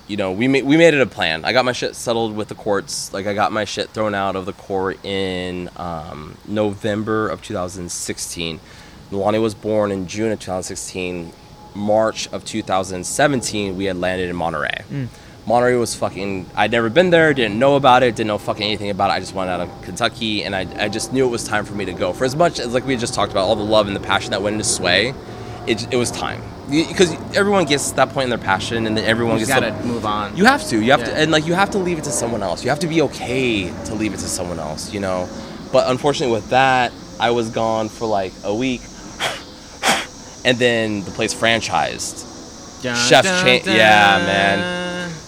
you 0.08 0.16
know, 0.18 0.32
we 0.32 0.48
made 0.48 0.64
we 0.66 0.78
made 0.78 0.94
it 0.94 1.02
a 1.02 1.06
plan. 1.06 1.44
I 1.46 1.52
got 1.52 1.66
my 1.66 1.72
shit 1.74 1.96
settled 1.96 2.36
with 2.36 2.48
the 2.48 2.56
courts. 2.56 3.12
Like 3.14 3.26
I 3.28 3.34
got 3.34 3.52
my 3.52 3.66
shit 3.66 3.90
thrown 3.90 4.14
out 4.16 4.36
of 4.36 4.46
the 4.46 4.54
court 4.54 5.04
in 5.04 5.70
um, 5.78 6.38
November 6.48 7.28
of 7.28 7.42
2016. 7.42 8.60
Nalani 9.12 9.42
was 9.42 9.54
born 9.56 9.92
in 9.92 10.08
June 10.08 10.32
of 10.32 10.40
2016. 10.40 11.34
March 11.76 12.28
of 12.32 12.46
2017, 12.46 13.76
we 13.76 13.86
had 13.86 13.98
landed 13.98 14.30
in 14.30 14.36
Monterey. 14.36 14.84
Monterey 15.46 15.76
was 15.76 15.94
fucking. 15.94 16.46
I'd 16.56 16.72
never 16.72 16.90
been 16.90 17.10
there, 17.10 17.34
didn't 17.34 17.60
know 17.60 17.76
about 17.76 18.02
it, 18.02 18.16
didn't 18.16 18.28
know 18.28 18.38
fucking 18.38 18.64
anything 18.64 18.90
about 18.90 19.10
it. 19.10 19.14
I 19.14 19.20
just 19.20 19.36
wanted 19.36 19.52
out 19.52 19.60
of 19.62 19.82
Kentucky, 19.82 20.44
and 20.44 20.56
I, 20.56 20.62
I 20.86 20.88
just 20.88 21.12
knew 21.12 21.26
it 21.26 21.30
was 21.32 21.44
time 21.44 21.66
for 21.66 21.74
me 21.76 21.84
to 21.86 21.94
go. 21.94 22.14
For 22.14 22.24
as 22.24 22.36
much 22.36 22.60
as 22.60 22.74
like 22.74 22.86
we 22.86 22.94
had 22.94 23.02
just 23.02 23.14
talked 23.14 23.32
about 23.34 23.44
all 23.46 23.56
the 23.58 23.64
love 23.64 23.88
and 23.88 23.96
the 23.96 24.00
passion 24.00 24.32
that 24.32 24.42
went 24.42 24.54
into 24.54 24.64
Sway, 24.64 25.14
it, 25.68 25.92
it 25.94 25.98
was 25.98 26.12
time 26.12 26.42
because 26.70 27.12
everyone 27.36 27.66
gets 27.66 27.90
to 27.90 27.96
that 27.98 28.10
point 28.10 28.24
in 28.24 28.30
their 28.30 28.40
passion, 28.40 28.88
and 28.88 28.96
then 28.96 29.04
everyone 29.04 29.34
You 29.38 29.46
gets 29.46 29.60
gotta 29.60 29.72
to, 29.72 29.84
move 29.86 30.06
on. 30.06 30.38
you 30.38 30.46
have 30.46 30.66
to, 30.70 30.82
you 30.82 30.92
have 30.92 31.04
to, 31.04 31.14
and 31.14 31.30
like 31.30 31.46
you 31.46 31.54
have 31.54 31.72
to 31.72 31.78
leave 31.78 31.98
it 31.98 32.06
to 32.06 32.12
someone 32.12 32.42
else. 32.42 32.64
You 32.64 32.70
have 32.70 32.80
to 32.80 32.88
be 32.88 33.02
okay 33.02 33.70
to 33.86 33.94
leave 33.96 34.14
it 34.14 34.20
to 34.20 34.28
someone 34.30 34.60
else, 34.60 34.94
you 34.94 35.02
know. 35.02 35.28
But 35.74 35.90
unfortunately, 35.92 36.34
with 36.34 36.52
that, 36.52 36.94
I 37.20 37.32
was 37.32 37.50
gone 37.50 37.90
for 37.90 38.06
like 38.08 38.32
a 38.46 38.56
week, 38.56 38.80
and 40.46 40.58
then 40.58 41.04
the 41.04 41.12
place 41.12 41.34
franchised. 41.34 42.32
Dun, 42.82 42.96
Chef's 42.96 43.28
dun, 43.28 43.46
cha- 43.60 43.66
dun. 43.66 43.76
yeah, 43.76 44.24
man. 44.26 44.83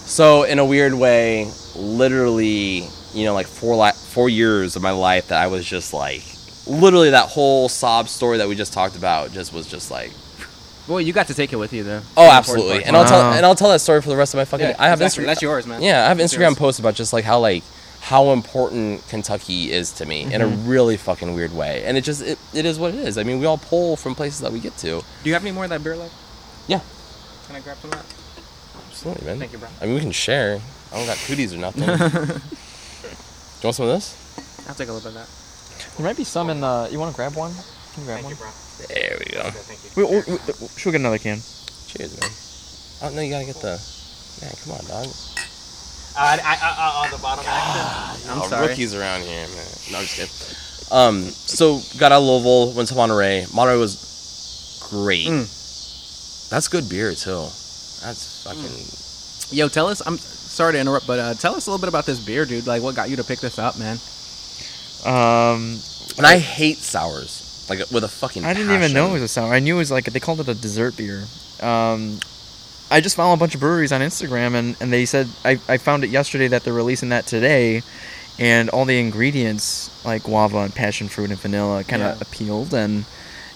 So 0.06 0.44
in 0.44 0.58
a 0.58 0.64
weird 0.64 0.94
way, 0.94 1.50
literally, 1.74 2.88
you 3.12 3.24
know, 3.24 3.34
like 3.34 3.46
four 3.46 3.76
li- 3.76 3.92
four 3.92 4.28
years 4.28 4.76
of 4.76 4.82
my 4.82 4.92
life 4.92 5.28
that 5.28 5.42
I 5.42 5.48
was 5.48 5.64
just 5.66 5.92
like, 5.92 6.22
literally 6.66 7.10
that 7.10 7.28
whole 7.28 7.68
sob 7.68 8.08
story 8.08 8.38
that 8.38 8.48
we 8.48 8.54
just 8.54 8.72
talked 8.72 8.96
about 8.96 9.32
just 9.32 9.52
was 9.52 9.66
just 9.66 9.90
like, 9.90 10.12
Well, 10.88 11.00
you 11.00 11.12
got 11.12 11.26
to 11.26 11.34
take 11.34 11.52
it 11.52 11.56
with 11.56 11.72
you 11.72 11.82
though. 11.82 12.02
oh, 12.16 12.30
absolutely. 12.30 12.74
part. 12.74 12.86
And 12.86 12.96
I'll 12.96 13.04
tell 13.04 13.32
and 13.32 13.44
I'll 13.44 13.54
tell 13.56 13.70
that 13.70 13.80
story 13.80 14.00
for 14.00 14.08
the 14.08 14.16
rest 14.16 14.32
of 14.34 14.38
my 14.38 14.44
fucking. 14.44 14.66
Yeah, 14.68 14.76
I 14.78 14.88
have 14.88 15.00
exactly. 15.00 15.24
Instagram. 15.24 15.26
That's 15.26 15.42
yours, 15.42 15.66
man. 15.66 15.82
Yeah, 15.82 16.04
I 16.04 16.08
have 16.08 16.18
That's 16.18 16.32
Instagram 16.34 16.40
yours. 16.50 16.58
posts 16.58 16.78
about 16.80 16.94
just 16.94 17.12
like 17.12 17.24
how 17.24 17.40
like 17.40 17.64
how 18.00 18.30
important 18.30 19.06
Kentucky 19.08 19.72
is 19.72 19.90
to 19.94 20.06
me 20.06 20.32
in 20.32 20.40
a 20.40 20.44
Mm-hmm. 20.46 20.68
really 20.68 20.96
fucking 20.96 21.34
weird 21.34 21.52
way, 21.52 21.82
and 21.84 21.96
it 21.96 22.02
just 22.04 22.22
it, 22.22 22.38
it 22.54 22.64
is 22.64 22.78
what 22.78 22.94
it 22.94 23.00
is. 23.00 23.18
I 23.18 23.24
mean, 23.24 23.40
we 23.40 23.46
all 23.46 23.58
pull 23.58 23.96
from 23.96 24.14
places 24.14 24.40
that 24.40 24.52
we 24.52 24.60
get 24.60 24.76
to. 24.78 25.00
Do 25.24 25.28
you 25.28 25.32
have 25.32 25.42
any 25.42 25.50
more 25.50 25.64
of 25.64 25.70
that 25.70 25.82
beer 25.82 25.96
left? 25.96 26.14
Yeah, 26.68 26.80
Can 27.48 27.56
I 27.56 27.60
grab 27.60 27.76
some 27.78 27.92
of 27.92 27.98
that? 27.98 28.06
Absolutely, 28.96 29.26
man. 29.26 29.38
Thank 29.38 29.52
you, 29.52 29.58
bro. 29.58 29.68
I 29.80 29.84
mean, 29.86 29.94
we 29.94 30.00
can 30.00 30.12
share. 30.12 30.58
I 30.92 30.96
don't 30.96 31.06
got 31.06 31.18
cooties 31.18 31.52
or 31.52 31.58
nothing. 31.58 31.84
Do 31.84 31.92
you 31.92 33.64
want 33.64 33.76
some 33.76 33.86
of 33.86 33.92
this? 33.92 34.16
I'll 34.68 34.74
take 34.74 34.88
a 34.88 34.92
look 34.92 35.04
at 35.04 35.14
that. 35.14 35.28
There 35.96 36.06
might 36.06 36.16
be 36.16 36.24
some 36.24 36.48
in 36.50 36.60
the. 36.60 36.88
You 36.90 36.98
want 36.98 37.12
to 37.12 37.16
grab 37.16 37.34
one? 37.36 37.52
Can 37.92 38.02
you 38.02 38.06
grab 38.06 38.24
one? 38.24 38.34
Thank 38.34 38.40
you, 38.40 38.86
bro. 38.88 38.94
There 38.94 39.16
we 39.18 39.24
go. 39.32 39.50
Thank 39.50 39.80
you. 39.84 39.90
We, 39.96 40.32
we, 40.32 40.38
we, 40.38 40.68
should 40.76 40.86
we 40.86 40.92
get 40.92 41.00
another 41.00 41.18
can? 41.18 41.38
Cheers, 41.88 42.20
man. 42.20 42.30
Oh 43.02 43.14
no, 43.14 43.20
you 43.20 43.30
gotta 43.30 43.44
get 43.44 43.56
the. 43.56 43.76
Man, 44.40 44.52
come 44.64 44.72
on, 44.74 44.84
dog. 44.86 45.06
Uh, 45.06 46.20
I, 46.20 46.40
I, 46.42 46.56
I, 46.62 47.04
on 47.04 47.10
the 47.10 47.18
bottom 47.18 47.44
action. 47.46 48.30
I'm 48.30 48.42
Oh, 48.42 48.48
sorry. 48.48 48.68
Rookies 48.68 48.94
around 48.94 49.20
here, 49.22 49.46
man. 49.48 49.66
No, 49.92 49.98
I'm 49.98 50.04
just 50.04 50.16
kidding. 50.16 50.96
Um, 50.98 51.22
so 51.24 51.80
got 51.98 52.12
out 52.12 52.22
of 52.22 52.24
Louisville, 52.24 52.72
went 52.72 52.88
to 52.88 52.94
Monterey. 52.94 53.44
Monterey 53.54 53.76
was 53.76 54.80
great. 54.88 55.26
Mm. 55.26 56.48
That's 56.48 56.68
good 56.68 56.88
beer 56.88 57.14
too. 57.14 57.48
That's 58.02 58.42
fucking. 58.44 59.56
Yo, 59.56 59.68
tell 59.68 59.88
us. 59.88 60.02
I'm 60.06 60.18
sorry 60.18 60.72
to 60.74 60.80
interrupt, 60.80 61.06
but 61.06 61.18
uh, 61.18 61.34
tell 61.34 61.54
us 61.54 61.66
a 61.66 61.70
little 61.70 61.80
bit 61.80 61.88
about 61.88 62.06
this 62.06 62.18
beer, 62.18 62.44
dude. 62.44 62.66
Like, 62.66 62.82
what 62.82 62.94
got 62.94 63.08
you 63.10 63.16
to 63.16 63.24
pick 63.24 63.40
this 63.40 63.58
up, 63.58 63.78
man? 63.78 63.98
Um, 65.04 65.78
And 66.18 66.26
I 66.26 66.38
hate 66.38 66.78
sours, 66.78 67.66
like 67.68 67.78
with 67.90 68.04
a 68.04 68.08
fucking. 68.08 68.44
I 68.44 68.54
didn't 68.54 68.74
even 68.74 68.92
know 68.92 69.10
it 69.10 69.12
was 69.14 69.22
a 69.22 69.28
sour. 69.28 69.52
I 69.52 69.60
knew 69.60 69.76
it 69.76 69.78
was 69.78 69.90
like 69.90 70.04
they 70.06 70.20
called 70.20 70.40
it 70.40 70.48
a 70.48 70.54
dessert 70.54 70.96
beer. 70.96 71.24
Um, 71.60 72.18
I 72.90 73.00
just 73.00 73.16
follow 73.16 73.34
a 73.34 73.36
bunch 73.36 73.54
of 73.54 73.60
breweries 73.60 73.92
on 73.92 74.00
Instagram, 74.00 74.54
and, 74.54 74.76
and 74.80 74.92
they 74.92 75.04
said 75.06 75.28
I, 75.44 75.58
I 75.68 75.76
found 75.78 76.04
it 76.04 76.10
yesterday 76.10 76.48
that 76.48 76.62
they're 76.64 76.72
releasing 76.72 77.10
that 77.10 77.26
today, 77.26 77.82
and 78.38 78.70
all 78.70 78.84
the 78.84 78.98
ingredients 78.98 79.90
like 80.04 80.22
guava 80.24 80.58
and 80.58 80.74
passion 80.74 81.08
fruit 81.08 81.30
and 81.30 81.38
vanilla 81.38 81.84
kind 81.84 82.02
of 82.02 82.16
Yeah. 82.16 82.22
appealed, 82.22 82.72
and 82.74 83.04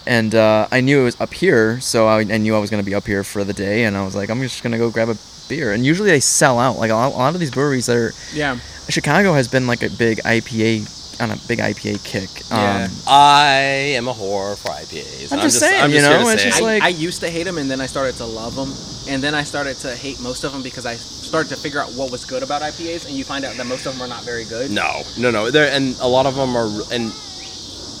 and 0.05 0.33
uh, 0.35 0.67
I 0.71 0.81
knew 0.81 1.01
it 1.01 1.03
was 1.03 1.21
up 1.21 1.33
here, 1.33 1.79
so 1.79 2.07
I, 2.07 2.19
I 2.19 2.37
knew 2.37 2.55
I 2.55 2.59
was 2.59 2.69
gonna 2.69 2.83
be 2.83 2.95
up 2.95 3.05
here 3.05 3.23
for 3.23 3.43
the 3.43 3.53
day, 3.53 3.83
and 3.85 3.97
I 3.97 4.03
was 4.03 4.15
like 4.15 4.29
I'm 4.29 4.41
just 4.41 4.63
gonna 4.63 4.77
go 4.77 4.89
grab 4.89 5.09
a 5.09 5.17
beer, 5.49 5.73
and 5.73 5.85
usually 5.85 6.09
they 6.09 6.19
sell 6.19 6.59
out. 6.59 6.77
Like 6.77 6.91
a 6.91 6.95
lot, 6.95 7.13
a 7.13 7.17
lot 7.17 7.33
of 7.33 7.39
these 7.39 7.51
breweries 7.51 7.85
that 7.87 7.97
are 7.97 8.13
Yeah. 8.33 8.57
Chicago 8.89 9.33
has 9.33 9.47
been 9.47 9.67
like 9.67 9.83
a 9.83 9.89
big 9.89 10.19
IPA 10.19 11.21
on 11.21 11.31
a 11.31 11.37
big 11.47 11.59
IPA 11.59 12.03
kick. 12.03 12.29
Yeah. 12.49 12.87
Um, 12.89 12.91
I 13.07 13.93
am 13.95 14.07
a 14.07 14.13
whore 14.13 14.57
for 14.57 14.69
IPAs. 14.69 15.31
I'm 15.31 15.39
just 15.39 15.59
saying, 15.59 15.91
you 15.91 16.01
know, 16.01 16.27
it's 16.29 16.43
just 16.43 16.59
it. 16.59 16.65
I, 16.65 16.85
I 16.85 16.87
used 16.89 17.21
to 17.21 17.29
hate 17.29 17.43
them, 17.43 17.57
and 17.57 17.69
then 17.69 17.79
I 17.79 17.85
started 17.85 18.15
to 18.15 18.25
love 18.25 18.55
them, 18.55 18.73
and 19.07 19.21
then 19.21 19.35
I 19.35 19.43
started 19.43 19.77
to 19.77 19.95
hate 19.95 20.19
most 20.21 20.43
of 20.43 20.51
them 20.51 20.63
because 20.63 20.85
I 20.85 20.95
started 20.95 21.49
to 21.49 21.55
figure 21.55 21.79
out 21.79 21.89
what 21.93 22.11
was 22.11 22.25
good 22.25 22.43
about 22.43 22.61
IPAs, 22.61 23.05
and 23.05 23.13
you 23.15 23.23
find 23.23 23.45
out 23.45 23.55
that 23.55 23.65
most 23.67 23.85
of 23.85 23.93
them 23.93 24.01
are 24.01 24.07
not 24.07 24.23
very 24.23 24.45
good. 24.45 24.71
No, 24.71 25.03
no, 25.17 25.29
no. 25.31 25.51
There 25.51 25.71
and 25.71 25.95
a 25.99 26.07
lot 26.07 26.25
of 26.25 26.35
them 26.35 26.55
are. 26.55 26.67
And 26.91 27.11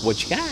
what 0.03 0.23
you 0.23 0.29
got? 0.35 0.49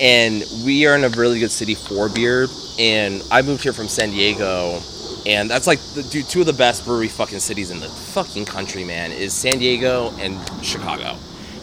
And 0.00 0.44
we 0.64 0.86
are 0.86 0.94
in 0.96 1.04
a 1.04 1.08
really 1.10 1.38
good 1.38 1.50
city 1.50 1.74
for 1.74 2.08
beer. 2.08 2.48
And 2.78 3.22
I 3.30 3.42
moved 3.42 3.62
here 3.62 3.72
from 3.72 3.88
San 3.88 4.10
Diego, 4.10 4.80
and 5.26 5.50
that's 5.50 5.66
like 5.66 5.78
the 5.94 6.02
dude, 6.02 6.26
two 6.26 6.40
of 6.40 6.46
the 6.46 6.52
best 6.52 6.84
brewery 6.84 7.08
fucking 7.08 7.38
cities 7.38 7.70
in 7.70 7.80
the 7.80 7.88
fucking 7.88 8.46
country, 8.46 8.84
man. 8.84 9.12
Is 9.12 9.32
San 9.32 9.58
Diego 9.58 10.12
and 10.18 10.38
Chicago. 10.64 11.16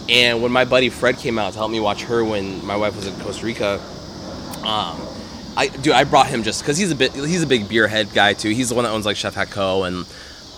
And 0.07 0.41
when 0.41 0.51
my 0.51 0.65
buddy 0.65 0.89
Fred 0.89 1.17
came 1.17 1.37
out 1.37 1.53
to 1.53 1.59
help 1.59 1.71
me 1.71 1.79
watch 1.79 2.03
her 2.03 2.23
when 2.23 2.65
my 2.65 2.75
wife 2.75 2.95
was 2.95 3.07
in 3.07 3.15
Costa 3.19 3.45
Rica, 3.45 3.81
um, 4.63 4.99
I 5.57 5.67
dude, 5.81 5.93
I 5.93 6.03
brought 6.03 6.27
him 6.27 6.43
just 6.43 6.61
because 6.61 6.77
he's 6.77 6.91
a 6.91 6.95
bit 6.95 7.13
he's 7.13 7.43
a 7.43 7.47
big 7.47 7.67
beer 7.67 7.87
head 7.87 8.09
guy 8.13 8.33
too. 8.33 8.49
He's 8.49 8.69
the 8.69 8.75
one 8.75 8.85
that 8.85 8.91
owns 8.91 9.05
like 9.05 9.17
Chef 9.17 9.35
Hatco 9.35 9.87
and 9.87 10.05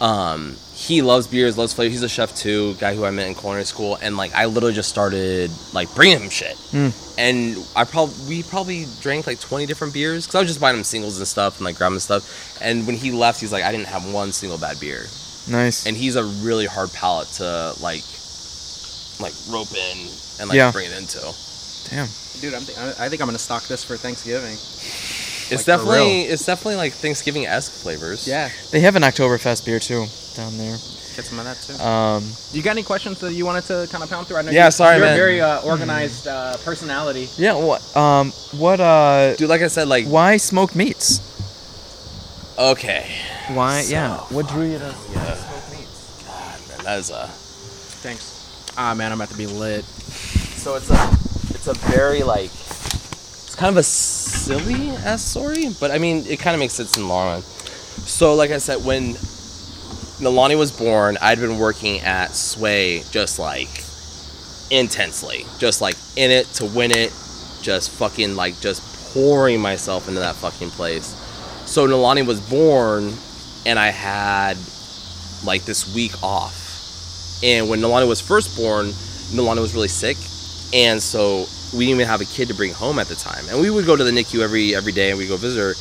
um, 0.01 0.55
he 0.87 1.01
loves 1.03 1.27
beers, 1.27 1.57
loves 1.59 1.73
flavor. 1.73 1.91
He's 1.91 2.01
a 2.01 2.09
chef 2.09 2.33
too, 2.35 2.73
guy 2.75 2.95
who 2.95 3.05
I 3.05 3.11
met 3.11 3.27
in 3.27 3.35
culinary 3.35 3.65
school, 3.65 3.97
and 4.01 4.17
like 4.17 4.33
I 4.33 4.45
literally 4.45 4.73
just 4.73 4.89
started 4.89 5.51
like 5.73 5.93
bringing 5.93 6.19
him 6.21 6.29
shit. 6.29 6.55
Hmm. 6.71 6.89
And 7.19 7.55
I 7.75 7.83
probably 7.83 8.15
we 8.27 8.43
probably 8.43 8.85
drank 8.99 9.27
like 9.27 9.39
twenty 9.39 9.67
different 9.67 9.93
beers 9.93 10.25
because 10.25 10.35
I 10.35 10.39
was 10.39 10.49
just 10.49 10.59
buying 10.59 10.75
him 10.77 10.83
singles 10.83 11.17
and 11.19 11.27
stuff 11.27 11.57
and 11.57 11.65
like 11.65 11.75
grabbing 11.77 11.99
stuff. 11.99 12.23
And 12.61 12.87
when 12.87 12.95
he 12.95 13.11
left, 13.11 13.39
he's 13.41 13.51
like, 13.51 13.63
I 13.63 13.71
didn't 13.71 13.87
have 13.87 14.11
one 14.11 14.31
single 14.31 14.57
bad 14.57 14.79
beer. 14.79 15.05
nice. 15.47 15.85
And 15.85 15.95
he's 15.95 16.15
a 16.15 16.23
really 16.23 16.65
hard 16.65 16.91
palate 16.93 17.27
to 17.37 17.73
like 17.79 18.03
like 19.19 19.33
rope 19.49 19.71
in 19.75 19.97
and 20.39 20.49
like 20.49 20.55
Yeah. 20.57 20.71
bring 20.71 20.89
it 20.89 20.97
into. 20.97 21.19
Damn. 21.91 22.07
Dude, 22.41 22.53
I'm 22.55 22.63
th- 22.65 22.77
I 22.79 23.05
I 23.05 23.09
think 23.09 23.21
I'm 23.21 23.27
gonna 23.27 23.37
stock 23.37 23.63
this 23.67 23.83
for 23.83 23.97
Thanksgiving. 23.97 24.57
It's 25.51 25.67
Like, 25.67 25.77
definitely 25.79 26.21
it's 26.23 26.45
definitely 26.45 26.75
like 26.77 26.93
Thanksgiving 26.93 27.45
esque 27.45 27.71
flavors. 27.73 28.27
Yeah, 28.27 28.49
They 28.71 28.79
have 28.81 28.95
an 28.95 29.03
Oktoberfest 29.03 29.65
beer 29.65 29.79
too 29.79 30.05
down 30.35 30.57
there. 30.57 30.77
get 31.15 31.25
some 31.25 31.39
of 31.39 31.45
that 31.45 31.57
too. 31.61 31.75
Um, 31.83 32.23
you 32.53 32.61
got 32.61 32.71
any 32.71 32.83
questions 32.83 33.19
that 33.19 33.33
you 33.33 33.45
wanted 33.45 33.65
to 33.65 33.87
kind 33.91 34.01
of 34.03 34.09
pound 34.09 34.27
through? 34.27 34.37
I 34.37 34.41
know 34.43 34.51
Yeah, 34.51 34.65
you, 34.65 34.71
sorry, 34.71 34.95
you're 34.97 35.05
man. 35.05 35.13
a 35.13 35.17
very 35.17 35.41
uh, 35.41 35.61
organized 35.61 36.27
uh, 36.27 36.55
personality. 36.63 37.27
yeah. 37.37 37.53
What? 37.53 37.81
Um, 37.97 38.31
what? 38.57 38.79
Uh, 38.79 39.35
Dude, 39.35 39.49
like 39.49 39.61
I 39.61 39.67
said, 39.67 39.87
like 39.89 40.05
why 40.07 40.37
smoked 40.37 40.75
meats? 40.75 41.19
okay. 42.57 43.05
Why? 43.49 43.81
So 43.81 43.91
yeah. 43.91 44.17
What 44.29 44.47
drew 44.47 44.63
you 44.71 44.77
to? 44.79 44.95
Yeah. 45.11 45.35
God, 46.25 46.59
man, 46.69 46.83
that 46.85 46.99
is 46.99 47.09
a 47.09 47.27
Thanks. 47.27 48.73
Ah 48.77 48.93
man, 48.93 49.11
I'm 49.11 49.19
about 49.19 49.29
to 49.31 49.37
be 49.37 49.47
lit. 49.47 49.83
So 49.83 50.75
it's 50.75 50.89
a 50.89 51.09
it's 51.53 51.67
a 51.67 51.73
very 51.91 52.23
like 52.23 52.45
it's 52.45 52.60
kind 53.61 53.75
of 53.75 53.77
a 53.77 53.83
silly 53.83 54.89
ass 55.05 55.23
story, 55.23 55.69
but 55.79 55.91
I 55.91 55.99
mean 55.99 56.25
it 56.25 56.39
kind 56.39 56.55
of 56.55 56.59
makes 56.59 56.73
sense 56.73 56.97
in 56.97 57.03
the 57.03 57.07
long 57.09 57.27
run. 57.27 57.41
So 57.43 58.33
like 58.33 58.49
I 58.49 58.57
said, 58.57 58.83
when 58.83 59.13
Nalani 60.17 60.57
was 60.57 60.71
born, 60.71 61.15
I'd 61.21 61.39
been 61.39 61.59
working 61.59 61.99
at 61.99 62.33
Sway 62.33 63.03
just 63.11 63.37
like 63.37 63.69
intensely, 64.71 65.45
just 65.59 65.79
like 65.79 65.93
in 66.15 66.31
it 66.31 66.47
to 66.55 66.65
win 66.65 66.89
it, 66.89 67.13
just 67.61 67.91
fucking 67.91 68.35
like 68.35 68.59
just 68.61 69.13
pouring 69.13 69.61
myself 69.61 70.07
into 70.07 70.21
that 70.21 70.33
fucking 70.37 70.71
place. 70.71 71.15
So 71.67 71.87
Nalani 71.87 72.25
was 72.25 72.39
born, 72.39 73.13
and 73.67 73.77
I 73.77 73.89
had 73.89 74.57
like 75.45 75.65
this 75.65 75.93
week 75.93 76.23
off. 76.23 77.43
And 77.43 77.69
when 77.69 77.79
Nalani 77.79 78.07
was 78.07 78.21
first 78.21 78.57
born, 78.57 78.87
Nalani 78.87 79.61
was 79.61 79.75
really 79.75 79.87
sick, 79.87 80.17
and 80.73 80.99
so 80.99 81.45
we 81.73 81.85
didn't 81.85 82.01
even 82.01 82.07
have 82.07 82.21
a 82.21 82.25
kid 82.25 82.47
to 82.49 82.53
bring 82.53 82.73
home 82.73 82.99
at 82.99 83.07
the 83.07 83.15
time. 83.15 83.47
And 83.49 83.61
we 83.61 83.69
would 83.69 83.85
go 83.85 83.95
to 83.95 84.03
the 84.03 84.11
NICU 84.11 84.41
every 84.41 84.75
every 84.75 84.91
day, 84.91 85.09
and 85.09 85.17
we 85.17 85.27
go 85.27 85.37
visit 85.37 85.59
her. 85.59 85.73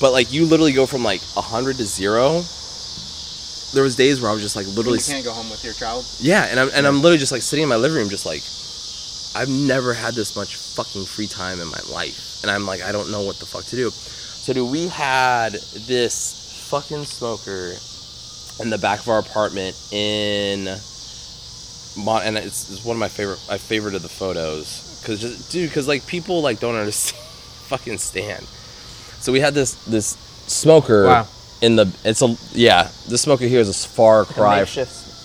But 0.00 0.12
like 0.12 0.32
you 0.32 0.46
literally 0.46 0.72
go 0.72 0.86
from 0.86 1.02
like 1.04 1.22
hundred 1.36 1.76
to 1.76 1.84
zero. 1.84 2.42
There 3.72 3.82
was 3.82 3.96
days 3.96 4.20
where 4.20 4.30
I 4.30 4.34
was 4.34 4.42
just 4.42 4.56
like 4.56 4.66
literally 4.66 4.98
you 4.98 5.04
can't 5.04 5.24
go 5.24 5.32
home 5.32 5.48
with 5.48 5.64
your 5.64 5.72
child. 5.72 6.04
yeah, 6.20 6.46
and 6.50 6.60
I'm 6.60 6.70
and 6.74 6.86
I'm 6.86 6.96
literally 6.96 7.18
just 7.18 7.32
like 7.32 7.42
sitting 7.42 7.62
in 7.62 7.68
my 7.68 7.76
living 7.76 7.98
room, 7.98 8.10
just 8.10 8.26
like 8.26 8.42
I've 9.34 9.48
never 9.48 9.94
had 9.94 10.14
this 10.14 10.36
much 10.36 10.56
fucking 10.56 11.06
free 11.06 11.26
time 11.26 11.60
in 11.60 11.68
my 11.68 11.80
life, 11.90 12.42
and 12.42 12.50
I'm 12.50 12.66
like 12.66 12.82
I 12.82 12.92
don't 12.92 13.10
know 13.10 13.22
what 13.22 13.38
the 13.38 13.46
fuck 13.46 13.64
to 13.66 13.76
do. 13.76 13.90
So 13.90 14.52
dude, 14.52 14.70
we 14.70 14.88
had 14.88 15.52
this 15.86 16.66
fucking 16.68 17.04
smoker 17.04 17.74
in 18.60 18.70
the 18.70 18.78
back 18.78 19.00
of 19.00 19.08
our 19.08 19.20
apartment 19.20 19.76
in 19.92 20.64
Mon, 21.96 22.22
and 22.22 22.36
it's, 22.36 22.70
it's 22.70 22.84
one 22.84 22.96
of 22.96 23.00
my 23.00 23.08
favorite 23.08 23.40
my 23.48 23.58
favorite 23.58 23.94
of 23.94 24.02
the 24.02 24.08
photos 24.08 24.81
because 25.02 25.20
just 25.20 25.50
dude, 25.52 25.68
because 25.68 25.86
like 25.88 26.06
people 26.06 26.40
like 26.42 26.60
don't 26.60 26.76
understand 26.76 27.20
fucking 27.68 27.98
stand. 27.98 28.44
So 29.20 29.32
we 29.32 29.40
had 29.40 29.52
this 29.54 29.74
this 29.84 30.16
smoker 30.46 31.04
Wow. 31.06 31.26
in 31.60 31.76
the 31.76 31.86
it's 32.04 32.22
a 32.22 32.36
yeah 32.52 32.88
the 33.08 33.18
smoker 33.18 33.44
here 33.46 33.60
is 33.60 33.68
a 33.68 33.88
far 33.88 34.24
cry 34.24 34.64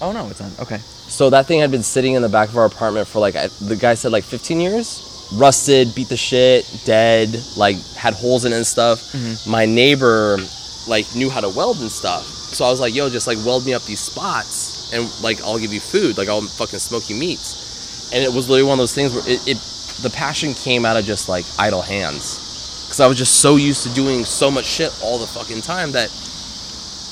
Oh 0.01 0.11
no, 0.11 0.27
it's 0.29 0.41
on. 0.41 0.51
Okay. 0.61 0.77
so 0.77 1.29
that 1.31 1.45
thing 1.47 1.59
had 1.59 1.71
been 1.71 1.83
sitting 1.83 2.13
in 2.13 2.21
the 2.21 2.29
back 2.29 2.49
of 2.49 2.57
our 2.57 2.65
apartment 2.65 3.07
for 3.07 3.19
like 3.19 3.35
I, 3.35 3.47
the 3.61 3.75
guy 3.75 3.95
said 3.95 4.11
like 4.11 4.23
15 4.23 4.59
years. 4.59 5.03
Rusted, 5.35 5.93
beat 5.93 6.07
the 6.07 6.15
shit, 6.15 6.63
dead, 6.85 7.27
like 7.57 7.75
had 7.97 8.13
holes 8.13 8.45
in 8.45 8.53
it 8.53 8.55
and 8.55 8.65
stuff. 8.65 9.13
My 9.45 9.65
neighbor 9.65 10.37
like 10.87 11.05
knew 11.15 11.29
how 11.29 11.41
to 11.41 11.49
weld 11.49 11.81
and 11.81 11.91
stuff. 11.91 12.23
So 12.25 12.63
I 12.63 12.69
was 12.69 12.79
like, 12.79 12.95
"Yo, 12.95 13.09
just 13.09 13.27
like 13.27 13.37
weld 13.45 13.65
me 13.65 13.73
up 13.73 13.83
these 13.83 13.99
spots 13.99 14.93
and 14.93 15.03
like 15.21 15.41
I'll 15.43 15.59
give 15.59 15.73
you 15.73 15.81
food. 15.81 16.17
Like 16.17 16.29
I'll 16.29 16.41
fucking 16.43 16.79
smoke 16.79 17.09
you 17.09 17.17
meats." 17.17 17.66
And 18.13 18.23
it 18.23 18.31
was 18.31 18.47
literally 18.49 18.63
one 18.67 18.73
of 18.73 18.79
those 18.79 18.93
things 18.95 19.13
where 19.13 19.23
it, 19.27 19.45
it 19.47 19.57
the 20.01 20.09
passion 20.09 20.53
came 20.53 20.85
out 20.85 20.95
of 20.97 21.05
just 21.05 21.27
like 21.27 21.45
idle 21.59 21.81
hands. 21.81 22.85
Cuz 22.89 22.99
I 22.99 23.07
was 23.07 23.17
just 23.17 23.35
so 23.41 23.55
used 23.57 23.83
to 23.83 23.89
doing 23.93 24.23
so 24.25 24.49
much 24.49 24.65
shit 24.65 24.93
all 25.03 25.17
the 25.17 25.27
fucking 25.27 25.61
time 25.61 25.91
that 25.91 26.09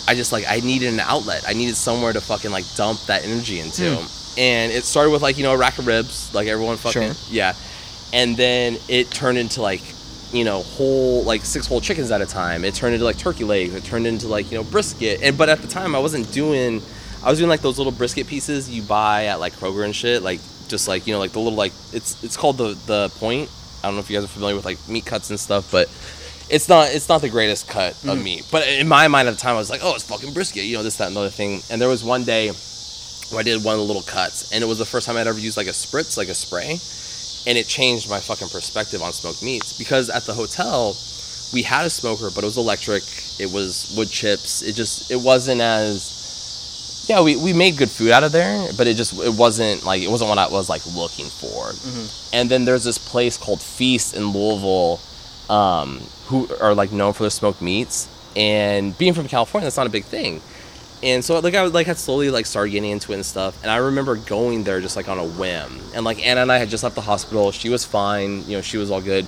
I 0.07 0.13
just 0.15 0.31
like 0.31 0.45
I 0.47 0.59
needed 0.59 0.93
an 0.93 0.99
outlet. 0.99 1.43
I 1.47 1.53
needed 1.53 1.75
somewhere 1.75 2.13
to 2.13 2.21
fucking 2.21 2.51
like 2.51 2.65
dump 2.75 3.03
that 3.07 3.25
energy 3.25 3.59
into. 3.59 3.95
Hmm. 3.95 4.39
And 4.39 4.71
it 4.71 4.83
started 4.83 5.11
with 5.11 5.21
like 5.21 5.37
you 5.37 5.43
know 5.43 5.53
a 5.53 5.57
rack 5.57 5.77
of 5.79 5.87
ribs, 5.87 6.33
like 6.33 6.47
everyone 6.47 6.77
fucking 6.77 7.01
Sure. 7.01 7.15
yeah. 7.29 7.53
And 8.13 8.37
then 8.37 8.77
it 8.87 9.09
turned 9.11 9.37
into 9.37 9.61
like 9.61 9.81
you 10.31 10.43
know 10.43 10.61
whole 10.61 11.23
like 11.23 11.43
six 11.45 11.65
whole 11.67 11.81
chickens 11.81 12.11
at 12.11 12.21
a 12.21 12.25
time. 12.25 12.63
It 12.63 12.75
turned 12.75 12.93
into 12.93 13.05
like 13.05 13.17
turkey 13.17 13.43
legs. 13.43 13.73
It 13.73 13.83
turned 13.83 14.05
into 14.07 14.27
like 14.27 14.51
you 14.51 14.57
know 14.57 14.63
brisket. 14.63 15.21
And 15.23 15.37
but 15.37 15.49
at 15.49 15.61
the 15.61 15.67
time 15.67 15.95
I 15.95 15.99
wasn't 15.99 16.31
doing. 16.31 16.81
I 17.23 17.29
was 17.29 17.39
doing 17.39 17.49
like 17.49 17.61
those 17.61 17.79
little 17.79 17.91
brisket 17.91 18.27
pieces 18.27 18.69
you 18.69 18.83
buy 18.83 19.25
at 19.25 19.39
like 19.39 19.53
Kroger 19.53 19.83
and 19.83 19.95
shit. 19.95 20.21
Like 20.21 20.39
just 20.67 20.87
like 20.87 21.07
you 21.07 21.13
know 21.13 21.19
like 21.19 21.31
the 21.31 21.39
little 21.39 21.57
like 21.57 21.73
it's 21.93 22.23
it's 22.23 22.37
called 22.37 22.57
the 22.57 22.77
the 22.85 23.09
point. 23.15 23.49
I 23.83 23.87
don't 23.87 23.95
know 23.95 24.01
if 24.01 24.09
you 24.09 24.17
guys 24.17 24.25
are 24.25 24.29
familiar 24.29 24.55
with 24.55 24.65
like 24.65 24.79
meat 24.89 25.05
cuts 25.05 25.29
and 25.29 25.39
stuff, 25.39 25.71
but 25.71 25.89
it's 26.49 26.69
not 26.69 26.89
it's 26.93 27.09
not 27.09 27.21
the 27.21 27.29
greatest 27.29 27.67
cut 27.67 27.91
of 27.91 27.97
mm-hmm. 27.97 28.23
meat. 28.23 28.47
But 28.51 28.67
in 28.67 28.87
my 28.87 29.07
mind 29.07 29.27
at 29.27 29.35
the 29.35 29.39
time, 29.39 29.55
I 29.55 29.57
was 29.57 29.69
like, 29.69 29.81
oh, 29.83 29.95
it's 29.95 30.03
fucking 30.03 30.33
brisket, 30.33 30.63
you 30.63 30.77
know, 30.77 30.83
this, 30.83 30.97
that, 30.97 31.07
and 31.07 31.15
the 31.15 31.21
other 31.21 31.29
thing. 31.29 31.61
And 31.69 31.81
there 31.81 31.89
was 31.89 32.03
one 32.03 32.23
day 32.23 32.49
where 32.49 33.39
I 33.39 33.43
did 33.43 33.63
one 33.63 33.73
of 33.73 33.79
the 33.79 33.85
little 33.85 34.03
cuts, 34.03 34.51
and 34.51 34.63
it 34.63 34.67
was 34.67 34.77
the 34.77 34.85
first 34.85 35.07
time 35.07 35.17
I'd 35.17 35.27
ever 35.27 35.39
used 35.39 35.57
like 35.57 35.67
a 35.67 35.71
spritz, 35.71 36.17
like 36.17 36.27
a 36.27 36.35
spray, 36.35 36.77
and 37.49 37.57
it 37.57 37.67
changed 37.67 38.09
my 38.09 38.19
fucking 38.19 38.49
perspective 38.49 39.01
on 39.01 39.13
smoked 39.13 39.43
meats 39.43 39.77
because 39.77 40.09
at 40.09 40.23
the 40.23 40.33
hotel 40.33 40.95
we 41.53 41.61
had 41.61 41.85
a 41.85 41.89
smoker, 41.89 42.29
but 42.33 42.43
it 42.43 42.47
was 42.47 42.57
electric. 42.57 43.03
It 43.39 43.51
was 43.51 43.93
wood 43.97 44.09
chips. 44.09 44.61
It 44.61 44.73
just 44.73 45.11
it 45.11 45.21
wasn't 45.21 45.61
as 45.61 46.15
yeah, 47.07 47.21
we, 47.21 47.35
we 47.35 47.53
made 47.53 47.77
good 47.77 47.89
food 47.89 48.11
out 48.11 48.23
of 48.23 48.31
there, 48.31 48.69
but 48.77 48.87
it 48.87 48.95
just 48.95 49.13
it 49.21 49.33
wasn't 49.37 49.83
like 49.85 50.01
it 50.01 50.09
wasn't 50.09 50.29
what 50.29 50.37
I 50.37 50.47
was 50.47 50.69
like 50.69 50.85
looking 50.95 51.25
for. 51.25 51.71
And 52.33 52.49
then 52.49 52.65
there's 52.65 52.83
this 52.83 52.97
place 52.97 53.37
called 53.37 53.61
Feast 53.61 54.15
in 54.15 54.27
Louisville, 54.27 54.99
um, 55.49 55.99
who 56.27 56.49
are 56.61 56.73
like 56.73 56.91
known 56.91 57.13
for 57.13 57.23
their 57.23 57.29
smoked 57.29 57.61
meats. 57.61 58.07
And 58.35 58.97
being 58.97 59.13
from 59.13 59.27
California, 59.27 59.65
that's 59.65 59.77
not 59.77 59.87
a 59.87 59.91
big 59.91 60.03
thing. 60.05 60.41
And 61.03 61.23
so 61.23 61.39
like 61.39 61.53
I 61.53 61.63
would 61.63 61.73
like 61.73 61.87
had 61.87 61.97
slowly 61.97 62.29
like 62.31 62.45
started 62.45 62.71
getting 62.71 62.89
into 62.89 63.11
it 63.11 63.15
and 63.15 63.25
stuff. 63.25 63.61
And 63.61 63.71
I 63.71 63.77
remember 63.77 64.15
going 64.15 64.63
there 64.63 64.81
just 64.81 64.95
like 64.95 65.07
on 65.07 65.19
a 65.19 65.25
whim. 65.25 65.79
And 65.93 66.03
like 66.03 66.25
Anna 66.25 66.41
and 66.41 66.51
I 66.51 66.57
had 66.57 66.69
just 66.69 66.83
left 66.83 66.95
the 66.95 67.01
hospital. 67.01 67.51
She 67.51 67.69
was 67.69 67.85
fine. 67.85 68.43
You 68.47 68.57
know, 68.57 68.61
she 68.61 68.77
was 68.77 68.89
all 68.89 69.01
good. 69.01 69.25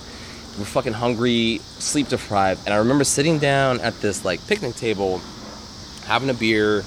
We're 0.58 0.64
fucking 0.64 0.94
hungry, 0.94 1.60
sleep 1.78 2.08
deprived. 2.08 2.62
And 2.66 2.74
I 2.74 2.78
remember 2.78 3.04
sitting 3.04 3.38
down 3.38 3.80
at 3.80 4.00
this 4.00 4.24
like 4.24 4.44
picnic 4.48 4.74
table, 4.74 5.20
having 6.04 6.28
a 6.30 6.34
beer, 6.34 6.82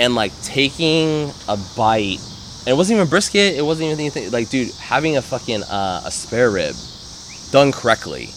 and 0.00 0.14
like 0.16 0.32
taking 0.42 1.30
a 1.46 1.56
bite. 1.76 2.18
And 2.60 2.68
it 2.68 2.74
wasn't 2.76 2.96
even 2.96 3.08
brisket. 3.08 3.54
It 3.56 3.62
wasn't 3.62 3.86
even 3.86 4.00
anything. 4.00 4.30
Like, 4.32 4.48
dude, 4.50 4.72
having 4.74 5.16
a 5.16 5.22
fucking 5.22 5.62
uh, 5.62 6.02
a 6.04 6.10
spare 6.10 6.50
rib 6.50 6.74
done 7.52 7.70
correctly, 7.72 8.30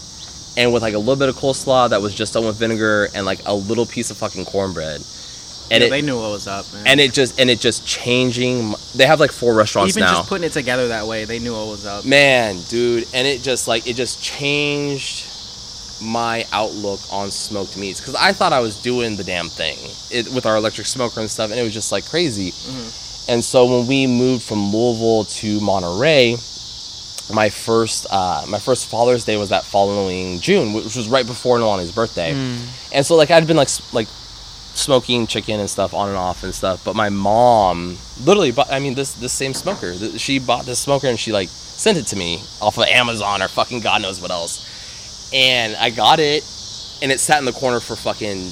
and 0.57 0.72
with 0.73 0.81
like 0.84 0.94
a 0.94 0.99
little 0.99 1.15
bit 1.15 1.30
of 1.30 1.35
coleslaw 1.35 1.90
that 1.90 2.02
was 2.02 2.14
just 2.14 2.34
done 2.34 2.45
with 2.45 2.57
vinegar 2.57 3.07
and 3.15 3.26
like 3.26 3.40
a 3.45 3.53
little 3.56 3.85
piece 3.85 4.11
of 4.11 4.18
fucking 4.18 4.45
cornbread. 4.45 5.02
And 5.72 5.81
Yeah, 5.81 5.88
it 5.88 5.90
they 5.91 6.02
knew 6.02 6.18
what 6.19 6.30
was 6.31 6.48
up, 6.48 6.65
man. 6.73 6.84
and 6.85 6.99
it 6.99 7.14
just 7.14 7.40
and 7.40 7.49
it 7.49 7.60
just 7.60 7.88
changing. 7.88 8.73
They 8.95 9.06
have 9.06 9.19
like 9.19 9.31
four 9.31 9.53
restaurants 9.56 9.95
even 9.95 10.07
now. 10.07 10.15
just 10.18 10.30
putting 10.30 10.44
it 10.45 10.52
together 10.53 10.90
that 10.90 11.07
way, 11.07 11.23
they 11.26 11.40
knew 11.40 11.53
what 11.53 11.68
was 11.68 11.85
up. 11.85 12.06
Man, 12.06 12.57
dude, 12.69 13.07
and 13.14 13.26
it 13.26 13.41
just 13.41 13.68
like 13.68 13.88
it 13.88 13.95
just 13.95 14.22
changed 14.22 15.26
my 16.04 16.46
outlook 16.52 17.00
on 17.12 17.32
smoked 17.32 17.78
meats 17.78 18.00
because 18.02 18.16
I 18.16 18.34
thought 18.34 18.52
I 18.54 18.60
was 18.60 18.76
doing 18.82 19.16
the 19.16 19.24
damn 19.24 19.48
thing 19.50 19.78
it, 20.12 20.28
with 20.34 20.46
our 20.46 20.56
electric 20.58 20.88
smoker 20.88 21.20
and 21.22 21.30
stuff, 21.30 21.50
and 21.52 21.60
it 21.60 21.64
was 21.64 21.74
just 21.74 21.92
like 21.92 22.06
crazy. 22.06 22.52
And 23.30 23.44
so 23.44 23.66
when 23.66 23.88
we 23.88 24.06
moved 24.06 24.44
from 24.44 24.72
Louisville 24.74 25.24
to 25.26 25.60
Monterey, 25.62 26.36
my 27.34 27.50
first 27.50 28.06
uh, 28.12 28.44
my 28.50 28.60
first 28.60 28.90
Father's 28.90 29.24
Day 29.24 29.38
was 29.38 29.50
that 29.50 29.64
following 29.64 30.40
June, 30.42 30.74
which 30.74 30.96
was 30.96 31.08
right 31.08 31.26
before 31.26 31.58
Nalani's 31.58 31.92
birthday. 31.92 32.34
And 32.94 33.06
so 33.06 33.16
like 33.16 33.32
I'd 33.32 33.48
been 33.48 33.56
like 33.58 33.70
like 33.94 34.08
smoking 34.76 35.28
chicken 35.28 35.60
and 35.60 35.70
stuff 35.70 35.94
on 35.94 36.10
and 36.10 36.18
off 36.18 36.44
and 36.44 36.54
stuff. 36.54 36.84
But 36.84 36.96
my 36.96 37.10
mom 37.10 37.98
literally 38.26 38.52
bought. 38.52 38.72
I 38.72 38.80
mean, 38.80 38.94
this 38.96 39.14
this 39.14 39.32
same 39.32 39.54
smoker. 39.54 39.94
She 40.18 40.40
bought 40.40 40.66
this 40.66 40.80
smoker 40.80 41.08
and 41.08 41.18
she 41.18 41.32
like 41.32 41.48
sent 41.50 41.98
it 41.98 42.08
to 42.08 42.16
me 42.18 42.42
off 42.62 42.78
of 42.78 42.84
Amazon 42.86 43.42
or 43.42 43.48
fucking 43.48 43.80
God 43.80 44.02
knows 44.02 44.22
what 44.22 44.32
else. 44.32 44.70
And 45.34 45.76
I 45.78 45.90
got 45.90 46.20
it, 46.20 46.44
and 47.02 47.12
it 47.12 47.20
sat 47.20 47.40
in 47.40 47.46
the 47.46 47.52
corner 47.54 47.80
for 47.80 47.96
fucking 47.96 48.52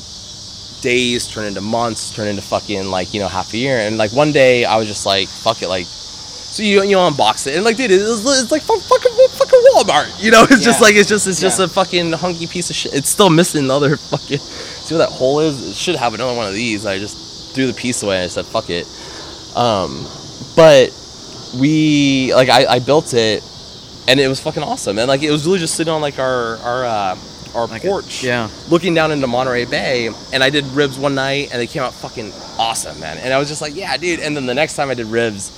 days, 0.82 1.28
turned 1.28 1.48
into 1.48 1.62
months, 1.62 2.12
turned 2.14 2.30
into 2.30 2.42
fucking 2.42 2.88
like 2.88 3.14
you 3.14 3.20
know 3.20 3.28
half 3.28 3.54
a 3.54 3.58
year. 3.58 3.78
And 3.78 3.98
like 3.98 4.12
one 4.14 4.32
day 4.32 4.66
I 4.66 4.78
was 4.78 4.88
just 4.88 5.06
like, 5.06 5.28
fuck 5.28 5.62
it, 5.62 5.68
like. 5.68 5.86
So 5.86 6.64
you 6.64 6.84
you 6.84 6.98
unbox 6.98 7.48
it 7.48 7.56
and 7.56 7.64
like 7.64 7.78
dude, 7.78 7.92
it's, 7.92 8.04
it's 8.04 8.52
like 8.52 8.62
fuck- 8.64 8.82
fucking 8.82 9.12
fucking 9.30 9.60
Walmart, 9.74 10.12
you 10.22 10.32
know? 10.32 10.44
It's 10.50 10.66
just 10.66 10.82
like 10.82 10.96
it's 10.96 11.08
just 11.08 11.26
it's 11.26 11.40
just 11.40 11.60
Yeah. 11.60 11.66
a 11.66 11.68
fucking 11.70 12.12
hunky 12.12 12.46
piece 12.46 12.70
of 12.70 12.76
shit. 12.76 12.94
It's 12.94 13.08
still 13.08 13.30
missing 13.30 13.68
the 13.68 13.74
other 13.74 13.96
fucking. 14.12 14.40
See 14.40 14.94
what 14.96 15.00
that 15.00 15.14
hole 15.16 15.40
is? 15.40 15.70
It 15.70 15.76
should 15.78 15.96
have 15.96 16.14
another 16.14 16.36
one 16.36 16.48
of 16.48 16.54
these. 16.54 16.86
I 16.86 16.98
just 17.00 17.56
threw 17.56 17.68
the 17.68 17.74
piece 17.74 18.04
away. 18.04 18.18
and 18.18 18.26
I 18.26 18.28
said 18.28 18.46
fuck 18.46 18.70
it. 18.70 18.86
Um, 19.56 20.06
but 20.58 20.92
we 21.58 22.34
like 22.36 22.50
I, 22.50 22.66
I 22.66 22.80
built 22.80 23.14
it, 23.14 23.44
and 24.08 24.20
it 24.20 24.28
was 24.28 24.40
fucking 24.40 24.64
awesome. 24.64 24.98
And 25.00 25.08
like 25.08 25.24
it 25.24 25.32
was 25.32 25.46
really 25.46 25.60
just 25.60 25.76
sitting 25.76 25.94
on 25.94 26.02
like 26.02 26.20
our 26.20 26.58
our 26.58 26.86
uh, 26.86 27.18
our 27.56 27.68
Like 27.68 27.84
a- 27.84 27.88
porch, 27.88 28.24
yeah. 28.24 28.50
looking 28.70 28.94
down 28.94 29.12
into 29.12 29.28
Monterey 29.28 29.66
Bay. 29.66 30.10
And 30.34 30.44
I 30.44 30.50
did 30.50 30.66
ribs 30.68 30.98
one 30.98 31.16
night, 31.16 31.50
and 31.52 31.62
they 31.62 31.68
came 31.68 31.84
out 31.84 31.94
fucking 31.94 32.32
awesome, 32.58 33.00
man. 33.00 33.18
And 33.18 33.34
I 33.34 33.38
was 33.40 33.48
just 33.50 33.62
like, 33.62 33.76
yeah, 33.76 33.96
dude. 33.98 34.20
And 34.22 34.36
then 34.36 34.46
the 34.46 34.54
next 34.54 34.76
time 34.76 34.90
I 34.90 34.94
did 34.94 35.08
ribs. 35.08 35.58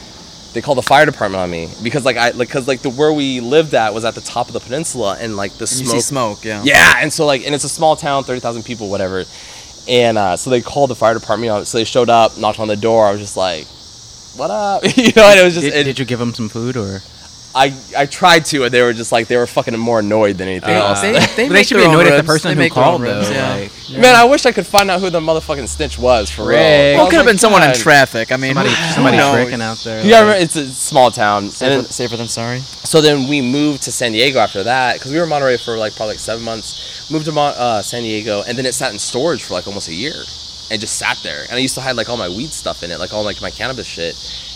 They 0.54 0.62
called 0.62 0.78
the 0.78 0.84
fire 0.84 1.04
department 1.08 1.42
on 1.42 1.50
me 1.50 1.68
because 1.82 2.06
like 2.06 2.16
I 2.16 2.30
like 2.30 2.48
because 2.48 2.68
like 2.68 2.82
the 2.82 2.92
where 2.92 3.12
we 3.12 3.40
lived 3.40 3.74
at 3.74 3.92
was 3.92 4.06
at 4.06 4.14
the 4.14 4.22
top 4.22 4.46
of 4.50 4.54
the 4.54 4.60
peninsula 4.60 5.18
and 5.20 5.36
like 5.36 5.52
the 5.54 5.64
And 5.64 5.80
you 5.80 6.00
smoke 6.00 6.04
smoke, 6.04 6.46
yeah. 6.46 6.62
yeah, 6.64 6.94
and 7.00 7.12
so 7.12 7.26
like, 7.26 7.44
and 7.44 7.56
it's 7.56 7.64
a 7.64 7.70
small 7.70 7.96
town, 7.96 8.24
thirty 8.24 8.40
thousand 8.40 8.62
people, 8.62 8.88
whatever. 8.92 9.26
And 9.90 10.16
uh, 10.16 10.38
so 10.38 10.52
they 10.52 10.62
called 10.62 10.92
the 10.92 10.96
fire 10.96 11.16
department. 11.16 11.52
On, 11.52 11.66
so 11.66 11.80
they 11.80 11.84
showed 11.86 12.08
up, 12.08 12.38
knocked 12.38 12.60
on 12.60 12.68
the 12.68 12.76
door. 12.76 13.08
I 13.08 13.12
was 13.12 13.20
just 13.20 13.36
like, 13.36 13.66
"What 14.38 14.52
up?" 14.52 14.84
you 14.96 15.12
know, 15.16 15.26
and 15.28 15.40
it 15.40 15.44
was 15.44 15.56
just. 15.56 15.66
Did, 15.66 15.74
it- 15.74 15.84
did 15.86 15.98
you 15.98 16.06
give 16.06 16.20
them 16.20 16.36
some 16.36 16.50
food 16.50 16.78
or? 16.78 17.02
I 17.56 17.72
I 17.96 18.06
tried 18.08 18.46
to, 18.46 18.64
and 18.64 18.74
they 18.74 18.82
were 18.82 18.94
just 18.94 19.12
like 19.12 19.28
they 19.28 19.38
were 19.38 19.46
fucking 19.46 19.78
more 19.78 20.00
annoyed 20.00 20.38
than 20.40 20.48
anything 20.48 20.72
Uh, 20.76 20.88
else. 20.88 21.02
They, 21.02 21.14
But 21.14 21.34
they, 21.36 21.48
they 21.50 21.64
should 21.64 21.78
their 21.78 21.86
be 21.86 21.94
own 21.94 22.02
annoyed 22.02 22.14
at 22.14 22.18
the 22.18 22.24
person 22.24 22.50
They 22.50 22.56
who 22.56 22.60
make 22.60 22.74
their 22.74 22.84
own 22.84 22.90
called, 22.90 23.02
ribs, 23.04 23.30
though, 23.30 23.36
yeah. 23.36 23.54
like- 23.56 23.72
Yeah. 23.90 24.00
Man, 24.02 24.16
I 24.16 24.24
wish 24.24 24.46
I 24.48 24.52
could 24.52 24.66
find 24.66 24.90
out 24.90 25.02
who 25.02 25.10
the 25.12 25.20
motherfucking 25.20 25.68
snitch 25.68 26.00
was 26.00 26.32
for 26.32 26.44
real. 26.48 26.58
Rick. 26.58 26.96
I 26.96 26.98
Well, 26.98 27.06
it 27.06 27.10
could 27.12 27.18
have 27.18 27.26
like, 27.28 27.34
been 27.34 27.38
someone 27.38 27.62
in 27.64 27.76
traffic. 27.76 28.32
I 28.32 28.38
mean, 28.38 28.56
Somebody, 28.56 28.70
who 28.74 28.92
somebody 28.94 29.18
knows? 29.18 29.36
tricking 29.36 29.62
out 29.62 29.78
there. 29.84 30.02
Yeah, 30.04 30.18
I 30.18 30.20
like- 30.22 30.22
remember 30.22 30.44
it's 30.46 30.56
a 30.56 30.68
small 30.72 31.12
town. 31.12 31.44
And 31.44 31.54
Safer, 31.54 31.70
then- 31.76 31.86
safer 31.86 32.18
than 32.18 32.28
sorry. 32.28 32.60
So 32.62 33.02
then 33.02 33.28
we 33.30 33.42
moved 33.42 33.84
to 33.84 33.92
San 33.92 34.14
Diego 34.14 34.40
after 34.40 34.64
that 34.64 34.96
because 34.96 35.12
we 35.12 35.18
were 35.18 35.24
in 35.24 35.30
Monterey 35.30 35.58
for 35.58 35.78
like 35.78 35.96
probably 35.96 36.14
like 36.16 36.20
seven 36.20 36.44
months. 36.44 37.08
Moved 37.12 37.26
to 37.26 37.32
Mon- 37.34 37.54
uh, 37.56 37.82
San 37.84 38.02
Diego, 38.02 38.42
and 38.48 38.58
then 38.58 38.66
it 38.66 38.74
sat 38.74 38.92
in 38.94 38.98
storage 38.98 39.44
for 39.44 39.54
like 39.54 39.68
almost 39.68 39.90
a 39.90 39.94
year. 39.94 40.16
and 40.72 40.80
just 40.82 40.96
sat 40.98 41.18
there. 41.22 41.44
And 41.50 41.54
I 41.54 41.58
used 41.60 41.76
to 41.76 41.82
hide 41.82 41.96
like 41.98 42.10
all 42.10 42.18
my 42.18 42.30
weed 42.30 42.52
stuff 42.52 42.82
in 42.82 42.90
it, 42.90 42.98
like 42.98 43.14
all 43.14 43.24
like 43.24 43.40
my 43.42 43.52
cannabis 43.52 43.86
shit, 43.86 44.16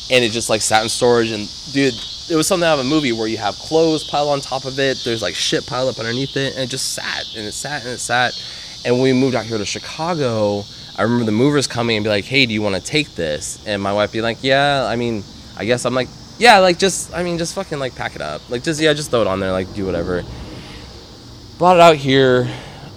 and 0.10 0.24
it 0.26 0.32
just 0.32 0.50
like 0.50 0.62
sat 0.64 0.82
in 0.82 0.90
storage. 0.90 1.30
And 1.32 1.48
dude, 1.74 1.94
it 2.30 2.36
was 2.36 2.48
something 2.48 2.68
out 2.68 2.80
of 2.80 2.86
a 2.86 2.90
movie 2.90 3.12
where 3.12 3.28
you 3.28 3.38
have 3.38 3.56
clothes 3.56 4.04
piled 4.04 4.30
on 4.30 4.42
top 4.42 4.66
of 4.66 4.80
it. 4.80 4.98
There's 5.04 5.22
like 5.22 5.36
shit 5.36 5.66
piled 5.66 5.90
up 5.90 6.00
underneath 6.00 6.36
it, 6.36 6.54
and 6.54 6.64
it 6.64 6.70
just 6.70 6.94
sat 6.94 7.26
and 7.36 7.46
it 7.46 7.54
sat 7.54 7.84
and 7.84 7.92
it 7.92 8.00
sat. 8.00 8.34
And 8.86 8.96
when 8.96 9.04
we 9.04 9.14
moved 9.14 9.36
out 9.36 9.46
here 9.46 9.58
to 9.58 9.66
Chicago, 9.66 10.64
I 10.98 11.04
remember 11.04 11.26
the 11.26 11.32
movers 11.32 11.68
coming 11.68 11.98
and 11.98 12.04
be 12.04 12.10
like, 12.10 12.26
"Hey, 12.26 12.46
do 12.46 12.54
you 12.54 12.62
want 12.62 12.76
to 12.76 12.82
take 12.82 13.16
this?" 13.16 13.60
And 13.66 13.82
my 13.82 13.94
wife 13.94 14.12
be 14.12 14.22
like, 14.22 14.40
"Yeah, 14.42 14.86
I 14.86 14.96
mean, 14.96 15.24
I 15.56 15.66
guess." 15.66 15.86
I'm 15.86 15.94
like, 15.94 16.10
"Yeah, 16.38 16.60
like 16.60 16.80
just, 16.80 17.14
I 17.14 17.24
mean, 17.24 17.38
just 17.38 17.54
fucking 17.56 17.80
like 17.80 17.96
pack 17.96 18.16
it 18.16 18.22
up, 18.22 18.42
like 18.50 18.64
just 18.64 18.82
yeah, 18.82 18.94
just 18.94 19.10
throw 19.10 19.22
it 19.22 19.28
on 19.28 19.40
there, 19.40 19.52
like 19.52 19.74
do 19.74 19.86
whatever." 19.86 20.24
Brought 21.58 21.78
it 21.78 21.82
out 21.82 21.96
here. 21.96 22.50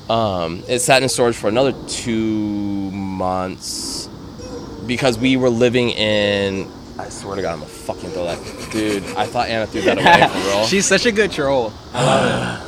Um, 0.08 0.64
it 0.68 0.80
sat 0.80 1.02
in 1.02 1.08
storage 1.08 1.36
for 1.36 1.48
another 1.48 1.72
two 1.86 2.90
months 2.90 4.08
because 4.86 5.18
we 5.18 5.36
were 5.36 5.50
living 5.50 5.90
in. 5.90 6.70
I 7.00 7.08
swear 7.08 7.36
to 7.36 7.42
God, 7.42 7.52
I'm 7.54 7.60
gonna 7.60 7.70
fucking 7.70 8.10
throw 8.10 8.24
that, 8.26 8.70
dude. 8.70 9.04
I 9.16 9.26
thought 9.26 9.48
Anna 9.48 9.66
threw 9.66 9.80
that 9.82 9.98
away 9.98 10.28
for 10.28 10.48
real. 10.48 10.66
She's 10.66 10.86
such 10.86 11.06
a 11.06 11.12
good 11.12 11.32
troll. 11.32 11.72
I 11.94 12.04
love 12.04 12.66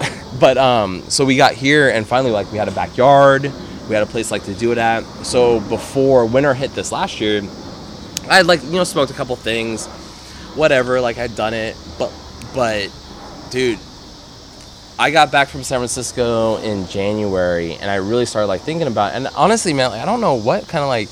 but 0.40 0.58
um 0.58 1.02
so 1.08 1.24
we 1.24 1.36
got 1.36 1.52
here 1.54 1.88
and 1.90 2.06
finally 2.06 2.32
like 2.32 2.50
we 2.50 2.58
had 2.58 2.66
a 2.66 2.72
backyard 2.72 3.42
we 3.88 3.94
had 3.94 4.02
a 4.02 4.06
place 4.06 4.30
like 4.30 4.42
to 4.44 4.54
do 4.54 4.72
it 4.72 4.78
at 4.78 5.02
so 5.24 5.60
before 5.60 6.26
winter 6.26 6.54
hit 6.54 6.74
this 6.74 6.90
last 6.90 7.20
year 7.20 7.42
i 8.28 8.36
had 8.36 8.46
like 8.46 8.62
you 8.64 8.72
know 8.72 8.84
smoked 8.84 9.10
a 9.10 9.14
couple 9.14 9.36
things 9.36 9.86
whatever 10.56 11.00
like 11.00 11.18
i'd 11.18 11.36
done 11.36 11.54
it 11.54 11.76
but 11.98 12.12
but 12.54 12.90
dude 13.50 13.78
i 14.98 15.10
got 15.10 15.30
back 15.30 15.48
from 15.48 15.62
san 15.62 15.78
francisco 15.78 16.56
in 16.58 16.86
january 16.88 17.74
and 17.74 17.90
i 17.90 17.96
really 17.96 18.24
started 18.24 18.46
like 18.46 18.62
thinking 18.62 18.88
about 18.88 19.12
it. 19.12 19.16
and 19.16 19.28
honestly 19.36 19.72
man 19.72 19.90
like, 19.90 20.00
i 20.00 20.04
don't 20.06 20.20
know 20.20 20.34
what 20.34 20.66
kind 20.66 20.82
of 20.82 20.88
like 20.88 21.08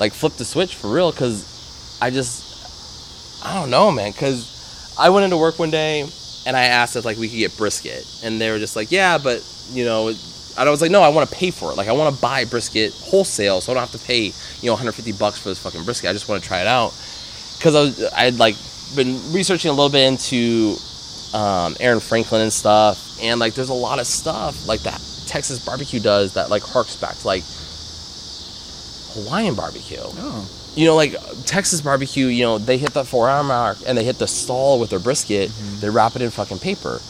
like 0.00 0.12
flipped 0.12 0.38
the 0.38 0.44
switch 0.44 0.74
for 0.74 0.88
real 0.88 1.10
because 1.10 1.98
i 2.00 2.10
just 2.10 3.44
i 3.44 3.54
don't 3.54 3.70
know 3.70 3.90
man 3.90 4.10
because 4.12 4.94
i 4.98 5.10
went 5.10 5.24
into 5.24 5.36
work 5.36 5.58
one 5.58 5.70
day 5.70 6.06
and 6.46 6.56
I 6.56 6.66
asked 6.66 6.96
if 6.96 7.04
like 7.04 7.18
we 7.18 7.28
could 7.28 7.36
get 7.36 7.56
brisket, 7.58 8.06
and 8.22 8.40
they 8.40 8.50
were 8.50 8.58
just 8.58 8.76
like, 8.76 8.92
yeah, 8.92 9.18
but 9.18 9.44
you 9.72 9.84
know, 9.84 10.14
I 10.56 10.70
was 10.70 10.80
like, 10.80 10.92
no, 10.92 11.02
I 11.02 11.08
want 11.08 11.28
to 11.28 11.34
pay 11.34 11.50
for 11.50 11.72
it. 11.72 11.76
Like 11.76 11.88
I 11.88 11.92
want 11.92 12.14
to 12.14 12.22
buy 12.22 12.44
brisket 12.44 12.94
wholesale, 12.94 13.60
so 13.60 13.72
I 13.72 13.74
don't 13.74 13.82
have 13.82 14.00
to 14.00 14.06
pay 14.06 14.26
you 14.26 14.66
know 14.66 14.72
150 14.72 15.12
bucks 15.12 15.38
for 15.38 15.48
this 15.48 15.58
fucking 15.58 15.84
brisket. 15.84 16.08
I 16.08 16.12
just 16.12 16.28
want 16.28 16.40
to 16.40 16.48
try 16.48 16.60
it 16.60 16.68
out 16.68 16.90
because 17.58 17.74
I 17.74 17.80
was 17.80 18.04
I 18.12 18.24
had 18.24 18.38
like 18.38 18.54
been 18.94 19.20
researching 19.32 19.70
a 19.70 19.74
little 19.74 19.90
bit 19.90 20.06
into 20.06 20.76
um, 21.34 21.76
Aaron 21.80 22.00
Franklin 22.00 22.42
and 22.42 22.52
stuff, 22.52 23.18
and 23.20 23.40
like 23.40 23.54
there's 23.54 23.70
a 23.70 23.74
lot 23.74 23.98
of 23.98 24.06
stuff 24.06 24.68
like 24.68 24.80
that 24.82 25.02
Texas 25.26 25.58
barbecue 25.58 25.98
does 25.98 26.34
that 26.34 26.48
like 26.48 26.62
harks 26.62 26.94
back 26.94 27.16
to 27.16 27.26
like 27.26 27.42
Hawaiian 29.16 29.54
barbecue 29.54 29.98
Oh. 30.00 30.48
you 30.74 30.84
know, 30.86 30.94
like 30.94 31.14
Texas 31.44 31.80
barbecue, 31.80 32.26
you 32.26 32.44
know, 32.44 32.58
they 32.58 32.78
hit 32.78 32.92
the 32.92 33.04
four 33.04 33.28
hour 33.28 33.42
mark 33.42 33.78
and 33.86 33.96
they 33.96 34.04
hit 34.04 34.18
the 34.18 34.26
stall 34.28 34.78
with 34.78 34.90
their 34.90 34.98
brisket, 35.00 35.50
mm-hmm. 35.50 35.80
they 35.80 35.90
wrap 35.90 36.14
it 36.16 36.22
in 36.22 36.30
fucking 36.30 36.58
paper. 36.58 37.00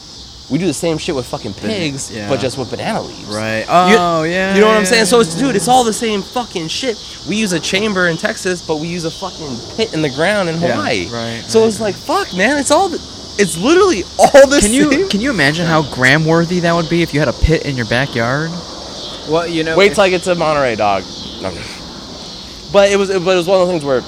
We 0.49 0.59
do 0.59 0.67
the 0.67 0.73
same 0.75 0.97
shit 0.97 1.17
with 1.17 1.27
fucking 1.27 1.55
pigs, 1.55 2.09
yeah. 2.15 2.29
but 2.29 2.39
just 2.39 2.57
with 2.57 2.71
banana 2.71 3.03
leaves. 3.03 3.25
Right. 3.35 3.65
You- 3.91 3.97
Oh 3.99 4.23
yeah. 4.23 4.55
You 4.55 4.61
know 4.61 4.69
what 4.69 4.77
I'm 4.77 4.87
saying? 4.87 5.07
So 5.07 5.19
it's 5.19 5.35
dude, 5.35 5.57
it's 5.57 5.67
all 5.67 5.83
the 5.83 5.93
same 5.93 6.23
fucking 6.23 6.69
shit. 6.69 6.97
We 7.29 7.35
use 7.35 7.53
a 7.53 7.59
chamber 7.59 8.07
in 8.07 8.17
Texas, 8.17 8.63
but 8.65 8.77
we 8.77 8.87
use 8.87 9.05
a 9.05 9.11
fucking 9.11 9.57
pit 9.77 9.93
in 9.93 10.03
the 10.03 10.11
ground 10.11 10.49
in 10.49 10.61
Yeah, 10.61 10.73
Hawaii. 10.75 11.09
right, 11.09 11.43
So 11.49 11.61
right. 11.61 11.67
it's 11.69 11.81
like 11.81 11.97
fuck, 11.97 12.33
man. 12.37 12.59
It's 12.59 12.71
all. 12.71 12.89
The, 12.89 12.99
it's 13.39 13.59
literally 13.59 14.05
all 14.19 14.47
the 14.49 14.61
Can 14.61 14.71
same. 14.71 14.93
you 14.93 15.09
can 15.09 15.21
you 15.21 15.31
imagine 15.31 15.67
how 15.67 15.83
gram 15.93 16.25
worthy 16.25 16.61
that 16.61 16.73
would 16.73 16.89
be 16.89 17.03
if 17.03 17.13
you 17.13 17.19
had 17.21 17.29
a 17.29 17.33
pit 17.35 17.67
in 17.67 17.77
your 17.77 17.87
backyard? 17.87 18.49
Well, 19.29 19.49
you 19.49 19.65
know, 19.65 19.77
Wait 19.77 19.95
till 19.95 20.05
I 20.05 20.11
get 20.11 20.23
to 20.23 20.35
Monterey, 20.37 20.77
dog. 20.77 21.03
No. 21.43 21.51
But 22.73 22.91
it 22.91 22.97
was, 22.97 23.09
but 23.09 23.17
it 23.17 23.37
was 23.37 23.47
one 23.47 23.61
of 23.61 23.69
those 23.69 23.71
things 23.71 23.85
where 23.85 24.03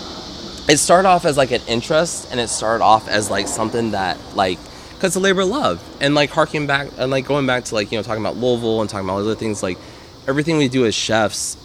it 0.68 0.78
started 0.78 1.09
off 1.09 1.24
as 1.24 1.36
like 1.36 1.51
an 1.52 1.62
interest, 1.66 2.28
and 2.30 2.40
it 2.40 2.48
started 2.48 2.85
off 2.85 3.09
as 3.09 3.30
like 3.30 3.48
something 3.48 3.93
that 3.93 4.18
like, 4.35 4.59
cause 4.94 5.05
it's 5.05 5.16
a 5.16 5.20
labor 5.20 5.43
of 5.43 5.48
love, 5.48 5.82
and 6.01 6.14
like 6.14 6.30
harking 6.30 6.66
back 6.66 6.89
and 6.98 7.10
like 7.10 7.26
going 7.26 7.47
back 7.47 7.64
to 7.66 7.74
like 7.74 7.90
you 7.93 7.98
know 7.98 8.02
talking 8.02 8.22
about 8.22 8.36
Louisville 8.36 8.80
and 8.80 8.90
talking 8.90 9.09
about 9.09 9.20
other 9.20 9.35
things 9.35 9.62
like 9.62 9.78
everything 10.26 10.59
we 10.59 10.68
do 10.68 10.85
as 10.85 10.94
chefs. 10.94 11.56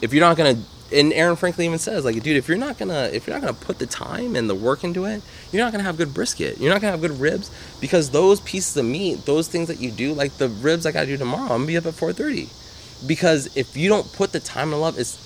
If 0.00 0.12
you're 0.12 0.20
not 0.20 0.36
gonna, 0.36 0.56
and 0.92 1.12
Aaron 1.12 1.36
Franklin 1.36 1.66
even 1.66 1.78
says 1.78 2.04
like, 2.04 2.22
dude, 2.22 2.36
if 2.36 2.48
you're 2.48 2.58
not 2.58 2.78
gonna, 2.78 3.10
if 3.12 3.26
you're 3.26 3.34
not 3.34 3.40
gonna 3.40 3.54
put 3.54 3.78
the 3.78 3.86
time 3.86 4.36
and 4.36 4.48
the 4.48 4.54
work 4.54 4.84
into 4.84 5.06
it, 5.06 5.22
you're 5.50 5.64
not 5.64 5.72
gonna 5.72 5.84
have 5.84 5.96
good 5.96 6.12
brisket. 6.14 6.58
You're 6.58 6.72
not 6.72 6.80
gonna 6.80 6.92
have 6.92 7.00
good 7.00 7.18
ribs 7.18 7.50
because 7.80 8.10
those 8.10 8.40
pieces 8.40 8.76
of 8.76 8.84
meat, 8.84 9.24
those 9.26 9.48
things 9.48 9.68
that 9.68 9.80
you 9.80 9.90
do, 9.90 10.12
like 10.12 10.36
the 10.36 10.48
ribs 10.48 10.86
I 10.86 10.92
gotta 10.92 11.06
do 11.06 11.16
tomorrow, 11.16 11.54
I'm 11.54 11.62
gonna 11.62 11.66
be 11.66 11.76
up 11.76 11.86
at 11.86 11.94
4:30 11.94 12.48
because 13.06 13.56
if 13.56 13.76
you 13.76 13.88
don't 13.88 14.12
put 14.12 14.32
the 14.32 14.40
time 14.40 14.72
and 14.72 14.80
love, 14.80 14.98
it's 14.98 15.16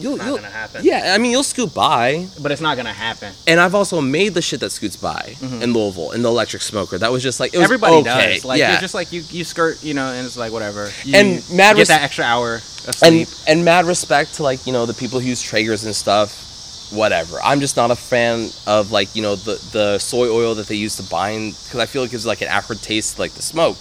you'll, 0.00 0.16
not 0.16 0.26
you'll 0.26 0.36
gonna 0.36 0.48
happen. 0.48 0.84
Yeah, 0.84 1.12
I 1.14 1.18
mean 1.18 1.30
you'll 1.30 1.42
scoot 1.42 1.74
by, 1.74 2.26
but 2.42 2.50
it's 2.52 2.60
not 2.60 2.76
gonna 2.76 2.92
happen. 2.92 3.32
and 3.46 3.60
I've 3.60 3.74
also 3.74 4.00
made 4.00 4.34
the 4.34 4.42
shit 4.42 4.60
that 4.60 4.70
scoots 4.70 4.96
by 4.96 5.34
mm-hmm. 5.38 5.62
in 5.62 5.72
Louisville 5.72 6.12
in 6.12 6.22
the 6.22 6.28
electric 6.28 6.62
smoker. 6.62 6.98
That 6.98 7.12
was 7.12 7.22
just 7.22 7.40
like 7.40 7.54
it 7.54 7.58
was 7.58 7.64
Everybody 7.64 7.96
okay. 7.96 8.34
does. 8.34 8.44
Like 8.44 8.58
yeah, 8.58 8.72
you're 8.72 8.80
just 8.80 8.94
like 8.94 9.12
you, 9.12 9.22
you 9.30 9.44
skirt, 9.44 9.82
you 9.82 9.94
know, 9.94 10.06
and 10.12 10.26
it's 10.26 10.36
like 10.36 10.52
whatever. 10.52 10.90
You 11.04 11.16
And 11.16 11.44
mad 11.52 11.74
get 11.76 11.80
res- 11.80 11.88
that 11.88 12.02
extra 12.02 12.24
hour 12.24 12.56
of 12.56 12.62
sleep. 12.62 13.28
and 13.28 13.42
and 13.48 13.64
mad 13.64 13.84
respect 13.84 14.34
to 14.34 14.42
like 14.42 14.66
you 14.66 14.72
know 14.72 14.86
the 14.86 14.94
people 14.94 15.20
who 15.20 15.26
use 15.28 15.42
Traegers 15.42 15.84
and 15.84 15.94
stuff. 15.94 16.48
Whatever. 16.92 17.38
I'm 17.44 17.60
just 17.60 17.76
not 17.76 17.92
a 17.92 17.96
fan 17.96 18.48
of 18.66 18.90
like 18.90 19.14
you 19.14 19.22
know 19.22 19.36
the 19.36 19.62
the 19.72 19.98
soy 19.98 20.28
oil 20.28 20.56
that 20.56 20.66
they 20.66 20.74
use 20.74 20.96
to 20.96 21.04
bind 21.04 21.52
because 21.64 21.78
I 21.78 21.86
feel 21.86 22.02
it 22.02 22.10
gives 22.10 22.26
like 22.26 22.40
an 22.42 22.48
acrid 22.48 22.82
taste 22.82 23.14
to, 23.14 23.22
like 23.22 23.30
the 23.32 23.42
smoke. 23.42 23.76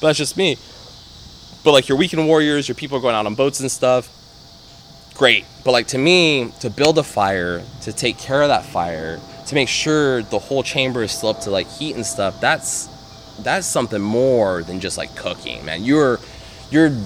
But 0.00 0.06
that's 0.08 0.18
just 0.18 0.38
me. 0.38 0.56
But 1.64 1.72
like 1.72 1.88
your 1.88 1.98
weekend 1.98 2.26
warriors, 2.26 2.66
your 2.68 2.74
people 2.74 2.98
going 3.00 3.14
out 3.14 3.26
on 3.26 3.34
boats 3.34 3.60
and 3.60 3.70
stuff, 3.70 4.08
great. 5.16 5.44
But 5.64 5.72
like 5.72 5.88
to 5.88 5.98
me, 5.98 6.52
to 6.60 6.70
build 6.70 6.98
a 6.98 7.02
fire, 7.02 7.62
to 7.82 7.92
take 7.92 8.18
care 8.18 8.42
of 8.42 8.48
that 8.48 8.64
fire, 8.64 9.20
to 9.46 9.54
make 9.54 9.68
sure 9.68 10.22
the 10.22 10.38
whole 10.38 10.62
chamber 10.62 11.02
is 11.02 11.12
still 11.12 11.30
up 11.30 11.40
to 11.40 11.50
like 11.50 11.68
heat 11.68 11.94
and 11.94 12.06
stuff, 12.06 12.40
that's 12.40 12.88
that's 13.40 13.66
something 13.66 14.00
more 14.00 14.62
than 14.62 14.80
just 14.80 14.98
like 14.98 15.14
cooking, 15.16 15.64
man. 15.64 15.84
You're 15.84 16.20
you're 16.70 16.96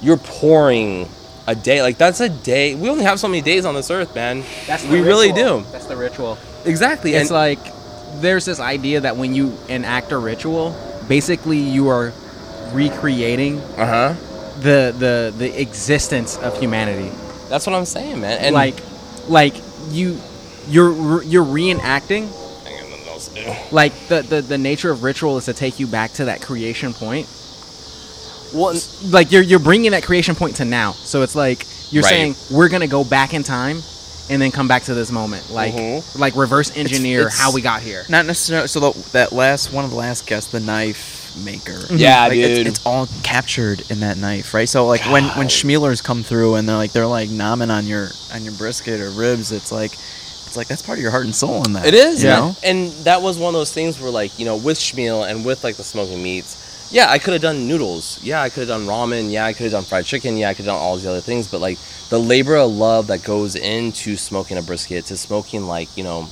you're 0.00 0.16
pouring 0.16 1.08
a 1.46 1.54
day 1.54 1.82
like 1.82 1.98
that's 1.98 2.20
a 2.20 2.28
day. 2.28 2.74
We 2.74 2.88
only 2.88 3.04
have 3.04 3.18
so 3.18 3.28
many 3.28 3.42
days 3.42 3.64
on 3.64 3.74
this 3.74 3.90
earth, 3.90 4.14
man. 4.14 4.44
That's 4.66 4.84
the 4.84 4.92
we 4.92 5.00
really 5.00 5.32
do. 5.32 5.64
That's 5.72 5.86
the 5.86 5.96
ritual. 5.96 6.38
Exactly. 6.64 7.14
It's 7.14 7.30
and 7.30 7.38
like 7.38 7.60
there's 8.20 8.44
this 8.44 8.60
idea 8.60 9.00
that 9.00 9.16
when 9.16 9.34
you 9.34 9.56
enact 9.68 10.12
a 10.12 10.18
ritual, 10.18 10.76
basically 11.08 11.58
you 11.58 11.88
are 11.88 12.12
recreating 12.72 13.60
uh-huh. 13.60 14.14
the 14.60 14.94
the 14.98 15.34
the 15.36 15.60
existence 15.60 16.36
of 16.38 16.58
humanity. 16.58 17.10
That's 17.48 17.66
what 17.66 17.74
I'm 17.74 17.84
saying, 17.84 18.20
man. 18.20 18.38
And 18.38 18.54
like 18.54 18.76
like 19.28 19.54
you 19.90 20.18
you're 20.68 21.22
you're 21.22 21.44
reenacting 21.44 22.28
I 22.66 22.70
ain't 22.70 23.08
else 23.08 23.28
to 23.28 23.34
do. 23.34 23.52
like 23.70 23.94
the, 24.08 24.22
the 24.22 24.42
the 24.42 24.58
nature 24.58 24.90
of 24.90 25.02
ritual 25.02 25.38
is 25.38 25.46
to 25.46 25.54
take 25.54 25.80
you 25.80 25.86
back 25.86 26.12
to 26.14 26.26
that 26.26 26.40
creation 26.42 26.92
point 26.92 27.26
Well, 28.54 28.74
like 29.10 29.32
you're 29.32 29.42
you're 29.42 29.58
bringing 29.60 29.92
that 29.92 30.02
creation 30.04 30.34
point 30.34 30.56
to 30.56 30.64
now 30.64 30.92
so 30.92 31.22
it's 31.22 31.34
like 31.34 31.66
you're 31.90 32.02
Right. 32.02 32.10
saying 32.10 32.34
we're 32.50 32.68
gonna 32.68 32.86
go 32.86 33.02
back 33.04 33.32
in 33.34 33.42
time 33.42 33.82
and 34.30 34.40
then 34.42 34.50
come 34.50 34.68
back 34.68 34.82
to 34.84 34.94
this 34.94 35.10
moment 35.10 35.50
like 35.50 35.74
Mhm. 35.74 36.18
like 36.18 36.36
reverse 36.36 36.70
engineer 36.76 37.20
it's- 37.22 37.38
how 37.38 37.50
we 37.52 37.60
got 37.62 37.80
here 37.82 38.04
Not 38.08 38.26
necessarily. 38.26 38.68
So 38.68 38.80
the, 38.80 39.08
that 39.12 39.32
last 39.32 39.72
one 39.72 39.84
of 39.84 39.90
the 39.90 39.96
last 39.96 40.26
guests, 40.26 40.50
the 40.50 40.60
knife 40.60 41.16
maker. 41.44 41.78
Yeah, 41.90 42.26
like, 42.26 42.36
it's- 42.38 42.58
dude. 42.58 42.66
It's, 42.66 42.80
all 42.84 43.08
captured 43.22 43.82
in 43.90 44.00
that 44.00 44.16
knife, 44.16 44.54
right? 44.54 44.68
So 44.68 44.86
like 44.86 45.02
when 45.06 45.24
when 45.24 45.46
God. 45.46 45.48
schmealers 45.48 46.02
come 46.02 46.22
through 46.22 46.56
and 46.56 46.68
they're 46.68 46.76
like 46.76 46.92
they're 46.92 47.06
like 47.06 47.28
nomming 47.30 47.70
on 47.70 47.86
your 47.86 48.10
on 48.34 48.44
your 48.44 48.52
brisket 48.54 49.00
or 49.00 49.10
ribs, 49.10 49.52
it's 49.52 49.70
like 49.70 49.92
it's 50.46 50.56
like 50.56 50.66
that's 50.66 50.82
part 50.82 50.98
of 50.98 51.02
your 51.02 51.10
heart 51.10 51.24
and 51.26 51.34
soul 51.34 51.62
in 51.64 51.74
that. 51.74 51.86
It 51.86 51.94
is, 51.94 52.22
you 52.22 52.30
yeah. 52.30 52.36
know? 52.40 52.56
And 52.64 52.90
that 53.04 53.20
was 53.22 53.36
one 53.38 53.54
of 53.54 53.58
those 53.60 53.70
things 53.72 54.00
where, 54.00 54.10
like, 54.10 54.38
you 54.38 54.46
know, 54.46 54.56
with 54.56 54.78
Schmeal 54.78 55.28
and 55.30 55.44
with 55.44 55.62
like 55.62 55.76
the 55.76 55.84
smoking 55.84 56.22
meats, 56.22 56.56
yeah, 56.90 57.10
I 57.10 57.18
could 57.18 57.32
have 57.34 57.42
done 57.42 57.68
noodles. 57.68 58.22
Yeah, 58.22 58.42
I 58.42 58.48
could 58.48 58.68
have 58.68 58.68
done 58.68 58.86
ramen. 58.86 59.30
Yeah, 59.30 59.44
I 59.44 59.52
could 59.52 59.64
have 59.64 59.72
done 59.72 59.84
fried 59.84 60.04
chicken. 60.04 60.36
Yeah, 60.36 60.48
I 60.48 60.54
could 60.54 60.64
have 60.64 60.74
done 60.74 60.80
all 60.80 60.96
these 60.96 61.06
other 61.06 61.20
things. 61.20 61.50
But 61.50 61.60
like 61.60 61.78
the 62.08 62.18
labor 62.18 62.56
of 62.56 62.70
love 62.70 63.08
that 63.08 63.22
goes 63.22 63.56
into 63.56 64.16
smoking 64.16 64.56
a 64.56 64.62
brisket, 64.62 65.06
to 65.06 65.16
smoking 65.16 65.64
like 65.64 65.94
you 65.96 66.04
know, 66.04 66.28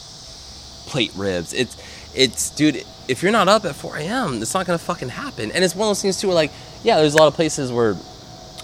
plate 0.87 1.13
ribs. 1.15 1.53
It's 1.53 1.77
it's 2.15 2.51
dude. 2.51 2.85
If 3.09 3.23
you're 3.23 3.33
not 3.33 3.47
up 3.47 3.65
at 3.65 3.77
4 3.77 3.99
a.m., 3.99 4.43
it's 4.43 4.55
not 4.55 4.67
gonna 4.67 4.79
fucking 4.79 5.11
happen. 5.11 5.53
And 5.53 5.63
it's 5.63 5.77
one 5.77 5.87
of 5.87 5.91
those 5.91 6.03
things 6.03 6.21
too, 6.21 6.29
where 6.29 6.35
like, 6.35 6.51
yeah, 6.83 6.97
there's 6.97 7.15
a 7.15 7.19
lot 7.19 7.29
of 7.29 7.35
places 7.35 7.71
where, 7.71 7.95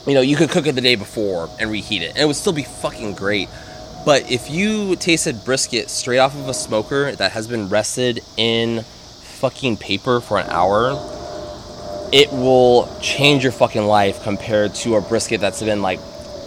you 0.04 0.14
know, 0.14 0.20
you 0.20 0.34
could 0.34 0.50
cook 0.50 0.66
it 0.66 0.74
the 0.74 0.80
day 0.80 0.96
before 0.96 1.48
and 1.60 1.70
reheat 1.70 2.02
it, 2.02 2.10
and 2.10 2.18
it 2.18 2.26
would 2.26 2.36
still 2.36 2.52
be 2.52 2.64
fucking 2.64 3.14
great. 3.14 3.48
But 4.04 4.28
if 4.30 4.50
you 4.50 4.96
tasted 4.96 5.44
brisket 5.44 5.90
straight 5.90 6.18
off 6.18 6.34
of 6.34 6.48
a 6.48 6.54
smoker 6.54 7.12
that 7.12 7.32
has 7.32 7.46
been 7.46 7.68
rested 7.68 8.20
in 8.36 8.82
fucking 8.82 9.76
paper 9.76 10.20
for 10.20 10.38
an 10.38 10.48
hour, 10.50 10.94
it 12.12 12.30
will 12.30 12.94
change 13.00 13.42
your 13.42 13.52
fucking 13.52 13.84
life 13.84 14.22
compared 14.22 14.74
to 14.74 14.96
a 14.96 15.00
brisket 15.00 15.40
that's 15.40 15.62
been 15.62 15.80
like 15.80 15.98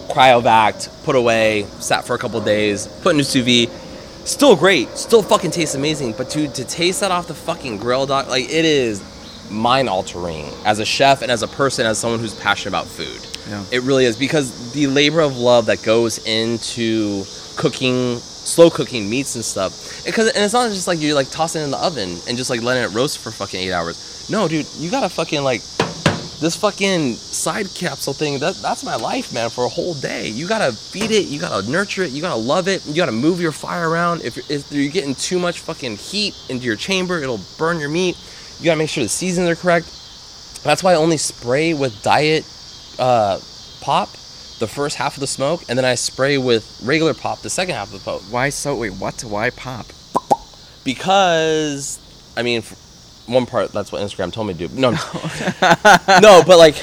cryovac, 0.10 1.04
put 1.04 1.16
away, 1.16 1.66
sat 1.80 2.06
for 2.06 2.16
a 2.16 2.20
couple 2.20 2.40
days, 2.40 2.88
put 3.02 3.12
into 3.12 3.24
sous 3.24 3.44
vide. 3.44 3.70
Still 4.26 4.56
great, 4.56 4.90
still 4.98 5.22
fucking 5.22 5.52
tastes 5.52 5.76
amazing. 5.76 6.14
But 6.14 6.30
to 6.32 6.48
to 6.48 6.64
taste 6.64 7.02
that 7.02 7.12
off 7.12 7.28
the 7.28 7.36
fucking 7.36 7.78
grill, 7.78 8.06
doc, 8.06 8.28
like 8.28 8.46
it 8.46 8.66
is 8.66 9.04
mind 9.52 9.88
altering 9.90 10.46
as 10.66 10.80
a 10.80 10.86
chef 10.86 11.22
and 11.22 11.32
as 11.32 11.44
a 11.44 11.48
person, 11.48 11.86
as 11.86 12.00
someone 12.00 12.20
who's 12.20 12.34
passionate 12.34 12.70
about 12.70 12.88
food. 12.88 13.28
Yeah. 13.48 13.64
It 13.72 13.84
really 13.84 14.06
is 14.06 14.18
because 14.18 14.74
the 14.74 14.88
labor 14.88 15.22
of 15.22 15.38
love 15.38 15.68
that 15.68 15.84
goes 15.84 16.26
into 16.26 17.24
cooking, 17.56 18.18
slow 18.18 18.72
cooking 18.72 19.08
meats 19.08 19.36
and 19.36 19.46
stuff. 19.46 20.04
Because 20.06 20.30
and 20.30 20.44
it's 20.44 20.54
not 20.54 20.70
just 20.72 20.88
like 20.88 21.00
you're 21.02 21.16
like 21.16 21.30
tossing 21.30 21.62
it 21.62 21.66
in 21.66 21.72
the 21.72 21.78
oven 21.78 22.18
and 22.28 22.38
just 22.38 22.50
like 22.50 22.64
letting 22.64 22.84
it 22.84 22.96
roast 22.96 23.20
for 23.20 23.32
fucking 23.32 23.60
eight 23.60 23.74
hours. 23.74 24.15
No, 24.30 24.48
dude, 24.48 24.66
you 24.78 24.90
gotta 24.90 25.10
fucking 25.10 25.44
like 25.44 25.62
this 26.40 26.56
fucking 26.56 27.14
side 27.14 27.68
capsule 27.76 28.14
thing. 28.14 28.40
That 28.40 28.56
that's 28.56 28.84
my 28.84 28.96
life, 28.96 29.34
man, 29.34 29.50
for 29.50 29.66
a 29.66 29.70
whole 29.70 29.94
day. 29.94 30.28
You 30.28 30.48
gotta 30.48 30.72
feed 30.74 31.12
it, 31.12 31.28
you 31.28 31.40
gotta 31.40 31.70
nurture 31.70 32.04
it, 32.04 32.12
you 32.12 32.22
gotta 32.22 32.40
love 32.40 32.68
it, 32.68 32.86
you 32.86 32.96
gotta 32.96 33.12
move 33.12 33.40
your 33.40 33.52
fire 33.52 33.90
around. 33.90 34.24
If 34.24 34.36
you're, 34.36 34.46
if 34.50 34.72
you're 34.72 34.92
getting 34.92 35.16
too 35.16 35.40
much 35.40 35.60
fucking 35.60 35.98
heat 35.98 36.36
into 36.50 36.66
your 36.66 36.76
chamber, 36.76 37.20
it'll 37.20 37.40
burn 37.58 37.80
your 37.80 37.90
meat. 37.90 38.18
You 38.60 38.66
gotta 38.66 38.78
make 38.78 38.90
sure 38.90 39.04
the 39.04 39.10
seasons 39.10 39.50
are 39.50 39.56
correct. 39.56 39.86
That's 40.64 40.84
why 40.84 40.94
I 40.94 40.96
only 40.96 41.18
spray 41.18 41.74
with 41.74 42.02
diet 42.02 42.44
uh, 42.98 43.40
pop 43.82 44.10
the 44.60 44.68
first 44.68 44.96
half 44.96 45.16
of 45.16 45.20
the 45.20 45.28
smoke, 45.28 45.64
and 45.70 45.78
then 45.78 45.86
I 45.86 45.96
spray 45.96 46.38
with 46.38 46.82
regular 46.84 47.14
pop 47.14 47.42
the 47.42 47.50
second 47.50 47.76
half 47.76 47.94
of 47.94 48.00
the 48.00 48.00
poke. 48.00 48.24
Why 48.32 48.50
so? 48.50 48.76
Wait, 48.76 48.94
what? 48.94 49.22
Why 49.24 49.50
pop? 49.52 49.86
Because, 50.84 52.00
I 52.38 52.44
mean, 52.44 52.64
one 53.28 53.46
part 53.46 53.72
that's 53.72 53.92
what 53.92 54.02
Instagram 54.02 54.32
told 54.32 54.48
me 54.48 54.54
to 54.54 54.68
do. 54.68 54.76
No, 54.80 54.92
no, 56.22 56.44
but 56.46 56.58
like, 56.58 56.76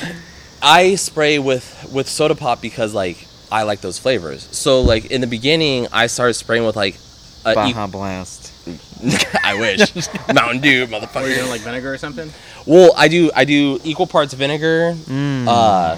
I 0.63 0.95
spray 0.97 1.39
with 1.39 1.89
with 1.93 2.09
soda 2.09 2.35
pop 2.35 2.61
because 2.61 2.95
like 2.95 3.27
I 3.51 3.63
like 3.65 3.81
those 3.81 3.99
flavors. 3.99 4.49
So 4.57 4.81
like 4.83 5.07
in 5.11 5.21
the 5.21 5.27
beginning, 5.27 5.87
I 5.93 6.07
started 6.09 6.35
spraying 6.35 6.65
with 6.65 6.77
like. 6.77 6.97
A 7.45 7.55
Baja 7.55 7.89
Blast. 7.89 8.53
I 9.43 9.55
wish 9.59 9.93
Mountain 10.33 10.61
Dew, 10.61 10.87
motherfucker. 10.87 11.23
Or 11.25 11.27
you're 11.27 11.39
doing 11.39 11.51
like 11.51 11.61
vinegar 11.63 11.93
or 11.93 11.99
something. 11.99 12.31
Well, 12.67 12.93
I 12.97 13.09
do 13.09 13.33
I 13.35 13.45
do 13.45 13.81
equal 13.83 14.07
parts 14.07 14.33
vinegar, 14.33 14.95
Mm. 14.95 15.49
uh, 15.49 15.97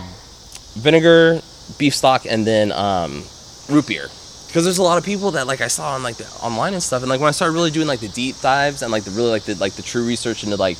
vinegar, 0.72 1.42
beef 1.76 1.94
stock, 1.94 2.24
and 2.24 2.46
then 2.46 2.72
um, 2.72 3.24
root 3.68 3.86
beer. 3.86 4.08
Because 4.54 4.62
there's 4.62 4.78
a 4.78 4.84
lot 4.84 4.98
of 4.98 5.04
people 5.04 5.32
that 5.32 5.48
like 5.48 5.60
I 5.60 5.66
saw 5.66 5.96
on 5.96 6.04
like 6.04 6.14
the 6.14 6.30
online 6.40 6.74
and 6.74 6.82
stuff, 6.82 7.02
and 7.02 7.10
like 7.10 7.18
when 7.18 7.26
I 7.26 7.32
started 7.32 7.54
really 7.54 7.72
doing 7.72 7.88
like 7.88 7.98
the 7.98 8.06
deep 8.06 8.40
dives 8.40 8.82
and 8.82 8.92
like 8.92 9.02
the 9.02 9.10
really 9.10 9.30
like 9.30 9.42
the 9.42 9.56
like 9.56 9.72
the 9.72 9.82
true 9.82 10.06
research 10.06 10.44
into 10.44 10.54
like 10.54 10.76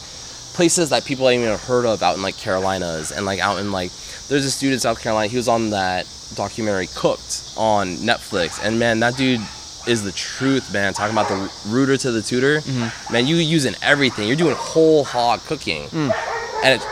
places 0.55 0.91
that 0.91 1.05
people 1.05 1.27
haven't 1.27 1.45
even 1.45 1.59
heard 1.59 1.85
of 1.85 2.01
out 2.01 2.15
in 2.15 2.23
like 2.23 2.37
Carolinas 2.37 3.11
and 3.11 3.27
like 3.27 3.41
out 3.41 3.59
in 3.59 3.73
like 3.73 3.91
there's 4.29 4.45
this 4.45 4.61
dude 4.61 4.75
in 4.75 4.79
South 4.79 5.03
Carolina. 5.03 5.27
He 5.27 5.37
was 5.37 5.49
on 5.49 5.71
that 5.71 6.07
documentary 6.37 6.87
Cooked 6.95 7.53
on 7.57 7.97
Netflix, 7.97 8.65
and 8.65 8.79
man, 8.79 9.01
that 9.01 9.17
dude 9.17 9.41
is 9.89 10.05
the 10.05 10.13
truth, 10.13 10.73
man. 10.73 10.95
Talking 10.95 11.13
about 11.13 11.27
the 11.27 11.53
rooter 11.67 11.97
to 11.97 12.13
the 12.13 12.23
tutor, 12.23 12.61
mm-hmm. 12.61 13.13
man. 13.13 13.27
You 13.27 13.35
using 13.35 13.75
everything. 13.83 14.29
You're 14.29 14.37
doing 14.37 14.55
whole 14.55 15.03
hog 15.03 15.41
cooking, 15.47 15.89
mm. 15.89 16.15
and 16.63 16.81
it's 16.81 16.87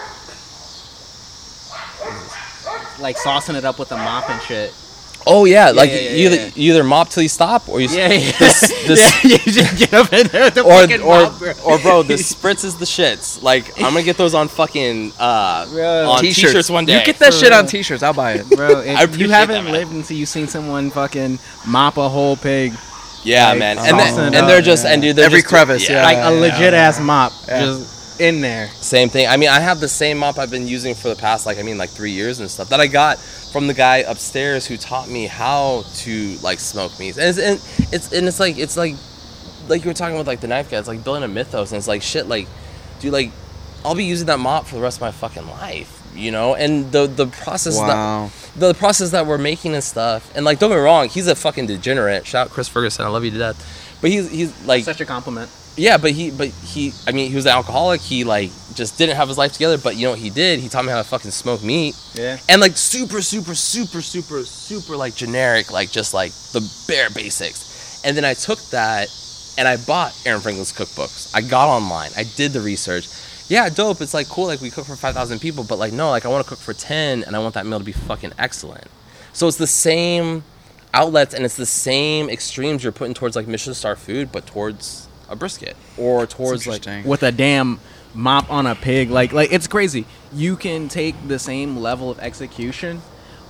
Like 2.98 3.16
saucing 3.18 3.54
it 3.54 3.64
up 3.64 3.78
with 3.78 3.92
a 3.92 3.96
mop 3.96 4.28
and 4.28 4.42
shit. 4.42 4.74
Oh 5.27 5.44
yeah, 5.44 5.70
like 5.70 5.90
yeah, 5.90 5.97
yeah, 5.97 6.11
you, 6.11 6.28
either, 6.31 6.53
either 6.57 6.85
mop 6.85 7.09
till 7.11 7.23
you 7.23 7.28
stop, 7.28 7.69
or 7.69 7.81
you 7.81 7.89
Yeah, 7.89 8.09
yeah. 8.12 8.32
this, 8.39 8.61
this, 8.86 9.24
yeah, 9.24 9.31
you 9.47 9.53
just 9.53 9.78
get 9.78 9.94
up 9.94 10.12
in 10.12 10.27
there 10.28 10.51
the 10.51 10.62
or 10.62 10.86
mop, 11.05 11.39
bro. 11.39 11.53
or 11.65 11.78
bro, 11.78 12.03
the 12.03 12.15
spritz 12.32 12.65
is 12.65 12.77
the 12.77 12.85
shits. 12.85 13.43
Like 13.43 13.69
I'm 13.78 13.93
gonna 13.93 14.03
get 14.03 14.16
those 14.16 14.35
on 14.35 14.49
fucking 14.49 15.12
uh 15.19 15.66
Bro. 15.70 16.11
on 16.11 16.20
t-shirts, 16.20 16.70
one 16.70 16.85
day. 16.86 16.99
You 16.99 17.07
get 17.07 17.19
that 17.20 17.32
For 17.32 17.39
shit 17.39 17.53
on 17.53 17.66
t-shirts. 17.66 18.03
I'll 18.03 18.12
buy 18.15 18.32
it. 18.35 18.49
Bro, 18.51 18.82
you 18.82 19.31
haven't 19.31 19.65
that, 19.65 19.73
lived 19.73 19.93
until 19.93 20.16
you've 20.16 20.28
seen 20.28 20.49
someone 20.49 20.90
fucking 20.90 21.39
mop 21.66 21.97
a 21.99 22.09
whole 22.09 22.36
pig, 22.36 22.73
yeah, 23.23 23.51
like, 23.51 23.59
man, 23.59 23.78
and 23.78 23.99
then, 23.99 24.19
and 24.27 24.35
up, 24.35 24.49
they're 24.49 24.61
just 24.62 24.85
yeah. 24.85 24.93
and 24.93 25.03
dude, 25.03 25.16
they're 25.16 25.27
Every 25.27 25.40
just- 25.40 25.49
crevice, 25.49 25.89
yeah. 25.89 26.03
like 26.03 26.16
a 26.16 26.20
yeah, 26.35 26.40
legit 26.40 26.74
ass 26.74 26.99
mop, 27.01 27.32
Yeah. 27.47 27.61
just 27.61 28.02
in 28.20 28.40
there. 28.40 28.68
Same 28.68 29.09
thing. 29.09 29.26
I 29.26 29.36
mean, 29.36 29.48
I 29.48 29.60
have 29.60 29.80
the 29.80 29.89
same 29.89 30.18
mop 30.18 30.39
I've 30.39 30.51
been 30.51 30.66
using 30.66 30.94
for 30.94 31.09
the 31.09 31.16
past, 31.16 31.47
like, 31.47 31.59
I 31.59 31.62
mean, 31.62 31.78
like 31.78 31.90
three 31.90 32.10
years 32.12 32.40
and 32.40 32.51
stuff 32.51 32.68
that 32.70 32.80
I 32.80 32.86
got 32.86 33.18
from 33.18 33.66
the 33.66 33.74
guy 33.74 33.98
upstairs 33.98 34.66
who 34.66 34.76
taught 34.76 35.09
me 35.09 35.26
how 35.26 35.84
to 35.97 36.36
like 36.43 36.59
smoke 36.59 36.98
meats. 36.98 37.18
And 37.18 37.28
it's 37.28 37.39
and 37.39 37.93
it's 37.93 38.12
and 38.12 38.26
it's 38.28 38.40
like 38.40 38.59
it's 38.59 38.76
like 38.76 38.94
like 39.68 39.84
you 39.84 39.90
were 39.90 39.94
talking 39.94 40.16
with 40.18 40.26
like 40.26 40.40
the 40.40 40.48
knife 40.48 40.70
guy. 40.70 40.78
It's 40.78 40.89
like 40.89 41.05
building 41.05 41.22
a 41.22 41.28
mythos, 41.28 41.70
and 41.72 41.78
it's 41.78 41.89
like 41.89 42.02
shit. 42.02 42.26
Like, 42.26 42.48
dude, 43.01 43.12
like 43.12 43.30
I'll 43.84 43.94
be 43.94 44.05
using 44.05 44.26
that 44.28 44.39
mop 44.39 44.66
for 44.66 44.76
the 44.76 44.80
rest 44.82 44.98
of 44.98 45.02
my 45.02 45.10
fucking 45.12 45.47
life, 45.48 46.02
you 46.14 46.30
know. 46.30 46.55
And 46.55 46.90
the 46.93 47.06
the 47.06 47.26
process 47.26 47.76
that 47.78 47.89
Wow. 47.89 48.30
the 48.56 48.74
process 48.74 49.10
that 49.10 49.26
we're 49.26 49.39
making 49.39 49.74
and 49.74 49.84
stuff. 49.84 50.30
And 50.36 50.44
like, 50.44 50.59
don't 50.59 50.70
get 50.70 50.76
me 50.76 50.82
wrong, 50.82 51.09
he's 51.09 51.26
a 51.26 51.34
fucking 51.34 51.66
degenerate. 51.66 52.26
Shout 52.26 52.47
out 52.48 52.52
Chris 52.52 52.68
Ferguson, 52.68 53.05
I 53.05 53.09
love 53.09 53.24
you 53.24 53.30
to 53.32 53.39
death. 53.39 53.98
But 54.01 54.10
he's 54.10 54.30
he's 54.30 54.66
like 54.66 54.84
Such 54.84 55.01
a 55.01 55.05
compliment. 55.05 55.51
Yeah, 55.77 55.97
but 55.97 56.11
he, 56.12 56.31
but 56.31 56.49
he, 56.49 56.93
I 57.07 57.12
mean, 57.12 57.31
he 57.31 57.36
was 57.36 57.47
an 57.47 57.53
alcoholic. 57.53 58.01
He 58.01 58.24
like 58.24 58.51
just 58.74 58.99
didn't 58.99 59.16
have 59.16 59.28
his 59.28 59.39
life 59.39 59.53
together. 59.53 59.78
But 59.78 59.97
you 59.97 60.05
know 60.05 60.11
what 60.11 60.19
he 60.19 60.31
did? 60.31 60.61
He 60.61 60.69
taught 60.69 60.85
me 60.85 60.90
how 60.90 60.99
to 60.99 61.05
fucking 61.05 61.31
smoke 61.31 61.62
meat, 61.62 61.94
Yeah. 62.15 62.39
and 62.49 62.61
like 62.61 62.77
super, 62.77 63.23
super, 63.23 63.55
super, 63.55 64.03
super, 64.03 64.44
super 64.44 64.97
like 64.97 65.15
generic, 65.15 65.70
like 65.73 65.90
just 65.90 66.15
like 66.15 66.32
the 66.53 66.61
bare 66.89 67.11
basics. 67.11 68.03
And 68.05 68.16
then 68.16 68.24
I 68.24 68.35
took 68.35 68.59
that 68.70 69.09
and 69.59 69.69
I 69.69 69.77
bought 69.77 70.12
Aaron 70.27 70.40
Franklin's 70.40 70.73
cookbooks. 70.73 71.35
I 71.35 71.40
got 71.43 71.69
online. 71.69 72.11
I 72.16 72.24
did 72.36 72.53
the 72.53 72.61
research. 72.61 73.07
Yeah, 73.49 73.69
dope. 73.69 74.01
It's 74.01 74.15
like 74.15 74.28
cool. 74.28 74.47
Like 74.47 74.61
we 74.61 74.70
cook 74.70 74.86
for 74.86 74.97
five 74.97 75.15
thousand 75.15 75.40
people, 75.40 75.65
but 75.65 75.78
like 75.78 75.93
no, 75.93 76.11
like 76.11 76.24
I 76.24 76.28
want 76.28 76.44
to 76.44 76.49
cook 76.49 76.59
for 76.59 76.73
ten, 76.73 77.23
and 77.24 77.36
I 77.36 77.39
want 77.39 77.55
that 77.55 77.66
meal 77.66 77.78
to 77.78 77.85
be 77.85 77.93
fucking 77.93 78.32
excellent. 78.39 78.86
So 79.32 79.47
it's 79.49 79.57
the 79.59 79.66
same 79.66 80.44
outlets 80.94 81.32
and 81.35 81.44
it's 81.44 81.57
the 81.57 81.65
same 81.66 82.28
extremes 82.28 82.82
you're 82.82 82.93
putting 82.93 83.15
towards 83.15 83.35
like 83.36 83.47
Michelin 83.49 83.74
star 83.74 83.97
food, 83.97 84.31
but 84.32 84.47
towards 84.47 85.09
a 85.32 85.36
brisket 85.36 85.76
or 85.96 86.26
towards 86.26 86.66
like. 86.66 86.84
With 87.04 87.22
a 87.22 87.32
damn 87.32 87.80
mop 88.14 88.50
on 88.50 88.66
a 88.66 88.74
pig, 88.74 89.10
like 89.10 89.32
like 89.32 89.52
it's 89.52 89.66
crazy. 89.66 90.04
You 90.32 90.56
can 90.56 90.88
take 90.88 91.16
the 91.26 91.38
same 91.38 91.78
level 91.78 92.10
of 92.10 92.18
execution 92.20 93.02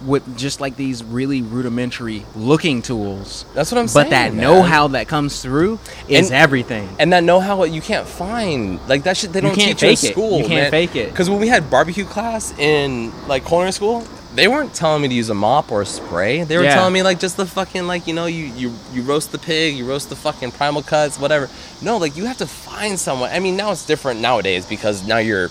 with 0.07 0.37
just 0.37 0.61
like 0.61 0.75
these 0.77 1.05
really 1.05 1.43
rudimentary 1.43 2.25
looking 2.35 2.83
tools. 2.83 3.45
That's 3.55 3.71
what 3.71 3.79
I'm 3.79 3.87
saying. 3.87 4.07
But 4.07 4.11
that 4.11 4.35
man. 4.35 4.43
know-how 4.43 4.89
that 4.89 5.07
comes 5.07 5.41
through 5.41 5.79
is 6.09 6.27
And- 6.31 6.35
everything. 6.37 6.89
and 6.99 7.13
that 7.13 7.23
know-how 7.23 7.63
you 7.65 7.81
can't 7.81 8.07
find 8.07 8.81
like 8.89 9.05
that 9.05 9.17
shit 9.17 9.33
they 9.33 9.41
don't 9.41 9.55
can't 9.55 9.79
teach 9.79 9.83
you 9.83 9.89
in 9.91 9.97
fake 9.97 10.11
it. 10.11 10.13
school 10.13 10.39
You 10.41 10.47
can't 10.47 10.71
fake 10.73 10.97
it. 10.97 11.11
because 11.11 11.31
when 11.31 11.39
we 11.39 11.47
had 11.47 11.71
barbecue 11.71 12.05
class 12.05 12.53
in 12.59 13.13
like 13.29 13.47
culinary 13.47 13.71
school 13.73 14.05
they 14.35 14.49
weren't 14.49 14.73
telling 14.75 15.03
me 15.03 15.09
to 15.09 15.15
use 15.15 15.29
a 15.31 15.35
mop 15.35 15.71
or 15.71 15.83
a 15.83 15.87
spray 15.87 16.43
they 16.45 16.57
were 16.57 16.65
Yeah. 16.65 16.75
telling 16.75 16.93
me 16.93 17.03
like 17.03 17.19
just 17.21 17.37
the 17.37 17.47
fucking 17.47 17.87
like 17.87 18.07
you 18.07 18.15
know 18.15 18.27
you 18.27 18.45
you 18.47 18.73
you 18.93 19.03
roast 19.03 19.31
the 19.33 19.39
pig 19.39 19.77
you 19.77 19.85
roast 19.85 20.09
the 20.09 20.17
fucking 20.17 20.53
primal 20.53 20.83
cuts 20.83 21.19
whatever 21.19 21.51
no 21.83 21.99
like 21.99 22.17
you 22.17 22.25
have 22.25 22.39
to 22.39 22.47
find 22.47 22.99
someone 22.99 23.31
i 23.31 23.39
mean 23.41 23.57
now 23.57 23.71
it's 23.73 23.85
different 23.87 24.21
nowadays 24.21 24.65
because 24.67 25.07
now 25.07 25.19
you're 25.19 25.51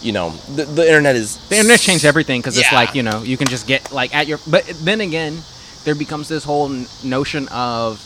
you 0.00 0.12
know 0.12 0.30
the, 0.54 0.64
the 0.64 0.86
internet 0.86 1.16
is 1.16 1.38
The 1.48 1.56
internet 1.56 1.80
changed 1.80 2.04
everything 2.04 2.40
because 2.40 2.58
it's 2.58 2.72
like 2.72 2.94
you 2.94 3.02
know 3.02 3.22
you 3.22 3.36
can 3.36 3.48
just 3.48 3.66
get 3.66 3.90
like 3.90 4.14
at 4.14 4.26
your. 4.26 4.38
But 4.46 4.66
then 4.84 5.00
again, 5.00 5.42
there 5.84 5.94
becomes 5.94 6.28
this 6.28 6.44
whole 6.44 6.70
n- 6.70 6.86
notion 7.02 7.48
of 7.48 8.02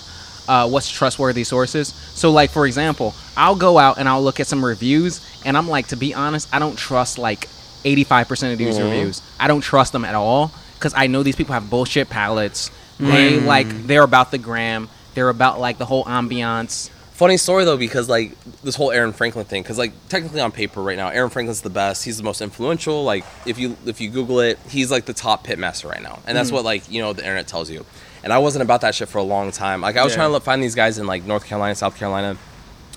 uh, 0.47 0.69
what's 0.69 0.89
trustworthy 0.89 1.43
sources. 1.43 1.89
So 2.15 2.31
like 2.31 2.51
for 2.53 2.67
example, 2.67 3.15
I'll 3.37 3.57
go 3.57 3.79
out 3.79 3.99
and 3.99 4.09
I'll 4.09 4.23
look 4.23 4.39
at 4.39 4.47
some 4.47 4.65
reviews, 4.65 5.21
and 5.45 5.57
I'm 5.57 5.67
like, 5.69 5.89
to 5.89 5.97
be 5.97 6.15
honest, 6.15 6.47
I 6.55 6.61
don't 6.61 6.77
trust 6.79 7.19
like 7.19 7.49
85% 7.85 8.53
of 8.53 8.59
these 8.59 8.77
Mhm. 8.79 8.85
reviews. 8.85 9.23
I 9.39 9.49
don't 9.49 9.61
trust 9.61 9.93
them 9.93 10.05
at 10.05 10.15
all 10.15 10.53
because 10.79 10.93
I 10.97 11.07
know 11.07 11.23
these 11.23 11.37
people 11.37 11.55
have 11.55 11.69
bullshit 11.71 12.09
palettes. 12.11 12.71
They 13.01 13.39
like 13.39 13.87
they're 13.87 14.03
about 14.03 14.31
the 14.33 14.39
gram. 14.39 14.89
They're 15.15 15.29
about 15.29 15.61
like 15.61 15.79
the 15.79 15.85
whole 15.87 16.05
ambiance. 16.05 16.91
Funny 17.13 17.37
story 17.37 17.65
though, 17.65 17.77
because 17.77 18.09
like 18.09 18.33
this 18.63 18.77
whole 18.77 18.93
Aaron 18.93 19.13
Franklin 19.13 19.45
thing, 19.45 19.63
because 19.63 19.77
like 19.79 19.93
technically 20.09 20.41
on 20.41 20.53
paper 20.53 20.81
right 20.83 20.97
now, 20.97 21.09
Aaron 21.09 21.31
Franklin's 21.31 21.61
the 21.63 21.71
best. 21.71 22.05
He's 22.05 22.17
the 22.17 22.23
most 22.23 22.41
influential. 22.41 23.03
Like 23.05 23.25
if 23.47 23.59
you 23.59 23.77
if 23.87 24.01
you 24.01 24.09
Google 24.11 24.39
it, 24.41 24.59
he's 24.69 24.91
like 24.91 25.05
the 25.07 25.13
top 25.13 25.43
pit 25.45 25.59
master 25.59 25.89
right 25.89 26.03
now, 26.03 26.21
and 26.27 26.37
that's 26.37 26.53
what 26.53 26.65
like 26.65 26.91
you 26.91 27.01
know 27.03 27.13
the 27.13 27.23
internet 27.23 27.47
tells 27.49 27.71
you. 27.71 27.85
And 28.25 28.33
I 28.33 28.39
wasn't 28.39 28.63
about 28.63 28.81
that 28.83 28.95
shit 28.97 29.09
for 29.09 29.19
a 29.19 29.23
long 29.23 29.51
time. 29.53 29.81
Like 29.81 29.97
I 29.97 30.03
was 30.05 30.13
Yeah. 30.13 30.17
trying 30.19 30.33
to 30.33 30.41
find 30.41 30.63
these 30.63 30.75
guys 30.77 30.99
in 30.99 31.07
like 31.07 31.25
North 31.25 31.45
Carolina, 31.47 31.75
South 31.75 31.97
Carolina, 31.97 32.37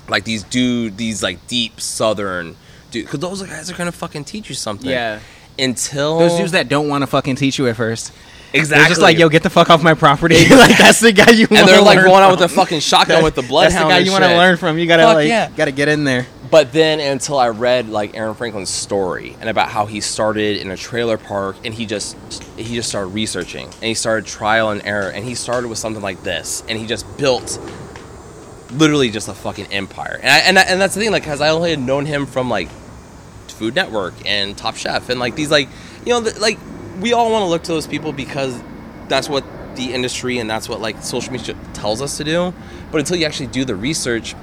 like 0.08 0.24
these 0.24 0.42
dude, 0.44 0.96
these 0.96 1.22
like 1.22 1.46
deep 1.48 1.80
Southern 1.80 2.56
dude, 2.92 3.06
because 3.06 3.18
those 3.20 3.42
guys 3.42 3.70
are 3.70 3.74
gonna 3.74 3.90
fucking 3.92 4.24
teach 4.24 4.48
you 4.48 4.54
something. 4.54 4.88
Yeah. 4.90 5.18
Until 5.58 6.18
Those 6.20 6.36
dudes 6.38 6.52
that 6.52 6.68
don't 6.68 6.88
want 6.88 7.02
to 7.02 7.06
fucking 7.06 7.36
teach 7.36 7.58
you 7.58 7.66
at 7.68 7.76
first. 7.76 8.10
exactly 8.54 8.80
They're 8.84 8.88
just 8.88 9.00
like, 9.02 9.18
yo, 9.18 9.28
get 9.28 9.42
the 9.42 9.50
fuck 9.50 9.68
off 9.68 9.82
my 9.82 9.92
property. 9.92 10.48
like 10.48 10.78
that's 10.78 11.00
the 11.00 11.12
guy 11.12 11.30
you. 11.30 11.42
and 11.50 11.50
wanna 11.50 11.66
they're 11.66 11.82
like 11.82 11.96
learn 11.96 12.06
going 12.06 12.22
out 12.22 12.30
with 12.30 12.40
from. 12.40 12.58
a 12.58 12.62
fucking 12.62 12.80
shotgun 12.80 13.22
with 13.22 13.34
the 13.34 13.42
bloodhound. 13.48 13.74
That's 13.74 13.84
the 13.84 13.88
guy 13.90 13.98
you 13.98 14.12
want 14.12 14.24
to 14.24 14.36
learn 14.36 14.56
from. 14.56 14.78
You 14.78 14.86
gotta 14.86 15.02
Fuck 15.02 15.14
like, 15.16 15.28
yeah. 15.28 15.50
gotta 15.54 15.72
get 15.72 15.88
in 15.88 16.04
there. 16.04 16.26
But 16.50 16.72
then 16.72 17.00
until 17.00 17.38
I 17.38 17.48
read 17.50 17.88
like 17.90 18.14
Aaron 18.16 18.34
Franklin's 18.34 18.70
story 18.70 19.36
and 19.40 19.48
about 19.50 19.68
how 19.68 19.84
he 19.86 20.00
started 20.00 20.56
in 20.58 20.70
a 20.70 20.76
trailer 20.76 21.16
park 21.18 21.56
and 21.64 21.72
he 21.74 21.84
just 21.86 22.16
he 22.56 22.74
just 22.74 22.88
started 22.88 23.08
researching 23.08 23.66
and 23.66 23.82
he 23.84 23.94
started 23.94 24.26
trial 24.26 24.70
and 24.70 24.82
error 24.86 25.10
and 25.10 25.24
he 25.24 25.34
started 25.34 25.68
with 25.68 25.78
something 25.78 26.02
like 26.02 26.22
this 26.22 26.62
and 26.68 26.78
he 26.78 26.86
just 26.86 27.04
built 27.18 27.58
literally 28.72 29.10
just 29.10 29.28
a 29.28 29.34
fucking 29.34 29.66
empire. 29.66 30.18
And 30.22 30.30
I, 30.30 30.38
and, 30.38 30.58
I, 30.58 30.62
and 30.62 30.80
that's 30.80 30.94
the 30.94 31.00
thing 31.00 31.10
like 31.12 31.24
cuz 31.24 31.40
I 31.42 31.50
only 31.50 31.70
had 31.70 31.80
known 31.80 32.06
him 32.06 32.26
from 32.26 32.48
like 32.50 32.68
Food 33.52 33.74
Network 33.74 34.14
and 34.26 34.56
Top 34.56 34.76
Chef 34.76 35.08
and 35.08 35.20
like 35.20 35.34
these 35.36 35.50
like 35.50 35.68
you 36.04 36.12
know 36.12 36.20
the, 36.20 36.38
like 36.40 36.58
we 37.00 37.12
all 37.12 37.30
want 37.30 37.42
to 37.42 37.46
look 37.46 37.62
to 37.64 37.72
those 37.72 37.86
people 37.86 38.12
because 38.12 38.60
that's 39.08 39.28
what 39.28 39.44
the 39.76 39.92
industry 39.92 40.38
and 40.38 40.48
that's 40.48 40.68
what 40.68 40.80
like 40.80 41.02
social 41.02 41.32
media 41.32 41.56
tells 41.74 42.02
us 42.02 42.16
to 42.18 42.24
do. 42.24 42.52
But 42.90 42.98
until 42.98 43.16
you 43.16 43.26
actually 43.26 43.48
do 43.48 43.64
the 43.64 43.76
research 43.76 44.34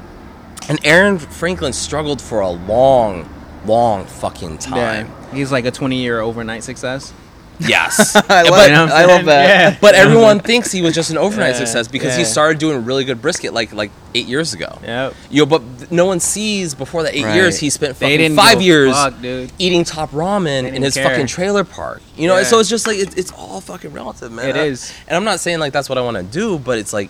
and 0.69 0.79
Aaron 0.85 1.17
Franklin 1.17 1.73
struggled 1.73 2.21
for 2.21 2.41
a 2.41 2.49
long, 2.49 3.27
long 3.65 4.05
fucking 4.05 4.59
time. 4.59 5.07
He's 5.33 5.51
like 5.51 5.65
a 5.65 5.71
20 5.71 5.99
year 5.99 6.19
overnight 6.19 6.63
success. 6.63 7.11
Yes. 7.59 8.15
I 8.15 8.21
But- 8.21 8.49
love, 8.51 8.67
You 8.67 8.73
know 8.73 8.83
I'm 8.85 9.07
love 9.07 9.25
that. 9.25 9.47
Yeah. 9.73 9.77
But 9.81 9.95
everyone 9.95 10.39
thinks 10.49 10.71
he 10.71 10.81
was 10.81 10.95
just 10.95 11.11
an 11.11 11.17
overnight 11.17 11.53
Yeah, 11.53 11.59
success 11.59 11.87
because 11.87 12.15
he 12.15 12.23
started 12.23 12.57
doing 12.59 12.85
really 12.85 13.03
good 13.03 13.21
brisket 13.21 13.53
like 13.53 13.73
like 13.73 13.91
eight 14.15 14.27
years 14.27 14.53
ago. 14.53 14.79
Yep. 14.83 15.13
You 15.29 15.41
know, 15.41 15.45
but 15.45 15.91
no 15.91 16.05
one 16.05 16.19
sees 16.19 16.73
before 16.73 17.03
that 17.03 17.15
eight 17.15 17.25
Right. 17.25 17.35
years 17.35 17.59
he 17.59 17.69
spent 17.69 17.95
fucking 17.97 18.35
five 18.35 18.61
years 18.61 18.93
fuck, 18.93 19.21
dude. 19.21 19.51
eating 19.59 19.83
top 19.83 20.11
ramen 20.11 20.71
in 20.73 20.81
his 20.83 20.93
care. 20.93 21.03
fucking 21.09 21.27
trailer 21.27 21.63
park. 21.63 22.01
You 22.15 22.27
know, 22.27 22.37
Yeah. 22.37 22.43
so 22.43 22.59
it's 22.59 22.69
just 22.69 22.87
like 22.87 22.97
it, 22.97 23.17
it's 23.17 23.31
all 23.31 23.59
fucking 23.61 23.91
relative, 23.93 24.31
man. 24.31 24.49
It 24.49 24.55
is. 24.55 24.93
and 25.07 25.15
I'm 25.17 25.23
not 25.25 25.39
saying 25.39 25.59
like 25.59 25.73
that's 25.73 25.89
what 25.89 25.97
I 25.97 26.01
want 26.01 26.17
to 26.17 26.23
do, 26.23 26.57
but 26.59 26.77
it's 26.79 26.93
like 26.93 27.09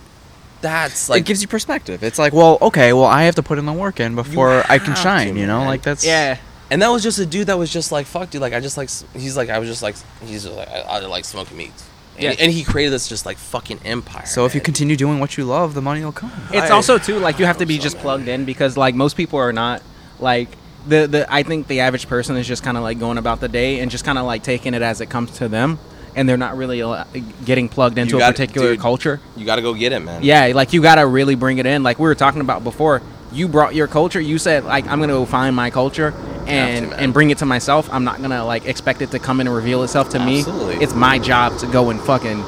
that's 0.62 1.08
like 1.10 1.22
it 1.22 1.26
gives 1.26 1.42
you 1.42 1.48
perspective. 1.48 2.04
It's 2.04 2.20
like, 2.20 2.34
well, 2.34 2.58
okay, 2.62 2.92
well, 2.92 3.06
I 3.06 3.24
have 3.24 3.36
to 3.36 3.44
put 3.44 3.60
in 3.60 3.66
the 3.66 3.72
work 3.74 4.00
in 4.02 4.16
before 4.16 4.64
I 4.70 4.78
can 4.80 4.94
shine. 4.96 5.36
to, 5.36 5.40
you 5.40 5.48
know, 5.48 5.60
man. 5.60 5.68
like 5.68 5.84
that's 5.84 6.06
Yeah. 6.06 6.38
And 6.72 6.82
that 6.82 6.90
was 6.90 7.02
just 7.04 7.18
a 7.20 7.26
dude 7.26 7.48
that 7.48 7.58
was 7.58 7.72
just 7.72 7.92
like, 7.92 8.06
fuck, 8.06 8.30
dude. 8.30 8.42
Like, 8.42 8.54
I 8.54 8.60
just 8.60 8.78
like, 8.78 8.90
he's 9.14 9.36
like, 9.36 9.50
I 9.50 9.58
was 9.60 9.68
just 9.68 9.82
like, 9.82 9.96
he's 10.24 10.44
just 10.44 10.56
like, 10.56 10.70
I, 10.70 10.82
I 10.82 11.00
like 11.00 11.26
smoking 11.26 11.58
meats. 11.58 11.88
And, 12.16 12.24
Yeah. 12.26 12.36
and 12.46 12.52
he 12.52 12.64
created 12.64 12.92
this 12.92 13.08
just 13.08 13.26
like 13.26 13.38
fucking 13.38 13.80
empire. 13.86 14.26
So 14.26 14.46
if 14.46 14.54
you 14.54 14.62
continue 14.62 14.96
doing 14.96 15.20
what 15.20 15.38
you 15.38 15.46
love, 15.46 15.74
the 15.74 15.82
money 15.82 16.04
will 16.04 16.12
come. 16.12 16.32
It's 16.52 16.70
I- 16.70 16.76
also 16.76 16.98
too 16.98 17.18
like 17.18 17.40
you 17.40 17.46
have 17.46 17.58
to 17.60 17.66
be 17.66 17.78
so, 17.78 17.84
just 17.84 17.96
man. 17.96 18.04
plugged 18.04 18.28
in 18.28 18.46
because 18.46 18.76
like 18.78 18.94
most 18.94 19.16
people 19.18 19.40
are 19.40 19.54
not 19.54 19.82
like 20.20 20.50
the 20.88 21.08
the 21.08 21.34
I 21.34 21.44
think 21.44 21.68
the 21.68 21.80
average 21.82 22.08
person 22.08 22.36
is 22.38 22.46
just 22.48 22.62
kind 22.64 22.76
of 22.78 22.84
like 22.84 23.00
going 23.00 23.18
about 23.18 23.40
the 23.40 23.48
day 23.48 23.80
and 23.80 23.90
just 23.90 24.04
kind 24.06 24.18
of 24.18 24.26
like 24.26 24.44
taking 24.44 24.74
it 24.74 24.82
as 24.82 25.00
it 25.02 25.10
comes 25.10 25.32
to 25.40 25.48
them 25.48 25.80
and 26.16 26.28
they're 26.28 26.38
not 26.38 26.58
really 26.58 26.82
uh, 26.82 27.06
getting 27.46 27.70
plugged 27.70 27.98
into 27.98 28.18
a 28.18 28.20
gotta- 28.20 28.34
particular 28.34 28.72
dude. 28.72 28.80
culture. 28.82 29.22
you 29.38 29.46
got 29.46 29.56
to 29.58 29.62
go 29.62 29.74
get 29.74 29.94
it, 29.94 30.00
man. 30.02 30.22
Yeah, 30.24 30.52
like 30.54 30.74
you 30.74 30.82
got 30.82 30.96
to 30.96 31.06
really 31.08 31.36
bring 31.36 31.58
it 31.60 31.66
in. 31.66 31.84
Like 31.84 32.00
we 32.00 32.04
were 32.08 32.16
talking 32.16 32.42
about 32.42 32.64
before, 32.66 33.02
you 33.32 33.48
brought 33.48 33.76
your 33.76 33.88
culture. 33.88 34.20
You 34.20 34.38
said 34.38 34.64
like 34.66 34.86
I'm 34.88 35.00
gonna 35.00 35.14
go 35.14 35.26
find 35.26 35.56
my 35.56 35.70
culture 35.70 36.14
and 36.48 36.94
and 36.94 37.14
bring 37.14 37.30
it 37.30 37.38
to 37.40 37.46
myself. 37.46 37.88
I'm 37.92 38.04
not 38.04 38.22
gonna 38.22 38.44
like 38.46 38.66
expect 38.66 39.02
it 39.02 39.12
to 39.12 39.20
come 39.20 39.40
in 39.42 39.48
and 39.48 39.56
reveal 39.56 39.84
itself 39.84 40.10
to 40.10 40.20
Absolutely. 40.20 40.78
me. 40.78 40.84
It's 40.84 40.94
my 40.96 41.20
job 41.20 41.58
to 41.60 41.68
go 41.68 41.90
and 41.90 42.00
fucking 42.02 42.44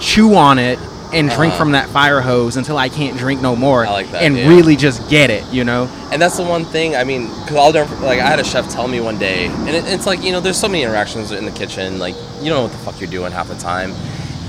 chew 0.00 0.34
on 0.34 0.58
it 0.58 0.78
and 1.12 1.28
drink 1.28 1.52
Uh-huh. 1.54 1.58
from 1.58 1.72
that 1.72 1.88
fire 1.88 2.20
hose 2.20 2.56
until 2.56 2.76
I 2.78 2.88
can't 2.88 3.18
drink 3.18 3.42
no 3.42 3.56
more. 3.56 3.84
Like 3.84 4.10
that, 4.12 4.22
And 4.22 4.36
yeah. 4.36 4.46
really 4.48 4.76
just 4.76 5.10
get 5.10 5.28
it, 5.28 5.44
you 5.52 5.64
know. 5.64 5.88
And 6.12 6.22
that's 6.22 6.36
the 6.36 6.44
one 6.44 6.64
thing. 6.64 6.94
I 6.94 7.02
mean, 7.02 7.26
because 7.40 7.56
I'll 7.56 7.72
never 7.72 7.92
like 8.06 8.20
I 8.20 8.26
had 8.28 8.38
a 8.38 8.44
chef 8.44 8.68
tell 8.70 8.86
me 8.86 9.00
one 9.00 9.18
day, 9.18 9.46
and 9.46 9.68
it, 9.70 9.84
it's 9.86 10.06
like 10.06 10.22
you 10.22 10.30
know, 10.30 10.38
there's 10.40 10.58
so 10.60 10.68
many 10.68 10.84
interactions 10.84 11.32
in 11.32 11.44
the 11.44 11.50
kitchen. 11.50 11.98
Like 11.98 12.14
you 12.40 12.48
don't 12.48 12.58
know 12.58 12.62
what 12.62 12.72
the 12.72 12.78
fuck 12.78 13.00
you're 13.00 13.10
doing 13.10 13.32
half 13.32 13.48
the 13.48 13.56
time. 13.56 13.92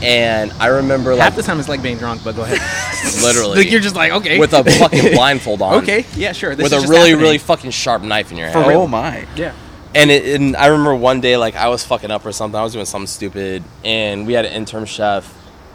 And 0.02 0.52
I 0.54 0.68
remember 0.68 1.12
like 1.14 1.22
Half 1.24 1.36
the 1.36 1.44
time 1.44 1.60
it's 1.60 1.70
like 1.70 1.84
being 1.84 1.98
drunk, 1.98 2.24
but 2.24 2.36
go 2.36 2.42
ahead. 2.42 2.60
literally 3.24 3.58
like 3.58 3.72
you're 3.72 3.82
just 3.82 3.96
like 3.96 4.12
okay 4.14 4.40
with 4.40 4.54
a 4.54 4.64
fucking 4.64 5.12
blindfold 5.14 5.62
on. 5.62 5.84
okay, 5.84 6.06
yeah, 6.16 6.32
sure. 6.32 6.56
This 6.56 6.64
with 6.64 6.74
is 6.74 6.80
a 6.80 6.82
just 6.82 6.90
really 6.90 7.10
happening. 7.10 7.24
really 7.24 7.38
fucking 7.38 7.72
sharp 7.72 8.02
knife 8.02 8.32
in 8.32 8.38
your 8.38 8.48
hand. 8.48 8.72
Oh 8.72 8.88
my! 8.88 9.28
yeah. 9.36 9.54
And, 9.94 10.10
it, 10.10 10.40
and 10.40 10.56
I 10.56 10.68
remember 10.68 10.96
one 10.96 11.20
day, 11.20 11.36
like 11.38 11.56
I 11.56 11.68
was 11.68 11.84
fucking 11.84 12.12
up 12.12 12.26
or 12.26 12.32
something. 12.32 12.58
I 12.60 12.64
was 12.64 12.74
doing 12.74 12.86
something 12.86 13.08
stupid, 13.08 13.64
and 13.84 14.26
we 14.26 14.34
had 14.34 14.46
an 14.46 14.54
intern 14.54 14.86
chef, 14.86 15.32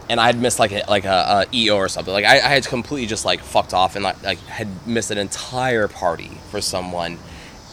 and 0.09 0.19
I 0.19 0.25
had 0.25 0.41
missed 0.41 0.57
like 0.59 0.71
a, 0.71 0.83
like 0.89 1.05
a, 1.05 1.45
a 1.51 1.55
EO 1.55 1.75
or 1.77 1.87
something. 1.87 2.13
Like 2.13 2.25
I, 2.25 2.37
I 2.37 2.49
had 2.49 2.65
completely 2.65 3.05
just 3.05 3.25
like 3.25 3.41
fucked 3.41 3.73
off 3.73 3.95
and 3.95 4.03
like, 4.03 4.21
like 4.23 4.39
had 4.39 4.87
missed 4.87 5.11
an 5.11 5.19
entire 5.19 5.87
party 5.87 6.31
for 6.49 6.61
someone, 6.61 7.19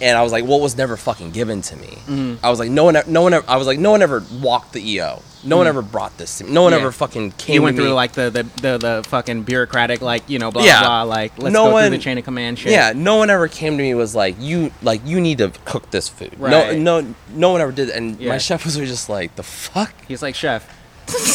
and 0.02 0.18
I 0.18 0.22
was 0.22 0.32
like, 0.32 0.44
well, 0.44 0.60
was 0.60 0.76
never 0.76 0.96
fucking 0.98 1.30
given 1.30 1.62
to 1.62 1.76
me. 1.76 1.98
Mm-hmm. 2.06 2.44
I 2.44 2.50
was 2.50 2.58
like, 2.58 2.70
no 2.70 2.84
one, 2.84 2.96
no 3.06 3.22
one, 3.22 3.32
ever, 3.32 3.44
I 3.48 3.56
was 3.56 3.66
like, 3.66 3.78
no 3.78 3.90
one 3.92 4.02
ever 4.02 4.22
walked 4.40 4.74
the 4.74 4.86
EO. 4.86 5.22
No 5.44 5.56
one 5.58 5.66
ever 5.66 5.82
brought 5.82 6.16
this 6.18 6.38
to 6.38 6.44
me. 6.44 6.52
No 6.52 6.62
one 6.62 6.72
Mm. 6.72 6.76
Yeah. 6.76 6.80
ever 6.82 6.92
fucking 6.92 7.32
came. 7.32 7.52
He 7.54 7.58
went 7.58 7.76
to 7.76 7.82
through 7.82 7.90
me. 7.90 7.94
like 7.94 8.12
the, 8.12 8.30
the 8.30 8.42
the 8.62 8.78
the 8.78 9.04
fucking 9.08 9.42
bureaucratic 9.42 10.00
like 10.00 10.28
you 10.28 10.38
know 10.38 10.50
blah 10.50 10.62
Yeah. 10.64 10.80
blah 10.82 11.02
like 11.02 11.32
let's 11.38 11.52
No 11.52 11.66
go 11.66 11.72
one- 11.72 11.82
through 11.88 11.98
the 11.98 12.02
chain 12.02 12.18
of 12.18 12.24
command 12.24 12.58
shit. 12.58 12.72
Yeah, 12.72 12.92
no 12.94 13.16
one 13.16 13.30
ever 13.30 13.46
came 13.48 13.76
to 13.76 13.82
me 13.82 13.94
was 13.94 14.14
like 14.14 14.36
you 14.40 14.72
like 14.82 15.00
you 15.04 15.20
need 15.20 15.38
to 15.38 15.52
cook 15.64 15.90
this 15.90 16.08
food. 16.08 16.32
Right. 16.38 16.78
No, 16.78 17.00
no, 17.02 17.14
no 17.34 17.50
one 17.52 17.60
ever 17.60 17.72
did. 17.72 17.90
And 17.90 18.18
Yeah. 18.20 18.30
my 18.30 18.38
chef 18.38 18.64
was 18.64 18.76
just 18.76 19.08
like 19.08 19.36
the 19.36 19.42
fuck. 19.42 19.92
He's 20.08 20.22
like 20.22 20.34
chef. 20.34 20.66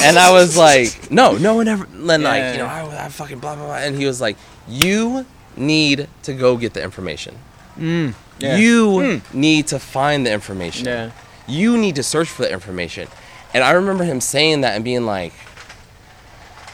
And 0.02 0.18
I 0.18 0.32
was 0.32 0.58
like, 0.68 1.12
no, 1.12 1.34
no 1.38 1.54
one 1.56 1.68
ever. 1.68 1.88
Then 1.94 2.24
like, 2.24 2.54
you 2.56 2.60
know, 2.60 2.66
I, 2.66 3.06
I 3.06 3.10
fucking 3.10 3.40
blah 3.40 3.56
blah 3.56 3.66
blah. 3.66 3.76
And 3.78 3.96
he 3.96 4.06
was 4.08 4.20
like, 4.20 4.36
you 4.68 5.26
need 5.56 6.08
to 6.24 6.34
go 6.34 6.58
get 6.58 6.74
the 6.74 6.82
information. 6.82 7.36
Mm. 7.78 8.14
Yeah. 8.40 8.56
You 8.58 9.22
need 9.34 9.68
to 9.68 9.78
find 9.80 10.26
the 10.26 10.32
information. 10.32 10.86
Yeah. 10.86 11.12
You 11.48 11.78
need 11.78 11.96
to 11.96 12.04
search 12.04 12.30
for 12.30 12.44
the 12.44 12.52
information. 12.52 13.08
And 13.54 13.64
I 13.64 13.72
remember 13.72 14.04
him 14.04 14.22
saying 14.22 14.62
that 14.62 14.76
and 14.76 14.84
being 14.84 15.06
like, 15.06 15.34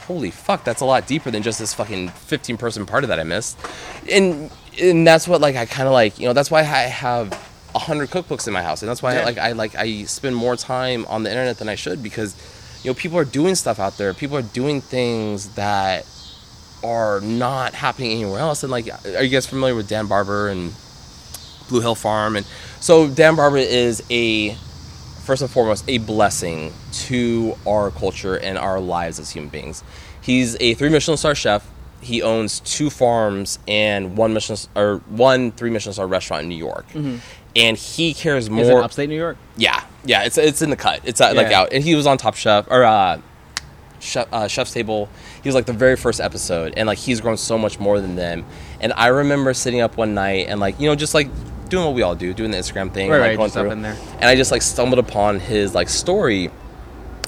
holy 0.08 0.32
fuck, 0.32 0.64
that's 0.64 0.82
a 0.82 0.86
lot 0.86 1.08
deeper 1.08 1.32
than 1.32 1.42
just 1.42 1.60
this 1.60 1.74
fucking 1.74 2.10
15 2.10 2.58
person 2.58 2.86
party 2.86 3.08
that 3.08 3.20
I 3.20 3.24
missed. 3.24 3.58
And 4.12 4.52
and 4.80 5.08
that's 5.08 5.28
what 5.28 5.42
like 5.42 5.56
I 5.56 5.66
kind 5.66 5.88
of 5.88 5.94
like, 5.94 6.20
you 6.20 6.28
know, 6.28 6.34
that's 6.34 6.52
why 6.52 6.60
I 6.60 6.64
have 6.64 7.32
a 7.76 7.80
hundred 7.80 8.10
cookbooks 8.10 8.48
in 8.48 8.54
my 8.54 8.64
house, 8.64 8.82
and 8.82 8.90
that's 8.90 9.04
why 9.04 9.18
I, 9.18 9.24
like 9.26 9.38
I 9.38 9.52
like 9.52 9.76
I 9.76 10.04
spend 10.04 10.36
more 10.36 10.56
time 10.56 11.06
on 11.08 11.24
the 11.24 11.30
internet 11.30 11.58
than 11.58 11.68
I 11.68 11.76
should 11.76 12.02
because 12.02 12.36
you 12.84 12.90
know 12.90 12.96
people 12.96 13.18
are 13.18 13.26
doing 13.26 13.56
stuff 13.56 13.80
out 13.80 13.98
there. 13.98 14.14
People 14.14 14.38
are 14.38 14.42
doing 14.42 14.80
things 14.80 15.50
that 15.56 16.06
are 16.84 17.20
not 17.20 17.74
happening 17.74 18.12
anywhere 18.12 18.40
else. 18.40 18.64
And 18.64 18.72
like, 18.72 18.88
are 19.06 19.24
you 19.24 19.30
guys 19.30 19.46
familiar 19.46 19.76
with 19.76 19.90
Dan 19.90 20.08
Barber 20.08 20.48
and 20.48 20.74
Blue 21.68 21.82
Hill 21.82 21.96
Farm? 21.96 22.36
And 22.36 22.46
so 22.80 23.10
Dan 23.10 23.36
Barber 23.36 23.58
is 23.58 24.04
a 24.10 24.56
first 25.26 25.42
and 25.42 25.52
foremost 25.52 25.84
a 25.88 25.98
blessing 26.00 26.72
to 26.92 27.56
our 27.68 27.92
culture 27.92 28.36
and 28.38 28.58
our 28.58 28.80
lives 28.80 29.20
as 29.20 29.32
human 29.32 29.50
beings. 29.50 29.84
He's 30.22 30.56
a 30.60 30.74
three 30.76 30.90
Michelin 30.90 31.18
star 31.18 31.36
chef. 31.36 31.68
He 32.02 32.22
owns 32.22 32.60
two 32.60 32.90
farms 32.90 33.58
and 33.68 34.16
one 34.18 34.34
Michelin 34.34 34.60
or 34.76 34.98
one 35.10 35.52
three 35.52 35.70
Michelin 35.72 35.94
star 35.94 36.08
restaurant 36.08 36.44
in 36.44 36.50
New 36.50 36.56
York. 36.56 36.86
And 37.56 37.78
he 37.78 38.14
cares 38.14 38.50
Mm-hmm. 38.50 38.60
Is 38.60 38.68
it 38.68 38.72
more. 38.72 38.84
upstate 38.84 39.10
New 39.10 39.16
York? 39.16 39.38
Yeah, 39.58 39.84
yeah, 40.04 40.24
it's 40.24 40.38
it's 40.38 40.62
in 40.62 40.70
the 40.70 40.76
cut. 40.76 41.02
It's 41.06 41.22
uh, 41.22 41.34
like 41.36 41.52
out, 41.52 41.70
and 41.72 41.84
he 41.84 41.96
was 41.96 42.06
on 42.06 42.18
Top 42.18 42.36
Chef 42.36 42.68
or 42.70 42.84
uh, 42.84 43.22
chef, 44.00 44.28
uh, 44.32 44.48
Chef's 44.48 44.74
Table. 44.74 45.10
He 45.42 45.48
was 45.48 45.56
like 45.56 45.66
the 45.66 45.74
very 45.74 45.96
first 45.96 46.20
episode, 46.20 46.74
and 46.76 46.86
like 46.86 46.98
he's 46.98 47.22
grown 47.22 47.38
so 47.38 47.58
much 47.58 47.80
more 47.80 48.02
than 48.02 48.16
them. 48.16 48.46
And 48.82 48.92
I 48.94 49.08
remember 49.08 49.54
sitting 49.54 49.80
up 49.82 49.96
one 49.98 50.14
night 50.14 50.48
and 50.50 50.60
like 50.60 50.80
you 50.80 50.88
know 50.90 50.96
just 50.96 51.14
like 51.14 51.30
doing 51.70 51.86
what 51.86 51.94
we 51.94 52.02
all 52.02 52.16
do, 52.16 52.34
doing 52.34 52.52
the 52.52 52.58
Instagram 52.58 52.92
thing, 52.92 53.10
Right, 53.10 53.16
and, 53.18 53.22
like 53.24 53.30
right, 53.32 53.38
going 53.38 53.52
through. 53.52 53.72
in 53.72 53.82
there. 53.82 53.98
And 54.16 54.26
I 54.26 54.36
just 54.36 54.52
like 54.52 54.62
stumbled 54.62 55.00
upon 55.00 55.40
his 55.40 55.74
like 55.76 55.90
story, 55.90 56.50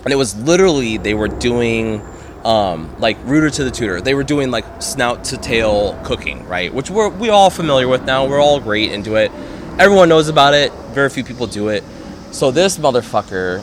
and 0.04 0.14
it 0.14 0.16
was 0.18 0.36
literally 0.42 0.98
they 0.98 1.14
were 1.14 1.28
doing. 1.28 2.02
Um, 2.46 2.96
like 3.00 3.18
rooter 3.26 3.50
to 3.50 3.64
the 3.66 3.72
tutor, 3.72 4.00
they 4.00 4.14
were 4.14 4.24
doing 4.24 4.52
like 4.52 4.64
snout 4.82 5.26
to 5.26 5.38
tail 5.38 6.00
cooking, 6.06 6.48
right? 6.48 6.74
Which 6.74 6.90
we're 6.90 7.10
we 7.10 7.30
all 7.30 7.50
familiar 7.50 7.90
with 7.90 8.06
now. 8.06 8.26
We're 8.26 8.40
all 8.40 8.62
great 8.62 8.92
into 8.94 9.16
it. 9.16 9.32
Everyone 9.80 10.08
knows 10.08 10.30
about 10.30 10.54
it. 10.54 10.72
Very 10.94 11.10
few 11.10 11.26
people 11.26 11.48
do 11.48 11.68
it. 11.70 11.84
So 12.32 12.52
this 12.52 12.78
motherfucker 12.78 13.62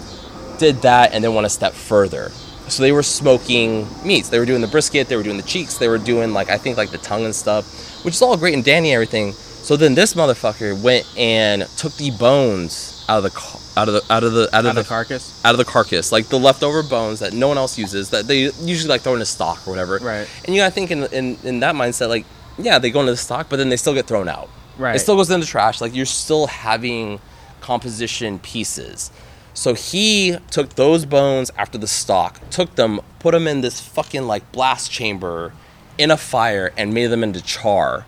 did 0.58 0.82
that 0.82 1.14
and 1.14 1.24
then 1.24 1.32
went 1.34 1.46
a 1.46 1.50
step 1.50 1.72
further. 1.72 2.30
So 2.68 2.82
they 2.82 2.92
were 2.92 3.02
smoking 3.04 3.86
meats. 4.04 4.28
They 4.28 4.38
were 4.38 4.44
doing 4.44 4.60
the 4.60 4.66
brisket. 4.66 5.08
They 5.08 5.16
were 5.16 5.22
doing 5.22 5.38
the 5.38 5.42
cheeks. 5.44 5.78
They 5.78 5.88
were 5.88 5.96
doing 5.98 6.34
like 6.34 6.50
I 6.50 6.58
think 6.58 6.76
like 6.76 6.90
the 6.90 6.98
tongue 6.98 7.24
and 7.24 7.34
stuff, 7.34 8.04
which 8.04 8.14
is 8.14 8.20
all 8.22 8.36
great 8.36 8.52
and 8.54 8.64
dandy 8.64 8.90
and 8.90 8.94
everything. 8.96 9.32
So 9.64 9.76
then 9.76 9.94
this 9.94 10.12
motherfucker 10.12 10.80
went 10.80 11.06
and 11.16 11.66
took 11.78 11.94
the 11.94 12.10
bones 12.10 13.04
out 13.08 13.24
of 13.24 13.32
the 13.32 13.60
out 13.80 13.88
of 13.88 13.94
the 13.94 14.02
out 14.12 14.22
of 14.22 14.32
the 14.34 14.42
out 14.54 14.66
of, 14.66 14.70
Out 14.70 14.74
the 14.74 14.82
the 14.82 14.88
carcass. 14.88 15.42
out 15.44 15.52
of 15.54 15.58
the 15.58 15.64
carcass, 15.64 16.12
like 16.12 16.26
the 16.28 16.38
leftover 16.38 16.82
bones 16.82 17.20
that 17.20 17.32
no 17.32 17.48
one 17.48 17.56
else 17.56 17.78
uses, 17.78 18.10
that 18.10 18.26
they 18.26 18.50
usually 18.60 18.88
like 18.90 19.00
throw 19.00 19.14
into 19.14 19.24
stock 19.24 19.66
or 19.66 19.70
whatever. 19.70 19.98
Right. 19.98 20.28
And 20.44 20.54
you 20.54 20.60
gotta 20.60 20.70
think 20.74 20.90
in, 20.90 21.04
in 21.04 21.38
in 21.44 21.60
that 21.60 21.74
mindset, 21.74 22.10
like 22.10 22.26
yeah, 22.58 22.78
they 22.78 22.90
go 22.90 23.00
into 23.00 23.12
the 23.12 23.16
stock, 23.16 23.48
but 23.48 23.56
then 23.56 23.70
they 23.70 23.76
still 23.78 23.94
get 23.94 24.06
thrown 24.06 24.28
out. 24.28 24.50
Right. 24.76 24.96
It 24.96 24.98
still 24.98 25.16
goes 25.16 25.30
in 25.30 25.40
the 25.40 25.46
trash. 25.46 25.80
Like 25.80 25.94
you're 25.94 26.04
still 26.06 26.46
having 26.46 27.20
composition 27.62 28.38
pieces. 28.40 29.10
So 29.54 29.72
he 29.72 30.36
took 30.50 30.74
those 30.74 31.06
bones 31.06 31.50
after 31.56 31.78
the 31.78 31.86
stock, 31.86 32.38
took 32.50 32.74
them, 32.74 33.00
put 33.18 33.32
them 33.32 33.46
in 33.46 33.60
this 33.62 33.80
fucking 33.80 34.26
like 34.26 34.50
blast 34.52 34.90
chamber 34.90 35.52
in 35.96 36.10
a 36.10 36.16
fire 36.16 36.72
and 36.76 36.92
made 36.92 37.06
them 37.06 37.22
into 37.22 37.40
char, 37.40 38.04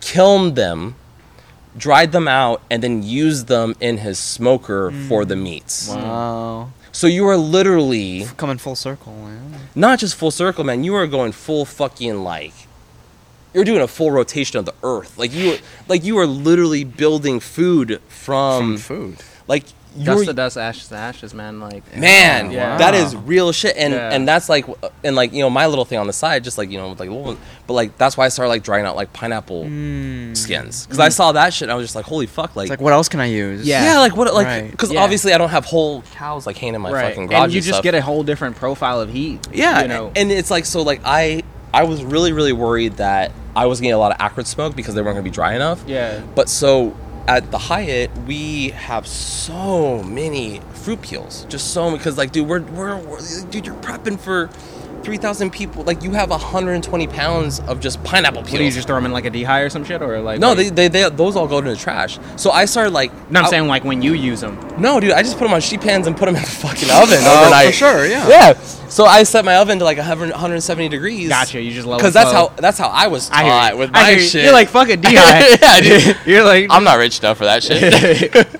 kilned 0.00 0.56
them, 0.56 0.96
dried 1.76 2.12
them 2.12 2.28
out, 2.28 2.62
and 2.70 2.82
then 2.82 3.02
used 3.02 3.46
them 3.46 3.74
in 3.80 3.98
his 3.98 4.18
smoker 4.18 4.90
for 5.08 5.24
the 5.24 5.34
mm. 5.34 5.42
meats. 5.42 5.88
Wow. 5.88 6.70
So 6.92 7.06
you 7.06 7.26
are 7.28 7.36
literally 7.36 8.24
Coming 8.36 8.58
full 8.58 8.74
circle, 8.74 9.12
man. 9.12 9.54
not 9.74 10.00
just 10.00 10.16
full 10.16 10.32
circle, 10.32 10.64
man. 10.64 10.82
You 10.82 10.94
are 10.96 11.06
going 11.06 11.32
full 11.32 11.64
fucking 11.64 12.24
like 12.24 12.52
you're 13.54 13.64
doing 13.64 13.80
a 13.80 13.88
full 13.88 14.10
rotation 14.10 14.58
of 14.58 14.64
the 14.64 14.74
earth. 14.82 15.18
Like 15.18 15.32
you 15.32 15.58
like 15.88 16.04
you 16.04 16.18
are 16.18 16.26
literally 16.26 16.84
building 16.84 17.40
food 17.40 18.00
from, 18.08 18.76
From 18.76 19.16
food. 19.16 19.24
like 19.48 19.64
Dust 19.90 20.06
you're 20.06 20.24
to 20.26 20.32
dust, 20.32 20.56
ashes 20.56 20.88
to 20.88 20.94
ashes, 20.96 21.34
man. 21.34 21.58
Like 21.60 21.96
man 21.96 22.50
Yeah. 22.50 22.76
that 22.78 22.94
is 22.94 23.16
real 23.16 23.50
shit 23.52 23.76
and 23.76 23.92
Yeah. 23.92 24.12
and 24.12 24.26
that's 24.26 24.48
like 24.48 24.66
and 25.02 25.16
like 25.16 25.32
you 25.32 25.40
know 25.40 25.50
my 25.50 25.66
little 25.66 25.84
thing 25.84 25.98
on 25.98 26.06
the 26.06 26.12
side 26.12 26.44
just 26.44 26.58
like 26.58 26.70
you 26.70 26.78
know 26.78 26.90
with, 26.90 27.00
like 27.00 27.10
little, 27.10 27.36
but 27.66 27.72
like 27.74 27.98
that's 27.98 28.16
why 28.16 28.24
i 28.24 28.28
started 28.28 28.50
like 28.50 28.62
drying 28.62 28.86
out 28.86 28.94
like 28.94 29.12
pineapple 29.12 29.64
hmm. 29.64 30.32
skins 30.34 30.86
because 30.86 31.00
i 31.00 31.08
saw 31.08 31.32
that 31.32 31.52
shit 31.52 31.62
and 31.66 31.72
i 31.72 31.74
was 31.74 31.84
just 31.84 31.96
like 31.96 32.04
holy 32.04 32.26
fuck 32.26 32.54
like, 32.54 32.64
It's 32.66 32.70
like, 32.70 32.80
what 32.80 32.92
else 32.92 33.08
can 33.08 33.20
I 33.20 33.26
use? 33.26 33.66
Yeah. 33.66 33.84
yeah 33.84 33.98
like 33.98 34.16
what 34.16 34.32
like 34.32 34.46
Right. 34.46 34.70
because 34.70 34.92
Yeah. 34.92 35.02
obviously 35.02 35.32
i 35.32 35.38
don't 35.38 35.50
have 35.50 35.64
whole 35.64 36.02
cows 36.14 36.46
like 36.46 36.56
hanging 36.56 36.76
in 36.76 36.80
my 36.82 36.92
right, 36.92 37.08
fucking 37.08 37.26
garage 37.26 37.44
and 37.44 37.52
you 37.52 37.60
just 37.60 37.74
stuff. 37.74 37.82
get 37.82 37.94
a 37.94 38.00
whole 38.02 38.22
different 38.22 38.56
profile 38.56 39.00
of 39.00 39.10
heat. 39.10 39.40
Yeah, 39.52 39.82
you 39.82 39.88
know. 39.88 40.12
and 40.14 40.30
it's 40.30 40.50
like 40.50 40.64
so 40.66 40.82
like 40.82 41.00
I 41.04 41.42
I 41.74 41.84
was 41.84 42.02
really 42.04 42.32
really 42.32 42.52
worried 42.52 42.94
that 42.98 43.32
I 43.56 43.66
was 43.66 43.80
getting 43.80 43.94
a 43.94 43.98
lot 43.98 44.12
of 44.12 44.18
acrid 44.20 44.46
smoke 44.46 44.76
because 44.76 44.94
they 44.94 45.02
weren't 45.02 45.14
gonna 45.16 45.24
be 45.24 45.30
dry 45.30 45.54
enough. 45.54 45.82
yeah, 45.86 46.20
But 46.34 46.48
so 46.48 46.96
at 47.30 47.48
the 47.52 47.58
Hyatt, 47.58 48.10
we 48.26 48.70
have 48.70 49.06
so 49.06 50.02
many 50.02 50.60
fruit 50.74 51.00
peels, 51.00 51.46
just 51.48 51.72
so 51.72 51.96
because 51.96 52.18
like, 52.18 52.32
dude, 52.32 52.48
we're, 52.48 52.60
we're, 52.62 52.96
we're 52.98 53.20
dude, 53.50 53.66
you're 53.66 53.76
prepping 53.76 54.18
for 54.18 54.50
three 55.02 55.16
thousand 55.16 55.50
people. 55.50 55.82
Like, 55.84 56.02
you 56.02 56.12
have 56.12 56.30
120 56.30 57.06
pounds 57.08 57.60
of 57.60 57.80
just 57.80 58.02
pineapple 58.04 58.42
peels. 58.42 58.52
What 58.52 58.58
do 58.58 58.64
you 58.64 58.70
just 58.70 58.86
throw 58.86 58.96
them 58.96 59.06
in 59.06 59.12
like 59.12 59.24
a 59.24 59.30
dehy 59.30 59.64
or 59.64 59.70
some 59.70 59.84
shit, 59.84 60.02
or 60.02 60.20
like? 60.20 60.40
no, 60.40 60.54
they, 60.54 60.68
they, 60.68 60.88
they, 60.88 61.08
those 61.10 61.36
all 61.36 61.46
go 61.46 61.60
to 61.60 61.70
the 61.70 61.76
trash. 61.76 62.18
So 62.36 62.50
I 62.50 62.64
started 62.64 62.92
like, 62.92 63.12
No, 63.30 63.40
I'm 63.40 63.46
I- 63.46 63.50
saying 63.50 63.66
like 63.68 63.84
when 63.84 64.02
you 64.02 64.12
use 64.14 64.40
them. 64.40 64.58
no, 64.78 65.00
dude, 65.00 65.12
I 65.12 65.22
just 65.22 65.38
put 65.38 65.44
them 65.44 65.52
on 65.54 65.60
sheet 65.60 65.80
pans 65.80 66.06
and 66.06 66.16
put 66.16 66.26
them 66.26 66.36
in 66.36 66.42
the 66.42 66.48
fucking 66.48 66.88
oh, 66.90 67.02
oven 67.02 67.18
Oh, 67.22 67.40
overnight. 67.42 67.66
for 67.66 67.72
sure, 67.72 68.06
yeah. 68.06 68.28
Yeah. 68.28 68.52
So 68.88 69.04
I 69.04 69.22
set 69.22 69.44
my 69.44 69.56
oven 69.56 69.78
to 69.78 69.84
like 69.84 69.98
100, 69.98 70.30
170 70.30 70.88
degrees. 70.88 71.28
Gotcha. 71.28 71.62
You 71.62 71.72
just 71.72 71.86
low 71.86 71.96
Because 71.96 72.12
that's 72.12 72.32
how 72.32 72.48
that's 72.56 72.76
how 72.76 72.88
I 72.88 73.06
was 73.06 73.30
I 73.30 73.42
taught 73.42 73.72
you. 73.74 73.78
with 73.78 73.92
my 73.92 74.04
hear 74.10 74.18
you. 74.18 74.24
shit. 74.24 74.44
You're 74.44 74.52
like 74.52 74.68
fuck 74.68 74.88
a 74.88 74.96
dehy. 74.96 75.60
yeah, 75.62 75.80
dude. 75.80 76.16
You're 76.26 76.44
like 76.44 76.66
I'm 76.70 76.82
not 76.82 76.98
rich 76.98 77.20
enough 77.20 77.38
for 77.38 77.44
that 77.44 77.62
shit. 77.62 78.59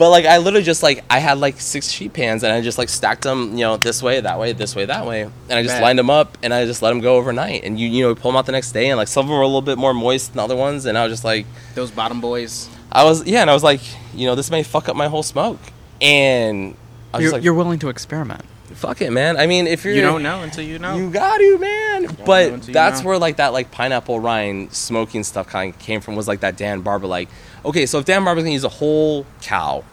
but 0.00 0.08
like 0.08 0.24
I 0.24 0.38
literally 0.38 0.64
just 0.64 0.82
like 0.82 1.04
I 1.10 1.18
had 1.18 1.36
like 1.36 1.60
six 1.60 1.90
sheet 1.90 2.14
pans 2.14 2.42
and 2.42 2.50
I 2.50 2.62
just 2.62 2.78
like 2.78 2.88
stacked 2.88 3.24
them, 3.24 3.52
you 3.52 3.64
know, 3.64 3.76
this 3.76 4.02
way, 4.02 4.18
that 4.18 4.38
way, 4.38 4.54
this 4.54 4.74
way, 4.74 4.86
that 4.86 5.04
way, 5.06 5.24
and 5.24 5.32
I 5.52 5.62
just 5.62 5.74
Bet. 5.74 5.82
lined 5.82 5.98
them 5.98 6.08
up 6.08 6.38
and 6.42 6.54
I 6.54 6.64
just 6.64 6.80
let 6.80 6.88
them 6.88 7.00
go 7.00 7.16
overnight. 7.16 7.64
And 7.64 7.78
you 7.78 7.86
you 7.86 8.04
know 8.04 8.14
pull 8.14 8.30
them 8.30 8.38
out 8.38 8.46
the 8.46 8.52
next 8.52 8.72
day 8.72 8.88
and 8.88 8.96
like 8.96 9.08
some 9.08 9.26
of 9.26 9.28
them 9.28 9.36
were 9.36 9.42
a 9.42 9.46
little 9.46 9.60
bit 9.60 9.76
more 9.76 9.92
moist 9.92 10.32
than 10.32 10.40
other 10.40 10.56
ones, 10.56 10.86
and 10.86 10.96
I 10.96 11.04
was 11.04 11.12
just 11.12 11.22
like 11.22 11.44
those 11.74 11.90
bottom 11.90 12.18
boys. 12.18 12.70
I 12.90 13.04
was 13.04 13.26
yeah, 13.26 13.42
and 13.42 13.50
I 13.50 13.52
was 13.52 13.62
like 13.62 13.82
you 14.14 14.26
know 14.26 14.34
this 14.34 14.50
may 14.50 14.62
fuck 14.62 14.88
up 14.88 14.96
my 14.96 15.06
whole 15.08 15.22
smoke, 15.22 15.60
and 16.00 16.74
I 17.12 17.18
was 17.18 17.24
You're, 17.24 17.32
like 17.32 17.42
you're 17.44 17.52
willing 17.52 17.78
to 17.80 17.90
experiment. 17.90 18.46
fuck 18.72 19.02
it, 19.02 19.10
man. 19.10 19.36
I 19.36 19.46
mean 19.46 19.66
if 19.66 19.84
you're 19.84 19.92
You 19.92 20.00
don't 20.00 20.22
know 20.22 20.40
until 20.40 20.64
you 20.64 20.78
know. 20.78 20.96
you 20.96 21.10
got 21.10 21.36
to, 21.36 21.58
man. 21.58 22.02
know 22.04 22.24
But 22.24 22.62
that's 22.62 23.02
know. 23.02 23.08
where 23.08 23.18
like 23.18 23.36
that 23.36 23.48
like 23.52 23.70
pineapple 23.70 24.18
rind 24.18 24.72
smoking 24.72 25.24
stuff 25.24 25.46
kind 25.46 25.74
of 25.74 25.78
came 25.78 26.00
from. 26.00 26.16
Was 26.16 26.26
like 26.26 26.40
that 26.40 26.56
Dan 26.56 26.80
Barber 26.80 27.06
like, 27.06 27.28
okay, 27.64 27.86
so 27.86 27.98
if 27.98 28.04
Dan 28.04 28.24
Barber's 28.24 28.44
gonna 28.44 28.52
use 28.52 28.64
a 28.64 28.68
whole 28.68 29.26
cow, 29.40 29.84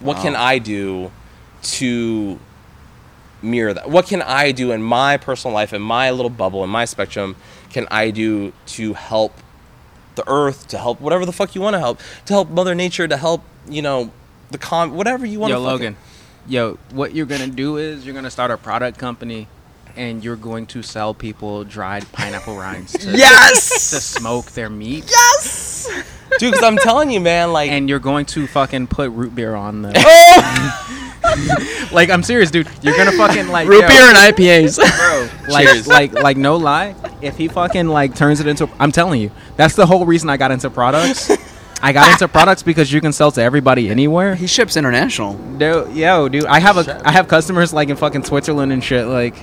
what 0.00 0.18
can 0.18 0.34
I 0.36 0.58
do 0.58 1.10
to 1.62 2.38
mirror 3.42 3.72
that? 3.74 3.88
What 3.90 4.06
can 4.06 4.22
I 4.22 4.52
do 4.52 4.72
in 4.72 4.82
my 4.82 5.16
personal 5.16 5.54
life, 5.54 5.72
in 5.72 5.82
my 5.82 6.10
little 6.10 6.30
bubble, 6.30 6.64
in 6.64 6.70
my 6.70 6.84
spectrum? 6.84 7.36
Can 7.70 7.86
I 7.90 8.10
do 8.10 8.52
to 8.66 8.94
help 8.94 9.34
the 10.14 10.24
earth, 10.28 10.68
to 10.68 10.78
help 10.78 11.00
whatever 11.00 11.26
the 11.26 11.32
fuck 11.32 11.54
you 11.54 11.60
want 11.60 11.74
to 11.74 11.80
help, 11.80 11.98
to 12.26 12.32
help 12.32 12.50
Mother 12.50 12.74
Nature, 12.74 13.08
to 13.08 13.16
help 13.16 13.42
you 13.68 13.82
know 13.82 14.10
the 14.50 14.58
con, 14.58 14.94
whatever 14.94 15.26
you 15.26 15.40
want. 15.40 15.50
To 15.50 15.56
Yo, 15.56 15.60
to 15.60 15.66
Logan. 15.66 15.96
Yo, 16.46 16.78
what 16.92 17.14
you're 17.14 17.26
gonna 17.26 17.46
do 17.46 17.76
is 17.76 18.04
you're 18.04 18.14
gonna 18.14 18.30
start 18.30 18.50
a 18.50 18.56
product 18.56 18.98
company, 18.98 19.48
and 19.96 20.24
you're 20.24 20.36
going 20.36 20.66
to 20.66 20.82
sell 20.82 21.14
people 21.14 21.64
dried 21.64 22.10
pineapple 22.12 22.56
rinds 22.56 22.92
to, 22.92 23.10
yes! 23.16 23.90
to 23.90 23.96
smoke 23.96 24.46
their 24.52 24.70
meat, 24.70 25.04
yes, 25.08 25.73
dude. 26.38 26.52
Because 26.52 26.62
I'm 26.62 26.76
telling 26.76 27.10
you, 27.10 27.20
man, 27.20 27.52
like 27.52 27.70
and 27.70 27.88
you're 27.88 27.98
going 27.98 28.26
to 28.26 28.46
fucking 28.46 28.88
put 28.88 29.10
root 29.10 29.34
beer 29.34 29.54
on 29.54 29.82
them. 29.82 29.92
Oh! 30.06 30.84
like 31.92 32.10
I'm 32.10 32.22
serious, 32.22 32.50
dude. 32.50 32.68
You're 32.82 32.96
gonna 32.96 33.12
fucking 33.12 33.48
like 33.48 33.68
Root 33.68 33.82
yo, 33.82 33.88
beer 33.88 34.02
and 34.02 34.16
IPAs. 34.16 34.76
bro. 34.76 35.28
Like, 35.52 35.66
Cheers. 35.72 35.86
like, 35.86 36.12
like, 36.12 36.36
no 36.36 36.56
lie. 36.56 36.94
If 37.22 37.36
he 37.36 37.48
fucking 37.48 37.88
like 37.88 38.14
turns 38.14 38.40
it 38.40 38.46
into, 38.46 38.68
I'm 38.78 38.92
telling 38.92 39.20
you, 39.20 39.30
that's 39.56 39.74
the 39.74 39.86
whole 39.86 40.04
reason 40.04 40.28
I 40.28 40.36
got 40.36 40.50
into 40.50 40.70
products. 40.70 41.30
I 41.82 41.92
got 41.92 42.12
into 42.12 42.28
products 42.28 42.62
because 42.62 42.92
you 42.92 43.00
can 43.00 43.12
sell 43.12 43.30
to 43.32 43.42
everybody 43.42 43.90
anywhere. 43.90 44.34
he 44.34 44.46
ships 44.46 44.76
international. 44.76 45.34
Dude, 45.58 45.94
yo, 45.94 46.28
dude, 46.28 46.46
I 46.46 46.58
have 46.58 46.76
a, 46.76 47.06
I 47.06 47.12
have 47.12 47.28
customers 47.28 47.72
like 47.74 47.88
in 47.88 47.96
fucking 47.96 48.24
Switzerland 48.24 48.72
and 48.72 48.82
shit, 48.82 49.06
like 49.06 49.34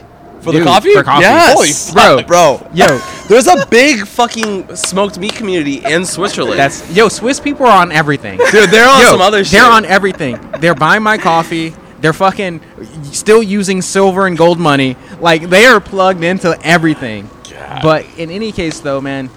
For 0.41 0.51
the 0.51 0.63
coffee? 0.63 0.93
For 0.93 1.03
coffee, 1.03 1.21
Yes. 1.21 1.93
Holy 1.93 2.23
bro, 2.23 2.57
bro. 2.59 2.67
yo, 2.73 2.99
There's 3.29 3.47
a 3.47 3.65
big 3.67 4.05
fucking 4.07 4.75
smoked 4.75 5.17
meat 5.19 5.33
community 5.35 5.83
in 5.85 6.05
Switzerland. 6.05 6.57
that's 6.59 6.89
yo. 6.95 7.07
Swiss 7.09 7.39
people 7.39 7.65
are 7.65 7.81
on 7.81 7.91
everything. 7.91 8.37
dude. 8.51 8.69
They're 8.69 8.89
on 8.89 9.01
Yo, 9.01 9.11
some 9.11 9.21
other 9.21 9.43
shit. 9.43 9.53
They're 9.53 9.71
on 9.71 9.85
everything. 9.85 10.39
They're 10.59 10.75
buying 10.75 11.03
my 11.03 11.17
coffee. 11.17 11.75
They're 11.99 12.13
fucking 12.13 12.59
still 13.03 13.43
using 13.43 13.81
silver 13.83 14.25
and 14.25 14.35
gold 14.37 14.59
money. 14.59 14.95
Like 15.19 15.43
they 15.49 15.65
are 15.65 15.79
plugged 15.79 16.23
into 16.23 16.59
everything. 16.65 17.29
God. 17.49 17.81
But 17.83 18.05
in 18.17 18.31
any 18.31 18.51
case, 18.51 18.79
though, 18.79 18.99
man, 18.99 19.29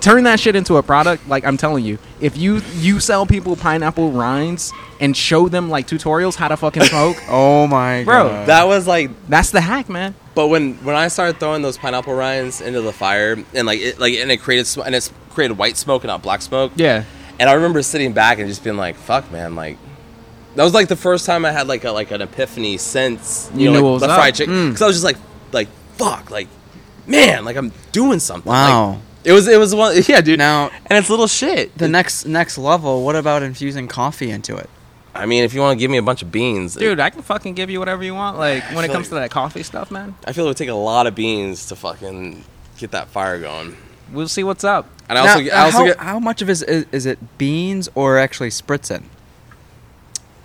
turn 0.00 0.24
that 0.24 0.40
shit 0.40 0.56
into 0.56 0.76
a 0.76 0.82
product. 0.82 1.28
Like 1.28 1.44
I'm 1.44 1.56
telling 1.56 1.84
you, 1.84 1.98
if 2.20 2.36
you 2.36 2.60
you 2.76 3.00
sell 3.00 3.24
people 3.26 3.56
pineapple 3.56 4.12
rinds 4.12 4.72
and 5.00 5.16
show 5.16 5.48
them 5.48 5.70
like 5.70 5.86
tutorials 5.86 6.34
how 6.36 6.48
to 6.48 6.56
fucking 6.56 6.82
smoke, 6.84 7.16
Oh 7.28 7.66
my 7.66 8.04
Bro, 8.04 8.28
god. 8.28 8.48
that 8.48 8.64
was 8.66 8.86
like. 8.86 9.10
that's 9.28 9.50
the 9.50 9.60
hack, 9.60 9.88
man. 9.88 10.14
But 10.34 10.48
when 10.48 10.74
when 10.84 10.94
I 10.96 11.08
started 11.08 11.38
throwing 11.40 11.62
those 11.62 11.78
pineapple 11.78 12.14
rinds 12.14 12.60
into 12.60 12.80
the 12.82 12.92
fire 12.92 13.36
and 13.54 13.66
like 13.66 13.80
it 13.80 13.98
like 13.98 14.14
and 14.14 14.30
it 14.30 14.38
created 14.38 14.66
sm- 14.66 14.82
and 14.82 14.94
it's 14.94 15.12
created 15.30 15.56
white 15.58 15.76
smoke 15.76 16.02
and 16.04 16.08
not 16.08 16.22
black 16.22 16.42
smoke. 16.42 16.72
Yeah. 16.76 17.04
And 17.38 17.48
I 17.48 17.54
remember 17.54 17.80
sitting 17.82 18.12
back 18.12 18.38
and 18.38 18.46
just 18.48 18.62
being 18.62 18.76
like, 18.76 18.96
"Fuck, 18.96 19.30
man!" 19.32 19.54
Like 19.56 19.78
that 20.56 20.62
was 20.64 20.74
like 20.74 20.88
the 20.88 20.96
first 20.96 21.24
time 21.26 21.44
I 21.44 21.52
had 21.52 21.68
like 21.68 21.84
a 21.84 21.90
like 21.90 22.10
an 22.10 22.20
epiphany 22.20 22.76
since 22.76 23.50
you, 23.54 23.70
You 23.72 23.72
know 23.80 23.92
like, 23.94 24.00
the 24.00 24.08
up. 24.08 24.16
fried 24.18 24.34
chicken 24.34 24.54
Mm. 24.54 24.68
because 24.68 24.82
I 24.82 24.86
was 24.86 24.96
just 24.96 25.04
like 25.04 25.16
like 25.52 25.68
fuck 25.96 26.30
like 26.30 26.48
man 27.06 27.44
like 27.44 27.56
I'm 27.56 27.72
doing 27.92 28.18
something. 28.20 28.50
Wow. 28.50 28.90
Like, 28.90 28.98
it 29.24 29.32
was 29.32 29.46
it 29.48 29.58
was 29.58 29.74
one 29.74 29.94
yeah 30.08 30.20
dude 30.20 30.38
now 30.38 30.70
and 30.86 30.98
it's 30.98 31.10
little 31.10 31.26
shit. 31.26 31.76
the 31.76 31.88
next 31.88 32.26
next 32.26 32.58
level. 32.58 33.04
What 33.04 33.16
about 33.16 33.42
infusing 33.42 33.88
coffee 33.88 34.30
into 34.30 34.56
it? 34.56 34.68
I 35.14 35.26
mean, 35.26 35.42
if 35.42 35.52
you 35.54 35.60
want 35.60 35.76
to 35.76 35.80
give 35.80 35.90
me 35.90 35.96
a 35.98 36.02
bunch 36.02 36.22
of 36.22 36.30
beans, 36.30 36.76
Dude, 36.76 37.00
I 37.00 37.10
can 37.10 37.22
fucking 37.22 37.54
give 37.54 37.68
you 37.68 37.80
whatever 37.80 38.04
you 38.04 38.14
want. 38.14 38.38
Like 38.38 38.62
when 38.74 38.84
it 38.84 38.88
comes 38.92 39.06
like- 39.06 39.08
to 39.08 39.14
that 39.16 39.30
coffee 39.30 39.62
stuff, 39.64 39.90
man. 39.90 40.14
I 40.26 40.32
feel 40.32 40.44
it 40.44 40.48
would 40.48 40.56
take 40.56 40.68
a 40.68 40.74
lot 40.74 41.06
of 41.08 41.14
beans 41.16 41.66
to 41.66 41.76
fucking 41.76 42.44
get 42.78 42.92
that 42.92 43.08
fire 43.08 43.38
going. 43.40 43.76
We'll 44.12 44.28
see 44.28 44.42
what's 44.44 44.64
up. 44.64 44.88
And 45.08 45.18
I 45.18 45.22
also, 45.22 45.38
Now, 45.38 45.44
get, 45.44 45.52
I 45.52 45.64
also 45.64 45.78
how, 45.78 45.84
get 45.86 45.96
how 45.98 46.18
much 46.20 46.42
of 46.42 46.48
it 46.48 46.52
is, 46.52 46.62
is, 46.62 46.86
is 46.92 47.06
it 47.06 47.38
beans 47.38 47.88
or 47.94 48.18
actually 48.18 48.50
spritzing? 48.50 49.02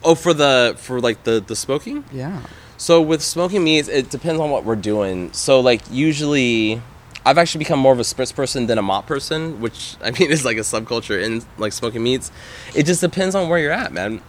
oh 0.03 0.13
for 0.15 0.33
the 0.33 0.75
for 0.77 0.99
like 0.99 1.23
the 1.23 1.39
the 1.45 1.55
smoking. 1.55 2.03
Yeah. 2.11 2.41
So 2.77 3.01
with 3.01 3.21
smoking 3.21 3.63
meats, 3.63 3.87
it 3.87 4.09
depends 4.09 4.39
on 4.41 4.49
what 4.51 4.65
we're 4.65 4.75
doing. 4.75 5.31
So 5.33 5.59
like 5.59 5.81
usually, 5.89 6.81
I've 7.25 7.37
actually 7.37 7.59
become 7.59 7.79
more 7.79 7.91
of 7.93 7.99
a 7.99 8.03
spritz 8.03 8.33
person 8.35 8.67
than 8.67 8.77
a 8.77 8.81
mop 8.83 9.07
person, 9.07 9.59
which 9.59 9.95
I 10.03 10.11
mean 10.11 10.29
is 10.31 10.45
like 10.45 10.57
a 10.57 10.61
subculture 10.61 11.21
in 11.21 11.41
like 11.57 11.73
smoking 11.73 12.03
meats. 12.03 12.31
It 12.75 12.85
just 12.85 13.01
depends 13.01 13.33
on 13.35 13.49
where 13.49 13.59
you're 13.59 13.71
at, 13.71 13.91
man. 13.91 14.21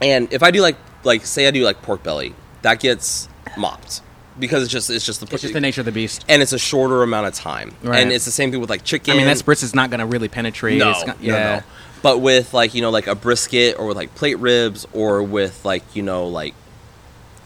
And 0.00 0.32
if 0.32 0.42
I 0.42 0.50
do 0.50 0.62
like 0.62 0.76
like 1.04 1.26
say 1.26 1.46
I 1.46 1.50
do 1.50 1.64
like 1.64 1.82
pork 1.82 2.02
belly, 2.02 2.34
that 2.62 2.80
gets 2.80 3.28
mopped 3.56 4.00
because 4.38 4.62
it's 4.62 4.72
just 4.72 4.88
it's 4.88 5.04
just 5.04 5.20
the 5.20 5.26
It's 5.32 5.42
just 5.42 5.52
the 5.54 5.60
nature 5.60 5.82
of 5.82 5.84
the 5.84 5.92
beast. 5.92 6.24
and 6.28 6.40
it's 6.40 6.52
a 6.54 6.58
shorter 6.58 7.02
amount 7.02 7.26
of 7.26 7.34
time. 7.34 7.74
Right. 7.82 8.00
And 8.00 8.10
it's 8.12 8.24
the 8.24 8.30
same 8.30 8.50
thing 8.50 8.60
with 8.60 8.70
like 8.70 8.82
chicken. 8.84 9.12
I 9.14 9.16
mean, 9.18 9.26
that 9.26 9.36
spritz 9.36 9.62
is 9.62 9.74
not 9.74 9.90
gonna 9.90 10.06
really 10.06 10.28
penetrate. 10.28 10.78
no, 10.78 10.90
It's 10.90 11.04
got- 11.04 11.20
no, 11.22 11.26
yeah. 11.34 11.56
no. 11.56 11.62
But 12.02 12.18
with 12.20 12.52
like 12.54 12.74
you 12.74 12.80
know 12.82 12.90
like 12.90 13.06
a 13.06 13.14
brisket 13.14 13.78
or 13.78 13.86
with 13.86 13.96
like 13.96 14.14
plate 14.14 14.38
ribs 14.38 14.86
or 14.92 15.22
with 15.22 15.64
like 15.64 15.82
you 15.94 16.02
know 16.02 16.26
like 16.26 16.54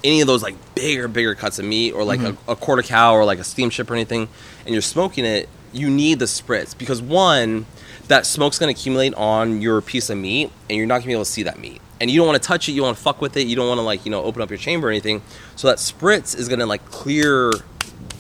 any 0.07 0.21
of 0.23 0.27
those 0.27 0.43
like 0.43 0.55
bigger 0.75 1.09
bigger 1.09 1.35
cuts 1.35 1.59
of 1.59 1.65
meat 1.67 1.93
or 1.93 2.05
like 2.05 2.21
Mm-hmm. 2.21 2.49
a, 2.49 2.53
a 2.53 2.57
quarter 2.57 2.83
cow 2.83 3.13
or 3.15 3.25
like 3.25 3.39
a 3.39 3.45
steamship 3.45 3.91
or 3.91 3.95
anything, 3.95 4.29
and 4.65 4.73
you're 4.75 4.81
smoking 4.83 5.25
it, 5.25 5.49
you 5.73 5.91
need 5.91 6.19
the 6.19 6.25
spritz 6.27 6.77
because 6.77 7.03
one, 7.03 7.67
that 8.09 8.25
smoke's 8.25 8.59
gonna 8.59 8.73
accumulate 8.73 9.13
on 9.15 9.61
your 9.61 9.81
piece 9.83 10.09
of 10.09 10.17
meat, 10.19 10.51
and 10.71 10.77
you're 10.79 10.87
not 10.87 10.99
gonna 11.01 11.09
be 11.09 11.13
able 11.13 11.25
to 11.25 11.31
see 11.31 11.43
that 11.43 11.59
meat. 11.59 11.81
And 12.01 12.11
you 12.11 12.19
don't 12.21 12.27
want 12.29 12.41
to 12.43 12.47
touch 12.47 12.69
it. 12.69 12.73
You 12.73 12.79
don't 12.83 12.89
want 12.89 12.97
to 12.99 13.03
fuck 13.03 13.21
with 13.23 13.37
it. 13.39 13.47
You 13.47 13.57
don't 13.57 13.69
want 13.69 13.79
to 13.79 13.83
like 13.83 14.05
you 14.05 14.11
know 14.11 14.23
open 14.23 14.43
up 14.43 14.51
your 14.51 14.59
chamber 14.59 14.89
or 14.89 14.91
anything. 14.91 15.23
So 15.57 15.69
that 15.69 15.79
spritz 15.79 16.37
is 16.37 16.49
gonna 16.49 16.67
like 16.67 16.85
clear, 16.91 17.53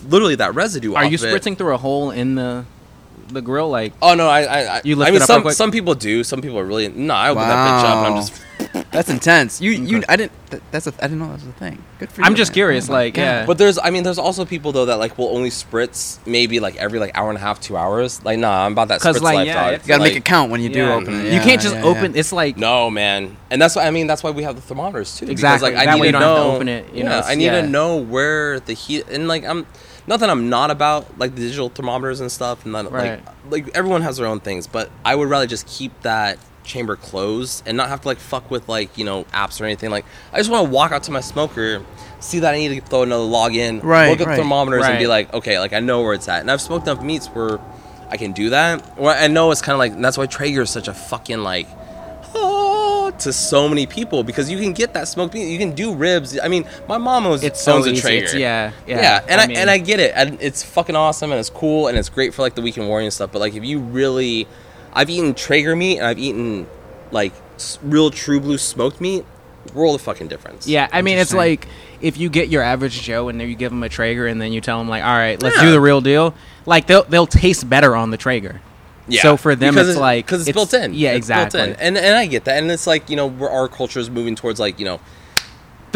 literally 0.08 0.34
that 0.36 0.54
residue. 0.54 0.94
Are 0.94 1.04
off 1.04 1.10
you 1.10 1.16
of 1.16 1.24
it. 1.24 1.42
spritzing 1.42 1.56
through 1.58 1.74
a 1.74 1.78
hole 1.78 2.10
in 2.10 2.34
the 2.36 2.64
the 3.28 3.42
grill? 3.42 3.68
Like, 3.68 3.92
Oh 4.00 4.14
no, 4.14 4.28
I 4.28 4.42
I, 4.44 4.76
I 4.78 4.80
You 4.84 4.96
lift 4.96 5.06
I 5.06 5.10
it 5.10 5.12
mean 5.14 5.22
up 5.22 5.26
some 5.26 5.50
some 5.50 5.70
people 5.70 5.94
do. 5.94 6.24
Some 6.24 6.40
people 6.40 6.58
are 6.58 6.64
really 6.64 6.88
no. 6.88 7.12
I 7.14 7.28
open 7.30 7.42
that 7.42 7.54
bitch 7.82 7.84
up 7.88 7.96
and 8.06 8.14
I'm 8.14 8.20
just 8.26 8.42
That's 8.96 9.10
intense. 9.10 9.60
You 9.60 9.70
you 9.72 10.02
I 10.08 10.16
didn't 10.16 10.32
th- 10.50 10.62
that's 10.70 10.86
a 10.86 10.92
I 10.98 11.02
didn't 11.08 11.18
know 11.20 11.26
that 11.28 11.34
was 11.34 11.46
a 11.46 11.52
thing. 11.52 11.82
Good 11.98 12.10
for 12.10 12.20
you. 12.20 12.26
I'm 12.26 12.34
just 12.34 12.50
man. 12.50 12.54
curious, 12.54 12.88
like, 12.88 13.16
yeah. 13.16 13.46
But 13.46 13.58
there's, 13.58 13.78
I 13.78 13.90
mean, 13.90 14.02
there's 14.02 14.18
also 14.18 14.44
people 14.44 14.72
though 14.72 14.86
that 14.86 14.96
like 14.98 15.16
will 15.18 15.28
only 15.28 15.50
spritz 15.50 16.18
maybe 16.26 16.60
like 16.60 16.76
every 16.76 16.98
like 16.98 17.16
hour 17.16 17.28
and 17.28 17.36
a 17.38 17.40
half, 17.40 17.60
two 17.60 17.76
hours. 17.76 18.24
Like, 18.24 18.38
nah, 18.38 18.64
I'm 18.66 18.72
about 18.72 18.88
that 18.88 19.00
'Cause, 19.00 19.16
spritz 19.18 19.22
like, 19.22 19.34
life, 19.36 19.46
yeah, 19.46 19.64
dog. 19.64 19.74
it's 19.74 19.84
You 19.84 19.88
gotta 19.88 20.02
Like, 20.02 20.10
make 20.12 20.16
it 20.18 20.24
count 20.24 20.50
when 20.50 20.60
you 20.62 20.68
do 20.68 20.80
yeah. 20.80 20.94
open 20.94 21.14
it. 21.14 21.24
you 21.26 21.30
Yeah, 21.38 21.42
can't 21.44 21.60
just 21.60 21.74
yeah, 21.74 21.84
open. 21.84 22.12
yeah. 22.14 22.20
It's 22.20 22.32
like 22.32 22.56
No, 22.56 22.90
man, 22.90 23.36
and 23.50 23.60
that's 23.62 23.76
why 23.76 23.86
I 23.86 23.90
mean 23.90 24.06
that's 24.06 24.22
why 24.22 24.30
we 24.30 24.42
have 24.42 24.56
the 24.56 24.62
thermometers 24.62 25.16
too. 25.16 25.26
Exactly. 25.26 25.70
Because, 25.70 25.76
like, 25.76 25.76
I 25.82 25.86
That 25.86 25.94
need 25.94 26.00
way 26.00 26.06
you 26.08 26.12
to 26.12 26.18
don't 26.18 26.28
have 26.28 26.36
to 26.36 26.42
know. 26.50 26.54
open 26.56 26.68
it, 26.68 26.92
you 26.94 27.02
yeah, 27.04 27.08
know, 27.08 27.20
I 27.24 27.34
need 27.34 27.44
yeah. 27.46 27.60
to 27.62 27.66
know 27.68 27.96
where 27.98 28.60
the 28.60 28.72
heat 28.72 29.06
and 29.10 29.28
like 29.28 29.44
I'm. 29.44 29.66
Not 30.08 30.20
that 30.20 30.30
I'm 30.30 30.48
not 30.48 30.70
about 30.70 31.18
like 31.18 31.34
the 31.34 31.40
digital 31.40 31.68
thermometers 31.68 32.20
and 32.20 32.30
stuff, 32.30 32.62
and 32.62 32.70
not 32.72 32.92
Right. 32.92 33.20
like 33.50 33.64
like 33.66 33.76
everyone 33.76 34.02
has 34.02 34.18
their 34.18 34.26
own 34.28 34.38
things, 34.38 34.68
but 34.68 34.88
I 35.04 35.16
would 35.16 35.28
rather 35.28 35.48
just 35.48 35.66
keep 35.66 36.00
that 36.02 36.38
chamber 36.66 36.96
closed 36.96 37.62
and 37.66 37.76
not 37.76 37.88
have 37.88 38.02
to 38.02 38.08
like 38.08 38.18
fuck 38.18 38.50
with 38.50 38.68
like 38.68 38.98
you 38.98 39.04
know 39.04 39.24
apps 39.32 39.60
or 39.60 39.64
anything. 39.64 39.90
Like 39.90 40.04
I 40.32 40.38
just 40.38 40.50
want 40.50 40.66
to 40.66 40.70
walk 40.70 40.92
out 40.92 41.04
to 41.04 41.10
my 41.10 41.20
smoker, 41.20 41.82
see 42.20 42.40
that 42.40 42.54
I 42.54 42.58
need 42.58 42.68
to 42.68 42.80
throw 42.80 43.02
another 43.02 43.24
log 43.24 43.54
in, 43.54 43.80
Right, 43.80 44.10
look 44.10 44.20
at 44.20 44.26
right. 44.26 44.36
thermometers, 44.38 44.84
and 44.84 44.98
be 44.98 45.06
like, 45.06 45.32
okay, 45.32 45.58
like 45.58 45.72
I 45.72 45.80
know 45.80 46.02
where 46.02 46.14
it's 46.14 46.28
at. 46.28 46.40
And 46.40 46.50
I've 46.50 46.60
smoked 46.60 46.86
enough 46.86 47.02
meats 47.02 47.28
where 47.28 47.58
I 48.10 48.16
can 48.16 48.32
do 48.32 48.50
that. 48.50 48.94
Or 48.98 49.10
I 49.10 49.26
know 49.28 49.50
it's 49.50 49.62
kind 49.62 49.74
of 49.74 49.78
like 49.78 49.92
and 49.92 50.04
that's 50.04 50.18
why 50.18 50.26
Traeger 50.26 50.62
is 50.62 50.70
such 50.70 50.88
a 50.88 50.94
fucking 50.94 51.38
like 51.38 51.68
oh, 52.34 53.12
to 53.18 53.32
so 53.32 53.68
many 53.68 53.86
people 53.86 54.22
because 54.22 54.50
you 54.50 54.58
can 54.58 54.72
get 54.72 54.92
that 54.94 55.08
smoked 55.08 55.34
meat. 55.34 55.50
You 55.50 55.58
can 55.58 55.72
do 55.74 55.94
ribs. 55.94 56.38
I 56.38 56.48
mean, 56.48 56.66
my 56.88 56.98
mom 56.98 57.26
owns, 57.26 57.42
it's 57.42 57.60
so 57.60 57.76
owns 57.76 57.86
a 57.86 57.90
easy. 57.92 58.00
Traeger. 58.00 58.24
It's, 58.24 58.34
yeah, 58.34 58.72
yeah, 58.86 59.00
Yeah, 59.00 59.26
and 59.28 59.40
I, 59.40 59.46
mean, 59.46 59.56
and 59.56 59.70
I 59.70 59.78
get 59.78 60.00
it, 60.00 60.12
and 60.14 60.38
it's 60.40 60.62
fucking 60.62 60.96
awesome, 60.96 61.30
and 61.30 61.40
it's 61.40 61.50
cool, 61.50 61.88
and 61.88 61.96
it's 61.96 62.08
great 62.08 62.34
for 62.34 62.42
like 62.42 62.54
the 62.54 62.62
weekend 62.62 62.88
warrior 62.88 63.04
and 63.04 63.12
stuff. 63.12 63.32
But 63.32 63.38
like, 63.38 63.54
if 63.54 63.64
you 63.64 63.78
really, 63.80 64.46
I've 64.96 65.10
eaten 65.10 65.34
Traeger 65.34 65.76
meat, 65.76 65.98
and 65.98 66.06
I've 66.06 66.18
eaten 66.18 66.66
like 67.12 67.32
real 67.82 68.10
true 68.10 68.40
blue 68.40 68.58
smoked 68.58 69.00
meat, 69.00 69.24
world 69.74 69.94
of 69.94 70.00
fucking 70.00 70.28
difference. 70.28 70.66
Yeah, 70.66 70.88
I 70.90 71.02
mean, 71.02 71.18
it's 71.18 71.34
like 71.34 71.68
if 72.00 72.16
you 72.16 72.28
get 72.30 72.48
your 72.48 72.62
average 72.62 73.02
Joe 73.02 73.28
and 73.28 73.40
then 73.40 73.48
you 73.48 73.54
give 73.54 73.70
them 73.70 73.82
a 73.82 73.88
Traeger 73.88 74.26
and 74.26 74.40
then 74.40 74.52
you 74.52 74.60
tell 74.60 74.78
them 74.78 74.88
like, 74.88 75.04
all 75.04 75.14
right, 75.16 75.40
let's 75.42 75.56
Yeah. 75.56 75.64
do 75.66 75.70
the 75.70 75.80
real 75.80 76.00
deal. 76.00 76.34
Like 76.64 76.86
they'll 76.86 77.04
they'll 77.04 77.26
taste 77.26 77.68
better 77.68 77.94
on 77.94 78.10
the 78.10 78.16
Traeger. 78.16 78.60
Yeah. 79.08 79.22
So 79.22 79.36
for 79.36 79.54
them, 79.54 79.74
Because 79.74 79.88
it's 79.90 79.98
like 79.98 80.26
because 80.26 80.48
it's, 80.48 80.56
built 80.56 80.74
in. 80.74 80.92
Yeah, 80.94 81.10
It's 81.10 81.18
exactly. 81.18 81.60
Built 81.60 81.78
in. 81.78 81.86
And 81.86 81.98
and 81.98 82.16
I 82.16 82.26
get 82.26 82.44
that. 82.46 82.58
And 82.58 82.70
it's 82.70 82.86
like 82.86 83.08
you 83.10 83.16
know 83.16 83.30
our 83.46 83.68
culture 83.68 84.00
is 84.00 84.10
moving 84.10 84.34
towards 84.34 84.58
like 84.58 84.78
you 84.80 84.84
know 84.84 85.00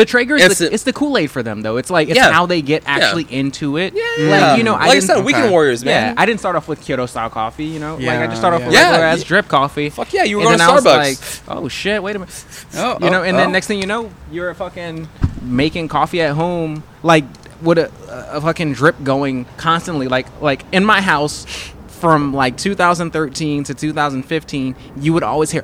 The 0.01 0.07
Traeger 0.07 0.37
is 0.37 0.43
It's 0.43 0.59
the, 0.61 0.73
it's 0.73 0.83
the 0.85 0.95
Kool 0.95 1.19
Aid 1.19 1.31
for 1.31 1.43
them 1.43 1.61
though. 1.61 1.77
It's 1.77 1.91
like 1.91 2.09
it's 2.09 2.17
Yeah. 2.17 2.33
how 2.33 2.47
they 2.47 2.63
get 2.63 2.83
actually 2.87 3.25
into 3.25 3.77
it. 3.77 3.93
Yeah. 3.95 4.31
Like 4.31 4.57
you 4.59 4.65
know, 4.65 4.73
Like 4.73 4.81
I 4.83 4.87
I 4.87 4.95
didn't, 4.95 5.05
said, 5.07 5.25
Weekend 5.27 5.51
Warriors, 5.51 5.85
man. 5.85 6.15
Yeah, 6.15 6.21
I 6.23 6.25
didn't 6.25 6.41
start 6.41 6.57
off 6.57 6.69
with 6.69 6.81
Kyoto 6.81 7.05
style 7.05 7.29
coffee. 7.29 7.67
You 7.67 7.81
know, 7.81 7.97
like 7.97 8.19
I 8.19 8.27
just 8.27 8.39
started 8.39 8.57
off 8.57 8.65
with 8.65 8.73
yeah. 8.73 8.85
regular 8.93 9.05
Yeah. 9.07 9.13
ass 9.13 9.23
drip 9.25 9.49
coffee. 9.49 9.91
fuck 9.91 10.11
yeah, 10.13 10.25
you 10.25 10.39
were 10.39 10.43
And 10.43 10.59
going 10.59 10.59
to 10.59 10.65
then 10.65 10.71
I 10.71 10.75
was 10.75 10.85
Starbucks. 11.19 11.49
like, 11.49 11.59
oh 11.59 11.69
shit, 11.69 12.03
wait 12.03 12.17
a 12.17 12.19
minute. 12.21 12.45
Oh, 12.77 12.97
you 13.03 13.11
know, 13.11 13.21
oh, 13.21 13.25
and 13.25 13.37
then 13.39 13.49
oh. 13.49 13.53
next 13.53 13.67
thing 13.67 13.79
you 13.79 13.87
know, 13.87 14.11
you're 14.33 14.55
fucking 14.55 15.07
making 15.43 15.89
coffee 15.89 16.23
at 16.23 16.35
home, 16.35 16.83
like 17.03 17.25
with 17.61 17.77
a, 17.77 17.91
a 18.33 18.41
fucking 18.41 18.73
drip 18.73 19.03
going 19.05 19.45
constantly. 19.59 20.09
Like 20.09 20.29
like 20.41 20.65
in 20.73 20.83
my 20.85 21.03
house, 21.03 21.45
from 21.89 22.33
like 22.33 22.57
2013 22.57 23.65
to 23.65 23.75
2015, 23.75 24.75
you 24.97 25.13
would 25.13 25.23
always 25.23 25.51
hear. 25.51 25.63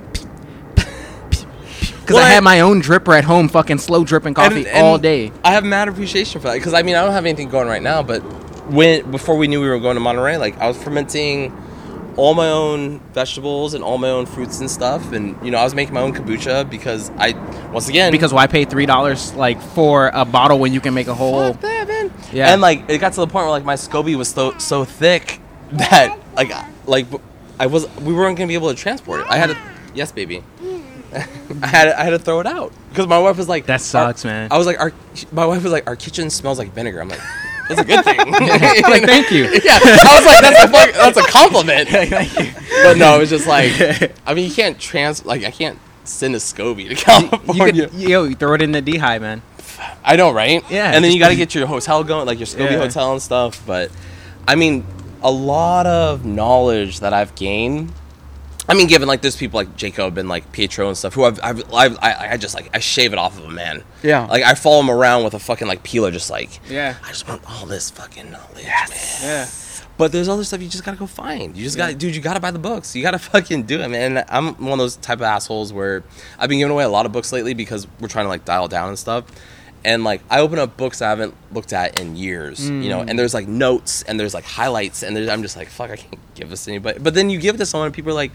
Because 2.06 2.14
Well, 2.14 2.24
I 2.24 2.28
I- 2.28 2.34
had 2.34 2.44
my 2.44 2.60
own 2.60 2.80
dripper 2.80 3.18
at 3.18 3.24
home, 3.24 3.48
fucking 3.48 3.78
slow 3.78 4.04
dripping 4.04 4.34
coffee 4.34 4.58
And- 4.58 4.66
and 4.68 4.86
all 4.86 4.96
day. 4.96 5.32
I 5.44 5.50
have 5.52 5.64
mad 5.64 5.88
appreciation 5.88 6.40
for 6.40 6.46
that 6.46 6.54
because 6.54 6.72
I 6.72 6.82
mean 6.82 6.94
I 6.94 7.02
don't 7.02 7.12
have 7.12 7.26
anything 7.26 7.48
going 7.48 7.66
right 7.66 7.82
now, 7.82 8.02
but 8.04 8.20
when 8.70 9.10
before 9.10 9.36
we 9.36 9.48
knew 9.48 9.60
we 9.60 9.68
were 9.68 9.80
going 9.80 9.94
to 9.96 10.00
Monterey, 10.00 10.36
like 10.36 10.56
I 10.60 10.68
was 10.68 10.76
fermenting 10.76 11.52
all 12.16 12.32
my 12.34 12.48
own 12.48 13.00
vegetables 13.12 13.74
and 13.74 13.82
all 13.84 13.98
my 13.98 14.08
own 14.08 14.24
fruits 14.24 14.60
and 14.60 14.70
stuff, 14.70 15.10
and 15.12 15.36
you 15.42 15.50
know 15.50 15.58
I 15.58 15.64
was 15.64 15.74
making 15.74 15.94
my 15.94 16.00
own 16.00 16.14
kombucha 16.14 16.70
because 16.70 17.10
I 17.18 17.34
once 17.72 17.88
again 17.88 18.12
Because 18.12 18.32
why 18.32 18.46
pay 18.46 18.64
three 18.64 18.86
dollars 18.86 19.34
like 19.34 19.60
for 19.60 20.10
a 20.14 20.24
bottle 20.24 20.60
when 20.60 20.72
you 20.72 20.80
can 20.80 20.94
make 20.94 21.08
a 21.08 21.14
whole? 21.14 21.52
Fuck 21.54 21.60
that, 21.62 21.88
man. 21.88 22.12
Yeah. 22.32 22.52
And 22.52 22.60
like 22.62 22.84
it 22.88 22.98
got 22.98 23.14
to 23.14 23.20
the 23.20 23.26
point 23.26 23.46
where 23.46 23.50
like 23.50 23.64
my 23.64 23.74
SCOBY 23.74 24.14
was 24.16 24.28
so 24.28 24.54
so 24.58 24.84
thick 24.84 25.40
that 25.72 26.16
like 26.36 26.52
like 26.86 27.06
I 27.58 27.66
was 27.66 27.88
we 28.00 28.14
weren't 28.14 28.36
gonna 28.38 28.46
be 28.46 28.54
able 28.54 28.68
to 28.68 28.76
transport 28.76 29.22
it. 29.22 29.26
I 29.28 29.36
had 29.38 29.50
to 29.50 29.56
yes, 29.92 30.12
baby. 30.12 30.42
I 31.62 31.66
had 31.66 31.88
I 31.88 32.04
had 32.04 32.10
to 32.10 32.18
throw 32.18 32.40
it 32.40 32.46
out 32.46 32.72
because 32.90 33.06
my 33.06 33.18
wife 33.18 33.36
was 33.36 33.48
like 33.48 33.66
That 33.66 33.80
sucks, 33.80 34.24
man. 34.24 34.48
I 34.50 34.58
was 34.58 34.66
like 34.66 34.78
our 34.80 34.92
my 35.32 35.46
wife 35.46 35.62
was 35.62 35.72
like 35.72 35.86
our 35.86 35.96
kitchen 35.96 36.30
smells 36.30 36.58
like 36.58 36.72
vinegar. 36.72 37.00
I'm 37.00 37.08
like 37.08 37.20
that's 37.68 37.80
a 37.80 37.84
good 37.84 38.04
thing. 38.04 38.18
like, 38.30 39.04
thank 39.04 39.30
you. 39.32 39.44
yeah, 39.64 39.78
I 39.82 40.16
was 40.16 40.24
like 40.24 40.40
that's 40.42 40.62
a 40.64 40.68
fuck, 40.68 40.92
that's 40.94 41.16
a 41.18 41.22
compliment. 41.30 41.88
but 42.82 42.96
no, 42.96 43.16
it 43.16 43.20
was 43.20 43.30
just 43.30 43.46
like 43.46 43.72
I 44.26 44.34
mean 44.34 44.48
you 44.48 44.54
can't 44.54 44.78
trans 44.78 45.24
like 45.24 45.44
I 45.44 45.50
can't 45.50 45.78
send 46.04 46.34
a 46.34 46.38
SCOBY 46.38 46.84
to 46.84 46.90
You 46.90 46.96
California. 46.96 47.88
could, 47.88 47.94
yo, 48.00 48.24
you 48.24 48.34
throw 48.36 48.54
it 48.54 48.62
in 48.62 48.72
the 48.72 48.80
dehy, 48.82 49.20
man. 49.20 49.42
I 50.04 50.16
know, 50.16 50.30
right? 50.32 50.62
Yeah, 50.70 50.92
And 50.94 51.04
then 51.04 51.10
you 51.12 51.18
got 51.18 51.28
to 51.28 51.36
get 51.36 51.54
your 51.54 51.66
hotel 51.66 52.02
going, 52.04 52.26
like 52.26 52.38
your 52.38 52.46
SCOBY 52.46 52.70
Yeah. 52.70 52.78
hotel 52.78 53.12
and 53.12 53.20
stuff. 53.20 53.60
But 53.66 53.90
I 54.46 54.54
mean, 54.54 54.86
a 55.22 55.30
lot 55.32 55.86
of 55.86 56.24
knowledge 56.24 57.00
that 57.00 57.12
I've 57.12 57.34
gained. 57.34 57.92
I 58.68 58.74
mean, 58.74 58.88
given 58.88 59.06
like 59.06 59.22
there's 59.22 59.36
people 59.36 59.58
like 59.58 59.76
Jacob 59.76 60.18
and 60.18 60.28
like 60.28 60.50
Pietro 60.52 60.88
and 60.88 60.96
stuff 60.96 61.14
who 61.14 61.24
I've, 61.24 61.38
I've, 61.42 61.72
I've 61.72 61.98
I, 62.02 62.28
I 62.32 62.36
just 62.36 62.54
like 62.54 62.68
I 62.74 62.80
shave 62.80 63.12
it 63.12 63.18
off 63.18 63.38
of 63.38 63.44
a 63.44 63.50
man. 63.50 63.84
Yeah. 64.02 64.26
Like 64.26 64.42
I 64.42 64.54
follow 64.54 64.80
him 64.80 64.90
around 64.90 65.24
with 65.24 65.34
a 65.34 65.38
fucking 65.38 65.68
like 65.68 65.82
peeler, 65.82 66.10
just 66.10 66.30
like 66.30 66.60
Yeah. 66.68 66.96
I 67.04 67.08
just 67.08 67.28
want 67.28 67.42
all 67.48 67.66
this 67.66 67.90
fucking 67.90 68.30
knowledge, 68.30 68.64
man. 68.64 68.88
Yeah. 69.22 69.48
But 69.98 70.12
there's 70.12 70.28
other 70.28 70.44
stuff 70.44 70.60
you 70.60 70.68
just 70.68 70.84
gotta 70.84 70.98
go 70.98 71.06
find. 71.06 71.56
You 71.56 71.64
just 71.64 71.76
gotta, 71.76 71.94
dude. 71.94 72.14
You 72.14 72.20
gotta 72.20 72.40
buy 72.40 72.50
the 72.50 72.58
books. 72.58 72.94
You 72.94 73.02
gotta 73.02 73.18
fucking 73.30 73.62
do 73.62 73.80
it, 73.80 73.88
man. 73.88 74.18
And 74.18 74.26
I'm 74.28 74.54
one 74.56 74.72
of 74.72 74.78
those 74.78 74.96
type 74.96 75.18
of 75.18 75.22
assholes 75.22 75.72
where 75.72 76.02
I've 76.38 76.48
been 76.48 76.58
giving 76.58 76.72
away 76.72 76.84
a 76.84 76.88
lot 76.88 77.06
of 77.06 77.12
books 77.12 77.32
lately 77.32 77.54
because 77.54 77.86
we're 78.00 78.08
trying 78.08 78.24
to 78.26 78.28
like 78.30 78.44
dial 78.44 78.68
down 78.68 78.88
and 78.88 78.98
stuff. 78.98 79.24
And 79.86 80.02
like 80.02 80.20
I 80.28 80.40
open 80.40 80.58
up 80.58 80.76
books 80.76 81.00
I 81.00 81.08
haven't 81.08 81.34
looked 81.52 81.72
at 81.72 82.00
in 82.00 82.16
years, 82.16 82.68
you 82.68 82.88
know. 82.88 83.00
And 83.00 83.16
there's 83.16 83.32
like 83.32 83.46
notes 83.46 84.02
and 84.02 84.18
there's 84.18 84.34
like 84.34 84.44
highlights 84.44 85.04
and 85.04 85.16
there's, 85.16 85.28
I'm 85.28 85.42
just 85.42 85.56
like, 85.56 85.68
fuck, 85.68 85.90
I 85.90 85.96
can't 85.96 86.18
give 86.34 86.50
this 86.50 86.64
to 86.64 86.72
anybody. 86.72 86.98
But 86.98 87.14
then 87.14 87.30
you 87.30 87.38
give 87.38 87.54
it 87.54 87.58
to 87.58 87.66
someone 87.66 87.86
and 87.86 87.94
people 87.94 88.10
are 88.10 88.14
like, 88.14 88.32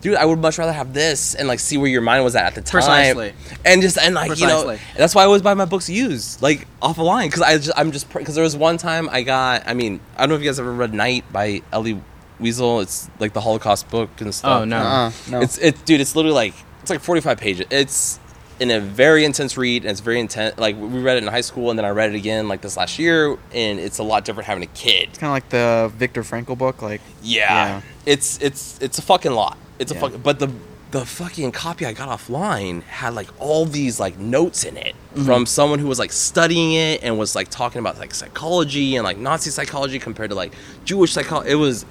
dude, 0.00 0.16
I 0.16 0.24
would 0.24 0.40
much 0.40 0.58
rather 0.58 0.72
have 0.72 0.92
this 0.92 1.34
and 1.36 1.46
like 1.46 1.60
see 1.60 1.78
where 1.78 1.88
your 1.88 2.00
mind 2.00 2.24
was 2.24 2.34
at 2.34 2.44
at 2.44 2.54
the 2.56 2.62
time. 2.62 2.72
Precisely. 2.72 3.34
And 3.64 3.82
just 3.82 3.98
and 3.98 4.16
like 4.16 4.36
you 4.40 4.48
know, 4.48 4.76
that's 4.96 5.14
why 5.14 5.22
I 5.22 5.26
always 5.26 5.42
buy 5.42 5.54
my 5.54 5.64
books 5.64 5.88
used, 5.88 6.42
like 6.42 6.66
off 6.82 6.98
a 6.98 7.02
line, 7.02 7.28
because 7.28 7.42
I 7.42 7.56
just 7.56 7.72
I'm 7.76 7.92
just 7.92 8.12
because 8.12 8.34
there 8.34 8.42
was 8.42 8.56
one 8.56 8.76
time 8.76 9.08
I 9.10 9.22
got. 9.22 9.68
I 9.68 9.74
mean, 9.74 10.00
I 10.16 10.22
don't 10.22 10.30
know 10.30 10.34
if 10.34 10.42
you 10.42 10.48
guys 10.48 10.58
ever 10.58 10.72
read 10.72 10.92
Night 10.92 11.24
by 11.32 11.62
Elie 11.72 12.02
Wiesel. 12.40 12.82
It's 12.82 13.08
like 13.20 13.32
the 13.32 13.40
Holocaust 13.40 13.88
book 13.90 14.10
and 14.20 14.34
stuff. 14.34 14.62
Oh 14.62 14.64
no. 14.64 14.78
Uh-uh, 14.78 15.12
no. 15.30 15.40
It's 15.40 15.56
it, 15.58 15.84
dude. 15.84 16.00
It's 16.00 16.16
literally 16.16 16.34
like 16.34 16.54
it's 16.80 16.90
like 16.90 17.00
45 17.00 17.38
pages. 17.38 17.66
It's 17.70 18.18
in 18.60 18.70
a 18.70 18.78
very 18.78 19.24
intense 19.24 19.56
read, 19.56 19.82
and 19.82 19.90
it's 19.90 20.00
very 20.00 20.20
intense. 20.20 20.56
Like 20.58 20.76
we 20.76 21.00
read 21.00 21.16
it 21.16 21.22
in 21.24 21.28
high 21.30 21.40
school, 21.40 21.70
and 21.70 21.78
then 21.78 21.84
I 21.86 21.90
read 21.90 22.10
it 22.10 22.16
again 22.16 22.46
like 22.46 22.60
this 22.60 22.76
last 22.76 22.98
year, 22.98 23.36
and 23.52 23.80
it's 23.80 23.98
a 23.98 24.02
lot 24.02 24.24
different 24.24 24.46
having 24.46 24.62
a 24.62 24.66
kid. 24.66 25.08
It's 25.08 25.18
kind 25.18 25.30
of 25.30 25.34
like 25.34 25.48
the 25.48 25.90
Viktor 25.96 26.22
Frankl 26.22 26.56
book. 26.56 26.82
Like, 26.82 27.00
Yeah. 27.22 27.40
Yeah. 27.52 27.80
It's 28.06 28.38
it's 28.40 28.78
it's 28.80 28.98
a 28.98 29.02
fucking 29.02 29.32
lot. 29.32 29.56
It's 29.78 29.90
Yeah. 29.90 29.98
a 29.98 30.00
fucking 30.02 30.20
but 30.20 30.38
the 30.38 30.50
the 30.90 31.06
fucking 31.06 31.52
copy 31.52 31.86
I 31.86 31.92
got 31.92 32.08
offline 32.08 32.82
had 32.82 33.14
like 33.14 33.28
all 33.38 33.64
these 33.64 34.00
like 34.00 34.18
notes 34.18 34.64
in 34.64 34.76
it 34.76 34.94
Mm-hmm. 35.14 35.24
from 35.24 35.44
someone 35.46 35.78
who 35.80 35.88
was 35.88 35.98
like 35.98 36.12
studying 36.12 36.72
it 36.74 37.02
and 37.02 37.18
was 37.18 37.34
like 37.34 37.48
talking 37.48 37.80
about 37.80 37.98
like 37.98 38.14
psychology 38.14 38.94
and 38.96 39.04
like 39.04 39.18
Nazi 39.18 39.50
psychology 39.50 39.98
compared 39.98 40.30
to 40.30 40.36
like 40.36 40.52
Jewish 40.84 41.12
psychology. 41.12 41.50
It 41.50 41.56
was 41.56 41.84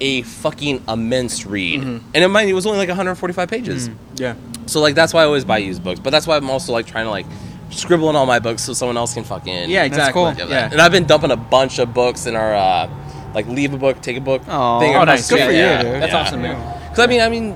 a 0.00 0.22
fucking 0.22 0.84
immense 0.88 1.46
read. 1.46 1.80
Mm-hmm. 1.80 2.06
And 2.14 2.24
it 2.24 2.28
might 2.28 2.48
it 2.48 2.52
was 2.54 2.66
only 2.66 2.78
like 2.78 2.88
145 2.88 3.48
pages. 3.48 3.90
Yeah. 4.16 4.34
So 4.66 4.80
like 4.80 4.94
that's 4.94 5.12
why 5.14 5.22
I 5.22 5.24
always 5.24 5.44
buy 5.44 5.58
used 5.58 5.82
books. 5.84 6.00
But 6.00 6.10
that's 6.10 6.26
why 6.26 6.36
I'm 6.36 6.50
also 6.50 6.72
like 6.72 6.86
trying 6.86 7.04
to 7.04 7.10
like 7.10 7.26
scribble 7.70 8.08
in 8.10 8.16
all 8.16 8.26
my 8.26 8.38
books 8.38 8.62
so 8.62 8.72
someone 8.72 8.96
else 8.96 9.14
can 9.14 9.24
fucking 9.24 9.68
Yeah. 9.70 9.82
That's 9.88 9.94
Exactly. 9.96 10.12
cool. 10.22 10.32
yeah, 10.36 10.46
Yeah. 10.48 10.68
And 10.72 10.80
I've 10.80 10.92
been 10.92 11.06
dumping 11.06 11.30
a 11.30 11.36
bunch 11.36 11.78
of 11.78 11.92
books 11.94 12.26
in 12.26 12.36
our 12.36 12.54
uh, 12.54 12.88
like 13.34 13.46
leave 13.48 13.74
a 13.74 13.78
book, 13.78 14.00
take 14.00 14.16
a 14.16 14.20
book 14.20 14.42
Aw. 14.48 14.80
thing. 14.80 14.90
Oh, 14.94 15.02
across 15.02 15.06
nice. 15.06 15.28
Good 15.30 15.36
street. 15.38 15.46
for 15.46 15.52
you, 15.52 15.58
Yeah, 15.58 15.82
dude. 15.82 16.02
That's 16.02 16.12
yeah. 16.12 16.20
awesome, 16.20 16.42
man. 16.42 16.80
Because 16.90 16.98
I 17.00 17.06
mean, 17.08 17.20
I 17.20 17.28
mean, 17.28 17.50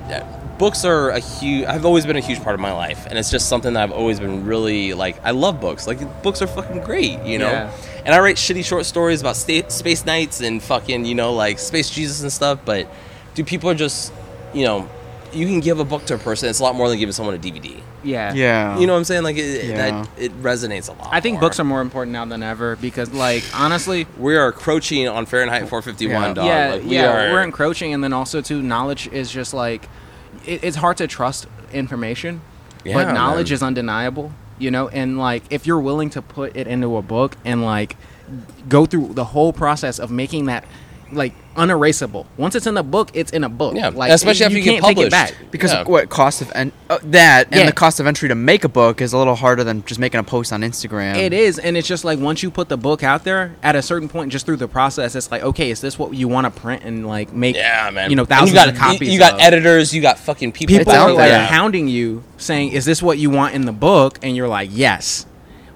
books 0.58 0.84
are 0.84 1.10
a 1.10 1.18
huge. 1.20 1.64
I've 1.66 1.84
always 1.86 2.04
been 2.04 2.16
a 2.16 2.20
huge 2.20 2.42
part 2.42 2.54
of 2.54 2.60
my 2.60 2.72
life, 2.72 3.06
and 3.08 3.18
it's 3.18 3.30
just 3.30 3.48
something 3.48 3.72
that 3.74 3.82
I've 3.82 3.92
always 3.92 4.20
been 4.20 4.44
really 4.44 4.94
like. 4.94 5.16
I 5.24 5.30
love 5.30 5.60
books. 5.60 5.86
Like 5.86 6.22
books 6.22 6.42
are 6.42 6.46
fucking 6.46 6.82
great, 6.82 7.22
you 7.24 7.38
know. 7.38 7.50
Yeah. 7.50 7.72
And 8.04 8.14
I 8.14 8.20
write 8.20 8.36
shitty 8.36 8.64
short 8.64 8.86
stories 8.86 9.20
about 9.20 9.36
sta- 9.36 9.68
space 9.68 10.04
nights 10.04 10.40
and 10.40 10.62
fucking 10.62 11.04
you 11.04 11.14
know 11.14 11.32
like 11.34 11.58
space 11.58 11.90
Jesus 11.90 12.22
and 12.22 12.32
stuff. 12.32 12.60
But 12.64 12.88
do 13.34 13.44
people 13.44 13.70
are 13.70 13.74
just 13.74 14.12
you 14.52 14.64
know. 14.64 14.88
You 15.30 15.44
can 15.44 15.60
give 15.60 15.78
a 15.78 15.84
book 15.84 16.06
to 16.06 16.14
a 16.14 16.18
person. 16.18 16.48
It's 16.48 16.58
a 16.58 16.62
lot 16.62 16.74
more 16.74 16.88
than 16.88 16.98
giving 16.98 17.12
someone 17.12 17.34
a 17.34 17.38
DVD. 17.38 17.82
Yeah. 18.02 18.32
yeah. 18.32 18.78
You 18.78 18.86
know 18.86 18.94
what 18.94 19.00
I'm 19.00 19.04
saying? 19.04 19.24
Like 19.24 19.36
it, 19.36 19.66
Yeah. 19.66 19.76
that 19.76 20.08
it 20.16 20.42
resonates 20.42 20.88
a 20.88 20.92
lot. 20.92 21.10
I 21.12 21.20
think 21.20 21.34
more. 21.34 21.40
books 21.42 21.60
are 21.60 21.64
more 21.64 21.82
important 21.82 22.14
now 22.14 22.24
than 22.24 22.42
ever 22.42 22.76
because, 22.76 23.12
like, 23.12 23.44
honestly, 23.54 24.06
We 24.16 24.38
are 24.38 24.46
encroaching 24.46 25.06
on 25.06 25.26
Fahrenheit 25.26 25.68
451, 25.68 26.22
Yeah. 26.22 26.32
dog. 26.32 26.46
yeah, 26.46 26.70
Like, 26.72 26.82
we 26.82 26.88
yeah, 26.94 27.28
are, 27.28 27.32
we're 27.34 27.42
encroaching, 27.42 27.92
and 27.92 28.02
then 28.02 28.14
also 28.14 28.40
too, 28.40 28.62
knowledge 28.62 29.06
is 29.08 29.30
just 29.30 29.52
like 29.52 29.86
it, 30.48 30.64
it's 30.64 30.76
hard 30.76 30.96
to 30.96 31.06
trust 31.06 31.46
information, 31.72 32.40
Yeah, 32.84 32.94
but 32.94 33.12
knowledge 33.12 33.50
man. 33.50 33.54
is 33.54 33.62
undeniable, 33.62 34.32
you 34.58 34.70
know. 34.70 34.88
And 34.88 35.18
like, 35.18 35.44
if 35.50 35.66
you're 35.66 35.80
willing 35.80 36.10
to 36.10 36.22
put 36.22 36.56
it 36.56 36.66
into 36.66 36.96
a 36.96 37.02
book 37.02 37.36
and 37.44 37.62
like 37.64 37.96
go 38.68 38.86
through 38.86 39.14
the 39.14 39.24
whole 39.26 39.52
process 39.52 39.98
of 39.98 40.10
making 40.10 40.46
that 40.46 40.64
like 41.12 41.32
unerasable. 41.56 42.26
Once 42.36 42.54
it's 42.54 42.66
in 42.66 42.76
a 42.76 42.82
book, 42.82 43.10
it's 43.14 43.32
in 43.32 43.42
a 43.44 43.48
book. 43.48 43.74
Yeah, 43.74 43.88
like 43.88 44.10
especially 44.12 44.46
after 44.46 44.58
you 44.58 44.64
get 44.64 44.80
can't 44.82 44.96
take 44.96 45.06
it 45.06 45.10
back. 45.10 45.34
because 45.50 45.72
Yeah. 45.72 45.80
of 45.80 45.88
what 45.88 46.08
cost 46.08 46.40
of 46.40 46.52
en- 46.54 46.70
uh, 46.88 46.98
that 47.04 47.46
and 47.50 47.60
Yeah. 47.60 47.66
the 47.66 47.72
cost 47.72 47.98
of 47.98 48.06
entry 48.06 48.28
to 48.28 48.34
make 48.34 48.62
a 48.64 48.68
book 48.68 49.00
is 49.00 49.12
a 49.12 49.18
little 49.18 49.34
harder 49.34 49.64
than 49.64 49.84
just 49.84 49.98
making 49.98 50.20
a 50.20 50.22
post 50.22 50.52
on 50.52 50.60
Instagram. 50.62 51.16
It 51.16 51.32
is, 51.32 51.58
and 51.58 51.76
it's 51.76 51.88
just 51.88 52.04
like 52.04 52.18
once 52.18 52.42
you 52.42 52.50
put 52.50 52.68
the 52.68 52.76
book 52.76 53.02
out 53.02 53.24
there, 53.24 53.52
at 53.62 53.74
a 53.74 53.82
certain 53.82 54.08
point, 54.08 54.30
just 54.30 54.46
through 54.46 54.56
the 54.58 54.68
process, 54.68 55.14
it's 55.14 55.30
like, 55.30 55.42
okay, 55.42 55.70
is 55.70 55.80
this 55.80 55.98
what 55.98 56.14
you 56.14 56.28
want 56.28 56.52
to 56.52 56.60
print 56.60 56.82
and 56.84 57.06
like 57.06 57.32
make? 57.32 57.56
Yeah, 57.56 57.90
man. 57.90 58.10
You 58.10 58.16
know, 58.16 58.22
And 58.22 58.28
thousands 58.28 58.50
you 58.50 58.56
got, 58.56 58.68
of 58.68 58.76
copies. 58.76 59.08
You, 59.08 59.14
you 59.14 59.18
got 59.18 59.34
of? 59.34 59.40
editors. 59.40 59.92
You 59.94 60.00
got 60.02 60.18
fucking 60.18 60.52
people. 60.52 60.76
people 60.76 60.92
It's 60.92 61.00
are 61.02 61.12
like 61.12 61.30
there. 61.30 61.46
hounding 61.46 61.88
you 61.88 62.22
saying 62.36 62.72
is 62.72 62.84
this 62.84 63.02
what 63.02 63.18
you 63.18 63.30
want 63.30 63.54
in 63.54 63.64
the 63.64 63.72
book 63.72 64.18
and 64.22 64.36
you're 64.36 64.46
like 64.48 64.70
yes 64.72 65.26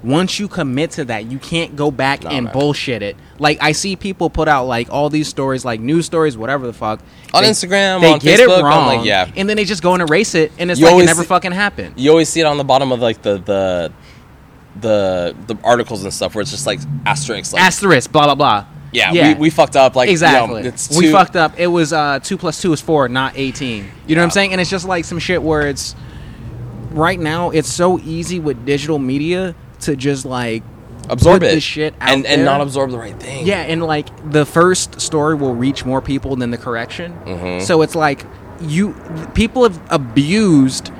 once 0.02 0.38
you 0.40 0.48
commit 0.48 0.90
to 0.90 1.04
that 1.04 1.26
you 1.30 1.38
can't 1.38 1.76
go 1.76 1.90
back 1.90 2.24
Nah, 2.24 2.30
and 2.30 2.44
man. 2.46 2.52
bullshit 2.52 3.02
it. 3.02 3.16
Like 3.38 3.58
i 3.60 3.70
see 3.72 3.94
people 3.96 4.30
put 4.30 4.48
out 4.48 4.64
like 4.66 4.90
all 4.90 5.08
these 5.10 5.28
stories 5.28 5.64
like 5.64 5.80
news 5.80 6.06
stories 6.06 6.36
whatever 6.36 6.66
the 6.66 6.72
fuck. 6.72 7.00
On 7.34 7.42
They- 7.44 7.50
Instagram, 7.50 8.00
they 8.00 8.12
on 8.12 8.18
get 8.18 8.40
Facebook, 8.40 8.58
it 8.60 8.62
wrong. 8.64 8.86
like, 8.98 9.06
yeah. 9.06 9.30
and 9.36 9.48
then 9.48 9.56
they 9.56 9.64
just 9.64 9.82
go 9.82 9.92
and 9.94 10.02
erase 10.02 10.34
it 10.34 10.50
and 10.58 10.70
it's 10.70 10.80
You 10.80 10.86
like 10.86 11.02
it 11.02 11.06
never 11.06 11.22
see- 11.22 11.28
fucking 11.28 11.52
happened. 11.52 11.94
You 11.96 12.10
always 12.10 12.28
see 12.28 12.40
it 12.40 12.44
on 12.46 12.56
the 12.58 12.64
bottom 12.64 12.90
of 12.92 13.00
like 13.00 13.22
the 13.22 13.38
the 13.38 13.92
the 14.80 15.34
the 15.46 15.56
articles 15.62 16.02
and 16.02 16.12
stuff 16.12 16.34
where 16.34 16.42
it's 16.42 16.50
just 16.50 16.66
like 16.66 16.80
asterisks. 17.06 17.52
Like, 17.52 17.62
asterisk 17.62 18.10
blah 18.10 18.24
blah 18.24 18.34
blah. 18.34 18.66
Yeah, 18.94 19.12
We, 19.32 19.34
we 19.34 19.50
fucked 19.50 19.74
up. 19.76 19.96
Like 19.96 20.10
exactly 20.10 20.64
You 20.64 20.70
know, 20.70 20.76
we 20.98 21.10
fucked 21.10 21.34
up. 21.36 21.58
It 21.58 21.66
was 21.68 21.92
uh 21.94 22.18
2 22.22 22.36
plus 22.36 22.60
2 22.60 22.72
is 22.74 22.80
4 22.82 23.08
not 23.08 23.32
18 23.36 23.90
you 24.06 24.14
know 24.14 24.20
what 24.20 24.24
i'm 24.24 24.30
saying? 24.30 24.52
And 24.52 24.60
it's 24.60 24.68
just 24.68 24.84
like 24.86 25.04
some 25.06 25.18
shit 25.18 25.42
where 25.42 25.66
it's 25.68 25.94
right 26.90 27.18
now 27.18 27.48
it's 27.50 27.72
so 27.72 27.98
easy 28.00 28.38
with 28.38 28.66
digital 28.66 28.98
media 28.98 29.54
to 29.82 29.96
just 29.96 30.24
like 30.24 30.62
absorb 31.08 31.42
it 31.42 31.54
this 31.54 31.62
shit 31.64 31.94
out 32.00 32.10
and 32.10 32.26
and 32.26 32.40
there. 32.40 32.44
not 32.44 32.60
absorb 32.60 32.90
the 32.90 32.98
right 32.98 33.18
thing. 33.20 33.46
Yeah, 33.46 33.62
and 33.62 33.82
like 33.82 34.08
the 34.30 34.44
first 34.46 35.00
story 35.00 35.34
will 35.34 35.54
reach 35.54 35.84
more 35.84 36.00
people 36.00 36.36
than 36.36 36.50
the 36.50 36.58
correction. 36.58 37.14
Mhm. 37.26 37.62
So 37.62 37.82
it's 37.82 37.94
like 37.94 38.24
you 38.60 38.94
people 39.34 39.62
have 39.64 39.80
abused. 39.90 40.90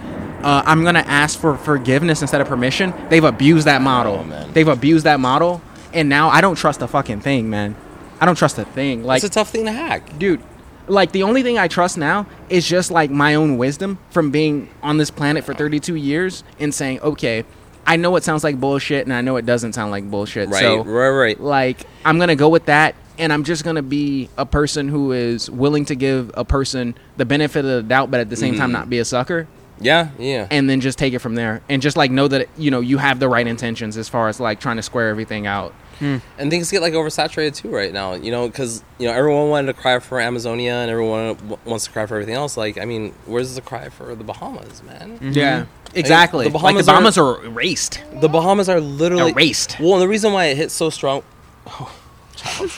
Uh, 0.42 0.62
I'm 0.66 0.82
gonna 0.84 1.04
ask 1.06 1.38
for 1.38 1.56
forgiveness 1.56 2.20
instead 2.20 2.40
of 2.40 2.48
permission. 2.48 2.92
They've 3.08 3.22
abused 3.24 3.66
that 3.66 3.80
model. 3.82 4.26
Oh. 4.28 4.46
They've 4.52 4.66
abused 4.66 5.04
that 5.04 5.20
model, 5.20 5.62
and 5.92 6.08
now 6.08 6.28
I 6.30 6.40
don't 6.40 6.56
trust 6.56 6.82
a 6.82 6.88
fucking 6.88 7.20
thing, 7.20 7.48
man. 7.48 7.76
I 8.20 8.26
don't 8.26 8.36
trust 8.36 8.58
a 8.58 8.64
thing. 8.64 9.04
Like, 9.04 9.18
it's 9.22 9.26
a 9.26 9.34
tough 9.34 9.50
thing 9.50 9.66
to 9.66 9.72
hack. 9.72 10.18
dude, 10.18 10.40
like 10.88 11.12
the 11.12 11.22
only 11.22 11.42
thing 11.44 11.58
I 11.58 11.68
trust 11.68 11.96
now 11.96 12.26
is 12.48 12.66
just 12.68 12.90
like 12.90 13.10
my 13.10 13.34
own 13.36 13.56
wisdom 13.56 13.98
from 14.10 14.30
being 14.30 14.68
on 14.82 14.96
this 14.96 15.10
planet 15.10 15.44
for 15.44 15.54
32 15.54 15.94
years 15.94 16.42
and 16.58 16.74
saying, 16.74 17.00
okay, 17.00 17.44
I 17.86 17.96
know 17.96 18.14
it 18.16 18.24
sounds 18.24 18.44
like 18.44 18.58
bullshit, 18.60 19.04
and 19.06 19.12
I 19.12 19.20
know 19.22 19.36
it 19.36 19.46
doesn't 19.46 19.72
sound 19.74 19.90
like 19.90 20.08
bullshit. 20.10 20.48
Right, 20.48 20.60
So, 20.60 20.84
right, 20.84 21.08
right. 21.08 21.40
like 21.40 21.86
I'm 22.04 22.18
gonna 22.18 22.36
go 22.36 22.48
with 22.48 22.66
that, 22.66 22.94
and 23.18 23.32
I'm 23.32 23.44
just 23.44 23.64
gonna 23.64 23.82
be 23.82 24.28
a 24.38 24.46
person 24.46 24.88
who 24.88 25.12
is 25.12 25.50
willing 25.50 25.84
to 25.86 25.94
give 25.94 26.30
a 26.34 26.44
person 26.44 26.94
the 27.16 27.24
benefit 27.24 27.60
of 27.64 27.70
the 27.70 27.82
doubt, 27.82 28.10
but 28.10 28.20
at 28.20 28.30
the 28.30 28.36
same 28.36 28.56
time 28.56 28.70
Mhm. 28.70 28.74
not 28.74 28.90
be 28.90 28.98
a 28.98 29.04
sucker, 29.04 29.46
Yeah, 29.80 30.08
yeah. 30.18 30.46
and 30.50 30.70
then 30.70 30.80
just 30.80 30.96
take 30.98 31.12
it 31.12 31.18
from 31.18 31.34
there, 31.34 31.60
and 31.68 31.82
just 31.82 31.96
like 31.96 32.10
know 32.10 32.28
that 32.28 32.48
you 32.56 32.70
know 32.70 32.80
you 32.80 32.98
have 32.98 33.18
the 33.18 33.28
right 33.28 33.46
intentions 33.46 33.96
as 33.96 34.08
far 34.08 34.28
as 34.28 34.38
like 34.38 34.60
trying 34.60 34.76
to 34.76 34.82
square 34.82 35.08
everything 35.08 35.46
out. 35.46 35.74
And 36.02 36.50
things 36.50 36.70
get 36.70 36.82
like 36.82 36.92
oversaturated 36.94 37.54
too 37.54 37.68
right 37.70 37.92
now 37.92 38.14
you 38.14 38.30
know 38.30 38.46
because 38.48 38.82
you 38.98 39.06
know 39.06 39.12
everyone 39.14 39.48
wanted 39.48 39.66
to 39.72 39.80
cry 39.80 39.98
for 40.00 40.20
amazonia 40.20 40.72
and 40.74 40.90
everyone 40.90 41.34
w- 41.34 41.58
wants 41.64 41.84
to 41.84 41.90
cry 41.92 42.04
for 42.06 42.14
everything 42.16 42.34
else 42.34 42.56
like 42.56 42.76
i 42.78 42.84
mean 42.84 43.12
where's 43.26 43.54
the 43.54 43.60
cry 43.60 43.88
for 43.88 44.14
the 44.14 44.24
bahamas 44.24 44.82
man 44.82 45.18
Yeah, 45.22 45.66
exactly. 45.94 46.48
the 46.48 46.50
like 46.58 46.62
Bahamas 46.62 46.86
the 46.86 46.92
are- 46.92 46.94
Bahamas 46.96 47.18
are, 47.18 47.44
erased. 47.44 48.02
the 48.20 48.28
bahamas 48.28 48.68
are 48.68 48.80
literally 48.80 49.30
Erased. 49.32 49.78
well 49.80 49.94
and 49.94 50.02
the 50.02 50.08
reason 50.08 50.32
why 50.32 50.46
it 50.46 50.56
hit 50.56 50.70
so 50.70 50.90
strong 50.90 51.22
oh, 51.68 51.94
child. 52.36 52.70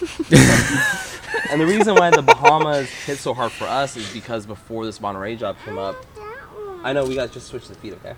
and 1.51 1.61
the 1.61 1.67
reason 1.67 1.95
why 1.95 2.11
the 2.11 2.23
bahamas 2.23 2.89
hit 2.91 3.19
so 3.19 3.33
hard 3.35 3.53
for 3.53 3.65
us 3.65 3.97
is 3.97 4.09
because 4.13 4.45
before 4.47 4.85
this 4.85 5.01
monterey 5.01 5.37
job 5.37 5.57
came 5.65 5.79
up 5.79 5.97
I 6.83 6.93
know 6.93 7.07
we 7.07 7.15
got 7.15 7.29
to 7.29 7.33
just 7.33 7.47
switch 7.47 7.67
the 7.69 7.75
feet, 7.77 7.95
okay? 7.95 8.15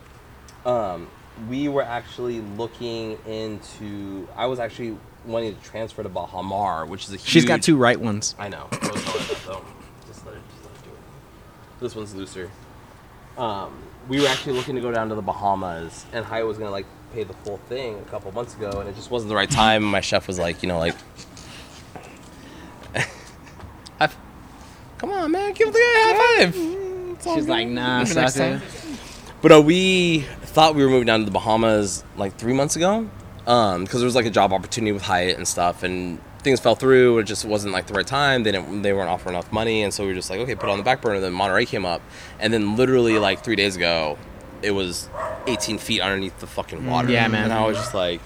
Um, 0.65 1.07
we 1.48 1.68
were 1.68 1.82
actually 1.82 2.40
looking 2.40 3.18
into. 3.26 4.28
I 4.36 4.47
was 4.47 4.58
actually 4.58 4.97
wanting 5.24 5.56
to 5.56 5.62
transfer 5.62 6.02
to 6.02 6.08
Baha 6.08 6.42
Mar, 6.42 6.86
which 6.86 7.05
is 7.05 7.10
a 7.10 7.16
huge. 7.16 7.28
She's 7.28 7.44
got 7.44 7.62
two 7.62 7.76
right 7.76 7.98
ones. 8.00 8.34
I 8.39 8.48
know. 8.48 8.68
I 8.73 8.90
was 8.90 9.05
telling 9.05 9.23
her, 9.23 9.34
though. 9.47 9.65
Just 10.06 10.24
let 10.26 10.34
her, 10.34 10.40
just 10.40 10.65
let 10.65 10.76
her 10.76 10.84
do 10.84 10.90
it. 10.90 11.81
This 11.81 11.94
one's 11.94 12.15
looser. 12.15 12.50
Um, 13.36 13.82
we 14.08 14.20
were 14.20 14.28
actually 14.28 14.55
looking 14.55 14.76
to 14.76 14.81
go 14.81 14.90
down 14.92 15.08
to 15.10 15.15
the 15.15 15.23
Bahamas, 15.23 16.06
and 16.12 16.24
Hyatt 16.24 16.47
was 16.47 16.58
gonna 16.58 16.70
like 16.70 16.86
pay 17.12 17.24
the 17.24 17.34
full 17.34 17.58
thing 17.68 17.98
a 17.98 18.10
couple 18.10 18.32
months 18.32 18.55
ago, 18.55 18.81
and 18.81 18.89
it 18.89 18.94
just 18.94 19.10
wasn't 19.10 19.28
the 19.28 19.36
right 19.36 19.50
time. 19.50 19.82
My 19.82 20.00
chef 20.00 20.26
was 20.26 20.39
like, 20.39 20.62
you 20.62 20.68
know, 20.68 20.78
like, 20.78 20.94
high 22.94 23.05
f- 24.00 24.16
come 24.98 25.10
on, 25.10 25.31
man, 25.31 25.52
give 25.52 25.73
the 25.73 25.78
guy 25.78 26.10
a 26.10 26.15
high 26.15 26.50
five. 26.50 27.34
She's 27.36 27.48
like, 27.48 27.68
nah, 27.68 28.02
Maybe 28.05 28.15
next 28.15 28.34
sucker. 28.34 28.62
But 29.42 29.52
uh, 29.52 29.60
we 29.60 30.26
thought 30.57 30.75
we 30.75 30.83
were 30.83 30.89
moving 30.89 31.05
down 31.05 31.20
to 31.20 31.26
the 31.26 31.31
Bahamas 31.31 32.02
like 32.17 32.39
three 32.39 32.55
months 32.55 32.76
ago, 32.76 33.07
um, 33.47 33.85
because 33.85 34.01
there 34.01 34.07
was 34.07 34.15
like 34.15 34.25
a 34.25 34.31
job 34.31 34.55
opportunity 34.55 34.91
with 34.91 35.02
Hyatt 35.02 35.36
and 35.36 35.47
stuff, 35.47 35.83
and 35.83 36.18
things 36.39 36.60
fell 36.60 36.75
through. 36.75 37.18
It 37.18 37.25
just 37.25 37.44
wasn't 37.44 37.75
like 37.75 37.86
the 37.89 37.93
right 37.93 38.07
time. 38.07 38.43
They 38.43 38.52
didn't. 38.52 38.81
They 38.81 38.94
weren't 38.94 39.10
offering 39.10 39.35
enough 39.35 39.52
money, 39.52 39.83
and 39.83 39.93
so 39.93 40.05
we 40.05 40.09
were 40.09 40.15
just 40.15 40.31
like, 40.31 40.41
okay, 40.41 40.55
put 40.55 40.70
it 40.70 40.73
on 40.73 40.78
the 40.78 40.83
back 40.83 41.02
burner. 41.02 41.20
Then 41.20 41.35
Monterey 41.35 41.67
came 41.67 41.85
up, 41.85 42.01
and 42.41 42.55
then 42.55 42.75
literally 42.75 43.18
like 43.18 43.44
three 43.44 43.55
days 43.55 43.76
ago, 43.76 44.17
it 44.62 44.70
was 44.70 45.10
18 45.47 45.76
feet 45.76 46.01
underneath 46.01 46.39
the 46.41 46.47
fucking 46.47 46.86
water. 46.86 47.09
Mm, 47.09 47.12
yeah, 47.12 47.28
man. 47.28 47.44
And 47.44 47.52
I 47.52 47.67
was 47.67 47.76
just 47.76 47.93
like, 47.93 48.23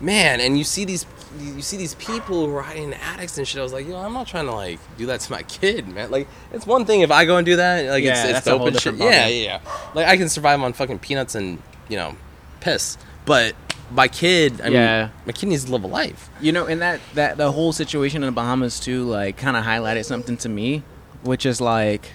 man. 0.00 0.40
And 0.40 0.58
you 0.58 0.64
see 0.64 0.84
these. 0.84 1.06
You 1.38 1.62
see 1.62 1.76
these 1.76 1.94
people 1.94 2.46
who 2.46 2.54
are 2.56 2.62
hiding 2.62 2.84
in 2.84 2.94
attics 2.94 3.38
and 3.38 3.46
shit. 3.46 3.60
I 3.60 3.62
was 3.62 3.72
like, 3.72 3.86
yo, 3.86 3.96
I'm 3.96 4.12
not 4.12 4.26
trying 4.26 4.46
to 4.46 4.52
like 4.52 4.80
do 4.98 5.06
that 5.06 5.20
to 5.20 5.32
my 5.32 5.42
kid, 5.44 5.86
man. 5.86 6.10
Like, 6.10 6.26
it's 6.52 6.66
one 6.66 6.84
thing 6.84 7.02
if 7.02 7.10
I 7.12 7.24
go 7.24 7.36
and 7.36 7.46
do 7.46 7.56
that, 7.56 7.86
like 7.88 8.02
Yeah, 8.02 8.10
it's, 8.10 8.20
it's 8.24 8.32
that's 8.32 8.46
a 8.46 8.50
dope 8.50 8.58
whole 8.58 8.68
and 8.68 8.80
shit. 8.80 8.94
Yeah, 8.96 9.28
yeah, 9.28 9.44
yeah. 9.44 9.60
Like 9.94 10.06
I 10.08 10.16
can 10.16 10.28
survive 10.28 10.60
on 10.60 10.72
fucking 10.72 10.98
peanuts 10.98 11.34
and 11.36 11.62
you 11.88 11.96
know, 11.96 12.16
piss. 12.60 12.98
But 13.26 13.54
my 13.92 14.08
kid, 14.08 14.60
I 14.60 14.68
Yeah. 14.68 15.02
mean, 15.02 15.10
my 15.26 15.32
kid 15.32 15.46
needs 15.48 15.64
to 15.66 15.72
live 15.72 15.84
a 15.84 15.86
life. 15.88 16.28
You 16.40 16.50
know, 16.52 16.66
and 16.66 16.80
that 16.82 17.00
that 17.14 17.36
the 17.36 17.52
whole 17.52 17.72
situation 17.72 18.22
in 18.22 18.26
the 18.26 18.32
Bahamas 18.32 18.80
too, 18.80 19.04
like, 19.04 19.36
kind 19.36 19.56
of 19.56 19.64
highlighted 19.64 20.04
something 20.06 20.36
to 20.38 20.48
me, 20.48 20.82
which 21.22 21.46
is 21.46 21.60
like, 21.60 22.10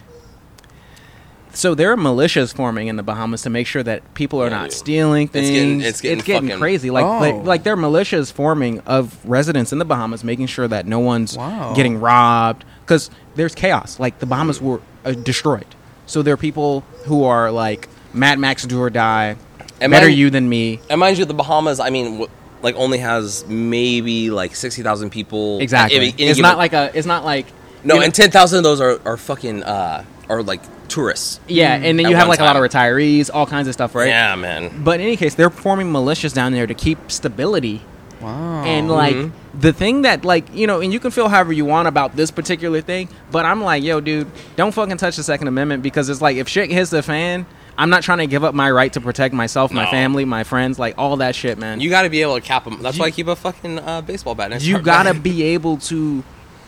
so 1.55 1.73
there 1.73 1.91
are 1.91 1.95
militias 1.95 2.53
forming 2.53 2.87
in 2.87 2.95
the 2.97 3.03
Bahamas 3.03 3.41
to 3.43 3.49
make 3.49 3.65
sure 3.65 3.81
that 3.81 4.13
people 4.13 4.39
are 4.41 4.45
Yeah, 4.49 4.57
not 4.57 4.63
dude. 4.69 4.73
stealing 4.73 5.23
It's 5.23 5.31
things. 5.33 5.49
getting- 5.49 5.81
it's 5.81 6.01
getting 6.01 6.19
fucking- 6.49 6.59
crazy. 6.59 6.89
Like, 6.91 7.05
Oh. 7.05 7.17
like, 7.19 7.35
like 7.45 7.63
there 7.63 7.73
are 7.73 7.77
militias 7.77 8.31
forming 8.31 8.81
of 8.85 9.15
residents 9.25 9.71
in 9.73 9.79
the 9.79 9.85
Bahamas, 9.85 10.23
making 10.23 10.47
sure 10.47 10.67
that 10.67 10.85
no 10.85 10.99
one's 10.99 11.35
Wow. 11.37 11.73
getting 11.75 11.99
robbed 11.99 12.63
because 12.85 13.09
there's 13.35 13.55
chaos. 13.55 13.97
Like 13.99 14.19
the 14.19 14.25
Bahamas 14.27 14.61
were 14.61 14.81
uh, 15.05 15.11
destroyed, 15.11 15.65
so 16.05 16.21
there 16.21 16.33
are 16.33 16.37
people 16.37 16.83
who 17.05 17.23
are 17.25 17.51
like 17.51 17.87
Mad 18.13 18.37
Max 18.39 18.63
do 18.65 18.81
or 18.81 18.89
die. 18.89 19.35
And 19.81 19.91
better 19.91 20.07
mind- 20.07 20.17
you 20.17 20.29
than 20.29 20.47
me. 20.47 20.79
And 20.89 20.99
mind 20.99 21.17
you, 21.17 21.25
the 21.25 21.33
Bahamas, 21.33 21.79
I 21.79 21.89
mean, 21.89 22.05
w- 22.13 22.29
like 22.63 22.75
only 22.77 22.97
has 22.99 23.43
maybe 23.47 24.29
like 24.31 24.55
sixty 24.55 24.81
thousand 24.83 25.09
people. 25.11 25.59
Exactly. 25.59 25.97
at 25.97 26.01
any- 26.01 26.15
any 26.17 26.29
it's 26.31 26.39
not 26.39 26.57
like 26.57 26.73
a. 26.73 26.89
It's 26.93 27.05
not 27.05 27.23
like. 27.25 27.45
no, 27.83 27.95
you 27.95 27.99
know- 27.99 28.05
and 28.05 28.13
ten 28.13 28.31
thousand 28.31 28.59
of 28.59 28.63
those 28.63 28.81
are 28.81 28.99
are 29.05 29.17
fucking 29.17 29.63
uh 29.63 30.03
are 30.29 30.41
like 30.41 30.61
tourists. 30.85 31.39
Yeah, 31.47 31.73
and 31.75 31.97
then 31.99 32.07
you 32.09 32.15
have 32.15 32.27
one 32.27 32.37
like 32.37 32.39
a 32.39 32.43
lot 32.43 32.55
of 32.55 32.61
retirees, 32.63 33.29
all 33.33 33.45
kinds 33.45 33.67
of 33.67 33.73
stuff, 33.73 33.93
right? 33.95 34.07
Yeah, 34.07 34.35
man. 34.35 34.83
But 34.83 34.99
in 34.99 35.05
any 35.07 35.17
case, 35.17 35.35
they're 35.35 35.49
forming 35.49 35.91
militias 35.91 36.33
down 36.33 36.51
there 36.53 36.67
to 36.67 36.73
keep 36.73 37.11
stability. 37.11 37.81
Wow. 38.21 38.63
And 38.63 38.89
like 38.89 39.15
Mhm. 39.15 39.31
the 39.59 39.73
thing 39.73 40.03
that 40.03 40.23
like 40.23 40.45
you 40.53 40.65
know, 40.67 40.79
and 40.81 40.91
you 40.93 40.99
can 40.99 41.11
feel 41.11 41.27
however 41.27 41.51
you 41.53 41.65
want 41.65 41.87
about 41.87 42.15
this 42.15 42.31
particular 42.31 42.79
thing, 42.81 43.09
but 43.29 43.45
I'm 43.45 43.61
like, 43.61 43.83
yo, 43.83 43.99
dude, 43.99 44.27
don't 44.55 44.71
fucking 44.71 44.97
touch 44.97 45.17
the 45.17 45.23
Second 45.23 45.47
Amendment 45.49 45.83
because 45.83 46.09
it's 46.09 46.21
like 46.21 46.37
if 46.37 46.47
shit 46.47 46.71
hits 46.71 46.89
the 46.91 47.03
fan, 47.03 47.45
I'm 47.77 47.89
not 47.89 48.03
trying 48.03 48.19
to 48.19 48.27
give 48.27 48.43
up 48.45 48.55
my 48.55 48.71
right 48.71 48.91
to 48.93 49.01
protect 49.01 49.33
myself, 49.33 49.69
my 49.71 49.83
No. 49.83 49.91
family, 49.91 50.23
my 50.23 50.45
friends, 50.45 50.79
like 50.79 50.95
all 50.97 51.17
that 51.17 51.35
shit, 51.35 51.57
man. 51.59 51.81
You 51.81 51.89
got 51.89 52.03
to 52.03 52.09
be 52.09 52.21
able 52.21 52.35
to 52.35 52.41
cap 52.41 52.63
them. 52.63 52.79
That's 52.81 52.95
You- 52.95 53.01
why 53.01 53.07
I 53.07 53.11
keep 53.11 53.27
a 53.27 53.35
fucking 53.35 53.79
uh, 53.79 54.01
baseball 54.01 54.33
bat. 54.33 54.49
next 54.49 54.63
you 54.65 54.79
gotta 54.79 55.13
be 55.13 55.43
able 55.43 55.75
to 55.77 56.23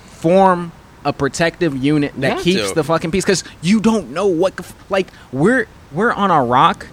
form 0.06 0.74
a 1.08 1.14
protective 1.14 1.76
unit 1.76 2.14
that 2.18 2.40
keeps 2.44 2.70
to. 2.70 2.76
the 2.76 2.84
fucking 2.84 3.12
peace 3.12 3.24
because 3.24 3.44
you 3.62 3.80
don't 3.80 4.12
know 4.12 4.28
what 4.28 4.54
like 4.90 5.08
we're 5.32 5.66
we're 5.92 6.12
on 6.12 6.30
a 6.32 6.44
rock 6.44 6.86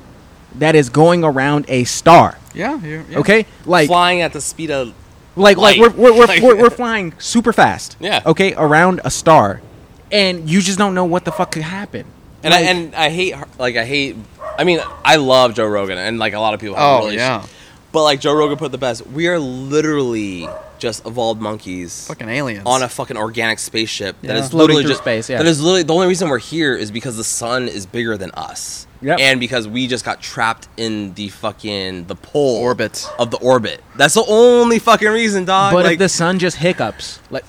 that 0.54 0.74
is 0.76 0.88
going 0.88 1.24
around 1.24 1.64
a 1.68 1.82
star 1.84 2.38
yeah, 2.54 2.80
you're, 2.80 3.02
yeah. 3.10 3.18
okay 3.18 3.44
like 3.66 3.88
flying 3.88 4.20
at 4.20 4.32
the 4.32 4.40
speed 4.40 4.70
of 4.70 4.94
like 5.34 5.56
like 5.56 5.80
we're 5.80 5.90
we're, 5.90 6.12
we're, 6.16 6.26
Like- 6.26 6.42
we're, 6.42 6.56
we're 6.56 6.70
flying 6.82 7.12
super 7.18 7.52
fast 7.52 7.96
Yeah. 7.98 8.22
okay 8.24 8.54
around 8.54 9.00
a 9.04 9.10
star 9.10 9.60
and 10.12 10.48
you 10.48 10.60
just 10.60 10.78
don't 10.78 10.94
know 10.94 11.04
what 11.06 11.24
the 11.24 11.32
fuck 11.32 11.50
could 11.52 11.62
happen 11.64 12.06
And 12.44 12.52
Like- 12.54 12.64
I 12.64 12.68
and 12.70 12.94
I 12.94 13.08
hate 13.10 13.34
like 13.58 13.74
I 13.76 13.84
hate. 13.84 14.16
I 14.58 14.62
mean, 14.62 14.78
I 15.04 15.16
love 15.16 15.54
Joe 15.54 15.66
Rogan, 15.66 15.98
and 15.98 16.18
like 16.20 16.34
a 16.34 16.38
lot 16.38 16.52
of 16.54 16.60
people. 16.60 16.76
Have 16.76 16.84
Oh, 16.84 17.04
really 17.06 17.16
yeah. 17.16 17.44
But 17.90 18.02
like 18.04 18.20
Joe 18.20 18.34
Rogan 18.36 18.58
put 18.58 18.70
the 18.70 18.78
best. 18.78 19.04
We 19.06 19.26
are 19.26 19.38
literally 19.40 20.46
just 20.84 21.06
evolved 21.06 21.40
monkeys 21.40 22.06
Fucking 22.08 22.28
aliens. 22.28 22.62
on 22.66 22.82
a 22.82 22.88
fucking 22.90 23.16
organic 23.16 23.58
spaceship 23.58 24.16
that 24.20 24.36
Yeah. 24.36 24.42
is 24.44 24.50
Floating 24.50 24.76
literally 24.76 24.92
just 24.92 25.00
space, 25.02 25.30
yeah. 25.30 25.38
That 25.38 25.46
is 25.46 25.60
literally 25.62 25.82
the 25.82 25.94
only 25.94 26.06
reason 26.06 26.28
we're 26.28 26.38
here 26.38 26.76
is 26.76 26.90
because 26.90 27.16
the 27.16 27.24
sun 27.24 27.68
is 27.68 27.86
bigger 27.86 28.18
than 28.18 28.30
us. 28.32 28.86
Yep. 29.00 29.18
And 29.20 29.40
because 29.40 29.66
we 29.66 29.86
just 29.86 30.04
got 30.04 30.20
trapped 30.20 30.68
in 30.76 31.14
the 31.14 31.28
fucking 31.30 32.04
the 32.06 32.14
pole 32.16 32.56
Orbit. 32.56 33.08
of 33.18 33.30
the 33.30 33.38
orbit. 33.38 33.82
That's 33.96 34.14
the 34.14 34.24
only 34.28 34.78
fucking 34.78 35.08
reason, 35.08 35.44
dog. 35.46 35.72
but 35.72 35.84
like, 35.84 35.94
if 35.94 35.98
the 36.00 36.08
sun 36.10 36.38
just 36.38 36.58
hiccups 36.58 37.18
like 37.30 37.44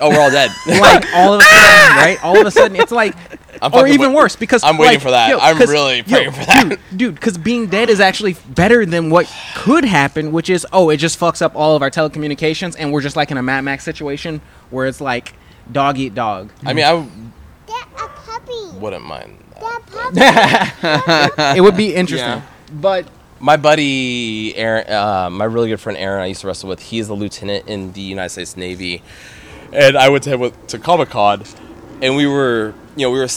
oh, 0.00 0.08
we're 0.10 0.20
all 0.20 0.30
dead. 0.30 0.50
like 0.66 1.06
all 1.14 1.34
of 1.34 1.40
a 1.40 1.44
sudden 1.44 1.96
right 1.96 2.18
all 2.22 2.38
of 2.40 2.46
a 2.46 2.50
sudden 2.50 2.76
it's 2.76 2.92
like 2.92 3.14
I'm 3.62 3.74
or 3.74 3.86
even 3.86 4.12
wait- 4.12 4.16
worse 4.16 4.36
because 4.36 4.62
I'm 4.64 4.78
waiting 4.78 4.94
like, 4.94 5.02
for 5.02 5.10
that. 5.10 5.28
yo, 5.30 5.38
I'm 5.38 5.56
'cause- 5.58 5.68
really 5.70 5.98
yo, 5.98 6.02
praying 6.04 6.30
for 6.32 6.44
that. 6.46 6.68
dude, 6.68 6.98
dude 6.98 7.14
because 7.14 7.36
being 7.38 7.66
dead 7.66 7.90
is 7.90 8.00
actually 8.00 8.34
better 8.48 8.86
than 8.86 9.10
what 9.10 9.30
could 9.54 9.84
happen 9.84 10.32
which 10.32 10.48
is 10.48 10.66
oh 10.72 10.88
it 10.90 10.96
just 10.98 11.18
fucks 11.20 11.42
up 11.42 11.54
all 11.54 11.76
of 11.76 11.82
our 11.82 11.90
telecommunications 11.90 12.74
and 12.78 12.92
we're 12.92 13.02
just 13.02 13.16
like 13.16 13.30
in 13.30 13.36
a 13.36 13.42
mad 13.42 13.62
max 13.62 13.84
situation 13.84 14.40
where 14.70 14.86
it's 14.86 15.00
like 15.00 15.34
dog 15.70 15.98
eat 15.98 16.14
dog 16.14 16.50
I 16.64 16.72
mean, 16.72 16.84
I 16.84 17.06
Get 17.66 17.86
a 17.96 18.08
puppy. 18.08 18.78
wouldn't 18.78 19.04
mind. 19.04 19.38
Get 19.60 19.62
a 19.62 19.80
puppy. 19.80 21.58
it 21.58 21.60
would 21.60 21.76
be 21.76 21.94
interesting 21.94 22.28
Yeah. 22.28 22.42
but 22.72 23.06
My 23.40 23.56
buddy 23.56 24.54
Aaron, 24.56 24.90
uh, 24.90 25.30
my 25.30 25.44
really 25.44 25.68
good 25.68 25.80
friend 25.80 25.96
Aaron, 25.98 26.22
I 26.22 26.26
used 26.26 26.40
to 26.42 26.46
wrestle 26.46 26.68
with. 26.68 26.80
He's 26.80 27.08
a 27.08 27.14
lieutenant 27.14 27.68
in 27.68 27.92
the 27.92 28.00
United 28.00 28.30
States 28.30 28.56
Navy, 28.56 29.02
and 29.72 29.96
I 29.96 30.08
went 30.08 30.24
to 30.24 30.30
him 30.30 30.40
with, 30.40 30.66
to 30.68 30.78
Comic 30.78 31.10
Con, 31.10 31.42
and 32.02 32.16
we 32.16 32.26
were, 32.26 32.74
you 32.96 33.06
know, 33.06 33.10
we 33.10 33.18
were 33.18 33.28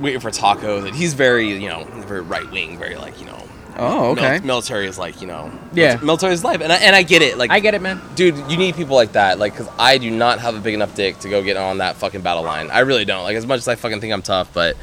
waiting 0.00 0.20
for 0.20 0.30
tacos, 0.30 0.86
and 0.86 0.94
he's 0.94 1.14
very, 1.14 1.48
you 1.52 1.68
know, 1.68 1.84
very 2.06 2.20
right 2.20 2.50
wing, 2.50 2.78
very 2.78 2.96
like, 2.96 3.18
you 3.20 3.26
know, 3.26 3.38
Oh, 3.78 4.10
okay. 4.10 4.32
mil- 4.38 4.42
military 4.48 4.86
is 4.86 4.98
like, 4.98 5.20
you 5.22 5.26
know, 5.26 5.50
Yeah. 5.72 5.98
military 6.02 6.34
is 6.34 6.44
life, 6.44 6.60
and 6.60 6.70
I, 6.72 6.76
and 6.76 6.94
I 6.94 7.02
get 7.02 7.22
it, 7.22 7.38
like, 7.38 7.50
i 7.50 7.58
get 7.58 7.74
it 7.74 7.80
man 7.80 8.00
dude, 8.14 8.36
you 8.50 8.56
need 8.58 8.74
people 8.74 8.96
like 8.96 9.12
that, 9.12 9.38
like, 9.38 9.52
because 9.54 9.68
I 9.78 9.96
do 9.98 10.10
not 10.10 10.40
have 10.40 10.54
a 10.54 10.60
big 10.60 10.74
enough 10.74 10.94
dick 10.94 11.18
to 11.20 11.28
go 11.30 11.42
get 11.42 11.56
on 11.56 11.78
that 11.78 11.96
fucking 11.96 12.20
battle 12.20 12.42
line. 12.42 12.70
I 12.70 12.80
really 12.80 13.04
don't. 13.06 13.22
Like, 13.24 13.36
as 13.36 13.46
much 13.46 13.58
as 13.58 13.68
I 13.68 13.74
fucking 13.74 14.00
think 14.00 14.12
I'm 14.12 14.20
tough, 14.22 14.52
but 14.52 14.76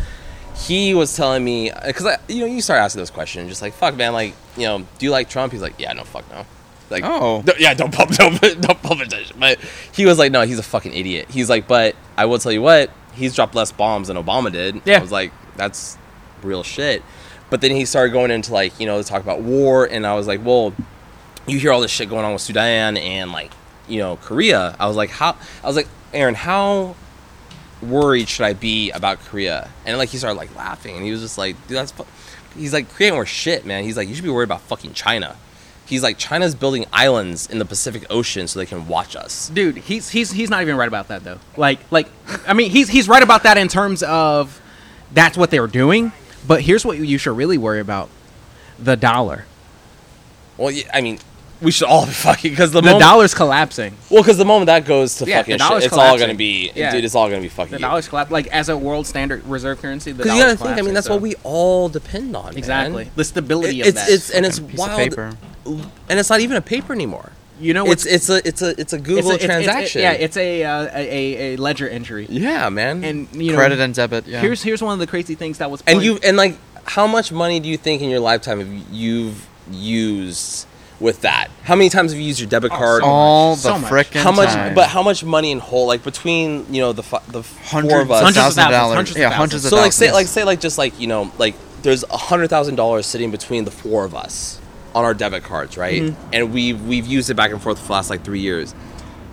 he 0.57 0.93
was 0.95 1.15
telling 1.15 1.43
me 1.43 1.71
because 1.85 2.05
I, 2.07 2.17
you 2.27 2.41
know, 2.41 2.45
you 2.47 2.61
start 2.61 2.79
asking 2.81 2.99
those 2.99 3.11
questions, 3.11 3.47
just 3.49 3.61
like, 3.61 3.73
fuck, 3.73 3.95
man, 3.95 4.11
like, 4.13 4.33
you 4.57 4.63
know, 4.63 4.79
do 4.79 5.05
you 5.05 5.11
like 5.11 5.29
Trump? 5.29 5.53
He's 5.53 5.61
like, 5.61 5.75
yeah, 5.79 5.93
no, 5.93 6.03
fuck, 6.03 6.29
no. 6.31 6.45
Like, 6.89 7.03
Oh. 7.03 7.43
no- 7.45 7.53
yeah, 7.59 7.73
don't 7.73 7.93
pump, 7.93 8.11
don't, 8.15 8.39
don't 8.61 8.81
pump 8.81 9.01
attention. 9.01 9.37
But 9.39 9.59
he 9.93 10.05
was 10.05 10.17
like, 10.17 10.31
no, 10.31 10.41
he's 10.41 10.59
a 10.59 10.63
fucking 10.63 10.93
idiot. 10.93 11.27
He's 11.29 11.49
like, 11.49 11.67
but 11.67 11.95
I 12.17 12.25
will 12.25 12.39
tell 12.39 12.51
you 12.51 12.61
what. 12.61 12.89
he's 13.13 13.35
dropped 13.35 13.53
less 13.55 13.71
bombs 13.71 14.07
than 14.07 14.17
Obama 14.17 14.51
did. 14.51 14.81
Yeah. 14.85 14.97
I 14.97 15.01
was 15.01 15.11
like, 15.11 15.31
that's 15.57 15.97
real 16.41 16.63
shit. 16.63 17.03
But 17.49 17.61
then 17.61 17.71
he 17.71 17.83
started 17.85 18.11
going 18.13 18.31
into 18.31 18.53
like, 18.53 18.79
you 18.79 18.85
know, 18.85 19.01
to 19.01 19.07
talk 19.07 19.21
about 19.23 19.41
war, 19.41 19.85
and 19.85 20.05
I 20.07 20.13
was 20.15 20.25
like, 20.27 20.43
well, 20.45 20.73
you 21.47 21.59
hear 21.59 21.71
all 21.73 21.81
this 21.81 21.91
shit 21.91 22.07
going 22.09 22.23
on 22.25 22.31
with 22.33 22.41
Sudan 22.43 22.95
and 22.95 23.31
like, 23.31 23.51
you 23.87 23.97
know, 23.99 24.17
Korea. 24.17 24.75
I 24.79 24.87
was 24.87 24.95
like, 24.95 25.09
how? 25.09 25.35
I 25.63 25.67
was 25.67 25.75
like, 25.75 25.87
Aaron, 26.13 26.35
how 26.35 26.95
worried 27.81 28.29
should 28.29 28.45
I 28.45 28.53
be 28.53 28.91
about 28.91 29.19
Korea? 29.25 29.69
And 29.85 29.97
like 29.97 30.09
he 30.09 30.17
started 30.17 30.37
like 30.37 30.55
laughing, 30.55 30.95
and 30.95 31.03
he 31.05 31.11
was 31.11 31.21
just 31.21 31.37
like, 31.37 31.55
dude, 31.67 31.77
that's. 31.77 31.91
Fu-. 31.91 32.05
He's 32.55 32.73
like, 32.73 32.89
Korea 32.89 33.09
ain't 33.09 33.17
worth 33.17 33.27
shit, 33.27 33.65
man. 33.65 33.83
He's 33.83 33.95
like, 33.97 34.07
you 34.07 34.15
should 34.15 34.23
be 34.23 34.29
worried 34.29 34.45
about 34.45 34.61
fucking 34.61 34.93
China. 34.93 35.35
He's 35.89 36.03
like, 36.03 36.17
China's 36.17 36.53
building 36.55 36.85
islands 36.93 37.47
in 37.49 37.57
the 37.59 37.65
Pacific 37.65 38.05
Ocean 38.09 38.47
so 38.47 38.59
they 38.59 38.65
can 38.65 38.87
watch 38.87 39.15
us. 39.15 39.49
dude 39.49 39.77
he's 39.77 40.09
he's 40.09 40.31
he's 40.31 40.49
not 40.49 40.61
even 40.61 40.75
right 40.77 40.87
about 40.87 41.07
that 41.09 41.23
though 41.23 41.39
like 41.57 41.79
like 41.91 42.07
i 42.47 42.53
mean 42.53 42.69
he's 42.69 42.87
he's 42.89 43.07
right 43.09 43.23
about 43.23 43.43
that 43.43 43.57
in 43.57 43.67
terms 43.67 44.03
of 44.03 44.61
that's 45.13 45.35
what 45.37 45.49
they're 45.49 45.67
doing 45.67 46.11
but 46.47 46.61
here's 46.61 46.85
what 46.85 46.97
you 46.99 47.17
should 47.17 47.35
really 47.35 47.57
worry 47.57 47.79
about 47.79 48.09
the 48.77 48.95
dollar 48.95 49.45
Well, 50.57 50.71
yeah, 50.71 50.83
I 50.93 51.01
mean, 51.01 51.19
we 51.61 51.71
should 51.71 51.87
all 51.87 52.05
be 52.05 52.11
fucking 52.27 52.51
because 52.51 52.71
the, 52.71 52.79
the 52.81 52.85
moment, 52.87 53.01
dollar's 53.01 53.33
collapsing 53.33 53.93
Well, 54.09 54.21
because 54.23 54.37
the 54.37 54.45
moment 54.45 54.67
that 54.67 54.85
goes 54.85 55.15
to 55.17 55.25
Yeah, 55.25 55.39
fucking 55.39 55.53
shit, 55.53 55.59
dollar's 55.59 55.85
it's 55.85 55.97
all 55.97 56.17
gonna 56.17 56.33
be, 56.35 56.71
Yeah. 56.75 56.91
dude. 56.91 57.03
It's 57.03 57.15
all 57.15 57.29
gonna 57.29 57.41
be 57.41 57.49
fucking. 57.49 57.71
the 57.73 57.79
dollar's 57.79 58.07
collapsing 58.07 58.33
like 58.33 58.47
as 58.47 58.69
a 58.69 58.77
world 58.77 59.05
standard 59.07 59.43
reserve 59.45 59.81
currency 59.81 60.11
the 60.11 60.23
Because 60.23 60.37
you 60.37 60.43
gotta 60.43 60.55
think. 60.57 60.77
I 60.77 60.81
mean, 60.81 60.93
that's 60.93 61.07
so- 61.07 61.13
what 61.13 61.21
we 61.21 61.35
all 61.43 61.89
depend 61.89 62.35
on. 62.35 62.45
man. 62.45 62.57
exactly 62.57 63.09
the 63.15 63.23
stability 63.25 63.79
It- 63.79 63.81
of 63.81 63.87
it's 63.87 63.99
that 64.05 64.09
it's 64.13 64.29
and 64.29 64.45
it's 64.45 64.59
Fucking 64.59 64.77
wild, 64.77 64.97
paper. 64.97 65.37
And 65.65 66.19
it's 66.19 66.29
not 66.29 66.39
even 66.41 66.57
a 66.57 66.61
paper 66.61 66.93
anymore. 66.93 67.31
you 67.59 67.73
know 67.73 67.85
It's 67.91 68.05
it's 68.05 68.29
a 68.29 68.37
it's 68.47 68.61
a 68.61 68.69
it's 68.79 68.93
a 68.93 68.97
it's 68.97 69.03
Google 69.09 69.31
a- 69.31 69.35
it's- 69.35 69.43
it's- 69.43 69.45
transaction. 69.65 70.01
yeah 70.01 70.11
it's 70.13 70.37
a, 70.37 70.63
uh, 70.63 70.83
a 70.93 71.03
a 71.19 71.53
a 71.53 71.57
ledger 71.57 71.87
entry 71.89 72.25
yeah, 72.29 72.69
man. 72.69 73.03
and 73.03 73.27
you 73.33 73.51
know 73.51 73.57
Credit 73.57 73.79
and 73.79 73.93
debit. 73.93 74.25
Yeah. 74.27 74.39
here's 74.41 74.61
here's 74.63 74.81
one 74.81 74.93
of 74.93 74.99
the 74.99 75.07
crazy 75.07 75.35
things 75.35 75.57
that 75.57 75.69
was 75.69 75.83
and 75.85 76.01
you 76.01 76.19
and 76.23 76.37
like, 76.37 76.55
how 76.85 77.05
much 77.07 77.31
money 77.31 77.59
do 77.59 77.67
you 77.69 77.77
think 77.77 78.01
in 78.01 78.09
your 78.09 78.21
lifetime 78.21 78.59
have 78.59 78.71
you've 78.91 79.47
used 79.71 80.65
with 80.99 81.21
that? 81.21 81.49
How 81.63 81.75
many 81.75 81.89
times 81.89 82.11
have 82.11 82.19
you 82.19 82.27
used 82.27 82.39
your 82.39 82.49
debit 82.49 82.71
Oh, 82.71 82.77
card? 82.77 83.01
so 83.03 83.07
all 83.09 83.55
so 83.55 83.73
the 83.73 83.79
much. 83.79 83.91
frickin' 83.91 84.21
how 84.23 84.31
much? 84.31 84.49
time. 84.49 84.73
But 84.75 84.87
how 84.89 85.03
much 85.03 85.23
money 85.23 85.51
in 85.51 85.59
whole? 85.59 85.87
Like 85.87 86.03
between 86.03 86.65
you 86.73 86.81
know 86.81 86.93
the 86.93 87.03
fi- 87.03 87.21
the 87.29 87.43
four 87.43 87.81
hundreds, 87.81 88.01
of 88.03 88.11
us. 88.11 88.21
Hundreds 88.23 88.37
of 88.37 88.43
thousands 88.43 88.55
thousands, 88.55 88.71
dollars. 88.79 88.95
hundreds 88.95 89.11
of 89.11 89.17
yeah, 89.21 89.29
thousands. 89.29 89.37
hundreds 89.39 89.65
of 89.65 89.69
so 89.69 89.75
like 89.77 89.93
say 89.93 90.11
like 90.11 90.27
say 90.27 90.43
like 90.43 90.59
just 90.59 90.77
like 90.77 90.99
you 90.99 91.07
know 91.07 91.31
like 91.37 91.55
there's 91.83 92.03
a 92.09 92.17
hundred 92.17 92.49
thousand 92.49 92.75
dollars 92.75 93.05
sitting 93.05 93.31
between 93.31 93.63
the 93.65 93.71
four 93.71 94.03
of 94.05 94.13
us 94.15 94.59
on 94.95 95.05
our 95.05 95.13
debit 95.13 95.43
cards 95.43 95.77
right 95.77 96.01
Mm-hmm. 96.01 96.29
and 96.33 96.53
we've 96.53 96.81
we've 96.85 97.05
used 97.07 97.29
it 97.29 97.35
back 97.35 97.51
and 97.51 97.61
forth 97.61 97.79
for 97.79 97.87
the 97.87 97.93
last 97.93 98.09
like 98.09 98.23
three 98.23 98.39
years 98.39 98.73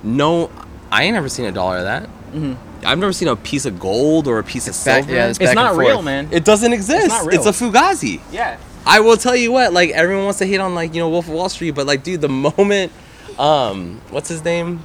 no 0.03 0.51
i 0.93 1.05
ain't 1.05 1.15
never 1.15 1.29
seen 1.29 1.47
a 1.47 1.53
dollar 1.53 1.79
of 1.79 1.85
that 1.85 2.09
Mm-hmm. 2.33 2.87
i've 2.87 2.99
never 2.99 3.13
seen 3.13 3.29
a 3.29 3.37
piece 3.37 3.65
of 3.67 3.79
gold 3.81 4.27
or 4.29 4.39
a 4.39 4.45
piece 4.45 4.67
of 4.69 4.73
back- 4.85 5.05
silver 5.05 5.13
yeah, 5.13 5.29
it's 5.29 5.39
back 5.39 5.55
not 5.55 5.77
real 5.77 5.95
forth. 5.95 6.05
man 6.05 6.29
it 6.33 6.45
doesn't 6.45 6.73
exist 6.73 7.09
not 7.09 7.27
real. 7.27 7.37
it's 7.37 7.47
a 7.47 7.65
fugazi 7.65 8.21
yeah 8.31 8.59
i 8.85 9.01
will 9.01 9.17
tell 9.17 9.35
you 9.37 9.51
what 9.51 9.73
like 9.73 9.91
everyone 9.91 10.25
wants 10.25 10.39
to 10.41 10.47
hate 10.47 10.61
on 10.61 10.75
like 10.75 10.93
you 10.95 11.01
know 11.01 11.09
wolf 11.09 11.27
of 11.29 11.33
wall 11.35 11.49
street 11.49 11.71
but 11.71 11.87
like 11.87 12.03
dude 12.03 12.21
the 12.21 12.29
moment 12.59 12.93
um 13.39 14.01
what's 14.11 14.29
his 14.29 14.45
name 14.45 14.83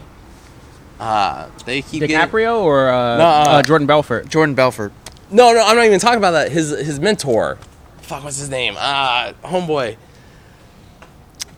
uh 0.99 1.49
they 1.65 1.81
keep 1.81 2.01
getting- 2.01 2.15
DiCaprio 2.15 2.59
or 2.61 2.89
uh, 2.89 3.17
No, 3.17 3.23
uh, 3.23 3.27
uh, 3.47 3.63
Jordan 3.63 3.87
Belfort 3.87 4.29
Jordan 4.29 4.55
Belfort. 4.55 4.93
No, 5.31 5.53
no, 5.53 5.63
I'm 5.65 5.75
not 5.77 5.85
even 5.85 5.99
talking 5.99 6.17
about 6.17 6.31
that. 6.31 6.51
His 6.51 6.69
his 6.71 6.99
mentor. 6.99 7.57
Fuck, 8.01 8.23
what's 8.25 8.37
his 8.37 8.49
name? 8.49 8.75
Ah, 8.77 9.31
homeboy. 9.43 9.95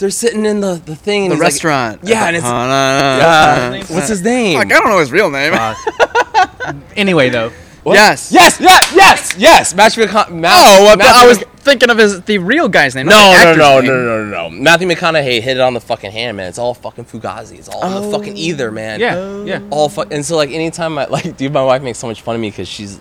They're 0.04 0.10
sitting 0.10 0.46
in 0.46 0.60
the, 0.60 0.82
the 0.86 0.98
thing. 0.98 1.22
and 1.24 1.32
The 1.32 1.36
he's 1.36 1.40
like- 1.40 1.48
restaurant. 1.54 2.00
yeah, 2.04 2.28
and 2.28 2.36
it's 2.36 2.46
Uh, 2.46 2.50
uh, 2.50 3.84
what's 3.96 4.10
his 4.10 4.22
name? 4.22 4.58
Fuck, 4.60 4.66
I 4.74 4.80
don't 4.82 4.90
know 4.90 5.00
his 5.00 5.14
real 5.14 5.30
name. 5.30 5.54
anyway 6.98 7.30
though 7.30 7.52
What? 7.84 7.94
Yes. 7.94 8.30
yes, 8.34 8.60
yes, 8.60 8.94
yes, 8.94 9.36
yes. 9.38 9.74
Matthew 9.74 10.04
McConaughey. 10.06 10.44
oh, 10.52 10.88
I- 10.92 10.96
Matthew 10.98 11.22
I 11.24 11.26
was 11.26 11.40
Mc- 11.40 11.48
thinking 11.60 11.90
of 11.90 11.98
his 11.98 12.22
the 12.24 12.38
real 12.40 12.68
guy's 12.68 12.96
name. 12.96 13.06
No, 13.06 13.34
no, 13.44 13.56
no, 13.56 13.80
name. 13.80 13.90
no, 13.90 14.04
no, 14.04 14.24
no, 14.26 14.50
no. 14.50 14.50
Matthew 14.50 14.90
McConaughey 14.90 15.42
hit 15.42 15.56
it 15.58 15.62
on 15.62 15.74
the 15.74 15.80
fucking 15.82 16.12
hand, 16.12 16.36
man. 16.36 16.50
It's 16.50 16.58
all 16.58 16.74
fucking 16.74 17.06
fugazi. 17.06 17.58
It's 17.60 17.70
all 17.70 17.86
in 17.86 17.94
the 18.12 18.18
fucking 18.18 18.36
either, 18.36 18.72
man. 18.72 19.00
yeah 19.00 19.44
yeah 19.46 19.62
all 19.70 19.88
fuck. 19.88 20.12
And 20.14 20.26
so 20.26 20.36
like 20.36 20.50
anytime 20.52 20.98
I 20.98 21.06
like, 21.06 21.38
dude, 21.38 21.54
my 21.54 21.64
wife 21.64 21.82
makes 21.82 22.00
so 22.00 22.08
much 22.08 22.22
fun 22.22 22.36
of 22.36 22.42
me 22.42 22.50
because 22.50 22.68
she's 22.68 23.00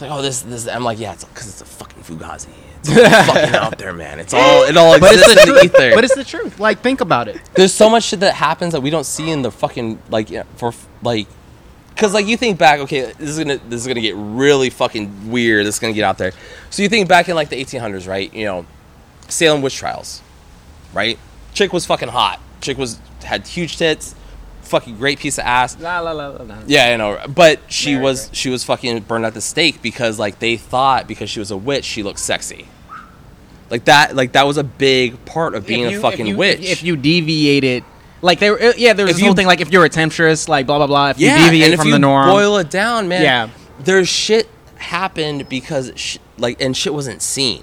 like, 0.00 0.10
oh, 0.10 0.20
this, 0.22 0.42
this. 0.42 0.66
I'm 0.66 0.82
like, 0.82 0.98
yeah, 0.98 1.12
it's 1.12 1.24
because 1.24 1.46
it's 1.48 1.60
a 1.60 1.64
fucking 1.64 2.02
fugazi. 2.02 2.48
It's 2.82 2.90
all 2.90 3.24
fucking 3.34 3.54
out 3.54 3.78
there, 3.78 3.92
man. 3.92 4.18
It's 4.18 4.32
all 4.32 4.64
it 4.64 4.76
all 4.76 4.98
but 4.98 5.12
it's 5.12 5.22
exists 5.22 5.34
the 5.34 5.50
in 5.50 5.54
the 5.54 5.60
truth 5.60 5.74
ether. 5.74 5.90
but 5.94 6.04
it's 6.04 6.14
the 6.14 6.24
truth 6.24 6.60
like 6.60 6.80
think 6.80 7.00
about 7.00 7.28
it 7.28 7.40
There's 7.54 7.74
so 7.74 7.90
much 7.90 8.04
shit 8.04 8.20
that 8.20 8.34
happens 8.34 8.72
that 8.72 8.80
we 8.80 8.90
don't 8.90 9.04
see 9.04 9.30
in 9.30 9.42
the 9.42 9.50
fucking 9.50 10.00
like 10.08 10.28
for 10.56 10.72
like, 11.02 11.26
because 11.88 12.14
like 12.14 12.26
you 12.26 12.36
think 12.36 12.58
back, 12.58 12.80
okay, 12.80 13.12
this 13.18 13.28
is 13.28 13.38
gonna 13.38 13.58
this 13.68 13.80
is 13.82 13.86
gonna 13.86 14.00
get 14.00 14.14
really 14.16 14.70
fucking 14.70 15.30
weird. 15.30 15.66
This 15.66 15.76
is 15.76 15.78
gonna 15.78 15.92
get 15.92 16.04
out 16.04 16.18
there. 16.18 16.32
So 16.70 16.82
you 16.82 16.88
think 16.88 17.08
back 17.08 17.28
in 17.28 17.34
like 17.34 17.50
the 17.50 17.62
1800s, 17.62 18.08
right? 18.08 18.32
You 18.32 18.44
know, 18.46 18.66
Salem 19.28 19.62
witch 19.62 19.76
trials, 19.76 20.22
right? 20.94 21.18
Chick 21.52 21.72
was 21.72 21.84
fucking 21.86 22.08
hot. 22.08 22.40
Chick 22.60 22.78
was 22.78 22.98
had 23.22 23.46
huge 23.46 23.76
tits, 23.76 24.14
fucking 24.70 24.96
great 24.96 25.18
piece 25.18 25.36
of 25.38 25.44
ass. 25.44 25.78
la, 25.80 26.00
la, 26.00 26.12
la, 26.12 26.28
la, 26.28 26.42
la. 26.44 26.54
Yeah, 26.66 26.86
I 26.86 26.96
know. 26.96 27.18
But 27.28 27.60
she 27.68 27.94
Right, 27.96 28.02
was 28.02 28.26
right. 28.28 28.36
she 28.36 28.48
was 28.50 28.64
fucking 28.64 29.00
burned 29.00 29.26
at 29.26 29.34
the 29.34 29.40
stake 29.40 29.82
because 29.82 30.18
like 30.18 30.38
they 30.38 30.56
thought 30.56 31.06
because 31.06 31.28
she 31.28 31.38
was 31.40 31.50
a 31.50 31.56
witch 31.56 31.84
she 31.84 32.02
looked 32.02 32.18
sexy. 32.20 32.66
Like 33.70 33.84
that 33.84 34.16
like 34.16 34.32
that 34.32 34.46
was 34.46 34.56
a 34.56 34.64
big 34.64 35.24
part 35.26 35.54
of 35.54 35.66
being 35.66 35.84
If 35.84 35.98
a 35.98 36.00
fucking 36.00 36.26
if 36.26 36.30
you, 36.32 36.36
witch. 36.36 36.60
If 36.60 36.82
you 36.82 36.96
deviated, 36.96 37.84
like 38.22 38.38
there, 38.40 38.54
uh, 38.60 38.72
yeah, 38.76 38.92
there's 38.94 39.10
If 39.10 39.16
this 39.16 39.24
whole 39.24 39.34
thing 39.34 39.46
like 39.46 39.60
if 39.60 39.70
you're 39.72 39.84
a 39.84 39.88
temptress, 39.88 40.48
like 40.48 40.66
blah 40.66 40.78
blah 40.78 40.86
blah. 40.88 41.10
If 41.10 41.18
yeah, 41.18 41.36
you 41.38 41.44
deviate 41.44 41.64
and 41.66 41.74
if 41.74 41.80
from 41.80 41.86
you 41.88 41.92
the 41.94 41.98
norm, 42.00 42.28
boil 42.28 42.56
it 42.58 42.70
down, 42.70 43.06
man. 43.08 43.22
Yeah. 43.22 43.48
There's 43.78 44.08
shit 44.08 44.48
happened 44.76 45.48
because 45.48 45.92
sh- 45.94 46.18
like 46.38 46.60
and 46.60 46.76
shit 46.76 46.92
wasn't 46.94 47.22
seen. 47.22 47.62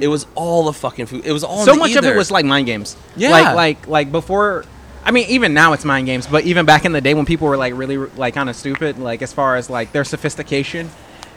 It 0.00 0.08
was 0.08 0.26
all 0.34 0.64
the 0.64 0.72
fucking 0.72 1.06
food. 1.06 1.24
It 1.24 1.30
was 1.30 1.44
all 1.44 1.60
in 1.62 1.66
Mm-hmm. 1.68 1.74
so 1.74 1.78
much 1.78 1.94
of 1.94 2.04
it 2.04 2.16
was 2.16 2.32
like 2.32 2.44
mind 2.44 2.66
games. 2.66 2.96
Yeah. 3.16 3.30
like 3.30 3.54
like 3.54 3.86
like 3.88 4.12
before. 4.12 4.64
I 5.08 5.10
mean, 5.10 5.26
even 5.30 5.54
now 5.54 5.72
it's 5.72 5.86
mind 5.86 6.04
games, 6.04 6.26
but 6.26 6.44
even 6.44 6.66
back 6.66 6.84
in 6.84 6.92
the 6.92 7.00
day 7.00 7.14
when 7.14 7.24
people 7.24 7.48
were 7.48 7.56
like 7.56 7.72
really 7.74 7.96
like 7.96 8.34
kind 8.34 8.50
of 8.50 8.54
stupid, 8.54 8.98
like 8.98 9.22
as 9.22 9.32
far 9.32 9.56
as 9.56 9.70
like 9.70 9.90
their 9.92 10.04
sophistication, 10.04 10.90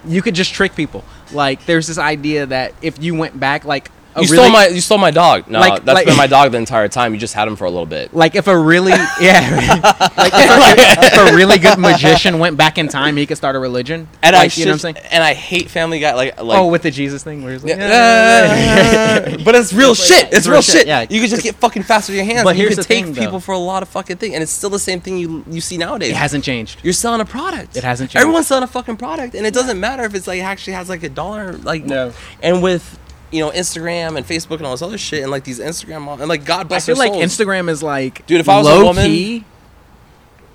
you 0.06 0.22
could 0.22 0.36
just 0.36 0.54
trick 0.54 0.76
people. 0.76 1.06
Like 1.32 1.66
there's 1.66 1.88
this 1.88 1.98
idea 1.98 2.46
that 2.48 2.74
if 2.82 3.02
you 3.02 3.16
went 3.16 3.40
back, 3.40 3.64
like 3.64 3.90
you 4.16 4.22
really, 4.24 4.36
stole 4.38 4.50
my 4.50 4.68
you 4.68 4.82
stole 4.82 4.98
my 4.98 5.12
dog. 5.12 5.48
No, 5.48 5.60
Like- 5.60 5.86
that's 5.86 5.96
like- 5.96 6.06
been 6.06 6.18
my 6.18 6.28
dog 6.28 6.52
the 6.52 6.58
entire 6.58 6.88
time. 6.88 7.14
You 7.14 7.20
just 7.20 7.34
had 7.34 7.48
him 7.48 7.56
for 7.56 7.66
a 7.66 7.70
little 7.70 7.86
bit. 7.86 8.14
like 8.14 8.36
if 8.36 8.48
a 8.48 8.58
really 8.58 8.92
yeah, 9.22 9.80
like 10.18 10.32
if 10.34 10.98
a, 11.04 11.06
if 11.26 11.32
a 11.32 11.36
really 11.36 11.58
good 11.60 11.78
magician 11.78 12.40
went 12.40 12.58
back 12.58 12.78
in 12.78 12.88
time, 12.88 13.16
he 13.18 13.26
could 13.26 13.38
start 13.38 13.56
a 13.56 13.60
religion. 13.60 14.08
And 14.22 14.36
I 14.36 14.40
like, 14.44 14.58
you 14.58 14.66
know 14.66 14.72
what 14.72 14.86
I'm 14.86 14.96
saying? 14.96 14.98
and 15.12 15.24
I 15.24 15.34
hate 15.34 15.70
Family 15.70 16.00
Guy. 16.00 16.14
Like 16.14 16.42
like 16.42 16.60
oh, 16.60 16.68
with 16.68 16.82
the 16.82 16.92
Jesus 16.92 17.24
thing, 17.24 17.44
where 17.44 17.54
he's 17.54 17.64
like, 17.64 17.78
Yeah. 17.78 19.38
but 19.46 19.56
it's 19.56 19.74
real 19.74 19.96
shit. 19.96 20.28
it's 20.28 20.38
It's 20.38 20.48
real 20.48 20.56
real 20.56 20.62
shit, 20.62 20.76
shit. 20.76 20.88
yeah. 20.88 21.02
You 21.02 21.20
can 21.22 21.30
just 21.30 21.44
get 21.44 21.56
fucking 21.56 21.84
faster 21.84 22.12
with 22.12 22.18
your 22.18 22.26
hands. 22.26 22.44
But 22.44 22.56
you 22.56 22.64
here's 22.64 22.76
can 22.76 22.78
the 22.78 22.84
take 22.84 23.06
thing, 23.06 23.14
though. 23.14 23.22
people 23.22 23.40
for 23.40 23.54
a 23.54 23.58
lot 23.58 23.84
of 23.84 23.90
fucking 23.90 24.18
thing, 24.18 24.34
and 24.34 24.44
it's 24.44 24.52
still 24.52 24.70
the 24.70 24.80
same 24.80 25.00
thing 25.02 25.18
you 25.18 25.44
you 25.50 25.62
see 25.62 25.78
nowadays. 25.78 26.12
it 26.12 26.16
hasn't 26.18 26.44
changed. 26.44 26.80
You're 26.84 26.94
selling 26.94 27.22
a 27.22 27.26
product. 27.26 27.76
It 27.78 27.84
hasn't 27.84 28.10
changed. 28.10 28.22
Everyone's 28.22 28.48
selling 28.48 28.64
a 28.64 28.68
fucking 28.68 28.98
product, 28.98 29.36
and 29.36 29.46
it 29.46 29.54
doesn't 29.54 29.80
matter 29.80 30.04
if 30.04 30.16
it's 30.16 30.28
like 30.28 30.42
actually 30.42 30.74
has 30.74 30.90
like 30.90 31.04
a 31.04 31.10
dollar. 31.10 31.54
Like 31.54 31.86
No. 31.86 32.14
And 32.42 32.62
with 32.64 32.98
you 33.32 33.40
know 33.40 33.50
Instagram 33.52 34.18
and 34.18 34.26
Facebook 34.26 34.58
and 34.58 34.66
all 34.66 34.72
this 34.72 34.82
other 34.82 34.98
shit, 34.98 35.22
and 35.24 35.32
like 35.32 35.44
these 35.44 35.60
Instagram 35.60 36.02
mo- 36.04 36.14
and 36.14 36.28
like 36.28 36.46
God 36.46 36.68
bless. 36.68 36.84
I 36.84 36.94
feel 36.94 36.96
their 37.02 37.10
like 37.12 37.14
souls. 37.14 37.48
Instagram 37.48 37.70
is 37.70 37.82
like, 37.82 38.26
Dude, 38.28 38.40
if 38.42 38.50
I 38.50 38.58
was 38.58 38.68
a 38.68 38.84
woman- 38.84 39.06
key, 39.06 39.46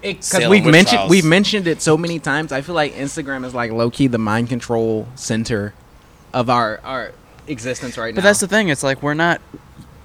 because 0.03 0.49
we've 0.49 0.65
mentioned 0.65 0.89
trials. 0.99 1.11
we've 1.11 1.25
mentioned 1.25 1.67
it 1.67 1.83
so 1.83 1.97
many 1.97 2.19
times. 2.19 2.53
I 2.53 2.61
feel 2.61 2.75
like 2.75 2.95
Instagram 2.95 3.45
is 3.45 3.55
like 3.55 3.73
low 3.73 3.91
key 3.91 4.07
the 4.07 4.19
mind 4.19 4.49
control 4.49 5.09
center 5.15 5.75
of 6.35 6.51
our 6.51 6.81
our 6.85 7.13
existence 7.49 7.97
right 7.97 8.15
But 8.15 8.21
now. 8.21 8.23
But 8.23 8.29
that's 8.29 8.41
the 8.41 8.49
thing. 8.49 8.69
It's 8.69 8.83
like 8.83 9.03
we're 9.03 9.15
not 9.15 9.41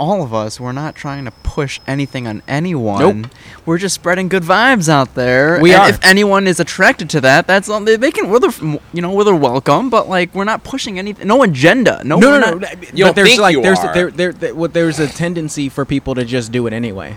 all 0.02 0.24
of 0.24 0.34
us. 0.34 0.60
We're 0.60 0.72
not 0.72 0.96
trying 0.96 1.26
to 1.26 1.32
push 1.44 1.80
anything 1.86 2.26
on 2.26 2.42
anyone. 2.48 3.22
Nope. 3.22 3.32
We're 3.68 3.78
just 3.78 3.94
spreading 3.94 4.30
good 4.30 4.42
vibes 4.42 4.90
out 4.90 5.14
there. 5.14 5.60
We 5.62 5.74
and 5.74 5.84
are. 5.84 5.90
If 5.90 6.04
anyone 6.04 6.48
is 6.48 6.60
attracted 6.60 7.08
to 7.12 7.22
that, 7.22 7.46
that's 7.46 7.70
all 7.70 7.82
they, 7.82 7.98
they 7.98 8.10
can. 8.10 8.28
Well, 8.28 8.40
they're 8.40 8.80
you 8.94 9.02
know, 9.02 9.12
well, 9.12 9.26
they're 9.26 9.36
welcome. 9.36 9.92
But 9.92 10.10
like, 10.10 10.34
we're 10.34 10.44
not 10.44 10.64
pushing 10.64 10.98
anything. 10.98 11.28
No 11.28 11.44
agenda. 11.44 12.02
No, 12.04 12.18
no, 12.18 12.32
no, 12.32 12.40
no. 12.40 12.52
not- 12.54 12.62
that- 12.62 12.98
You 12.98 13.06
but 13.06 13.16
there's 13.16 13.38
like 13.38 13.62
there's 13.62 13.80
there 13.94 14.10
there, 14.10 14.34
there 14.34 14.56
what 14.56 14.74
there's 14.74 15.00
a 15.00 15.08
tendency 15.08 15.70
for 15.70 15.86
people 15.86 16.16
to 16.16 16.26
just 16.26 16.52
do 16.52 16.66
it 16.66 16.74
anyway. 16.74 17.16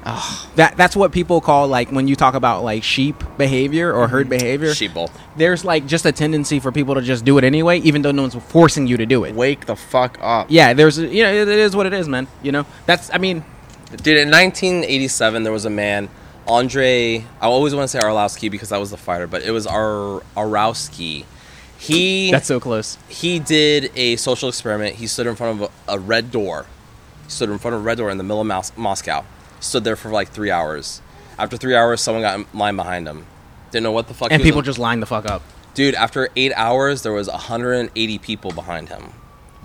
That 0.56 0.76
that's 0.76 0.94
what 0.94 1.10
people 1.10 1.40
call 1.40 1.66
like 1.66 1.90
when 1.90 2.06
you 2.06 2.16
talk 2.16 2.34
about 2.34 2.64
like 2.64 2.82
sheep 2.82 3.24
behavior 3.38 3.94
or 3.94 4.08
herd 4.08 4.26
mm-hmm. 4.26 4.38
behavior. 4.38 4.68
sheeple. 4.72 5.10
There's 5.36 5.64
like 5.64 5.86
just 5.86 6.04
a 6.04 6.12
tendency 6.12 6.60
for 6.60 6.70
people 6.70 6.94
to 6.96 7.00
just 7.00 7.24
do 7.24 7.38
it 7.38 7.44
anyway, 7.44 7.78
even 7.78 8.02
though 8.02 8.12
no 8.12 8.22
one's 8.22 8.34
forcing 8.34 8.86
you 8.86 8.98
to 8.98 9.06
do 9.06 9.24
it. 9.24 9.34
Wake 9.34 9.64
the 9.64 9.74
fuck 9.74 10.18
up. 10.20 10.48
Yeah, 10.50 10.74
there's 10.74 10.98
you 10.98 11.22
know 11.22 11.32
it 11.32 11.48
is 11.48 11.74
what 11.74 11.86
it 11.86 11.94
is, 11.94 12.08
man. 12.08 12.28
You 12.42 12.52
know 12.52 12.66
that's 12.86 13.10
I 13.12 13.18
mean 13.18 13.44
Dude, 13.90 14.16
in 14.16 14.28
1987, 14.30 15.44
there 15.44 15.52
was 15.52 15.64
a 15.66 15.70
man, 15.70 16.08
Andre. 16.48 17.24
I 17.40 17.46
always 17.46 17.74
want 17.74 17.88
to 17.88 17.88
say 17.88 18.02
Arlovski 18.02 18.50
because 18.50 18.70
that 18.70 18.80
was 18.80 18.90
the 18.90 18.96
fighter, 18.96 19.26
but 19.28 19.42
it 19.42 19.52
was 19.52 19.66
Ar 19.68 20.22
Arowski. 20.36 21.24
He 21.78 22.30
that's 22.30 22.46
so 22.46 22.58
close. 22.58 22.98
he 23.08 23.38
did 23.38 23.92
a 23.94 24.16
social 24.16 24.48
experiment. 24.48 24.96
He 24.96 25.06
stood 25.06 25.26
in 25.26 25.36
front 25.36 25.60
of 25.62 25.70
a, 25.88 25.92
a 25.94 25.98
red 25.98 26.30
door. 26.32 26.66
He 27.24 27.30
stood 27.30 27.50
in 27.50 27.58
front 27.58 27.74
of 27.76 27.82
a 27.82 27.84
red 27.84 27.98
door 27.98 28.10
in 28.10 28.18
the 28.18 28.24
middle 28.24 28.40
of 28.40 28.46
Mos- 28.46 28.76
Moscow. 28.76 29.24
Stood 29.60 29.84
there 29.84 29.96
for 29.96 30.10
like 30.10 30.30
three 30.30 30.50
hours. 30.50 31.00
After 31.38 31.56
three 31.56 31.74
hours, 31.76 32.00
someone 32.00 32.22
got 32.22 32.38
in 32.38 32.46
line 32.54 32.76
behind 32.76 33.06
him. 33.06 33.26
Didn't 33.70 33.84
know 33.84 33.92
what 33.92 34.08
the 34.08 34.14
fuck. 34.14 34.32
And 34.32 34.40
he 34.40 34.44
was 34.46 34.48
people 34.50 34.58
on- 34.60 34.64
just 34.64 34.78
lined 34.78 35.02
the 35.02 35.06
fuck 35.06 35.26
up. 35.26 35.42
Dude, 35.74 35.94
after 35.94 36.28
eight 36.36 36.52
hours, 36.56 37.02
there 37.02 37.12
was 37.12 37.28
180 37.28 38.18
people 38.18 38.50
behind 38.52 38.88
him, 38.88 39.12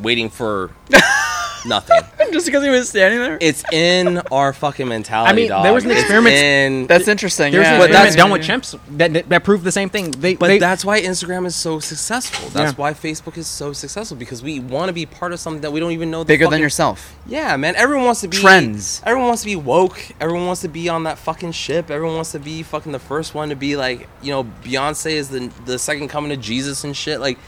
waiting 0.02 0.30
for 0.30 0.72
nothing. 1.66 2.00
Just 2.32 2.45
because 2.45 2.64
he 2.64 2.69
was 2.69 2.90
standing 2.90 3.19
there. 3.19 3.38
It's 3.42 3.64
in 3.74 4.19
our 4.32 4.53
fucking 4.53 4.88
mentality. 4.88 5.32
I 5.32 5.34
mean, 5.56 5.64
there 5.64 5.74
was 5.74 5.84
an. 5.84 5.92
It's 5.92 6.02
experiment- 6.02 6.36
in- 6.36 6.88
That's 6.88 7.08
interesting. 7.08 7.52
There's 7.52 7.66
yeah. 7.66 7.74
an 7.74 7.80
But 7.80 7.90
experiment 7.90 8.16
that's- 8.16 8.16
done 8.16 8.32
with 8.32 8.42
chimps 8.88 8.98
that, 8.98 9.14
that, 9.14 9.30
that 9.30 9.44
proved 9.44 9.64
the 9.64 9.72
same 9.72 9.90
thing. 9.90 10.11
They, 10.11 10.36
But 10.36 10.48
they, 10.48 10.60
that's 10.60 10.86
why 10.86 11.02
Instagram 11.02 11.48
is 11.48 11.56
so 11.56 11.80
successful. 11.80 12.50
That's 12.50 12.74
Yeah. 12.74 12.78
why 12.78 12.94
Facebook 12.94 13.36
is 13.38 13.48
so 13.48 13.74
successful 13.74 14.16
because 14.16 14.44
we 14.44 14.60
want 14.60 14.90
to 14.90 14.94
be 14.94 15.08
part 15.08 15.34
of 15.34 15.40
something 15.40 15.61
that 15.61 15.72
we 15.72 15.80
don't 15.80 15.92
even 15.92 16.11
know. 16.11 16.19
The 16.24 16.28
bigger 16.28 16.45
than 16.45 16.52
fucking- 16.52 16.61
yourself. 16.64 17.16
Yeah, 17.26 17.58
man. 17.58 17.76
Everyone 17.76 18.06
wants 18.06 18.22
to 18.22 18.28
be 18.28 18.38
Trends. 18.38 19.02
Everyone 19.06 19.28
wants 19.28 19.42
to 19.42 19.48
be 19.48 19.56
woke. 19.56 20.00
Everyone 20.22 20.45
wants 20.45 20.61
to 20.61 20.68
be 20.68 20.88
on 20.88 21.03
that 21.06 21.18
fucking 21.18 21.53
ship. 21.53 21.90
Everyone 21.90 22.16
wants 22.16 22.32
to 22.34 22.40
be 22.40 22.61
fucking 22.61 22.92
the 22.92 23.00
first 23.00 23.34
one 23.34 23.50
to 23.50 23.56
be 23.56 23.76
like, 23.76 24.08
you 24.22 24.32
know, 24.32 24.44
Beyonce 24.64 25.11
is 25.14 25.30
the 25.30 25.52
the 25.66 25.80
second 25.80 26.10
coming 26.10 26.32
of 26.32 26.40
Jesus 26.40 26.84
and 26.84 26.95
shit. 26.95 27.19
Like, 27.19 27.40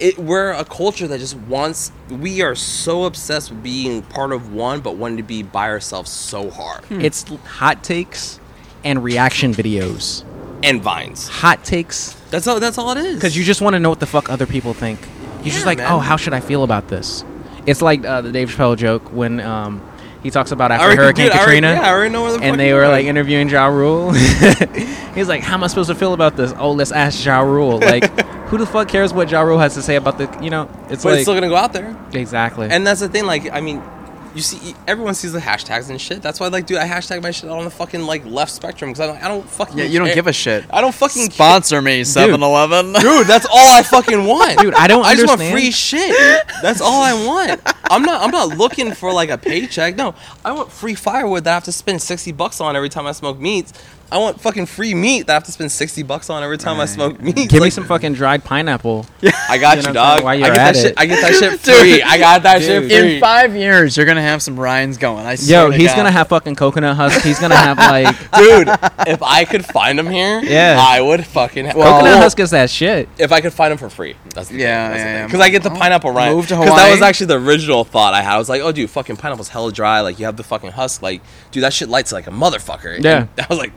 it 0.00 0.18
we're 0.18 0.52
a 0.52 0.64
culture 0.64 1.06
that 1.08 1.18
just 1.18 1.36
wants. 1.36 1.92
We 2.08 2.42
are 2.42 2.54
so 2.54 3.04
obsessed 3.04 3.50
with 3.50 3.62
being 3.62 4.02
part 4.02 4.32
of 4.32 4.52
one, 4.52 4.80
but 4.80 4.96
wanting 4.96 5.18
to 5.18 5.22
be 5.22 5.42
by 5.42 5.68
ourselves 5.68 6.10
so 6.10 6.50
hard. 6.50 6.84
it's 6.90 7.24
hot 7.44 7.82
takes 7.84 8.40
and 8.84 9.02
reaction 9.02 9.52
videos. 9.52 10.24
And 10.62 10.82
vines. 10.82 11.28
Hot 11.28 11.62
takes 11.64 12.14
That's 12.30 12.46
all. 12.46 12.58
That's 12.58 12.78
all 12.78 12.90
it 12.90 12.98
is. 12.98 13.14
because 13.14 13.36
you 13.36 13.44
just 13.44 13.60
want 13.60 13.74
to 13.74 13.80
know 13.80 13.90
what 13.90 14.00
the 14.00 14.06
fuck 14.06 14.28
other 14.28 14.46
people 14.46 14.74
think. 14.74 15.00
You're 15.42 15.54
just 15.54 15.66
like, 15.66 15.78
man. 15.78 15.92
oh, 15.92 15.98
how 16.00 16.16
should 16.16 16.32
I 16.32 16.40
feel 16.40 16.64
about 16.64 16.88
this? 16.88 17.24
It's 17.64 17.80
like 17.80 18.04
uh, 18.04 18.22
the 18.22 18.32
Dave 18.32 18.50
Chappelle 18.50 18.76
joke 18.76 19.12
when 19.12 19.40
um, 19.40 19.80
he 20.22 20.30
talks 20.30 20.50
about 20.52 20.70
after 20.72 20.84
already- 20.84 21.02
Hurricane 21.02 21.24
dude, 21.26 21.32
I 21.32 21.38
already- 21.38 21.60
Katrina. 21.60 21.72
yeah, 21.74 21.88
I 21.88 21.92
already 21.92 22.12
know 22.12 22.22
where 22.22 22.32
the 22.38 22.42
and 22.44 22.58
they 22.58 22.72
were 22.72 22.88
like 22.88 23.06
interviewing 23.06 23.48
Ja 23.48 23.66
Rule. 23.66 24.12
He's 25.14 25.28
like, 25.28 25.42
"How 25.42 25.54
am 25.54 25.64
I 25.64 25.66
supposed 25.68 25.88
to 25.90 25.94
feel 25.94 26.12
about 26.12 26.36
this?" 26.36 26.52
Oh, 26.58 26.72
let's 26.72 26.92
ask 26.92 27.24
Ja 27.24 27.40
Rule. 27.40 27.78
Like, 27.88 28.04
who 28.48 28.58
the 28.58 28.66
fuck 28.66 28.88
cares 28.88 29.12
what 29.12 29.30
Ja 29.30 29.40
Rule 29.42 29.58
has 29.58 29.74
to 29.74 29.82
say 29.82 29.96
about 29.96 30.18
the? 30.18 30.28
You 30.42 30.50
know, 30.50 30.68
it's 30.90 31.02
but 31.02 31.10
like 31.10 31.14
it's 31.16 31.22
still 31.22 31.34
gonna 31.34 31.48
go 31.48 31.56
out 31.56 31.72
there. 31.72 31.96
exactly. 32.12 32.68
And 32.70 32.86
that's 32.86 33.00
the 33.00 33.08
thing, 33.08 33.26
like, 33.26 33.50
I 33.52 33.60
mean, 33.60 33.82
you 34.38 34.42
see, 34.42 34.72
everyone 34.86 35.14
sees 35.14 35.32
the 35.32 35.40
hashtags 35.40 35.90
and 35.90 36.00
shit. 36.00 36.22
That's 36.22 36.38
why, 36.38 36.46
like, 36.46 36.64
dude, 36.64 36.78
I 36.78 36.86
hashtag 36.86 37.24
my 37.24 37.32
shit 37.32 37.50
on 37.50 37.64
the 37.64 37.70
fucking 37.72 38.02
like 38.02 38.24
left 38.24 38.52
spectrum 38.52 38.90
because 38.92 39.00
I 39.00 39.06
don't, 39.06 39.24
I 39.24 39.26
don't 39.26 39.50
fucking. 39.50 39.76
Yeah, 39.76 39.86
you 39.86 39.98
don't 39.98 40.06
care. 40.06 40.14
give 40.14 40.28
a 40.28 40.32
shit. 40.32 40.64
I 40.70 40.80
don't 40.80 40.94
fucking. 40.94 41.32
Sponsor 41.32 41.82
me, 41.82 42.02
7-Eleven. 42.02 42.92
care. 42.92 43.02
Dude, 43.02 43.26
that's 43.26 43.46
all 43.46 43.74
I 43.76 43.82
fucking 43.82 44.24
want, 44.24 44.60
Dude, 44.60 44.74
I 44.74 44.86
don't 44.86 45.04
I 45.04 45.16
just 45.16 45.26
want 45.26 45.42
free 45.42 45.72
shit. 45.72 46.46
That's 46.62 46.80
all 46.80 47.02
I 47.02 47.14
want. 47.26 47.60
I'm 47.90 48.02
not. 48.02 48.22
I'm 48.22 48.30
not 48.30 48.56
looking 48.56 48.92
for 48.92 49.12
like 49.12 49.28
a 49.28 49.38
paycheck. 49.38 49.96
No, 49.96 50.14
I 50.44 50.52
want 50.52 50.70
free 50.70 50.94
firewood 50.94 51.42
that 51.44 51.50
I 51.50 51.54
have 51.54 51.64
to 51.64 51.72
spend 51.72 52.00
sixty 52.00 52.30
bucks 52.30 52.60
on 52.60 52.76
every 52.76 52.88
time 52.88 53.06
I 53.06 53.12
smoke 53.12 53.40
meats. 53.40 53.72
I 54.10 54.16
want 54.18 54.40
fucking 54.40 54.66
free 54.66 54.94
meat 54.94 55.26
that 55.26 55.32
I 55.32 55.34
have 55.34 55.44
to 55.44 55.52
spend 55.52 55.70
sixty 55.70 56.02
bucks 56.02 56.30
on 56.30 56.42
every 56.42 56.56
time 56.56 56.80
I 56.80 56.86
smoke 56.86 57.20
meat. 57.20 57.50
Give 57.50 57.62
me 57.62 57.68
some 57.68 57.84
fucking 57.84 58.14
dried 58.14 58.42
pineapple. 58.42 59.04
I 59.50 59.58
got 59.58 59.76
You 59.76 59.82
you, 59.82 59.82
know 59.82 59.88
what 59.90 59.94
dog. 59.94 60.12
saying? 60.18 60.24
While 60.24 60.32
I 60.32 60.34
you're 60.34 60.46
get 60.48 60.54
that 60.56 60.68
at 60.68 60.76
shit. 60.76 60.86
it. 60.86 60.94
I 60.96 61.06
get 61.06 61.20
that 61.20 61.34
shit 61.34 61.62
Dude. 61.62 61.76
free. 61.76 62.02
I 62.02 62.18
got 62.18 62.42
that 62.44 62.62
shit 62.62 62.84
free. 62.90 63.14
In 63.16 63.20
five 63.20 63.54
years, 63.54 63.96
you're 63.96 64.06
gonna 64.06 64.22
have 64.22 64.40
some 64.42 64.58
Ryans 64.58 64.96
going. 64.96 65.26
I 65.26 65.34
swear 65.34 65.64
Yo, 65.64 65.70
to 65.70 65.76
he's 65.76 65.88
God. 65.88 65.96
gonna 65.96 66.10
have 66.10 66.28
fucking 66.28 66.54
coconut 66.54 66.96
husk. 66.96 67.20
He's 67.22 67.38
gonna 67.38 67.54
have 67.56 67.76
like 67.78 68.06
dude. 68.32 68.68
If 69.06 69.22
I 69.22 69.44
could 69.44 69.64
find 69.66 69.98
him 70.00 70.06
here, 70.06 70.40
Yeah. 70.42 70.78
I 70.80 71.02
would 71.02 71.26
fucking. 71.26 71.66
Ha- 71.66 71.72
Well- 71.76 71.98
coconut 72.00 72.18
husk 72.22 72.40
is 72.40 72.50
that 72.52 72.70
shit. 72.70 73.08
if 73.18 73.30
I 73.30 73.42
could 73.42 73.52
find 73.52 73.72
him 73.72 73.78
for 73.78 73.90
free, 73.90 74.16
that's 74.34 74.48
the 74.48 74.56
Yeah, 74.56 74.88
thing. 74.90 74.98
yeah, 75.00 75.04
yeah. 75.18 75.24
Because 75.26 75.40
I 75.40 75.50
get 75.50 75.62
the 75.62 75.70
pineapple 75.70 76.12
rind. 76.12 76.34
move 76.34 76.48
to 76.48 76.56
Because 76.56 76.74
that 76.76 76.90
was 76.90 77.02
actually 77.02 77.26
the 77.26 77.38
original 77.40 77.84
thought 77.84 78.14
I 78.14 78.22
had. 78.22 78.36
I 78.36 78.38
was 78.38 78.48
like, 78.48 78.62
oh, 78.62 78.72
dude, 78.72 78.88
fucking 78.88 79.16
pineapple's 79.16 79.48
hella 79.50 79.70
dry. 79.70 80.00
Like 80.00 80.18
you 80.18 80.24
have 80.24 80.36
the 80.38 80.44
fucking 80.44 80.70
husk. 80.72 81.02
Like, 81.02 81.20
dude, 81.50 81.62
that 81.64 81.74
shit 81.74 81.90
lights 81.90 82.10
like 82.10 82.26
a 82.26 82.30
motherfucker. 82.30 83.02
Yeah. 83.04 83.26
And 83.36 83.40
I 83.40 83.46
was 83.50 83.58
like, 83.58 83.72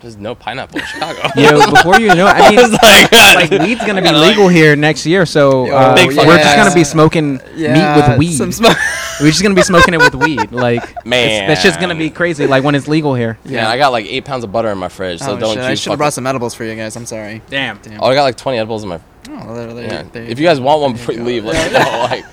there's 0.00 0.16
no 0.16 0.34
pineapple 0.34 0.78
in 0.78 0.86
Chicago. 0.92 1.20
Yo, 1.36 1.70
before 1.70 2.00
you 2.00 2.08
know, 2.14 2.26
it, 2.26 2.30
I 2.36 2.50
mean, 2.50 2.56
was 2.60 2.72
like, 2.72 3.12
like 3.50 3.50
weed's 3.62 3.80
gonna 3.84 4.00
be 4.00 4.06
gotta, 4.06 4.18
like- 4.18 4.30
legal 4.30 4.48
here 4.48 4.74
next 4.76 5.06
year, 5.06 5.26
so 5.26 5.70
uh, 5.70 5.94
Big 5.94 6.08
we're 6.08 6.14
fucking 6.14 6.30
just 6.42 6.56
gonna 6.56 6.74
be 6.74 6.80
ass. 6.80 6.90
smoking 6.90 7.32
meat 7.56 7.96
with 7.96 8.18
weed. 8.18 8.32
Some 8.36 8.52
smoke. 8.52 8.76
We're 9.20 9.28
just 9.30 9.42
gonna 9.42 9.54
be 9.54 9.62
smoking 9.62 9.94
it 9.94 9.98
with 9.98 10.14
weed. 10.14 10.50
Like, 10.52 10.82
it's- 10.82 11.04
Man. 11.06 11.48
that's 11.48 11.62
just 11.62 11.80
gonna 11.80 11.94
be 11.94 12.10
crazy. 12.10 12.46
Like 12.46 12.64
when 12.64 12.74
it's 12.74 12.88
legal 12.88 13.14
here. 13.14 13.38
yeah, 13.44 13.68
I 13.68 13.76
got 13.76 13.92
like 13.92 14.06
eight 14.06 14.24
pounds 14.24 14.44
of 14.44 14.52
butter 14.52 14.68
in 14.70 14.78
my 14.78 14.88
fridge. 14.88 15.20
So 15.20 15.36
oh, 15.36 15.38
don't 15.38 15.54
shit. 15.54 15.64
you 15.64 15.68
I 15.70 15.74
should 15.74 15.90
have 15.90 15.98
brought 15.98 16.12
some 16.12 16.26
edibles 16.26 16.54
for 16.54 16.64
you 16.64 16.74
guys. 16.74 16.96
I'm 16.96 17.06
sorry. 17.06 17.42
Damn. 17.50 17.78
Damn. 17.82 18.00
Oh, 18.02 18.06
I 18.06 18.14
got 18.14 18.22
like 18.24 18.36
20 18.36 18.58
edibles 18.58 18.82
in 18.82 18.88
my. 18.88 19.00
Oh, 19.28 19.54
there, 19.54 19.74
there, 19.74 19.84
Yeah. 19.84 20.02
there 20.10 20.22
If 20.24 20.38
you 20.40 20.46
guys 20.46 20.60
want 20.60 20.80
one 20.80 20.92
before 20.92 21.14
you 21.14 21.22
leave, 21.22 21.44
let 21.44 21.72
me 21.72 21.78
know. 21.78 21.98
Like, 22.10 22.24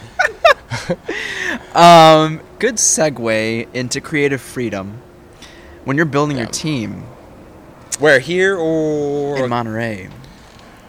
Um, 1.76 2.40
good 2.60 2.76
segue 2.76 3.68
into 3.74 4.02
creative 4.02 4.42
freedom. 4.42 5.02
When 5.86 5.96
you're 5.96 6.06
building 6.06 6.38
your 6.38 6.48
team 6.48 7.04
where 7.96 8.20
here 8.20 8.58
or 8.58 9.44
in 9.44 9.50
Monterey, 9.50 10.10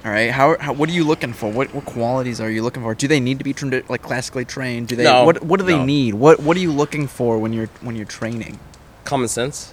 all 0.05 0.11
right, 0.11 0.31
how, 0.31 0.57
how 0.59 0.73
what 0.73 0.89
are 0.89 0.93
you 0.93 1.05
looking 1.05 1.33
for? 1.33 1.51
What 1.51 1.75
what 1.75 1.85
qualities 1.85 2.41
are 2.41 2.51
you 2.51 2.63
looking 2.63 2.83
for? 2.83 2.95
Do 2.95 3.09
they 3.09 3.21
need 3.21 3.39
to 3.39 3.45
be 3.45 3.53
tra- 3.53 3.83
like 3.89 4.03
classically 4.03 4.45
trained? 4.45 4.89
Do 4.89 4.97
they? 4.97 5.05
No, 5.05 5.25
what 5.25 5.43
what 5.43 5.61
do 5.61 5.67
they 5.67 5.77
no. 5.77 5.85
need? 5.85 6.15
What 6.15 6.41
what 6.41 6.57
are 6.57 6.61
you 6.61 6.73
looking 6.73 7.07
for 7.07 7.39
when 7.39 7.53
you're 7.53 7.69
when 7.81 7.97
you're 7.97 8.07
training? 8.07 8.59
common 9.09 9.29
sense. 9.29 9.73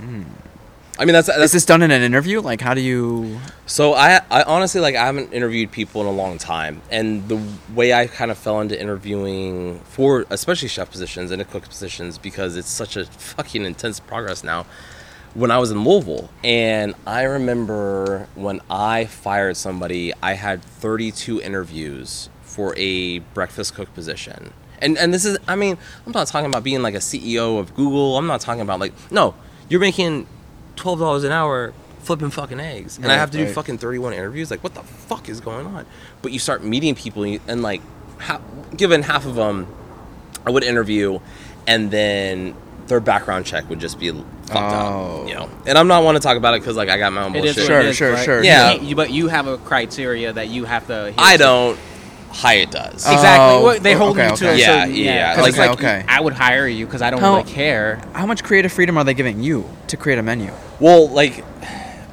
Hmm. 0.00 0.24
I 0.98 1.06
mean, 1.06 1.14
that's 1.14 1.28
Is 1.28 1.36
that's 1.36 1.52
this 1.52 1.64
done 1.64 1.82
in 1.82 1.90
an 1.90 2.02
interview? 2.02 2.40
Like, 2.40 2.60
how 2.60 2.74
do 2.74 2.80
you? 2.82 3.40
So 3.66 3.94
I, 3.94 4.20
I 4.30 4.42
honestly 4.42 4.80
like 4.80 4.94
I 4.94 5.06
haven't 5.06 5.32
interviewed 5.32 5.72
people 5.72 6.02
in 6.02 6.06
a 6.06 6.12
long 6.12 6.36
time, 6.36 6.82
and 6.90 7.26
the 7.28 7.40
way 7.74 7.94
I 7.94 8.06
kind 8.06 8.30
of 8.30 8.36
fell 8.36 8.60
into 8.60 8.78
interviewing 8.78 9.80
for 9.80 10.26
especially 10.28 10.68
chef 10.68 10.90
positions 10.90 11.30
and 11.30 11.48
cook 11.50 11.66
positions 11.66 12.18
because 12.18 12.56
it's 12.56 12.68
such 12.68 12.96
a 12.96 13.06
fucking 13.06 13.64
intense 13.64 14.00
progress 14.00 14.44
now. 14.44 14.66
When 15.34 15.50
I 15.50 15.58
was 15.58 15.70
in 15.70 15.82
Louisville, 15.82 16.28
and 16.44 16.94
I 17.06 17.22
remember 17.22 18.28
when 18.34 18.60
I 18.68 19.06
fired 19.06 19.56
somebody, 19.56 20.12
I 20.22 20.34
had 20.34 20.62
32 20.62 21.40
interviews 21.40 22.28
for 22.42 22.74
a 22.76 23.20
breakfast 23.20 23.74
cook 23.74 23.92
position. 23.94 24.52
And 24.80 24.98
and 24.98 25.14
this 25.14 25.24
is 25.24 25.38
I 25.48 25.56
mean, 25.56 25.78
I'm 26.04 26.12
not 26.12 26.26
talking 26.26 26.46
about 26.46 26.64
being 26.64 26.82
like 26.82 26.94
a 26.94 26.98
CEO 26.98 27.58
of 27.58 27.74
Google. 27.74 28.18
I'm 28.18 28.26
not 28.26 28.40
talking 28.40 28.60
about 28.60 28.80
like 28.80 28.92
no, 29.10 29.34
you're 29.68 29.80
making 29.80 30.26
twelve 30.76 30.98
dollars 30.98 31.24
an 31.24 31.32
hour 31.32 31.72
flipping 32.02 32.30
fucking 32.30 32.60
eggs, 32.60 32.98
and 32.98 33.06
I 33.10 33.14
have 33.14 33.30
to 33.30 33.38
do 33.38 33.44
right. 33.44 33.54
fucking 33.54 33.78
31 33.78 34.12
interviews. 34.12 34.50
Like, 34.50 34.62
what 34.62 34.74
the 34.74 34.82
fuck 34.82 35.28
is 35.28 35.40
going 35.40 35.66
on? 35.66 35.86
But 36.20 36.32
you 36.32 36.38
start 36.38 36.64
meeting 36.64 36.94
people, 36.94 37.22
and, 37.22 37.40
and 37.46 37.62
like, 37.62 37.80
ha- 38.18 38.40
given 38.76 39.02
half 39.02 39.24
of 39.24 39.34
them, 39.36 39.72
I 40.44 40.50
would 40.50 40.64
interview, 40.64 41.20
and 41.66 41.90
then 41.90 42.54
their 42.88 43.00
background 43.00 43.46
check 43.46 43.68
would 43.70 43.80
just 43.80 43.98
be 43.98 44.10
fucked 44.10 44.24
Oh. 44.74 45.22
up, 45.22 45.28
you 45.28 45.34
know. 45.34 45.48
And 45.66 45.78
I'm 45.78 45.88
not 45.88 46.04
want 46.04 46.16
to 46.16 46.20
talk 46.22 46.36
about 46.36 46.54
it 46.54 46.60
because 46.60 46.76
like 46.76 46.88
I 46.88 46.98
got 46.98 47.12
my 47.12 47.24
own 47.24 47.34
It 47.36 47.44
is 47.44 47.56
bullshit. 47.56 47.58
what 47.58 47.66
Sure, 47.66 47.80
is, 47.90 47.96
sure, 47.96 48.12
right? 48.12 48.24
sure. 48.24 48.44
Yeah. 48.44 48.72
You 48.72 48.94
but 48.96 49.10
you 49.10 49.28
have 49.28 49.46
a 49.46 49.56
criteria 49.58 50.32
that 50.32 50.48
you 50.48 50.64
have 50.64 50.86
to. 50.88 51.06
hit 51.06 51.14
I 51.18 51.32
to. 51.36 51.38
don't. 51.38 51.78
Hyatt 52.30 52.70
does. 52.70 53.04
Oh. 53.06 53.12
Exactly. 53.12 53.64
Well, 53.64 53.76
oh, 53.76 53.78
they 53.78 53.92
hold 53.92 54.16
okay, 54.18 54.30
you 54.30 54.36
to 54.36 54.44
okay. 54.48 54.54
a 54.54 54.58
Yeah, 54.58 54.80
certain, 54.84 54.94
yeah, 54.96 55.04
yeah. 55.04 55.34
'cause 55.34 55.48
it's 55.48 55.58
Okay, 55.58 55.68
like 55.68 55.78
okay. 55.78 56.04
I 56.08 56.20
would 56.20 56.32
hire 56.32 56.66
you 56.66 56.86
because 56.86 57.02
I 57.02 57.10
don't 57.10 57.20
How- 57.20 57.36
really 57.36 57.50
care. 57.50 58.00
How 58.14 58.24
much 58.24 58.42
creative 58.42 58.72
freedom 58.72 58.96
are 58.96 59.04
they 59.04 59.12
giving 59.14 59.42
you 59.42 59.68
to 59.88 59.96
create 59.98 60.18
a 60.18 60.22
menu? 60.22 60.50
Well, 60.80 61.08
like, 61.10 61.44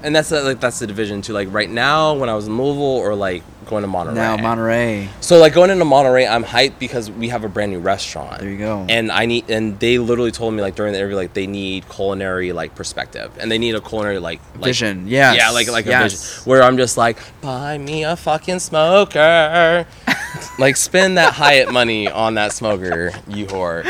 and 0.03 0.13
that's 0.13 0.27
the, 0.29 0.43
like 0.43 0.59
that's 0.59 0.79
the 0.79 0.87
division 0.87 1.21
too. 1.21 1.31
Like 1.31 1.47
right 1.51 1.69
now, 1.69 2.13
when 2.15 2.27
I 2.29 2.33
was 2.35 2.47
in 2.47 2.57
Louisville, 2.57 2.83
or 2.83 3.15
like 3.15 3.43
going 3.69 3.83
to 3.83 3.87
Monterey. 3.87 4.15
Now 4.15 4.35
Monterey. 4.35 5.07
So 5.21 5.37
like 5.39 5.53
going 5.53 5.69
into 5.69 5.85
Monterey, 5.85 6.27
I'm 6.27 6.43
hyped 6.43 6.79
because 6.79 7.09
we 7.09 7.29
have 7.29 7.43
a 7.43 7.49
brand 7.49 7.71
new 7.71 7.79
restaurant. 7.79 8.41
There 8.41 8.49
you 8.49 8.57
go. 8.57 8.85
And 8.89 9.11
I 9.11 9.25
need, 9.25 9.49
and 9.49 9.79
they 9.79 9.97
literally 9.99 10.31
told 10.31 10.53
me 10.53 10.61
like 10.61 10.75
during 10.75 10.91
the 10.93 10.99
interview, 10.99 11.15
like 11.15 11.33
they 11.33 11.47
need 11.47 11.87
culinary 11.89 12.51
like 12.51 12.75
perspective, 12.75 13.31
and 13.39 13.49
they 13.51 13.57
need 13.57 13.75
a 13.75 13.81
culinary 13.81 14.19
like, 14.19 14.41
like 14.55 14.65
Vision, 14.65 15.07
Yeah. 15.07 15.33
yeah, 15.33 15.51
like 15.51 15.69
like 15.71 15.85
a 15.85 15.99
vision. 16.03 16.19
Where 16.45 16.63
I'm 16.63 16.75
just 16.77 16.97
like, 16.97 17.17
buy 17.41 17.77
me 17.77 18.03
a 18.03 18.15
fucking 18.15 18.59
smoker, 18.59 19.85
like 20.59 20.75
spend 20.75 21.17
that 21.17 21.33
Hyatt 21.33 21.71
money 21.71 22.07
on 22.09 22.33
that 22.35 22.51
smoker, 22.51 23.11
you 23.27 23.45
whore. 23.45 23.85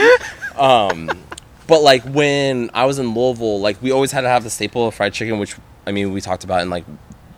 Um, 0.57 1.09
but 1.67 1.81
like 1.81 2.03
when 2.03 2.69
I 2.73 2.85
was 2.85 2.99
in 2.99 3.13
Louisville, 3.13 3.59
like 3.61 3.81
we 3.81 3.91
always 3.91 4.11
had 4.11 4.21
to 4.21 4.29
have 4.29 4.43
the 4.43 4.49
staple 4.49 4.87
of 4.87 4.93
fried 4.95 5.13
chicken, 5.13 5.39
which 5.39 5.55
I 5.87 5.91
mean 5.91 6.11
we 6.11 6.21
talked 6.21 6.43
about, 6.43 6.61
in 6.61 6.69
like 6.69 6.83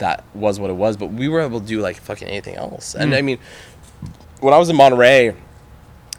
that 0.02 0.24
was 0.36 0.60
what 0.60 0.70
it 0.70 0.74
was. 0.76 0.98
But 0.98 1.08
we 1.08 1.28
were 1.30 1.40
able 1.42 1.60
to 1.62 1.66
do 1.66 1.80
like 1.82 1.96
fucking 1.98 2.28
anything 2.28 2.56
else. 2.56 2.94
And 2.94 3.14
Mm. 3.14 3.18
I 3.18 3.22
mean, 3.22 3.40
when 4.42 4.54
I 4.54 4.58
was 4.58 4.70
in 4.70 4.76
Monterey, 4.76 5.34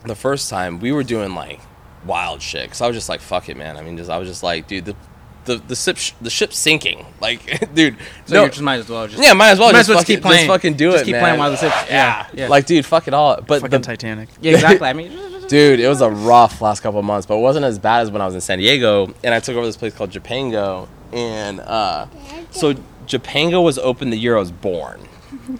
the 0.07 0.15
first 0.17 0.51
time 0.51 0.81
we 0.81 0.91
were 0.93 1.05
doing 1.05 1.35
like 1.35 1.61
wild 2.07 2.43
shit. 2.43 2.69
Cause 2.71 2.81
I 2.81 2.87
was 2.89 2.97
just 2.97 3.09
like, 3.09 3.21
fuck 3.21 3.49
it, 3.49 3.57
man. 3.57 3.77
I 3.77 3.83
mean, 3.83 3.97
just 3.97 4.11
I 4.11 4.19
was 4.19 4.29
just 4.29 4.43
like, 4.43 4.67
dude, 4.67 4.85
the 4.87 4.97
the 5.45 5.57
the 5.57 5.77
ship 5.77 5.99
the 6.21 6.31
ship's 6.31 6.57
sinking. 6.59 7.05
Like, 7.21 7.73
dude, 7.75 7.97
So 8.27 8.35
no, 8.35 8.43
you 8.45 8.49
just 8.51 8.63
might 8.63 8.81
as 8.81 8.89
well 8.89 9.07
just 9.07 9.23
yeah, 9.23 9.33
might 9.33 9.51
as 9.51 9.59
well 9.61 9.69
might 9.73 9.79
just, 9.79 9.91
as 9.91 9.95
well 9.95 9.99
fucking, 10.03 10.17
keep 10.17 10.23
playing. 10.23 10.47
just 10.47 10.49
fucking 10.49 10.75
do 10.75 10.91
Just 10.91 11.03
it, 11.03 11.07
keep 11.07 11.13
man. 11.13 11.23
playing 11.23 11.39
while 11.39 11.51
the 11.53 11.57
ship- 11.57 11.73
yeah, 11.89 12.27
yeah. 12.35 12.49
Like, 12.49 12.67
dude, 12.67 12.85
fuck 12.85 13.07
it 13.07 13.15
all. 13.15 13.37
But 13.37 13.61
Fucking 13.61 13.71
the, 13.71 13.79
Titanic. 13.87 14.29
yeah, 14.41 14.55
exactly. 14.55 14.89
I 14.89 14.93
mean, 14.93 15.13
Dude, 15.49 15.81
it 15.81 15.89
was 15.89 16.01
a 16.01 16.09
rough 16.11 16.61
last 16.63 16.81
couple 16.81 16.99
of 16.99 17.05
months, 17.05 17.27
but 17.27 17.37
it 17.37 17.41
wasn't 17.43 17.65
as 17.67 17.79
bad 17.79 18.01
as 18.03 18.11
when 18.11 18.23
I 18.23 18.27
was 18.27 18.35
in 18.35 18.41
San 18.41 18.59
Diego 18.59 19.13
and 19.23 19.35
I 19.35 19.41
took 19.41 19.55
over 19.57 19.67
this 19.67 19.77
place 19.77 19.93
called 19.95 20.11
Japengo. 20.11 20.89
And 21.13 21.61
uh, 21.61 22.07
so 22.51 22.75
Japengo 23.07 23.63
was 23.63 23.79
open 23.79 24.11
the 24.11 24.17
year 24.19 24.37
I 24.37 24.41
was 24.41 24.51
born 24.53 25.01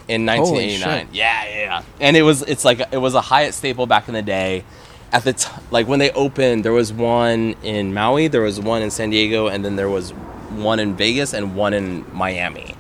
in 0.09 0.27
1989. 0.27 1.09
Yeah, 1.13 1.45
yeah, 1.45 1.59
yeah. 1.59 1.83
And 2.01 2.17
it 2.17 2.23
was 2.23 2.43
it's 2.43 2.65
like 2.65 2.81
it 2.93 2.99
was 2.99 3.15
a 3.15 3.21
Hyatt 3.21 3.55
staple 3.55 3.87
back 3.87 4.09
in 4.09 4.15
the 4.15 4.23
day. 4.23 4.65
At 5.13 5.25
the 5.25 5.35
t- 5.35 5.51
like 5.71 5.87
when 5.89 5.99
they 5.99 6.11
opened, 6.13 6.65
there 6.65 6.73
was 6.73 6.93
one 6.93 7.55
in 7.63 7.93
Maui, 7.93 8.29
there 8.29 8.41
was 8.41 8.59
one 8.61 8.81
in 8.83 8.91
San 8.91 9.11
Diego, 9.11 9.47
and 9.49 9.65
then 9.65 9.77
there 9.77 9.89
was 9.91 10.11
one 10.51 10.79
in 10.81 10.97
Vegas 10.97 11.35
and 11.35 11.55
one 11.55 11.75
in 11.75 12.05
Miami. 12.15 12.75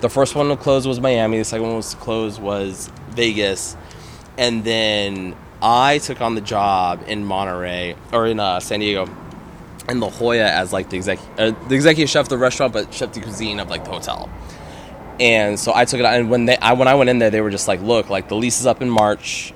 The 0.00 0.10
first 0.10 0.34
one 0.34 0.48
to 0.48 0.56
close 0.56 0.86
was 0.86 1.00
Miami. 1.00 1.38
The 1.38 1.44
second 1.44 1.66
one 1.66 1.76
was 1.76 1.90
to 1.92 1.96
close 1.96 2.38
was 2.40 2.90
Vegas, 3.10 3.76
and 4.36 4.64
then 4.64 5.36
I 5.62 5.98
took 5.98 6.20
on 6.20 6.34
the 6.34 6.40
job 6.40 7.04
in 7.06 7.24
Monterey 7.24 7.96
or 8.12 8.26
in 8.26 8.40
uh, 8.40 8.60
San 8.60 8.80
Diego, 8.80 9.06
in 9.88 10.00
La 10.00 10.10
Jolla 10.10 10.44
as 10.44 10.72
like 10.72 10.90
the 10.90 10.96
exec, 10.96 11.18
uh, 11.38 11.52
the 11.68 11.74
executive 11.74 12.10
chef 12.10 12.24
of 12.26 12.28
the 12.28 12.38
restaurant, 12.38 12.72
but 12.72 12.92
chef 12.92 13.12
de 13.12 13.20
cuisine 13.20 13.60
of 13.60 13.68
like 13.70 13.84
the 13.84 13.90
hotel. 13.90 14.30
And 15.18 15.58
so 15.58 15.72
I 15.74 15.84
took 15.84 16.00
it 16.00 16.04
on. 16.06 16.14
And 16.14 16.30
when 16.30 16.44
they, 16.46 16.56
I, 16.58 16.74
when 16.74 16.88
I 16.88 16.94
went 16.94 17.08
in 17.08 17.18
there, 17.18 17.30
they 17.30 17.40
were 17.40 17.50
just 17.50 17.68
like, 17.68 17.80
"Look, 17.80 18.10
like 18.10 18.28
the 18.28 18.36
lease 18.36 18.60
is 18.60 18.66
up 18.66 18.82
in 18.82 18.90
March. 18.90 19.54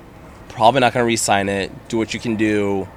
Probably 0.49 0.79
not 0.79 0.93
going 0.93 1.03
to 1.03 1.07
re-sign 1.07 1.49
it. 1.49 1.71
Do 1.87 1.97
what 1.97 2.13
you 2.13 2.19
can 2.19 2.35
do, 2.35 2.87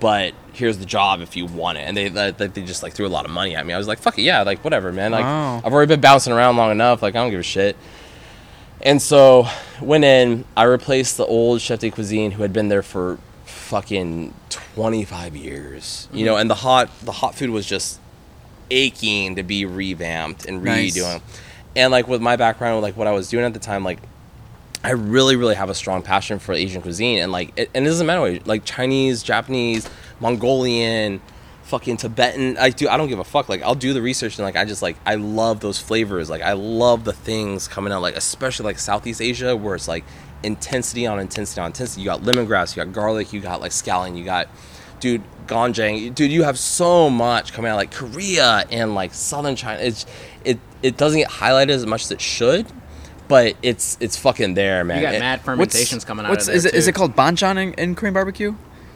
but 0.00 0.34
here's 0.52 0.78
the 0.78 0.84
job 0.84 1.20
if 1.20 1.36
you 1.36 1.46
want 1.46 1.78
it." 1.78 1.82
And 1.82 1.96
they, 1.96 2.08
they, 2.08 2.30
they 2.30 2.62
just 2.62 2.82
like 2.82 2.92
threw 2.92 3.06
a 3.06 3.08
lot 3.08 3.24
of 3.24 3.30
money 3.30 3.56
at 3.56 3.64
me. 3.64 3.72
I 3.72 3.78
was 3.78 3.88
like, 3.88 4.00
"Fuck 4.00 4.18
it, 4.18 4.22
yeah, 4.22 4.42
like 4.42 4.62
whatever, 4.62 4.92
man. 4.92 5.12
Like 5.12 5.24
Wow. 5.24 5.62
I've 5.64 5.72
already 5.72 5.88
been 5.88 6.00
bouncing 6.00 6.32
around 6.32 6.56
long 6.56 6.70
enough. 6.70 7.00
Like 7.00 7.14
I 7.14 7.18
don't 7.18 7.30
give 7.30 7.40
a 7.40 7.44
shit." 7.44 7.76
And 8.82 9.00
so 9.00 9.46
went 9.80 10.04
in. 10.04 10.44
I 10.56 10.64
replaced 10.64 11.16
the 11.16 11.24
old 11.24 11.62
chef 11.62 11.78
de 11.78 11.90
cuisine 11.90 12.32
who 12.32 12.42
had 12.42 12.52
been 12.52 12.68
there 12.68 12.82
for 12.82 13.18
fucking 13.74 14.32
25 14.50 15.34
years. 15.34 16.06
You 16.12 16.24
know, 16.24 16.36
and 16.36 16.48
the 16.48 16.54
hot 16.54 16.88
the 17.02 17.10
hot 17.10 17.34
food 17.34 17.50
was 17.50 17.66
just 17.66 17.98
aching 18.70 19.34
to 19.34 19.42
be 19.42 19.66
revamped 19.66 20.46
and 20.46 20.62
Nice. 20.62 20.96
redoing. 20.96 21.20
And 21.74 21.90
like 21.90 22.06
with 22.06 22.22
my 22.22 22.36
background, 22.36 22.82
like 22.82 22.96
what 22.96 23.08
I 23.08 23.12
was 23.12 23.28
doing 23.28 23.44
at 23.44 23.52
the 23.52 23.58
time, 23.58 23.82
like 23.82 23.98
I 24.84 24.90
really, 24.90 25.34
really 25.34 25.56
have 25.56 25.70
a 25.70 25.74
strong 25.74 26.02
passion 26.02 26.38
for 26.38 26.52
Asian 26.52 26.82
cuisine, 26.82 27.18
and 27.18 27.32
like, 27.32 27.52
it, 27.58 27.68
and 27.74 27.84
it 27.84 27.88
doesn't 27.88 28.06
matter 28.06 28.38
like 28.44 28.64
Chinese, 28.64 29.24
Japanese, 29.24 29.88
Mongolian, 30.20 31.20
fucking 31.64 31.96
Tibetan. 31.96 32.56
I 32.58 32.70
do. 32.70 32.88
I 32.88 32.96
don't 32.96 33.08
give 33.08 33.18
a 33.18 33.24
fuck. 33.24 33.48
Like 33.48 33.62
I'll 33.62 33.74
do 33.74 33.92
the 33.92 34.02
research, 34.02 34.38
and 34.38 34.44
like 34.44 34.54
I 34.56 34.66
just 34.66 34.82
like 34.82 34.96
I 35.04 35.16
love 35.16 35.58
those 35.58 35.80
flavors. 35.80 36.30
Like 36.30 36.42
I 36.42 36.52
love 36.52 37.02
the 37.02 37.12
things 37.12 37.66
coming 37.66 37.92
out, 37.92 38.02
like 38.02 38.14
especially 38.14 38.66
like 38.66 38.78
Southeast 38.78 39.20
Asia, 39.20 39.56
where 39.56 39.74
it's 39.74 39.88
like 39.88 40.04
intensity 40.44 41.06
on 41.06 41.18
intensity 41.18 41.60
on 41.60 41.66
intensity. 41.68 42.02
You 42.02 42.06
got 42.06 42.20
lemongrass, 42.22 42.76
you 42.76 42.84
got 42.84 42.92
garlic, 42.92 43.32
you 43.32 43.40
got 43.40 43.60
like 43.60 43.72
scallion, 43.72 44.16
you 44.16 44.24
got 44.24 44.48
dude 45.00 45.22
ganjang 45.46 46.14
dude 46.14 46.30
you 46.32 46.44
have 46.44 46.58
so 46.58 47.10
much 47.10 47.52
coming 47.52 47.70
out 47.70 47.76
like 47.76 47.90
korea 47.90 48.64
and 48.70 48.94
like 48.94 49.12
southern 49.12 49.54
china 49.54 49.78
it's 49.82 50.06
it 50.44 50.58
it 50.82 50.96
doesn't 50.96 51.18
get 51.18 51.28
highlighted 51.28 51.70
as 51.70 51.84
much 51.84 52.04
as 52.04 52.10
it 52.10 52.20
should 52.20 52.66
but 53.28 53.54
it's 53.62 53.98
it's 54.00 54.16
fucking 54.16 54.54
there 54.54 54.84
man 54.84 54.98
You 54.98 55.02
got 55.02 55.14
It- 55.14 55.20
mad 55.20 55.40
fermentations 55.42 56.04
coming 56.06 56.24
out 56.24 56.30
what's, 56.30 56.44
of 56.44 56.46
there 56.48 56.56
is 56.56 56.64
it, 56.64 56.74
is 56.74 56.88
it 56.88 56.94
called 56.94 57.14
banchan 57.14 57.58
in, 57.62 57.74
in 57.74 57.94
Korean 57.94 58.14
barbecue? 58.14 58.54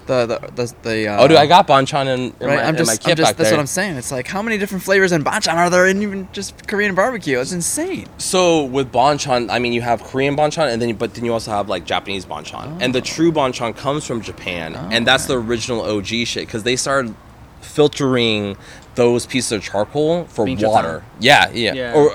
The 0.08 0.26
the 0.26 0.38
the, 0.56 0.74
the 0.82 1.08
uh, 1.08 1.22
oh 1.22 1.28
dude 1.28 1.36
i 1.36 1.46
got 1.46 1.68
banchan 1.68 2.06
in, 2.06 2.20
in, 2.20 2.32
right. 2.40 2.56
my, 2.56 2.62
I'm 2.62 2.74
in 2.76 2.86
my 2.86 2.94
just, 2.94 3.02
kit 3.02 3.10
I'm 3.10 3.16
just 3.18 3.28
back 3.28 3.36
that's 3.36 3.50
there 3.50 3.58
what 3.58 3.60
I'm 3.60 3.66
saying. 3.66 3.96
It's 3.98 4.10
like 4.10 4.26
how 4.26 4.40
many 4.40 4.56
different 4.56 4.82
flavors 4.82 5.12
in 5.12 5.22
banchan 5.22 5.52
are 5.54 5.68
there 5.68 5.86
in 5.86 6.00
even 6.02 6.28
just 6.32 6.66
Korean 6.66 6.94
barbecue? 6.94 7.38
It's 7.38 7.52
insane. 7.52 8.06
so 8.16 8.64
with 8.64 8.90
banchan 8.90 9.50
i 9.50 9.58
mean 9.58 9.74
you 9.74 9.82
have 9.82 10.02
korean 10.02 10.34
banchan 10.34 10.72
and 10.72 10.80
then 10.80 10.94
but 10.96 11.12
then 11.14 11.26
you 11.26 11.32
also 11.32 11.50
have 11.50 11.68
like 11.68 11.84
japanese 11.84 12.24
banchan 12.24 12.78
and 12.80 12.94
the 12.94 13.02
true 13.02 13.30
banchan 13.30 13.76
comes 13.76 14.06
from 14.06 14.22
japan 14.22 14.74
and 14.94 15.06
that's 15.06 15.26
the 15.26 15.38
original 15.38 15.82
og 15.82 16.06
shit 16.06 16.46
because 16.46 16.62
they 16.62 16.74
started 16.74 17.14
filtering 17.60 18.56
those 18.94 19.26
pieces 19.26 19.52
of 19.52 19.62
charcoal 19.62 20.24
for 20.24 20.46
Bincha 20.46 20.68
water 20.68 21.00
tang. 21.00 21.08
yeah, 21.20 21.50
yeah 21.52 21.74
Yeah. 21.74 21.94
or 21.94 22.12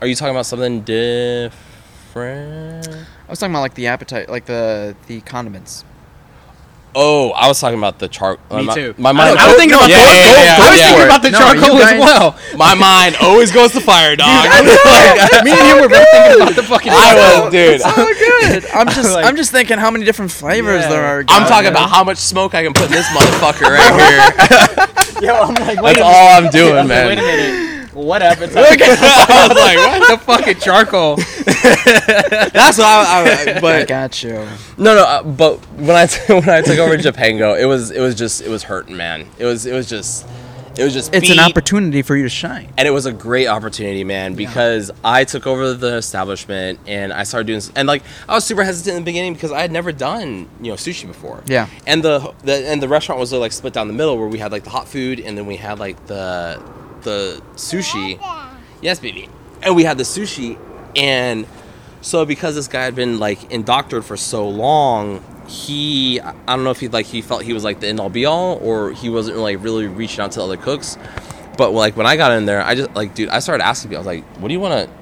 are 0.00 0.08
you 0.08 0.16
talking 0.16 0.34
about 0.34 0.46
something 0.46 0.80
different 0.80 1.54
I 3.26 3.30
was 3.30 3.38
talking 3.38 3.52
about 3.54 3.62
like 3.62 3.74
the 3.74 3.86
appetite, 3.86 4.28
like 4.28 4.44
the 4.46 4.94
the 5.06 5.20
condiments. 5.22 5.84
Oh, 6.96 7.30
I 7.32 7.48
was 7.48 7.58
talking 7.60 7.76
about 7.78 7.98
the 7.98 8.06
char. 8.06 8.38
Uh, 8.50 8.58
Me 8.58 8.64
my, 8.66 8.74
too. 8.74 8.94
My 8.98 9.10
I 9.10 9.12
mind. 9.12 9.30
was- 9.34 9.42
I 9.42 9.46
was 9.48 9.56
thinking 9.56 9.76
about 9.76 9.90
yeah, 9.90 9.98
the- 9.98 10.14
yeah, 10.14 10.44
yeah, 10.44 10.56
I 10.62 10.70
was 10.70 10.80
thinking 10.80 11.04
about 11.06 11.22
the 11.22 11.30
No, 11.30 11.38
charcoal 11.38 11.74
you 11.76 11.82
as 11.82 11.98
well. 12.00 12.38
My 12.56 12.74
mind 12.74 13.16
always 13.20 13.50
goes 13.50 13.72
to 13.72 13.80
fire, 13.80 14.14
dog. 14.14 14.44
Me 15.44 15.50
and 15.50 15.66
him 15.66 15.80
were 15.82 15.88
both 15.88 16.06
thinking 16.12 16.42
about 16.42 16.54
the 16.54 16.62
fucking. 16.62 16.92
I 16.94 17.40
was, 17.42 17.50
dude. 17.52 17.80
Oh, 17.84 18.14
good. 18.14 18.66
I'm 18.70 18.86
just 18.94 19.12
Like- 19.12 19.24
I'm 19.24 19.34
just 19.36 19.50
thinking 19.50 19.78
how 19.78 19.90
many 19.90 20.04
different 20.04 20.30
flavors 20.30 20.82
Yeah. 20.82 20.88
there 20.90 21.04
are. 21.04 21.18
I'm 21.26 21.42
guys. 21.42 21.48
talking 21.48 21.70
about 21.70 21.90
how 21.90 22.04
much 22.04 22.18
smoke 22.18 22.54
I 22.54 22.62
can 22.62 22.72
put 22.72 22.86
in 22.86 22.92
this 22.92 23.06
motherfucker 23.08 23.74
right 23.74 23.94
here. 25.18 25.26
Yo, 25.28 25.34
I'm 25.34 25.54
like, 25.54 25.80
wait 25.82 25.96
That's 25.96 26.00
a 26.00 26.04
all 26.04 26.28
I'm 26.44 26.50
doing, 26.50 26.86
man. 26.86 27.06
Wait 27.08 27.18
a 27.18 27.22
minute. 27.22 27.73
What 27.94 28.22
appetite? 28.22 28.56
I 28.82 29.46
was 29.48 29.56
like, 29.56 29.78
what? 29.78 30.10
the 30.10 30.24
fucking 30.24 30.60
charcoal. 30.60 31.16
That's 32.52 32.78
what 32.78 32.86
I. 32.86 33.46
I 33.52 33.56
I 33.56 33.60
but 33.60 33.88
got 33.88 34.22
you. 34.22 34.32
no, 34.76 34.94
no. 34.94 35.04
Uh, 35.04 35.22
but 35.22 35.58
when 35.76 35.96
I 35.96 36.06
t- 36.06 36.20
when 36.34 36.48
I 36.48 36.60
took 36.60 36.78
over 36.78 36.96
Japengo, 36.96 37.58
it 37.58 37.66
was 37.66 37.90
it 37.90 38.00
was 38.00 38.14
just 38.14 38.42
it 38.42 38.48
was 38.48 38.64
hurting, 38.64 38.96
man. 38.96 39.26
It 39.38 39.44
was 39.44 39.64
it 39.64 39.72
was 39.72 39.88
just 39.88 40.26
it 40.76 40.82
was 40.82 40.92
just. 40.92 41.14
It's 41.14 41.30
an 41.30 41.38
opportunity 41.38 42.02
for 42.02 42.16
you 42.16 42.24
to 42.24 42.28
shine. 42.28 42.72
and 42.76 42.88
it 42.88 42.90
was 42.90 43.06
a 43.06 43.12
great 43.12 43.46
opportunity, 43.46 44.02
man, 44.02 44.34
because 44.34 44.90
I 45.04 45.24
took 45.24 45.46
over 45.46 45.72
the 45.74 45.96
establishment 45.96 46.80
and 46.86 47.12
I 47.12 47.22
started 47.22 47.46
doing, 47.46 47.62
and 47.76 47.86
like 47.86 48.02
I 48.28 48.34
was 48.34 48.44
super 48.44 48.64
hesitant 48.64 48.96
in 48.96 49.02
the 49.02 49.06
beginning 49.06 49.34
because 49.34 49.52
I 49.52 49.60
had 49.60 49.70
never 49.70 49.92
done 49.92 50.48
you 50.60 50.70
know 50.72 50.74
sushi 50.74 51.06
before. 51.06 51.44
Yeah. 51.46 51.68
And 51.86 52.02
the, 52.02 52.34
the 52.42 52.66
and 52.68 52.82
the 52.82 52.88
restaurant 52.88 53.20
was 53.20 53.32
like 53.32 53.52
split 53.52 53.72
down 53.72 53.86
the 53.86 53.94
middle 53.94 54.18
where 54.18 54.26
we 54.28 54.38
had 54.38 54.50
like 54.50 54.64
the 54.64 54.70
hot 54.70 54.88
food 54.88 55.20
and 55.20 55.38
then 55.38 55.46
we 55.46 55.56
had 55.56 55.78
like 55.78 56.06
the 56.06 56.60
the 57.04 57.42
sushi. 57.54 58.18
Yes, 58.82 58.98
baby. 58.98 59.28
And 59.62 59.76
we 59.76 59.84
had 59.84 59.96
the 59.96 60.04
sushi, 60.04 60.58
and 60.96 61.46
so 62.04 62.26
because 62.26 62.54
this 62.54 62.68
guy 62.68 62.82
had 62.82 62.94
been 62.94 63.18
like 63.18 63.50
indoctored 63.50 64.04
for 64.04 64.16
so 64.16 64.46
long, 64.46 65.24
he 65.48 66.20
I 66.20 66.34
don't 66.46 66.64
know 66.64 66.70
if 66.70 66.80
he 66.80 66.88
like 66.88 67.06
he 67.06 67.22
felt 67.22 67.42
he 67.42 67.54
was 67.54 67.64
like 67.64 67.80
the 67.80 67.88
end 67.88 67.98
all 67.98 68.10
be 68.10 68.26
all 68.26 68.58
or 68.62 68.92
he 68.92 69.08
wasn't 69.08 69.38
like 69.38 69.62
really 69.62 69.86
reaching 69.86 70.20
out 70.20 70.32
to 70.32 70.42
other 70.42 70.58
cooks. 70.58 70.98
But 71.56 71.70
like 71.72 71.96
when 71.96 72.06
I 72.06 72.16
got 72.16 72.32
in 72.32 72.44
there, 72.44 72.62
I 72.62 72.74
just 72.74 72.94
like 72.94 73.14
dude, 73.14 73.30
I 73.30 73.38
started 73.38 73.64
asking 73.64 73.90
people. 73.90 74.06
I 74.08 74.12
was 74.12 74.18
like, 74.18 74.24
"What 74.38 74.48
do 74.48 74.54
you 74.54 74.60
want 74.60 74.88
to?" 74.88 74.94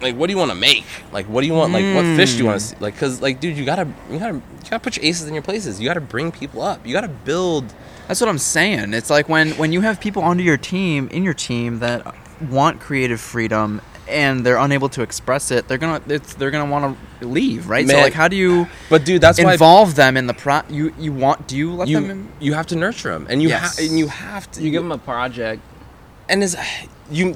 Like 0.00 0.16
what 0.16 0.28
do 0.28 0.32
you 0.32 0.38
want 0.38 0.50
to 0.50 0.56
make? 0.56 0.84
Like 1.12 1.26
what 1.26 1.42
do 1.42 1.46
you 1.46 1.54
want? 1.54 1.72
Like 1.72 1.94
what 1.94 2.04
fish 2.16 2.32
do 2.32 2.38
you 2.38 2.46
want 2.46 2.60
to 2.60 2.66
mm. 2.66 2.70
see? 2.70 2.76
Like 2.80 2.96
cuz 2.96 3.20
like 3.20 3.40
dude, 3.40 3.56
you 3.56 3.64
got 3.64 3.76
to 3.76 3.88
you 4.10 4.18
got 4.18 4.28
to 4.28 4.34
you 4.34 4.70
got 4.70 4.70
to 4.70 4.80
put 4.80 4.96
your 4.96 5.04
aces 5.04 5.26
in 5.26 5.34
your 5.34 5.42
places. 5.42 5.80
You 5.80 5.86
got 5.86 5.94
to 5.94 6.00
bring 6.00 6.32
people 6.32 6.62
up. 6.62 6.86
You 6.86 6.92
got 6.92 7.02
to 7.02 7.08
build 7.08 7.72
That's 8.08 8.20
what 8.20 8.28
I'm 8.28 8.38
saying. 8.38 8.94
It's 8.94 9.10
like 9.10 9.28
when 9.28 9.50
when 9.52 9.72
you 9.72 9.80
have 9.82 10.00
people 10.00 10.22
onto 10.22 10.42
your 10.42 10.56
team 10.56 11.08
in 11.10 11.24
your 11.24 11.34
team 11.34 11.80
that 11.80 12.14
want 12.50 12.80
creative 12.80 13.20
freedom 13.20 13.80
and 14.08 14.46
they're 14.46 14.58
unable 14.58 14.88
to 14.90 15.02
express 15.02 15.50
it, 15.50 15.66
they're 15.66 15.78
gonna 15.78 16.00
it's, 16.08 16.34
they're 16.34 16.52
gonna 16.52 16.70
want 16.70 16.96
to 17.20 17.26
leave, 17.26 17.68
right? 17.68 17.88
so 17.88 17.96
like, 17.96 18.12
how 18.12 18.28
do 18.28 18.36
you 18.36 18.68
But 18.88 19.04
dude, 19.04 19.20
that's 19.20 19.42
why 19.42 19.52
involve 19.54 19.96
them 19.96 20.16
in 20.16 20.26
the 20.28 20.34
pro? 20.34 20.60
You 20.70 20.94
you 20.98 21.12
want? 21.12 21.48
Do 21.48 21.56
you 21.56 21.72
let 21.74 21.88
them? 21.88 22.04
you 22.04 22.10
In? 22.10 22.28
you 22.38 22.54
have 22.54 22.66
to 22.68 22.76
nurture 22.76 23.10
them, 23.10 23.26
and 23.28 23.42
you 23.42 23.48
Yes. 23.48 23.78
ha- 23.78 23.84
and 23.84 23.98
you 23.98 24.06
have 24.06 24.48
to 24.52 24.62
You 24.62 24.70
give 24.70 24.82
them 24.82 24.92
a 24.92 24.98
project. 24.98 25.60
and 26.28 26.42
is 26.44 26.56
you 27.10 27.34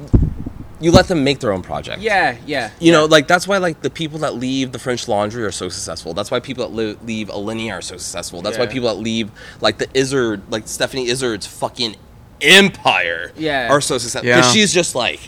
you 0.80 0.90
let 0.90 1.08
them 1.08 1.22
make 1.24 1.40
their 1.40 1.52
own 1.52 1.62
project. 1.62 2.00
Yeah, 2.02 2.36
yeah. 2.46 2.70
You 2.80 2.90
know, 2.92 3.04
like 3.04 3.26
that's 3.28 3.46
why 3.46 3.58
like 3.58 3.82
the 3.82 3.90
people 3.90 4.18
that 4.20 4.34
leave 4.34 4.72
the 4.72 4.78
French 4.78 5.06
Laundry 5.08 5.44
are 5.44 5.50
so 5.52 5.68
successful. 5.68 6.14
That's 6.14 6.30
why 6.30 6.40
people 6.40 6.66
that 6.68 6.74
li- 6.74 6.96
leave 7.04 7.28
Alinea 7.28 7.72
are 7.74 7.82
so 7.82 7.96
successful. 7.96 8.42
That's 8.42 8.56
why 8.58 8.66
people 8.66 8.88
that 8.88 9.00
leave 9.00 9.30
like 9.60 9.78
the 9.78 9.88
Izard, 9.94 10.42
like 10.50 10.66
Stephanie 10.66 11.08
Izard's 11.08 11.46
fucking 11.46 11.96
empire, 12.40 13.32
Yeah. 13.36 13.68
are 13.70 13.80
so 13.80 13.98
successful 13.98 14.28
Yeah. 14.28 14.36
because 14.36 14.52
she's 14.52 14.72
just 14.72 14.94
like 14.94 15.20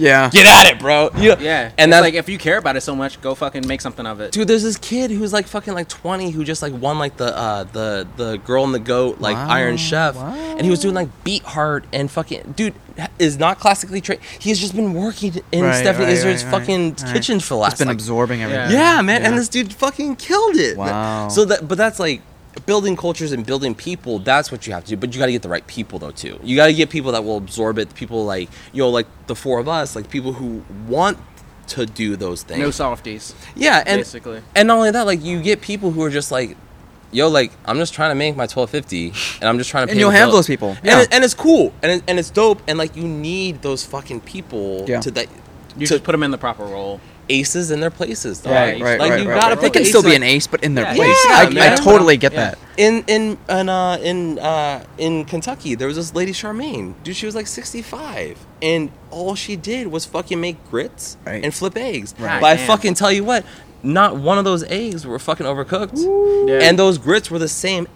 Yeah. 0.00 0.30
get 0.30 0.46
at 0.46 0.72
it, 0.72 0.80
bro. 0.80 1.10
You 1.16 1.30
know? 1.30 1.36
Yeah, 1.40 1.62
and 1.64 1.74
and 1.78 1.92
that's 1.92 2.02
like 2.02 2.14
if 2.14 2.28
you 2.28 2.38
care 2.38 2.58
about 2.58 2.76
it 2.76 2.80
so 2.80 2.96
much, 2.96 3.20
go 3.20 3.34
fucking 3.34 3.66
make 3.66 3.80
something 3.80 4.06
of 4.06 4.20
it. 4.20 4.32
Dude, 4.32 4.48
there's 4.48 4.62
this 4.62 4.76
kid 4.76 5.10
who's 5.10 5.32
like 5.32 5.46
fucking 5.46 5.74
like 5.74 5.88
20 5.88 6.30
who 6.30 6.44
just 6.44 6.62
like 6.62 6.72
won 6.72 6.98
like 6.98 7.16
the 7.16 7.36
uh 7.36 7.64
the 7.64 8.06
the 8.16 8.38
girl 8.38 8.64
and 8.64 8.74
the 8.74 8.78
goat 8.78 9.20
like 9.20 9.36
Wow, 9.36 9.48
Iron 9.50 9.76
Chef 9.76 10.16
wow. 10.16 10.32
and 10.34 10.62
he 10.62 10.70
was 10.70 10.80
doing 10.80 10.94
like 10.94 11.08
beat 11.24 11.42
heart 11.42 11.84
and 11.92 12.10
fucking 12.10 12.52
dude 12.56 12.74
is 13.18 13.38
not 13.38 13.58
classically 13.58 14.00
trained. 14.00 14.22
He's 14.38 14.58
just 14.58 14.74
been 14.74 14.94
working 14.94 15.40
in 15.52 15.64
Right, 15.64 15.74
Stephanie 15.74 16.06
right, 16.06 16.12
Izard's 16.14 16.44
right, 16.44 16.52
right, 16.52 16.60
fucking 16.60 16.88
right. 17.02 17.12
kitchen 17.14 17.40
for 17.40 17.54
the 17.54 17.56
last 17.56 17.72
It's 17.72 17.78
been 17.80 17.88
like, 17.88 17.94
absorbing 17.96 18.42
everything. 18.42 18.72
yeah, 18.72 19.00
man, 19.02 19.22
and 19.22 19.38
this 19.38 19.48
dude 19.48 19.72
fucking 19.72 20.16
killed 20.16 20.56
it. 20.56 20.76
Wow. 20.76 21.28
So 21.28 21.44
that 21.46 21.66
but 21.68 21.78
that's 21.78 21.98
like 21.98 22.22
building 22.66 22.96
cultures 22.96 23.32
and 23.32 23.44
building 23.46 23.74
people, 23.74 24.18
that's 24.18 24.50
what 24.50 24.66
you 24.66 24.72
have 24.72 24.84
to 24.84 24.90
do. 24.90 24.96
But 24.96 25.14
you 25.14 25.18
got 25.18 25.26
to 25.26 25.32
get 25.32 25.42
the 25.42 25.48
right 25.48 25.66
people 25.66 25.98
though 25.98 26.10
too. 26.10 26.38
You 26.42 26.56
got 26.56 26.66
to 26.66 26.72
get 26.74 26.90
people 26.90 27.12
that 27.12 27.24
will 27.24 27.36
absorb 27.36 27.78
it, 27.78 27.94
people 27.94 28.24
like, 28.24 28.48
you 28.72 28.82
know, 28.82 28.90
like 28.90 29.06
the 29.26 29.34
four 29.36 29.58
of 29.58 29.68
us, 29.68 29.94
like 29.96 30.10
people 30.10 30.32
who 30.32 30.64
want 30.86 31.18
to 31.68 31.86
do 31.86 32.16
those 32.16 32.42
things. 32.42 32.60
No 32.60 32.70
softies, 32.70 33.34
Yeah, 33.54 33.82
and 33.86 34.00
basically. 34.00 34.42
and 34.56 34.66
not 34.68 34.78
only 34.78 34.90
that, 34.90 35.06
like 35.06 35.22
you 35.22 35.40
get 35.40 35.60
people 35.60 35.92
who 35.92 36.02
are 36.02 36.10
just 36.10 36.32
like, 36.32 36.56
yo, 37.12 37.28
like 37.28 37.52
I'm 37.64 37.76
just 37.78 37.94
trying 37.94 38.10
to 38.10 38.16
make 38.16 38.34
my 38.34 38.42
1250, 38.48 39.38
and 39.40 39.48
I'm 39.48 39.56
just 39.58 39.70
trying 39.70 39.86
to. 39.86 39.92
And 39.92 40.00
you'll 40.00 40.10
have 40.10 40.26
bill. 40.28 40.36
those 40.38 40.46
people. 40.48 40.70
and, 40.82 41.02
it, 41.02 41.08
and 41.12 41.22
it's 41.22 41.34
cool, 41.34 41.72
and 41.82 41.92
it, 41.92 42.02
and 42.08 42.18
it's 42.18 42.30
dope, 42.30 42.60
and 42.66 42.76
like 42.78 42.96
you 42.96 43.04
need 43.04 43.62
those 43.62 43.84
fucking 43.84 44.22
people 44.22 44.84
Yeah. 44.88 45.00
to 45.00 45.10
that. 45.12 45.28
You 45.76 45.86
to 45.86 45.92
just 45.94 46.02
put 46.04 46.10
them 46.12 46.24
in 46.24 46.32
the 46.32 46.38
proper 46.38 46.64
role. 46.64 47.00
Aces 47.30 47.70
in 47.70 47.80
their 47.80 47.90
places, 47.90 48.40
dog. 48.40 48.52
Right, 48.52 48.80
Right, 48.82 48.98
Like 49.00 49.10
right, 49.12 49.22
you 49.22 49.28
right, 49.30 49.34
gotta 49.40 49.54
right. 49.54 49.62
put 49.62 49.72
They 49.72 49.78
can 49.80 49.84
still 49.88 50.02
be 50.02 50.14
an 50.14 50.22
ace, 50.22 50.46
but 50.46 50.62
in 50.64 50.74
their 50.74 50.84
Yeah, 50.84 50.94
place. 50.94 51.16
yeah, 51.28 51.62
I, 51.62 51.72
I 51.72 51.76
totally 51.76 52.16
get 52.16 52.32
Yeah. 52.32 52.50
that. 52.50 52.58
In 52.76 53.04
in 53.06 53.38
in 53.48 53.68
uh, 53.68 53.98
in 54.02 54.38
uh, 54.38 54.84
in 54.98 55.24
Kentucky, 55.24 55.74
there 55.74 55.86
was 55.88 55.96
this 55.96 56.14
lady 56.14 56.32
Charmaine. 56.32 56.94
Dude, 57.04 57.16
she 57.16 57.26
was 57.26 57.34
like 57.34 57.46
65, 57.46 58.38
and 58.62 58.90
all 59.10 59.34
she 59.34 59.56
did 59.56 59.86
was 59.88 60.04
fucking 60.04 60.40
make 60.40 60.56
grits 60.70 61.16
Right. 61.24 61.42
and 61.44 61.54
flip 61.54 61.76
eggs. 61.76 62.14
Right. 62.18 62.40
But 62.40 62.46
I 62.48 62.56
Damn. 62.56 62.66
fucking 62.66 62.94
tell 62.94 63.12
you 63.12 63.24
what, 63.24 63.44
not 63.82 64.16
one 64.16 64.38
of 64.38 64.44
those 64.44 64.64
eggs 64.64 65.06
were 65.06 65.18
fucking 65.18 65.46
overcooked, 65.46 65.96
Yeah. 66.48 66.60
and 66.68 66.78
those 66.78 66.98
grits 66.98 67.30
were 67.30 67.38
the 67.38 67.48
same 67.48 67.86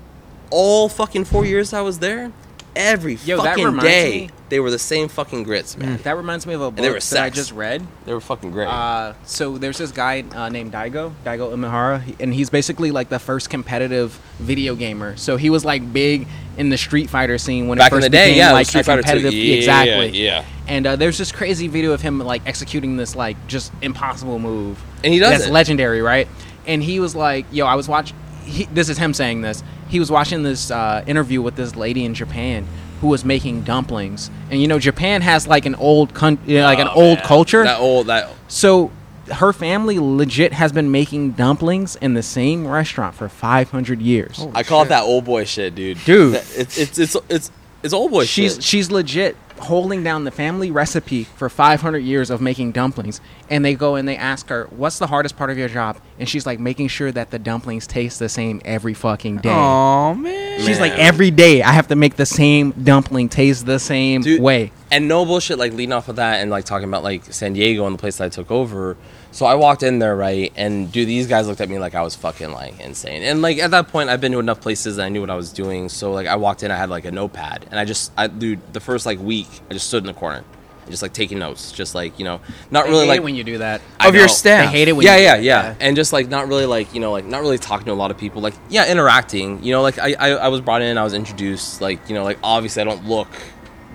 all 0.51 0.89
fucking 0.89 1.25
four 1.25 1.45
years 1.45 1.73
I 1.73 1.81
was 1.81 1.99
there. 1.99 2.31
Every 2.77 3.15
Yo, 3.25 3.37
fucking 3.43 3.77
day 3.79 4.21
me- 4.27 4.31
they 4.49 4.61
were 4.61 4.71
the 4.71 4.79
same 4.79 5.09
fucking 5.09 5.43
grits, 5.43 5.77
man. 5.77 5.99
That 6.05 6.17
reminds 6.17 6.47
me 6.47 6.55
of 6.55 6.61
a 6.61 6.71
book 6.71 6.83
they 6.83 6.91
were 6.91 7.01
that 7.01 7.23
I 7.23 7.31
just 7.31 7.53
read. 7.53 7.87
They 8.05 8.13
were 8.13 8.21
fucking 8.21 8.51
great. 8.51 8.67
Uh, 8.69 9.15
so 9.25 9.59
there's 9.59 9.79
this 9.79 9.91
guy 9.91 10.23
uh, 10.35 10.49
named 10.49 10.73
Daigo, 10.73 11.13
Daigo 11.25 11.53
Umehara, 11.53 12.03
he- 12.03 12.17
and 12.21 12.33
he's 12.33 12.51
basically 12.51 12.91
like 12.91 13.09
the 13.09 13.19
first 13.19 13.51
competitive 13.51 14.13
video 14.39 14.75
gamer. 14.75 15.17
So 15.17 15.37
he 15.37 15.51
was 15.51 15.65
like 15.65 15.93
big 15.93 16.27
in 16.57 16.69
the 16.69 16.77
Street 16.79 17.11
Fighter 17.11 17.37
scene 17.39 17.67
when 17.69 17.79
Back 17.79 17.91
it 17.91 17.95
in 17.97 18.01
first 18.01 18.05
the 18.07 18.17
day, 18.17 18.27
became 18.27 18.39
yeah, 18.39 18.53
like 18.53 18.67
Street 18.67 18.85
Fighter 18.85 19.03
competitive. 19.03 19.33
Yeah, 19.35 19.55
exactly. 19.57 20.09
yeah. 20.11 20.45
And 20.69 20.87
uh, 20.87 20.97
there's 20.97 21.19
this 21.19 21.33
crazy 21.33 21.69
video 21.69 21.93
of 21.93 22.01
him 22.01 22.19
like 22.21 22.43
executing 22.47 22.97
this 22.97 23.17
like 23.17 23.37
just 23.49 23.73
impossible 23.83 24.39
move. 24.39 24.83
And 25.03 25.13
he 25.13 25.19
does 25.19 25.31
That's 25.33 25.47
it. 25.47 25.53
legendary, 25.53 26.01
right? 26.01 26.29
And 26.67 26.83
he 26.83 27.01
was 27.01 27.15
like, 27.15 27.45
"Yo, 27.53 27.67
I 27.67 27.75
was 27.75 27.89
watching. 27.89 28.17
This 28.73 28.89
is 28.89 28.99
him 28.99 29.15
saying 29.15 29.41
this. 29.43 29.63
He 29.89 29.99
was 29.99 30.11
watching 30.11 30.43
this 30.43 30.71
uh, 30.71 31.03
interview 31.07 31.41
with 31.43 31.57
this 31.57 31.75
lady 31.77 32.05
in 32.05 32.15
Japan." 32.15 32.67
Who 33.01 33.09
was 33.11 33.23
making 33.25 33.63
dumplings? 33.65 34.31
And 34.51 34.63
you 34.63 34.69
know, 34.69 34.79
Japan 34.79 35.21
has 35.21 35.47
like 35.47 35.67
an 35.67 35.75
old, 35.75 36.15
con- 36.15 36.39
you 36.47 36.59
know, 36.59 36.65
like 36.65 36.79
an 36.79 36.89
Oh, 36.89 36.93
old 37.03 37.19
man. 37.19 37.27
culture. 37.27 37.63
That 37.65 37.79
old 37.81 38.07
that 38.07 38.31
So 38.49 38.93
her 39.31 39.53
family 39.53 39.99
legit 39.99 40.55
has 40.55 40.73
been 40.73 40.91
making 40.91 41.33
dumplings 41.33 41.97
in 41.97 42.15
the 42.15 42.23
same 42.23 42.67
restaurant 42.67 43.15
for 43.15 43.29
500 43.29 44.01
years. 44.01 44.39
Oh, 44.41 44.53
I 44.55 44.63
call 44.63 44.81
shit. 44.83 44.87
it 44.87 44.89
that 44.91 45.03
old 45.03 45.27
boy 45.27 45.45
shit, 45.45 45.75
dude. 45.75 46.03
Dude. 46.07 46.35
That- 46.35 46.47
it's 46.57 46.79
it's 46.79 46.99
it's 46.99 47.17
it's 47.29 47.51
it's 47.83 47.93
old 47.93 48.11
boy 48.11 48.25
she's 48.25 48.55
shit. 48.55 48.63
she's 48.63 48.91
legit 48.91 49.37
holding 49.65 50.03
down 50.05 50.25
the 50.25 50.31
family 50.31 50.71
recipe 50.71 51.25
for 51.25 51.49
500 51.49 51.99
years 51.99 52.31
of 52.31 52.41
making 52.41 52.73
dumplings 52.73 53.21
and 53.51 53.65
they 53.65 53.75
go 53.75 53.97
and 53.97 54.07
they 54.07 54.17
ask 54.17 54.49
her 54.49 54.67
what's 54.71 54.99
the 54.99 55.07
hardest 55.09 55.37
part 55.37 55.51
of 55.51 55.59
your 55.59 55.69
job 55.69 55.97
and 56.19 56.29
she's 56.29 56.47
like 56.47 56.61
making 56.61 56.89
sure 56.89 57.11
that 57.11 57.31
the 57.31 57.39
dumplings 57.39 57.87
taste 57.87 58.19
the 58.19 58.29
same 58.29 58.61
every 58.65 58.95
fucking 58.95 59.39
day 59.39 59.51
Oh 59.53 60.15
man. 60.15 60.61
she's 60.61 60.79
like 60.81 60.93
every 60.93 61.31
day 61.31 61.63
i 61.63 61.73
have 61.73 61.89
to 61.89 61.97
make 61.97 62.17
the 62.17 62.27
same 62.27 62.71
dumpling 62.73 63.29
taste 63.29 63.67
the 63.67 63.79
same 63.79 64.23
Dude, 64.23 64.41
way 64.41 64.71
And 64.91 65.09
no 65.09 65.25
bullshit, 65.25 65.59
like 65.59 65.73
leading 65.73 65.93
off 65.93 66.09
of 66.09 66.17
that 66.17 66.41
and 66.41 66.51
like 66.51 66.65
talking 66.65 66.87
about 66.89 67.03
like 67.03 67.25
San 67.33 67.53
Diego 67.55 67.85
and 67.87 67.95
the 67.95 67.99
place 67.99 68.19
that 68.19 68.27
I 68.27 68.29
took 68.29 68.51
over. 68.53 68.97
So 69.35 69.47
I 69.47 69.57
walked 69.57 69.83
in 69.83 69.99
there, 69.99 70.15
right? 70.15 70.53
And 70.55 70.93
dude, 70.93 71.09
these 71.09 71.27
guys 71.27 71.49
looked 71.49 71.61
at 71.61 71.69
me 71.69 71.81
like 71.81 71.97
I 71.97 72.03
was 72.03 72.15
fucking 72.15 72.53
like 72.53 72.79
insane. 72.79 73.25
And 73.25 73.43
like 73.43 73.59
at 73.59 73.73
that 73.73 73.89
point, 73.89 74.09
I've 74.09 74.21
been 74.21 74.31
to 74.31 74.39
enough 74.39 74.61
places 74.61 74.97
and 74.97 75.05
I 75.05 75.09
knew 75.09 75.21
what 75.21 75.29
I 75.29 75.35
was 75.35 75.53
doing. 75.53 75.89
So 75.89 76.13
like 76.13 76.29
I 76.29 76.37
walked 76.37 76.63
in, 76.63 76.71
I 76.71 76.77
had 76.77 76.89
like 76.89 77.05
a 77.05 77.11
notepad, 77.11 77.67
and 77.69 77.81
I 77.81 77.85
just, 77.85 78.13
I 78.17 78.29
dude, 78.29 78.61
the 78.73 78.79
first 78.79 79.07
like 79.07 79.19
week, 79.19 79.49
I 79.69 79.73
just 79.75 79.89
stood 79.89 80.05
in 80.05 80.07
the 80.07 80.15
corner, 80.15 80.45
just 80.89 81.03
like 81.03 81.13
taking 81.13 81.41
notes, 81.41 81.73
just 81.73 81.97
like 81.97 82.17
you 82.21 82.25
know, 82.25 82.41
not 82.71 82.85
They 82.85 82.91
really 82.93 83.03
hate 83.07 83.09
like 83.09 83.17
it 83.19 83.25
when 83.25 83.35
you 83.35 83.43
do 83.43 83.59
that 83.59 83.81
I 83.99 84.07
Of 84.07 84.15
your 84.15 84.29
know. 84.29 84.29
staff. 84.29 84.71
they 84.73 84.79
hate 84.79 84.87
it 84.87 84.93
when 84.93 85.05
yeah, 85.05 85.17
you 85.17 85.19
do 85.19 85.25
yeah, 85.25 85.65
yeah, 85.71 85.75
and 85.81 85.97
just 85.97 86.13
like 86.13 86.29
not 86.29 86.47
really 86.47 86.67
like 86.67 86.95
you 86.95 87.01
know 87.01 87.11
like 87.11 87.25
not 87.25 87.41
really 87.41 87.59
talking 87.59 87.87
to 87.87 87.93
a 87.93 87.95
lot 87.95 88.13
of 88.13 88.17
people. 88.17 88.41
Like 88.41 88.55
yeah, 88.69 88.89
interacting. 88.89 89.65
You 89.65 89.73
know, 89.73 89.83
like 89.83 89.99
I 89.99 90.15
I, 90.15 90.29
I 90.31 90.49
was 90.49 90.61
brought 90.61 90.83
in, 90.83 90.97
I 90.97 91.03
was 91.03 91.13
introduced. 91.13 91.81
Like 91.81 92.09
you 92.09 92.15
know, 92.15 92.23
like 92.23 92.39
obviously 92.41 92.83
I 92.83 92.85
don't 92.85 93.05
look 93.09 93.27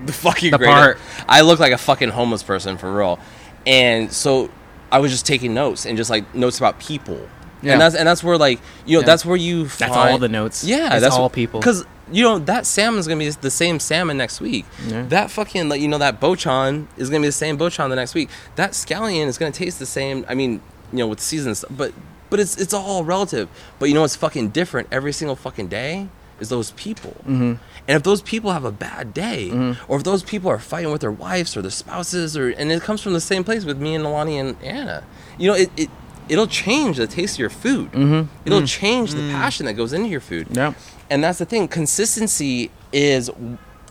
the 0.04 0.12
fucking 0.12 0.50
The 0.50 0.58
greatest. 0.58 0.76
part. 0.76 0.98
I 1.26 1.40
look 1.40 1.60
like 1.60 1.72
a 1.72 1.78
fucking 1.78 2.10
homeless 2.10 2.42
person 2.42 2.76
for 2.76 2.94
real, 2.94 3.18
and 3.66 4.12
so 4.12 4.50
I 4.92 4.98
was 4.98 5.10
just 5.10 5.26
taking 5.26 5.54
notes 5.54 5.86
and 5.86 5.96
just 5.96 6.10
like 6.10 6.34
notes 6.34 6.58
about 6.58 6.80
people. 6.80 7.28
Yeah. 7.62 7.72
And 7.72 7.80
that's 7.80 7.94
and 7.94 8.06
that's 8.08 8.24
where 8.24 8.38
like 8.38 8.58
you 8.86 8.94
know 8.96 9.00
Yeah. 9.00 9.06
that's 9.06 9.24
where 9.24 9.36
you 9.36 9.64
That's 9.66 9.94
all 9.94 10.18
the 10.18 10.28
notes. 10.28 10.64
Yeah, 10.64 10.94
It's 10.94 11.02
that's 11.02 11.14
all 11.16 11.28
people. 11.28 11.60
Because 11.60 11.84
you 12.10 12.24
know 12.24 12.38
that 12.40 12.66
salmon's 12.66 13.06
gonna 13.06 13.18
be 13.18 13.28
the 13.28 13.50
same 13.50 13.78
salmon 13.78 14.16
next 14.16 14.40
week. 14.40 14.64
Yeah. 14.88 15.02
That 15.08 15.30
fucking 15.30 15.68
like 15.68 15.80
you 15.80 15.88
know 15.88 15.98
that 15.98 16.20
bochon 16.20 16.86
is 16.96 17.10
gonna 17.10 17.20
be 17.20 17.28
the 17.28 17.32
same 17.32 17.58
bochon 17.58 17.88
the 17.90 17.96
next 17.96 18.14
week. 18.14 18.30
That 18.56 18.72
scallion 18.72 19.26
is 19.26 19.36
gonna 19.38 19.52
taste 19.52 19.78
the 19.78 19.86
same. 19.86 20.24
I 20.28 20.34
mean, 20.34 20.62
you 20.92 20.98
know, 20.98 21.06
with 21.06 21.20
seasons, 21.20 21.64
but 21.70 21.92
but 22.30 22.40
it's 22.40 22.56
it's 22.56 22.72
all 22.72 23.04
relative. 23.04 23.48
But 23.78 23.88
you 23.90 23.94
know 23.94 24.00
what's 24.00 24.16
fucking 24.16 24.48
different 24.50 24.88
every 24.90 25.12
single 25.12 25.36
fucking 25.36 25.68
day 25.68 26.08
is 26.40 26.48
those 26.48 26.70
people. 26.72 27.14
Mm-hmm. 27.20 27.54
And 27.88 27.96
if 27.96 28.02
those 28.02 28.22
people 28.22 28.50
have 28.52 28.64
a 28.64 28.72
bad 28.72 29.12
day, 29.14 29.48
Mm-hmm. 29.52 29.90
or 29.90 29.98
if 29.98 30.04
those 30.04 30.22
people 30.22 30.50
are 30.50 30.58
fighting 30.58 30.90
with 30.92 31.00
their 31.00 31.10
wives 31.12 31.56
or 31.56 31.62
their 31.62 31.70
spouses, 31.70 32.36
or 32.36 32.48
and 32.50 32.70
it 32.72 32.82
comes 32.82 33.00
from 33.02 33.12
the 33.12 33.20
same 33.20 33.44
place 33.44 33.64
with 33.64 33.78
me 33.80 33.94
and 33.94 34.04
Alani 34.04 34.38
and 34.38 34.56
Anna, 34.62 35.02
you 35.38 35.48
know, 35.48 35.54
it. 35.56 35.70
it 35.76 35.90
It'll 36.28 36.46
change 36.46 36.96
the 36.98 37.08
taste 37.08 37.34
of 37.34 37.38
your 37.40 37.50
food. 37.50 37.90
Mm-hmm. 37.90 38.30
It'll 38.46 38.64
change 38.64 39.14
the 39.14 39.32
passion 39.32 39.66
that 39.66 39.72
goes 39.74 39.92
into 39.92 40.08
your 40.08 40.20
food. 40.20 40.46
yeah 40.52 40.74
And 41.10 41.24
that's 41.24 41.38
the 41.40 41.44
thing. 41.44 41.66
Consistency 41.66 42.70
is 42.92 43.28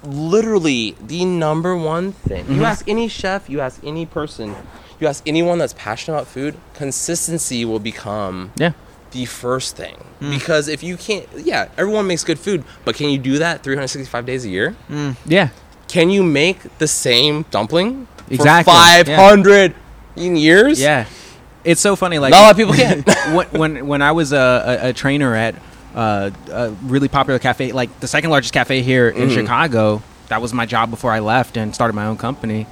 literally 0.04 0.96
the 1.06 1.26
number 1.26 1.76
one 1.76 2.14
thing. 2.14 2.46
Mm-hmm. 2.46 2.56
You 2.56 2.64
ask 2.64 2.88
any 2.88 3.08
chef, 3.10 3.50
you 3.50 3.60
ask 3.60 3.82
any 3.84 4.06
person, 4.06 4.56
you 5.02 5.08
ask 5.08 5.22
anyone 5.28 5.58
that's 5.58 5.74
passionate 5.74 6.16
about 6.18 6.28
food, 6.28 6.56
consistency 6.74 7.66
will 7.66 7.80
become 7.80 8.52
yeah 8.56 8.72
the 9.12 9.26
first 9.26 9.76
thing. 9.76 9.96
Mm. 10.22 10.32
Because 10.38 10.68
if 10.68 10.84
you 10.84 10.98
can't, 10.98 11.26
yeah, 11.38 11.70
everyone 11.78 12.08
makes 12.08 12.24
good 12.24 12.40
food, 12.40 12.64
but 12.86 12.96
can 12.96 13.10
you 13.10 13.18
do 13.18 13.40
that 13.40 13.64
365 13.64 14.26
days 14.26 14.46
a 14.46 14.50
year? 14.50 14.76
yeah 15.26 15.50
Can 15.88 16.10
you 16.10 16.24
make 16.24 16.78
the 16.78 16.88
same 16.88 17.46
dumpling 17.52 18.08
Exactly, 18.30 18.72
for 18.72 19.10
yeah. 19.10 19.18
500 19.18 19.74
years? 20.16 20.80
yeah 20.80 21.06
it's 21.66 21.82
so 21.82 21.96
funny 21.96 22.20
like 22.20 22.32
Not 22.32 22.40
a 22.40 22.44
lot 22.44 22.52
of 22.52 22.58
people 22.58 22.74
can. 22.74 23.04
when, 23.36 23.48
when 23.52 23.88
when 23.88 24.02
I 24.02 24.12
was 24.14 24.32
a, 24.32 24.80
a, 24.84 24.90
a 24.90 24.94
trainer 24.94 25.36
at 25.36 25.56
uh, 25.94 26.30
a 26.52 26.70
really 26.84 27.08
popular 27.10 27.38
cafe, 27.40 27.72
like 27.74 27.90
the 28.00 28.08
second 28.08 28.30
largest 28.30 28.54
cafe 28.54 28.82
here 28.82 29.10
in 29.10 29.28
Mhm. 29.30 29.34
Chicago, 29.34 30.02
that 30.30 30.42
was 30.42 30.54
my 30.54 30.66
job 30.66 30.90
before 30.90 31.12
I 31.12 31.20
left 31.20 31.58
and 31.58 31.74
started 31.76 31.94
my 31.94 32.06
own 32.06 32.16
company. 32.18 32.66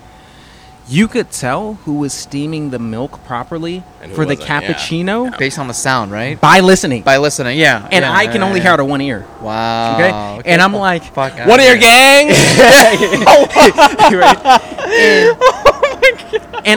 You 0.89 1.09
could 1.09 1.31
tell 1.31 1.73
who 1.83 1.95
was 1.95 2.13
steaming 2.13 2.69
the 2.69 2.79
milk 2.79 3.21
properly 3.25 3.83
And 4.01 4.11
who 4.11 4.15
for 4.15 4.23
the 4.25 4.35
wasn't, 4.35 4.49
yeah. 4.49 4.61
cappuccino 4.61 5.37
Based 5.37 5.59
on 5.59 5.67
the 5.67 5.73
sound, 5.73 6.11
right? 6.11 6.39
by 6.39 6.61
listening, 6.61 7.03
By 7.03 7.17
listening, 7.17 7.57
yeah. 7.59 7.85
and 7.91 8.03
yeah, 8.03 8.13
I 8.15 8.25
can 8.27 8.37
yeah, 8.37 8.45
only 8.47 8.59
yeah. 8.59 8.63
hear 8.63 8.71
out 8.73 8.79
of 8.79 8.87
one 8.87 9.01
ear. 9.01 9.25
Wow. 9.41 10.37
Okay? 10.39 10.49
And 10.49 10.61
I'm 10.61 10.73
like, 10.73 11.03
fuck 11.13 11.33
One 11.33 11.41
of 11.41 11.51
outta 11.59 11.63
your 11.63 11.75
here. 11.75 11.81
gang? 11.81 12.29
and 14.89 15.37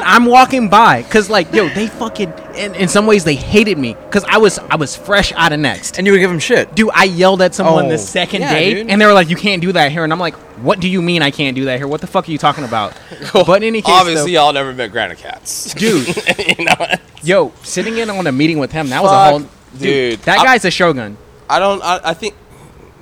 I'm 0.04 0.26
walking 0.26 0.68
by 0.68 1.02
because 1.02 1.28
like 1.28 1.52
yo, 1.52 1.68
they 1.68 1.86
fucking 1.88 2.32
in, 2.54 2.74
in 2.74 2.88
some 2.88 3.06
ways 3.06 3.24
they 3.24 3.34
hated 3.34 3.76
me 3.78 3.94
because 3.94 4.24
I 4.24 4.38
was 4.38 4.58
I 4.58 4.76
was 4.76 4.94
fresh 4.96 5.32
out 5.32 5.52
of 5.52 5.60
next. 5.60 5.98
And 5.98 6.06
you 6.06 6.12
would 6.12 6.18
give 6.20 6.30
him 6.30 6.38
shit. 6.38 6.74
Dude, 6.74 6.90
I 6.94 7.04
yelled 7.04 7.42
at 7.42 7.54
someone 7.54 7.86
Oh, 7.86 7.88
the 7.88 7.98
second 7.98 8.42
yeah, 8.42 8.52
day, 8.54 8.74
dude. 8.74 8.90
and 8.90 9.00
they 9.00 9.06
were 9.06 9.12
like, 9.12 9.28
"You 9.30 9.36
can't 9.36 9.60
do 9.62 9.72
that 9.72 9.90
here." 9.92 10.04
And 10.04 10.12
I'm 10.12 10.20
like, 10.20 10.34
"What 10.62 10.80
do 10.80 10.88
you 10.88 11.02
mean 11.02 11.22
I 11.22 11.30
can't 11.30 11.54
do 11.56 11.64
that 11.66 11.78
here? 11.78 11.88
What 11.88 12.00
the 12.00 12.06
fuck 12.06 12.28
are 12.28 12.32
you 12.32 12.38
talking 12.38 12.64
about?" 12.64 12.92
but 13.32 13.62
in 13.62 13.64
any 13.64 13.82
case, 13.82 13.92
Obviously, 13.94 14.32
y'all 14.32 14.52
never 14.52 14.72
met 14.72 14.92
Grant 14.92 15.18
Achatz. 15.18 15.74
Dude. 15.78 16.58
you 16.58 16.64
know? 16.64 16.76
yo, 17.22 17.52
sitting 17.62 17.98
in 17.98 18.10
on 18.10 18.26
a 18.26 18.32
meeting 18.32 18.58
with 18.58 18.72
him, 18.72 18.88
that 18.90 19.02
was 19.02 19.10
a 19.10 19.14
Fuck, 19.14 19.30
whole 19.30 19.38
dude. 19.78 19.80
dude. 19.80 20.18
that 20.20 20.38
I- 20.40 20.44
guy's 20.44 20.64
a 20.64 20.70
shogun. 20.70 21.16
I 21.48 21.58
don't. 21.58 21.82
I, 21.82 22.00
I 22.04 22.14
think 22.14 22.34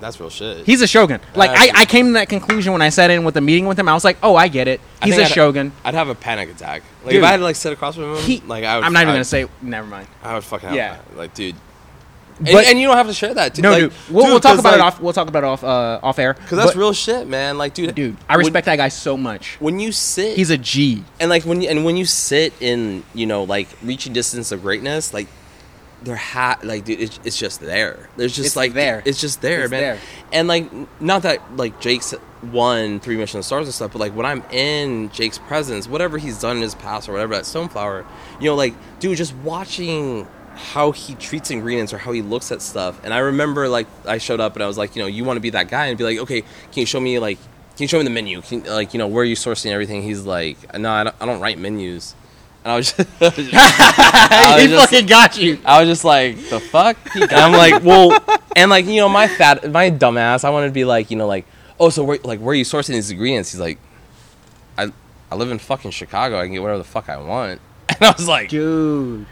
that's 0.00 0.18
real 0.20 0.30
shit. 0.30 0.64
He's 0.66 0.80
a 0.82 0.86
shogun. 0.86 1.20
Like 1.34 1.50
I, 1.52 1.82
I 1.82 1.84
came 1.84 2.06
to 2.06 2.12
that 2.12 2.28
conclusion 2.28 2.72
when 2.72 2.82
I 2.82 2.88
sat 2.88 3.10
in 3.10 3.24
with 3.24 3.34
the 3.34 3.40
meeting 3.40 3.66
with 3.66 3.78
him. 3.78 3.88
I 3.88 3.94
was 3.94 4.04
like, 4.04 4.18
"Oh, 4.22 4.36
I 4.36 4.48
get 4.48 4.68
it. 4.68 4.80
I 5.02 5.06
He's 5.06 5.14
think 5.14 5.22
a 5.22 5.24
I'd- 5.26 5.34
shogun." 5.34 5.72
I'd 5.84 5.94
have 5.94 6.08
a 6.08 6.14
panic 6.14 6.50
attack. 6.50 6.82
Like 7.04 7.12
Dude. 7.12 7.22
if 7.22 7.24
I 7.24 7.30
had 7.30 7.36
to 7.38 7.42
like 7.42 7.56
sit 7.56 7.72
across 7.72 7.94
from 7.96 8.14
him, 8.16 8.22
He, 8.22 8.40
like 8.46 8.64
I 8.64 8.76
would. 8.76 8.84
I'm 8.84 8.92
not 8.92 9.00
even 9.02 9.10
I, 9.10 9.14
gonna 9.14 9.24
say. 9.24 9.46
Never 9.62 9.86
mind. 9.86 10.08
I 10.22 10.34
would 10.34 10.44
fucking 10.44 10.68
have 10.68 10.76
Yeah. 10.76 10.98
Like, 11.16 11.34
dude. 11.34 11.54
And, 12.40 12.46
But- 12.52 12.66
and 12.68 12.78
you 12.78 12.86
don't 12.86 12.96
have 12.96 13.08
to 13.08 13.14
share 13.14 13.34
that. 13.34 13.54
Dude. 13.54 13.64
No, 13.64 13.70
like, 13.72 13.80
dude. 13.80 13.92
We'll, 14.10 14.24
we'll 14.26 14.34
dude, 14.34 14.42
talk 14.42 14.50
'cause, 14.52 14.60
about 14.60 14.74
it 14.74 14.78
like, 14.78 14.86
off. 14.94 15.00
We'll 15.00 15.12
talk 15.12 15.26
about 15.28 15.42
it 15.42 15.46
off 15.46 15.64
uh, 15.64 15.98
off 16.04 16.20
air. 16.20 16.34
Cause 16.34 16.50
that's 16.50 16.70
But, 16.70 16.76
real 16.76 16.92
shit, 16.92 17.26
man. 17.26 17.58
Like, 17.58 17.74
dude, 17.74 17.92
dude. 17.96 18.16
I 18.28 18.36
when- 18.36 18.46
respect 18.46 18.66
that 18.66 18.76
guy 18.76 18.88
so 18.88 19.16
much. 19.16 19.56
when 19.58 19.80
you 19.80 19.90
sit. 19.90 20.36
He's 20.36 20.50
a 20.50 20.56
G. 20.58 21.02
and 21.18 21.28
like 21.30 21.42
when 21.44 21.60
you 21.62 21.68
and 21.68 21.84
when 21.84 21.96
you 21.96 22.04
sit 22.04 22.52
in 22.60 23.02
you 23.12 23.26
know 23.26 23.42
like 23.42 23.66
reaching 23.82 24.12
distance 24.12 24.52
of 24.52 24.62
greatness 24.62 25.12
like 25.12 25.26
there 26.02 26.16
ha 26.16 26.56
like 26.62 26.84
dude 26.84 27.00
it's, 27.00 27.18
it's 27.24 27.36
just 27.36 27.60
there. 27.60 28.08
There's 28.16 28.34
just 28.34 28.46
It's 28.46 28.56
like 28.56 28.72
there. 28.72 29.02
it's 29.04 29.20
just 29.20 29.40
there 29.40 29.62
It's 29.62 29.70
man. 29.70 29.80
there. 29.80 29.98
and 30.32 30.46
like 30.48 30.70
not 31.00 31.22
that 31.22 31.56
like 31.56 31.80
jake's 31.80 32.14
won 32.52 33.00
three 33.00 33.16
Michelin 33.16 33.42
stars 33.42 33.66
and 33.66 33.74
stuff 33.74 33.90
but 33.92 33.98
like 33.98 34.14
when 34.14 34.24
i'm 34.24 34.44
in 34.52 35.10
jake's 35.10 35.38
presence 35.38 35.88
whatever 35.88 36.16
he's 36.18 36.40
done 36.40 36.54
in 36.56 36.62
his 36.62 36.76
past 36.76 37.08
or 37.08 37.12
whatever 37.12 37.34
at 37.34 37.42
stoneflower 37.42 38.06
you 38.38 38.46
know 38.46 38.54
like 38.54 38.74
dude 39.00 39.16
just 39.16 39.34
watching 39.38 40.26
how 40.54 40.92
he 40.92 41.14
treats 41.16 41.50
ingredients 41.50 41.92
or 41.92 41.98
how 41.98 42.10
he 42.10 42.20
looks 42.22 42.50
at 42.52 42.60
stuff. 42.62 43.00
And 43.04 43.12
i 43.14 43.18
remember 43.18 43.68
like 43.68 43.86
i 44.06 44.18
showed 44.18 44.40
up 44.40 44.54
and 44.54 44.62
i 44.62 44.66
was 44.66 44.78
like 44.78 44.94
you 44.96 45.02
know 45.02 45.06
you 45.08 45.24
want 45.24 45.36
to 45.36 45.40
be 45.40 45.50
that 45.50 45.68
guy? 45.68 45.86
And 45.86 45.98
be 45.98 46.04
like 46.04 46.18
okay 46.18 46.40
can 46.42 46.48
you 46.80 46.86
show 46.86 47.00
me 47.00 47.18
like 47.18 47.38
can 47.76 47.84
you 47.84 47.88
show 47.88 47.98
me 47.98 48.04
the 48.04 48.10
menu? 48.10 48.40
Can, 48.42 48.64
like 48.64 48.92
you 48.94 48.98
know 48.98 49.06
where 49.08 49.22
are 49.22 49.24
you 49.24 49.36
sourcing 49.36 49.70
everything? 49.70 50.02
He's 50.02 50.22
like 50.22 50.76
no 50.78 50.90
i 50.90 51.04
don't, 51.04 51.16
I 51.20 51.26
don't 51.26 51.40
write 51.40 51.58
menus 51.58 52.14
and 52.68 52.74
I 52.74 52.76
was 52.76 52.92
just, 52.92 53.08
I 53.22 54.52
was 54.54 54.62
he 54.62 54.68
just- 54.68 54.90
fucking 54.90 55.06
got 55.06 55.38
you. 55.38 55.58
I 55.64 55.80
was 55.80 55.88
just 55.88 56.04
like, 56.04 56.36
the 56.50 56.60
fuck? 56.60 56.98
And 57.14 57.32
I'm 57.32 57.52
like, 57.52 57.82
well, 57.82 58.22
and 58.56 58.70
like, 58.70 58.84
you 58.84 58.96
know, 58.96 59.08
my 59.08 59.26
fat, 59.26 59.70
my 59.72 59.90
dumbass, 59.90 60.44
I 60.44 60.50
wanted 60.50 60.66
to 60.66 60.72
be 60.72 60.84
like, 60.84 61.10
you 61.10 61.16
know, 61.16 61.26
like, 61.26 61.46
oh, 61.80 61.88
so 61.88 62.04
where, 62.04 62.18
like, 62.24 62.40
where 62.40 62.52
are 62.52 62.54
you 62.54 62.64
sourcing 62.64 62.88
these 62.88 63.10
ingredients? 63.10 63.52
He's 63.52 63.60
like, 63.60 63.78
I, 64.76 64.92
I 65.30 65.34
live 65.36 65.50
in 65.50 65.58
fucking 65.58 65.92
Chicago. 65.92 66.38
I 66.38 66.44
can 66.44 66.52
get 66.52 66.60
whatever 66.60 66.78
the 66.78 66.84
fuck 66.84 67.08
I 67.08 67.16
want. 67.16 67.60
And 67.88 68.04
I 68.04 68.12
was 68.12 68.28
like, 68.28 68.50
Dude. 68.50 69.24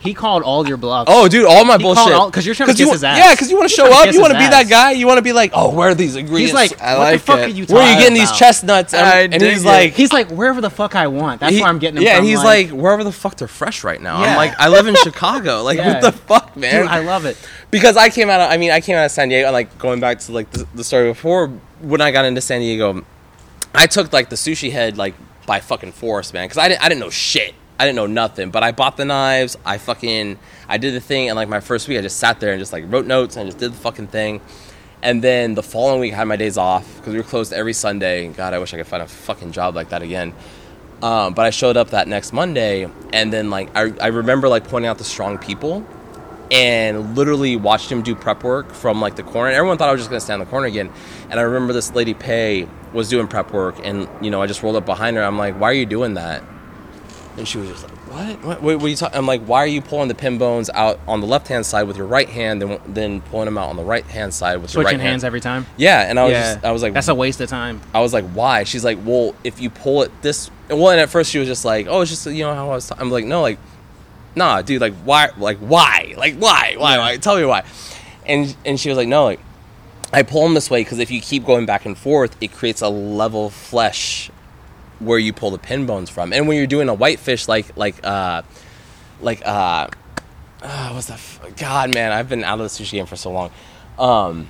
He 0.00 0.14
called 0.14 0.44
all 0.44 0.66
your 0.68 0.76
bluffs. 0.76 1.10
Oh, 1.12 1.26
dude, 1.26 1.44
all 1.44 1.64
my 1.64 1.76
He 1.76 1.82
bullshit. 1.82 2.32
'cause 2.32 2.46
you're 2.46 2.54
trying 2.54 2.68
to 2.68 2.72
kiss 2.74 2.80
you, 2.86 2.92
his 2.92 3.02
ass. 3.02 3.18
Yeah, 3.18 3.32
because 3.34 3.50
you 3.50 3.56
want 3.56 3.68
to 3.68 3.74
show 3.74 3.86
up. 3.92 4.12
You 4.12 4.20
want 4.20 4.32
to 4.32 4.38
his 4.38 4.46
be 4.46 4.50
that 4.50 4.68
guy. 4.68 4.92
You 4.92 5.08
want 5.08 5.18
to 5.18 5.22
be 5.22 5.32
like, 5.32 5.50
oh, 5.54 5.74
where 5.74 5.88
are 5.88 5.94
these 5.94 6.14
ingredients? 6.14 6.52
he's 6.52 6.70
like, 6.70 6.80
I 6.80 6.92
what 6.96 7.00
like 7.00 7.12
the 7.20 7.26
fuck 7.26 7.38
it. 7.40 7.44
are 7.46 7.48
you? 7.48 7.66
where 7.66 7.82
are 7.82 7.88
you 7.88 7.94
talking 7.94 7.98
getting 7.98 8.14
these 8.14 8.30
chestnuts? 8.30 8.94
And, 8.94 9.04
I 9.04 9.18
and 9.22 9.42
he's 9.42 9.64
it. 9.64 9.66
like, 9.66 9.92
He's 9.94 10.12
like, 10.12 10.28
wherever 10.30 10.60
the 10.60 10.70
fuck 10.70 10.94
I 10.94 11.08
want. 11.08 11.40
That's 11.40 11.52
he- 11.56 11.60
where 11.62 11.68
I'm 11.68 11.80
getting. 11.80 11.96
Them 11.96 12.04
Yeah, 12.04 12.16
from. 12.18 12.26
he's 12.26 12.44
like, 12.44 12.70
wherever 12.70 13.02
the 13.02 13.10
fuck 13.10 13.34
they're 13.36 13.48
fresh 13.48 13.82
right 13.82 14.00
now. 14.00 14.22
Yeah. 14.22 14.30
I'm 14.30 14.36
like, 14.36 14.54
I 14.60 14.68
live 14.68 14.86
in 14.86 14.94
Chicago. 14.94 15.62
Like, 15.68 15.78
Yeah. 15.78 15.94
what 15.94 16.02
the 16.02 16.12
fuck, 16.12 16.56
man? 16.56 16.82
dude, 16.82 16.90
I 16.90 17.00
love 17.00 17.24
it. 17.26 17.36
because 17.72 17.96
I 17.96 18.08
came 18.08 18.30
out. 18.30 18.40
Of, 18.40 18.50
I 18.52 18.56
mean, 18.56 18.70
I 18.70 18.80
came 18.80 18.94
out 18.96 19.04
of 19.04 19.10
San 19.10 19.28
Diego. 19.30 19.50
Like 19.50 19.76
going 19.78 19.98
back 19.98 20.20
to 20.20 20.32
like 20.32 20.48
the, 20.52 20.64
the 20.76 20.84
story 20.84 21.08
before 21.10 21.48
when 21.80 22.00
I 22.00 22.12
got 22.12 22.24
into 22.24 22.40
San 22.40 22.60
Diego, 22.60 23.04
I 23.74 23.86
took 23.86 24.12
like 24.12 24.28
the 24.30 24.36
sushi 24.36 24.70
head 24.70 24.96
like 24.96 25.14
by 25.44 25.58
fucking 25.60 25.92
force, 25.92 26.32
man. 26.32 26.44
Because 26.44 26.58
I 26.58 26.68
didn't, 26.68 26.82
I 26.84 26.88
didn't 26.88 27.00
know 27.00 27.10
shit. 27.10 27.54
I 27.78 27.86
didn't 27.86 27.96
know 27.96 28.06
nothing. 28.06 28.50
But 28.50 28.62
I 28.62 28.72
bought 28.72 28.96
the 28.96 29.04
knives. 29.04 29.56
I 29.64 29.78
fucking, 29.78 30.38
I 30.68 30.78
did 30.78 30.94
the 30.94 31.00
thing. 31.00 31.28
And 31.28 31.36
like 31.36 31.48
my 31.48 31.60
first 31.60 31.88
week, 31.88 31.98
I 31.98 32.02
just 32.02 32.18
sat 32.18 32.40
there 32.40 32.52
and 32.52 32.60
just 32.60 32.72
like 32.72 32.84
wrote 32.88 33.06
notes 33.06 33.36
and 33.36 33.46
just 33.46 33.58
did 33.58 33.72
the 33.72 33.76
fucking 33.76 34.08
thing. 34.08 34.40
And 35.02 35.22
then 35.22 35.54
the 35.54 35.62
following 35.62 36.00
week, 36.00 36.12
I 36.12 36.16
had 36.16 36.24
my 36.24 36.36
days 36.36 36.58
off 36.58 36.96
because 36.96 37.12
we 37.12 37.20
were 37.20 37.26
closed 37.26 37.52
every 37.52 37.72
Sunday. 37.72 38.28
God, 38.28 38.52
I 38.52 38.58
wish 38.58 38.74
I 38.74 38.78
could 38.78 38.86
find 38.86 39.02
a 39.02 39.06
fucking 39.06 39.52
job 39.52 39.76
like 39.76 39.90
that 39.90 40.02
again. 40.02 40.34
Um, 41.02 41.34
but 41.34 41.46
I 41.46 41.50
showed 41.50 41.76
up 41.76 41.90
that 41.90 42.08
next 42.08 42.32
Monday, 42.32 42.88
and 43.12 43.32
then 43.32 43.50
like 43.50 43.70
I, 43.76 43.92
I 44.00 44.08
remember 44.08 44.48
like 44.48 44.66
pointing 44.66 44.88
out 44.88 44.98
the 44.98 45.04
strong 45.04 45.38
people, 45.38 45.86
and 46.50 47.16
literally 47.16 47.54
watched 47.54 47.92
him 47.92 48.02
do 48.02 48.16
prep 48.16 48.42
work 48.42 48.72
from 48.72 49.00
like 49.00 49.14
the 49.14 49.22
corner. 49.22 49.52
Everyone 49.52 49.78
thought 49.78 49.88
I 49.88 49.92
was 49.92 50.00
just 50.00 50.10
gonna 50.10 50.20
stand 50.20 50.42
in 50.42 50.46
the 50.46 50.50
corner 50.50 50.66
again, 50.66 50.90
and 51.30 51.38
I 51.38 51.44
remember 51.44 51.72
this 51.72 51.94
lady 51.94 52.14
Pay 52.14 52.66
was 52.92 53.08
doing 53.08 53.28
prep 53.28 53.52
work, 53.52 53.76
and 53.84 54.08
you 54.20 54.32
know 54.32 54.42
I 54.42 54.48
just 54.48 54.64
rolled 54.64 54.74
up 54.74 54.86
behind 54.86 55.16
her. 55.16 55.22
I'm 55.22 55.38
like, 55.38 55.54
"Why 55.60 55.70
are 55.70 55.74
you 55.74 55.86
doing 55.86 56.14
that?" 56.14 56.42
And 57.38 57.46
she 57.46 57.58
was 57.58 57.68
just 57.68 57.84
like, 57.84 57.96
"What? 58.12 58.44
What? 58.44 58.62
What, 58.62 58.76
what 58.76 58.84
are 58.84 58.88
you 58.88 58.96
talking?" 58.96 59.16
I'm 59.16 59.26
like, 59.26 59.42
"Why 59.42 59.58
are 59.62 59.66
you 59.66 59.80
pulling 59.80 60.08
the 60.08 60.14
pin 60.14 60.38
bones 60.38 60.68
out 60.74 60.98
on 61.06 61.20
the 61.20 61.26
left 61.26 61.46
hand 61.46 61.64
side 61.64 61.84
with 61.84 61.96
your 61.96 62.06
right 62.06 62.28
hand, 62.28 62.60
then 62.60 62.80
then 62.86 63.20
pulling 63.22 63.44
them 63.44 63.56
out 63.56 63.68
on 63.68 63.76
the 63.76 63.84
right 63.84 64.04
hand 64.04 64.34
side 64.34 64.56
with 64.56 64.74
your 64.74 64.82
switching 64.82 64.98
right 64.98 65.06
hands 65.06 65.22
hand?" 65.22 65.28
every 65.28 65.40
time. 65.40 65.64
Yeah, 65.76 66.00
and 66.02 66.18
I 66.18 66.24
was 66.24 66.32
yeah, 66.32 66.54
just, 66.54 66.64
I 66.64 66.72
was 66.72 66.82
like, 66.82 66.94
that's 66.94 67.06
a 67.06 67.14
waste 67.14 67.40
of 67.40 67.48
time. 67.48 67.80
I 67.94 68.00
was 68.00 68.12
like, 68.12 68.24
why? 68.30 68.64
She's 68.64 68.84
like, 68.84 68.98
well, 69.04 69.36
if 69.44 69.60
you 69.60 69.70
pull 69.70 70.02
it 70.02 70.10
this, 70.20 70.50
well, 70.68 70.90
and 70.90 71.00
at 71.00 71.10
first 71.10 71.30
she 71.30 71.38
was 71.38 71.46
just 71.46 71.64
like, 71.64 71.86
oh, 71.88 72.00
it's 72.00 72.10
just 72.10 72.26
you 72.26 72.42
know 72.42 72.54
how 72.54 72.66
I 72.66 72.68
was. 72.70 72.88
Talking 72.88 73.02
I'm 73.02 73.10
like, 73.12 73.24
no, 73.24 73.40
like, 73.40 73.60
nah, 74.34 74.60
dude, 74.60 74.80
like, 74.80 74.94
why, 75.04 75.30
like, 75.38 75.58
why, 75.58 76.14
like, 76.16 76.34
why, 76.34 76.74
why, 76.76 76.98
why? 76.98 77.16
Tell 77.18 77.36
me 77.36 77.44
why. 77.44 77.64
And 78.26 78.56
and 78.64 78.80
she 78.80 78.88
was 78.88 78.98
like, 78.98 79.08
no, 79.08 79.24
like, 79.24 79.40
I 80.12 80.24
pull 80.24 80.42
them 80.42 80.54
this 80.54 80.70
way 80.70 80.80
because 80.80 80.98
if 80.98 81.10
you 81.12 81.20
keep 81.20 81.44
going 81.44 81.66
back 81.66 81.86
and 81.86 81.96
forth, 81.96 82.36
it 82.40 82.52
creates 82.52 82.80
a 82.80 82.88
level 82.88 83.50
flesh 83.50 84.30
where 85.00 85.18
you 85.18 85.32
pull 85.32 85.50
the 85.50 85.58
pin 85.58 85.86
bones 85.86 86.10
from. 86.10 86.32
And 86.32 86.48
when 86.48 86.56
you're 86.56 86.66
doing 86.66 86.88
a 86.88 86.94
whitefish, 86.94 87.48
like, 87.48 87.76
like, 87.76 88.04
uh, 88.04 88.42
like, 89.20 89.46
uh, 89.46 89.88
uh 90.62 90.90
what's 90.90 91.06
that? 91.06 91.14
F- 91.14 91.56
God, 91.56 91.94
man, 91.94 92.12
I've 92.12 92.28
been 92.28 92.44
out 92.44 92.60
of 92.60 92.64
the 92.64 92.84
sushi 92.84 92.92
game 92.92 93.06
for 93.06 93.16
so 93.16 93.30
long. 93.30 93.50
Um, 93.98 94.48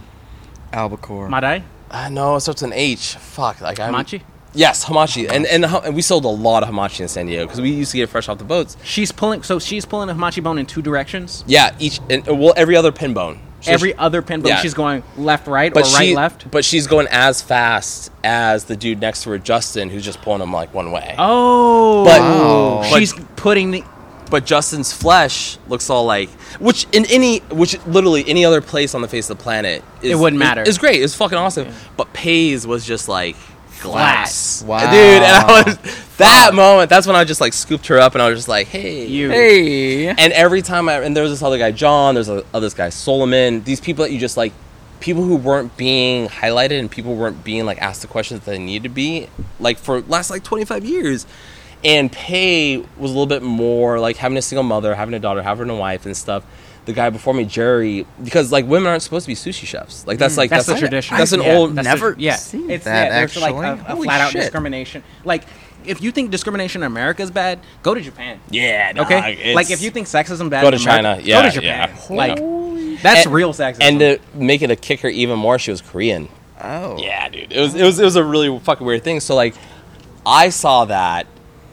Albacore. 0.72 1.28
Madai, 1.28 1.64
uh, 1.90 2.08
no, 2.08 2.36
it 2.36 2.40
starts 2.40 2.62
with 2.62 2.72
an 2.72 2.78
H. 2.78 3.14
Fuck, 3.14 3.60
like 3.60 3.80
I'm. 3.80 3.94
Hamachi. 3.94 4.22
Yes, 4.54 4.84
hamachi, 4.84 5.30
and 5.30 5.46
and, 5.46 5.64
ha- 5.64 5.82
and 5.84 5.94
we 5.94 6.02
sold 6.02 6.24
a 6.24 6.28
lot 6.28 6.62
of 6.62 6.70
hamachi 6.70 7.00
in 7.00 7.08
San 7.08 7.26
Diego 7.26 7.44
because 7.44 7.60
we 7.60 7.70
used 7.70 7.90
to 7.92 7.98
get 7.98 8.04
it 8.04 8.06
fresh 8.08 8.28
off 8.28 8.38
the 8.38 8.44
boats. 8.44 8.76
She's 8.82 9.12
pulling. 9.12 9.42
So 9.42 9.58
she's 9.58 9.84
pulling 9.84 10.08
a 10.08 10.14
hamachi 10.14 10.42
bone 10.42 10.58
in 10.58 10.66
two 10.66 10.82
directions. 10.82 11.44
Yeah, 11.46 11.74
each 11.78 12.00
and 12.08 12.26
well 12.26 12.54
every 12.56 12.74
other 12.74 12.90
pin 12.90 13.12
bone. 13.14 13.40
So 13.60 13.72
Every 13.72 13.92
other 13.94 14.22
pin 14.22 14.40
bone, 14.40 14.50
yeah. 14.50 14.60
she's 14.60 14.74
going 14.74 15.02
left, 15.16 15.48
right, 15.48 15.74
but 15.74 15.80
or 15.84 15.92
right, 15.94 16.06
she, 16.08 16.14
left. 16.14 16.48
But 16.50 16.64
she's 16.64 16.86
going 16.86 17.08
as 17.10 17.42
fast 17.42 18.12
as 18.22 18.64
the 18.64 18.76
dude 18.76 19.00
next 19.00 19.24
to 19.24 19.30
her, 19.30 19.38
Justin, 19.38 19.90
who's 19.90 20.04
just 20.04 20.22
pulling 20.22 20.40
him 20.42 20.52
like 20.52 20.72
one 20.72 20.92
way. 20.92 21.14
Oh, 21.18 22.04
But- 22.04 22.20
Wow. 22.20 22.82
she's 22.98 23.12
putting 23.36 23.70
the. 23.72 23.84
But 24.30 24.44
Justin's 24.44 24.92
flesh 24.92 25.56
looks 25.68 25.88
all 25.88 26.04
like, 26.04 26.28
which 26.60 26.86
in 26.92 27.06
any, 27.06 27.38
which 27.50 27.82
literally 27.86 28.28
any 28.28 28.44
other 28.44 28.60
place 28.60 28.94
on 28.94 29.00
the 29.00 29.08
face 29.08 29.30
of 29.30 29.38
the 29.38 29.42
planet, 29.42 29.82
is, 30.02 30.10
It 30.12 30.14
wouldn't 30.16 30.38
matter. 30.38 30.62
It's 30.66 30.76
great. 30.76 31.02
It's 31.02 31.14
fucking 31.14 31.38
awesome. 31.38 31.68
But 31.96 32.12
Pays 32.12 32.66
was 32.66 32.84
just 32.84 33.08
like 33.08 33.36
glass, 33.80 34.62
Wow. 34.66 34.78
dude. 34.90 35.22
And 35.22 35.24
I 35.24 35.62
was 35.66 35.78
that 36.18 36.50
moment. 36.54 36.90
That's 36.90 37.06
when 37.06 37.16
I 37.16 37.24
just 37.24 37.40
like 37.40 37.52
scooped 37.52 37.86
her 37.88 37.98
up, 37.98 38.14
and 38.14 38.22
I 38.22 38.28
was 38.28 38.38
just 38.38 38.48
like, 38.48 38.66
hey, 38.68 39.06
You. 39.06 39.30
Hey. 39.30 40.08
And 40.08 40.32
every 40.32 40.62
time 40.62 40.88
I 40.88 40.94
and 41.00 41.16
there 41.16 41.22
was 41.22 41.32
this 41.32 41.42
other 41.42 41.58
guy, 41.58 41.70
John. 41.72 42.14
There's 42.14 42.28
a, 42.28 42.44
other 42.54 42.66
this 42.66 42.74
guy, 42.74 42.88
Solomon. 42.90 43.62
These 43.64 43.80
people 43.80 44.04
that 44.04 44.12
you 44.12 44.18
just 44.18 44.36
like, 44.36 44.52
people 45.00 45.22
who 45.22 45.36
weren't 45.36 45.76
being 45.76 46.28
highlighted 46.28 46.78
and 46.78 46.90
people 46.90 47.14
weren't 47.14 47.44
being 47.44 47.64
like 47.66 47.80
asked 47.80 48.02
the 48.02 48.08
questions 48.08 48.40
that 48.40 48.50
they 48.50 48.58
needed 48.58 48.82
to 48.84 48.88
be, 48.88 49.28
like 49.60 49.78
for 49.78 50.00
last 50.02 50.30
like 50.30 50.42
25 50.42 50.84
years. 50.84 51.26
And 51.84 52.10
Pay 52.10 52.78
was 52.78 52.86
a 52.98 53.14
little 53.14 53.26
bit 53.26 53.42
more 53.42 54.00
like 54.00 54.16
having 54.16 54.36
a 54.36 54.42
single 54.42 54.64
mother, 54.64 54.94
having 54.96 55.14
a 55.14 55.20
daughter, 55.20 55.42
having 55.42 55.70
a 55.70 55.76
wife 55.76 56.04
and 56.06 56.16
stuff. 56.16 56.44
The 56.88 56.94
guy 56.94 57.10
before 57.10 57.34
me, 57.34 57.44
Jerry, 57.44 58.06
because 58.24 58.50
like 58.50 58.64
women 58.66 58.88
aren't 58.88 59.02
supposed 59.02 59.24
to 59.26 59.28
be 59.28 59.34
sushi 59.34 59.66
chefs. 59.66 60.06
Like 60.06 60.16
that's 60.18 60.38
like 60.38 60.48
Mm, 60.48 60.54
That's, 60.54 60.68
a 60.68 60.70
like- 60.70 60.80
tradition. 60.80 61.18
That's 61.18 61.32
an 61.32 61.42
Yeah, 61.42 61.54
old. 61.56 61.74
that's 61.74 61.84
Never 61.84 62.14
the, 62.14 62.22
yeah. 62.22 62.36
seen 62.36 62.70
it's 62.70 62.86
that, 62.86 63.04
yeah, 63.08 63.18
there's 63.20 63.36
like 63.36 63.54
actually. 63.54 63.92
a, 63.94 63.98
a 64.00 64.02
flat 64.04 64.20
out 64.22 64.30
shit. 64.32 64.40
discrimination. 64.40 65.02
Like 65.22 65.44
if 65.84 66.00
you 66.02 66.10
think 66.12 66.30
discrimination 66.30 66.82
in 66.82 66.86
America 66.86 67.20
is 67.22 67.30
bad, 67.30 67.60
go 67.82 67.92
to 67.92 68.00
Japan. 68.00 68.40
yeah. 68.50 68.94
dog, 68.94 69.04
Okay, 69.04 69.54
like 69.54 69.70
if 69.70 69.82
you 69.82 69.90
think 69.90 70.06
sexism 70.06 70.48
bad, 70.48 70.62
Go 70.62 70.68
in 70.68 70.78
to 70.78 70.82
America, 70.82 71.02
China. 71.02 71.20
Yeah, 71.22 71.42
go 71.42 71.48
to 71.48 71.54
Japan. 71.54 71.90
yeah. 72.08 72.16
Like 72.16 73.02
that's 73.02 73.26
And- 73.26 73.34
real 73.34 73.52
sexism. 73.52 73.82
and 73.82 73.98
to 74.00 74.18
make 74.34 74.62
it 74.62 74.70
a 74.70 74.76
kicker 74.76 75.08
even 75.08 75.38
more, 75.38 75.58
she 75.58 75.70
was 75.70 75.82
Korean. 75.82 76.28
Oh. 76.58 76.96
Yeah, 76.98 77.28
dude. 77.28 77.52
It 77.52 77.60
was 77.60 77.74
it 77.74 77.82
was 77.84 78.00
it 78.00 78.04
was 78.04 78.16
a 78.16 78.24
really 78.24 78.58
fucking 78.60 78.86
weird 78.86 79.04
thing. 79.04 79.20
So 79.20 79.34
like 79.34 79.54
I 80.24 80.48
saw 80.48 80.86
that 80.86 81.26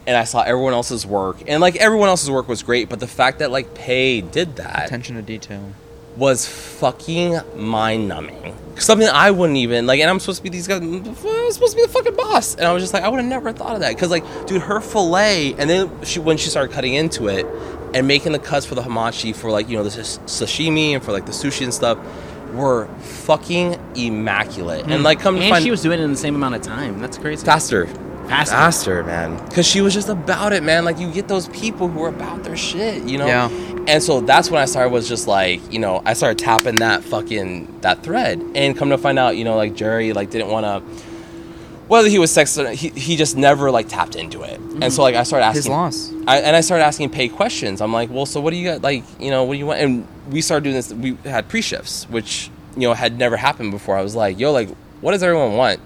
and 0.08 0.16
I 0.16 0.24
saw 0.24 0.42
everyone 0.42 0.74
else's 0.74 1.06
work 1.06 1.38
and 1.48 1.62
like 1.62 1.76
everyone 1.78 2.10
else's 2.10 2.30
work 2.30 2.48
was 2.48 2.64
great, 2.64 2.90
but 2.90 3.00
the 3.00 3.08
fact 3.08 3.40
that 3.40 3.52
like 3.52 3.74
Pay 3.74 4.22
did 4.22 4.58
that 4.58 4.86
Attention 4.86 5.16
to 5.16 5.22
detail. 5.22 5.74
was 6.16 6.48
fucking 6.48 7.40
mind 7.56 8.08
numbing. 8.08 8.56
Something 8.78 9.08
I 9.08 9.32
wouldn't 9.32 9.58
even 9.58 9.88
like 9.88 10.00
and 10.00 10.10
I'm 10.10 10.20
supposed 10.20 10.38
to 10.38 10.44
be 10.44 10.50
these 10.50 10.68
guys 10.68 10.82
I'm 10.82 11.04
supposed 11.06 11.72
to 11.72 11.76
be 11.76 11.84
the 11.84 11.92
fucking 11.92 12.16
boss. 12.16 12.56
And 12.56 12.66
I 12.66 12.74
was 12.74 12.84
just 12.84 12.94
like 12.94 13.04
I 13.04 13.10
would 13.10 13.20
have 13.20 13.30
never 13.30 13.52
thought 13.52 13.74
of 13.74 13.80
that 13.82 13.98
cuz 13.98 14.10
like 14.10 14.24
dude 14.46 14.62
her 14.62 14.82
fillet 14.82 15.54
and 15.58 15.70
then 15.70 15.90
she 16.04 16.20
when 16.20 16.38
she 16.38 16.50
started 16.50 16.74
cutting 16.74 16.94
into 16.94 17.28
it 17.28 17.46
and 17.94 18.08
making 18.08 18.34
the 18.34 18.40
cuts 18.40 18.66
for 18.66 18.76
the 18.76 18.82
hamachi 18.82 19.36
for 19.36 19.50
like 19.50 19.70
you 19.70 19.78
know 19.78 19.84
the 19.84 19.90
sashimi 19.90 20.92
and 20.92 21.04
for 21.04 21.12
like 21.12 21.26
the 21.26 21.32
sushi 21.32 21.64
and 21.64 21.74
stuff 21.74 21.98
were 22.54 22.88
fucking 23.00 23.80
immaculate. 23.96 24.84
And 24.84 24.94
hmm. 24.94 25.04
like 25.04 25.20
come 25.20 25.36
to 25.36 25.42
and 25.42 25.50
find 25.50 25.64
she 25.64 25.72
was 25.72 25.82
doing 25.82 26.00
it 26.00 26.04
in 26.04 26.12
the 26.12 26.18
same 26.18 26.36
amount 26.36 26.56
of 26.56 26.62
time. 26.62 27.00
That's 27.00 27.18
crazy. 27.18 27.46
faster 27.46 27.88
Faster. 28.28 28.56
faster 28.56 29.04
man 29.04 29.44
because 29.48 29.66
she 29.66 29.82
was 29.82 29.94
just 29.94 30.10
about 30.10 30.54
it 30.54 30.64
man 30.64 30.86
like 30.86 31.00
you 31.00 31.12
get 31.12 31.28
those 31.28 31.48
people 31.50 31.88
who 31.88 32.04
are 32.04 32.10
about 32.10 32.44
their 32.44 32.58
shit 32.58 33.04
you 33.04 33.18
know 33.18 33.28
Yeah. 33.28 33.50
and 33.88 34.02
so 34.02 34.22
that's 34.22 34.50
when 34.50 34.62
i 34.62 34.66
started 34.66 34.90
was 34.92 35.08
just 35.08 35.28
like 35.28 35.62
you 35.72 35.80
know 35.80 36.02
i 36.06 36.14
started 36.14 36.40
tapping 36.40 36.78
that 36.78 37.04
fucking 37.04 37.82
that 37.82 38.04
thread 38.04 38.42
and 38.56 38.78
come 38.78 38.90
to 38.90 38.98
find 38.98 39.20
out 39.20 39.38
you 39.38 39.44
know 39.44 39.56
like 39.56 39.76
jerry 39.76 40.14
like 40.14 40.30
didn't 40.32 40.50
want 40.50 40.66
to 40.66 41.06
whether 41.88 42.10
he 42.10 42.18
was 42.18 42.32
sex, 42.32 42.56
he, 42.56 42.90
he 42.90 43.16
just 43.16 43.38
never 43.38 43.70
like 43.70 43.88
tapped 43.88 44.16
into 44.16 44.42
it 44.42 44.60
and 44.60 44.86
so 44.86 44.88
mm-hmm. 44.88 45.02
like 45.02 45.16
i 45.16 45.24
started 45.24 45.46
asking 45.46 45.60
His 45.60 45.68
loss. 45.68 46.12
I, 46.28 46.40
and 46.40 46.56
I 46.56 46.62
started 46.62 46.84
asking 46.84 47.12
Pay 47.12 47.30
questions. 47.30 47.82
I'm 47.82 47.94
like, 47.94 48.10
well, 48.10 48.26
so 48.26 48.42
what 48.42 48.50
do 48.50 48.58
you 48.58 48.68
got? 48.68 48.82
Like, 48.82 49.04
you 49.20 49.30
know, 49.30 49.44
what 49.44 49.54
do 49.54 49.60
you 49.60 49.68
want? 49.68 49.80
And 49.80 50.08
we 50.30 50.42
started 50.42 50.64
doing 50.64 50.76
this. 50.76 50.92
We 50.92 51.18
had 51.30 51.48
pre 51.48 51.62
shifts, 51.62 52.10
which 52.10 52.50
you 52.76 52.88
know 52.88 52.94
had 52.94 53.18
never 53.20 53.38
happened 53.38 53.72
before. 53.72 53.96
I 53.96 54.02
was 54.02 54.16
like, 54.16 54.40
yo, 54.40 54.52
like, 54.52 54.70
what 55.02 55.12
does 55.12 55.22
everyone 55.22 55.54
want? 55.54 55.80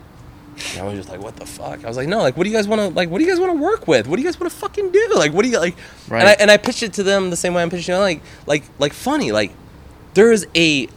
And 0.74 0.82
I 0.82 0.86
was 0.86 0.96
just 0.96 1.10
like, 1.10 1.22
what 1.22 1.36
the 1.36 1.46
fuck? 1.46 1.84
I 1.84 1.88
was 1.88 1.98
like, 1.98 2.08
no, 2.08 2.20
like, 2.20 2.36
what 2.38 2.44
do 2.44 2.50
you 2.50 2.56
guys 2.56 2.68
want 2.68 2.82
to 2.82 2.88
like? 2.90 3.10
What 3.10 3.20
do 3.20 3.24
you 3.24 3.30
guys 3.30 3.40
want 3.40 3.58
to 3.58 3.62
work 3.64 3.88
with? 3.88 4.08
What 4.08 4.18
do 4.18 4.22
you 4.22 4.28
guys 4.28 4.40
want 4.40 4.52
to 4.52 4.58
fucking 4.58 4.92
do? 4.92 5.12
Like, 5.16 5.34
what 5.34 5.44
do 5.44 5.50
you 5.50 5.60
like? 5.60 5.76
Right. 6.08 6.20
And 6.22 6.30
I 6.30 6.32
and 6.34 6.52
I 6.52 6.58
pitched 6.58 6.84
it 6.84 6.94
to 6.94 7.04
them 7.04 7.30
the 7.30 7.36
same 7.36 7.54
way 7.54 7.62
I'm 7.62 7.70
pitching 7.70 7.96
it, 7.96 8.00
like, 8.00 8.22
like, 8.46 8.64
like 8.78 8.94
funny. 8.94 9.32
Like, 9.32 9.52
there 10.14 10.32
is 10.32 10.48
a 10.56 10.88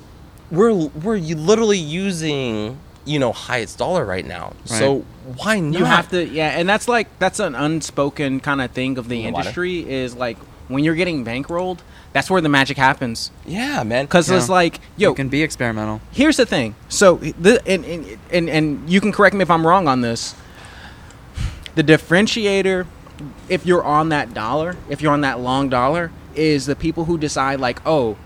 we're 0.50 0.72
we're 0.72 1.16
you 1.16 1.36
literally 1.36 1.78
using 1.78 2.78
you 3.04 3.18
know 3.18 3.32
Hyatt's 3.32 3.74
dollar 3.74 4.04
right 4.04 4.26
now. 4.26 4.52
So 4.64 5.04
why 5.36 5.60
not? 5.60 5.78
You 5.78 5.84
have 5.84 6.10
to, 6.10 6.26
yeah, 6.26 6.58
and 6.58 6.68
that's 6.68 6.88
like 6.88 7.08
that's 7.18 7.40
an 7.40 7.54
unspoken 7.54 8.40
kind 8.40 8.60
of 8.60 8.70
thing 8.72 8.98
of 8.98 9.08
the 9.08 9.16
You 9.16 9.24
know 9.24 9.30
why? 9.34 9.40
industry 9.40 9.88
is 9.88 10.14
like 10.14 10.38
when 10.68 10.84
you're 10.84 10.94
getting 10.94 11.24
bankrolled, 11.24 11.78
that's 12.12 12.30
where 12.30 12.40
the 12.40 12.48
magic 12.48 12.76
happens. 12.76 13.30
Yeah, 13.46 13.82
man. 13.84 14.04
Because 14.04 14.30
it's 14.30 14.48
like, 14.48 14.80
yo, 14.96 15.10
you 15.10 15.14
can 15.14 15.28
be 15.28 15.42
experimental. 15.42 16.00
here's 16.10 16.36
the 16.36 16.46
thing. 16.46 16.74
So, 16.88 17.16
the, 17.16 17.62
and, 17.66 17.84
and 17.84 18.18
and 18.30 18.50
and 18.50 18.90
you 18.90 19.00
can 19.00 19.12
correct 19.12 19.34
me 19.34 19.42
if 19.42 19.50
I'm 19.50 19.66
wrong 19.66 19.88
on 19.88 20.02
this. 20.02 20.34
The 21.74 21.82
differentiator, 21.82 22.86
if 23.48 23.64
you're 23.64 23.82
on 23.82 24.10
that 24.10 24.34
dollar, 24.34 24.76
if 24.90 25.00
you're 25.00 25.12
on 25.12 25.22
that 25.22 25.40
long 25.40 25.70
dollar, 25.70 26.12
is 26.34 26.66
the 26.66 26.76
people 26.76 27.06
who 27.06 27.16
decide 27.16 27.60
like, 27.60 27.80
oh, 27.86 28.16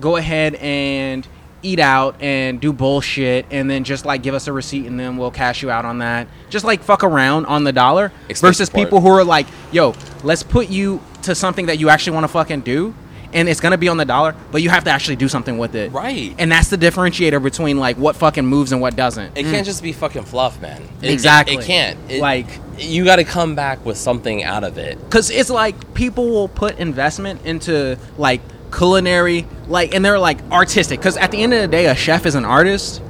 go 0.00 0.16
ahead 0.16 0.56
and 0.56 1.26
eat 1.62 1.78
out 1.78 2.20
and 2.20 2.60
do 2.60 2.72
bullshit, 2.72 3.46
and 3.50 3.70
then 3.70 3.84
just 3.84 4.04
like 4.04 4.22
give 4.22 4.34
us 4.34 4.46
a 4.46 4.52
receipt, 4.52 4.86
and 4.86 4.98
then 4.98 5.16
we'll 5.16 5.30
cash 5.30 5.62
you 5.62 5.70
out 5.70 5.84
on 5.84 5.98
that. 5.98 6.26
Just 6.50 6.64
like 6.64 6.82
fuck 6.82 7.04
around 7.04 7.46
on 7.46 7.64
the 7.64 7.72
dollar, 7.72 8.12
Expense 8.28 8.40
versus 8.40 8.66
support. 8.68 8.86
people 8.86 9.00
who 9.00 9.08
are 9.08 9.24
like, 9.24 9.46
yo, 9.72 9.94
let's 10.22 10.42
put 10.42 10.68
you 10.68 11.00
to 11.22 11.34
something 11.34 11.66
that 11.66 11.78
you 11.78 11.88
actually 11.88 12.14
want 12.14 12.24
to 12.24 12.28
fucking 12.28 12.60
do. 12.60 12.94
And 13.36 13.48
it's 13.48 13.60
gonna 13.60 13.78
be 13.78 13.88
on 13.88 13.96
the 13.98 14.04
dollar, 14.04 14.34
but 14.50 14.62
you 14.62 14.70
have 14.70 14.82
to 14.84 14.90
actually 14.90 15.14
do 15.16 15.28
something 15.28 15.58
with 15.58 15.76
it. 15.76 15.92
Right. 15.92 16.34
And 16.38 16.50
that's 16.50 16.68
the 16.68 16.76
differentiator 16.78 17.40
between 17.42 17.78
like 17.78 17.96
what 17.96 18.16
fucking 18.16 18.44
moves 18.46 18.72
and 18.72 18.80
what 18.80 18.96
doesn't. 18.96 19.36
It 19.38 19.44
can't 19.44 19.64
just 19.64 19.82
be 19.82 19.92
fucking 19.92 20.24
fluff, 20.24 20.60
man. 20.60 20.82
It- 21.02 21.10
it- 21.10 21.12
Exactly. 21.12 21.56
It, 21.58 21.64
can't. 21.64 21.98
It- 22.10 22.20
Like- 22.20 22.48
you 22.78 23.04
got 23.04 23.16
to 23.16 23.24
come 23.24 23.54
back 23.54 23.84
with 23.86 23.96
something 23.96 24.42
out 24.44 24.64
of 24.64 24.76
it. 24.76 24.98
because 25.04 25.30
it's 25.30 25.48
like 25.50 25.94
people 25.94 26.28
will 26.28 26.48
put 26.48 26.78
investment 26.78 27.40
into 27.46 27.96
like 28.18 28.40
culinary 28.72 29.46
like 29.68 29.94
and 29.94 30.04
they're 30.04 30.18
like 30.18 30.38
artistic 30.50 30.98
because 31.00 31.16
at 31.16 31.30
the 31.30 31.42
end 31.42 31.54
of 31.54 31.60
the 31.62 31.68
day 31.68 31.86
a 31.86 31.94
chef 31.94 32.26
is 32.26 32.34
an 32.34 32.44
artist 32.44 33.00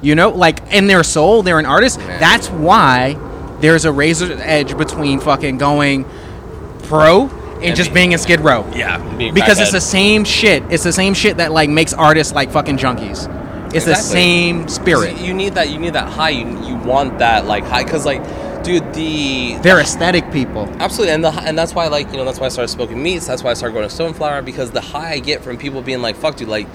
you 0.00 0.14
know 0.16 0.30
like 0.30 0.58
in 0.72 0.86
their 0.88 1.04
soul 1.04 1.42
they're 1.44 1.58
an 1.60 1.66
artist 1.66 1.98
Man. 1.98 2.18
that's 2.18 2.48
why 2.48 3.14
there's 3.60 3.84
a 3.84 3.92
razor 3.92 4.32
edge 4.40 4.76
between 4.76 5.20
fucking 5.20 5.58
going 5.58 6.04
pro 6.84 7.28
and, 7.62 7.68
And 7.68 7.76
just 7.76 7.90
be- 7.90 7.94
being 7.94 8.12
in 8.12 8.18
skid 8.18 8.40
row 8.40 8.66
Yeah. 8.74 8.98
because 9.32 9.58
it's 9.60 9.72
the 9.72 9.80
same 9.80 10.24
shit 10.24 10.62
it's 10.70 10.84
the 10.84 10.92
same 10.92 11.14
shit 11.14 11.36
that 11.38 11.52
like 11.52 11.70
makes 11.70 11.92
artists 11.92 12.32
like 12.34 12.50
fucking 12.50 12.76
junkies 12.78 13.28
it's 13.74 13.86
the 13.86 13.94
same 13.94 14.68
spirit 14.68 15.16
You, 15.18 15.28
you 15.28 15.34
need 15.34 15.54
that. 15.54 15.70
You 15.70 15.78
need 15.78 15.94
that 15.94 16.06
high. 16.08 16.28
You, 16.30 16.46
you 16.66 16.76
want 16.76 17.18
that 17.20 17.46
like 17.46 17.64
high 17.64 17.84
because 17.84 18.04
like, 18.04 18.22
dude, 18.62 18.92
the 18.92 19.56
they're 19.62 19.80
aesthetic 19.80 20.30
people 20.30 20.68
Absolutely, 20.78 21.14
and 21.14 21.24
the 21.24 21.30
and 21.30 21.56
that's 21.58 21.74
why 21.74 21.86
like 21.88 22.10
you 22.12 22.18
know 22.18 22.26
that's 22.26 22.38
why 22.38 22.46
I 22.46 22.50
started 22.50 22.68
smoking 22.68 23.02
meats. 23.02 23.26
That's 23.26 23.42
why 23.42 23.50
I 23.52 23.54
started 23.54 23.72
going 23.74 23.88
to 23.88 23.94
Stoneflower 23.94 24.44
because 24.44 24.72
the 24.72 24.82
high 24.82 25.12
I 25.12 25.18
get 25.20 25.42
from 25.42 25.56
people 25.56 25.80
being 25.80 26.02
like, 26.02 26.16
"Fuck, 26.16 26.36
dude, 26.36 26.48
like, 26.48 26.66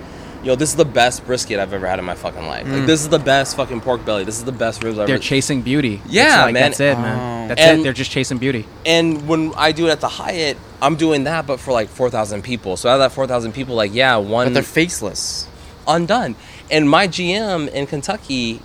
yo, 0.48 0.56
this 0.56 0.70
is 0.70 0.76
the 0.78 0.86
best 0.86 1.26
brisket 1.26 1.60
I've 1.60 1.74
ever 1.74 1.86
had 1.88 2.00
in 2.00 2.06
my 2.06 2.16
fucking 2.16 2.48
life. 2.48 2.66
Like, 2.68 2.86
this 2.86 3.02
is 3.02 3.10
the 3.10 3.20
best 3.20 3.56
fucking 3.58 3.82
pork 3.82 4.04
belly. 4.06 4.24
This 4.24 4.38
is 4.40 4.46
the 4.46 4.52
best 4.52 4.84
ribs 4.84 4.98
I've 4.98 5.04
ever. 5.04 5.08
they're 5.08 5.20
chasing 5.20 5.62
beauty 5.62 6.02
Yeah, 6.08 6.46
like, 6.46 6.54
man. 6.54 6.64
that's 6.72 6.80
it 6.80 6.98
Oh. 6.98 7.02
man 7.02 7.48
that's 7.50 7.62
And- 7.62 7.80
it 7.80 7.84
they're 7.84 7.94
just 7.94 8.12
chasing 8.12 8.38
beauty 8.40 8.66
and 8.86 9.28
when 9.28 9.54
I 9.56 9.72
do 9.74 9.88
it 9.88 9.92
at 9.92 10.02
the 10.02 10.08
Hyatt, 10.10 10.58
I'm 10.82 10.96
doing 10.96 11.26
that, 11.26 11.46
but 11.46 11.60
for 11.60 11.72
like 11.72 11.90
four 11.90 12.10
thousand 12.10 12.44
people. 12.44 12.78
So 12.78 12.90
out 12.90 12.94
of 12.96 13.00
that 13.00 13.12
four 13.12 13.28
thousand 13.28 13.52
people, 13.54 13.76
like, 13.76 13.94
yeah, 13.94 14.16
one 14.18 14.48
But 14.48 14.54
they're 14.56 14.64
faceless. 14.64 15.48
undone. 15.88 16.36
And 16.72 16.90
my 16.90 17.08
GM 17.08 17.70
in 17.70 17.86
Kentucky 17.88 18.62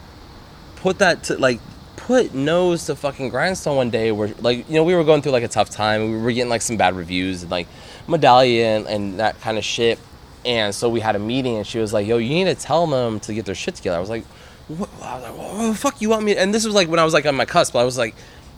put 0.77 0.99
that 0.99 1.25
to 1.25 1.37
like 1.39 1.61
put 1.97 2.35
nose 2.35 2.87
to 2.87 2.97
fucking 2.97 3.29
grindstone 3.29 3.77
one 3.77 3.91
day 3.91 4.11
where 4.11 4.31
like 4.41 4.69
you 4.69 4.75
know 4.75 4.83
we 4.85 4.95
were 4.95 5.05
going 5.05 5.23
through 5.23 5.31
like 5.33 5.45
a 5.45 5.49
tough 5.49 5.71
time 5.71 6.11
we 6.11 6.19
were 6.19 6.33
getting 6.33 6.51
like 6.51 6.61
some 6.63 6.77
bad 6.77 6.97
reviews 6.97 7.43
and 7.43 7.51
like 7.53 7.69
Medallia 8.09 8.85
and 8.89 9.21
that 9.21 9.41
kind 9.41 9.57
of 9.57 9.65
shit 9.65 9.99
and 10.45 10.75
so 10.75 10.89
we 10.89 11.01
had 11.01 11.17
a 11.17 11.19
meeting 11.19 11.57
and 11.57 11.67
she 11.67 11.79
was 11.79 11.93
like 11.93 12.07
yo 12.07 12.19
you 12.19 12.31
need 12.31 12.45
to 12.45 12.55
tell 12.55 12.87
them 12.87 13.21
to 13.21 13.35
get 13.35 13.47
their 13.47 13.55
shit 13.55 13.75
together. 13.75 13.97
I 13.97 14.01
was 14.01 14.11
like 14.11 14.25
what, 14.69 14.89
I 15.03 15.17
was 15.17 15.23
like, 15.25 15.37
what 15.37 15.69
the 15.69 15.75
fuck 15.75 16.01
you 16.01 16.11
want 16.11 16.25
me 16.25 16.37
and 16.37 16.55
this 16.55 16.65
was 16.65 16.75
like 16.75 16.89
when 16.89 16.99
i 16.99 17.05
was 17.05 17.13
like 17.13 17.27
on 17.27 17.35
my 17.35 17.45
cusp 17.45 17.75
i 17.75 17.85
was 17.85 17.99
like 17.99 18.15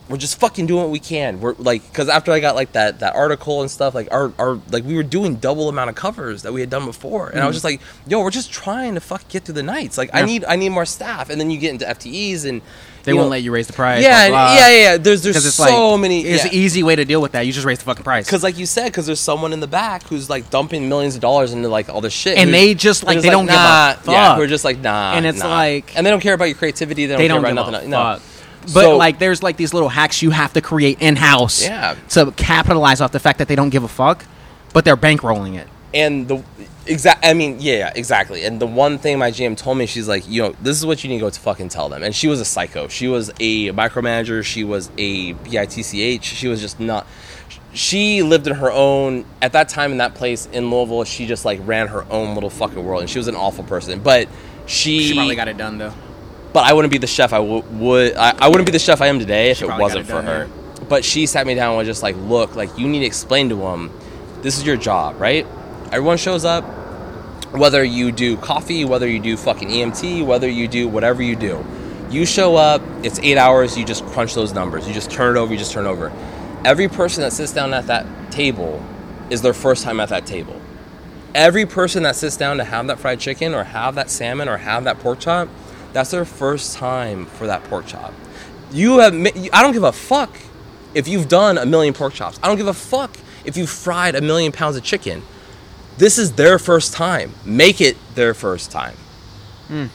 we're 0.07 0.17
just 0.17 0.39
fucking 0.39 0.67
doing 0.67 0.83
what 0.83 0.91
we 0.91 0.99
can. 0.99 1.39
We're 1.39 1.55
like 1.57 1.83
because 1.87 2.09
after 2.09 2.31
i 2.31 2.39
got 2.39 2.55
like 2.55 2.73
that 2.73 2.99
that 2.99 3.15
article 3.15 3.61
and 3.61 3.71
stuff 3.71 3.95
like 3.95 4.07
our, 4.11 4.31
our 4.37 4.59
like 4.69 4.83
we 4.83 4.95
were 4.95 5.03
doing 5.03 5.35
double 5.35 5.67
amount 5.67 5.89
of 5.89 5.95
covers 5.95 6.43
that 6.43 6.53
we 6.53 6.61
had 6.61 6.69
done 6.69 6.85
before. 6.85 7.29
And 7.29 7.39
i 7.39 7.47
was 7.47 7.55
mm-hmm. 7.55 7.55
just 7.55 7.63
like 7.65 7.81
yo 8.07 8.21
we're 8.21 8.29
just 8.29 8.51
trying 8.51 8.93
to 8.95 8.99
fuck 8.99 9.27
get 9.29 9.45
through 9.45 9.55
the 9.55 9.63
nights. 9.63 9.97
Like 9.97 10.11
i 10.13 10.23
need 10.23 10.45
i 10.45 10.55
need 10.55 10.69
more 10.69 10.85
staff. 10.85 11.29
And 11.29 11.39
then 11.39 11.49
you 11.49 11.57
get 11.59 11.71
into 11.71 11.85
ftes 11.85 12.47
and 12.47 12.61
they 13.05 13.13
won't 13.13 13.25
know- 13.27 13.31
let 13.31 13.43
you 13.43 13.51
raise 13.51 13.67
the 13.67 13.73
price 13.73 14.03
yeah, 14.03 14.29
blah, 14.29 14.45
blah. 14.47 14.55
yeah, 14.55 14.69
yeah, 14.69 14.77
yeah. 14.91 14.97
There's 14.97 15.23
there's 15.23 15.37
it's 15.45 15.55
so 15.55 15.91
like 15.91 16.01
many. 16.01 16.21
It's 16.25 16.43
yeah. 16.43 16.49
an 16.49 16.55
easy 16.55 16.83
way 16.83 16.95
to 16.95 17.05
deal 17.05 17.21
with 17.21 17.31
that. 17.33 17.45
You 17.45 17.53
just 17.53 17.65
raise 17.65 17.79
the 17.79 17.85
fucking 17.85 18.03
price. 18.03 18.25
Because, 18.25 18.43
like 18.43 18.57
you 18.57 18.65
said, 18.65 18.85
because 18.87 19.05
there's 19.05 19.19
someone 19.19 19.53
in 19.53 19.59
the 19.59 19.67
back 19.67 20.03
who's 20.03 20.29
like 20.29 20.49
dumping 20.49 20.89
millions 20.89 21.15
of 21.15 21.21
dollars 21.21 21.53
into 21.53 21.69
like 21.69 21.89
all 21.89 22.01
this 22.01 22.13
shit, 22.13 22.37
And 22.37 22.53
they 22.53 22.73
just, 22.73 23.03
like, 23.03 23.21
they 23.21 23.29
don't 23.29 23.45
give 23.45 23.53
a 23.55 23.57
nah, 23.57 23.87
Yeah, 23.89 24.29
fuck. 24.29 24.37
who 24.37 24.43
are 24.43 24.47
just 24.47 24.65
like 24.65 24.79
nah, 24.79 25.13
And 25.13 25.25
it's 25.25 25.39
nah. 25.39 25.49
like- 25.49 25.95
and 25.95 26.05
they 26.05 26.09
don't 26.11 26.21
care 26.21 26.33
about 26.33 26.45
your 26.45 26.55
creativity. 26.57 27.05
They 27.05 27.13
don't 27.13 27.17
they 27.19 27.27
care 27.27 27.35
don't 27.41 27.45
about 27.57 27.65
give 27.65 27.71
nothing. 27.73 27.89
No. 27.89 28.19
But 28.73 28.81
So- 28.83 28.97
like, 28.97 29.19
there's 29.19 29.43
like 29.43 29.57
these 29.57 29.73
little 29.73 29.89
hacks 29.89 30.21
you 30.21 30.31
have 30.31 30.53
to 30.53 30.61
create 30.61 30.97
in 31.01 31.15
house. 31.15 31.61
Yeah. 31.63 31.95
To 32.09 32.31
capitalize 32.31 33.01
off 33.01 33.11
the 33.11 33.19
fact 33.19 33.37
that 33.39 33.47
they 33.47 33.55
don't 33.55 33.69
give 33.69 33.83
a 33.83 33.87
fuck, 33.87 34.25
but 34.73 34.85
they're 34.85 34.97
bankrolling 34.97 35.55
it. 35.55 35.67
and 35.93 36.27
the 36.27 36.43
exact 36.87 37.25
i 37.25 37.33
mean 37.33 37.57
yeah, 37.59 37.77
yeah 37.77 37.93
exactly 37.95 38.43
and 38.45 38.59
the 38.59 38.65
one 38.67 38.97
thing 38.97 39.17
my 39.17 39.31
gm 39.31 39.55
told 39.57 39.77
me 39.77 39.85
she's 39.85 40.07
like 40.07 40.27
you 40.27 40.41
know 40.41 40.55
this 40.61 40.77
is 40.77 40.85
what 40.85 41.03
you 41.03 41.09
need 41.09 41.17
to 41.17 41.21
go 41.21 41.29
to 41.29 41.39
fucking 41.39 41.69
tell 41.69 41.89
them 41.89 42.03
and 42.03 42.15
she 42.15 42.27
was 42.27 42.39
a 42.39 42.45
psycho 42.45 42.87
she 42.87 43.07
was 43.07 43.29
a 43.39 43.71
micromanager 43.71 44.43
she 44.43 44.63
was 44.63 44.89
a 44.97 45.33
bitch 45.35 46.21
she 46.23 46.47
was 46.47 46.61
just 46.61 46.79
not 46.79 47.05
she 47.73 48.21
lived 48.23 48.47
in 48.47 48.55
her 48.55 48.71
own 48.71 49.25
at 49.41 49.51
that 49.53 49.67
time 49.69 49.91
in 49.91 49.97
that 49.97 50.13
place 50.15 50.47
in 50.53 50.69
louisville 50.69 51.03
she 51.03 51.25
just 51.25 51.45
like 51.45 51.59
ran 51.65 51.87
her 51.87 52.05
own 52.11 52.33
little 52.35 52.49
fucking 52.49 52.83
world 52.83 53.01
and 53.01 53.09
she 53.09 53.17
was 53.19 53.27
an 53.27 53.35
awful 53.35 53.63
person 53.63 53.99
but 53.99 54.27
she, 54.67 55.03
She 55.09 55.13
probably 55.13 55.35
got 55.35 55.47
it 55.47 55.57
done 55.57 55.77
though. 55.77 55.93
but 56.51 56.63
I 56.65 56.73
wouldn't 56.73 56.91
be 56.91 56.97
the 56.97 57.05
chef 57.05 57.33
I 57.33 57.37
w- 57.37 57.61
would. 57.73 58.15
I, 58.15 58.35
I 58.39 58.47
wouldn't 58.47 58.65
be 58.65 58.71
the 58.71 58.79
chef 58.79 58.99
I 58.99 59.07
am 59.07 59.19
today 59.19 59.51
if 59.51 59.57
She 59.57 59.65
it 59.65 59.77
wasn't 59.77 60.07
for 60.07 60.13
it 60.13 60.15
done, 60.15 60.25
her. 60.25 60.49
But 60.89 61.05
she 61.05 61.27
sat 61.27 61.45
me 61.45 61.53
down 61.53 61.69
and 61.69 61.77
was 61.77 61.85
just 61.85 62.01
like, 62.01 62.15
"Look, 62.17 62.55
like 62.55 62.75
you 62.75 62.87
need 62.87 63.01
to 63.01 63.05
explain 63.05 63.49
to 63.49 63.55
them, 63.55 63.91
this 64.41 64.57
is 64.57 64.65
your 64.65 64.75
job, 64.75 65.21
right? 65.21 65.45
Everyone 65.85 66.17
shows 66.17 66.45
up, 66.45 66.63
whether 67.51 67.83
you 67.83 68.11
do 68.11 68.37
coffee, 68.37 68.85
whether 68.85 69.07
you 69.07 69.19
do 69.19 69.37
fucking 69.37 69.69
EMT, 69.69 70.25
whether 70.25 70.49
you 70.49 70.67
do 70.67 70.87
whatever 70.87 71.21
you 71.21 71.35
do. 71.35 71.65
You 72.09 72.25
show 72.25 72.55
up, 72.55 72.81
it's 73.03 73.19
eight 73.19 73.37
hours. 73.37 73.77
You 73.77 73.85
just 73.85 74.05
crunch 74.07 74.33
those 74.35 74.53
numbers. 74.53 74.87
You 74.87 74.93
just 74.93 75.11
turn 75.11 75.35
it 75.35 75.39
over. 75.39 75.51
You 75.51 75.59
just 75.59 75.71
turn 75.71 75.85
over. 75.85 76.11
Every 76.63 76.87
person 76.87 77.21
that 77.21 77.33
sits 77.33 77.51
down 77.51 77.73
at 77.73 77.87
that 77.87 78.05
table 78.31 78.83
is 79.29 79.41
their 79.41 79.53
first 79.53 79.83
time 79.83 79.99
at 79.99 80.09
that 80.09 80.25
table." 80.25 80.59
every 81.35 81.65
person 81.65 82.03
that 82.03 82.15
sits 82.15 82.37
down 82.37 82.57
to 82.57 82.63
have 82.63 82.87
that 82.87 82.97
fried 82.97 83.19
chicken 83.19 83.53
or 83.53 83.65
have 83.65 83.95
that 83.95 84.09
salmon 84.09 84.47
or 84.47 84.57
have 84.57 84.85
that 84.85 84.97
pork 84.99 85.19
chop, 85.19 85.49
that's 85.93 86.09
their 86.09 86.25
first 86.25 86.75
time 86.77 87.25
for 87.25 87.45
that 87.45 87.63
pork 87.65 87.85
chop. 87.85 88.13
You 88.71 88.99
have, 88.99 89.13
I 89.13 89.61
don't 89.61 89.73
give 89.73 89.83
a 89.83 89.91
fuck 89.91 90.35
if 90.93 91.07
you've 91.07 91.27
done 91.27 91.57
a 91.57 91.65
million 91.65 91.93
pork 91.93 92.13
chops. 92.13 92.39
I 92.41 92.47
don't 92.47 92.57
give 92.57 92.67
a 92.67 92.73
fuck 92.73 93.15
if 93.43 93.57
you've 93.57 93.69
fried 93.69 94.15
a 94.15 94.21
million 94.21 94.51
pounds 94.51 94.77
of 94.77 94.83
chicken. 94.83 95.21
This 95.97 96.17
is 96.17 96.33
their 96.33 96.59
first 96.59 96.93
time. 96.93 97.33
Make 97.45 97.79
it 97.81 97.97
their 98.15 98.33
first 98.33 98.71
time. 98.71 98.95
Hmm. 99.67 99.85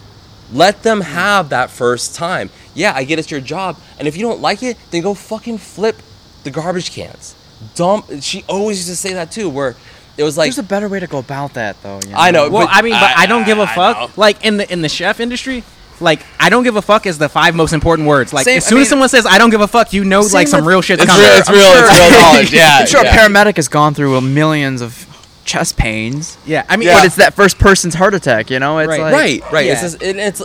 Let 0.53 0.83
them 0.83 1.01
have 1.03 1.51
that 1.51 1.71
first 1.71 2.15
time. 2.15 2.51
Yeah, 2.75 2.93
I 2.95 3.05
get 3.05 3.19
it's 3.19 3.31
your 3.31 3.41
job. 3.41 3.79
And 3.99 4.09
if 4.09 4.17
you 4.17 4.23
don't 4.23 4.41
like 4.41 4.63
it, 4.63 4.77
then 4.91 5.03
go 5.03 5.15
fucking 5.15 5.59
flip 5.59 5.97
the 6.45 6.51
garbage 6.51 6.91
cans. 6.93 7.35
Dump. 7.75 8.07
She 8.21 8.45
always 8.49 8.79
used 8.79 8.89
to 8.89 8.97
say 8.97 9.15
that 9.15 9.31
too, 9.31 9.49
where 9.49 9.77
it 10.17 10.25
was 10.25 10.37
like, 10.39 10.47
There's 10.47 10.59
a 10.59 10.63
better 10.63 10.89
way 10.89 10.99
to 11.01 11.07
go 11.07 11.19
about 11.19 11.55
that, 11.55 11.81
though. 11.83 12.01
you 12.09 12.15
I 12.15 12.31
know, 12.31 12.49
Well, 12.51 12.67
but 12.67 12.75
I 12.75 12.83
mean, 12.83 12.93
but 12.95 13.03
I, 13.17 13.23
I- 13.23 13.27
don't 13.27 13.45
give 13.45 13.59
a 13.59 13.63
I 13.63 13.75
fuck. 13.75 14.17
Like 14.17 14.45
in 14.45 14.57
the 14.57 14.73
in 14.73 14.83
the 14.83 14.89
chef 14.89 15.21
industry, 15.21 15.63
like 16.01 16.25
I 16.41 16.49
don't 16.49 16.65
give 16.65 16.77
a 16.77 16.83
fuck 16.83 17.05
is 17.07 17.19
the 17.19 17.29
five 17.29 17.55
most 17.55 17.73
important 17.75 18.09
words. 18.09 18.33
Like 18.33 18.45
Same- 18.47 18.57
as 18.57 18.65
I 18.67 18.69
soon 18.71 18.77
mean- 18.77 18.83
as 18.83 18.89
someone 18.89 19.09
says 19.11 19.27
I 19.27 19.39
don't 19.39 19.51
give 19.51 19.61
a 19.61 19.69
fuck, 19.69 19.93
you 19.93 20.05
know 20.05 20.23
like 20.23 20.49
some 20.49 20.67
real 20.67 20.81
shit's 20.83 21.03
It's 21.03 21.11
coming. 21.13 21.27
real, 21.27 21.37
it's 21.39 21.51
real, 21.51 21.61
sure- 21.61 21.85
it's 21.85 21.99
real 21.99 22.11
knowledge. 22.21 22.53
Yeah, 22.53 22.79
I'm 22.81 22.87
sure 22.87 23.05
yeah. 23.05 23.15
a 23.15 23.19
paramedic 23.19 23.57
has 23.57 23.69
gone 23.69 23.95
through 23.95 24.21
millions 24.23 24.81
of 24.81 25.07
chest 25.51 25.77
pains. 25.77 26.39
Yeah, 26.47 26.65
I 26.69 26.77
mean, 26.77 26.89
Yeah. 26.89 26.95
But 26.99 27.05
it's 27.07 27.17
that 27.17 27.35
first 27.35 27.59
person's 27.59 27.95
heart 27.95 28.15
attack, 28.15 28.51
you 28.51 28.59
know? 28.59 28.79
It's 28.79 28.89
Right. 28.89 29.01
like 29.01 29.13
right, 29.13 29.53
right. 29.53 29.67
It's 29.67 29.81
just, 29.83 30.03
it, 30.03 30.17
it's 30.17 30.43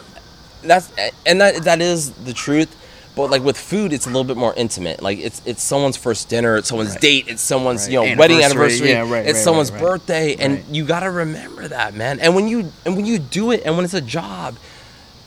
that's 0.64 0.92
and 1.26 1.40
that 1.42 1.64
that 1.64 1.80
is 1.82 2.12
the 2.12 2.34
truth. 2.34 2.76
But 3.16 3.30
like 3.32 3.44
with 3.44 3.58
food, 3.58 3.94
it's 3.94 4.06
a 4.08 4.10
little 4.10 4.26
bit 4.26 4.36
more 4.36 4.54
intimate. 4.58 5.02
Like 5.02 5.20
it's 5.20 5.42
it's 5.46 5.62
someone's 5.64 5.96
first 5.96 6.28
dinner, 6.28 6.58
it's 6.58 6.68
someone's 6.68 6.96
date, 6.98 7.26
it's 7.28 7.42
someone's 7.42 7.84
Right. 7.84 7.94
you 7.94 8.00
know 8.16 8.18
wedding 8.20 8.42
Anniversary, 8.42 8.92
anniversary, 8.92 8.92
yeah, 8.92 9.14
right, 9.20 9.26
it's 9.26 9.36
right, 9.38 9.44
someone's 9.44 9.72
right, 9.72 9.82
right. 9.82 9.90
birthday, 9.92 10.36
and 10.38 10.54
Right. 10.56 10.66
you 10.72 10.84
gotta 10.86 11.10
remember 11.12 11.68
that, 11.68 11.94
man. 11.94 12.20
And 12.20 12.36
when 12.36 12.48
you 12.50 12.72
and 12.86 12.96
when 12.98 13.06
you 13.06 13.18
do 13.20 13.52
it, 13.52 13.62
and 13.66 13.76
when 13.78 13.86
it's 13.86 13.94
a 13.94 14.02
job. 14.02 14.58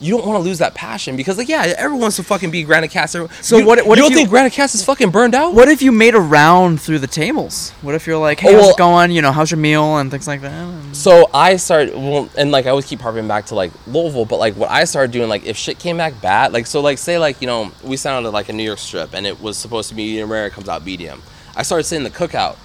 You 0.01 0.17
don't 0.17 0.25
want 0.25 0.41
to 0.41 0.43
lose 0.47 0.59
that 0.59 0.73
passion 0.75 1.17
because, 1.17 1.37
like, 1.37 1.49
yeah, 1.49 1.73
everyone 1.77 1.99
wants 2.03 2.15
to 2.15 2.23
fucking 2.23 2.51
be 2.51 2.63
Grant 2.63 2.89
Achatz. 2.89 3.09
So 3.43 3.57
you, 3.57 3.65
what- 3.65 3.85
what 3.85 3.97
you 3.97 4.05
if 4.05 4.09
don't 4.09 4.11
you- 4.11 4.17
think 4.17 4.29
Grant 4.29 4.53
Achatz 4.53 4.73
is 4.73 4.83
fucking 4.83 5.09
burned 5.09 5.35
out? 5.35 5.53
What 5.53 5.67
if 5.67 5.81
you 5.81 5.91
made 5.91 6.15
a 6.15 6.19
round 6.21 6.79
through 6.79 6.99
the 6.99 7.07
tables? 7.07 7.71
What 7.81 7.95
if 7.95 8.07
you're 8.07 8.17
like, 8.17 8.39
hey, 8.39 8.55
Oh, 8.55 8.61
how's 8.61 8.69
it 8.69 8.77
going? 8.77 9.11
You 9.11 9.21
know, 9.21 9.33
how's 9.33 9.51
your 9.51 9.57
meal 9.59 9.97
and 9.97 10.09
things 10.09 10.25
like 10.25 10.39
that? 10.41 10.95
So 10.95 11.29
I 11.33 11.57
started, 11.57 11.95
well, 11.95 12.29
and 12.37 12.49
like 12.49 12.65
I 12.65 12.69
always 12.69 12.85
keep 12.85 13.01
harping 13.01 13.27
back 13.27 13.47
to 13.47 13.55
like 13.55 13.71
Louisville, 13.87 14.23
but 14.25 14.37
like 14.39 14.55
what 14.55 14.71
I 14.71 14.85
started 14.85 15.11
doing, 15.11 15.27
like 15.27 15.45
if 15.45 15.57
shit 15.57 15.79
came 15.79 15.97
back 15.97 16.21
bad, 16.21 16.53
like 16.53 16.65
so, 16.65 16.79
like 16.79 16.97
say 16.97 17.17
like 17.19 17.41
you 17.41 17.47
know 17.47 17.71
we 17.83 17.97
sounded 17.97 18.29
like 18.29 18.47
a 18.49 18.53
New 18.53 18.63
York 18.63 18.79
strip, 18.79 19.13
and 19.13 19.27
it 19.27 19.41
was 19.41 19.57
supposed 19.57 19.89
to 19.89 19.95
be 19.95 20.03
medium 20.05 20.31
rare, 20.31 20.45
it 20.47 20.53
comes 20.53 20.69
out 20.69 20.85
medium. 20.85 21.21
I 21.57 21.63
started 21.63 21.83
saying 21.83 22.03
the 22.03 22.09
cookout, 22.09 22.55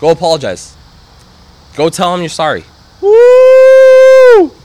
go 0.00 0.08
apologize, 0.10 0.74
go 1.76 1.88
tell 1.90 2.12
them 2.12 2.20
you're 2.22 2.30
sorry, 2.30 2.64
Woo! 3.00 3.10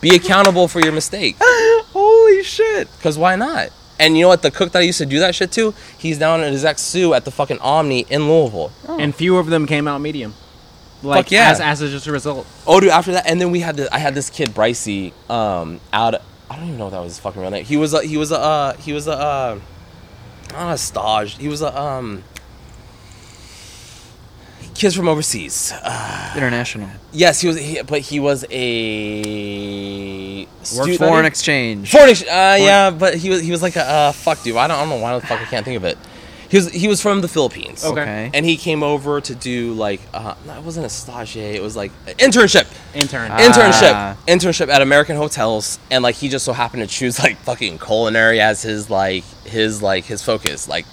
Be 0.02 0.16
accountable 0.16 0.68
for 0.68 0.80
your 0.80 0.94
mistake, 0.94 1.36
Holy 1.42 2.44
shit! 2.44 2.88
because 2.98 3.18
why 3.18 3.36
not? 3.36 3.70
And 4.00 4.16
you 4.16 4.24
know 4.24 4.28
what? 4.30 4.44
The 4.44 4.52
cook 4.52 4.72
that 4.74 4.80
I 4.80 4.84
used 4.84 5.00
to 5.00 5.06
do 5.08 5.20
that 5.20 5.34
shit 5.34 5.52
to, 5.54 5.74
he's 5.98 6.20
down 6.20 6.42
at 6.42 6.52
his 6.52 6.64
ex 6.64 6.82
Sue 6.82 7.14
at 7.16 7.26
the 7.26 7.32
fucking 7.32 7.58
Omni 7.60 8.06
in 8.10 8.28
Louisville. 8.30 8.72
and 8.88 9.14
few 9.16 9.38
of 9.38 9.48
them 9.48 9.66
came 9.66 9.88
out 9.88 10.02
medium. 10.02 10.36
Like 11.04 11.26
Fuck 11.26 11.32
yeah. 11.32 11.52
as 11.52 11.60
as 11.60 11.82
a, 11.82 11.90
just 11.90 12.08
a 12.08 12.12
result. 12.12 12.48
Oh, 12.66 12.80
dude! 12.80 12.90
After 12.90 13.12
that, 13.14 13.30
and 13.30 13.40
then 13.40 13.52
we 13.52 13.60
had 13.60 13.76
this, 13.78 13.88
I 13.92 14.00
had 14.00 14.16
this 14.16 14.30
kid 14.32 14.50
Brycey, 14.50 15.14
um, 15.30 15.80
out. 15.94 16.16
I 16.50 16.56
don't 16.56 16.66
even 16.66 16.78
know 16.78 16.88
if 16.88 16.92
that 16.94 17.02
was 17.02 17.14
his 17.14 17.20
fucking 17.20 17.40
real 17.42 17.52
name. 17.52 17.66
He 17.66 17.78
was 17.78 17.94
a 17.94 18.02
he 18.04 18.18
was 18.18 18.32
a 18.32 18.40
uh, 18.40 18.74
he 18.78 18.94
was 18.94 19.08
a 19.08 19.12
uh, 19.14 19.60
not 20.54 20.74
a 20.74 20.78
stage. 20.78 21.38
He 21.38 21.48
was 21.48 21.62
a 21.62 21.80
um. 21.80 22.24
Kids 24.78 24.96
from 24.96 25.08
overseas. 25.08 25.74
Uh, 25.84 26.34
International. 26.38 26.88
yes, 27.12 27.42
he 27.42 27.48
was, 27.48 27.58
he, 27.58 27.82
but 27.82 28.00
he 28.02 28.20
was 28.20 28.46
a 28.52 30.46
stu- 30.62 30.98
Foreign 30.98 31.26
exchange. 31.26 31.90
Foreign, 31.92 32.12
ex- 32.12 32.22
uh, 32.22 32.58
yeah, 32.60 32.92
but 32.92 33.16
he 33.16 33.32
was 33.32 33.42
he 33.42 33.50
was 33.50 33.64
like 33.64 33.76
a 33.76 33.84
uh, 33.84 34.12
fuck, 34.12 34.44
dude. 34.44 34.56
I 34.56 34.68
don't, 34.68 34.78
I 34.78 34.82
don't 34.82 34.90
know 34.90 34.98
why 34.98 35.18
the 35.18 35.26
fuck 35.26 35.42
I 35.42 35.46
can't 35.46 35.66
think 35.66 35.78
of 35.78 35.84
it. 35.84 35.98
He 36.50 36.58
was 36.58 36.70
he 36.70 36.88
was 36.88 37.02
from 37.02 37.22
the 37.22 37.28
Philippines. 37.28 37.84
Okay. 37.84 38.02
Okay. 38.02 38.32
And 38.34 38.46
he 38.46 38.56
came 38.56 38.84
over 38.84 39.20
to 39.20 39.36
do 39.36 39.74
like 39.74 40.00
uh, 40.14 40.36
no, 40.46 40.54
it 40.58 40.64
wasn't 40.64 40.86
a 40.86 40.90
stage. 40.90 41.36
It 41.36 41.62
was 41.62 41.76
like 41.76 41.92
an 42.08 42.14
internship. 42.16 42.68
Intern. 42.96 43.32
Ah. 43.32 43.38
internship 43.38 44.16
internship 44.28 44.70
at 44.70 44.82
American 44.82 45.18
hotels 45.18 45.78
and 45.92 46.04
like 46.04 46.16
he 46.16 46.30
just 46.30 46.46
so 46.46 46.54
happened 46.54 46.84
to 46.84 46.88
choose 46.88 47.20
like 47.20 47.36
fucking 47.38 47.80
culinary 47.80 48.40
as 48.40 48.62
his 48.62 48.90
like 48.90 49.24
his 49.44 49.82
like 49.82 50.06
his 50.06 50.24
focus 50.24 50.68
like 50.70 50.86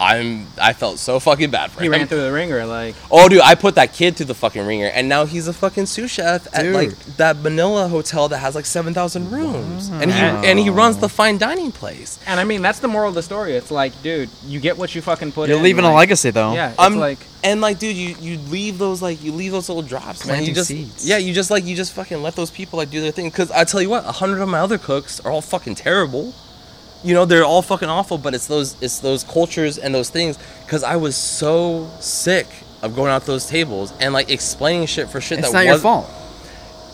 I'm 0.00 0.46
I 0.60 0.72
felt 0.72 0.98
so 0.98 1.20
fucking 1.20 1.50
bad 1.50 1.70
for 1.70 1.80
he 1.80 1.86
him. 1.86 1.92
He 1.92 1.98
ran 1.98 2.08
through 2.08 2.22
the 2.22 2.32
ringer 2.32 2.66
like 2.66 2.94
oh 3.10 3.28
dude, 3.28 3.40
I 3.42 3.54
put 3.54 3.76
that 3.76 3.92
kid 3.92 4.16
through 4.16 4.26
the 4.26 4.34
fucking 4.34 4.66
ringer 4.66 4.86
and 4.86 5.08
now 5.08 5.24
he's 5.24 5.46
a 5.48 5.52
fucking 5.52 5.86
sous 5.86 6.10
chef 6.10 6.46
at 6.54 6.62
Dude. 6.62 6.74
like 6.74 6.90
that 7.16 7.36
Manila 7.38 7.88
hotel 7.88 8.28
that 8.28 8.38
has 8.38 8.54
like 8.54 8.66
7,000 8.66 9.30
rooms 9.30 9.88
and 9.88 10.10
he 10.10 10.18
and 10.20 10.58
he 10.58 10.70
runs 10.70 10.98
the 10.98 11.08
fine 11.08 11.38
dining 11.38 11.72
place. 11.72 12.18
and 12.26 12.40
I 12.40 12.44
mean 12.44 12.62
that's 12.62 12.80
the 12.80 12.88
moral 12.88 13.10
of 13.10 13.14
the 13.14 13.22
story. 13.22 13.54
It's 13.54 13.70
like, 13.70 14.00
dude, 14.02 14.30
you 14.46 14.60
get 14.60 14.76
what 14.76 14.94
you 14.94 15.02
fucking 15.02 15.32
put 15.32 15.44
in. 15.44 15.50
You're 15.50 15.58
in. 15.58 15.64
leaving 15.64 15.84
a 15.84 15.94
legacy 15.94 16.30
though. 16.30 16.54
Yeah, 16.54 16.70
it's 16.70 16.78
I'm 16.80 16.96
like 16.96 17.18
and 17.44 17.60
like 17.60 17.78
dude, 17.78 17.96
you 17.96 18.16
you 18.20 18.38
leave 18.38 18.78
those 18.78 19.02
like 19.02 19.22
you 19.22 19.30
leave 19.30 19.52
those 19.52 19.68
little 19.68 19.82
drops, 19.82 20.26
man. 20.26 20.38
You 20.44 20.52
Planting 20.52 20.54
just 20.54 20.68
seeds. 20.68 21.06
yeah, 21.06 21.18
you 21.18 21.32
just 21.34 21.50
like 21.50 21.64
you 21.64 21.76
just 21.76 21.92
fucking 21.92 22.22
let 22.22 22.34
those 22.34 22.50
people 22.50 22.78
like 22.78 22.90
do 22.90 23.00
their 23.00 23.12
thing. 23.12 23.30
Cause 23.30 23.50
I 23.50 23.64
tell 23.64 23.82
you 23.82 23.90
what, 23.90 24.04
a 24.06 24.12
hundred 24.12 24.40
of 24.40 24.48
my 24.48 24.58
other 24.58 24.78
cooks 24.78 25.20
are 25.20 25.30
all 25.30 25.42
fucking 25.42 25.74
terrible. 25.76 26.34
You 27.04 27.14
know, 27.14 27.24
they're 27.26 27.44
all 27.44 27.62
fucking 27.62 27.88
awful. 27.88 28.18
But 28.18 28.34
it's 28.34 28.46
those 28.46 28.74
it's 28.82 28.98
those 29.00 29.22
cultures 29.24 29.78
and 29.78 29.94
those 29.94 30.10
things. 30.10 30.38
Cause 30.66 30.82
I 30.82 30.96
was 30.96 31.16
so 31.16 31.88
sick 32.00 32.46
of 32.82 32.94
going 32.96 33.10
out 33.10 33.20
to 33.22 33.26
those 33.28 33.46
tables 33.46 33.92
and 34.00 34.12
like 34.12 34.30
explaining 34.30 34.86
shit 34.86 35.08
for 35.10 35.20
shit 35.20 35.36
that 35.40 35.42
was 35.42 35.46
It's 35.48 35.52
that 35.52 35.64
not 35.64 35.70
your 35.70 35.78
fault. 35.78 36.10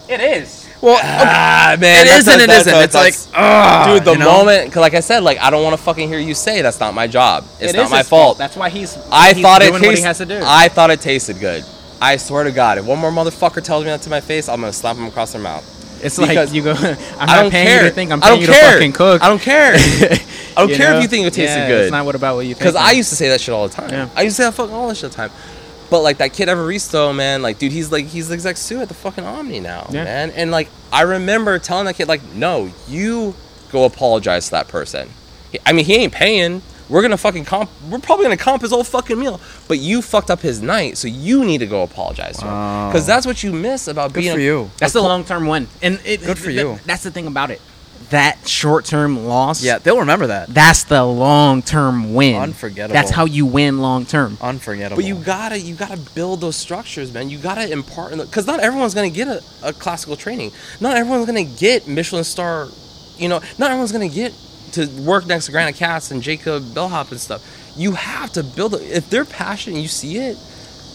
it 0.09 0.21
is. 0.21 0.67
Well, 0.83 0.99
Ah, 1.03 1.77
man, 1.79 2.07
it 2.07 2.09
that's- 2.09 2.21
is 2.21 2.29
and 2.29 2.41
it 2.43 2.47
that's- 2.47 2.67
isn't. 2.67 2.83
It's 2.85 2.93
that's- 2.95 3.27
like, 3.29 3.37
ah, 3.39 3.93
dude, 3.93 4.05
the 4.05 4.13
you 4.13 4.19
know? 4.19 4.39
moment, 4.39 4.73
cause 4.73 4.81
like 4.81 4.95
I 4.95 5.01
said, 5.01 5.23
like 5.23 5.39
I 5.39 5.51
don't 5.51 5.63
want 5.63 5.77
to 5.77 5.83
fucking 5.83 6.09
hear 6.09 6.19
you 6.19 6.35
say 6.35 6.63
that's 6.63 6.81
not 6.81 6.95
my 6.95 7.07
job. 7.07 7.45
It's 7.61 7.75
It 7.75 7.77
not 7.77 7.85
is 7.87 7.91
my 7.91 7.99
his 7.99 8.09
fault. 8.09 8.39
That's 8.39 8.57
why 8.57 8.71
he's. 8.71 8.97
I 9.13 9.35
he's 9.35 9.43
thought 9.43 9.61
it 9.63 9.67
doing 9.67 9.73
what 9.75 9.83
he 9.83 9.89
tasted. 9.91 10.07
has 10.07 10.19
to 10.19 10.27
do. 10.27 10.41
I 10.43 10.69
thought 10.69 10.91
it 10.91 11.01
tasted 11.03 11.39
good. 11.39 11.65
I 12.01 12.17
swear 12.17 12.45
to 12.45 12.51
God, 12.51 12.79
if 12.79 12.85
one 12.87 12.99
more 12.99 13.11
motherfucker 13.11 13.63
tells 13.63 13.85
me 13.85 13.91
that 13.91 14.01
to 14.03 14.11
my 14.11 14.21
face, 14.23 14.49
I'm 14.49 14.61
gonna 14.61 14.73
slap 14.73 14.97
him 14.97 15.05
across 15.07 15.33
their 15.33 15.43
mouth. 15.43 15.65
It's 16.03 16.19
because 16.19 16.37
like 16.37 16.53
you 16.55 16.63
go. 16.63 16.73
I'm 16.77 16.97
I 17.19 17.27
not 17.27 17.43
don't 17.43 17.51
paying 17.51 17.67
care. 17.67 17.83
you 17.85 17.89
to 17.89 17.95
think. 17.95 18.11
I'm 18.13 18.21
paying 18.21 18.41
you 18.41 18.47
to 18.47 18.53
care. 18.53 18.73
fucking 18.73 18.93
cook. 18.93 19.23
I 19.23 19.29
don't 19.29 19.41
care. 19.41 19.75
I 19.77 20.19
don't 20.57 20.71
care 20.73 20.91
know? 20.91 20.97
if 20.99 21.03
you 21.03 21.09
think 21.09 21.27
it 21.27 21.33
tasted 21.35 21.57
Yeah, 21.61 21.69
good. 21.69 21.83
It's 21.85 21.93
not 21.93 22.05
what 22.05 22.15
about 22.15 22.37
what 22.37 22.47
you 22.47 22.55
think. 22.55 22.59
Because 22.61 22.77
I 22.77 22.93
used 22.93 23.11
to 23.11 23.17
say 23.17 23.29
that 23.29 23.41
shit 23.41 23.55
all 23.55 23.69
the 23.69 23.75
time. 23.75 23.91
Yeah. 23.91 24.09
I 24.17 24.23
used 24.23 24.37
to 24.37 24.43
say 24.43 24.49
that 24.49 24.55
fucking 24.55 24.75
all 24.75 24.89
this 24.89 24.99
shit 24.99 25.05
all 25.05 25.11
the 25.11 25.17
time. 25.17 25.31
But 25.91 26.03
like 26.03 26.19
that 26.19 26.33
kid 26.33 26.49
Evaristo, 26.49 27.15
man, 27.15 27.43
like 27.43 27.59
dude, 27.59 27.73
he's 27.73 27.91
like 27.91 28.07
he's 28.07 28.29
the 28.29 28.35
exec 28.35 28.57
sous 28.57 28.81
at 28.81 28.89
the 28.89 28.95
fucking 28.95 29.25
Omni 29.25 29.61
now, 29.61 29.89
Yeah. 29.91 30.05
man. 30.05 30.31
And 30.31 30.51
like 30.51 30.69
I 30.93 31.03
remember 31.03 31.59
telling 31.59 31.87
that 31.87 31.97
kid, 31.97 32.07
like, 32.09 32.23
no, 32.35 32.71
you 32.89 33.35
go 33.73 33.85
apologize 33.85 34.47
to 34.47 34.51
that 34.53 34.69
person. 34.69 35.09
I 35.67 35.73
mean, 35.73 35.85
he 35.85 35.95
ain't 35.97 36.13
paying. 36.13 36.63
We're 36.91 37.03
gonna 37.03 37.17
fucking 37.17 37.45
comp. 37.45 37.71
We're 37.89 38.01
probably 38.01 38.25
gonna 38.25 38.37
comp 38.37 38.63
his 38.63 38.73
whole 38.73 38.83
fucking 38.85 39.19
meal. 39.19 39.41
But 39.69 39.79
you 39.79 40.03
fucked 40.03 40.31
up 40.31 40.41
his 40.41 40.61
night, 40.61 40.99
so 40.99 41.07
you 41.09 41.45
need 41.45 41.59
to 41.59 41.67
go 41.67 41.83
apologize 41.83 42.37
to 42.39 42.45
him. 42.45 42.53
Oh. 42.53 42.89
Because 42.89 43.07
that's 43.07 43.27
what 43.27 43.43
you 43.45 43.53
miss 43.53 43.87
about 43.87 44.13
Good 44.13 44.21
being. 44.23 44.35
for 44.35 44.41
a- 44.41 44.43
you. 44.43 44.71
That's 44.79 44.93
the 44.93 45.01
long 45.03 45.25
term 45.25 45.47
win, 45.47 45.69
and 45.83 46.01
it, 46.05 46.25
Good 46.25 46.37
for 46.39 46.47
th- 46.51 46.59
you. 46.59 46.79
That's 46.85 47.05
the 47.05 47.11
thing 47.13 47.27
about 47.29 47.51
it. 47.53 47.61
That 48.11 48.49
short 48.49 48.87
term 48.87 49.25
loss. 49.29 49.63
Yeah, 49.63 49.79
they'll 49.79 50.01
remember 50.01 50.27
that. 50.29 50.49
That's 50.53 50.83
the 50.83 51.05
long 51.05 51.63
term 51.63 52.13
win. 52.13 52.35
Unforgettable. 52.43 52.93
That's 52.95 53.13
how 53.13 53.25
you 53.25 53.47
win 53.47 53.79
long 53.79 54.05
term. 54.05 54.37
Unforgettable. 54.41 54.97
But 54.97 55.05
you 55.05 55.15
gotta 55.15 55.61
you 55.61 55.77
gotta 55.77 55.97
build 55.97 56.41
those 56.41 56.57
structures, 56.57 57.13
man. 57.15 57.31
You 57.31 57.39
gotta 57.39 57.71
impart 57.71 58.17
because 58.17 58.49
not 58.49 58.59
everyone's 58.59 58.95
gonna 58.95 59.11
get 59.11 59.29
a, 59.29 59.41
a 59.63 59.73
classical 59.73 60.17
training. 60.17 60.51
Not 60.81 60.97
everyone's 60.97 61.27
gonna 61.27 61.45
get 61.45 61.87
Michelin 61.87 62.25
star. 62.25 62.67
You 63.17 63.29
know, 63.29 63.41
not 63.59 63.71
everyone's 63.71 63.93
gonna 63.93 64.09
get 64.09 64.33
to 64.73 64.87
work 65.03 65.27
next 65.27 65.47
to 65.47 65.53
Grant 65.53 65.77
Achatz 65.77 66.11
and 66.11 66.23
Jake 66.23 66.43
Bickelhaupt 66.43 67.11
and 67.11 67.21
stuff. 67.21 67.43
You 67.77 67.93
have 67.93 68.33
to 68.33 68.43
build 68.43 68.75
it. 68.75 68.83
If 68.83 69.11
they're 69.11 69.25
passionate, 69.25 69.81
you 69.81 69.89
see 69.89 70.19
it. 70.19 70.37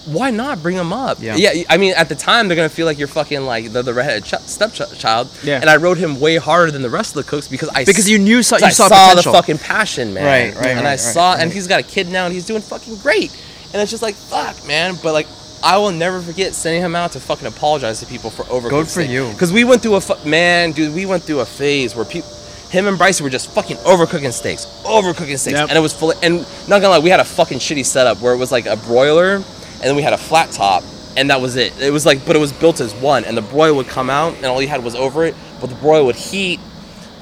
Why 0.06 0.30
not 0.30 0.62
bring 0.62 0.76
them 0.76 0.94
up? 0.94 1.18
Yeah. 1.20 1.36
yeah. 1.36 1.64
I 1.68 1.78
mean, 1.78 1.96
at 1.96 2.10
the 2.10 2.16
time, 2.16 2.48
they're 2.48 2.56
gonna 2.56 2.70
feel 2.70 2.86
like 2.86 3.00
you're 3.00 3.08
fucking 3.08 3.42
like 3.42 3.72
the, 3.72 3.82
the 3.82 3.92
redheaded 3.94 4.26
ch- 4.26 4.40
stepchild. 4.46 5.30
Yeah. 5.44 5.60
And 5.60 5.68
I 5.68 5.78
rode 5.78 5.98
him 5.98 6.20
way 6.20 6.36
harder 6.36 6.72
than 6.72 6.84
the 6.84 6.92
rest 6.92 7.16
of 7.16 7.26
the 7.26 7.30
cooks 7.30 7.48
because 7.48 7.70
I 7.70 7.86
because 7.86 8.08
you 8.08 8.20
knew 8.20 8.44
so, 8.44 8.58
you 8.58 8.66
I 8.66 8.70
saw, 8.70 8.88
saw, 8.88 9.16
the 9.16 9.24
fucking 9.24 9.58
passion, 9.58 10.14
man. 10.14 10.26
Right, 10.26 10.56
right, 10.56 10.68
And 10.68 10.80
right, 10.82 10.86
I 10.86 10.92
right, 10.92 11.00
saw, 11.00 11.34
and 11.34 11.44
right. 11.44 11.52
he's 11.54 11.68
got 11.68 11.80
a 11.80 11.84
kid 11.84 12.10
now, 12.10 12.26
and 12.26 12.34
he's 12.34 12.46
doing 12.46 12.62
fucking 12.62 12.98
great. 12.98 13.32
And 13.74 13.82
it's 13.82 13.90
just 13.90 14.04
like, 14.04 14.14
fuck, 14.16 14.68
man. 14.68 14.96
But 15.02 15.14
like, 15.14 15.28
I 15.64 15.78
will 15.78 15.92
never 15.92 16.22
forget 16.22 16.54
sending 16.54 16.84
him 16.84 16.96
out 16.96 17.14
to 17.14 17.20
fucking 17.20 17.48
apologize 17.48 18.00
to 18.02 18.06
people 18.06 18.30
for 18.30 18.44
overcooking. 18.44 18.70
Good 18.70 18.88
for 18.88 19.02
you. 19.02 19.32
Because 19.32 19.52
we 19.52 19.64
went 19.64 19.82
through 19.82 19.96
a 19.96 20.02
fu- 20.02 20.30
man, 20.30 20.72
dude. 20.72 20.94
We 20.94 21.08
went 21.08 21.24
through 21.24 21.40
a 21.40 21.46
phase 21.46 21.96
where 21.96 22.06
people. 22.06 22.30
Him 22.76 22.88
and 22.88 22.98
Bryce 22.98 23.22
were 23.22 23.30
just 23.30 23.50
fucking 23.52 23.78
overcooking 23.78 24.32
steaks, 24.34 24.66
overcooking 24.84 25.40
steaks, 25.40 25.58
Yep. 25.60 25.70
and 25.70 25.78
it 25.78 25.82
was 25.82 25.94
full. 25.94 26.12
and 26.22 26.40
not 26.68 26.82
gonna 26.82 26.90
lie, 26.90 27.00
we 27.00 27.10
had 27.10 27.20
a 27.22 27.26
fucking 27.26 27.60
shitty 27.60 27.86
setup 27.86 28.20
where 28.22 28.34
it 28.34 28.38
was 28.38 28.52
like 28.52 28.66
a 28.66 28.76
broiler, 28.76 29.36
and 29.36 29.44
then 29.84 29.96
we 29.96 30.02
had 30.02 30.14
a 30.14 30.18
flat 30.18 30.52
top, 30.52 30.84
and 31.18 31.30
that 31.30 31.40
was 31.42 31.56
it. 31.56 31.74
It 31.82 31.92
was 31.92 32.06
like, 32.06 32.26
but 32.26 32.36
it 32.36 32.40
was 32.40 32.52
built 32.52 32.82
as 32.82 32.94
one, 32.96 33.24
and 33.26 33.36
the 33.38 33.42
broil 33.42 33.76
would 33.78 33.88
come 33.88 34.10
out, 34.10 34.36
and 34.36 34.46
all 34.46 34.62
you 34.62 34.68
had 34.68 34.84
was 34.84 34.94
over 34.96 35.24
it, 35.26 35.36
but 35.62 35.70
the 35.70 35.76
broil 35.78 36.06
would 36.06 36.16
heat 36.18 36.60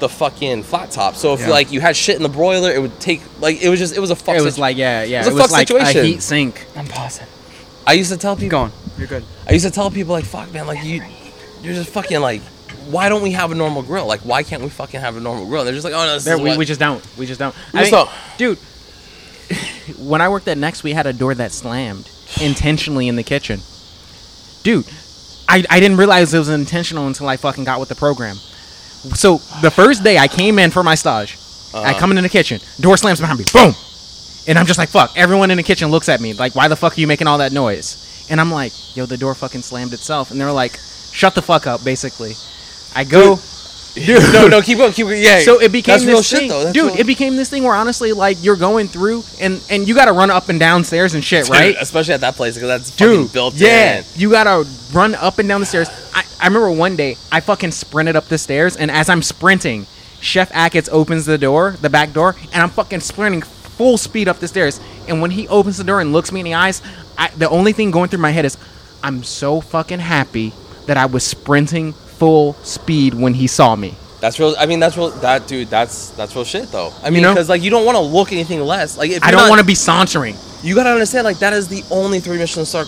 the 0.00 0.08
fucking 0.08 0.64
flat 0.64 0.90
top. 0.90 1.14
So 1.14 1.34
if 1.34 1.40
Yeah. 1.40 1.50
like 1.50 1.70
you 1.72 1.80
had 1.80 1.96
shit 1.96 2.16
in 2.16 2.22
the 2.24 2.28
broiler, 2.28 2.72
it 2.72 2.82
would 2.82 2.98
take 3.00 3.22
like 3.40 3.62
it 3.62 3.68
was 3.68 3.78
just 3.78 3.96
it 3.96 4.00
was 4.00 4.10
a 4.10 4.16
fuck. 4.16 4.36
It 4.36 4.42
was 4.42 4.54
situ- 4.54 4.62
like 4.62 4.76
yeah, 4.76 5.04
yeah. 5.04 5.18
It 5.18 5.18
was 5.20 5.26
a 5.26 5.30
It 5.30 5.34
was 5.34 5.42
fuck 5.42 5.50
like 5.52 5.68
situation. 5.68 6.00
a 6.00 6.04
heat 6.04 6.22
sink. 6.22 6.66
I'm 6.76 6.86
pausing. 6.88 7.26
I 7.86 7.92
used 7.92 8.10
to 8.10 8.16
tell 8.18 8.34
Keep 8.34 8.40
people. 8.50 8.58
going. 8.58 8.72
You're 8.98 9.06
good. 9.06 9.24
I 9.48 9.52
used 9.52 9.64
to 9.66 9.70
tell 9.70 9.90
people 9.90 10.12
like, 10.14 10.24
"Fuck, 10.24 10.52
man, 10.52 10.66
like 10.66 10.82
you, 10.84 11.02
you're 11.62 11.74
just 11.74 11.90
fucking 11.90 12.20
like, 12.20 12.40
why 12.90 13.08
don't 13.08 13.22
we 13.22 13.32
have 13.32 13.50
a 13.52 13.54
normal 13.54 13.82
grill? 13.82 14.06
Like, 14.06 14.20
why 14.20 14.42
can't 14.42 14.62
we 14.62 14.68
fucking 14.68 15.00
have 15.00 15.16
a 15.16 15.20
normal 15.20 15.46
grill?" 15.46 15.60
And 15.62 15.66
they're 15.68 15.74
just 15.74 15.84
like, 15.84 15.94
"Oh 15.94 16.04
no, 16.06 16.14
this 16.14 16.24
There, 16.24 16.34
is 16.34 16.40
we, 16.40 16.50
what- 16.50 16.58
we 16.58 16.64
just 16.64 16.80
don't. 16.80 17.02
We 17.18 17.26
just 17.26 17.38
don't. 17.40 17.54
We 17.72 17.80
I 17.80 17.82
just 17.84 17.92
mean, 17.92 18.06
don't. 18.06 18.10
dude. 18.38 18.58
when 19.98 20.20
I 20.20 20.28
worked 20.28 20.48
at 20.48 20.56
Next, 20.58 20.82
we 20.82 20.92
had 20.92 21.06
a 21.06 21.12
door 21.12 21.34
that 21.34 21.52
slammed 21.52 22.10
intentionally 22.40 23.08
in 23.08 23.16
the 23.16 23.22
kitchen. 23.22 23.60
Dude, 24.62 24.86
I, 25.48 25.62
I 25.68 25.80
didn't 25.80 25.98
realize 25.98 26.32
it 26.32 26.38
was 26.38 26.48
intentional 26.48 27.06
until 27.06 27.28
I 27.28 27.36
fucking 27.36 27.64
got 27.64 27.78
with 27.80 27.88
the 27.90 27.94
program. 27.94 28.36
So 28.36 29.36
the 29.60 29.70
first 29.70 30.02
day 30.02 30.16
I 30.16 30.28
came 30.28 30.58
in 30.58 30.70
for 30.70 30.82
my 30.82 30.94
stage, 30.94 31.36
I 31.74 31.90
Uh-huh. 31.90 31.98
come 32.00 32.16
in 32.16 32.22
the 32.22 32.28
kitchen, 32.30 32.60
door 32.80 32.96
slams 32.96 33.20
behind 33.20 33.38
me, 33.38 33.44
boom, 33.52 33.74
and 34.48 34.58
I'm 34.58 34.64
just 34.64 34.78
like, 34.78 34.88
fuck. 34.88 35.12
Everyone 35.16 35.50
in 35.50 35.56
the 35.58 35.62
kitchen 35.62 35.90
looks 35.90 36.08
at 36.08 36.20
me 36.20 36.32
like, 36.32 36.54
why 36.54 36.68
the 36.68 36.76
fuck 36.76 36.96
are 36.96 37.00
you 37.00 37.06
making 37.06 37.26
all 37.26 37.38
that 37.38 37.52
noise? 37.52 38.26
And 38.30 38.40
I'm 38.40 38.50
like, 38.50 38.72
yo, 38.96 39.04
the 39.04 39.18
door 39.18 39.34
fucking 39.34 39.60
slammed 39.60 39.92
itself, 39.92 40.30
and 40.30 40.40
they're 40.40 40.52
like, 40.52 40.78
shut 41.12 41.34
the 41.34 41.42
fuck 41.42 41.66
up, 41.66 41.84
basically. 41.84 42.32
I 42.94 43.04
go, 43.04 43.38
dude, 43.94 44.22
no, 44.32 44.48
no, 44.48 44.60
keep 44.62 44.78
going, 44.78 44.92
keep 44.92 45.06
going. 45.06 45.22
Yeah. 45.22 45.40
so 45.40 45.60
it 45.60 45.70
became 45.72 45.94
that's 45.94 46.04
this 46.04 46.32
real 46.32 46.40
thing, 46.40 46.48
shit 46.48 46.50
though, 46.50 46.72
dude. 46.72 46.92
real- 46.92 47.00
It 47.00 47.06
became 47.06 47.36
this 47.36 47.48
thing 47.50 47.62
where 47.64 47.74
honestly, 47.74 48.12
like 48.12 48.42
you're 48.42 48.56
going 48.56 48.88
through 48.88 49.22
and 49.40 49.62
and 49.70 49.86
you 49.88 49.94
got 49.94 50.06
to 50.06 50.12
run 50.12 50.30
up 50.30 50.48
and 50.48 50.58
down 50.60 50.84
stairs 50.84 51.14
and 51.14 51.22
shit, 51.24 51.46
Dude, 51.46 51.52
right? 51.54 51.76
Especially 51.80 52.14
at 52.14 52.20
that 52.22 52.34
place 52.36 52.54
because 52.54 52.68
that's 52.68 52.90
fucking 52.90 53.06
Dude, 53.24 53.32
built 53.32 53.54
yeah, 53.54 53.98
in. 53.98 54.04
you 54.16 54.30
gotta 54.30 54.68
run 54.92 55.14
up 55.14 55.38
and 55.38 55.48
down 55.48 55.60
the 55.60 55.66
stairs. 55.66 55.88
I, 56.14 56.24
I 56.40 56.46
remember 56.46 56.70
one 56.70 56.96
day 56.96 57.16
I 57.32 57.40
fucking 57.40 57.72
sprinted 57.72 58.16
up 58.16 58.26
the 58.26 58.38
stairs, 58.38 58.76
and 58.76 58.90
as 58.90 59.08
I'm 59.08 59.22
sprinting, 59.22 59.86
Chef 60.20 60.50
Achatz 60.52 60.88
opens 60.90 61.26
the 61.26 61.38
door, 61.38 61.76
the 61.80 61.90
back 61.90 62.12
door, 62.12 62.34
and 62.52 62.62
I'm 62.62 62.70
fucking 62.70 63.00
sprinting 63.00 63.42
full 63.42 63.98
speed 63.98 64.28
up 64.28 64.38
the 64.38 64.48
stairs. 64.48 64.80
And 65.08 65.20
when 65.20 65.32
he 65.32 65.48
opens 65.48 65.76
the 65.76 65.84
door 65.84 66.00
and 66.00 66.12
looks 66.12 66.30
me 66.32 66.40
in 66.40 66.44
the 66.44 66.54
eyes, 66.54 66.80
I, 67.18 67.28
the 67.30 67.48
only 67.50 67.72
thing 67.72 67.90
going 67.90 68.08
through 68.08 68.20
my 68.20 68.30
head 68.30 68.44
is, 68.44 68.56
I'm 69.02 69.22
so 69.24 69.60
fucking 69.60 69.98
happy 69.98 70.52
that 70.86 70.96
I 70.96 71.06
was 71.06 71.24
sprinting 71.24 71.92
full 72.18 72.54
speed 72.62 73.14
when 73.14 73.34
he 73.34 73.46
saw 73.46 73.74
me. 73.76 73.94
That's 74.20 74.38
real. 74.40 74.54
I 74.58 74.66
mean, 74.66 74.80
that's 74.80 74.96
real. 74.96 75.10
That 75.10 75.46
dude, 75.46 75.68
that's 75.68 76.10
that's 76.10 76.34
real 76.34 76.44
shit 76.44 76.70
though. 76.72 76.92
I 77.02 77.10
mean, 77.10 77.22
know? 77.22 77.32
because 77.34 77.48
like 77.48 77.62
you 77.62 77.70
don't 77.70 77.84
want 77.84 77.96
to 77.96 78.02
look 78.02 78.32
anything 78.32 78.60
less. 78.60 78.96
Like 78.96 79.10
if 79.10 79.22
I 79.22 79.30
don't 79.30 79.48
want 79.48 79.60
to 79.60 79.66
be 79.66 79.74
sauntering. 79.74 80.36
You 80.62 80.74
gotta 80.74 80.90
understand, 80.90 81.24
like 81.26 81.38
that 81.40 81.52
is 81.52 81.68
the 81.68 81.82
only 81.90 82.20
three 82.20 82.38
Michelin 82.38 82.64
star 82.64 82.86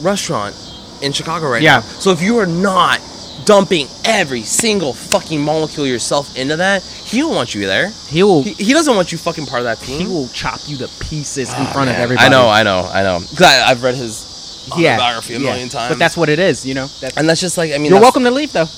restaurant 0.00 0.54
in 1.02 1.12
Chicago 1.12 1.48
right 1.48 1.62
Yeah. 1.62 1.76
now. 1.76 1.80
So 1.82 2.10
if 2.10 2.20
you 2.20 2.38
are 2.38 2.46
not 2.46 3.00
dumping 3.44 3.86
every 4.04 4.42
single 4.42 4.92
fucking 4.92 5.40
molecule 5.40 5.86
yourself 5.86 6.36
into 6.36 6.56
that, 6.56 6.82
he 6.82 7.22
won't 7.22 7.34
want 7.36 7.54
you 7.54 7.66
there. 7.66 7.90
He 8.08 8.22
will. 8.24 8.42
He, 8.42 8.52
he 8.54 8.72
doesn't 8.72 8.94
want 8.94 9.12
you 9.12 9.18
fucking 9.18 9.46
part 9.46 9.60
of 9.60 9.64
that 9.64 9.78
team. 9.78 10.00
He 10.00 10.06
will 10.06 10.28
chop 10.28 10.60
you 10.66 10.76
to 10.78 10.88
pieces 11.00 11.48
in 11.52 11.60
Oh, 11.60 11.64
front 11.66 11.90
of 11.90 11.94
man. 11.94 12.02
everybody. 12.02 12.26
I 12.26 12.28
know, 12.30 12.48
I 12.48 12.62
know, 12.64 12.90
I 12.92 13.02
know. 13.02 13.20
Because 13.20 13.42
I've 13.42 13.82
read 13.82 13.94
his 13.94 14.31
Yeah, 14.76 14.94
autobiography 14.94 15.34
a 15.34 15.38
yeah. 15.38 15.50
million 15.50 15.68
times. 15.68 15.90
But 15.90 15.98
that's 15.98 16.16
what 16.16 16.28
it 16.28 16.38
is, 16.38 16.64
you 16.64 16.74
know. 16.74 16.86
That's, 17.00 17.16
and 17.16 17.28
that's 17.28 17.40
just 17.40 17.58
like 17.58 17.72
I 17.72 17.78
mean, 17.78 17.90
you're 17.90 18.00
welcome 18.00 18.24
to 18.24 18.30
leave 18.30 18.52
though. 18.52 18.68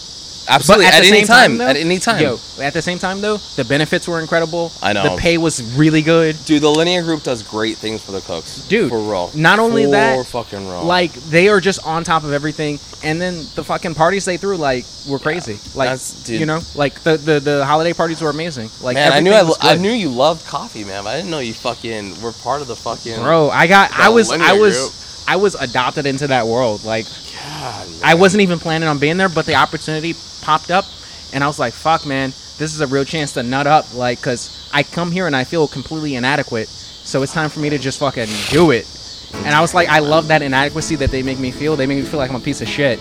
Absolutely, 0.48 0.86
at, 0.86 0.90
the 0.92 0.96
any 0.98 1.08
same 1.08 1.26
time, 1.26 1.56
though, 1.56 1.66
at 1.66 1.76
any 1.76 1.98
time. 1.98 2.22
Yo, 2.22 2.38
at 2.60 2.72
the 2.74 2.82
same 2.82 2.98
time 2.98 3.20
though, 3.20 3.38
the 3.56 3.64
benefits 3.64 4.06
were 4.06 4.20
incredible. 4.20 4.72
I 4.82 4.92
know. 4.92 5.14
The 5.14 5.20
pay 5.20 5.38
was 5.38 5.62
really 5.76 6.02
good. 6.02 6.36
Dude, 6.44 6.62
the 6.62 6.68
Alinea 6.68 7.02
Group 7.02 7.22
does 7.22 7.42
great 7.42 7.76
things 7.76 8.02
for 8.02 8.12
the 8.12 8.20
cooks. 8.20 8.66
Dude, 8.68 8.90
for 8.90 8.98
real. 8.98 9.30
not 9.34 9.58
only 9.58 9.84
for 9.84 9.92
that, 9.92 10.26
fucking 10.26 10.66
real. 10.66 10.84
Like 10.84 11.12
they 11.12 11.48
are 11.48 11.60
just 11.60 11.86
on 11.86 12.04
top 12.04 12.24
of 12.24 12.32
everything, 12.32 12.78
and 13.02 13.20
then 13.20 13.36
the 13.54 13.64
fucking 13.64 13.94
parties 13.94 14.24
they 14.24 14.36
threw 14.36 14.56
like 14.56 14.84
were 15.08 15.18
crazy. 15.18 15.54
Like 15.76 15.88
That's- 15.88 16.24
dude. 16.24 16.40
you 16.40 16.46
know, 16.46 16.60
like 16.74 17.00
the, 17.02 17.16
the 17.16 17.40
the 17.40 17.64
holiday 17.64 17.92
parties 17.92 18.20
were 18.20 18.30
amazing. 18.30 18.68
Like 18.82 18.94
man, 18.94 19.12
I 19.12 19.20
knew 19.20 19.32
I, 19.32 19.50
I 19.60 19.76
knew 19.76 19.92
you 19.92 20.10
loved 20.10 20.46
coffee, 20.46 20.84
man. 20.84 21.04
But 21.04 21.10
I 21.10 21.16
didn't 21.16 21.30
know 21.30 21.38
you 21.38 21.54
fucking 21.54 22.20
were 22.20 22.32
part 22.32 22.60
of 22.60 22.68
the 22.68 22.76
fucking. 22.76 23.16
bro. 23.22 23.48
I 23.48 23.66
got 23.66 23.92
I 23.92 24.10
was 24.10 24.30
I 24.30 24.52
was 24.52 24.76
Group. 24.76 24.92
I 25.26 25.36
was 25.36 25.54
adopted 25.54 26.06
into 26.06 26.26
that 26.28 26.46
world. 26.46 26.84
Like 26.84 27.06
God, 27.34 27.88
I 28.02 28.14
wasn't 28.14 28.42
even 28.42 28.58
planning 28.58 28.88
on 28.88 28.98
being 28.98 29.16
there, 29.16 29.28
but 29.28 29.46
the 29.46 29.54
opportunity 29.54 30.14
popped 30.42 30.70
up, 30.70 30.84
and 31.32 31.42
I 31.42 31.46
was 31.46 31.58
like, 31.58 31.72
"Fuck, 31.72 32.06
man, 32.06 32.30
this 32.58 32.74
is 32.74 32.80
a 32.80 32.86
real 32.86 33.04
chance 33.04 33.32
to 33.32 33.42
nut 33.42 33.66
up." 33.66 33.94
Like, 33.94 34.20
cause 34.20 34.68
I 34.72 34.82
come 34.82 35.10
here 35.10 35.26
and 35.26 35.34
I 35.36 35.44
feel 35.44 35.66
completely 35.68 36.16
inadequate, 36.16 36.68
So 36.68 37.22
it's 37.22 37.32
time 37.32 37.48
for 37.50 37.60
me 37.60 37.70
to 37.70 37.78
just 37.78 37.98
fucking 37.98 38.28
do 38.50 38.70
it. 38.70 38.86
And 39.34 39.54
I 39.54 39.60
was 39.60 39.74
like, 39.74 39.88
I 39.88 39.98
love 39.98 40.28
that 40.28 40.42
inadequacy 40.42 40.96
that 40.96 41.10
they 41.10 41.22
make 41.22 41.38
me 41.38 41.50
feel. 41.50 41.76
They 41.76 41.86
make 41.86 41.98
me 41.98 42.04
feel 42.04 42.18
like 42.18 42.30
I'm 42.30 42.36
a 42.36 42.40
piece 42.40 42.60
of 42.62 42.68
shit. 42.68 42.98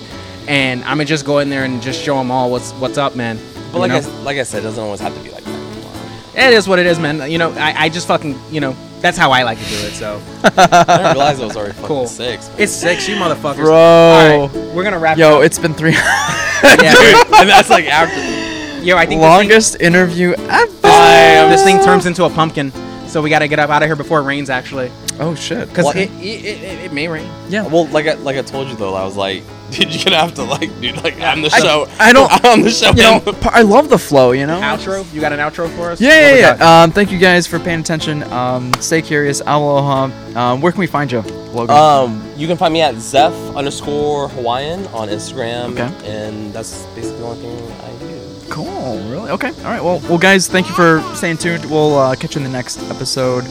And 0.48 0.84
I'm 0.84 0.98
gonna 0.98 1.06
just 1.06 1.26
go 1.26 1.40
in 1.40 1.50
there 1.50 1.64
and 1.64 1.82
just 1.82 2.02
show 2.02 2.18
them 2.18 2.30
all 2.32 2.52
what's 2.52 2.72
what's 2.74 2.98
up, 2.98 3.16
man. 3.16 3.38
But 3.72 3.76
You 3.76 3.80
like 3.80 4.04
know? 4.04 4.10
I, 4.10 4.22
like 4.24 4.38
I 4.38 4.44
said, 4.44 4.60
it 4.60 4.64
doesn't 4.64 4.84
always 4.84 5.00
have 5.00 5.16
to 5.16 5.20
be 5.24 5.30
like 5.32 5.44
that. 5.46 6.50
it 6.50 6.54
is 6.54 6.68
what 6.68 6.80
it 6.80 6.86
is, 6.86 7.00
man. 7.00 7.30
You 7.32 7.38
know, 7.38 7.52
I, 7.54 7.86
I 7.86 7.90
just 7.90 8.08
fucking, 8.08 8.38
you 8.52 8.60
know, 8.60 8.76
that's 9.04 9.18
how 9.18 9.32
I 9.32 9.44
like 9.44 9.60
to 9.60 9.66
do 9.66 9.76
it. 9.76 9.92
So 9.94 10.20
I 10.44 10.50
didn't 10.98 11.12
realize 11.14 11.40
it 11.40 11.46
was 11.46 11.56
already 11.56 11.74
fucking 11.74 11.88
Cool. 11.88 12.08
six. 12.08 12.50
it's 12.58 12.72
six, 12.72 13.08
you 13.08 13.16
motherfuckers. 13.18 13.58
Bro. 13.58 13.74
All 13.76 14.48
right, 14.48 14.74
we're 14.74 14.84
gonna 14.84 14.98
wrap. 14.98 15.18
Yo, 15.20 15.38
up. 15.40 15.44
it's 15.44 15.60
been 15.60 15.74
three 15.76 15.92
yeah, 15.94 17.24
and 17.36 17.48
that's 17.50 17.70
like 17.70 17.86
after. 17.86 18.84
yo, 18.84 18.98
I 18.98 19.06
think 19.06 19.22
longest 19.22 19.80
interview 19.80 20.32
ever. 20.32 20.66
This 20.72 20.82
thing, 20.82 21.50
this 21.52 21.64
thing 21.64 21.84
turns 21.84 22.06
into 22.08 22.24
a 22.26 22.30
pumpkin. 22.30 22.72
So 23.08 23.22
we 23.22 23.30
gotta 23.30 23.48
get 23.48 23.60
up 23.60 23.70
out 23.70 23.84
of 23.84 23.88
here 23.88 23.96
before 23.96 24.20
it 24.22 24.24
rains, 24.24 24.50
actually, 24.50 24.92
Oh 25.20 25.36
shit. 25.36 25.70
because 25.70 25.86
What? 25.86 25.96
it, 25.98 26.10
it, 26.20 26.46
it, 26.46 26.86
it 26.86 26.94
may 26.94 27.08
rain. 27.08 27.30
Yeah. 27.48 27.68
Well, 27.68 27.86
like 27.88 28.08
I, 28.08 28.14
like 28.16 28.38
I 28.38 28.42
told 28.42 28.70
you 28.70 28.76
though, 28.76 28.96
I 28.96 29.04
was 29.06 29.16
like, 29.16 29.44
dude, 29.80 29.94
you're 29.96 30.04
gonna 30.06 30.18
have 30.18 30.34
to 30.36 30.44
like, 30.44 30.70
dude, 30.82 31.04
like 31.04 31.20
on 31.22 31.42
the 31.42 31.50
I- 31.54 31.60
show. 31.60 31.88
I 32.00 32.14
don't- 32.14 32.46
on 32.52 32.62
the 32.62 32.70
show. 32.70 32.90
You 32.92 33.04
know, 33.04 33.22
and- 33.26 33.42
p- 33.42 33.50
I 33.52 33.62
love 33.62 33.90
the 33.90 33.98
flow. 33.98 34.32
You 34.32 34.46
know. 34.46 34.60
Outro? 34.60 35.12
You 35.14 35.22
got 35.22 35.34
an 35.34 35.40
outro 35.40 35.70
for 35.76 35.92
us? 35.92 36.02
Yeah, 36.02 36.10
we 36.34 36.40
yeah, 36.40 36.58
got? 36.58 36.60
yeah. 36.60 36.84
Um, 36.84 36.92
thank 36.92 37.12
you 37.12 37.18
guys 37.20 37.48
for 37.48 37.60
paying 37.60 37.80
attention. 37.80 38.24
Um, 38.32 38.74
stay 38.76 39.02
curious. 39.02 39.42
Aloha. 39.46 40.10
Um, 40.36 40.62
where 40.62 40.72
can 40.72 40.80
we 40.80 40.88
find 40.88 41.12
you, 41.12 41.22
Logan? 41.22 41.76
Um, 41.76 42.24
you 42.38 42.48
can 42.48 42.58
find 42.58 42.74
me 42.74 42.82
at 42.82 42.96
Zeph 42.96 43.34
underscore 43.56 44.30
Hawaiian 44.30 44.88
on 44.88 45.08
Instagram, 45.10 45.72
Okay. 45.80 46.10
and 46.10 46.52
that's 46.54 46.86
basically 46.96 47.20
the 47.20 47.26
only 47.26 47.42
thing 47.42 47.72
I 47.82 48.00
do. 48.00 48.50
cool. 48.50 48.98
Really? 49.10 49.32
Okay. 49.32 49.50
All 49.50 49.64
right. 49.66 49.84
Well, 49.84 50.00
well, 50.10 50.18
guys, 50.18 50.48
thank 50.48 50.68
you 50.68 50.74
for 50.76 51.02
staying 51.16 51.38
tuned. 51.38 51.66
We'll 51.66 51.98
uh, 51.98 52.16
catch 52.16 52.36
you 52.36 52.40
in 52.40 52.44
the 52.44 52.50
next 52.52 52.82
episode. 52.90 53.46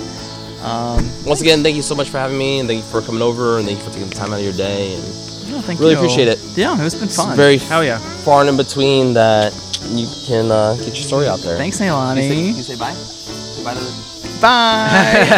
Um, 0.62 1.05
Once 1.26 1.41
again, 1.41 1.62
thank 1.65 1.75
you 1.75 1.83
so 1.83 1.94
much 1.94 2.09
for 2.10 2.18
having 2.18 2.39
me, 2.39 2.60
and 2.60 2.68
thank 2.68 2.78
you 2.84 2.89
for 2.91 3.01
coming 3.02 3.20
over, 3.23 3.59
and 3.59 3.67
thank 3.67 3.78
you 3.78 3.84
for 3.84 3.91
taking 3.92 4.09
the 4.09 4.15
time 4.15 4.33
out 4.33 4.39
of 4.39 4.44
your 4.44 4.52
day. 4.52 4.94
And 4.94 5.02
yeah, 5.05 5.22
thank 5.62 5.81
Really 5.81 5.92
you. 5.92 5.99
appreciate 5.99 6.28
it. 6.28 6.39
Yeah, 6.57 6.81
it's 6.84 6.94
been 6.94 7.05
it's 7.05 7.16
fun. 7.16 7.36
very 7.36 7.58
Hell 7.58 7.82
yeah. 7.84 7.99
far 8.24 8.41
and 8.41 8.49
in 8.50 8.57
between 8.57 9.15
that 9.15 9.52
you 9.91 10.07
can 10.26 10.50
uh, 10.50 10.74
get 10.76 10.86
your 10.86 10.97
story 10.97 11.26
out 11.28 11.41
there. 11.41 11.57
Thanks, 11.57 11.78
You 11.81 11.86
say, 11.86 11.91
Nalani. 11.92 12.55
you 12.57 12.62
say 12.62 12.76
bye. 12.76 12.92
Say 12.94 13.62
bye 13.65 13.74
to 13.74 13.81
the- 13.81 14.12
Bye. 14.41 15.28